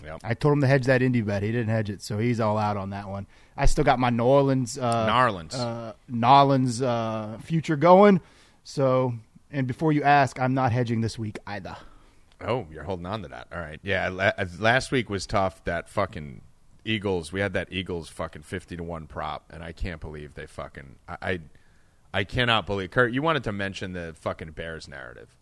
Yep. 0.03 0.21
I 0.23 0.33
told 0.33 0.53
him 0.53 0.61
to 0.61 0.67
hedge 0.67 0.85
that 0.85 1.01
indie 1.01 1.23
bet. 1.23 1.43
He 1.43 1.51
didn't 1.51 1.69
hedge 1.69 1.91
it, 1.91 2.01
so 2.01 2.17
he's 2.17 2.39
all 2.39 2.57
out 2.57 2.75
on 2.77 2.89
that 2.89 3.07
one. 3.07 3.27
I 3.55 3.67
still 3.67 3.83
got 3.83 3.99
my 3.99 4.09
New 4.09 4.23
Orleans, 4.23 4.79
uh, 4.79 5.07
Narlands. 5.07 5.53
uh, 5.53 5.93
Narlands 6.11 6.81
uh, 6.81 7.37
future 7.37 7.75
going. 7.75 8.19
So, 8.63 9.13
and 9.51 9.67
before 9.67 9.91
you 9.93 10.01
ask, 10.01 10.39
I'm 10.39 10.55
not 10.55 10.71
hedging 10.71 11.01
this 11.01 11.19
week 11.19 11.37
either. 11.45 11.77
Oh, 12.45 12.67
you're 12.71 12.83
holding 12.83 13.05
on 13.05 13.21
to 13.23 13.27
that. 13.29 13.47
All 13.51 13.59
right. 13.59 13.79
Yeah. 13.83 14.09
La- 14.09 14.31
uh, 14.37 14.45
last 14.59 14.91
week 14.91 15.09
was 15.09 15.25
tough. 15.25 15.63
That 15.65 15.89
fucking 15.89 16.41
Eagles. 16.85 17.31
We 17.31 17.39
had 17.39 17.53
that 17.53 17.67
Eagles 17.71 18.09
fucking 18.09 18.43
fifty 18.43 18.75
to 18.77 18.83
one 18.83 19.07
prop, 19.07 19.45
and 19.53 19.63
I 19.63 19.71
can't 19.71 20.01
believe 20.01 20.33
they 20.33 20.45
fucking. 20.45 20.95
I, 21.07 21.17
I, 21.21 21.39
I 22.13 22.23
cannot 22.23 22.65
believe. 22.65 22.91
Kurt, 22.91 23.13
you 23.13 23.21
wanted 23.21 23.43
to 23.45 23.51
mention 23.51 23.93
the 23.93 24.15
fucking 24.19 24.51
Bears 24.51 24.87
narrative. 24.87 25.35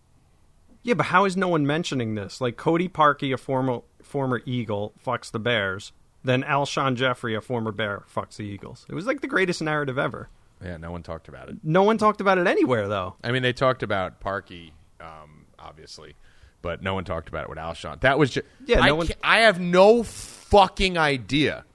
Yeah, 0.84 0.93
but 0.93 1.07
how 1.07 1.26
is 1.26 1.35
no 1.35 1.47
one 1.49 1.65
mentioning 1.67 2.15
this? 2.15 2.39
Like 2.39 2.55
Cody 2.57 2.88
Parkey, 2.88 3.34
a 3.34 3.38
former 3.38 3.81
former 4.01 4.41
Eagle, 4.45 4.93
fucks 5.05 5.31
the 5.31 5.39
Bears. 5.39 5.91
Then 6.23 6.43
Alshon 6.43 6.95
Jeffery, 6.95 7.34
a 7.35 7.41
former 7.41 7.71
Bear, 7.71 8.03
fucks 8.13 8.35
the 8.38 8.43
Eagles. 8.43 8.85
It 8.89 8.93
was 8.95 9.05
like 9.05 9.21
the 9.21 9.27
greatest 9.27 9.61
narrative 9.61 9.97
ever. 9.97 10.30
Yeah. 10.63 10.77
No 10.77 10.91
one 10.91 11.03
talked 11.03 11.30
about 11.30 11.47
it. 11.49 11.57
No 11.63 11.84
one 11.84 11.97
talked 11.97 12.19
about 12.21 12.38
it 12.38 12.47
anywhere, 12.47 12.88
though. 12.89 13.15
I 13.23 13.31
mean, 13.31 13.41
they 13.43 13.53
talked 13.53 13.81
about 13.84 14.19
Parkey, 14.19 14.71
um, 14.99 15.45
obviously, 15.57 16.15
but 16.61 16.81
no 16.81 16.94
one 16.94 17.03
talked 17.06 17.30
about 17.30 17.44
it 17.44 17.49
with 17.49 17.57
Alshon. 17.57 17.99
That 18.02 18.19
was 18.19 18.31
just. 18.31 18.45
Yeah, 18.65 18.81
I, 18.81 18.88
no 18.88 18.95
one- 18.95 19.07
I 19.23 19.40
have 19.40 19.60
no 19.60 20.03
fucking 20.03 20.98
idea 20.98 21.65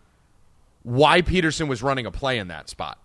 why 0.83 1.23
Pederson 1.23 1.69
was 1.69 1.83
running 1.83 2.07
a 2.07 2.11
play 2.11 2.39
in 2.39 2.49
that 2.49 2.69
spot. 2.69 2.99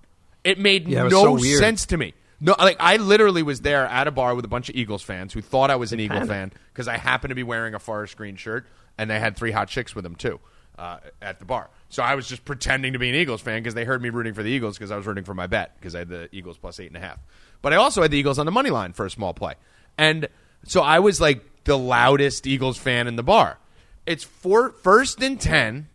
It 0.44 0.60
made 0.60 0.88
Yeah, 0.88 1.06
it 1.06 1.12
no 1.12 1.38
so 1.38 1.44
sense 1.60 1.86
to 1.88 1.98
me. 1.98 2.14
No, 2.42 2.56
like 2.58 2.78
I 2.80 2.98
literally 2.98 3.44
was 3.44 3.62
there 3.62 3.86
at 3.86 4.08
a 4.08 4.12
bar 4.12 4.34
with 4.34 4.46
a 4.46 4.48
bunch 4.48 4.70
of 4.70 4.76
Eagles 4.76 5.02
fans 5.04 5.34
who 5.34 5.42
thought 5.42 5.70
I 5.70 5.76
was 5.76 5.92
an 5.92 6.00
Eagle 6.00 6.26
fan 6.26 6.54
because 6.72 6.88
I 6.88 6.98
happened 6.98 7.32
to 7.32 7.36
be 7.36 7.44
wearing 7.44 7.74
a 7.74 7.80
forest 7.80 8.16
green 8.16 8.38
shirt, 8.38 8.66
and 8.98 9.10
they 9.10 9.20
had 9.20 9.36
three 9.36 9.52
hot 9.52 9.68
chicks 9.68 9.94
with 9.94 10.04
them 10.04 10.16
too 10.16 10.40
uh, 10.78 11.00
at 11.22 11.40
the 11.40 11.46
bar. 11.46 11.70
So 11.90 12.02
I 12.02 12.16
was 12.16 12.28
just 12.30 12.46
pretending 12.46 12.94
to 12.94 13.00
be 13.00 13.10
an 13.10 13.16
Eagles 13.16 13.42
fan 13.42 13.62
because 13.62 13.74
they 13.74 13.84
heard 13.84 14.02
me 14.02 14.10
rooting 14.10 14.34
for 14.34 14.44
the 14.44 14.50
Eagles 14.50 14.78
because 14.78 14.90
I 14.92 14.96
was 14.96 15.06
rooting 15.06 15.26
for 15.26 15.34
my 15.34 15.48
bet 15.48 15.76
because 15.78 15.96
I 15.96 16.00
had 16.00 16.10
the 16.10 16.30
Eagles 16.32 16.58
plus 16.58 16.80
eight 16.80 16.88
and 16.88 16.96
a 16.96 17.02
half. 17.02 17.20
But 17.62 17.74
I 17.74 17.76
also 17.76 18.02
had 18.02 18.12
the 18.12 18.18
Eagles 18.18 18.40
on 18.40 18.46
the 18.46 18.54
money 18.54 18.70
line 18.70 18.94
for 18.94 19.06
a 19.06 19.10
small 19.12 19.34
play, 19.34 19.56
and 19.98 20.30
so 20.64 20.82
I 20.82 21.00
was 21.00 21.20
like 21.20 21.44
the 21.66 21.78
loudest 21.78 22.48
Eagles 22.48 22.78
fan 22.78 23.08
in 23.08 23.16
the 23.16 23.24
bar. 23.24 23.58
It's 24.06 24.24
four, 24.24 24.72
first 24.72 25.22
and 25.22 25.40
ten 25.40 25.88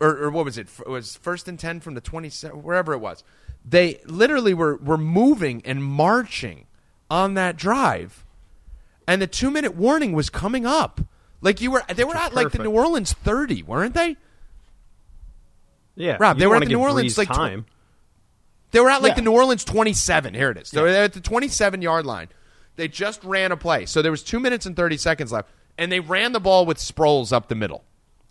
or, 0.00 0.24
or 0.24 0.30
what 0.30 0.44
was 0.44 0.58
it? 0.58 0.68
It 0.80 0.88
was 0.88 1.16
first 1.16 1.48
and 1.48 1.58
ten 1.58 1.80
from 1.80 1.94
the 1.94 2.00
27, 2.00 2.62
wherever 2.62 2.92
it 2.92 2.98
was. 2.98 3.24
They 3.64 4.00
literally 4.04 4.52
were 4.52 4.76
were 4.76 4.98
moving 4.98 5.62
and 5.64 5.82
marching 5.82 6.66
on 7.10 7.34
that 7.34 7.56
drive, 7.56 8.24
and 9.06 9.22
the 9.22 9.26
two 9.26 9.50
minute 9.50 9.74
warning 9.74 10.12
was 10.12 10.28
coming 10.28 10.66
up. 10.66 11.00
Like 11.40 11.60
you 11.60 11.70
were, 11.70 11.82
they 11.94 12.04
were 12.04 12.16
at 12.16 12.34
like 12.34 12.50
the. 12.52 12.58
New 12.62 12.70
Orleans 12.70 13.12
thirty, 13.14 13.62
weren't 13.62 13.94
they? 13.94 14.16
Yeah, 15.94 16.16
Rob, 16.20 16.38
they 16.38 16.46
were 16.46 16.56
at 16.56 16.60
the 16.60 16.68
New 16.68 16.80
Orleans, 16.80 17.14
Brees 17.14 17.18
like, 17.18 17.28
tw- 17.28 17.34
time. 17.34 17.66
They 18.72 18.80
were 18.80 18.90
at 18.90 19.00
like 19.02 19.10
Yeah. 19.10 19.16
the 19.16 19.22
New 19.22 19.32
Orleans 19.32 19.64
27. 19.64 20.34
Here 20.34 20.50
it 20.50 20.58
is. 20.58 20.72
They 20.72 20.82
were 20.82 20.88
at 20.88 21.12
the 21.12 21.20
27 21.20 21.80
yard 21.80 22.04
line. 22.04 22.28
They 22.76 22.88
just 22.88 23.22
ran 23.24 23.52
a 23.52 23.56
play. 23.56 23.86
So 23.86 24.02
there 24.02 24.10
was 24.10 24.22
two 24.22 24.40
minutes 24.40 24.66
and 24.66 24.76
30 24.76 24.96
seconds 24.96 25.32
left. 25.32 25.50
And 25.78 25.90
they 25.90 26.00
ran 26.00 26.32
the 26.32 26.40
ball 26.40 26.66
with 26.66 26.78
Sproles 26.78 27.32
up 27.32 27.48
the 27.48 27.54
middle, 27.54 27.84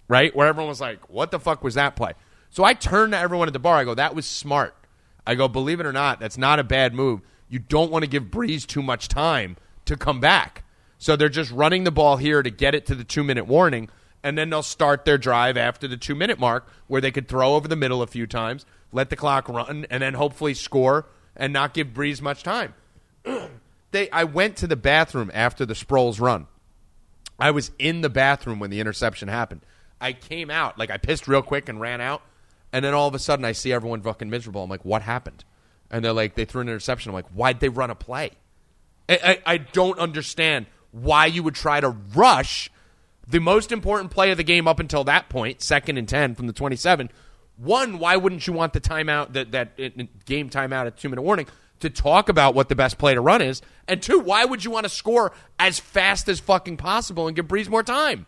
right? 0.07 0.35
Where 0.35 0.47
everyone 0.47 0.69
was 0.69 0.81
like, 0.81 1.09
what 1.09 1.31
the 1.31 1.39
fuck 1.39 1.63
was 1.63 1.75
that 1.75 1.95
play? 1.95 2.13
So 2.49 2.63
I 2.63 2.73
turned 2.73 3.13
to 3.13 3.19
everyone 3.19 3.47
at 3.47 3.53
the 3.53 3.59
bar. 3.59 3.77
I 3.77 3.83
go, 3.83 3.95
that 3.95 4.15
was 4.15 4.25
smart. 4.25 4.75
I 5.25 5.35
go, 5.35 5.47
believe 5.47 5.79
it 5.79 5.85
or 5.85 5.93
not, 5.93 6.19
that's 6.19 6.37
not 6.37 6.59
a 6.59 6.63
bad 6.63 6.93
move. 6.93 7.21
You 7.49 7.59
don't 7.59 7.91
want 7.91 8.03
to 8.03 8.09
give 8.09 8.25
Brees 8.25 8.65
too 8.65 8.81
much 8.83 9.07
time 9.07 9.57
to 9.85 9.97
come 9.97 10.19
back. 10.19 10.63
So 10.97 11.15
they're 11.15 11.29
just 11.29 11.51
running 11.51 11.83
the 11.83 11.91
ball 11.91 12.17
here 12.17 12.41
to 12.41 12.49
get 12.49 12.75
it 12.75 12.85
to 12.87 12.95
the 12.95 13.03
two 13.03 13.23
minute 13.23 13.45
warning, 13.45 13.89
and 14.23 14.37
then 14.37 14.49
they'll 14.49 14.63
start 14.63 15.03
their 15.05 15.17
drive 15.17 15.57
after 15.57 15.87
the 15.87 15.97
two 15.97 16.15
minute 16.15 16.39
mark 16.39 16.67
where 16.87 17.01
they 17.01 17.11
could 17.11 17.27
throw 17.27 17.55
over 17.55 17.67
the 17.67 17.75
middle 17.75 18.01
a 18.01 18.07
few 18.07 18.25
times, 18.25 18.65
let 18.91 19.09
the 19.09 19.15
clock 19.15 19.49
run, 19.49 19.85
and 19.89 20.01
then 20.01 20.13
hopefully 20.13 20.53
score 20.53 21.07
and 21.35 21.51
not 21.51 21.73
give 21.73 21.87
Brees 21.87 22.21
much 22.21 22.43
time. 22.43 22.73
they 23.93 24.09
I 24.11 24.25
went 24.25 24.57
to 24.57 24.67
the 24.67 24.75
bathroom 24.75 25.31
after 25.33 25.65
the 25.65 25.73
Sproles 25.73 26.19
run. 26.19 26.47
I 27.39 27.51
was 27.51 27.71
in 27.79 28.01
the 28.01 28.09
bathroom 28.09 28.59
when 28.59 28.69
the 28.69 28.79
interception 28.79 29.27
happened. 29.27 29.61
I 30.01 30.13
came 30.13 30.49
out, 30.51 30.77
like 30.77 30.91
I 30.91 30.97
pissed 30.97 31.27
real 31.27 31.41
quick 31.41 31.69
and 31.69 31.79
ran 31.79 32.01
out, 32.01 32.21
and 32.73 32.83
then 32.83 32.93
all 32.93 33.07
of 33.07 33.15
a 33.15 33.19
sudden 33.19 33.45
I 33.45 33.53
see 33.53 33.71
everyone 33.71 34.01
fucking 34.01 34.29
miserable. 34.29 34.63
I'm 34.63 34.69
like, 34.69 34.83
what 34.83 35.01
happened? 35.01 35.45
And 35.89 36.03
they're 36.03 36.13
like, 36.13 36.35
they 36.35 36.45
threw 36.45 36.61
an 36.61 36.67
interception. 36.67 37.09
I'm 37.09 37.13
like, 37.13 37.29
why'd 37.29 37.59
they 37.59 37.69
run 37.69 37.89
a 37.89 37.95
play? 37.95 38.31
I, 39.07 39.39
I, 39.45 39.53
I 39.53 39.57
don't 39.57 39.97
understand 39.99 40.65
why 40.91 41.25
you 41.27 41.43
would 41.43 41.55
try 41.55 41.79
to 41.79 41.89
rush 41.89 42.69
the 43.27 43.39
most 43.39 43.71
important 43.71 44.11
play 44.11 44.31
of 44.31 44.37
the 44.37 44.43
game 44.43 44.67
up 44.67 44.79
until 44.79 45.03
that 45.05 45.29
point, 45.29 45.61
second 45.61 45.97
and 45.97 46.07
10 46.07 46.35
from 46.35 46.47
the 46.47 46.53
27. 46.53 47.09
One, 47.57 47.99
why 47.99 48.15
wouldn't 48.17 48.45
you 48.47 48.53
want 48.53 48.73
the 48.73 48.81
timeout, 48.81 49.33
that, 49.33 49.51
that 49.51 49.71
uh, 49.79 50.03
game 50.25 50.49
timeout 50.49 50.87
at 50.87 50.97
two 50.97 51.09
minute 51.09 51.21
warning, 51.21 51.47
to 51.83 51.89
talk 51.89 52.27
about 52.27 52.55
what 52.55 52.67
the 52.67 52.75
best 52.75 52.97
play 52.97 53.13
to 53.13 53.21
run 53.21 53.41
is? 53.41 53.61
And 53.87 54.01
two, 54.01 54.19
why 54.19 54.43
would 54.43 54.65
you 54.65 54.71
want 54.71 54.85
to 54.85 54.89
score 54.89 55.31
as 55.59 55.79
fast 55.79 56.27
as 56.27 56.39
fucking 56.39 56.77
possible 56.77 57.27
and 57.27 57.35
give 57.35 57.47
Brees 57.47 57.69
more 57.69 57.83
time? 57.83 58.25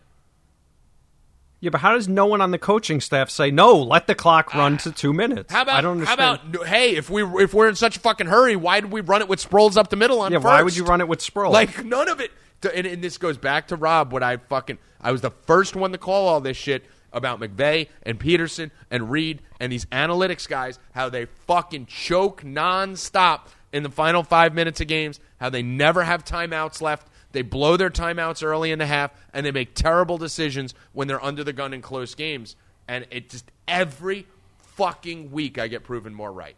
Yeah, 1.60 1.70
but 1.70 1.80
how 1.80 1.94
does 1.94 2.06
no 2.06 2.26
one 2.26 2.40
on 2.40 2.50
the 2.50 2.58
coaching 2.58 3.00
staff 3.00 3.30
say 3.30 3.50
no? 3.50 3.76
Let 3.76 4.06
the 4.06 4.14
clock 4.14 4.54
run 4.54 4.76
to 4.78 4.92
two 4.92 5.12
minutes. 5.12 5.52
How 5.52 5.62
about, 5.62 5.76
I 5.76 5.80
don't 5.80 5.92
understand. 5.98 6.20
how 6.20 6.34
about, 6.34 6.66
hey, 6.66 6.96
if, 6.96 7.08
we, 7.08 7.22
if 7.42 7.54
we're 7.54 7.68
in 7.68 7.74
such 7.74 7.96
a 7.96 8.00
fucking 8.00 8.26
hurry, 8.26 8.56
why 8.56 8.80
did 8.80 8.92
we 8.92 9.00
run 9.00 9.22
it 9.22 9.28
with 9.28 9.42
Sproles 9.42 9.76
up 9.76 9.88
the 9.88 9.96
middle 9.96 10.20
on 10.20 10.32
yeah, 10.32 10.38
first? 10.38 10.44
why 10.44 10.62
would 10.62 10.76
you 10.76 10.84
run 10.84 11.00
it 11.00 11.08
with 11.08 11.20
Sproles? 11.20 11.52
Like 11.52 11.84
none 11.84 12.08
of 12.08 12.20
it. 12.20 12.30
And, 12.74 12.86
and 12.86 13.02
this 13.02 13.18
goes 13.18 13.38
back 13.38 13.68
to 13.68 13.76
Rob. 13.76 14.12
What 14.12 14.22
I 14.22 14.36
fucking 14.36 14.78
I 15.00 15.12
was 15.12 15.20
the 15.20 15.30
first 15.30 15.76
one 15.76 15.92
to 15.92 15.98
call 15.98 16.28
all 16.28 16.40
this 16.40 16.56
shit 16.56 16.84
about 17.12 17.40
McVay 17.40 17.88
and 18.02 18.18
Pederson 18.18 18.70
and 18.90 19.10
Reid 19.10 19.42
and 19.60 19.72
these 19.72 19.86
analytics 19.86 20.48
guys. 20.48 20.78
How 20.92 21.08
they 21.08 21.26
fucking 21.46 21.86
choke 21.86 22.42
nonstop 22.42 23.48
in 23.72 23.82
the 23.82 23.90
final 23.90 24.22
five 24.22 24.54
minutes 24.54 24.80
of 24.80 24.88
games. 24.88 25.20
How 25.40 25.50
they 25.50 25.62
never 25.62 26.04
have 26.04 26.24
timeouts 26.24 26.80
left. 26.80 27.08
They 27.32 27.42
blow 27.42 27.76
their 27.76 27.90
timeouts 27.90 28.42
early 28.42 28.70
in 28.70 28.78
the 28.78 28.86
half, 28.86 29.10
and 29.34 29.44
they 29.44 29.50
make 29.50 29.74
terrible 29.74 30.16
decisions 30.16 30.74
when 30.92 31.06
they're 31.08 31.22
under 31.22 31.44
the 31.44 31.52
gun 31.52 31.74
in 31.74 31.82
close 31.82 32.14
games. 32.14 32.56
And 32.88 33.06
it 33.10 33.28
just 33.28 33.50
every 33.68 34.26
fucking 34.58 35.30
week 35.30 35.58
I 35.58 35.68
get 35.68 35.84
proven 35.84 36.14
more 36.14 36.32
right. 36.32 36.56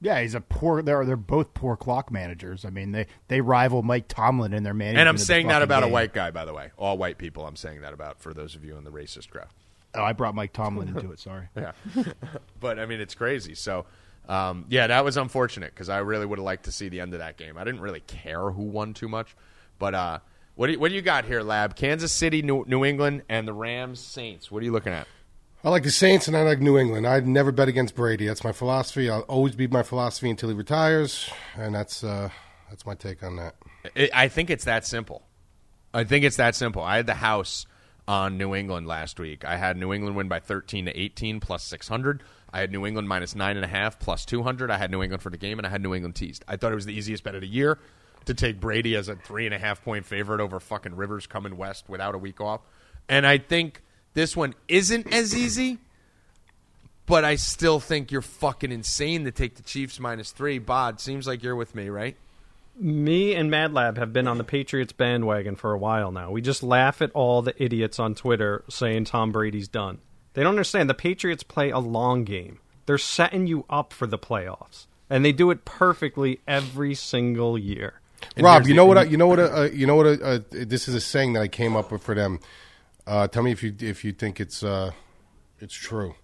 Yeah, 0.00 0.20
he's 0.20 0.34
a 0.34 0.40
poor. 0.40 0.82
They're 0.82 1.04
they're 1.04 1.16
both 1.16 1.54
poor 1.54 1.76
clock 1.76 2.10
managers. 2.10 2.64
I 2.64 2.70
mean, 2.70 2.92
they 2.92 3.06
they 3.28 3.40
rival 3.40 3.82
Mike 3.82 4.08
Tomlin 4.08 4.52
in 4.52 4.62
their 4.62 4.74
management. 4.74 5.00
And 5.00 5.08
I'm 5.08 5.18
saying 5.18 5.48
that 5.48 5.62
about 5.62 5.82
a 5.82 5.88
white 5.88 6.12
guy, 6.12 6.30
by 6.30 6.44
the 6.44 6.52
way. 6.52 6.70
All 6.76 6.98
white 6.98 7.18
people. 7.18 7.46
I'm 7.46 7.56
saying 7.56 7.80
that 7.80 7.92
about 7.92 8.20
for 8.20 8.34
those 8.34 8.54
of 8.54 8.64
you 8.64 8.76
in 8.76 8.84
the 8.84 8.90
racist 8.90 9.30
crowd. 9.30 9.48
Oh, 9.96 10.02
I 10.04 10.12
brought 10.12 10.34
Mike 10.34 10.52
Tomlin 10.52 10.88
into 10.88 11.10
it. 11.12 11.18
Sorry. 11.18 11.48
Yeah, 11.56 11.72
but 12.60 12.78
I 12.78 12.86
mean 12.86 13.00
it's 13.00 13.14
crazy. 13.14 13.54
So, 13.54 13.86
um, 14.28 14.66
yeah, 14.68 14.86
that 14.86 15.04
was 15.04 15.16
unfortunate 15.16 15.74
because 15.74 15.88
I 15.88 15.98
really 15.98 16.26
would 16.26 16.38
have 16.38 16.44
liked 16.44 16.64
to 16.64 16.72
see 16.72 16.88
the 16.88 17.00
end 17.00 17.14
of 17.14 17.20
that 17.20 17.36
game. 17.36 17.56
I 17.56 17.64
didn't 17.64 17.80
really 17.80 18.00
care 18.00 18.50
who 18.50 18.62
won 18.62 18.94
too 18.94 19.08
much, 19.08 19.36
but 19.78 19.94
uh, 19.94 20.18
what 20.54 20.66
do 20.68 20.74
you, 20.74 20.78
what 20.80 20.88
do 20.88 20.94
you 20.94 21.02
got 21.02 21.24
here, 21.24 21.42
Lab? 21.42 21.76
Kansas 21.76 22.12
City, 22.12 22.42
New, 22.42 22.64
New 22.66 22.84
England, 22.84 23.22
and 23.28 23.46
the 23.46 23.52
Rams 23.52 24.00
Saints. 24.00 24.50
What 24.50 24.62
are 24.62 24.64
you 24.64 24.72
looking 24.72 24.92
at? 24.92 25.06
I 25.64 25.70
like 25.70 25.82
the 25.82 25.90
Saints 25.90 26.28
and 26.28 26.36
I 26.36 26.42
like 26.42 26.60
New 26.60 26.78
England. 26.78 27.06
I'd 27.06 27.26
never 27.26 27.50
bet 27.50 27.68
against 27.68 27.94
Brady. 27.96 28.26
That's 28.26 28.44
my 28.44 28.52
philosophy. 28.52 29.10
I'll 29.10 29.22
always 29.22 29.56
be 29.56 29.66
my 29.66 29.82
philosophy 29.82 30.30
until 30.30 30.48
he 30.48 30.54
retires, 30.54 31.28
and 31.56 31.74
that's 31.74 32.04
uh, 32.04 32.28
that's 32.70 32.86
my 32.86 32.94
take 32.94 33.22
on 33.22 33.36
that. 33.36 33.56
I 33.96 34.10
I 34.14 34.28
think 34.28 34.48
it's 34.50 34.64
that 34.64 34.86
simple. 34.86 35.26
I 35.92 36.04
think 36.04 36.24
it's 36.24 36.36
that 36.36 36.54
simple. 36.54 36.82
I 36.82 36.96
had 36.96 37.06
the 37.06 37.14
house 37.14 37.66
on 38.08 38.38
New 38.38 38.54
England 38.54 38.86
last 38.86 39.18
week. 39.18 39.44
I 39.44 39.56
had 39.56 39.76
New 39.76 39.92
England 39.92 40.16
win 40.16 40.28
by 40.28 40.40
13 40.40 40.86
to 40.86 40.98
18 40.98 41.40
plus 41.40 41.64
600. 41.64 42.22
I 42.52 42.60
had 42.60 42.70
New 42.70 42.86
England 42.86 43.08
minus 43.08 43.34
nine 43.34 43.56
and 43.56 43.64
a 43.64 43.68
half 43.68 43.98
plus 43.98 44.24
200. 44.24 44.70
I 44.70 44.78
had 44.78 44.90
New 44.90 45.02
England 45.02 45.22
for 45.22 45.30
the 45.30 45.36
game, 45.36 45.58
and 45.58 45.66
I 45.66 45.70
had 45.70 45.82
New 45.82 45.94
England 45.94 46.14
teased. 46.14 46.44
I 46.46 46.56
thought 46.56 46.72
it 46.72 46.76
was 46.76 46.86
the 46.86 46.94
easiest 46.94 47.24
bet 47.24 47.34
of 47.34 47.40
the 47.40 47.48
year 47.48 47.78
to 48.26 48.34
take 48.34 48.60
Brady 48.60 48.94
as 48.96 49.08
a 49.08 49.16
three 49.16 49.46
and 49.46 49.54
a 49.54 49.58
half 49.58 49.82
point 49.84 50.04
favorite 50.06 50.40
over 50.40 50.60
fucking 50.60 50.96
Rivers 50.96 51.26
coming 51.26 51.56
west 51.56 51.88
without 51.88 52.14
a 52.14 52.18
week 52.18 52.40
off. 52.40 52.60
And 53.08 53.26
I 53.26 53.38
think 53.38 53.82
this 54.14 54.36
one 54.36 54.54
isn't 54.68 55.12
as 55.12 55.34
easy, 55.34 55.78
but 57.06 57.24
I 57.24 57.36
still 57.36 57.80
think 57.80 58.10
you're 58.10 58.22
fucking 58.22 58.72
insane 58.72 59.24
to 59.24 59.30
take 59.30 59.56
the 59.56 59.62
Chiefs 59.62 60.00
minus 60.00 60.32
three. 60.32 60.58
Bod, 60.58 61.00
seems 61.00 61.26
like 61.26 61.42
you're 61.42 61.56
with 61.56 61.74
me, 61.74 61.88
right? 61.88 62.16
Me 62.78 63.34
and 63.34 63.50
Mad 63.50 63.72
Lab 63.72 63.96
have 63.96 64.12
been 64.12 64.28
on 64.28 64.36
the 64.38 64.44
Patriots 64.44 64.92
bandwagon 64.92 65.56
for 65.56 65.72
a 65.72 65.78
while 65.78 66.12
now. 66.12 66.30
We 66.30 66.42
just 66.42 66.62
laugh 66.62 67.00
at 67.00 67.10
all 67.12 67.40
the 67.40 67.54
idiots 67.62 67.98
on 67.98 68.14
Twitter 68.14 68.64
saying 68.68 69.04
Tom 69.06 69.32
Brady's 69.32 69.68
done. 69.68 69.98
They 70.34 70.42
don't 70.42 70.50
understand 70.50 70.90
the 70.90 70.94
Patriots 70.94 71.42
play 71.42 71.70
a 71.70 71.78
long 71.78 72.24
game. 72.24 72.58
They're 72.84 72.98
setting 72.98 73.46
you 73.46 73.64
up 73.70 73.92
for 73.92 74.06
the 74.06 74.18
playoffs. 74.18 74.86
and 75.08 75.24
they 75.24 75.32
do 75.32 75.50
it 75.52 75.64
perfectly 75.64 76.40
every 76.48 76.92
single 76.94 77.56
year. 77.56 78.00
Rob, 78.38 78.62
here's 78.62 78.68
you 78.68 78.74
the- 78.74 78.76
know 78.76 78.86
what? 78.86 78.98
I, 78.98 79.02
you 79.04 79.16
know 79.16 79.26
what? 79.28 79.38
Uh, 79.38 79.42
uh, 79.44 79.68
you 79.72 79.86
know 79.86 79.94
what? 79.94 80.06
Uh, 80.06 80.10
uh, 80.24 80.38
this 80.50 80.88
is 80.88 80.94
a 80.96 81.00
saying 81.00 81.32
that 81.34 81.42
I 81.42 81.48
came 81.48 81.76
up 81.76 81.92
with 81.92 82.02
for 82.02 82.14
them. 82.14 82.40
Uh, 83.06 83.28
tell 83.28 83.42
me 83.44 83.52
if 83.52 83.62
you 83.62 83.72
if 83.80 84.04
you 84.04 84.12
think 84.12 84.40
it's 84.40 84.62
uh, 84.64 84.90
it's 85.60 85.74
true. 85.74 86.16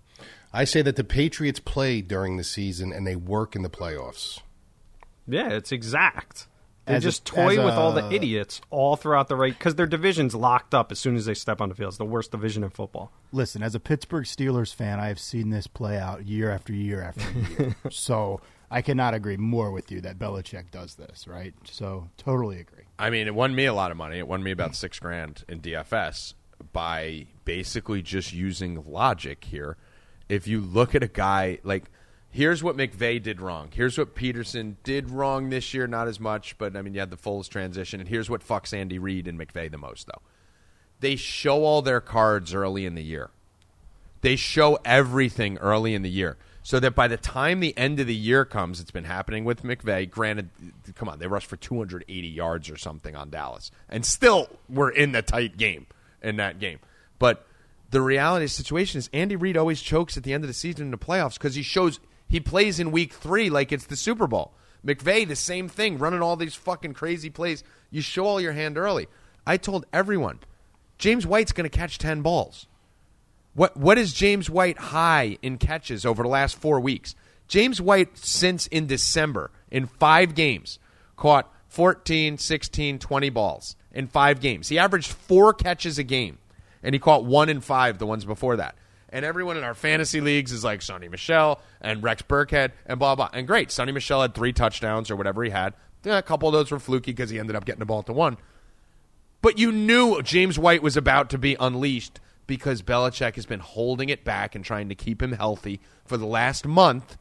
I 0.53 0.65
say 0.65 0.83
that 0.83 0.97
the 0.97 1.05
Patriots 1.05 1.61
play 1.61 2.01
during 2.03 2.37
the 2.39 2.45
season 2.45 2.93
and 2.93 3.07
they 3.07 3.15
work 3.17 3.55
in 3.57 3.63
the 3.63 3.71
playoffs. 3.71 4.41
Yeah, 5.27 5.51
it's 5.51 5.73
exact. 5.73 6.47
They 6.87 6.95
As 6.95 7.05
a- 7.05 7.09
just 7.09 7.25
toy 7.25 7.59
as 7.59 7.65
with 7.65 7.75
all 7.75 7.93
the 7.93 8.11
idiots 8.13 8.61
all 8.71 8.97
throughout 8.97 9.29
the 9.29 9.37
right 9.37 9.57
because 9.57 9.77
their 9.77 9.87
division's 9.87 10.35
locked 10.35 10.75
up 10.75 10.91
as 10.91 10.99
soon 10.99 11.15
as 11.15 11.27
they 11.27 11.35
step 11.35 11.61
on 11.61 11.69
the 11.69 11.75
field. 11.77 11.91
It's 11.91 11.99
the 11.99 12.05
worst 12.05 12.33
division 12.33 12.65
in 12.65 12.71
football. 12.71 13.13
Listen, 13.31 13.63
as 13.63 13.77
a 13.77 13.81
Pittsburgh 13.81 14.25
Steelers 14.25 14.75
fan, 14.75 14.99
I 14.99 15.07
have 15.07 15.21
seen 15.21 15.51
this 15.51 15.69
play 15.69 15.97
out 15.97 16.27
year 16.27 16.51
after 16.51 16.73
year 16.73 17.01
after 17.03 17.63
year. 17.63 17.77
so 17.91 18.41
I 18.69 18.83
cannot 18.83 19.15
agree 19.15 19.37
more 19.37 19.71
with 19.71 19.93
you 19.93 20.01
that 20.01 20.19
Belichick 20.19 20.73
does 20.73 20.97
this, 20.97 21.29
right? 21.29 21.55
So 21.71 22.09
totally 22.17 22.59
agree. 22.59 22.85
I 22.99 23.11
mean, 23.11 23.29
it 23.29 23.35
won 23.35 23.55
me 23.55 23.67
a 23.67 23.75
lot 23.75 23.93
of 23.93 23.97
money. 23.97 24.19
It 24.19 24.27
won 24.27 24.43
me 24.43 24.51
about 24.51 24.75
six 24.75 24.99
grand 24.99 25.45
in 25.49 25.61
DFS 25.61 26.35
by 26.73 27.27
basically 27.45 28.03
just 28.03 28.33
using 28.33 28.83
logic 28.91 29.45
here. 29.45 29.77
If 30.29 30.49
you 30.49 30.61
look 30.61 30.95
at 30.97 31.03
a 31.03 31.09
guy 31.09 31.59
like, 31.63 31.85
here's 32.33 32.63
what 32.63 32.77
McVay 32.77 33.23
did 33.23 33.41
wrong. 33.41 33.69
Here's 33.73 33.97
what 33.97 34.17
Pederson 34.17 34.77
did 34.83 35.11
wrong 35.11 35.51
this 35.51 35.73
year, 35.73 35.87
not 35.87 36.09
as 36.09 36.19
much, 36.19 36.59
but 36.59 36.75
I 36.77 36.83
mean, 36.83 36.95
you 36.95 37.01
had 37.01 37.11
the 37.11 37.17
Foles 37.17 37.49
transition, 37.49 38.01
and 38.01 38.09
here's 38.09 38.29
what 38.29 38.47
fucks 38.47 38.77
Andy 38.77 38.99
Reid 38.99 39.29
and 39.29 39.39
McVay 39.39 39.71
the 39.71 39.79
most, 39.79 40.07
though. 40.07 40.23
They 40.99 41.15
show 41.15 41.63
all 41.65 41.83
their 41.83 42.01
cards 42.01 42.55
early 42.55 42.87
in 42.87 42.95
the 42.95 43.03
year. 43.03 43.31
They 44.23 44.37
show 44.37 44.79
everything 44.85 45.59
early 45.59 45.95
in 45.95 46.03
the 46.03 46.11
year. 46.11 46.39
So 46.65 46.79
that 46.79 46.95
by 46.95 47.09
the 47.09 47.17
time 47.17 47.59
the 47.59 47.77
end 47.77 47.99
of 47.99 48.07
the 48.07 48.15
year 48.15 48.45
comes, 48.45 48.79
it's 48.79 48.93
been 48.93 49.03
happening 49.03 49.45
with 49.45 49.65
McVay. 49.65 50.09
Granted, 50.09 50.49
come 50.95 51.09
on, 51.09 51.19
they 51.19 51.27
rushed 51.27 51.49
for 51.49 51.57
280 51.57 52.29
yards 52.29 52.71
or 52.71 52.77
something 52.77 53.17
on 53.17 53.31
Dallas, 53.31 53.73
and 53.89 54.07
still 54.07 54.49
we're 54.69 54.91
in 54.91 55.11
the 55.11 55.23
tight 55.23 55.57
game 55.57 55.87
in 56.23 56.37
that 56.37 56.61
game. 56.61 56.79
But 57.19 57.45
the 57.91 58.01
reality 58.01 58.45
of 58.45 58.51
the 58.51 58.55
situation 58.55 59.01
is 59.01 59.11
Andy 59.13 59.35
Reid 59.35 59.57
always 59.57 59.83
chokes 59.83 60.17
at 60.17 60.23
the 60.23 60.33
end 60.33 60.45
of 60.45 60.49
the 60.49 60.55
season 60.55 60.87
in 60.87 60.91
the 60.93 60.99
playoffs 60.99 61.35
because 61.35 61.57
he 61.57 61.63
shows 61.63 61.99
he 62.33 62.41
plays 62.41 62.81
in 62.81 62.93
week 62.93 63.13
three 63.13 63.51
like 63.51 63.73
it's 63.73 63.85
the 63.85 63.95
Super 63.95 64.27
Bowl. 64.27 64.55
McVay, 64.83 65.29
the 65.29 65.37
same 65.37 65.69
thing, 65.69 65.99
running 65.99 66.23
all 66.23 66.35
these 66.35 66.55
fucking 66.55 66.95
crazy 66.95 67.29
plays. 67.29 67.63
You 67.91 68.01
show 68.01 68.25
all 68.25 68.41
your 68.41 68.55
hand 68.55 68.79
early. 68.79 69.07
I 69.47 69.59
told 69.59 69.85
everyone, 69.93 70.39
James 70.97 71.27
White's 71.27 71.53
going 71.53 71.69
to 71.69 71.77
catch 71.79 71.99
10 71.99 72.23
balls. 72.23 72.69
What 73.53 73.77
what 73.77 73.99
is 73.99 74.15
James 74.15 74.49
White 74.49 74.79
high 74.79 75.37
in 75.43 75.59
catches 75.59 76.07
over 76.07 76.23
the 76.23 76.29
last 76.31 76.57
four 76.57 76.81
weeks? 76.81 77.15
James 77.49 77.83
White 77.83 78.17
since 78.17 78.67
in 78.69 78.87
December 78.87 79.51
in 79.71 79.85
five 79.85 80.35
games 80.35 80.79
caught 81.17 81.53
14, 81.69 82.39
16, 82.39 82.99
20 82.99 83.29
balls 83.29 83.77
in 83.93 84.07
five 84.07 84.41
games. 84.41 84.71
He 84.71 84.79
averaged 84.79 85.13
four 85.13 85.53
catches 85.53 85.99
a 85.99 86.03
game, 86.03 86.39
and 86.83 86.95
he 86.95 86.99
caught 86.99 87.27
one 87.27 87.51
in 87.51 87.61
five 87.61 87.99
the 87.99 88.07
ones 88.07 88.25
before 88.25 88.57
that. 88.57 88.75
And 89.13 89.25
everyone 89.25 89.59
in 89.59 89.65
our 89.65 89.75
fantasy 89.75 90.21
leagues 90.21 90.53
is 90.53 90.65
like 90.65 90.81
Sony 90.81 91.11
Michel 91.11 91.61
and 91.81 92.03
Rex 92.03 92.23
Burkhead 92.23 92.73
and 92.87 92.99
blah 92.99 93.15
blah. 93.15 93.29
And 93.33 93.47
great, 93.47 93.69
Sony 93.69 93.93
Michel 93.93 94.23
had 94.23 94.35
three 94.35 94.53
touchdowns 94.53 95.11
or 95.11 95.17
whatever 95.17 95.45
he 95.45 95.51
had. 95.51 95.75
Yeah, 96.03 96.19
a 96.19 96.23
couple 96.23 96.49
of 96.49 96.53
those 96.53 96.71
were 96.71 96.81
fluky 96.81 97.13
because 97.13 97.31
he 97.31 97.39
ended 97.39 97.55
up 97.55 97.65
getting 97.65 97.81
the 97.81 97.87
ball 97.87 98.03
to 98.05 98.13
one. 98.13 98.39
But 99.43 99.59
you 99.59 99.71
knew 99.71 100.23
James 100.23 100.59
White 100.59 100.83
was 100.83 100.97
about 100.97 101.31
to 101.31 101.39
be 101.39 101.57
unleashed 101.61 102.21
because 102.47 102.83
Belichick 102.83 103.37
has 103.37 103.47
been 103.47 103.61
holding 103.61 104.09
it 104.09 104.25
back 104.25 104.55
and 104.55 104.65
trying 104.65 104.89
to 104.89 104.95
keep 104.95 105.23
him 105.23 105.33
healthy 105.33 105.81
for 106.05 106.17
the 106.17 106.27
last 106.27 106.67
month 106.67 107.17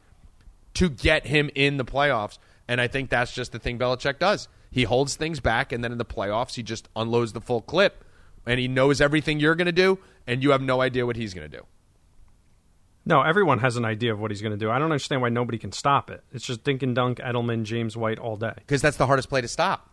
to 0.75 0.89
get 0.89 1.27
him 1.27 1.49
in 1.55 1.77
the 1.77 1.85
playoffs. 1.85 2.37
And 2.67 2.79
I 2.79 2.87
think 2.87 3.09
that's 3.09 3.33
just 3.33 3.51
the 3.51 3.59
thing 3.59 3.77
Belichick 3.77 4.19
does. 4.19 4.47
He 4.71 4.83
holds 4.83 5.15
things 5.15 5.39
back, 5.41 5.71
and 5.71 5.83
then 5.83 5.91
in 5.91 5.97
the 5.97 6.05
playoffs, 6.05 6.55
he 6.55 6.63
just 6.63 6.87
unloads 6.95 7.33
the 7.33 7.41
full 7.41 7.61
clip, 7.61 8.05
and 8.45 8.59
he 8.59 8.69
knows 8.69 9.01
everything 9.01 9.39
you're 9.39 9.55
going 9.55 9.65
to 9.65 9.73
do, 9.73 9.99
and 10.25 10.41
you 10.41 10.51
have 10.51 10.61
no 10.61 10.79
idea 10.79 11.05
what 11.05 11.17
he's 11.17 11.33
going 11.33 11.49
to 11.49 11.57
do. 11.57 11.65
No, 13.05 13.21
everyone 13.21 13.59
has 13.59 13.77
an 13.77 13.85
idea 13.85 14.13
of 14.13 14.19
what 14.19 14.29
he's 14.31 14.41
going 14.41 14.51
to 14.51 14.57
do. 14.57 14.69
I 14.69 14.75
don't 14.77 14.85
understand 14.91 15.21
why 15.21 15.29
nobody 15.29 15.57
can 15.57 15.71
stop 15.71 16.11
it. 16.11 16.23
It's 16.31 16.45
just 16.45 16.63
dink 16.63 16.83
and 16.83 16.95
dunk, 16.95 17.17
Edelman, 17.17 17.63
James 17.63 17.97
White 17.97 18.19
all 18.19 18.35
day. 18.37 18.53
Because 18.55 18.81
that's 18.81 18.97
the 18.97 19.07
hardest 19.07 19.27
play 19.29 19.41
to 19.41 19.47
stop. 19.47 19.89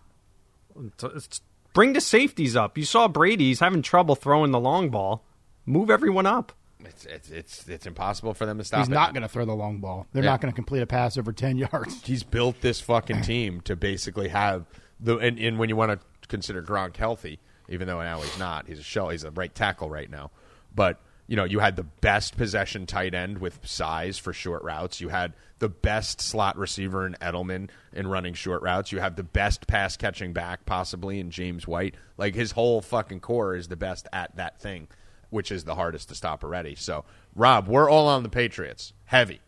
It's, 0.79 1.05
it's, 1.05 1.41
bring 1.73 1.95
the 1.95 2.01
safeties 2.01 2.55
up. 2.55 2.77
You 2.77 2.85
saw 2.85 3.09
Brady's 3.09 3.61
having 3.61 3.81
trouble 3.83 4.15
throwing 4.15 4.51
the 4.51 4.61
long 4.61 4.91
ball. 4.91 5.25
Move 5.65 5.91
everyone 5.91 6.27
up. 6.27 6.53
It's 6.85 7.07
it's 7.07 7.31
it's, 7.31 7.69
it's 7.69 7.87
impossible 7.87 8.35
for 8.35 8.47
them 8.47 8.59
to 8.59 8.65
stop. 8.65 8.79
He's 8.81 8.89
it. 8.89 8.93
not 8.93 9.13
going 9.13 9.23
to 9.23 9.29
throw 9.29 9.45
the 9.45 9.55
long 9.55 9.79
ball. 9.79 10.07
They're 10.13 10.23
Yeah. 10.23 10.31
not 10.31 10.41
going 10.41 10.53
to 10.53 10.55
complete 10.55 10.81
a 10.81 10.87
pass 10.87 11.19
over 11.19 11.33
10 11.33 11.57
yards. 11.57 12.03
he's 12.05 12.23
built 12.23 12.61
this 12.61 12.81
fucking 12.81 13.23
team 13.23 13.61
to 13.63 13.75
basically 13.75 14.29
have 14.29 14.67
the 15.01 15.17
and, 15.19 15.39
and 15.39 15.59
when 15.59 15.69
you 15.69 15.77
want 15.77 15.93
to 15.93 16.29
consider 16.29 16.63
Gronk 16.63 16.97
healthy, 16.97 17.41
even 17.69 17.89
though 17.89 18.01
now 18.01 18.21
he's 18.21 18.39
not, 18.39 18.69
he's 18.69 18.79
a 18.79 18.83
shell, 18.85 19.09
he's 19.09 19.25
a 19.25 19.31
right 19.33 19.53
tackle 19.53 19.91
right 19.91 20.09
now. 20.09 20.31
But 20.75 21.01
you 21.29 21.37
know, 21.37 21.45
you 21.45 21.61
had 21.61 21.77
the 21.77 21.85
best 21.85 22.37
possession 22.39 22.87
tight 22.87 23.15
end 23.15 23.39
with 23.39 23.61
size 23.63 24.19
for 24.19 24.33
short 24.33 24.63
routes. 24.65 25.01
You 25.01 25.11
had 25.11 25.35
the 25.59 25.69
best 25.69 26.23
slot 26.23 26.57
receiver 26.57 27.07
in 27.07 27.17
Edelman 27.21 27.69
in 27.93 28.07
running 28.07 28.33
short 28.33 28.63
routes. 28.63 28.93
You 28.93 29.01
have 29.01 29.15
the 29.15 29.23
best 29.23 29.67
pass 29.67 29.97
catching 29.97 30.33
back 30.33 30.65
possibly 30.65 31.21
in 31.21 31.31
James 31.31 31.69
White. 31.69 31.97
Like 32.17 32.35
his 32.35 32.53
whole 32.53 32.81
fucking 32.81 33.21
core 33.21 33.55
is 33.55 33.69
the 33.69 33.77
best 33.77 34.09
at 34.11 34.37
that 34.37 34.59
thing, 34.59 34.89
which 35.29 35.53
is 35.53 35.65
the 35.65 35.75
hardest 35.75 36.09
to 36.09 36.15
stop 36.15 36.43
already. 36.43 36.75
So, 36.75 37.05
Rob, 37.37 37.69
we're 37.69 37.91
all 37.91 38.09
on 38.09 38.23
the 38.23 38.31
Patriots. 38.31 38.95
Heavy. 39.05 39.41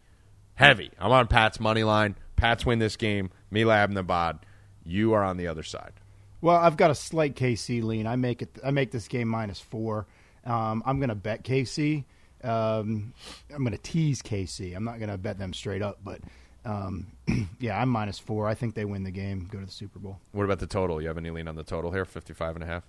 Heavy. 0.56 0.90
I'm 0.98 1.12
on 1.12 1.28
Pat's 1.28 1.58
money 1.58 1.82
line. 1.82 2.14
Pats 2.36 2.66
win 2.66 2.78
this 2.78 2.96
game. 2.96 3.30
Me 3.50 3.64
lab 3.64 3.90
Nabad. 3.90 4.40
You 4.84 5.14
are 5.14 5.24
on 5.24 5.38
the 5.38 5.46
other 5.46 5.62
side. 5.62 5.94
Well, 6.42 6.56
I've 6.56 6.76
got 6.76 6.90
a 6.90 6.94
slight 6.94 7.36
KC 7.36 7.82
lean. 7.82 8.06
I 8.06 8.16
make 8.16 8.42
it. 8.42 8.58
I 8.62 8.70
make 8.70 8.90
this 8.90 9.08
game 9.08 9.28
minus 9.28 9.60
four. 9.60 10.06
Um, 10.44 10.82
I'm 10.86 10.98
going 10.98 11.08
to 11.10 11.14
bet 11.14 11.44
KC. 11.44 12.04
Um, 12.42 13.12
I'm 13.54 13.58
going 13.62 13.72
to 13.72 13.78
tease 13.78 14.22
KC. 14.22 14.74
I'm 14.74 14.84
not 14.84 14.98
going 14.98 15.10
to 15.10 15.18
bet 15.18 15.38
them 15.38 15.52
straight 15.52 15.82
up, 15.82 15.98
but 16.02 16.20
um, 16.64 17.08
yeah, 17.60 17.80
I'm 17.80 17.88
minus 17.88 18.18
four. 18.18 18.46
I 18.46 18.54
think 18.54 18.74
they 18.74 18.84
win 18.84 19.02
the 19.04 19.10
game, 19.10 19.48
go 19.50 19.60
to 19.60 19.66
the 19.66 19.72
Super 19.72 19.98
Bowl. 19.98 20.18
What 20.32 20.44
about 20.44 20.58
the 20.58 20.66
total? 20.66 21.00
You 21.00 21.08
have 21.08 21.18
any 21.18 21.30
lean 21.30 21.48
on 21.48 21.56
the 21.56 21.64
total 21.64 21.90
here? 21.90 22.04
55 22.04 22.56
and 22.56 22.64
a 22.64 22.66
half? 22.66 22.84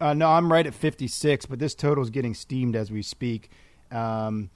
Uh, 0.00 0.14
no, 0.14 0.28
I'm 0.28 0.50
right 0.50 0.66
at 0.66 0.74
56, 0.74 1.46
but 1.46 1.58
this 1.58 1.74
total 1.74 2.02
is 2.04 2.10
getting 2.10 2.34
steamed 2.34 2.76
as 2.76 2.90
we 2.90 3.02
speak. 3.02 3.50
Um, 3.90 4.50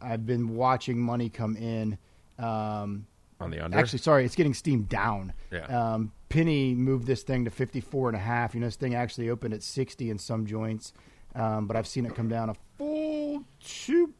I've 0.00 0.26
been 0.26 0.54
watching 0.54 1.00
money 1.00 1.28
come 1.28 1.56
in. 1.56 1.98
Um, 2.38 3.06
On 3.40 3.50
the 3.50 3.64
under? 3.64 3.76
Actually, 3.78 4.00
sorry, 4.00 4.24
it's 4.24 4.36
getting 4.36 4.54
steamed 4.54 4.88
down. 4.88 5.32
Yeah. 5.50 5.94
Um, 5.94 6.12
Penny 6.28 6.74
moved 6.74 7.06
this 7.06 7.22
thing 7.22 7.44
to 7.44 7.50
54 7.50 8.08
and 8.10 8.16
a 8.16 8.20
half. 8.20 8.54
You 8.54 8.60
know, 8.60 8.66
this 8.66 8.76
thing 8.76 8.94
actually 8.94 9.30
opened 9.30 9.54
at 9.54 9.62
60 9.62 10.10
in 10.10 10.18
some 10.18 10.46
joints, 10.46 10.92
um, 11.34 11.66
but 11.66 11.76
I've 11.76 11.86
seen 11.86 12.06
it 12.06 12.14
come 12.14 12.28
down 12.28 12.50
a 12.50 12.54
full 12.78 13.44
two 13.60 14.12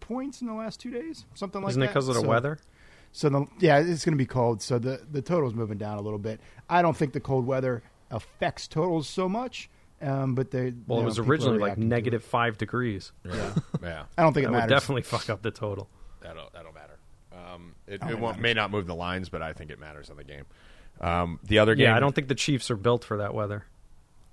points 0.00 0.40
in 0.40 0.46
the 0.46 0.54
last 0.54 0.80
two 0.80 0.90
days, 0.90 1.24
something 1.34 1.60
like 1.62 1.70
Isn't 1.70 1.80
that. 1.80 1.86
it 1.86 1.88
because 1.90 2.08
of 2.08 2.14
the 2.14 2.20
So- 2.22 2.28
weather? 2.28 2.58
So 3.12 3.28
the 3.28 3.46
yeah, 3.58 3.78
it's 3.78 4.04
going 4.04 4.12
to 4.12 4.18
be 4.22 4.26
cold. 4.26 4.62
So 4.62 4.78
the 4.78 5.00
the 5.10 5.20
total's 5.20 5.52
moving 5.54 5.78
down 5.78 5.98
a 5.98 6.00
little 6.00 6.18
bit. 6.18 6.40
I 6.68 6.80
don't 6.80 6.96
think 6.96 7.12
the 7.12 7.18
cold 7.20 7.44
weather 7.44 7.82
affects 8.10 8.68
totals 8.68 9.08
so 9.08 9.28
much. 9.28 9.68
Um, 10.02 10.34
but 10.36 10.50
they 10.52 10.72
Well, 10.86 10.98
you 11.00 11.02
it 11.02 11.06
was 11.06 11.18
originally 11.18 11.58
like 11.58 11.64
reacting 11.76 11.82
to 11.90 11.94
it. 11.94 11.98
negative 11.98 12.24
five 12.24 12.56
degrees. 12.56 13.10
Yeah. 13.24 13.54
yeah. 13.82 14.04
I 14.16 14.22
don't 14.22 14.32
think 14.32 14.44
That 14.46 14.50
it 14.50 14.52
would 14.52 14.58
matters. 14.60 14.70
definitely 14.70 15.02
fuck 15.02 15.28
up 15.28 15.42
the 15.42 15.50
total. 15.50 15.90
That'll, 16.22 16.48
that'll 16.54 16.72
matter. 16.72 16.98
Um, 17.32 17.74
it 17.86 18.00
Oh, 18.02 18.08
it 18.08 18.12
it 18.12 18.18
won't, 18.20 18.38
may 18.40 18.54
not 18.54 18.70
move 18.70 18.86
the 18.86 18.94
lines, 18.94 19.28
but 19.28 19.42
I 19.42 19.52
think 19.52 19.70
it 19.70 19.78
matters 19.80 20.08
on 20.08 20.16
the 20.16 20.24
game. 20.24 20.44
Um, 21.02 21.38
the 21.44 21.58
other 21.58 21.74
game. 21.74 21.84
Yeah, 21.86 21.96
I 21.96 22.00
don't 22.00 22.14
think 22.14 22.28
the 22.28 22.34
Chiefs 22.34 22.70
are 22.70 22.76
built 22.76 23.04
for 23.04 23.16
that 23.18 23.34
weather. 23.34 23.64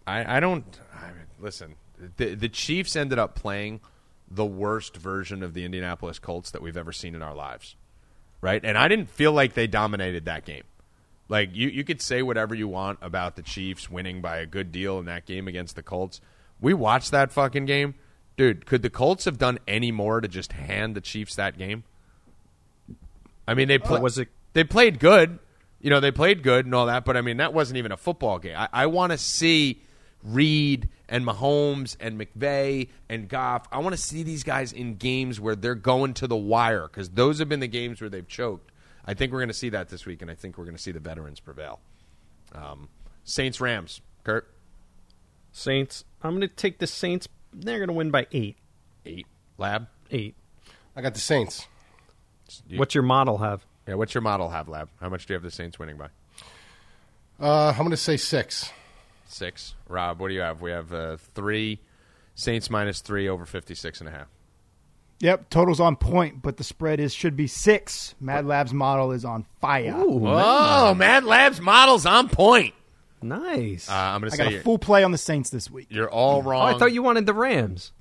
I, 0.06 0.38
I 0.38 0.40
don't. 0.40 0.80
I 0.94 1.08
mean, 1.08 1.26
listen, 1.40 1.76
the 2.18 2.36
the 2.36 2.50
Chiefs 2.50 2.96
ended 2.96 3.20
up 3.20 3.36
playing 3.36 3.82
the 4.30 4.46
worst 4.46 4.98
version 4.98 5.42
of 5.44 5.54
the 5.54 5.64
Indianapolis 5.66 6.20
Colts 6.20 6.52
that 6.52 6.62
we've 6.62 6.78
ever 6.78 6.92
seen 6.92 7.16
in 7.16 7.22
our 7.22 7.34
lives, 7.36 7.76
right? 8.42 8.64
And 8.64 8.78
I 8.78 8.88
didn't 8.88 9.10
feel 9.10 9.32
like 9.32 9.54
they 9.54 9.68
dominated 9.68 10.26
that 10.26 10.46
game. 10.46 10.64
Like 11.30 11.50
you, 11.54 11.68
you 11.70 11.84
could 11.84 12.02
say 12.02 12.22
whatever 12.22 12.56
you 12.56 12.68
want 12.68 13.00
about 13.02 13.36
the 13.36 13.42
Chiefs 13.42 13.90
winning 13.90 14.22
by 14.22 14.38
a 14.38 14.46
good 14.46 14.72
deal 14.72 15.00
in 15.00 15.06
that 15.06 15.26
game 15.26 15.48
against 15.48 15.76
the 15.76 15.84
Colts. 15.84 16.22
We 16.62 16.74
watched 16.74 17.12
that 17.12 17.32
fucking 17.32 17.66
game, 17.66 17.96
dude. 18.38 18.66
Could 18.66 18.82
the 18.82 18.90
Colts 18.90 19.26
have 19.26 19.38
done 19.38 19.60
any 19.68 19.92
more 19.92 20.22
to 20.22 20.28
just 20.28 20.54
hand 20.54 20.96
the 20.96 21.02
Chiefs 21.02 21.36
that 21.36 21.58
game? 21.58 21.84
I 23.48 23.54
mean, 23.54 23.68
they 23.68 23.76
uh, 23.80 23.86
played. 23.86 24.02
was 24.02 24.18
it- 24.18 24.30
They 24.54 24.64
played 24.64 25.00
good. 25.00 25.40
You 25.80 25.90
know, 25.90 26.00
they 26.00 26.12
played 26.12 26.42
good 26.44 26.66
and 26.66 26.74
all 26.74 26.88
that, 26.88 27.06
but 27.06 27.16
I 27.16 27.22
mean, 27.22 27.38
that 27.38 27.54
wasn't 27.54 27.78
even 27.78 27.92
a 27.92 27.98
football 27.98 28.40
game. 28.40 28.56
I, 28.58 28.68
I 28.74 28.86
want 28.88 29.12
to 29.12 29.18
see 29.18 29.82
Reid 30.24 30.90
and 31.08 31.26
Mahomes 31.26 31.96
and 32.00 32.20
McVay 32.20 32.90
and 33.10 33.30
Goff. 33.30 33.68
I 33.72 33.80
want 33.80 33.96
to 33.96 34.02
see 34.02 34.24
these 34.24 34.44
guys 34.44 34.74
in 34.74 34.96
games 34.96 35.40
where 35.40 35.56
they're 35.56 35.76
going 35.76 36.14
to 36.16 36.28
the 36.28 36.36
wire 36.36 36.88
because 36.88 37.10
those 37.10 37.40
have 37.40 37.50
been 37.50 37.60
the 37.60 37.68
games 37.68 38.02
where 38.02 38.10
they've 38.10 38.28
choked. 38.28 38.72
I 39.06 39.14
think 39.14 39.32
we're 39.32 39.40
going 39.40 39.48
to 39.50 39.54
see 39.54 39.70
that 39.70 39.90
this 39.90 40.06
week, 40.06 40.22
and 40.22 40.30
I 40.30 40.36
think 40.36 40.58
we're 40.58 40.66
going 40.66 40.76
to 40.76 40.82
see 40.82 40.92
the 40.92 41.00
veterans 41.00 41.40
prevail. 41.40 41.80
Um, 42.54 42.90
Saints 43.24 43.62
Rams, 43.62 44.02
Kurt 44.24 44.54
Saints. 45.52 46.04
I'm 46.22 46.32
going 46.32 46.48
to 46.48 46.54
take 46.54 46.80
the 46.80 46.88
Saints. 46.88 47.28
They're 47.54 47.78
going 47.78 47.88
to 47.88 47.94
win 47.94 48.12
by 48.12 48.28
eight. 48.32 48.58
eight, 49.06 49.28
Lab. 49.58 49.88
Eight. 50.12 50.36
I 50.96 51.02
got 51.02 51.14
the 51.14 51.20
Saints. 51.20 51.68
What's 52.76 52.96
your 52.96 53.04
model 53.04 53.38
have? 53.40 53.66
Yeah, 53.88 53.96
what's 53.96 54.14
your 54.14 54.22
model 54.22 54.50
have, 54.50 54.68
Lab? 54.68 54.90
How 55.00 55.10
much 55.10 55.26
do 55.26 55.34
you 55.34 55.36
have 55.36 55.44
the 55.44 55.52
Saints 55.52 55.80
winning 55.80 55.98
by? 55.98 56.08
Uh, 57.40 57.70
I'm 57.70 57.78
going 57.78 57.92
to 57.92 57.98
say 57.98 58.18
six. 58.18 58.72
Six. 59.28 59.76
Rob, 59.88 60.20
what 60.20 60.30
do 60.30 60.34
you 60.34 60.42
have? 60.42 60.62
We 60.62 60.72
have 60.72 60.94
uh, 60.94 61.18
three. 61.36 61.80
Saints 62.36 62.70
minus 62.70 63.02
three 63.02 63.28
over 63.28 63.46
56 63.46 64.00
and 64.00 64.08
a 64.08 64.12
half. 64.12 64.28
Yep, 65.20 65.50
totals 65.50 65.80
on 65.80 65.96
point, 65.96 66.44
but 66.44 66.58
the 66.58 66.64
spread 66.64 67.00
is 67.00 67.12
should 67.12 67.36
be 67.36 67.48
six. 67.48 68.14
Mad 68.20 68.46
Lab's 68.46 68.74
model 68.74 69.12
is 69.12 69.26
on 69.26 69.46
fire. 69.60 69.94
Oh, 69.96 70.94
Mad 70.94 71.24
Labs 71.24 71.60
models 71.60 72.06
on 72.06 72.30
point. 72.30 72.76
Nice. 73.24 73.90
Uh, 73.90 73.94
I'm 73.94 74.22
going 74.22 74.30
to 74.30 74.36
I 74.36 74.38
say 74.38 74.44
got 74.44 74.48
a 74.50 74.52
you're, 74.54 74.62
full 74.62 74.78
play 74.78 75.04
on 75.04 75.12
the 75.12 75.18
Saints 75.18 75.50
this 75.50 75.72
week. 75.72 75.88
you're 75.90 76.10
all 76.10 76.38
oh, 76.38 76.42
wrong. 76.44 76.76
I 76.76 76.78
thought 76.78 76.94
you 76.94 77.02
wanted 77.02 77.26
the 77.26 77.34
Rams. 77.34 77.92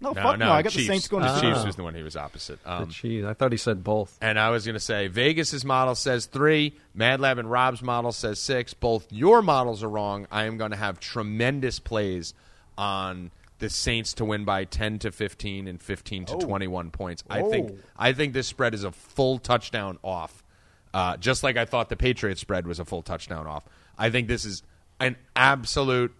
No, 0.00 0.12
No, 0.12 0.22
fuck 0.22 0.38
no, 0.38 0.46
no. 0.46 0.52
I 0.52 0.62
got 0.62 0.72
Chiefs. 0.72 0.86
the 0.86 0.92
Saints 0.94 1.08
going 1.08 1.22
to 1.24 1.28
the 1.28 1.40
Super 1.40 1.52
Chiefs 1.54 1.66
was 1.66 1.76
the 1.76 1.82
one 1.82 1.94
he 1.94 2.02
was 2.02 2.16
opposite. 2.16 2.58
Um, 2.64 2.86
Jeez, 2.88 3.26
I 3.26 3.34
thought 3.34 3.52
he 3.52 3.58
said 3.58 3.84
both. 3.84 4.16
And 4.22 4.38
I 4.38 4.48
was 4.50 4.64
going 4.64 4.74
to 4.74 4.80
say 4.80 5.08
Vegas's 5.08 5.64
model 5.64 5.94
says 5.94 6.26
three, 6.26 6.74
Mad 6.94 7.20
Lab 7.20 7.38
and 7.38 7.50
Rob's 7.50 7.82
model 7.82 8.12
says 8.12 8.38
six. 8.38 8.72
Both 8.72 9.12
your 9.12 9.42
models 9.42 9.82
are 9.82 9.88
wrong. 9.90 10.26
I 10.30 10.44
am 10.44 10.56
going 10.56 10.70
to 10.70 10.76
have 10.76 11.00
tremendous 11.00 11.78
plays 11.78 12.32
on 12.78 13.30
the 13.58 13.68
Saints 13.68 14.14
to 14.14 14.24
win 14.24 14.46
by 14.46 14.64
ten 14.64 14.98
to 15.00 15.12
fifteen 15.12 15.68
and 15.68 15.80
fifteen 15.82 16.24
to 16.24 16.36
twenty-one 16.38 16.90
points. 16.90 17.22
I 17.28 17.42
think 17.42 17.78
I 17.94 18.14
think 18.14 18.32
this 18.32 18.46
spread 18.46 18.72
is 18.72 18.84
a 18.84 18.92
full 18.92 19.38
touchdown 19.38 19.98
off. 20.02 20.42
Uh, 20.94 21.18
just 21.18 21.42
like 21.44 21.58
I 21.58 21.66
thought 21.66 21.90
the 21.90 21.96
Patriots 21.96 22.40
spread 22.40 22.66
was 22.66 22.80
a 22.80 22.86
full 22.86 23.02
touchdown 23.02 23.46
off. 23.46 23.64
I 23.98 24.08
think 24.08 24.28
this 24.28 24.46
is 24.46 24.62
an 24.98 25.16
absolute 25.36 26.14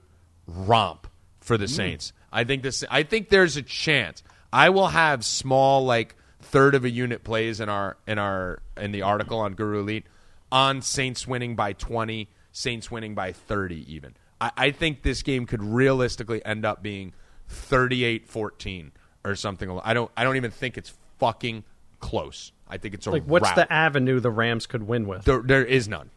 romp 0.46 1.06
for 1.40 1.56
the 1.56 1.66
Saints. 1.66 2.12
I 2.32 2.44
think 2.44 2.62
this. 2.62 2.84
I 2.90 3.02
think 3.02 3.28
there's 3.28 3.56
a 3.56 3.62
chance. 3.62 4.22
I 4.52 4.70
will 4.70 4.88
have 4.88 5.24
small, 5.24 5.84
like 5.84 6.16
third 6.40 6.74
of 6.74 6.84
a 6.84 6.90
unit 6.90 7.24
plays 7.24 7.60
in 7.60 7.68
our 7.68 7.96
in 8.06 8.18
our 8.18 8.62
in 8.76 8.92
the 8.92 9.02
article 9.02 9.38
on 9.38 9.54
Guru 9.54 9.80
Elite 9.80 10.06
on 10.50 10.82
Saints 10.82 11.26
winning 11.26 11.54
by 11.56 11.72
twenty, 11.72 12.28
Saints 12.52 12.90
winning 12.90 13.14
by 13.14 13.32
thirty. 13.32 13.84
Even 13.92 14.14
I, 14.40 14.50
I 14.56 14.70
think 14.70 15.02
this 15.02 15.22
game 15.22 15.46
could 15.46 15.62
realistically 15.62 16.44
end 16.44 16.64
up 16.64 16.82
being 16.82 17.12
38-14 17.50 18.90
or 19.24 19.34
something. 19.34 19.80
I 19.84 19.94
don't. 19.94 20.10
I 20.16 20.24
don't 20.24 20.36
even 20.36 20.50
think 20.50 20.78
it's 20.78 20.92
fucking 21.18 21.64
close. 21.98 22.52
I 22.68 22.78
think 22.78 22.94
it's 22.94 23.06
a 23.06 23.10
Like, 23.10 23.24
what's 23.24 23.44
rout. 23.44 23.56
the 23.56 23.72
avenue 23.72 24.20
the 24.20 24.30
Rams 24.30 24.66
could 24.66 24.84
win 24.84 25.06
with? 25.06 25.24
There, 25.24 25.42
there 25.42 25.64
is 25.64 25.88
none. 25.88 26.10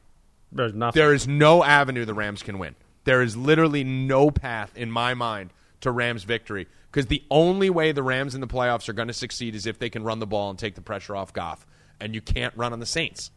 There's 0.51 0.73
nothing. 0.73 0.99
There 0.99 1.13
is 1.13 1.27
no 1.27 1.63
avenue 1.63 2.05
the 2.05 2.13
Rams 2.13 2.43
can 2.43 2.59
win. 2.59 2.75
There 3.05 3.21
is 3.21 3.35
literally 3.35 3.83
no 3.83 4.29
path 4.31 4.77
in 4.77 4.91
my 4.91 5.13
mind 5.13 5.51
to 5.83 5.91
Rams 5.91 6.23
victory 6.23 6.67
because 6.91 7.07
the 7.07 7.23
only 7.31 7.69
way 7.69 7.91
the 7.91 8.03
Rams 8.03 8.35
in 8.35 8.41
the 8.41 8.47
playoffs 8.47 8.89
are 8.89 8.93
going 8.93 9.07
to 9.07 9.13
succeed 9.13 9.55
is 9.55 9.65
if 9.65 9.79
they 9.79 9.89
can 9.89 10.03
run 10.03 10.19
the 10.19 10.27
ball 10.27 10.49
and 10.49 10.59
take 10.59 10.75
the 10.75 10.81
pressure 10.81 11.15
off 11.15 11.33
Goff, 11.33 11.65
and 11.99 12.13
you 12.13 12.21
can't 12.21 12.55
run 12.57 12.73
on 12.73 12.79
the 12.79 12.85
Saints. 12.85 13.31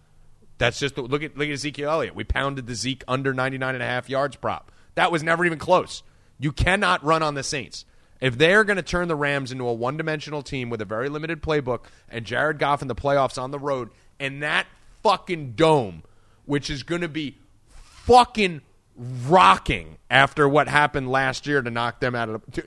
That's 0.59 0.78
just 0.78 0.97
look 0.97 1.23
at 1.23 1.36
look 1.36 1.48
at 1.48 1.52
Ezekiel 1.52 1.90
Elliott. 1.90 2.14
We 2.14 2.24
pounded 2.24 2.66
the 2.66 2.74
Zeke 2.74 3.05
under 3.06 3.35
99 3.35 3.74
and 3.74 3.82
a 3.82 3.86
half 3.86 4.09
yards 4.09 4.36
prop. 4.36 4.73
That 4.94 5.12
was 5.12 5.23
never 5.23 5.44
even 5.44 5.59
close. 5.59 6.02
You 6.39 6.52
cannot 6.52 7.05
run 7.05 7.23
on 7.23 7.35
the 7.35 7.43
Saints. 7.43 7.85
If 8.20 8.39
they're 8.39 8.64
going 8.64 8.78
to 8.78 8.82
turn 8.82 9.09
the 9.09 9.16
Rams 9.16 9.52
into 9.52 9.68
a 9.68 9.74
one-dimensional 9.74 10.40
team 10.43 10.70
with 10.70 10.81
a 10.81 10.86
very 10.86 11.10
limited 11.10 11.43
playbook 11.43 11.81
and 12.09 12.24
Jared 12.24 12.59
Goff 12.59 12.81
in 12.81 12.89
the 12.89 12.94
playoffs 12.94 13.40
on 13.40 13.51
the 13.51 13.59
road 13.59 13.90
and 14.18 14.43
that 14.43 14.66
fucking 15.02 15.52
dome 15.52 16.02
which 16.47 16.70
is 16.70 16.82
going 16.82 17.02
to 17.02 17.09
be 17.09 17.36
fucking 17.74 18.62
rocking 18.97 19.97
after 20.10 20.48
what 20.48 20.68
happened 20.68 21.10
last 21.10 21.47
year 21.47 21.60
to 21.62 21.70
knock 21.70 22.01
them 22.01 22.14
out 22.14 22.28
of 22.28 22.43
the 22.52 22.64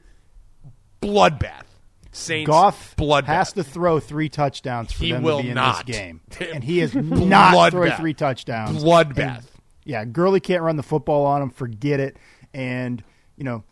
bloodbath. 1.01 1.64
Saints 2.11 2.47
Goff 2.47 2.95
bloodbath. 2.95 3.26
has 3.26 3.53
to 3.53 3.64
throw 3.64 3.99
three 3.99 4.30
touchdowns 4.30 4.91
for 4.91 5.03
He 5.03 5.11
them 5.11 5.22
will 5.22 5.38
to 5.38 5.43
be 5.43 5.49
in 5.49 5.56
not. 5.56 5.85
this 5.85 5.95
game, 5.95 6.22
and 6.53 6.64
he 6.64 6.80
is 6.81 6.95
not 6.95 7.72
throwing 7.72 7.91
three 7.93 8.14
touchdowns. 8.15 8.84
Bloodbath. 8.84 9.38
And, 9.38 9.45
yeah, 9.85 10.06
Gurley 10.06 10.39
can't 10.39 10.64
run 10.64 10.76
the 10.76 10.84
football 10.84 11.26
on 11.26 11.41
him. 11.41 11.49
Forget 11.51 11.99
it. 11.99 12.18
And 12.53 13.03
you 13.38 13.43
know, 13.43 13.64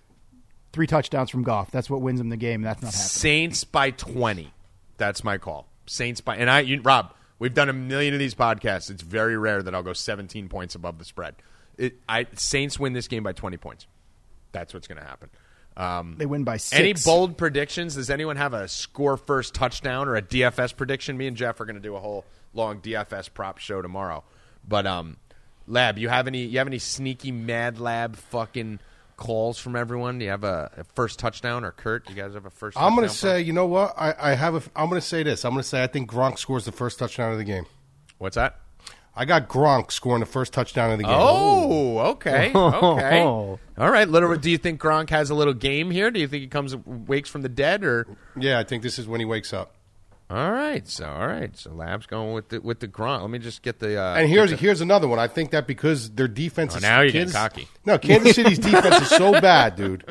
three 0.72 0.86
touchdowns 0.88 1.30
from 1.32 1.44
Goff. 1.44 1.72
That's 1.72 1.90
what 1.90 2.02
wins 2.02 2.20
him 2.20 2.30
the 2.30 2.38
game. 2.38 2.62
That's 2.62 2.82
not 2.82 2.94
happening. 2.94 3.08
Saints 3.08 3.64
by 3.64 3.92
20. 3.92 4.54
That's 4.98 5.24
my 5.24 5.38
call. 5.40 5.68
Saints 5.88 6.22
by 6.22 6.38
and 6.38 6.50
I 6.50 6.60
you, 6.62 6.80
Rob, 6.82 7.14
we've 7.40 7.54
done 7.56 7.70
a 7.70 7.74
million 7.74 8.14
of 8.14 8.20
these 8.20 8.36
podcasts. 8.36 8.92
It's 8.92 9.02
very 9.02 9.36
rare 9.38 9.64
that 9.64 9.74
I'll 9.74 9.84
go 9.84 9.94
17 9.94 10.48
points 10.48 10.76
above 10.76 11.00
the 11.00 11.06
spread. 11.06 11.36
It, 11.78 11.96
I 12.08 12.28
Saints 12.36 12.80
win 12.80 12.94
this 12.94 13.08
game 13.08 13.24
by 13.24 13.34
20 13.34 13.58
points. 13.58 13.88
That's 14.52 14.74
what's 14.74 14.88
going 14.88 15.00
to 15.00 15.06
happen. 15.06 15.30
Um, 15.76 16.16
They 16.18 16.26
win 16.26 16.44
by 16.44 16.58
six. 16.58 16.80
Any 16.80 16.94
bold 16.94 17.38
predictions? 17.38 17.96
Does 17.96 18.10
anyone 18.10 18.36
have 18.36 18.54
a 18.54 18.68
score 18.68 19.16
first 19.16 19.54
touchdown 19.54 20.08
or 20.08 20.16
a 20.16 20.22
DFS 20.22 20.76
prediction? 20.76 21.18
Me 21.18 21.28
and 21.28 21.38
Jeff 21.38 21.60
are 21.62 21.66
going 21.66 21.76
to 21.76 21.82
do 21.82 21.96
a 21.96 22.00
whole 22.00 22.26
long 22.54 22.82
DFS 22.82 23.32
prop 23.32 23.60
show 23.60 23.82
tomorrow. 23.82 24.24
But 24.68 24.88
um, 24.88 25.18
Lab, 25.68 26.00
you 26.00 26.10
have 26.10 26.26
any? 26.28 26.46
You 26.46 26.58
have 26.58 26.68
any 26.68 26.80
sneaky 26.80 27.32
Mad 27.32 27.80
Lab 27.80 28.16
fucking 28.16 28.80
calls 29.18 29.60
from 29.60 29.76
everyone? 29.76 30.18
Do 30.18 30.26
you 30.26 30.32
have 30.32 30.44
a, 30.44 30.72
a 30.78 30.84
first 30.96 31.20
touchdown 31.20 31.64
or 31.64 31.72
Kurt? 31.72 32.10
You 32.10 32.16
guys 32.16 32.34
have 32.34 32.46
a 32.46 32.50
first? 32.50 32.76
I'm 32.76 32.96
going 32.96 33.08
to 33.08 33.14
touchdown 33.14 33.30
say, 33.32 33.42
you 33.42 33.54
know 33.54 33.68
what? 33.68 33.94
I, 33.98 34.16
I 34.18 34.34
have. 34.34 34.56
A, 34.56 34.64
I'm 34.76 34.90
going 34.90 35.00
to 35.00 35.08
say 35.08 35.22
this. 35.22 35.46
I'm 35.46 35.52
going 35.52 35.62
to 35.62 35.68
say 35.68 35.84
I 35.84 35.88
think 35.88 36.10
Gronk 36.10 36.40
scores 36.40 36.66
the 36.66 36.72
first 36.72 36.98
touchdown 36.98 37.32
of 37.34 37.38
the 37.38 37.44
game. 37.44 37.66
What's 38.18 38.36
that? 38.36 38.60
I 39.18 39.26
got 39.26 39.50
Gronk 39.50 39.92
scoring 39.92 40.20
the 40.22 40.26
first 40.26 40.54
touchdown 40.54 40.92
of 40.92 40.98
the 41.00 41.04
game. 41.04 41.14
Oh, 41.16 41.98
okay, 42.12 42.52
okay. 42.56 43.22
Oh. 43.24 43.60
All 43.78 43.92
right. 43.92 44.08
Little. 44.08 44.36
Do 44.36 44.50
you 44.50 44.58
think 44.58 44.80
Gronk 44.80 45.10
has 45.10 45.30
a 45.30 45.36
little 45.36 45.54
game 45.54 45.92
here? 45.92 46.10
Do 46.12 46.20
you 46.20 46.28
think 46.28 46.42
he 46.42 46.48
comes 46.48 46.76
wakes 46.86 47.30
from 47.30 47.42
the 47.42 47.50
dead, 47.50 47.84
or? 47.84 48.08
yeah, 48.38 48.60
I 48.60 48.64
think 48.64 48.84
this 48.84 48.98
is 49.00 49.08
when 49.08 49.20
he 49.20 49.26
wakes 49.26 49.54
up. 49.54 49.74
All 50.30 50.52
right. 50.52 50.86
So 50.90 51.08
all 51.08 51.26
right. 51.26 51.56
So 51.56 51.72
Lab's 51.72 52.06
going 52.06 52.34
with 52.34 52.50
the 52.50 52.60
with 52.60 52.82
the 52.82 52.88
Gronk. 52.90 53.22
Let 53.22 53.30
me 53.30 53.40
just 53.40 53.62
get 53.62 53.80
the. 53.80 53.98
Uh, 54.02 54.16
And 54.16 54.28
here's 54.28 54.50
the- 54.52 54.58
here's 54.58 54.82
another 54.82 55.08
one. 55.08 55.20
I 55.20 55.28
think 55.28 55.52
that 55.52 55.68
because 55.68 56.10
their 56.10 56.28
defense 56.28 56.74
Oh, 56.74 56.78
is 56.78 56.82
now 56.84 56.98
you're 57.00 57.12
getting 57.12 57.22
Kansas- 57.32 57.36
cocky. 57.38 57.68
No, 57.86 57.98
Kansas 57.98 58.36
City's 58.36 58.60
defense 58.60 59.04
is 59.04 59.08
so 59.10 59.32
bad, 59.40 59.78
dude, 59.78 60.04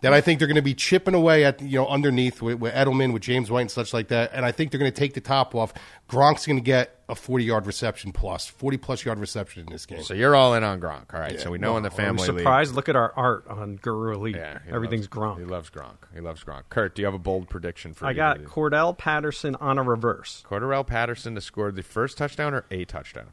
that 0.00 0.12
I 0.12 0.20
think 0.20 0.40
they're 0.40 0.48
going 0.48 0.56
to 0.56 0.62
be 0.62 0.74
chipping 0.74 1.14
away 1.14 1.44
at 1.44 1.62
you 1.62 1.78
know 1.78 1.86
underneath 1.86 2.42
with, 2.42 2.58
with 2.58 2.74
Edelman, 2.74 3.12
with 3.12 3.22
James 3.22 3.52
White, 3.52 3.60
and 3.60 3.70
such 3.70 3.94
like 3.94 4.08
that. 4.08 4.32
And 4.34 4.44
I 4.44 4.50
think 4.50 4.72
they're 4.72 4.80
going 4.80 4.90
to 4.92 4.98
take 4.98 5.14
the 5.14 5.20
top 5.20 5.54
off. 5.54 5.72
Gronk's 6.12 6.46
going 6.46 6.58
to 6.58 6.62
get 6.64 6.96
a 7.08 7.14
40 7.14 7.44
yard 7.44 7.66
reception 7.66 8.12
plus, 8.12 8.46
40 8.46 8.76
plus 8.78 9.04
yard 9.04 9.18
reception 9.18 9.66
in 9.66 9.72
this 9.72 9.86
game. 9.86 10.02
So 10.02 10.14
you're 10.14 10.34
all 10.36 10.54
in 10.54 10.62
on 10.64 10.80
Gronk. 10.80 11.12
All 11.14 11.20
right. 11.20 11.40
so 11.40 11.50
we 11.50 11.58
know 11.58 11.76
in 11.76 11.82
the 11.82 11.88
Are 11.88 11.92
family 11.92 12.22
we 12.22 12.28
league- 12.34 12.38
surprised? 12.40 12.74
Look 12.74 12.88
at 12.88 12.96
our 12.96 13.12
art 13.16 13.46
on 13.48 13.76
Guru 13.76 14.14
Elite. 14.14 14.36
Yeah, 14.36 14.58
Everything's 14.70 15.08
loves, 15.14 15.36
Gronk. 15.36 15.38
He 15.38 15.44
loves 15.44 15.70
Gronk. 15.70 15.96
He 16.14 16.20
loves 16.20 16.44
Gronk. 16.44 16.62
Kurt, 16.68 16.94
do 16.94 17.02
you 17.02 17.06
have 17.06 17.14
a 17.14 17.18
bold 17.18 17.48
prediction 17.48 17.94
for? 17.94 18.04
Me? 18.04 18.10
I 18.10 18.12
got? 18.14 18.38
Cordarrelle 18.44 18.96
Patterson 18.96 19.56
on 19.56 19.78
a 19.78 19.82
reverse. 19.82 20.44
Cordarrelle 20.48 20.86
Patterson 20.86 21.34
to 21.34 21.40
score 21.40 21.70
the 21.72 21.82
first 21.82 22.18
touchdown 22.18 22.54
or 22.54 22.64
a 22.70 22.84
touchdown. 22.84 23.28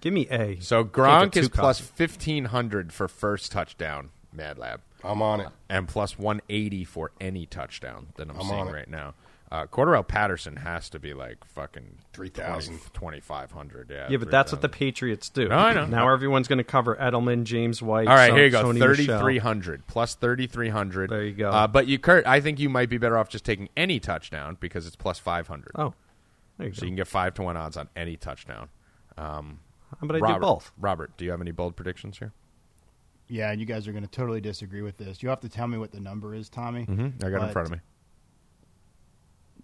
Give 0.00 0.12
me 0.12 0.28
A. 0.30 0.58
So 0.60 0.84
Can't 0.84 0.92
Gronk 0.92 1.32
get 1.32 1.40
is 1.42 1.48
too 1.48 1.54
plus 1.54 1.80
cocky. 1.80 1.92
fifteen 1.96 2.44
hundred 2.46 2.92
for 2.92 3.08
first 3.08 3.50
touchdown. 3.50 4.10
Mad 4.32 4.58
Lab. 4.58 4.80
I'm 5.02 5.22
on 5.22 5.40
it. 5.40 5.48
and 5.68 5.86
plus 5.86 6.18
180 6.18 6.84
for 6.84 7.12
any 7.20 7.46
touchdown 7.46 8.08
that 8.16 8.28
I'm, 8.28 8.36
I'm 8.36 8.42
seeing 8.46 8.54
on 8.60 8.72
right 8.72 8.88
now. 8.90 9.14
Uh, 9.50 9.64
Cordarrelle 9.66 10.06
Patterson 10.06 10.56
has 10.56 10.90
to 10.90 10.98
be 10.98 11.14
like 11.14 11.42
fucking 11.46 11.96
3,000. 12.12 12.78
2,500. 12.92 13.90
Yeah, 13.90 14.06
Yeah, 14.10 14.18
but 14.18 14.30
that's 14.30 14.52
what 14.52 14.60
the 14.60 14.68
Patriots 14.68 15.30
do. 15.30 15.48
No, 15.48 15.56
I 15.56 15.72
know. 15.72 15.86
Now 15.86 16.12
everyone's 16.12 16.48
going 16.48 16.58
to 16.58 16.64
cover 16.64 16.96
Edelman, 16.96 17.44
James 17.44 17.80
White. 17.80 18.08
All 18.08 18.14
right, 18.14 18.28
Son- 18.28 18.36
here 18.36 18.44
you 18.44 18.50
go. 18.50 18.72
3,300 18.72 19.86
plus 19.86 20.14
3,300. 20.16 21.08
There 21.10 21.24
you 21.24 21.32
go. 21.32 21.50
Uh, 21.50 21.66
but 21.66 21.86
you, 21.86 21.98
Kurt, 21.98 22.26
I 22.26 22.40
think 22.40 22.58
you 22.60 22.68
might 22.68 22.90
be 22.90 22.98
better 22.98 23.16
off 23.16 23.30
just 23.30 23.44
taking 23.46 23.70
any 23.76 23.98
touchdown 24.00 24.58
because 24.60 24.86
it's 24.86 24.96
plus 24.96 25.18
500. 25.18 25.70
Oh, 25.76 25.94
there 26.58 26.68
you 26.68 26.74
So 26.74 26.80
go. 26.82 26.84
you 26.86 26.90
can 26.90 26.96
get 26.96 27.08
5 27.08 27.34
to 27.34 27.42
1 27.42 27.56
odds 27.56 27.76
on 27.78 27.88
any 27.96 28.16
touchdown. 28.16 28.68
Um, 29.16 29.60
How 29.92 29.96
about 30.04 30.16
I 30.16 30.18
Robert, 30.20 30.34
do 30.34 30.40
both? 30.46 30.72
Robert, 30.78 31.16
do 31.16 31.24
you 31.24 31.30
have 31.30 31.40
any 31.40 31.52
bold 31.52 31.74
predictions 31.74 32.18
here? 32.18 32.32
Yeah, 33.28 33.50
and 33.50 33.60
you 33.60 33.66
guys 33.66 33.88
are 33.88 33.92
going 33.92 34.04
to 34.04 34.10
totally 34.10 34.40
disagree 34.42 34.82
with 34.82 34.98
this. 34.98 35.22
You 35.22 35.28
have 35.30 35.40
to 35.40 35.48
tell 35.48 35.66
me 35.68 35.78
what 35.78 35.92
the 35.92 36.00
number 36.00 36.34
is, 36.34 36.48
Tommy. 36.50 36.84
Mm-hmm. 36.86 37.24
I 37.26 37.30
got 37.30 37.42
it 37.42 37.46
in 37.46 37.52
front 37.52 37.68
of 37.68 37.72
me. 37.72 37.78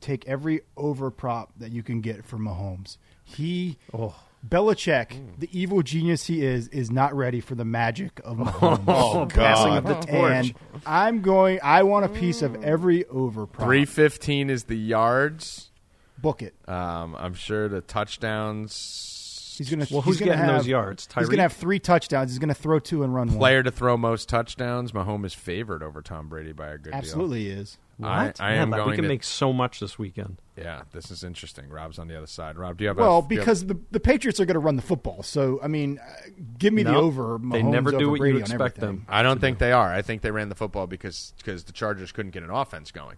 Take 0.04 0.26
every 0.28 0.60
over 0.76 1.10
prop 1.10 1.50
that 1.58 1.72
you 1.72 1.82
can 1.82 2.02
get 2.02 2.26
for 2.26 2.36
Mahomes. 2.36 2.98
He, 3.24 3.78
Oh. 3.94 4.14
Belichick, 4.46 5.12
Mm. 5.12 5.38
the 5.40 5.48
evil 5.58 5.80
genius 5.82 6.26
he 6.26 6.44
is, 6.44 6.68
is 6.68 6.90
not 6.90 7.14
ready 7.16 7.40
for 7.40 7.54
the 7.54 7.64
magic 7.64 8.20
of 8.22 8.36
Mahomes. 8.38 8.84
Oh, 8.86 9.24
God. 9.24 9.78
of 9.78 9.84
the 9.86 9.94
torch. 10.06 10.30
and 10.32 10.54
I'm 10.84 11.22
going. 11.22 11.58
I 11.62 11.84
want 11.84 12.04
a 12.04 12.10
piece 12.10 12.42
of 12.42 12.62
every 12.62 13.06
over 13.06 13.46
prop. 13.46 13.66
315 13.66 14.50
is 14.50 14.64
the 14.64 14.76
yards. 14.76 15.70
Book 16.18 16.42
it. 16.42 16.54
Um, 16.68 17.16
I'm 17.18 17.32
sure 17.32 17.68
the 17.68 17.80
touchdowns. 17.80 19.54
He's 19.56 19.70
going 19.70 19.86
to. 19.86 19.92
Well, 19.92 20.02
he's 20.02 20.14
who's 20.14 20.20
gonna 20.20 20.32
getting 20.32 20.44
have, 20.44 20.58
those 20.58 20.66
yards? 20.68 21.08
He's 21.16 21.28
gonna 21.28 21.42
have 21.42 21.52
three 21.54 21.78
touchdowns. 21.78 22.30
He's 22.30 22.38
going 22.38 22.48
to 22.48 22.54
throw 22.54 22.78
two 22.78 23.02
and 23.04 23.14
run 23.14 23.28
one. 23.28 23.38
player 23.38 23.62
to 23.62 23.70
throw 23.70 23.96
most 23.96 24.28
touchdowns. 24.28 24.92
Mahomes 24.92 25.26
is 25.26 25.34
favored 25.34 25.82
over 25.82 26.02
Tom 26.02 26.28
Brady 26.28 26.52
by 26.52 26.68
a 26.68 26.76
good 26.76 26.90
deal. 26.90 26.94
Absolutely 26.94 27.48
is. 27.48 27.72
deal. 27.72 27.80
I, 27.80 27.83
What? 27.96 28.40
I 28.40 28.50
Man, 28.52 28.58
am 28.62 28.70
like, 28.70 28.78
going 28.78 28.90
we 28.90 28.96
can 28.96 29.02
to, 29.04 29.08
make 29.08 29.22
so 29.22 29.52
much 29.52 29.80
this 29.80 29.98
weekend. 29.98 30.36
Yeah, 30.56 30.82
this 30.92 31.10
is 31.10 31.22
interesting. 31.24 31.68
Rob's 31.68 31.98
on 31.98 32.08
the 32.08 32.16
other 32.16 32.26
side. 32.26 32.56
Rob, 32.58 32.76
do 32.78 32.84
you 32.84 32.88
have 32.88 32.96
Well, 32.96 33.18
a, 33.18 33.22
do 33.28 33.34
you 33.34 33.40
have- 33.40 33.46
because 33.46 33.66
the 33.66 33.78
the 33.90 34.00
Patriots 34.00 34.40
are 34.40 34.44
going 34.46 34.54
to 34.54 34.60
run 34.60 34.76
the 34.76 34.82
football. 34.82 35.22
So 35.22 35.60
I 35.62 35.68
mean, 35.68 35.98
uh, 35.98 36.30
give 36.58 36.72
me 36.72 36.82
the 36.82 36.92
No, 36.92 37.00
over. 37.02 37.38
they 37.42 37.62
never 37.62 37.90
do 37.92 38.08
what 38.10 38.14
you 38.16 38.18
Brady 38.20 38.36
on 38.38 38.42
expect 38.42 38.78
them. 38.80 39.06
I 39.08 39.22
don't 39.22 39.40
think 39.40 39.58
they 39.58 39.72
are. 39.72 39.92
I 39.92 40.02
think 40.02 40.22
they 40.22 40.30
ran 40.30 40.48
the 40.48 40.54
football 40.54 40.86
because 40.86 41.32
because 41.38 41.64
the 41.64 41.72
Chargers 41.72 42.10
couldn't 42.12 42.32
get 42.32 42.42
an 42.42 42.50
offense 42.50 42.90
going. 42.90 43.16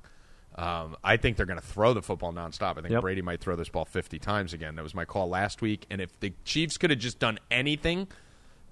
Um, 0.57 0.97
I 1.05 1.19
think 1.19 1.37
they're 1.37 1.45
going 1.45 1.61
to 1.61 1.67
throw 1.67 1.93
the 1.93 2.01
football 2.01 2.33
nonstop. 2.33 2.73
I 2.79 2.81
think 2.81 2.89
Yep. 2.91 3.03
Brady 3.03 3.21
might 3.21 3.41
throw 3.41 3.57
this 3.57 3.69
ball 3.69 3.85
50 3.85 4.19
times 4.19 4.55
again. 4.55 4.77
That 4.77 4.83
was 4.83 4.95
my 4.95 5.05
call 5.05 5.29
last 5.29 5.61
week. 5.61 5.85
And 5.91 6.01
if 6.01 6.19
the 6.21 6.33
Chiefs 6.47 6.79
could 6.79 6.89
have 6.89 6.99
just 6.99 7.19
done 7.19 7.39
anything 7.51 8.09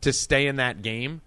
to 0.00 0.10
stay 0.10 0.46
in 0.46 0.56
that 0.56 0.80
game, 0.80 1.20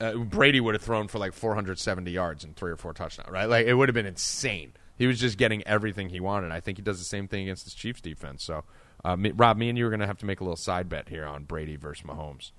uh, 0.00 0.14
Brady 0.14 0.60
would 0.60 0.74
have 0.74 0.82
thrown 0.82 1.08
for 1.08 1.18
like 1.18 1.32
470 1.32 2.10
yards 2.10 2.44
and 2.44 2.54
three 2.56 2.70
or 2.72 2.76
four 2.76 2.92
touchdowns, 2.92 3.30
right? 3.30 3.46
Like 3.46 3.66
it 3.66 3.74
would 3.74 3.88
have 3.88 3.94
been 3.94 4.06
insane. 4.06 4.72
He 4.96 5.06
was 5.06 5.18
just 5.18 5.38
getting 5.38 5.66
everything 5.66 6.08
he 6.10 6.20
wanted. 6.20 6.52
I 6.52 6.60
think 6.60 6.78
he 6.78 6.82
does 6.82 6.98
the 6.98 7.04
same 7.04 7.26
thing 7.28 7.42
against 7.42 7.64
this 7.64 7.74
Chiefs 7.74 8.00
defense. 8.00 8.44
So, 8.44 8.64
uh, 9.04 9.16
me, 9.16 9.32
Rob, 9.32 9.56
me 9.56 9.68
and 9.68 9.76
you 9.76 9.86
are 9.86 9.90
going 9.90 10.00
to 10.00 10.06
have 10.06 10.18
to 10.18 10.26
make 10.26 10.40
a 10.40 10.44
little 10.44 10.56
side 10.56 10.88
bet 10.88 11.08
here 11.08 11.24
on 11.26 11.44
Brady 11.44 11.76
versus 11.76 12.06
Mahomes. 12.06 12.52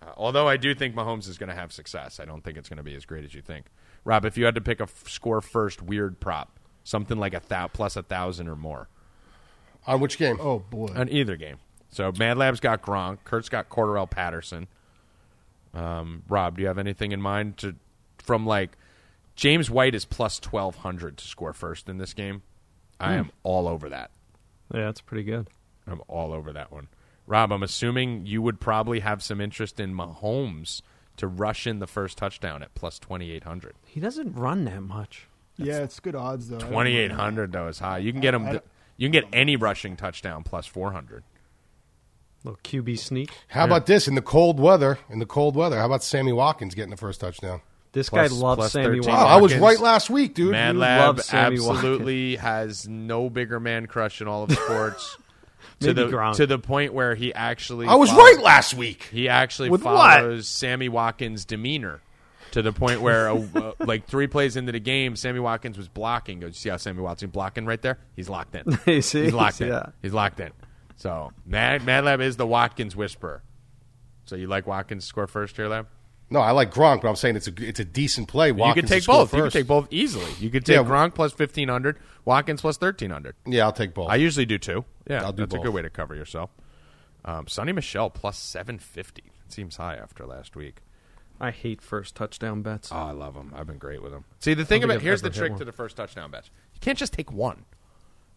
Uh, 0.00 0.12
although 0.16 0.46
I 0.48 0.56
do 0.56 0.74
think 0.74 0.94
Mahomes 0.94 1.28
is 1.28 1.38
going 1.38 1.48
to 1.48 1.54
have 1.56 1.72
success, 1.72 2.20
I 2.20 2.24
don't 2.24 2.42
think 2.44 2.56
it's 2.56 2.68
going 2.68 2.76
to 2.76 2.82
be 2.84 2.94
as 2.94 3.04
great 3.04 3.24
as 3.24 3.34
you 3.34 3.42
think. 3.42 3.66
Rob, 4.04 4.24
if 4.24 4.38
you 4.38 4.44
had 4.44 4.54
to 4.54 4.60
pick 4.60 4.78
a 4.80 4.84
f- 4.84 5.08
score 5.08 5.40
first 5.40 5.82
weird 5.82 6.20
prop, 6.20 6.58
something 6.84 7.18
like 7.18 7.34
a 7.34 7.42
thou- 7.48 7.68
plus 7.68 7.96
a 7.96 8.02
thousand 8.02 8.48
or 8.48 8.56
more 8.56 8.88
On 9.86 9.98
which 10.00 10.18
game? 10.18 10.38
Oh 10.40 10.60
boy. 10.60 10.88
on 10.94 11.08
either 11.08 11.36
game. 11.36 11.56
So 11.90 12.12
Mad 12.18 12.38
Lab's 12.38 12.60
got 12.60 12.80
Gronk, 12.82 13.18
Kurt's 13.24 13.48
got 13.48 13.68
Cordarrelle 13.68 14.08
Patterson. 14.10 14.66
Um, 15.74 16.22
Rob, 16.28 16.56
do 16.56 16.62
you 16.62 16.68
have 16.68 16.78
anything 16.78 17.12
in 17.12 17.20
mind 17.20 17.56
to 17.58 17.74
from 18.18 18.46
like 18.46 18.76
James 19.36 19.70
White 19.70 19.94
is 19.94 20.04
plus 20.04 20.38
twelve 20.38 20.76
hundred 20.76 21.16
to 21.18 21.26
score 21.26 21.52
first 21.52 21.88
in 21.88 21.98
this 21.98 22.14
game? 22.14 22.42
I 23.00 23.14
am 23.14 23.30
all 23.42 23.66
over 23.66 23.88
that. 23.88 24.10
Yeah, 24.72 24.84
that's 24.84 25.00
pretty 25.00 25.24
good. 25.24 25.48
I'm 25.86 26.00
all 26.06 26.32
over 26.32 26.52
that 26.52 26.70
one. 26.70 26.88
Rob, 27.26 27.52
I'm 27.52 27.62
assuming 27.62 28.26
you 28.26 28.42
would 28.42 28.60
probably 28.60 29.00
have 29.00 29.22
some 29.22 29.40
interest 29.40 29.80
in 29.80 29.94
Mahomes 29.94 30.82
to 31.16 31.26
rush 31.26 31.66
in 31.66 31.78
the 31.78 31.86
first 31.86 32.16
touchdown 32.18 32.62
at 32.62 32.74
plus 32.74 32.98
twenty 32.98 33.32
eight 33.32 33.44
hundred. 33.44 33.74
He 33.86 33.98
doesn't 34.00 34.34
run 34.34 34.64
that 34.66 34.82
much. 34.82 35.26
yeah, 35.56 35.78
it's 35.78 35.98
good 36.00 36.14
odds 36.14 36.48
though. 36.48 36.56
I 36.56 36.60
don't 36.60 36.68
know. 36.70 36.74
Twenty 36.74 36.96
eight 36.96 37.12
hundred 37.12 37.52
though 37.52 37.68
is 37.68 37.78
high. 37.78 37.98
You 37.98 38.12
can 38.12 38.20
get 38.20 38.34
him. 38.34 38.60
You 38.96 39.08
can 39.08 39.12
get 39.12 39.24
any 39.32 39.56
rushing 39.56 39.96
touchdown 39.96 40.44
plus 40.44 40.66
four 40.66 40.92
hundred. 40.92 41.24
Little 42.44 42.58
QB 42.64 42.98
sneak. 42.98 43.30
How 43.48 43.64
about 43.64 43.86
this 43.86 44.08
in 44.08 44.14
the 44.16 44.22
cold 44.22 44.58
weather? 44.58 44.98
In 45.08 45.18
the 45.20 45.26
cold 45.26 45.54
weather, 45.54 45.78
how 45.78 45.86
about 45.86 46.02
Sammy 46.02 46.32
Watkins 46.32 46.74
getting 46.74 46.90
the 46.90 46.96
first 46.96 47.20
touchdown? 47.20 47.60
This 47.92 48.08
Plus- 48.08 48.30
guy 48.30 48.34
loves 48.36 48.58
plus 48.58 48.72
Sammy 48.72 48.96
13. 48.98 49.10
Oh, 49.10 49.12
Watkins. 49.12 49.30
I 49.30 49.36
was 49.40 49.54
right 49.56 49.78
last 49.78 50.10
week, 50.10 50.34
dude. 50.34 50.52
Mad 50.52 50.76
Lab 50.76 51.16
love 51.18 51.24
Sammy 51.24 51.56
absolutely 51.56 52.36
has 52.36 52.88
no 52.88 53.28
bigger 53.30 53.60
man 53.60 53.86
crush 53.86 54.20
in 54.20 54.28
all 54.28 54.44
of 54.44 54.52
sports. 54.52 55.16
to 55.80 55.88
Maybe 55.88 56.02
the 56.10 56.16
Gronk. 56.16 56.36
to 56.36 56.46
the 56.46 56.58
point 56.58 56.94
where 56.94 57.14
he 57.14 57.34
actually 57.34 57.86
I 57.86 57.94
was 57.96 58.08
follow- 58.10 58.22
right 58.24 58.40
last 58.40 58.74
week. 58.74 59.08
He 59.12 59.28
actually 59.28 59.68
With 59.70 59.82
what? 59.84 59.92
follows 60.20 60.48
Sammy 60.48 60.88
Watkins' 60.88 61.44
demeanor 61.44 62.00
to 62.52 62.62
the 62.62 62.72
point 62.72 63.02
where, 63.02 63.28
uh, 63.28 63.42
uh, 63.54 63.72
like 63.80 64.06
three 64.06 64.26
plays 64.26 64.56
into 64.56 64.72
the 64.72 64.80
game, 64.80 65.14
Sammy 65.16 65.40
Watkins 65.40 65.76
was 65.76 65.88
blocking. 65.88 66.40
Goes, 66.40 66.56
see 66.56 66.70
how 66.70 66.76
Sammy 66.78 67.00
Watkins 67.02 67.30
blocking 67.32 67.66
right 67.66 67.80
there? 67.82 67.98
He's 68.16 68.28
locked 68.28 68.54
in. 68.54 68.78
You 68.86 69.02
see? 69.02 69.24
He's 69.24 69.34
locked 69.34 69.56
See 69.56 69.64
in. 69.64 69.70
that? 69.70 69.92
He's 70.02 70.12
locked 70.14 70.40
in. 70.40 70.50
So 71.02 71.32
Mad 71.44 71.84
Mad 71.84 72.04
Lab 72.04 72.20
is 72.20 72.36
the 72.36 72.46
Watkins 72.46 72.94
whisperer. 72.94 73.42
So 74.24 74.36
you 74.36 74.46
like 74.46 74.68
Watkins 74.68 75.02
to 75.02 75.08
score 75.08 75.26
first 75.26 75.56
here, 75.56 75.66
Lab? 75.66 75.88
No, 76.30 76.38
I 76.38 76.52
like 76.52 76.72
Gronk, 76.72 77.02
but 77.02 77.08
I'm 77.08 77.16
saying 77.16 77.34
it's 77.34 77.48
a 77.48 77.52
it's 77.58 77.80
a 77.80 77.84
decent 77.84 78.28
play. 78.28 78.48
you 78.48 78.54
Watkins 78.54 78.84
could 78.84 78.94
take 78.94 79.02
score 79.02 79.16
both. 79.16 79.34
You 79.34 79.42
could 79.42 79.52
take 79.52 79.66
both 79.66 79.88
easily. 79.90 80.30
You 80.38 80.48
could 80.48 80.64
take 80.64 80.76
Yeah. 80.76 80.84
Gronk 80.84 81.16
plus 81.16 81.32
fifteen 81.32 81.68
hundred, 81.68 81.98
Watkins 82.24 82.60
plus 82.60 82.76
thirteen 82.76 83.10
hundred. 83.10 83.34
Yeah, 83.44 83.64
I'll 83.64 83.72
take 83.72 83.94
both. 83.94 84.10
I 84.10 84.14
usually 84.14 84.46
do 84.46 84.58
too. 84.58 84.84
Yeah, 85.10 85.24
I'll 85.24 85.32
do 85.32 85.42
that's 85.42 85.56
a 85.56 85.58
good 85.58 85.74
way 85.74 85.82
to 85.82 85.90
cover 85.90 86.14
yourself. 86.14 86.50
Um, 87.24 87.46
Sony 87.46 87.74
Michel 87.74 88.08
plus 88.08 88.38
seven 88.38 88.78
fifty. 88.78 89.24
It 89.44 89.52
seems 89.52 89.78
high 89.78 89.96
after 89.96 90.24
last 90.24 90.54
week. 90.54 90.82
I 91.40 91.50
hate 91.50 91.82
first 91.82 92.14
touchdown 92.14 92.62
bets. 92.62 92.92
Oh, 92.92 92.96
I 92.96 93.10
love 93.10 93.34
them. 93.34 93.52
I've 93.56 93.66
been 93.66 93.78
great 93.78 94.04
with 94.04 94.12
them. 94.12 94.24
See, 94.38 94.54
the 94.54 94.64
thing 94.64 94.84
about 94.84 94.98
I've 94.98 95.02
here's 95.02 95.22
the 95.22 95.30
trick 95.30 95.50
one. 95.50 95.58
to 95.58 95.64
the 95.64 95.72
first 95.72 95.96
touchdown 95.96 96.30
bet. 96.30 96.48
You 96.74 96.80
can't 96.80 96.96
just 96.96 97.12
take 97.12 97.32
one. 97.32 97.64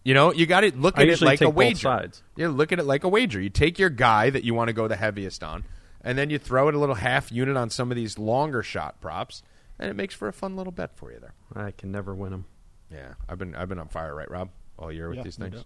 You 0.05 0.13
know, 0.13 0.31
you 0.31 0.45
got 0.45 0.61
to 0.61 0.71
look 0.77 0.97
at 0.97 1.03
it 1.03 1.09
usually 1.09 1.27
like 1.31 1.41
a 1.41 1.45
take 1.45 1.47
both 1.49 1.55
wager. 1.55 1.79
sides. 1.79 2.23
Yeah, 2.37 2.47
look 2.49 2.71
at 2.71 2.79
it 2.79 2.85
like 2.85 3.03
a 3.03 3.09
wager. 3.09 3.41
You 3.41 3.49
take 3.49 3.77
your 3.79 3.89
guy 3.89 4.29
that 4.29 4.43
you 4.45 4.53
want 4.53 4.67
to 4.69 4.73
go 4.73 4.87
the 4.87 4.95
heaviest 4.95 5.43
on, 5.43 5.63
and 6.03 6.17
then 6.17 6.29
you 6.29 6.37
throw 6.37 6.69
it 6.69 6.75
a 6.75 6.79
little 6.79 6.95
half 6.95 7.31
unit 7.31 7.57
on 7.57 7.69
some 7.71 7.91
of 7.91 7.97
these 7.97 8.17
longer 8.19 8.61
shot 8.63 9.01
props, 9.01 9.41
and 9.79 9.89
it 9.89 9.95
makes 9.95 10.13
for 10.15 10.27
a 10.27 10.33
fun 10.33 10.55
little 10.55 10.71
bet 10.71 10.95
for 10.95 11.11
you 11.11 11.19
there. 11.19 11.33
I 11.55 11.71
can 11.71 11.91
never 11.91 12.13
win 12.15 12.31
them. 12.31 12.45
Yeah, 12.91 13.15
I've 13.27 13.39
been 13.39 13.55
I've 13.55 13.67
been 13.67 13.79
on 13.79 13.87
fire, 13.89 14.13
right, 14.15 14.29
Rob, 14.29 14.49
all 14.77 14.91
year 14.91 15.09
with 15.09 15.17
Yeah, 15.17 15.23
these 15.23 15.39
no 15.39 15.45
things. 15.47 15.55
doubt. 15.57 15.65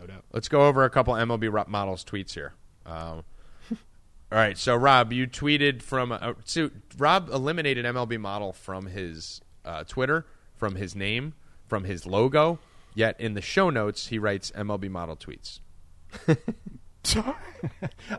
No 0.00 0.06
doubt. 0.06 0.24
Let's 0.32 0.48
go 0.48 0.66
over 0.66 0.84
a 0.84 0.90
couple 0.90 1.14
MLB 1.14 1.50
Ro- 1.50 1.64
models 1.68 2.04
tweets 2.04 2.34
here. 2.34 2.54
Um, 2.84 3.22
all 3.70 3.76
right, 4.32 4.58
so 4.58 4.74
Rob, 4.74 5.12
you 5.12 5.28
tweeted 5.28 5.82
from 5.82 6.10
uh, 6.10 6.32
so 6.44 6.70
Rob 6.98 7.28
eliminated 7.30 7.84
MLB 7.86 8.18
model 8.18 8.52
from 8.52 8.86
his 8.86 9.40
uh, 9.64 9.84
Twitter, 9.84 10.26
from 10.56 10.74
his 10.74 10.96
name, 10.96 11.34
from 11.68 11.84
his 11.84 12.06
logo. 12.06 12.58
Yet 12.98 13.20
in 13.20 13.34
the 13.34 13.40
show 13.40 13.70
notes, 13.70 14.08
he 14.08 14.18
writes 14.18 14.50
MLB 14.56 14.90
model 14.90 15.16
tweets. 15.16 15.60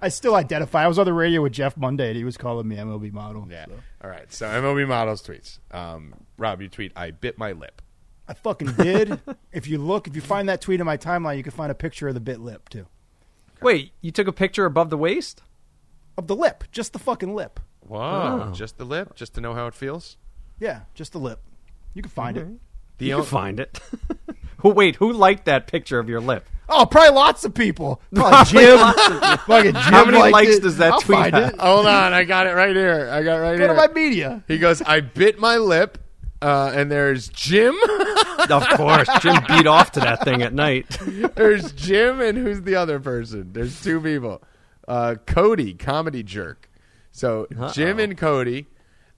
I 0.01 0.07
still 0.07 0.35
identify. 0.35 0.85
I 0.85 0.88
was 0.88 0.97
on 0.97 1.06
the 1.06 1.11
radio 1.11 1.41
with 1.41 1.51
Jeff 1.51 1.76
Monday, 1.76 2.07
and 2.07 2.15
he 2.15 2.23
was 2.23 2.38
calling 2.38 2.65
me 2.65 2.77
MLB 2.77 3.11
model. 3.11 3.45
Yeah. 3.51 3.65
so. 3.65 3.73
All 4.01 4.10
right, 4.10 4.31
so 4.31 4.47
MLB 4.47 4.88
models 4.88 5.22
tweets. 5.22 5.60
Um, 5.76 6.14
Rob, 6.38 6.61
you 6.61 6.69
tweet, 6.69 6.93
"I 6.95 7.11
bit 7.11 7.38
my 7.38 7.51
lip." 7.51 7.81
I 8.26 8.34
fucking 8.34 8.72
did. 8.76 9.19
if 9.51 9.68
you 9.68 9.80
look, 9.80 10.07
if 10.07 10.15
you 10.15 10.22
find 10.22 10.47
that 10.47 10.61
tweet 10.61 10.80
in 10.80 10.85
my 10.85 10.95
timeline, 10.95 11.35
you 11.35 11.43
can 11.43 11.51
find 11.51 11.73
a 11.73 11.76
picture 11.76 12.07
of 12.07 12.14
the 12.14 12.22
bit 12.22 12.39
lip 12.39 12.69
too. 12.69 12.85
Wait, 13.61 13.91
you 13.99 14.11
took 14.11 14.27
a 14.30 14.31
picture 14.31 14.64
above 14.64 14.89
the 14.89 14.97
waist? 14.97 15.41
Of 16.18 16.27
the 16.27 16.38
lip, 16.38 16.64
just 16.72 16.93
the 16.93 16.99
fucking 16.99 17.35
lip. 17.35 17.60
Whoa, 17.85 18.53
just 18.56 18.77
the 18.77 18.85
lip, 18.85 19.14
just 19.15 19.34
to 19.34 19.41
know 19.41 19.53
how 19.53 19.68
it 19.68 19.73
feels. 19.73 20.15
Yeah, 20.57 20.84
just 20.93 21.11
the 21.11 21.19
lip. 21.19 21.41
You 21.93 22.01
can 22.01 22.11
find 22.11 22.38
it. 22.38 22.47
The 22.97 23.07
You 23.07 23.15
on- 23.15 23.22
can 23.23 23.30
find 23.30 23.60
it. 23.60 23.77
who? 24.60 24.69
Wait, 24.69 24.95
who 24.98 25.11
liked 25.14 25.45
that 25.45 25.68
picture 25.68 25.99
of 25.99 26.10
your 26.10 26.22
lip? 26.22 26.45
Oh, 26.72 26.86
probably 26.86 27.15
lots 27.15 27.44
of 27.45 27.56
people. 27.56 27.99
Probably 28.14 28.52
Jim. 28.61 28.77
fucking 29.48 29.72
Jim 29.73 29.73
How 29.73 30.06
many 30.06 30.19
liked 30.19 30.34
likes 30.34 30.56
it. 30.57 30.61
does 30.61 30.77
that 30.77 30.94
I'll 30.94 31.02
tweet 31.02 31.18
find 31.18 31.34
have? 31.36 31.53
it. 31.56 31.60
Hold 31.60 31.88
on, 31.88 32.14
I 32.14 32.23
got 32.26 32.45
it 32.45 32.52
right 32.52 32.76
here. 32.76 33.10
I 33.11 33.23
got 33.23 33.38
it 33.38 33.41
right 33.41 33.57
Go 33.57 33.65
to 33.68 33.73
here. 33.73 33.76
my 33.76 33.88
media. 33.88 34.44
He 34.48 34.60
goes, 34.60 34.80
I 34.84 34.99
bit 34.99 35.40
my 35.40 35.57
lip, 35.57 35.98
uh, 36.44 36.72
and 36.76 36.91
there's 36.91 37.27
Jim. 37.30 37.76
of 38.52 38.68
course, 38.77 39.10
Jim 39.22 39.36
beat 39.48 39.65
off 39.65 39.94
to 39.94 39.99
that 40.02 40.23
thing 40.23 40.44
at 40.44 40.53
night. 40.53 40.86
there's 41.36 41.72
Jim, 41.72 42.22
and 42.22 42.38
who's 42.38 42.61
the 42.61 42.76
other 42.76 42.99
person? 42.99 43.52
There's 43.52 43.81
two 43.81 43.99
people. 43.99 44.44
Uh, 44.88 45.15
Cody, 45.26 45.73
comedy 45.73 46.22
jerk. 46.22 46.69
So 47.11 47.48
Jim 47.73 47.98
and 47.99 48.15
Cody. 48.15 48.68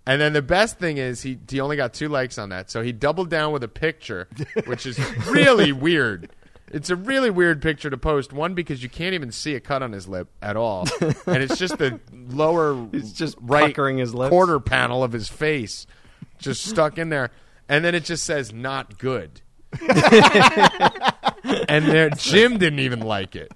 And 0.06 0.20
then 0.20 0.34
the 0.34 0.42
best 0.42 0.80
thing 0.80 0.98
is 0.98 1.22
he 1.22 1.38
he 1.50 1.60
only 1.60 1.78
got 1.78 1.94
two 1.94 2.10
likes 2.10 2.38
on 2.38 2.50
that. 2.50 2.72
So 2.72 2.82
he 2.82 2.92
doubled 2.92 3.30
down 3.30 3.54
with 3.54 3.64
a 3.64 3.68
picture, 3.68 4.28
which 4.66 4.86
is 4.86 5.00
really 5.28 5.72
weird. 5.72 6.32
It's 6.70 6.90
a 6.90 6.96
really 6.96 7.30
weird 7.30 7.62
picture 7.62 7.90
to 7.90 7.98
post. 7.98 8.34
One 8.34 8.54
because 8.54 8.82
you 8.82 8.90
can't 8.90 9.14
even 9.14 9.32
see 9.32 9.56
a 9.56 9.60
cut 9.60 9.84
on 9.84 9.92
his 9.92 10.08
lip 10.08 10.30
at 10.42 10.56
all, 10.56 10.88
and 11.28 11.44
it's 11.44 11.58
just 11.58 11.78
the 11.78 12.00
lower 12.12 12.88
it's 12.94 13.12
just 13.12 13.38
right 13.42 13.76
his 13.76 14.16
lips. 14.16 14.30
quarter 14.30 14.60
panel 14.60 15.04
of 15.04 15.12
his 15.12 15.28
face, 15.28 15.86
just 16.40 16.66
stuck 16.66 16.98
in 16.98 17.10
there. 17.10 17.32
And 17.70 17.86
then 17.86 17.94
it 17.94 18.06
just 18.06 18.24
says 18.24 18.52
"not 18.52 18.98
good," 18.98 19.42
and 19.82 19.90
there 21.86 22.10
Jim 22.10 22.58
didn't 22.58 22.80
even 22.80 23.02
like 23.02 23.36
it. 23.36 23.52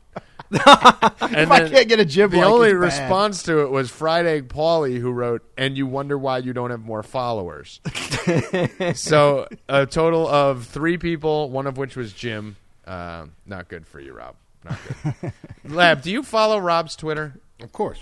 And 0.51 1.35
If 1.41 1.51
I 1.51 1.67
can't 1.69 1.87
get 1.89 1.99
a 1.99 2.05
Jim, 2.05 2.29
the 2.29 2.37
like, 2.37 2.45
only 2.45 2.67
it's 2.69 2.73
bad. 2.75 2.79
response 3.03 3.43
to 3.43 3.59
it 3.61 3.71
was 3.71 3.89
Fried 3.89 4.25
Egg 4.25 4.47
Paulie, 4.47 4.99
who 4.99 5.11
wrote, 5.11 5.43
"And 5.57 5.77
you 5.77 5.87
wonder 5.87 6.17
why 6.17 6.37
you 6.39 6.53
don't 6.53 6.69
have 6.69 6.81
more 6.81 7.01
followers." 7.03 7.79
so 8.95 9.47
a 9.67 9.85
total 9.85 10.27
of 10.27 10.65
three 10.67 10.97
people, 10.97 11.49
one 11.49 11.67
of 11.67 11.77
which 11.77 11.95
was 11.95 12.13
Jim. 12.13 12.55
Uh, 12.85 13.25
not 13.45 13.67
good 13.67 13.87
for 13.87 13.99
you, 13.99 14.13
Rob. 14.13 14.35
Not 14.63 14.77
good. 15.21 15.33
Lab, 15.65 16.01
do 16.01 16.11
you 16.11 16.21
follow 16.23 16.59
Rob's 16.59 16.95
Twitter? 16.95 17.39
Of 17.61 17.71
course. 17.71 17.99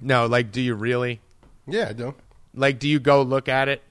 No, 0.00 0.26
like, 0.26 0.50
do 0.50 0.60
you 0.60 0.74
really? 0.74 1.20
Yeah, 1.66 1.88
I 1.90 1.92
do. 1.92 2.14
Like, 2.54 2.78
do 2.80 2.88
you 2.88 2.98
go 2.98 3.22
look 3.22 3.48
at 3.48 3.68
it? 3.68 3.82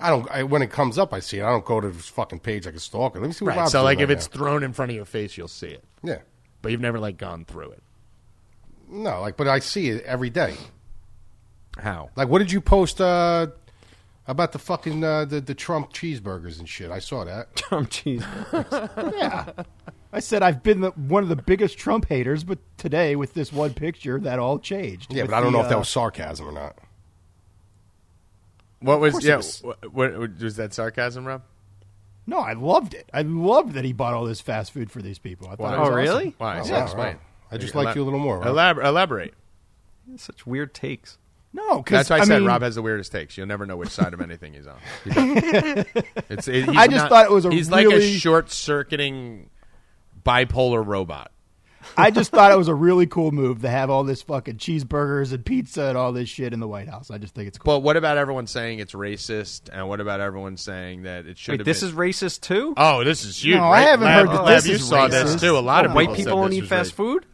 I 0.00 0.10
don't. 0.10 0.30
I, 0.30 0.44
when 0.44 0.62
it 0.62 0.70
comes 0.70 0.96
up, 0.96 1.12
I 1.12 1.20
see 1.20 1.38
it. 1.38 1.42
I 1.44 1.50
don't 1.50 1.64
go 1.64 1.80
to 1.80 1.90
this 1.90 2.06
fucking 2.08 2.40
page 2.40 2.64
like 2.66 2.74
a 2.74 2.80
stalker. 2.80 3.20
Let 3.20 3.26
me 3.26 3.32
see 3.32 3.44
what 3.44 3.56
Rob's 3.56 3.72
So, 3.72 3.78
doing 3.78 3.84
like, 3.84 3.98
if 4.00 4.08
right 4.08 4.16
it's 4.16 4.30
now. 4.32 4.38
thrown 4.38 4.62
in 4.62 4.72
front 4.72 4.90
of 4.90 4.96
your 4.96 5.04
face, 5.04 5.36
you'll 5.36 5.48
see 5.48 5.68
it. 5.68 5.84
yeah, 6.02 6.18
But 6.62 6.72
you've 6.72 6.80
never 6.80 6.98
like 6.98 7.18
gone 7.18 7.44
through 7.44 7.70
it. 7.70 7.82
no, 8.88 9.20
like, 9.20 9.36
but 9.36 9.48
I 9.48 9.60
see 9.60 9.88
it 9.88 10.04
every 10.04 10.30
day. 10.30 10.54
How? 11.78 12.10
Like, 12.16 12.28
what 12.28 12.40
did 12.40 12.50
you 12.50 12.60
post 12.60 13.00
uh, 13.00 13.48
about 14.26 14.52
the 14.52 14.58
fucking 14.58 15.04
uh, 15.04 15.24
the 15.24 15.40
the 15.40 15.54
Trump 15.54 15.92
cheeseburgers 15.92 16.58
and 16.58 16.68
shit? 16.68 16.90
I 16.90 16.98
saw 16.98 17.24
that. 17.24 17.54
Trump 17.56 17.90
cheese. 17.90 18.24
Yeah. 18.52 19.50
I 20.10 20.20
said 20.20 20.42
I've 20.42 20.62
been 20.62 20.80
the, 20.80 20.90
one 20.92 21.22
of 21.22 21.28
the 21.28 21.36
biggest 21.36 21.76
Trump 21.76 22.08
haters, 22.08 22.42
but 22.42 22.58
today 22.78 23.14
with 23.14 23.34
this 23.34 23.52
one 23.52 23.74
picture, 23.74 24.18
that 24.20 24.38
all 24.38 24.58
changed. 24.58 25.12
Yeah, 25.12 25.24
but 25.24 25.34
I 25.34 25.40
don't 25.40 25.52
the, 25.52 25.58
know 25.58 25.64
if 25.64 25.68
that 25.68 25.76
uh, 25.76 25.80
was 25.80 25.88
sarcasm 25.90 26.48
or 26.48 26.52
not. 26.52 26.78
What 28.80 29.00
was 29.00 29.12
course 29.12 29.24
yeah? 29.24 29.36
was. 29.36 29.62
What, 29.62 29.92
what 29.92 30.38
was 30.40 30.56
that 30.56 30.72
sarcasm, 30.72 31.26
Rob? 31.26 31.42
No, 32.28 32.38
I 32.38 32.52
loved 32.52 32.92
it. 32.94 33.08
I 33.14 33.22
loved 33.22 33.72
that 33.72 33.84
he 33.84 33.92
bought 33.94 34.12
all 34.14 34.24
this 34.26 34.40
fast 34.40 34.72
food 34.72 34.90
for 34.90 35.00
these 35.00 35.18
people. 35.18 35.48
I 35.48 35.56
thought 35.56 35.60
Why? 35.60 35.68
it 35.74 35.78
was 35.78 35.78
Oh, 35.78 35.82
awesome. 35.92 35.94
really? 35.96 36.34
Why? 36.38 36.60
Oh, 36.60 36.62
So 36.64 36.74
wow, 36.74 36.82
explain. 36.84 37.16
I 37.50 37.56
just 37.56 37.74
like 37.74 37.96
you 37.96 38.02
a 38.02 38.04
little 38.04 38.18
more. 38.20 38.38
Rob. 38.40 38.46
Elabor- 38.48 38.82
elaborate. 38.84 39.34
Such 40.16 40.46
weird 40.46 40.74
takes. 40.74 41.16
No, 41.54 41.78
because 41.78 42.06
That's 42.06 42.10
why 42.10 42.16
I, 42.16 42.20
I 42.20 42.24
said 42.24 42.38
mean, 42.40 42.46
Rob 42.48 42.60
has 42.60 42.74
the 42.74 42.82
weirdest 42.82 43.10
takes. 43.10 43.38
You'll 43.38 43.46
never 43.46 43.64
know 43.64 43.78
which 43.78 43.88
side 43.88 44.12
of 44.12 44.20
anything 44.20 44.52
he's 44.52 44.66
on. 44.66 44.76
It's, 46.30 46.46
it- 46.46 46.66
he's 46.68 46.76
I 46.76 46.86
just 46.86 46.96
not- 47.04 47.08
thought 47.08 47.24
it 47.24 47.32
was 47.32 47.46
a 47.46 47.50
He's 47.50 47.70
like 47.70 47.86
a 47.86 47.88
really- 47.88 48.12
short-circuiting 48.18 49.48
bipolar 50.22 50.86
robot. 50.86 51.30
I 51.98 52.10
just 52.10 52.30
thought 52.30 52.52
it 52.52 52.56
was 52.56 52.68
a 52.68 52.74
really 52.74 53.06
cool 53.06 53.32
move 53.32 53.62
to 53.62 53.68
have 53.68 53.90
all 53.90 54.04
this 54.04 54.22
fucking 54.22 54.56
cheeseburgers 54.58 55.32
and 55.32 55.44
pizza 55.44 55.84
and 55.86 55.98
all 55.98 56.12
this 56.12 56.28
shit 56.28 56.52
in 56.52 56.60
the 56.60 56.68
White 56.68 56.88
House. 56.88 57.10
I 57.10 57.18
just 57.18 57.34
think 57.34 57.48
it's 57.48 57.58
cool. 57.58 57.74
But 57.74 57.80
what 57.80 57.96
about 57.96 58.16
everyone 58.18 58.46
saying 58.46 58.78
it's 58.78 58.92
racist? 58.94 59.68
And 59.72 59.88
what 59.88 60.00
about 60.00 60.20
everyone 60.20 60.56
saying 60.56 61.02
that 61.02 61.26
it 61.26 61.36
should 61.36 61.52
Wait, 61.54 61.60
have 61.60 61.64
this 61.66 61.80
been? 61.80 61.88
is 61.90 61.94
racist 61.94 62.42
too? 62.42 62.72
Oh, 62.76 63.02
this 63.04 63.24
is 63.24 63.44
huge. 63.44 63.56
No, 63.56 63.64
I 63.64 63.80
haven't 63.80 64.06
Lab, 64.06 64.26
heard 64.28 64.36
that 64.36 64.42
Lab, 64.44 64.54
this 64.56 64.66
you 64.68 64.74
is 64.76 64.88
saw 64.88 65.08
this 65.08 65.40
too. 65.40 65.56
A 65.56 65.58
lot 65.58 65.84
of 65.84 65.92
White 65.92 66.10
people 66.10 66.16
people 66.16 66.32
said 66.36 66.42
don't 66.42 66.52
eat 66.52 66.66
fast 66.68 66.92
racist. 66.92 66.94
food. 66.94 67.26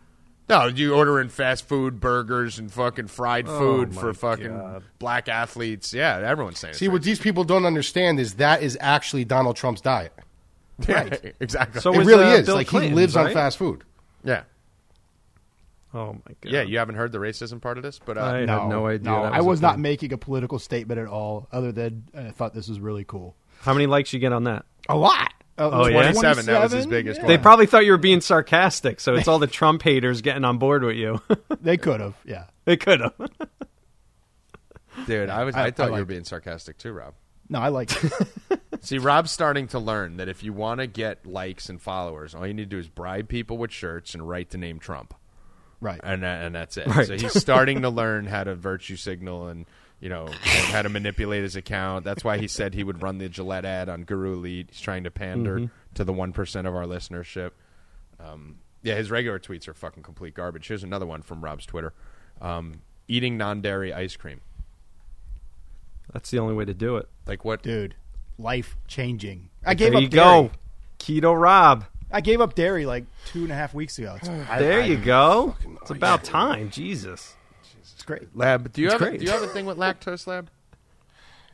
No, 0.49 0.67
you 0.67 0.95
order 0.95 1.21
in 1.21 1.31
fast 1.31 1.67
food 1.69 2.01
burgers 2.01 2.59
and 2.59 2.71
fucking 2.73 3.07
fried 3.07 3.47
food 3.47 3.95
my 3.95 4.01
for 4.01 4.13
fucking 4.13 4.49
God. 4.57 4.85
black 4.99 5.29
athletes. 5.29 5.95
Yeah, 5.95 6.19
everyone's 6.19 6.59
saying. 6.59 6.75
See, 6.75 6.89
what 6.89 7.03
these 7.03 7.19
people 7.19 7.45
don't 7.45 7.65
understand 7.65 8.21
is 8.21 8.35
that 8.35 8.63
is 8.63 8.77
actually 8.81 9.25
Donald 9.25 9.57
Trump's 9.57 9.81
diet. 9.83 10.13
Right. 10.89 11.35
Exactly. 11.39 11.81
So 11.81 11.95
It 11.95 12.05
really 12.05 12.25
uh, 12.25 12.37
is. 12.39 12.47
Bill 12.47 12.57
like 12.57 12.67
he 12.67 12.71
Clinton's, 12.71 12.97
lives 12.97 13.17
on 13.17 13.33
fast 13.33 13.59
food. 13.59 13.85
yeah, 14.25 14.43
Oh 15.95 16.13
my 16.15 16.35
god. 16.41 16.53
yeah. 16.53 16.63
You 16.63 16.79
haven't 16.79 16.97
heard 16.97 17.13
the 17.13 17.19
racism 17.19 17.61
part 17.61 17.77
of 17.79 17.85
this, 17.85 18.01
but 18.05 18.19
uh, 18.19 18.23
I 18.23 18.39
had 18.41 18.47
no 18.49 18.87
idea. 18.89 19.11
No, 19.11 19.23
that 19.23 19.33
I 19.35 19.39
a 19.39 19.45
was 19.45 19.61
not 19.61 19.75
thing. 19.75 19.83
making 19.83 20.13
a 20.13 20.19
political 20.19 20.59
statement 20.59 20.99
at 21.01 21.07
all, 21.07 21.47
other 21.53 21.71
than 21.71 22.05
I 22.17 22.31
thought 22.31 22.53
this 22.53 22.69
was 22.69 22.81
really 22.81 23.05
cool. 23.05 23.37
How 23.61 23.73
many 23.73 23.87
likes 23.87 24.13
you 24.13 24.19
get 24.19 24.33
on 24.33 24.45
that? 24.45 24.65
A 24.89 24.97
lot. 24.97 25.33
Uh, 25.57 25.71
Oh, 25.73 25.87
yeah? 25.87 26.11
27, 26.11 26.47
that 26.47 26.63
was 26.65 26.73
his 26.73 26.87
27? 26.87 26.91
biggest 26.91 27.21
Yeah. 27.21 27.27
They 27.29 27.39
probably 27.39 27.67
thought 27.67 27.85
you 27.85 27.93
were 27.93 27.97
being 27.97 28.21
sarcastic, 28.21 28.99
so 28.99 29.15
it's 29.15 29.29
all 29.29 29.39
the 29.39 29.47
Trump 29.47 29.83
haters 29.83 30.21
getting 30.21 30.45
on 30.45 30.59
board 30.59 30.83
with 30.83 30.97
you. 30.97 31.21
They 31.61 31.77
could 31.77 32.01
have. 32.01 32.15
Yeah. 32.25 32.47
they 32.65 32.77
could 32.77 33.01
have. 33.01 33.15
dude, 35.07 35.29
I 35.31 35.45
was. 35.45 35.55
I- 35.55 35.67
I, 35.67 35.71
thought 35.71 35.85
I 35.85 35.87
you 35.87 35.93
were 35.93 35.99
like- 36.01 36.09
being 36.09 36.25
sarcastic 36.25 36.79
too, 36.79 36.93
Rob. 36.93 37.15
No, 37.49 37.59
I 37.61 37.69
like. 37.69 37.91
See, 38.81 38.99
Rob's 38.99 39.31
starting 39.31 39.67
to 39.69 39.79
learn 39.79 40.17
that 40.17 40.29
if 40.29 40.43
you 40.43 40.53
want 40.53 40.81
to 40.81 40.87
get 40.87 41.27
likes 41.27 41.69
and 41.69 41.81
followers, 41.81 42.35
all 42.35 42.47
you 42.47 42.55
need 42.55 42.65
to 42.65 42.69
do 42.77 42.79
is 42.79 42.89
bribe 42.89 43.29
people 43.29 43.57
with 43.59 43.71
shirts 43.71 44.15
and 44.15 44.27
write 44.29 44.51
the 44.51 44.59
name 44.59 44.79
Trump. 44.79 45.15
Right. 45.85 46.01
and 46.03 46.23
that, 46.23 46.45
and 46.45 46.55
that's 46.55 46.77
it. 46.77 46.87
Right. 46.87 47.07
So 47.07 47.15
he's 47.17 47.39
starting 47.41 47.83
to 47.83 47.91
learn 47.91 48.27
how 48.27 48.45
to 48.45 48.55
virtue 48.55 48.97
signal 48.97 49.49
and 49.49 49.67
you 50.01 50.09
know 50.09 50.27
how 50.73 50.83
to 50.83 50.89
manipulate 50.89 51.43
his 51.45 51.57
account. 51.57 52.05
That's 52.05 52.25
why 52.25 52.39
he 52.39 52.49
said 52.49 52.75
he 52.75 52.83
would 52.85 53.03
run 53.03 53.19
the 53.19 53.29
Gillette 53.29 53.65
ad 53.65 53.89
on 53.89 54.03
Guru 54.05 54.35
Elite. 54.35 54.69
He's 54.71 54.81
trying 54.81 55.05
to 55.05 55.11
pander 55.11 55.57
Mm-hmm. 55.61 55.67
to 55.95 56.05
the 56.05 56.13
one 56.13 56.33
percent 56.33 56.67
of 56.67 56.75
our 56.75 56.85
listenership. 56.85 57.53
Um, 58.19 58.57
yeah, 58.83 58.95
his 58.97 59.11
regular 59.11 59.39
tweets 59.39 59.67
are 59.69 59.75
fucking 59.75 60.03
complete 60.03 60.35
garbage. 60.35 60.69
Here's 60.69 60.83
another 60.85 61.07
one 61.07 61.23
from 61.23 61.43
Rob's 61.43 61.65
Twitter: 61.67 61.95
um, 62.43 62.83
eating 63.09 63.37
non-dairy 63.39 63.93
ice 63.95 64.17
cream. 64.17 64.41
That's 66.13 66.31
the 66.31 66.39
only 66.39 66.55
way 66.55 66.65
to 66.65 66.75
do 66.75 66.97
it. 66.97 67.09
Like 67.27 67.45
what? 67.45 67.63
Dude, 67.63 67.95
life 68.39 68.77
changing. 68.87 69.49
I 69.65 69.75
gave 69.75 69.91
There 69.93 69.99
up 69.99 70.03
you 70.03 70.09
dairy. 70.09 70.25
go, 70.25 70.51
Keto 70.99 71.41
Rob. 71.41 71.85
I 72.15 72.21
gave 72.21 72.41
up 72.41 72.55
dairy 72.55 72.87
like 72.87 73.05
two 73.27 73.43
and 73.43 73.51
a 73.53 73.55
half 73.55 73.75
weeks 73.75 73.99
ago. 73.99 74.17
It's, 74.17 74.29
There 74.59 74.81
you 74.81 74.97
go. 74.97 75.57
It's 75.83 75.91
about 75.91 76.25
time. 76.25 76.71
Jesus. 76.71 77.35
it's 77.83 78.03
great. 78.05 78.35
Lab, 78.37 78.73
do 78.73 78.81
you 78.81 78.87
It's 78.89 78.93
have 78.95 79.03
a, 79.03 79.05
great. 79.07 79.19
do 79.21 79.27
you 79.27 79.33
have 79.33 79.43
a 79.43 79.49
thing 79.49 79.67
with 79.67 79.77
lactose, 79.77 80.27
Lab? 80.27 80.49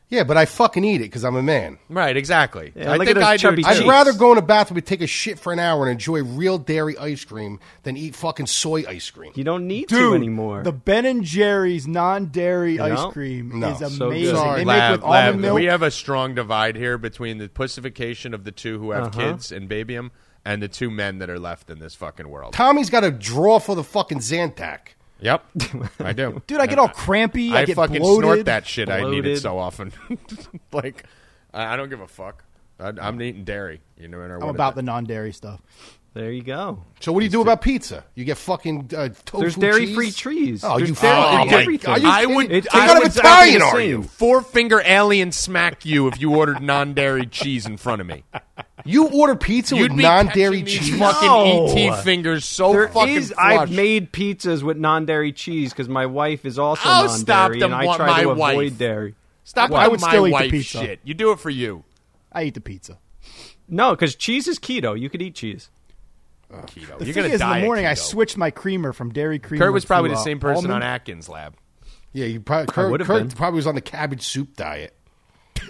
Yeah, 0.09 0.25
but 0.25 0.35
I 0.35 0.43
fucking 0.43 0.83
eat 0.83 0.95
it 0.97 1.05
because 1.05 1.23
I'm 1.23 1.37
a 1.37 1.41
man. 1.41 1.77
Right, 1.87 2.17
exactly. 2.17 2.73
Yeah, 2.75 2.91
I 2.91 2.97
think 2.97 3.11
I 3.17 3.37
do. 3.37 3.47
I'd 3.47 3.55
cheeks. 3.65 3.87
rather 3.87 4.11
go 4.11 4.33
in 4.33 4.37
a 4.37 4.41
bathroom 4.41 4.75
and 4.79 4.85
take 4.85 4.99
a 4.99 5.07
shit 5.07 5.39
for 5.39 5.53
an 5.53 5.59
hour 5.59 5.83
and 5.83 5.91
enjoy 5.93 6.21
real 6.21 6.57
dairy 6.57 6.97
ice 6.97 7.23
cream 7.23 7.61
than 7.83 7.95
eat 7.95 8.13
fucking 8.17 8.47
soy 8.47 8.83
ice 8.85 9.09
cream. 9.09 9.31
You 9.35 9.45
don't 9.45 9.67
need 9.67 9.87
Dude, 9.87 9.99
to 9.99 10.13
anymore. 10.13 10.63
The 10.63 10.73
Ben 10.73 11.05
and 11.05 11.23
Jerry's 11.23 11.87
non-dairy 11.87 12.75
know? 12.75 13.07
ice 13.07 13.13
cream 13.13 13.57
No. 13.61 13.69
is 13.69 13.77
So 13.95 14.07
amazing. 14.07 14.35
good. 14.35 14.57
They 14.57 14.65
Lab, 14.65 14.91
make 14.91 15.01
with 15.01 15.09
lab, 15.09 15.25
almond 15.27 15.41
milk. 15.43 15.55
We 15.55 15.65
have 15.67 15.81
a 15.81 15.91
strong 15.91 16.35
divide 16.35 16.75
here 16.75 16.97
between 16.97 17.37
the 17.37 17.47
pussification 17.47 18.33
of 18.33 18.43
the 18.43 18.51
two 18.51 18.79
who 18.79 18.91
have 18.91 19.15
Uh-huh. 19.15 19.17
kids 19.31 19.49
and 19.53 19.69
baby 19.69 19.95
'em 19.95 20.11
and 20.45 20.61
the 20.61 20.67
two 20.67 20.89
men 20.89 21.19
that 21.19 21.29
are 21.29 21.39
left 21.39 21.69
in 21.69 21.79
this 21.79 21.95
fucking 21.95 22.27
world. 22.27 22.53
Tommy's 22.53 22.89
got 22.89 23.03
a 23.03 23.11
draw 23.11 23.59
for 23.59 23.75
the 23.75 23.83
fucking 23.83 24.19
Zantac. 24.19 24.95
Yep, 25.19 25.45
I 25.99 26.13
do. 26.13 26.41
Dude, 26.47 26.59
I 26.59 26.65
get 26.65 26.79
all 26.79 26.89
crampy. 26.89 27.53
I, 27.53 27.61
I 27.61 27.65
get 27.65 27.75
fucking 27.75 28.01
bloated. 28.01 28.23
snort 28.23 28.45
that 28.45 28.65
shit. 28.65 28.89
I 28.89 29.09
need 29.09 29.25
it 29.25 29.37
so 29.39 29.59
often. 29.59 29.93
like, 30.71 31.05
I 31.53 31.73
I 31.73 31.77
don't 31.77 31.89
give 31.89 32.01
a 32.01 32.07
fuck. 32.07 32.43
I, 32.79 32.91
I'm 32.99 33.21
eating 33.21 33.43
dairy. 33.43 33.81
You 33.97 34.07
know, 34.07 34.17
no 34.17 34.23
matter 34.23 34.43
I'm 34.43 34.49
about 34.49 34.75
the 34.75 34.81
non-dairy 34.81 35.31
stuff. 35.31 35.61
There 36.13 36.31
you 36.31 36.43
go. 36.43 36.83
So 36.99 37.11
what 37.13 37.19
do 37.21 37.25
you 37.25 37.29
do 37.31 37.41
about 37.41 37.61
pizza? 37.61 38.03
You 38.15 38.25
get 38.25 38.37
fucking 38.37 38.91
uh, 38.95 39.09
tofu 39.25 39.39
There's 39.41 39.55
dairy-free 39.55 40.07
cheese? 40.07 40.17
trees. 40.17 40.63
Oh, 40.63 40.77
There's 40.77 40.89
you 40.89 40.95
dairy-free 40.95 40.97
fucking- 40.97 41.49
Oh 41.49 41.51
my 41.55 41.61
everything. 41.61 41.89
Are 41.89 41.99
you 41.99 42.09
I 42.09 42.19
kidding? 42.21 42.35
would. 42.35 42.51
It- 42.51 42.63
What 42.65 42.71
kind 42.73 42.91
of 42.91 42.97
would 43.03 43.15
Italian 43.17 43.59
the 43.59 43.65
are 43.65 43.75
same. 43.77 43.89
you? 43.89 44.03
Four 44.03 44.41
finger 44.41 44.81
alien 44.85 45.31
smack 45.31 45.85
you 45.85 46.07
if 46.07 46.19
you 46.19 46.35
ordered 46.35 46.61
non-dairy 46.61 47.25
cheese 47.27 47.65
in 47.65 47.77
front 47.77 48.01
of 48.01 48.07
me. 48.07 48.23
You 48.83 49.07
order 49.09 49.35
pizza 49.35 49.75
You'd 49.75 49.91
with 49.91 49.97
be 49.97 50.03
non-dairy 50.03 50.61
catching 50.63 50.65
these 50.81 50.89
cheese? 50.89 50.99
fucking 50.99 51.27
No. 51.29 51.67
ET 51.93 52.01
fingers 52.03 52.45
so 52.45 52.73
There 52.73 52.87
fucking 52.89 53.15
is- 53.15 53.31
flush. 53.31 53.59
I've 53.59 53.71
made 53.71 54.11
pizzas 54.11 54.63
with 54.63 54.77
non-dairy 54.77 55.31
cheese 55.33 55.71
because 55.71 55.87
my 55.87 56.07
wife 56.07 56.45
is 56.45 56.57
also 56.59 56.81
Oh, 56.89 57.05
non-dairy, 57.05 57.19
stop 57.19 57.51
and 57.53 57.73
I 57.75 57.85
wa- 57.85 57.95
try 57.95 58.07
my 58.07 58.21
to 58.23 58.29
avoid 58.31 58.77
dairy. 58.77 59.15
Stop 59.43 59.71
I 59.71 59.83
with 59.87 59.91
would 59.91 60.01
my 60.01 60.07
still 60.09 60.27
eat 60.27 60.29
the 60.29 60.33
wife 60.33 60.51
pizza. 60.51 60.79
shit. 60.79 60.99
You 61.03 61.13
do 61.13 61.31
it 61.31 61.39
for 61.39 61.49
you. 61.49 61.83
I 62.33 62.43
eat 62.43 62.53
the 62.55 62.61
pizza. 62.61 62.97
No, 63.69 63.91
because 63.91 64.15
cheese 64.15 64.47
is 64.47 64.59
keto. 64.59 64.99
You 64.99 65.09
could 65.09 65.21
eat 65.21 65.35
cheese. 65.35 65.69
Keto. 66.51 66.97
The 66.99 67.05
You're 67.05 67.13
thing 67.13 67.23
gonna 67.23 67.27
is, 67.27 67.33
in 67.33 67.39
die 67.39 67.53
the 67.59 67.61
at 67.61 67.65
morning, 67.65 67.85
I 67.85 67.93
keto. 67.93 67.97
switched 67.97 68.37
my 68.37 68.51
creamer 68.51 68.93
from 68.93 69.11
dairy 69.11 69.39
creamer. 69.39 69.65
Kurt 69.65 69.73
was 69.73 69.85
probably 69.85 70.09
to, 70.09 70.15
the 70.15 70.21
uh, 70.21 70.23
same 70.23 70.39
person 70.39 70.71
on. 70.71 70.83
Atkins 70.83 71.27
Lab. 71.29 71.55
Yeah, 72.13 72.25
you 72.25 72.41
probably 72.41 72.67
Kurt, 72.67 72.91
would've 72.91 73.07
Kurt 73.07 73.27
been. 73.27 73.31
probably 73.31 73.57
was 73.57 73.67
on 73.67 73.75
the 73.75 73.81
cabbage 73.81 74.23
soup 74.23 74.55
diet. 74.55 74.93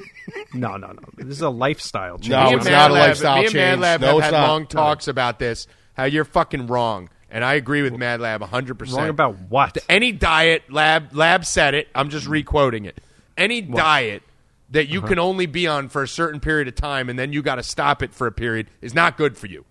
No, 0.53 0.77
no, 0.77 0.87
no. 0.87 0.99
This 1.17 1.27
is 1.37 1.41
a 1.41 1.49
lifestyle 1.49 2.17
change. 2.17 2.29
No, 2.29 2.49
me 2.51 2.55
it's 2.57 2.65
and 2.65 2.73
not 2.75 2.91
a 2.91 2.93
Mad 2.93 2.99
Lab- 2.99 3.07
lifestyle 3.09 3.37
Me 3.37 3.45
and 3.45 3.53
Mad 3.53 3.69
change. 3.71 3.81
Lab 3.81 4.01
No, 4.01 4.07
have 4.07 4.15
it's 4.17 4.25
had 4.25 4.31
not. 4.31 4.47
long 4.47 4.67
talks 4.67 5.07
about 5.07 5.39
this. 5.39 5.67
How 5.93 6.03
you're 6.05 6.25
fucking 6.25 6.67
wrong, 6.67 7.09
and 7.29 7.43
I 7.43 7.55
agree 7.55 7.81
with 7.81 7.97
Mad 7.97 8.21
Lab 8.21 8.41
100. 8.41 8.75
percent 8.79 8.97
Wrong 8.99 9.09
about 9.09 9.39
what? 9.49 9.77
any 9.89 10.11
diet. 10.11 10.63
Lab 10.71 11.13
Lab 11.13 11.43
said 11.45 11.73
it. 11.73 11.87
I'm 11.95 12.09
just 12.09 12.27
requoting 12.27 12.85
it. 12.85 13.01
Any 13.37 13.61
diet 13.61 14.23
that 14.69 14.85
Uh-huh. 14.85 14.93
you 14.93 15.01
can 15.01 15.19
only 15.19 15.47
be 15.47 15.67
on 15.67 15.89
for 15.89 16.03
a 16.03 16.07
certain 16.07 16.39
period 16.39 16.67
of 16.67 16.75
time, 16.75 17.09
and 17.09 17.17
then 17.19 17.33
you 17.33 17.41
got 17.41 17.55
to 17.55 17.63
stop 17.63 18.01
it 18.03 18.13
for 18.13 18.27
a 18.27 18.31
period, 18.31 18.67
is 18.81 18.93
not 18.93 19.17
good 19.17 19.37
for 19.37 19.47
you. 19.47 19.65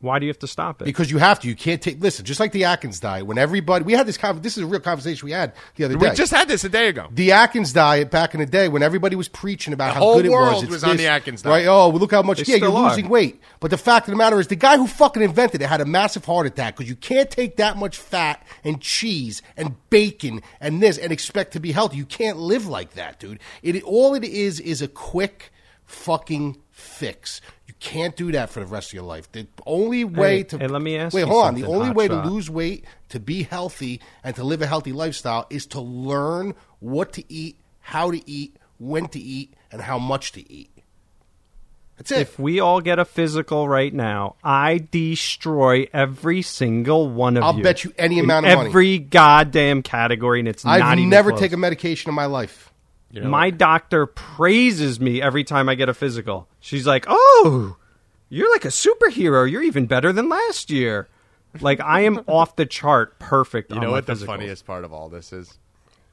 Why 0.00 0.18
do 0.18 0.26
you 0.26 0.30
have 0.30 0.38
to 0.40 0.46
stop 0.46 0.82
it? 0.82 0.84
Because 0.84 1.10
you 1.10 1.16
have 1.16 1.40
to. 1.40 1.48
You 1.48 1.56
can't 1.56 1.80
take. 1.80 2.02
Listen, 2.02 2.26
just 2.26 2.38
like 2.38 2.52
the 2.52 2.64
Atkins 2.64 3.00
diet. 3.00 3.24
When 3.24 3.38
everybody, 3.38 3.82
we 3.84 3.94
had 3.94 4.06
this. 4.06 4.18
Con- 4.18 4.42
this 4.42 4.58
is 4.58 4.62
a 4.62 4.66
real 4.66 4.80
conversation 4.80 5.24
we 5.24 5.32
had 5.32 5.54
the 5.76 5.84
other 5.84 5.96
day. 5.96 6.10
We 6.10 6.14
just 6.14 6.32
had 6.32 6.48
this 6.48 6.64
a 6.64 6.68
day 6.68 6.88
ago. 6.88 7.08
the 7.10 7.32
Atkins 7.32 7.72
diet 7.72 8.10
back 8.10 8.34
in 8.34 8.40
the 8.40 8.46
day 8.46 8.68
when 8.68 8.82
everybody 8.82 9.16
was 9.16 9.28
preaching 9.28 9.72
about 9.72 9.88
The 9.88 9.94
how 9.94 10.00
whole 10.00 10.16
good 10.16 10.26
it 10.26 10.30
world 10.30 10.54
was. 10.54 10.62
It's 10.64 10.72
was 10.72 10.84
on 10.84 10.90
this, 10.90 11.00
the 11.00 11.08
Atkins 11.08 11.42
diet. 11.42 11.50
Right? 11.50 11.66
Oh, 11.66 11.88
well, 11.88 11.98
look 11.98 12.10
how 12.10 12.22
much. 12.22 12.38
They 12.38 12.44
yeah, 12.52 12.58
you're 12.58 12.68
still 12.68 12.76
are. 12.76 12.90
losing 12.90 13.08
weight. 13.08 13.40
But 13.58 13.70
the 13.70 13.78
fact 13.78 14.06
of 14.06 14.12
the 14.12 14.18
matter 14.18 14.38
is, 14.38 14.48
the 14.48 14.56
guy 14.56 14.76
who 14.76 14.86
fucking 14.86 15.22
invented 15.22 15.62
it 15.62 15.66
had 15.66 15.80
a 15.80 15.86
massive 15.86 16.26
heart 16.26 16.46
attack 16.46 16.76
because 16.76 16.90
you 16.90 16.96
can't 16.96 17.30
take 17.30 17.56
that 17.56 17.78
much 17.78 17.96
fat 17.96 18.46
and 18.64 18.80
cheese 18.82 19.40
and 19.56 19.76
bacon 19.88 20.42
and 20.60 20.82
this 20.82 20.98
and 20.98 21.10
expect 21.10 21.54
to 21.54 21.60
be 21.60 21.72
healthy. 21.72 21.96
You 21.96 22.04
can't 22.06 22.36
live 22.36 22.66
like 22.66 22.92
that, 22.94 23.18
dude. 23.18 23.38
It 23.62 23.82
all 23.82 24.14
it 24.14 24.24
is 24.24 24.60
is 24.60 24.82
a 24.82 24.88
quick 24.88 25.52
fucking 25.86 26.60
fix. 26.70 27.40
Can't 27.78 28.16
do 28.16 28.32
that 28.32 28.48
for 28.50 28.60
the 28.60 28.66
rest 28.66 28.90
of 28.90 28.94
your 28.94 29.02
life. 29.02 29.30
The 29.32 29.46
only 29.66 30.02
way 30.04 30.38
Hey, 30.38 30.42
to 30.44 30.58
hey, 30.58 30.66
let 30.66 30.80
me 30.80 30.96
ask 30.96 31.14
wait, 31.14 31.20
you 31.20 31.26
hold 31.26 31.44
on. 31.44 31.54
The 31.54 31.66
only 31.66 31.90
way 31.90 32.08
to 32.08 32.22
lose 32.22 32.48
weight, 32.48 32.84
to 33.10 33.20
be 33.20 33.42
healthy, 33.42 34.00
and 34.24 34.34
to 34.36 34.44
live 34.44 34.62
a 34.62 34.66
healthy 34.66 34.92
lifestyle 34.92 35.46
is 35.50 35.66
to 35.66 35.80
learn 35.80 36.54
what 36.80 37.12
to 37.14 37.32
eat, 37.32 37.58
how 37.80 38.10
to 38.10 38.30
eat, 38.30 38.56
when 38.78 39.08
to 39.08 39.18
eat, 39.20 39.54
and 39.70 39.82
how 39.82 39.98
much 39.98 40.32
to 40.32 40.50
eat. 40.52 40.70
That's 41.98 42.12
it. 42.12 42.18
if 42.20 42.38
we 42.38 42.60
all 42.60 42.80
get 42.80 42.98
a 42.98 43.04
physical 43.06 43.68
right 43.68 43.92
now, 43.92 44.36
I 44.44 44.86
destroy 44.90 45.86
every 45.92 46.42
single 46.42 47.08
one 47.08 47.36
of 47.38 47.42
I'll 47.42 47.56
you. 47.56 47.62
bet 47.62 47.84
you 47.84 47.92
any 47.96 48.18
amount 48.18 48.46
of 48.46 48.54
money. 48.54 48.68
every 48.68 48.98
goddamn 48.98 49.82
category, 49.82 50.40
and 50.40 50.48
it's 50.48 50.64
I've 50.66 50.80
not 50.80 50.98
even 50.98 51.08
never 51.10 51.32
taken 51.32 51.60
medication 51.60 52.10
in 52.10 52.14
my 52.14 52.26
life. 52.26 52.65
You 53.10 53.20
know, 53.22 53.28
My 53.28 53.50
doctor 53.50 54.06
praises 54.06 54.98
me 55.00 55.22
every 55.22 55.44
time 55.44 55.68
I 55.68 55.74
get 55.74 55.88
a 55.88 55.94
physical. 55.94 56.48
She's 56.60 56.86
like, 56.86 57.04
"Oh, 57.08 57.76
you're 58.28 58.50
like 58.52 58.64
a 58.64 58.68
superhero. 58.68 59.48
You're 59.50 59.62
even 59.62 59.86
better 59.86 60.12
than 60.12 60.28
last 60.28 60.70
year." 60.70 61.08
Like 61.60 61.80
I 61.80 62.00
am 62.02 62.18
off 62.26 62.56
the 62.56 62.66
chart, 62.66 63.18
perfect. 63.18 63.70
you 63.70 63.76
on 63.76 63.82
know 63.82 63.88
my 63.88 63.92
what 63.94 64.06
the 64.06 64.16
funniest 64.16 64.66
part 64.66 64.84
of 64.84 64.92
all 64.92 65.08
this 65.08 65.32
is? 65.32 65.56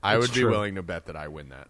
I 0.01 0.15
It's 0.17 0.27
would 0.27 0.33
be 0.35 0.41
true. 0.41 0.51
willing 0.51 0.75
to 0.75 0.83
bet 0.83 1.07
that 1.07 1.15
I 1.15 1.27
win 1.29 1.49
that. 1.49 1.67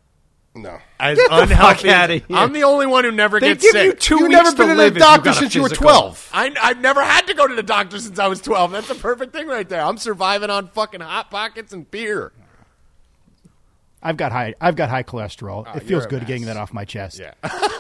No. 0.55 0.77
As 0.99 1.17
Get 1.17 1.29
the 1.31 1.35
fuck 1.35 1.49
unhealthy, 1.49 1.89
outta 1.89 2.13
here. 2.17 2.37
I'm 2.37 2.53
the 2.53 2.63
only 2.63 2.85
one 2.85 3.03
who 3.05 3.11
never 3.11 3.39
They 3.39 3.49
gets 3.49 3.63
give 3.63 3.71
sick. 3.71 3.85
you 3.85 3.93
2 3.93 4.15
You've 4.15 4.27
weeks 4.29 4.43
never 4.43 4.55
been 4.55 4.67
to 4.67 4.75
live 4.75 4.93
the 4.93 4.99
if 4.99 5.01
you 5.03 5.15
doctor 5.23 5.33
since 5.33 5.55
you 5.55 5.63
were 5.63 5.69
12. 5.69 6.29
I, 6.31 6.53
I've 6.61 6.79
never 6.79 7.01
had 7.03 7.25
to 7.25 7.33
go 7.33 7.47
to 7.47 7.55
the 7.55 7.63
doctor 7.63 7.97
since 7.97 8.19
I 8.19 8.27
was 8.27 8.39
12. 8.41 8.71
That's 8.71 8.87
the 8.87 8.93
perfect 8.95 9.33
thing 9.33 9.47
right 9.47 9.67
there. 9.67 9.81
I'm 9.81 9.97
surviving 9.97 10.51
on 10.51 10.67
fucking 10.67 11.01
hot 11.01 11.31
pockets 11.31 11.73
and 11.73 11.89
beer. 11.89 12.33
I've 14.03 14.17
got 14.17 14.31
high. 14.31 14.53
I've 14.61 14.75
got 14.75 14.89
high 14.89 15.03
cholesterol. 15.03 15.63
Oh, 15.67 15.77
it 15.77 15.84
feels 15.84 16.05
good 16.05 16.21
mess. 16.21 16.27
getting 16.27 16.45
that 16.45 16.57
off 16.57 16.73
my 16.73 16.85
chest. 16.85 17.19
Yeah. 17.19 17.34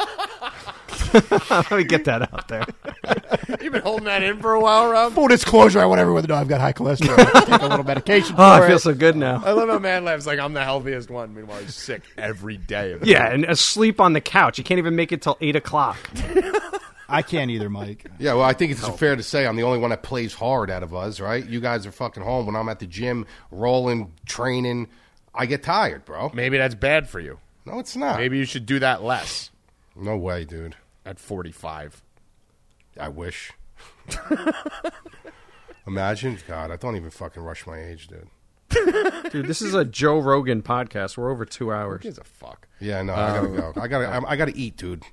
Let 1.13 1.71
me 1.71 1.83
get 1.83 2.05
that 2.05 2.33
out 2.33 2.47
there. 2.47 2.65
You've 3.61 3.73
been 3.73 3.83
holding 3.83 4.05
that 4.05 4.23
in 4.23 4.39
for 4.39 4.53
a 4.53 4.59
while, 4.59 4.89
Rob. 4.89 5.13
Full 5.13 5.27
disclosure, 5.27 5.79
I 5.79 5.85
want 5.85 6.01
everyone 6.01 6.23
to 6.23 6.27
know 6.27 6.35
I've 6.35 6.47
got 6.47 6.59
high 6.59 6.73
cholesterol. 6.73 7.15
I 7.35 7.41
take 7.45 7.61
a 7.61 7.67
little 7.67 7.83
medication 7.85 8.35
for 8.35 8.41
Oh, 8.41 8.45
I 8.45 8.65
it. 8.65 8.67
feel 8.67 8.79
so 8.79 8.93
good 8.95 9.15
now. 9.15 9.41
I 9.45 9.51
love 9.51 9.69
how 9.69 9.77
Mad 9.79 10.03
Lab's 10.03 10.25
like, 10.25 10.39
I'm 10.39 10.53
the 10.53 10.63
healthiest 10.63 11.11
one. 11.11 11.35
Meanwhile, 11.35 11.59
he's 11.59 11.75
sick 11.75 12.01
every 12.17 12.57
day. 12.57 12.93
Of 12.93 13.05
Yeah, 13.05 13.27
and 13.31 13.45
asleep 13.45 14.01
on 14.01 14.13
the 14.13 14.21
couch. 14.21 14.57
You 14.57 14.63
can't 14.63 14.79
even 14.79 14.95
make 14.95 15.11
it 15.11 15.21
till 15.21 15.37
eight 15.41 15.55
o'clock. 15.55 15.97
I 17.07 17.21
can't 17.21 17.51
either, 17.51 17.69
Mike. 17.69 18.05
Yeah, 18.17 18.33
well, 18.33 18.43
I 18.45 18.53
think 18.53 18.71
it's 18.71 18.87
fair 18.97 19.15
to 19.15 19.23
say 19.23 19.45
I'm 19.45 19.55
the 19.55 19.63
only 19.63 19.77
one 19.79 19.91
that 19.91 20.01
plays 20.01 20.33
hard 20.33 20.71
out 20.71 20.81
of 20.81 20.95
us, 20.95 21.19
right? 21.19 21.45
You 21.45 21.59
guys 21.59 21.85
are 21.85 21.91
fucking 21.91 22.23
home 22.23 22.47
when 22.47 22.55
I'm 22.55 22.69
at 22.69 22.79
the 22.79 22.87
gym, 22.87 23.27
rolling, 23.51 24.11
training. 24.25 24.87
I 25.35 25.45
get 25.45 25.63
tired, 25.63 26.05
bro. 26.05 26.31
Maybe 26.33 26.57
that's 26.57 26.75
bad 26.75 27.09
for 27.09 27.19
you. 27.19 27.39
No, 27.65 27.79
it's 27.79 27.95
not. 27.95 28.19
Maybe 28.19 28.37
you 28.37 28.45
should 28.45 28.65
do 28.65 28.79
that 28.79 29.03
less 29.03 29.49
No 29.95 30.17
way, 30.17 30.45
dude. 30.45 30.75
at 31.05 31.19
45. 31.19 32.03
I 32.99 33.09
wish. 33.09 33.51
Imagine, 35.87 36.37
God, 36.47 36.71
I 36.71 36.77
don't 36.77 36.95
even 36.95 37.09
fucking 37.09 37.41
rush 37.43 37.67
my 37.67 37.81
age, 37.83 38.07
dude. 38.07 38.27
Dude, 39.31 39.47
this 39.47 39.61
is 39.61 39.73
a 39.73 39.83
Joe 39.85 40.19
Rogan 40.19 40.61
podcast. 40.61 41.17
We're 41.17 41.29
over 41.31 41.45
two 41.45 41.65
Who 41.65 41.71
hours. 41.71 42.01
gives 42.01 42.17
a 42.17 42.23
fuck? 42.23 42.67
Yeah, 42.79 43.01
no, 43.01 43.13
I 43.13 43.27
gotta 43.35 43.47
go. 43.49 43.73
I 43.81 43.87
gotta, 43.87 44.07
I, 44.07 44.31
I 44.31 44.35
gotta 44.35 44.53
eat, 44.55 44.77
dude. 44.77 45.03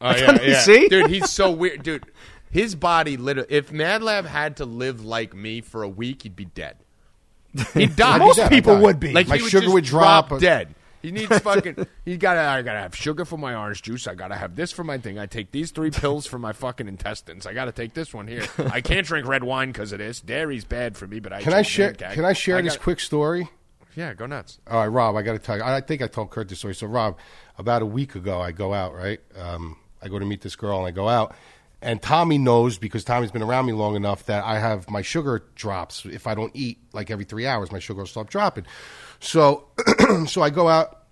Oh, 0.00 0.14
yeah, 0.16 0.40
yeah. 0.42 0.60
See? 0.60 0.88
Dude, 0.88 1.10
he's 1.10 1.30
so 1.30 1.50
weird. 1.50 1.82
Dude, 1.82 2.04
his 2.50 2.74
body 2.74 3.16
literally, 3.16 3.48
if 3.52 3.72
Mad 3.72 4.02
Lab 4.02 4.24
had 4.26 4.56
to 4.58 4.64
live 4.64 5.04
like 5.04 5.34
me 5.34 5.60
for 5.60 5.82
a 5.82 5.88
week, 5.88 6.22
he'd 6.22 6.36
be 6.36 6.44
dead. 6.46 6.76
He'd 7.74 7.96
die. 7.96 8.18
Most 8.18 8.48
people 8.48 8.76
would 8.78 8.98
be. 9.00 9.12
Like 9.12 9.28
My 9.28 9.36
he 9.38 9.48
sugar 9.48 9.62
just 9.62 9.72
would 9.74 9.84
drop. 9.84 10.38
dead. 10.40 10.74
He 11.02 11.10
needs 11.12 11.38
fucking. 11.40 11.86
He 12.04 12.16
gotta. 12.16 12.40
I 12.40 12.62
gotta 12.62 12.78
have 12.80 12.96
sugar 12.96 13.24
for 13.24 13.36
my 13.36 13.54
orange 13.54 13.82
juice. 13.82 14.06
I 14.06 14.14
gotta 14.14 14.36
have 14.36 14.56
this 14.56 14.72
for 14.72 14.84
my 14.84 14.96
thing. 14.98 15.18
I 15.18 15.26
take 15.26 15.50
these 15.50 15.70
three 15.70 15.90
pills 15.90 16.26
for 16.26 16.38
my 16.38 16.52
fucking 16.52 16.88
intestines. 16.88 17.46
I 17.46 17.52
gotta 17.52 17.72
take 17.72 17.92
this 17.94 18.14
one 18.14 18.26
here. 18.26 18.46
I 18.58 18.80
can't 18.80 19.06
drink 19.06 19.26
red 19.26 19.44
wine 19.44 19.70
because 19.70 19.92
of 19.92 19.98
this. 19.98 20.20
Dairy's 20.20 20.64
bad 20.64 20.96
for 20.96 21.06
me, 21.06 21.20
but 21.20 21.32
I 21.32 21.42
Can 21.42 21.52
I 21.52 21.56
drink 21.62 21.66
share? 21.68 21.92
Can 21.92 22.24
I 22.24 22.32
share 22.32 22.62
this 22.62 22.72
gotta- 22.74 22.82
quick 22.82 23.00
story? 23.00 23.48
Yeah, 23.96 24.12
go 24.14 24.26
nuts. 24.26 24.58
All 24.68 24.80
right, 24.80 24.86
Rob, 24.88 25.14
I 25.14 25.22
got 25.22 25.34
to 25.34 25.38
tell 25.38 25.56
you. 25.56 25.62
I 25.62 25.80
think 25.80 26.02
I 26.02 26.08
told 26.08 26.30
Kurt 26.30 26.48
this 26.48 26.58
story. 26.58 26.74
So, 26.74 26.88
Rob, 26.88 27.16
about 27.58 27.80
a 27.80 27.86
week 27.86 28.16
ago, 28.16 28.40
I 28.40 28.50
go 28.50 28.74
out, 28.74 28.92
right? 28.92 29.20
Um, 29.38 29.76
I 30.02 30.08
go 30.08 30.18
to 30.18 30.24
meet 30.26 30.40
this 30.40 30.56
girl, 30.56 30.78
and 30.78 30.86
I 30.88 30.90
go 30.90 31.08
out. 31.08 31.36
And 31.84 32.00
Tommy 32.00 32.38
knows 32.38 32.78
because 32.78 33.04
Tommy's 33.04 33.30
been 33.30 33.42
around 33.42 33.66
me 33.66 33.74
long 33.74 33.94
enough 33.94 34.24
that 34.26 34.42
I 34.42 34.58
have 34.58 34.88
my 34.88 35.02
sugar 35.02 35.44
drops. 35.54 36.06
If 36.06 36.26
I 36.26 36.34
don't 36.34 36.50
eat 36.56 36.78
like 36.94 37.10
every 37.10 37.26
three 37.26 37.46
hours, 37.46 37.70
my 37.70 37.78
sugar 37.78 38.00
will 38.00 38.06
stop 38.06 38.30
dropping. 38.30 38.64
So, 39.20 39.68
so 40.26 40.40
I 40.40 40.48
go 40.48 40.66
out. 40.66 41.02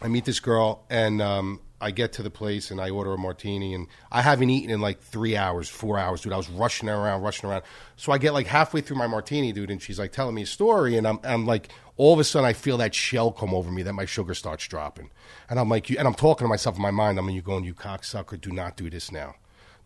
I 0.00 0.06
meet 0.06 0.24
this 0.24 0.38
girl, 0.38 0.84
and 0.88 1.20
um, 1.20 1.60
I 1.80 1.90
get 1.90 2.12
to 2.14 2.22
the 2.22 2.30
place, 2.30 2.70
and 2.70 2.80
I 2.80 2.90
order 2.90 3.12
a 3.12 3.18
martini, 3.18 3.74
and 3.74 3.88
I 4.12 4.22
haven't 4.22 4.48
eaten 4.50 4.70
in 4.70 4.80
like 4.80 5.00
three 5.00 5.36
hours, 5.36 5.68
four 5.68 5.98
hours, 5.98 6.20
dude. 6.20 6.32
I 6.32 6.36
was 6.36 6.48
rushing 6.48 6.88
around, 6.88 7.22
rushing 7.22 7.50
around. 7.50 7.64
So 7.96 8.12
I 8.12 8.18
get 8.18 8.32
like 8.32 8.46
halfway 8.46 8.80
through 8.80 8.98
my 8.98 9.08
martini, 9.08 9.50
dude, 9.50 9.72
and 9.72 9.82
she's 9.82 9.98
like 9.98 10.12
telling 10.12 10.36
me 10.36 10.42
a 10.42 10.46
story, 10.46 10.96
and 10.96 11.08
I'm, 11.08 11.18
I'm 11.24 11.44
like, 11.44 11.70
all 11.96 12.14
of 12.14 12.20
a 12.20 12.24
sudden, 12.24 12.48
I 12.48 12.52
feel 12.52 12.76
that 12.76 12.94
shell 12.94 13.32
come 13.32 13.52
over 13.52 13.72
me 13.72 13.82
that 13.82 13.94
my 13.94 14.04
sugar 14.04 14.34
starts 14.34 14.68
dropping, 14.68 15.10
and 15.50 15.58
I'm 15.58 15.68
like, 15.68 15.90
you, 15.90 15.98
and 15.98 16.06
I'm 16.06 16.14
talking 16.14 16.44
to 16.44 16.48
myself 16.48 16.76
in 16.76 16.82
my 16.82 16.92
mind. 16.92 17.18
I'm 17.18 17.26
like, 17.26 17.34
you 17.34 17.42
going, 17.42 17.64
you 17.64 17.74
cocksucker, 17.74 18.40
do 18.40 18.52
not 18.52 18.76
do 18.76 18.88
this 18.88 19.10
now. 19.10 19.34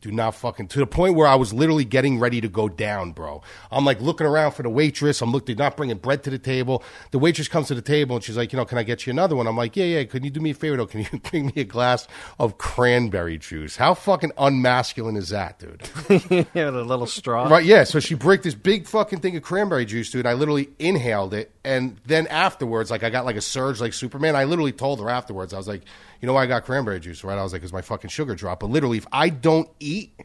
Do 0.03 0.11
not 0.11 0.35
fucking 0.35 0.67
to 0.69 0.81
the 0.81 0.87
point 0.87 1.15
where 1.15 1.29
I 1.29 1.37
was 1.37 1.53
literally 1.53 1.85
getting 1.85 2.19
ready 2.19 2.41
to 2.41 2.49
go 2.49 2.69
down, 2.69 3.13
bro. 3.13 3.41
I'm 3.71 3.85
like 3.85 4.01
looking 4.01 4.27
around 4.27 4.51
for 4.51 4.65
the 4.65 4.69
waitress. 4.69 5.23
I'm 5.23 5.31
looking, 5.31 5.57
not 5.57 5.77
bringing 5.77 5.97
bread 5.97 6.25
to 6.25 6.31
the 6.31 6.41
table. 6.41 6.83
The 7.13 7.21
waitress 7.21 7.47
comes 7.47 7.69
to 7.69 7.77
the 7.77 7.83
table 7.83 8.17
and 8.17 8.25
she's 8.25 8.37
like, 8.37 8.53
you 8.53 8.57
know, 8.57 8.65
can 8.65 8.79
I 8.79 8.83
get 8.83 9.07
you 9.07 9.13
another 9.13 9.37
one? 9.37 9.47
I'm 9.47 9.57
like, 9.57 9.77
yeah, 9.77 9.85
yeah. 9.85 10.05
Can 10.05 10.25
you 10.25 10.31
do 10.31 10.41
me 10.41 10.51
a 10.51 10.55
favor 10.55 10.77
though? 10.77 10.87
Can 10.87 11.03
you 11.03 11.21
bring 11.31 11.47
me 11.47 11.53
a 11.57 11.65
glass 11.65 12.09
of 12.41 12.59
cranberry 12.59 13.39
juice? 13.39 13.77
How 13.77 13.95
fucking 13.95 14.33
unmasculine 14.37 15.17
is 15.17 15.29
that, 15.29 15.61
dude? 15.61 15.89
yeah, 16.53 16.71
the 16.71 16.83
little 16.83 17.07
straw. 17.07 17.47
Right, 17.47 17.65
yeah. 17.65 17.85
So 17.85 18.01
she 18.01 18.17
bricked 18.17 18.43
this 18.43 18.57
big 18.57 18.89
fucking 18.89 19.21
thing 19.21 19.37
of 19.37 19.45
cranberry 19.45 19.85
juice, 19.85 20.11
dude. 20.11 20.27
I 20.27 20.33
literally 20.33 20.69
inhaled 20.81 21.33
it, 21.33 21.53
and 21.65 21.97
then 22.07 22.27
afterwards, 22.27 22.91
like 22.91 23.05
I 23.05 23.11
got 23.11 23.25
like 23.25 23.37
a 23.37 23.41
surge, 23.41 23.81
like 23.81 23.93
Superman. 23.93 24.35
I 24.35 24.45
literally 24.45 24.73
told 24.73 25.01
her 25.01 25.09
afterwards, 25.09 25.55
I 25.55 25.59
was 25.59 25.69
like, 25.69 25.83
you 26.23 26.27
know 26.27 26.33
why 26.33 26.45
I 26.45 26.47
got 26.47 26.65
cranberry 26.65 27.01
juice, 27.01 27.23
right? 27.25 27.37
I 27.37 27.43
was 27.43 27.53
like, 27.53 27.61
because 27.61 27.73
my 27.75 27.83
fucking 27.83 28.09
sugar 28.09 28.35
dropped. 28.35 28.61
But 28.61 28.71
literally, 28.71 28.97
if 28.97 29.07
I 29.13 29.29
don't 29.29 29.69
eat, 29.81 30.19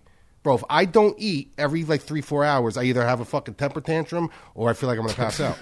bro, 0.43 0.55
if 0.55 0.63
I 0.69 0.85
don't 0.85 1.15
eat 1.19 1.51
every 1.57 1.83
like 1.83 2.01
three, 2.03 2.21
four 2.21 2.45
hours, 2.45 2.77
I 2.77 2.83
either 2.83 3.03
have 3.03 3.19
a 3.19 3.25
fucking 3.25 3.55
temper 3.55 3.81
tantrum 3.81 4.29
or 4.55 4.69
I 4.69 4.73
feel 4.73 4.87
like 4.87 4.97
I'm 4.97 5.05
gonna 5.05 5.17
pass 5.17 5.41
out. 5.41 5.57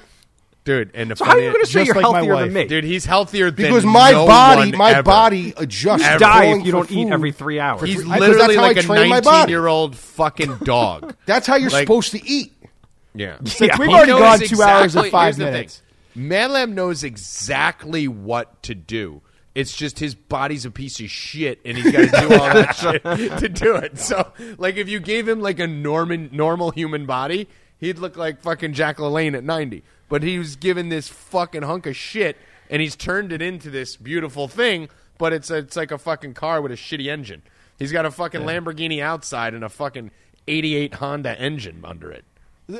Dude, 0.65 0.91
and 0.95 1.11
the 1.11 1.15
So 1.15 1.25
how 1.25 1.33
are 1.33 1.39
you 1.39 1.51
going 1.51 1.63
to 1.63 1.69
say 1.69 1.85
Just 1.85 1.93
you're 1.93 1.95
like 2.01 2.11
my 2.11 2.17
healthier 2.17 2.33
wife. 2.33 2.45
than 2.45 2.53
me? 2.53 2.65
Dude, 2.65 2.83
he's 2.85 3.05
healthier 3.05 3.51
than 3.51 3.67
Because 3.67 3.85
my 3.85 4.11
no 4.13 4.25
body, 4.25 4.71
one 4.71 4.77
my 4.79 4.91
ever. 4.93 5.03
body 5.03 5.53
adjusts. 5.57 6.01
you 6.09 6.17
die 6.17 6.45
if 6.45 6.65
you 6.65 6.71
don't 6.71 6.89
eat 6.91 7.07
every 7.11 7.31
three 7.31 7.59
hours. 7.59 7.87
He's 7.87 7.99
I- 7.99 8.17
'cause 8.17 8.19
literally 8.19 8.37
that's 8.39 8.55
how 8.55 8.63
I 8.63 8.67
like 8.69 8.77
a 8.77 8.81
train 8.81 9.09
my 9.09 9.21
body. 9.21 9.37
19 9.37 9.49
year 9.49 9.67
old 9.67 9.95
fucking 9.95 10.57
dog. 10.63 11.15
That's 11.27 11.45
how 11.45 11.55
you're 11.57 11.69
Like- 11.69 11.83
supposed 11.83 12.13
to 12.13 12.27
eat. 12.27 12.51
Yeah. 13.13 13.37
Since 13.45 13.77
we've 13.77 13.89
He 13.89 13.93
already 13.93 14.11
gone 14.13 14.39
two 14.39 14.61
hours 14.63 14.95
and 14.95 15.11
five 15.11 15.35
here's 15.35 15.37
thing. 15.37 15.53
minutes. 15.53 15.81
Mad 16.15 16.49
Lab 16.49 16.69
knows 16.69 17.03
exactly 17.03 18.07
what 18.07 18.63
to 18.63 18.73
do. 18.73 19.21
It's 19.55 19.73
just 19.75 19.99
his 19.99 20.15
body's 20.15 20.65
a 20.65 20.71
piece 20.71 20.99
of 20.99 21.09
shit, 21.09 21.61
and 21.63 21.77
he's 21.77 21.89
got 21.91 22.09
to 22.09 22.27
do 22.27 22.33
all 22.35 22.53
that 22.53 22.75
shit 23.17 23.37
to 23.39 23.47
do 23.49 23.75
it. 23.75 23.97
So, 23.97 24.31
like, 24.57 24.75
if 24.75 24.89
you 24.89 24.99
gave 24.99 25.27
him 25.27 25.39
like 25.39 25.59
a 25.59 25.65
Norman, 25.67 26.29
normal 26.33 26.71
human 26.71 27.05
body, 27.05 27.47
he'd 27.79 27.97
look 27.97 28.17
like 28.17 28.41
fucking 28.41 28.73
Jack 28.73 28.97
LaLanne 28.97 29.35
at 29.35 29.45
ninety. 29.45 29.83
But 30.09 30.23
he 30.23 30.37
was 30.37 30.57
given 30.57 30.89
this 30.89 31.07
fucking 31.07 31.61
hunk 31.63 31.85
of 31.87 31.95
shit, 31.95 32.37
and 32.69 32.81
he's 32.81 32.97
turned 32.97 33.31
it 33.31 33.41
into 33.41 33.69
this 33.69 33.95
beautiful 33.95 34.47
thing. 34.49 34.89
But 35.17 35.31
it's 35.31 35.49
a, 35.49 35.57
it's 35.59 35.77
like 35.77 35.91
a 35.91 35.97
fucking 35.97 36.33
car 36.33 36.61
with 36.61 36.73
a 36.73 36.75
shitty 36.75 37.07
engine. 37.07 37.41
He's 37.79 37.93
got 37.93 38.05
a 38.05 38.11
fucking 38.11 38.41
Lamborghini 38.41 39.01
outside 39.01 39.53
and 39.53 39.63
a 39.63 39.69
fucking 39.69 40.11
'88 40.49 40.95
Honda 40.95 41.39
engine 41.39 41.81
under 41.85 42.11
it. 42.11 42.25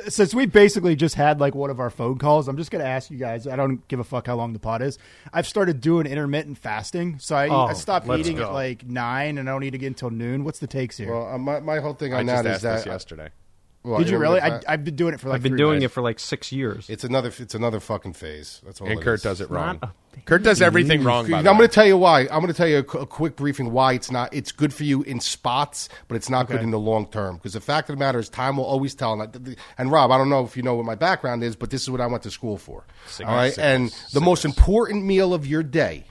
Since 0.08 0.34
we 0.34 0.46
basically 0.46 0.96
just 0.96 1.14
had 1.14 1.38
like 1.40 1.54
one 1.54 1.70
of 1.70 1.78
our 1.78 1.90
phone 1.90 2.18
calls, 2.18 2.48
I'm 2.48 2.56
just 2.56 2.70
going 2.72 2.82
to 2.82 2.88
ask 2.88 3.08
you 3.10 3.18
guys. 3.18 3.46
I 3.46 3.54
don't 3.54 3.86
give 3.86 4.00
a 4.00 4.04
fuck 4.04 4.26
how 4.26 4.34
long 4.34 4.52
the 4.52 4.58
pot 4.58 4.82
is. 4.82 4.98
I've 5.32 5.46
started 5.46 5.80
doing 5.80 6.06
intermittent 6.06 6.58
fasting, 6.58 7.18
so 7.20 7.36
I, 7.36 7.48
Oh, 7.48 7.66
I 7.66 7.72
stopped 7.74 8.08
eating 8.08 8.36
go. 8.38 8.46
at 8.48 8.52
like 8.52 8.84
nine, 8.86 9.38
and 9.38 9.48
I 9.48 9.52
don't 9.52 9.62
eat 9.62 9.74
again 9.74 9.88
until 9.88 10.10
noon. 10.10 10.42
What's 10.42 10.58
the 10.58 10.66
takes 10.66 10.96
here? 10.96 11.12
Well, 11.12 11.32
uh, 11.34 11.38
my 11.38 11.60
my 11.60 11.78
whole 11.78 11.94
thing 11.94 12.12
I 12.14 12.18
on 12.18 12.26
just 12.26 12.42
that 12.42 12.48
is 12.50 12.54
asked 12.54 12.62
that 12.64 12.76
this 12.78 12.86
yesterday. 12.86 13.28
Well, 13.86 13.98
Did 14.00 14.10
you 14.10 14.18
really? 14.18 14.40
I, 14.40 14.60
I've 14.66 14.84
been 14.84 14.96
doing 14.96 15.14
it 15.14 15.20
for 15.20 15.28
like 15.28 15.36
I've 15.36 15.42
been 15.44 15.52
three 15.52 15.58
doing 15.58 15.74
months. 15.74 15.84
it 15.84 15.88
for 15.90 16.00
like 16.00 16.18
six 16.18 16.50
years. 16.50 16.90
It's 16.90 17.04
another. 17.04 17.32
It's 17.38 17.54
another 17.54 17.78
fucking 17.78 18.14
phase. 18.14 18.60
That's 18.66 18.80
all. 18.80 18.88
And 18.88 18.98
it 18.98 19.02
Kurt 19.04 19.20
is. 19.20 19.22
does 19.22 19.40
it 19.40 19.48
wrong. 19.48 19.80
Kurt 20.24 20.42
does 20.42 20.60
everything 20.60 21.04
wrong. 21.04 21.30
By 21.30 21.38
I'm 21.38 21.44
going 21.44 21.60
to 21.60 21.68
tell 21.68 21.86
you 21.86 21.96
why. 21.96 22.22
I'm 22.22 22.40
going 22.40 22.48
to 22.48 22.54
tell 22.54 22.66
you 22.66 22.78
a, 22.78 22.98
a 22.98 23.06
quick 23.06 23.36
briefing 23.36 23.70
why 23.70 23.92
it's 23.92 24.10
not. 24.10 24.34
It's 24.34 24.50
good 24.50 24.74
for 24.74 24.82
you 24.82 25.02
in 25.02 25.20
spots, 25.20 25.88
but 26.08 26.16
it's 26.16 26.28
not 26.28 26.48
good 26.48 26.62
in 26.62 26.72
the 26.72 26.80
long 26.80 27.06
term. 27.06 27.36
Because 27.36 27.52
the 27.52 27.60
fact 27.60 27.88
of 27.88 27.96
the 27.96 28.00
matter 28.00 28.18
is, 28.18 28.28
time 28.28 28.56
will 28.56 28.64
always 28.64 28.94
tell. 28.96 29.12
And, 29.12 29.22
I- 29.22 29.56
and 29.78 29.92
Rob, 29.92 30.10
I 30.10 30.18
don't 30.18 30.30
know 30.30 30.44
if 30.44 30.56
you 30.56 30.64
know 30.64 30.74
what 30.74 30.84
my 30.84 30.96
background 30.96 31.44
is, 31.44 31.54
but 31.54 31.70
this 31.70 31.82
is 31.82 31.90
what 31.90 32.00
I 32.00 32.06
went 32.06 32.24
to 32.24 32.30
school 32.32 32.58
for. 32.58 32.84
all 33.20 33.26
right, 33.26 33.52
sickness, 33.52 33.94
and 34.02 34.12
the 34.14 34.20
most 34.20 34.44
important 34.44 35.04
meal 35.04 35.32
of 35.32 35.46
your 35.46 35.62
day 35.62 36.06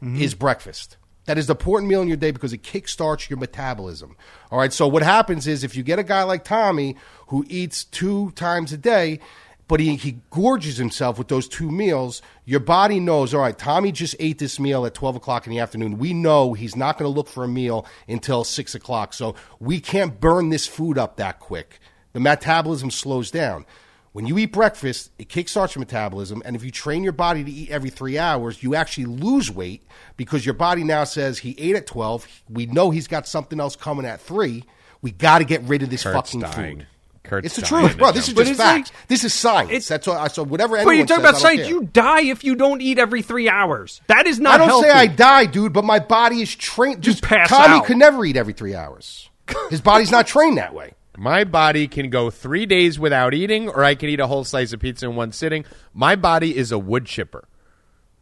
mm-hmm. 0.00 0.20
is 0.20 0.34
breakfast. 0.34 0.96
That 1.26 1.38
is 1.38 1.48
the 1.48 1.54
important 1.54 1.90
meal 1.90 2.02
in 2.02 2.08
your 2.08 2.16
day 2.16 2.30
because 2.30 2.52
it 2.52 2.62
kickstarts 2.62 3.28
your 3.28 3.38
metabolism. 3.38 4.16
All 4.50 4.58
right. 4.58 4.72
So 4.72 4.86
what 4.86 5.02
happens 5.02 5.46
is 5.46 5.64
if 5.64 5.76
you 5.76 5.82
get 5.82 5.98
a 5.98 6.04
guy 6.04 6.22
like 6.22 6.44
Tommy 6.44 6.96
who 7.26 7.44
eats 7.48 7.84
two 7.84 8.30
times 8.32 8.72
a 8.72 8.76
day, 8.76 9.20
but 9.68 9.80
he, 9.80 9.96
he 9.96 10.20
gorges 10.30 10.76
himself 10.76 11.18
with 11.18 11.28
those 11.28 11.48
two 11.48 11.70
meals, 11.70 12.22
your 12.44 12.60
body 12.60 13.00
knows, 13.00 13.34
all 13.34 13.40
right, 13.40 13.58
Tommy 13.58 13.90
just 13.90 14.14
ate 14.20 14.38
this 14.38 14.60
meal 14.60 14.86
at 14.86 14.94
12 14.94 15.16
o'clock 15.16 15.46
in 15.46 15.50
the 15.52 15.58
afternoon. 15.58 15.98
We 15.98 16.12
know 16.12 16.52
he's 16.52 16.76
not 16.76 16.98
going 16.98 17.10
to 17.10 17.14
look 17.14 17.28
for 17.28 17.42
a 17.42 17.48
meal 17.48 17.84
until 18.06 18.44
6 18.44 18.74
o'clock. 18.74 19.12
So 19.12 19.34
we 19.58 19.80
can't 19.80 20.20
burn 20.20 20.50
this 20.50 20.66
food 20.66 20.98
up 20.98 21.16
that 21.16 21.40
quick. 21.40 21.80
The 22.12 22.20
metabolism 22.20 22.90
slows 22.90 23.30
down. 23.30 23.66
When 24.12 24.26
you 24.26 24.38
eat 24.38 24.50
breakfast, 24.50 25.10
it 25.18 25.28
kickstarts 25.28 25.74
your 25.74 25.80
metabolism, 25.80 26.40
and 26.46 26.56
if 26.56 26.64
you 26.64 26.70
train 26.70 27.02
your 27.02 27.12
body 27.12 27.44
to 27.44 27.50
eat 27.50 27.68
every 27.68 27.90
three 27.90 28.16
hours, 28.16 28.62
you 28.62 28.74
actually 28.74 29.04
lose 29.04 29.50
weight 29.50 29.82
because 30.16 30.46
your 30.46 30.54
body 30.54 30.84
now 30.84 31.04
says 31.04 31.36
he 31.40 31.54
ate 31.58 31.76
at 31.76 31.86
twelve. 31.86 32.26
We 32.48 32.64
know 32.64 32.88
he's 32.88 33.08
got 33.08 33.28
something 33.28 33.60
else 33.60 33.76
coming 33.76 34.06
at 34.06 34.22
three. 34.22 34.64
We 35.02 35.10
got 35.10 35.40
to 35.40 35.44
get 35.44 35.60
rid 35.64 35.82
of 35.82 35.90
this 35.90 36.02
Kurt's 36.02 36.30
fucking 36.30 36.40
dying. 36.40 36.78
food. 36.78 36.86
Kurt's 37.26 37.46
it's 37.46 37.56
the 37.56 37.62
dying 37.62 37.82
truth, 37.86 37.92
to 37.92 37.98
bro. 37.98 38.12
This 38.12 38.28
is 38.28 38.34
just 38.34 38.50
it's 38.50 38.58
like- 38.58 38.86
facts. 38.86 38.92
this 39.08 39.24
is 39.24 39.34
science. 39.34 39.68
it's- 39.70 39.88
That's 39.88 40.06
what. 40.06 40.18
I 40.18 40.28
So 40.28 40.44
whatever 40.44 40.76
But 40.76 40.80
anyone 40.80 40.96
you're 40.98 41.06
talking 41.06 41.24
says, 41.24 41.30
about 41.30 41.40
science. 41.40 41.60
care. 41.62 41.70
You 41.70 41.82
die 41.84 42.22
if 42.22 42.44
you 42.44 42.54
don't 42.54 42.80
eat 42.80 42.98
every 42.98 43.22
three 43.22 43.48
hours. 43.48 44.00
That 44.08 44.26
is 44.26 44.38
not 44.40 44.54
I 44.54 44.58
don't 44.58 44.68
healthy. 44.68 44.88
say 44.88 44.94
I 44.94 45.06
die, 45.06 45.46
dude, 45.46 45.72
but 45.72 45.84
my 45.84 45.98
body 45.98 46.42
is 46.42 46.54
trained. 46.54 47.02
Just 47.02 47.22
pass 47.22 47.48
Tommy 47.48 47.76
out. 47.76 47.84
could 47.86 47.96
never 47.96 48.24
eat 48.24 48.36
every 48.36 48.52
three 48.52 48.74
hours. 48.74 49.28
His 49.70 49.80
body's 49.80 50.10
not 50.10 50.26
trained 50.26 50.58
that 50.58 50.74
way. 50.74 50.94
My 51.18 51.44
body 51.44 51.88
can 51.88 52.10
go 52.10 52.28
three 52.30 52.66
days 52.66 52.98
without 52.98 53.32
eating, 53.32 53.68
or 53.70 53.82
I 53.82 53.94
can 53.94 54.08
eat 54.10 54.20
a 54.20 54.26
whole 54.26 54.44
slice 54.44 54.72
of 54.74 54.80
pizza 54.80 55.06
in 55.06 55.16
one 55.16 55.32
sitting. 55.32 55.64
My 55.94 56.14
body 56.14 56.54
is 56.56 56.72
a 56.72 56.78
wood 56.78 57.06
chipper. 57.06 57.48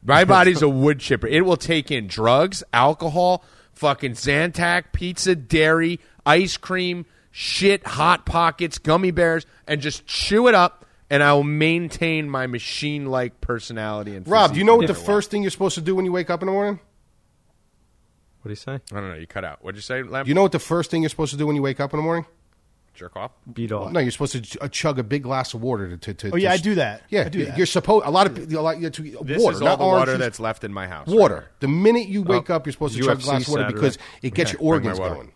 My 0.04 0.24
body's 0.26 0.62
a 0.62 0.68
wood 0.68 1.00
chipper. 1.00 1.26
It 1.26 1.44
will 1.44 1.56
take 1.56 1.90
in 1.90 2.06
drugs, 2.06 2.62
alcohol, 2.72 3.42
fucking 3.72 4.12
Zantac, 4.12 4.92
pizza, 4.92 5.34
dairy, 5.34 5.98
ice 6.24 6.56
cream, 6.56 7.04
shit, 7.36 7.84
hot 7.84 8.24
pockets, 8.24 8.78
gummy 8.78 9.10
bears, 9.10 9.44
and 9.66 9.80
just 9.80 10.06
chew 10.06 10.46
it 10.46 10.54
up. 10.54 10.86
And 11.10 11.22
I 11.22 11.34
will 11.34 11.42
maintain 11.44 12.30
my 12.30 12.46
machine-like 12.46 13.40
personality 13.42 14.16
and. 14.16 14.26
Rob, 14.26 14.52
do 14.52 14.58
you 14.58 14.64
know 14.64 14.76
what 14.76 14.86
the 14.86 14.94
physique. 14.94 15.06
first 15.06 15.30
thing 15.30 15.42
you're 15.42 15.50
supposed 15.50 15.74
to 15.74 15.80
do 15.82 15.94
when 15.94 16.04
you 16.06 16.12
wake 16.12 16.30
up 16.30 16.42
in 16.42 16.46
the 16.46 16.52
morning? 16.52 16.80
What 18.40 18.48
do 18.48 18.50
you 18.50 18.56
say? 18.56 18.74
I 18.74 19.00
don't 19.00 19.08
know. 19.10 19.14
You 19.16 19.26
cut 19.26 19.44
out. 19.44 19.58
What'd 19.62 19.76
you 19.76 19.82
say, 19.82 20.02
Lamp? 20.02 20.28
You 20.28 20.34
know 20.34 20.42
what 20.42 20.52
the 20.52 20.58
first 20.58 20.90
thing 20.90 21.02
you're 21.02 21.08
supposed 21.10 21.32
to 21.32 21.38
do 21.38 21.46
when 21.46 21.56
you 21.56 21.62
wake 21.62 21.80
up 21.80 21.92
in 21.92 21.98
the 21.98 22.02
morning? 22.02 22.26
jerk 22.94 23.16
off. 23.16 23.32
Beat 23.52 23.72
off. 23.72 23.90
No, 23.90 23.98
you're 23.98 24.12
supposed 24.12 24.32
to 24.32 24.40
ch- 24.40 24.56
uh, 24.60 24.68
chug 24.68 25.00
a 25.00 25.02
big 25.02 25.24
glass 25.24 25.52
of 25.52 25.60
water 25.60 25.88
to. 25.90 25.96
to, 25.96 26.14
to 26.14 26.30
Oh 26.34 26.36
yeah, 26.36 26.50
to 26.50 26.54
I 26.54 26.56
do 26.58 26.74
that. 26.76 27.02
Yeah, 27.10 27.22
I 27.22 27.28
do 27.28 27.44
that. 27.46 27.56
you're 27.58 27.66
supposed. 27.66 28.06
A 28.06 28.10
lot 28.10 28.28
of 28.28 28.38
a 28.52 28.60
lot. 28.60 28.80
To, 28.80 29.02
This 29.02 29.42
water, 29.42 29.56
is 29.56 29.60
all 29.62 29.66
not 29.66 29.78
the 29.80 29.84
water 29.84 30.12
juice. 30.12 30.20
that's 30.20 30.38
left 30.40 30.62
in 30.62 30.72
my 30.72 30.86
house. 30.86 31.08
water. 31.08 31.50
The 31.58 31.66
minute 31.66 32.06
you 32.06 32.22
wake 32.22 32.50
Oh, 32.50 32.54
up, 32.54 32.66
you're 32.66 32.72
supposed 32.72 32.94
to 32.96 33.02
chug 33.02 33.18
a 33.18 33.20
UFC 33.20 33.24
glass 33.24 33.42
of 33.42 33.48
water 33.48 33.62
Saturday. 33.64 33.74
because 33.74 33.98
it 34.22 34.34
gets 34.34 34.54
Okay, 34.54 34.62
your 34.64 34.78
bring 34.78 34.84
my 34.84 34.90
organs 34.92 35.00
water. 35.00 35.14
going. 35.16 35.32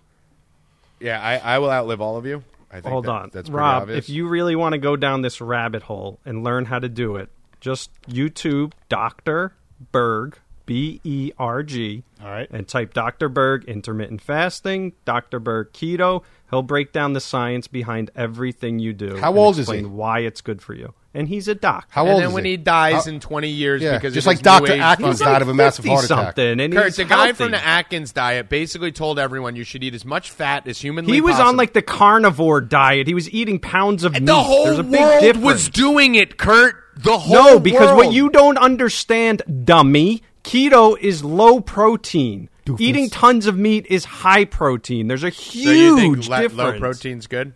Yeah, 1.01 1.21
I, 1.21 1.37
I 1.55 1.59
will 1.59 1.71
outlive 1.71 2.01
all 2.01 2.17
of 2.17 2.27
you. 2.27 2.43
I 2.71 2.81
think 2.81 2.87
Hold 2.87 3.07
that- 3.07 3.11
on, 3.13 3.31
That's 3.33 3.49
pretty 3.49 3.59
Rob. 3.63 3.83
obvious. 3.83 3.99
If 3.99 4.09
you 4.11 4.29
really 4.29 4.55
want 4.57 4.75
to 4.75 4.79
go 4.79 4.95
down 4.97 5.23
this 5.23 5.41
rabbit 5.41 5.83
hole 5.85 6.21
and 6.25 6.45
learn 6.45 6.67
how 6.67 6.79
to 6.79 6.89
do 6.89 7.17
it, 7.17 7.31
just 7.61 7.91
YouTube 8.03 8.73
Doctor 8.89 9.55
Berg 9.93 10.39
B 10.67 11.01
E 11.03 11.33
R 11.39 11.63
G. 11.63 12.03
All 12.23 12.29
right. 12.31 12.47
And 12.51 12.69
type 12.69 12.93
Dr. 12.93 13.29
Berg 13.31 13.65
intermittent 13.65 14.21
fasting, 14.21 14.93
Dr. 15.07 15.41
Berg 15.41 15.73
keto. 15.73 16.23
He'll 16.51 16.63
break 16.63 16.93
down 16.93 17.15
the 17.15 17.21
science 17.21 17.67
behind 17.69 18.11
everything 18.15 18.79
you 18.79 18.93
do. 18.93 19.17
How 19.17 19.31
and 19.31 19.39
old 19.39 19.59
is 19.59 19.71
he? 19.71 19.83
Why 19.85 20.21
it's 20.21 20.41
good 20.43 20.61
for 20.61 20.75
you. 20.75 20.93
And 21.19 21.29
he's 21.29 21.49
a 21.49 21.55
doc. 21.55 21.87
How 21.91 22.03
and 22.03 22.11
old 22.13 22.21
then 22.23 22.29
is 22.29 22.35
when 22.35 22.45
he? 22.45 22.53
he 22.53 22.57
dies 22.57 23.05
How- 23.07 23.11
in 23.11 23.19
20 23.21 23.49
years 23.49 23.83
Yeah, 23.83 23.95
because 23.95 24.15
just 24.15 24.27
of 24.27 24.29
like 24.29 24.37
his 24.39 24.43
Dr. 24.43 24.73
age 24.73 24.81
Atkins 24.81 25.19
fucking- 25.19 25.33
died 25.33 25.43
of 25.43 25.49
a 25.49 25.55
massive 25.55 25.85
heart 25.85 26.05
attack. 26.05 26.27
something, 26.27 26.61
and 26.61 26.73
Kurt, 26.73 26.85
he's 26.87 26.97
the 26.97 27.05
guy 27.05 27.17
healthy. 27.27 27.33
from 27.33 27.51
the 27.51 27.67
Atkins 27.67 28.13
diet 28.13 28.49
basically 28.49 28.93
told 28.93 29.19
everyone 29.19 29.57
you 29.57 29.65
should 29.65 29.83
eat 29.83 29.95
as 29.95 30.05
much 30.05 30.31
fat 30.31 30.67
as 30.69 30.81
humanly 30.81 31.13
He 31.15 31.21
was 31.21 31.33
possible. 31.33 31.49
on 31.51 31.57
like 31.57 31.73
the 31.73 31.83
carnivore 31.83 32.61
diet. 32.61 33.07
He 33.09 33.15
was 33.15 33.29
eating 33.31 33.59
pounds 33.59 34.05
of 34.05 34.13
meat. 34.13 34.27
the 34.27 34.35
whole 34.35 34.79
a 34.79 34.83
big 34.83 35.01
world 35.01 35.21
difference. 35.21 35.45
was 35.45 35.69
doing 35.69 36.15
it, 36.15 36.39
Kurt. 36.39 36.77
The 36.97 37.19
whole 37.19 37.35
No, 37.55 37.59
because 37.61 37.89
what 37.89 37.97
world. 38.07 38.15
you 38.15 38.29
don't 38.31 38.59
understand, 38.59 39.43
dummy, 39.65 40.23
keto 40.45 40.97
is 40.99 41.23
low 41.25 41.61
protein. 41.61 42.49
Doofus. 42.67 42.81
Eating 42.81 43.09
tons 43.11 43.47
of 43.47 43.57
meat 43.57 43.87
is 43.89 44.05
high 44.05 44.45
protein. 44.45 45.09
There's 45.09 45.25
a 45.25 45.31
so 45.31 45.59
you 45.59 45.97
think 45.97 46.17
huge 46.17 46.29
le- 46.29 46.41
difference. 46.43 46.57
low 46.75 46.79
protein's 46.79 47.27
good? 47.27 47.55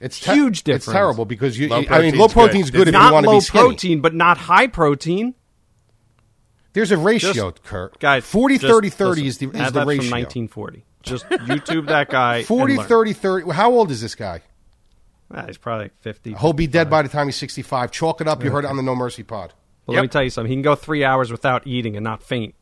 It's 0.00 0.24
Huge 0.24 0.62
difference. 0.64 0.86
It's 0.86 0.92
terrible 0.92 1.24
because 1.26 1.58
you. 1.58 1.68
Low 1.68 1.84
I 1.90 2.00
mean, 2.02 2.16
low 2.16 2.28
protein 2.28 2.62
is 2.62 2.70
good, 2.70 2.82
It's 2.82 2.88
if 2.88 2.94
you 2.94 2.98
Not 3.00 3.12
want 3.12 3.24
to 3.24 3.30
low 3.30 3.36
be 3.36 3.40
skinny. 3.42 3.60
Not 3.60 3.64
low 3.64 3.70
protein, 3.72 4.00
but 4.00 4.14
not 4.14 4.38
high 4.38 4.66
protein. 4.66 5.34
There's 6.72 6.90
a 6.92 6.96
ratio, 6.96 7.32
Just- 7.50 7.62
Kurt. 7.64 7.98
Guys, 7.98 8.24
40, 8.24 8.58
just 8.58 8.72
30, 8.72 8.90
30 8.90 9.26
is 9.26 9.38
the, 9.38 9.46
listen, 9.46 9.60
is 9.60 9.66
add 9.66 9.72
the 9.74 9.80
that 9.80 9.86
ratio. 9.86 10.02
from 10.02 10.10
1940. 10.20 10.84
Just 11.02 11.26
YouTube 11.28 11.88
that 11.88 12.08
guy. 12.10 12.44
40, 12.44 12.72
and 12.74 12.78
learn. 12.78 12.88
30, 12.88 13.12
30. 13.12 13.50
How 13.50 13.72
old 13.72 13.90
is 13.90 14.00
this 14.00 14.14
guy? 14.14 14.42
Ah, 15.32 15.46
he's 15.46 15.58
probably 15.58 15.86
like 15.86 15.98
50. 16.00 16.34
He'll 16.34 16.52
be 16.52 16.66
dead 16.66 16.88
by 16.90 17.02
the 17.02 17.08
time 17.08 17.26
he's 17.26 17.36
65. 17.36 17.90
Chalk 17.92 18.20
it 18.20 18.28
up. 18.28 18.42
You 18.44 18.50
heard 18.50 18.64
it 18.64 18.68
on 18.68 18.76
the 18.76 18.82
No 18.82 18.94
Mercy 18.94 19.22
pod. 19.22 19.52
Well, 19.86 19.96
let 19.96 20.02
me 20.02 20.08
tell 20.08 20.22
you 20.22 20.30
something. 20.30 20.48
He 20.50 20.54
can 20.56 20.62
go 20.62 20.74
three 20.74 21.04
hours 21.04 21.30
without 21.32 21.66
eating 21.66 21.96
and 21.96 22.04
not 22.04 22.22
faint. 22.22 22.54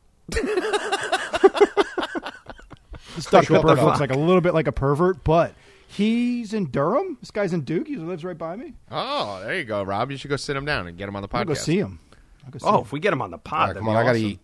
This 3.17 3.27
Dr. 3.27 3.47
Shut 3.47 3.63
Berg 3.63 3.79
up. 3.79 3.85
looks 3.85 4.01
like 4.01 4.13
a 4.13 4.19
little 4.19 4.41
bit 4.41 4.55
like 4.55 4.69
a 4.69 4.73
pervert, 4.73 5.25
but 5.25 5.53
he's 5.89 6.53
in 6.55 6.71
Durham. 6.71 7.17
This 7.21 7.31
guy's 7.31 7.53
in 7.53 7.63
Duke. 7.63 7.89
He 7.89 7.97
lives 7.97 8.25
right 8.25 8.39
by 8.39 8.55
me. 8.57 8.75
Oh, 8.91 9.41
there 9.43 9.57
you 9.57 9.65
go, 9.65 9.83
Rob. 9.83 10.11
You 10.11 10.17
should 10.17 10.31
go 10.31 10.37
sit 10.37 10.55
him 10.57 10.65
down 10.65 10.87
and 10.87 10.97
get 10.97 11.09
him 11.09 11.17
on 11.17 11.23
the 11.23 11.29
I'll 11.33 11.43
podcast. 11.45 11.49
go 11.49 11.55
see 11.55 11.79
him. 11.79 11.99
I'll 12.45 12.51
go 12.51 12.59
see 12.59 12.67
Oh, 12.67 12.77
him. 12.79 12.83
if 12.83 12.93
we 12.93 13.01
get 13.01 13.13
him 13.13 13.23
on 13.23 13.31
the 13.31 13.39
pod, 13.39 13.59
All 13.61 13.67
right, 13.67 13.67
that'd 13.75 13.81
come 13.83 13.89
on. 13.89 13.95
be 13.95 13.99
I 13.99 14.05
got 14.05 14.13
to 14.13 14.19
awesome. 14.19 14.31
eat. 14.31 14.41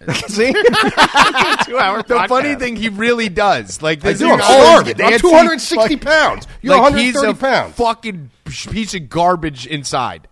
See? 0.30 0.52
Two 1.66 1.76
hour 1.78 2.02
The 2.04 2.24
funny 2.28 2.54
thing, 2.54 2.76
he 2.76 2.88
really 2.88 3.28
does. 3.28 3.82
Like 3.82 3.98
I 4.04 4.10
this 4.12 4.20
do. 4.20 4.26
is 4.26 4.32
I'm 4.32 4.40
all 4.40 4.46
starving. 4.82 4.94
I'm 5.02 5.10
Nancy- 5.10 5.28
260 5.28 5.96
pounds. 5.96 6.46
You're 6.62 6.74
like 6.74 6.82
130 6.82 7.26
he's 7.26 7.36
a 7.36 7.40
pounds. 7.40 7.74
fucking 7.74 8.30
piece 8.44 8.94
of 8.94 9.08
garbage 9.08 9.66
inside. 9.66 10.28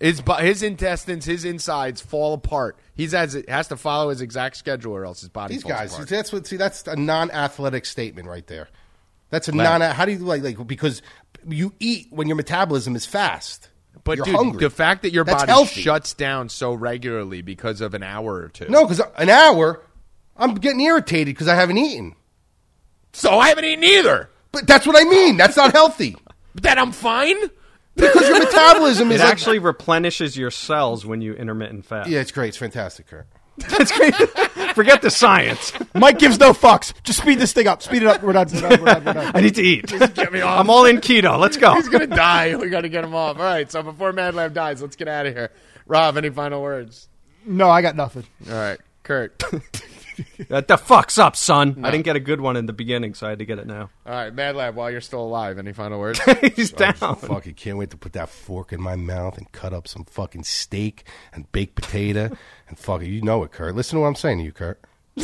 His 0.00 0.22
bu- 0.22 0.36
his 0.36 0.62
intestines, 0.62 1.26
his 1.26 1.44
insides 1.44 2.00
fall 2.00 2.32
apart. 2.32 2.78
He's 2.94 3.12
has 3.12 3.36
has 3.46 3.68
to 3.68 3.76
follow 3.76 4.08
his 4.08 4.22
exact 4.22 4.56
schedule, 4.56 4.94
or 4.96 5.04
else 5.04 5.20
his 5.20 5.28
body. 5.28 5.52
These 5.54 5.64
falls 5.64 5.74
guys. 5.74 5.92
apart. 5.92 6.08
That's 6.08 6.32
what. 6.32 6.46
See, 6.46 6.56
that's 6.56 6.86
a 6.86 6.96
non-athletic 6.96 7.84
statement 7.84 8.26
right 8.26 8.46
there. 8.46 8.68
That's 9.30 9.48
a 9.48 9.52
non. 9.52 9.80
How 9.80 10.04
do 10.04 10.12
you 10.12 10.18
like 10.18 10.42
like 10.42 10.66
because 10.66 11.02
you 11.48 11.72
eat 11.80 12.08
when 12.10 12.26
your 12.28 12.36
metabolism 12.36 12.94
is 12.96 13.06
fast. 13.06 13.68
But 14.04 14.16
you're 14.16 14.24
dude, 14.26 14.34
hungry. 14.36 14.60
the 14.60 14.70
fact 14.70 15.02
that 15.02 15.12
your 15.12 15.24
That's 15.24 15.42
body 15.42 15.52
healthy. 15.52 15.82
shuts 15.82 16.14
down 16.14 16.48
so 16.48 16.72
regularly 16.72 17.42
because 17.42 17.80
of 17.80 17.92
an 17.94 18.02
hour 18.02 18.34
or 18.36 18.48
two. 18.48 18.66
No, 18.68 18.84
because 18.86 19.00
an 19.16 19.28
hour, 19.28 19.82
I'm 20.36 20.54
getting 20.54 20.80
irritated 20.80 21.34
because 21.34 21.48
I 21.48 21.54
haven't 21.54 21.76
eaten. 21.78 22.14
so 23.12 23.38
I 23.38 23.48
haven't 23.48 23.64
eaten 23.64 23.84
either. 23.84 24.30
But 24.52 24.66
that's 24.66 24.86
what 24.86 24.96
I 24.96 25.04
mean. 25.08 25.36
That's 25.36 25.56
not 25.56 25.72
healthy 25.72 26.16
That 26.56 26.78
I'm 26.78 26.92
fine. 26.92 27.36
because 27.94 28.26
your 28.28 28.38
metabolism 28.38 29.10
It 29.10 29.16
is 29.16 29.20
like- 29.20 29.30
actually 29.32 29.58
replenishes 29.58 30.36
your 30.36 30.50
cells 30.50 31.04
when 31.04 31.20
you 31.20 31.34
intermittent 31.34 31.84
fast. 31.84 32.08
Yeah, 32.08 32.20
it's 32.20 32.32
great. 32.32 32.48
It's 32.48 32.56
fantastic, 32.56 33.06
Kurt. 33.08 33.26
That's 33.68 33.92
great. 33.92 34.14
Forget 34.74 35.02
the 35.02 35.10
science. 35.10 35.72
Mike 35.94 36.18
gives 36.18 36.38
no 36.38 36.52
fucks. 36.52 36.92
Just 37.02 37.20
speed 37.20 37.38
this 37.38 37.52
thing 37.52 37.66
up. 37.66 37.82
Speed 37.82 38.02
it 38.02 38.08
up. 38.08 38.22
We're 38.22 38.32
done. 38.32 38.48
We're 38.52 38.60
done. 38.60 38.80
We're 38.80 38.86
done. 38.86 39.04
We're 39.04 39.12
done. 39.12 39.32
I 39.34 39.40
need 39.40 39.54
to 39.56 39.62
eat. 39.62 39.86
Get 39.86 40.32
me 40.32 40.40
off. 40.40 40.60
I'm 40.60 40.70
all 40.70 40.84
in 40.84 40.98
keto. 40.98 41.38
Let's 41.38 41.56
go. 41.56 41.74
He's 41.74 41.88
gonna 41.88 42.06
die. 42.06 42.56
We 42.56 42.68
got 42.68 42.82
to 42.82 42.88
get 42.88 43.04
him 43.04 43.14
off. 43.14 43.36
All 43.38 43.44
right. 43.44 43.70
So 43.70 43.82
before 43.82 44.12
Mad 44.12 44.34
Lab 44.34 44.54
dies, 44.54 44.80
let's 44.82 44.96
get 44.96 45.08
out 45.08 45.26
of 45.26 45.34
here. 45.34 45.50
Rob, 45.86 46.16
any 46.16 46.30
final 46.30 46.62
words? 46.62 47.08
No, 47.44 47.68
I 47.68 47.82
got 47.82 47.96
nothing. 47.96 48.24
All 48.48 48.54
right, 48.54 48.78
Kurt. 49.02 49.42
What 50.48 50.68
the 50.68 50.76
fuck's 50.76 51.18
up, 51.18 51.36
son? 51.36 51.84
I 51.84 51.90
didn't 51.90 52.04
get 52.04 52.16
a 52.16 52.20
good 52.20 52.40
one 52.40 52.56
in 52.56 52.66
the 52.66 52.72
beginning, 52.72 53.14
so 53.14 53.26
I 53.26 53.30
had 53.30 53.38
to 53.40 53.44
get 53.44 53.58
it 53.58 53.66
now. 53.66 53.90
All 54.06 54.12
right, 54.12 54.34
Mad 54.34 54.56
Lab. 54.56 54.74
While 54.74 54.90
you're 54.90 55.00
still 55.00 55.22
alive, 55.22 55.58
any 55.58 55.72
final 55.72 55.98
words? 56.00 56.20
He's 56.56 56.72
down. 56.72 56.94
Fucking 56.94 57.54
can't 57.54 57.78
wait 57.78 57.90
to 57.90 57.96
put 57.96 58.12
that 58.14 58.28
fork 58.28 58.72
in 58.72 58.80
my 58.80 58.96
mouth 58.96 59.38
and 59.38 59.50
cut 59.52 59.72
up 59.72 59.86
some 59.86 60.04
fucking 60.04 60.44
steak 60.44 61.04
and 61.32 61.50
baked 61.52 61.74
potato 61.76 62.30
and 62.68 62.78
fucking 62.78 63.08
you 63.10 63.22
know 63.22 63.42
it, 63.44 63.52
Kurt. 63.52 63.74
Listen 63.74 63.96
to 63.96 64.00
what 64.00 64.08
I'm 64.08 64.14
saying 64.14 64.38
to 64.38 64.44
you, 64.44 64.52
Kurt. 64.52 64.80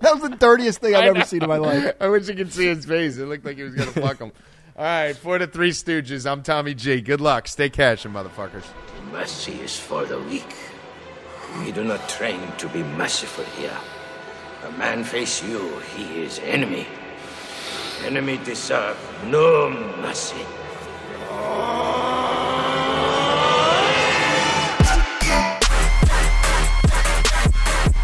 That 0.00 0.20
was 0.20 0.30
the 0.30 0.36
dirtiest 0.36 0.80
thing 0.82 0.94
I've 0.94 1.04
I 1.04 1.06
ever 1.08 1.18
know. 1.20 1.24
seen 1.24 1.42
in 1.42 1.48
my 1.48 1.56
life. 1.56 1.94
I 1.98 2.08
wish 2.08 2.28
you 2.28 2.34
could 2.34 2.52
see 2.52 2.66
his 2.66 2.84
face. 2.84 3.16
It 3.16 3.24
looked 3.24 3.44
like 3.46 3.56
he 3.56 3.62
was 3.62 3.74
gonna 3.74 3.90
fuck 3.90 4.18
him. 4.18 4.32
All 4.76 4.84
right, 4.84 5.16
for 5.16 5.38
the 5.38 5.46
Three 5.46 5.70
Stooges, 5.70 6.30
I'm 6.30 6.42
Tommy 6.42 6.74
G. 6.74 7.00
Good 7.00 7.22
luck. 7.22 7.48
Stay 7.48 7.70
cashing, 7.70 8.12
motherfuckers. 8.12 8.64
Mercy 9.10 9.52
is 9.52 9.78
for 9.78 10.04
the 10.04 10.20
weak. 10.20 10.44
We 11.58 11.70
do 11.72 11.84
not 11.84 12.08
train 12.08 12.40
to 12.58 12.68
be 12.68 12.82
merciful 12.82 13.44
here. 13.56 13.76
A 14.66 14.72
man 14.72 15.04
face 15.04 15.42
you, 15.42 15.78
he 15.94 16.22
is 16.22 16.40
enemy. 16.40 16.86
Enemy 18.04 18.38
deserve 18.44 18.98
no 19.26 19.70
mercy. 20.00 20.44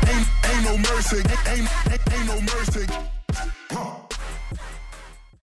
Ain't, 0.06 0.28
ain't 0.46 0.64
no 0.64 0.78
mercy. 0.78 1.16
Ain't, 1.16 1.68
ain't, 1.90 2.12
ain't 2.12 2.26
no 2.26 2.40
mercy. 2.40 3.09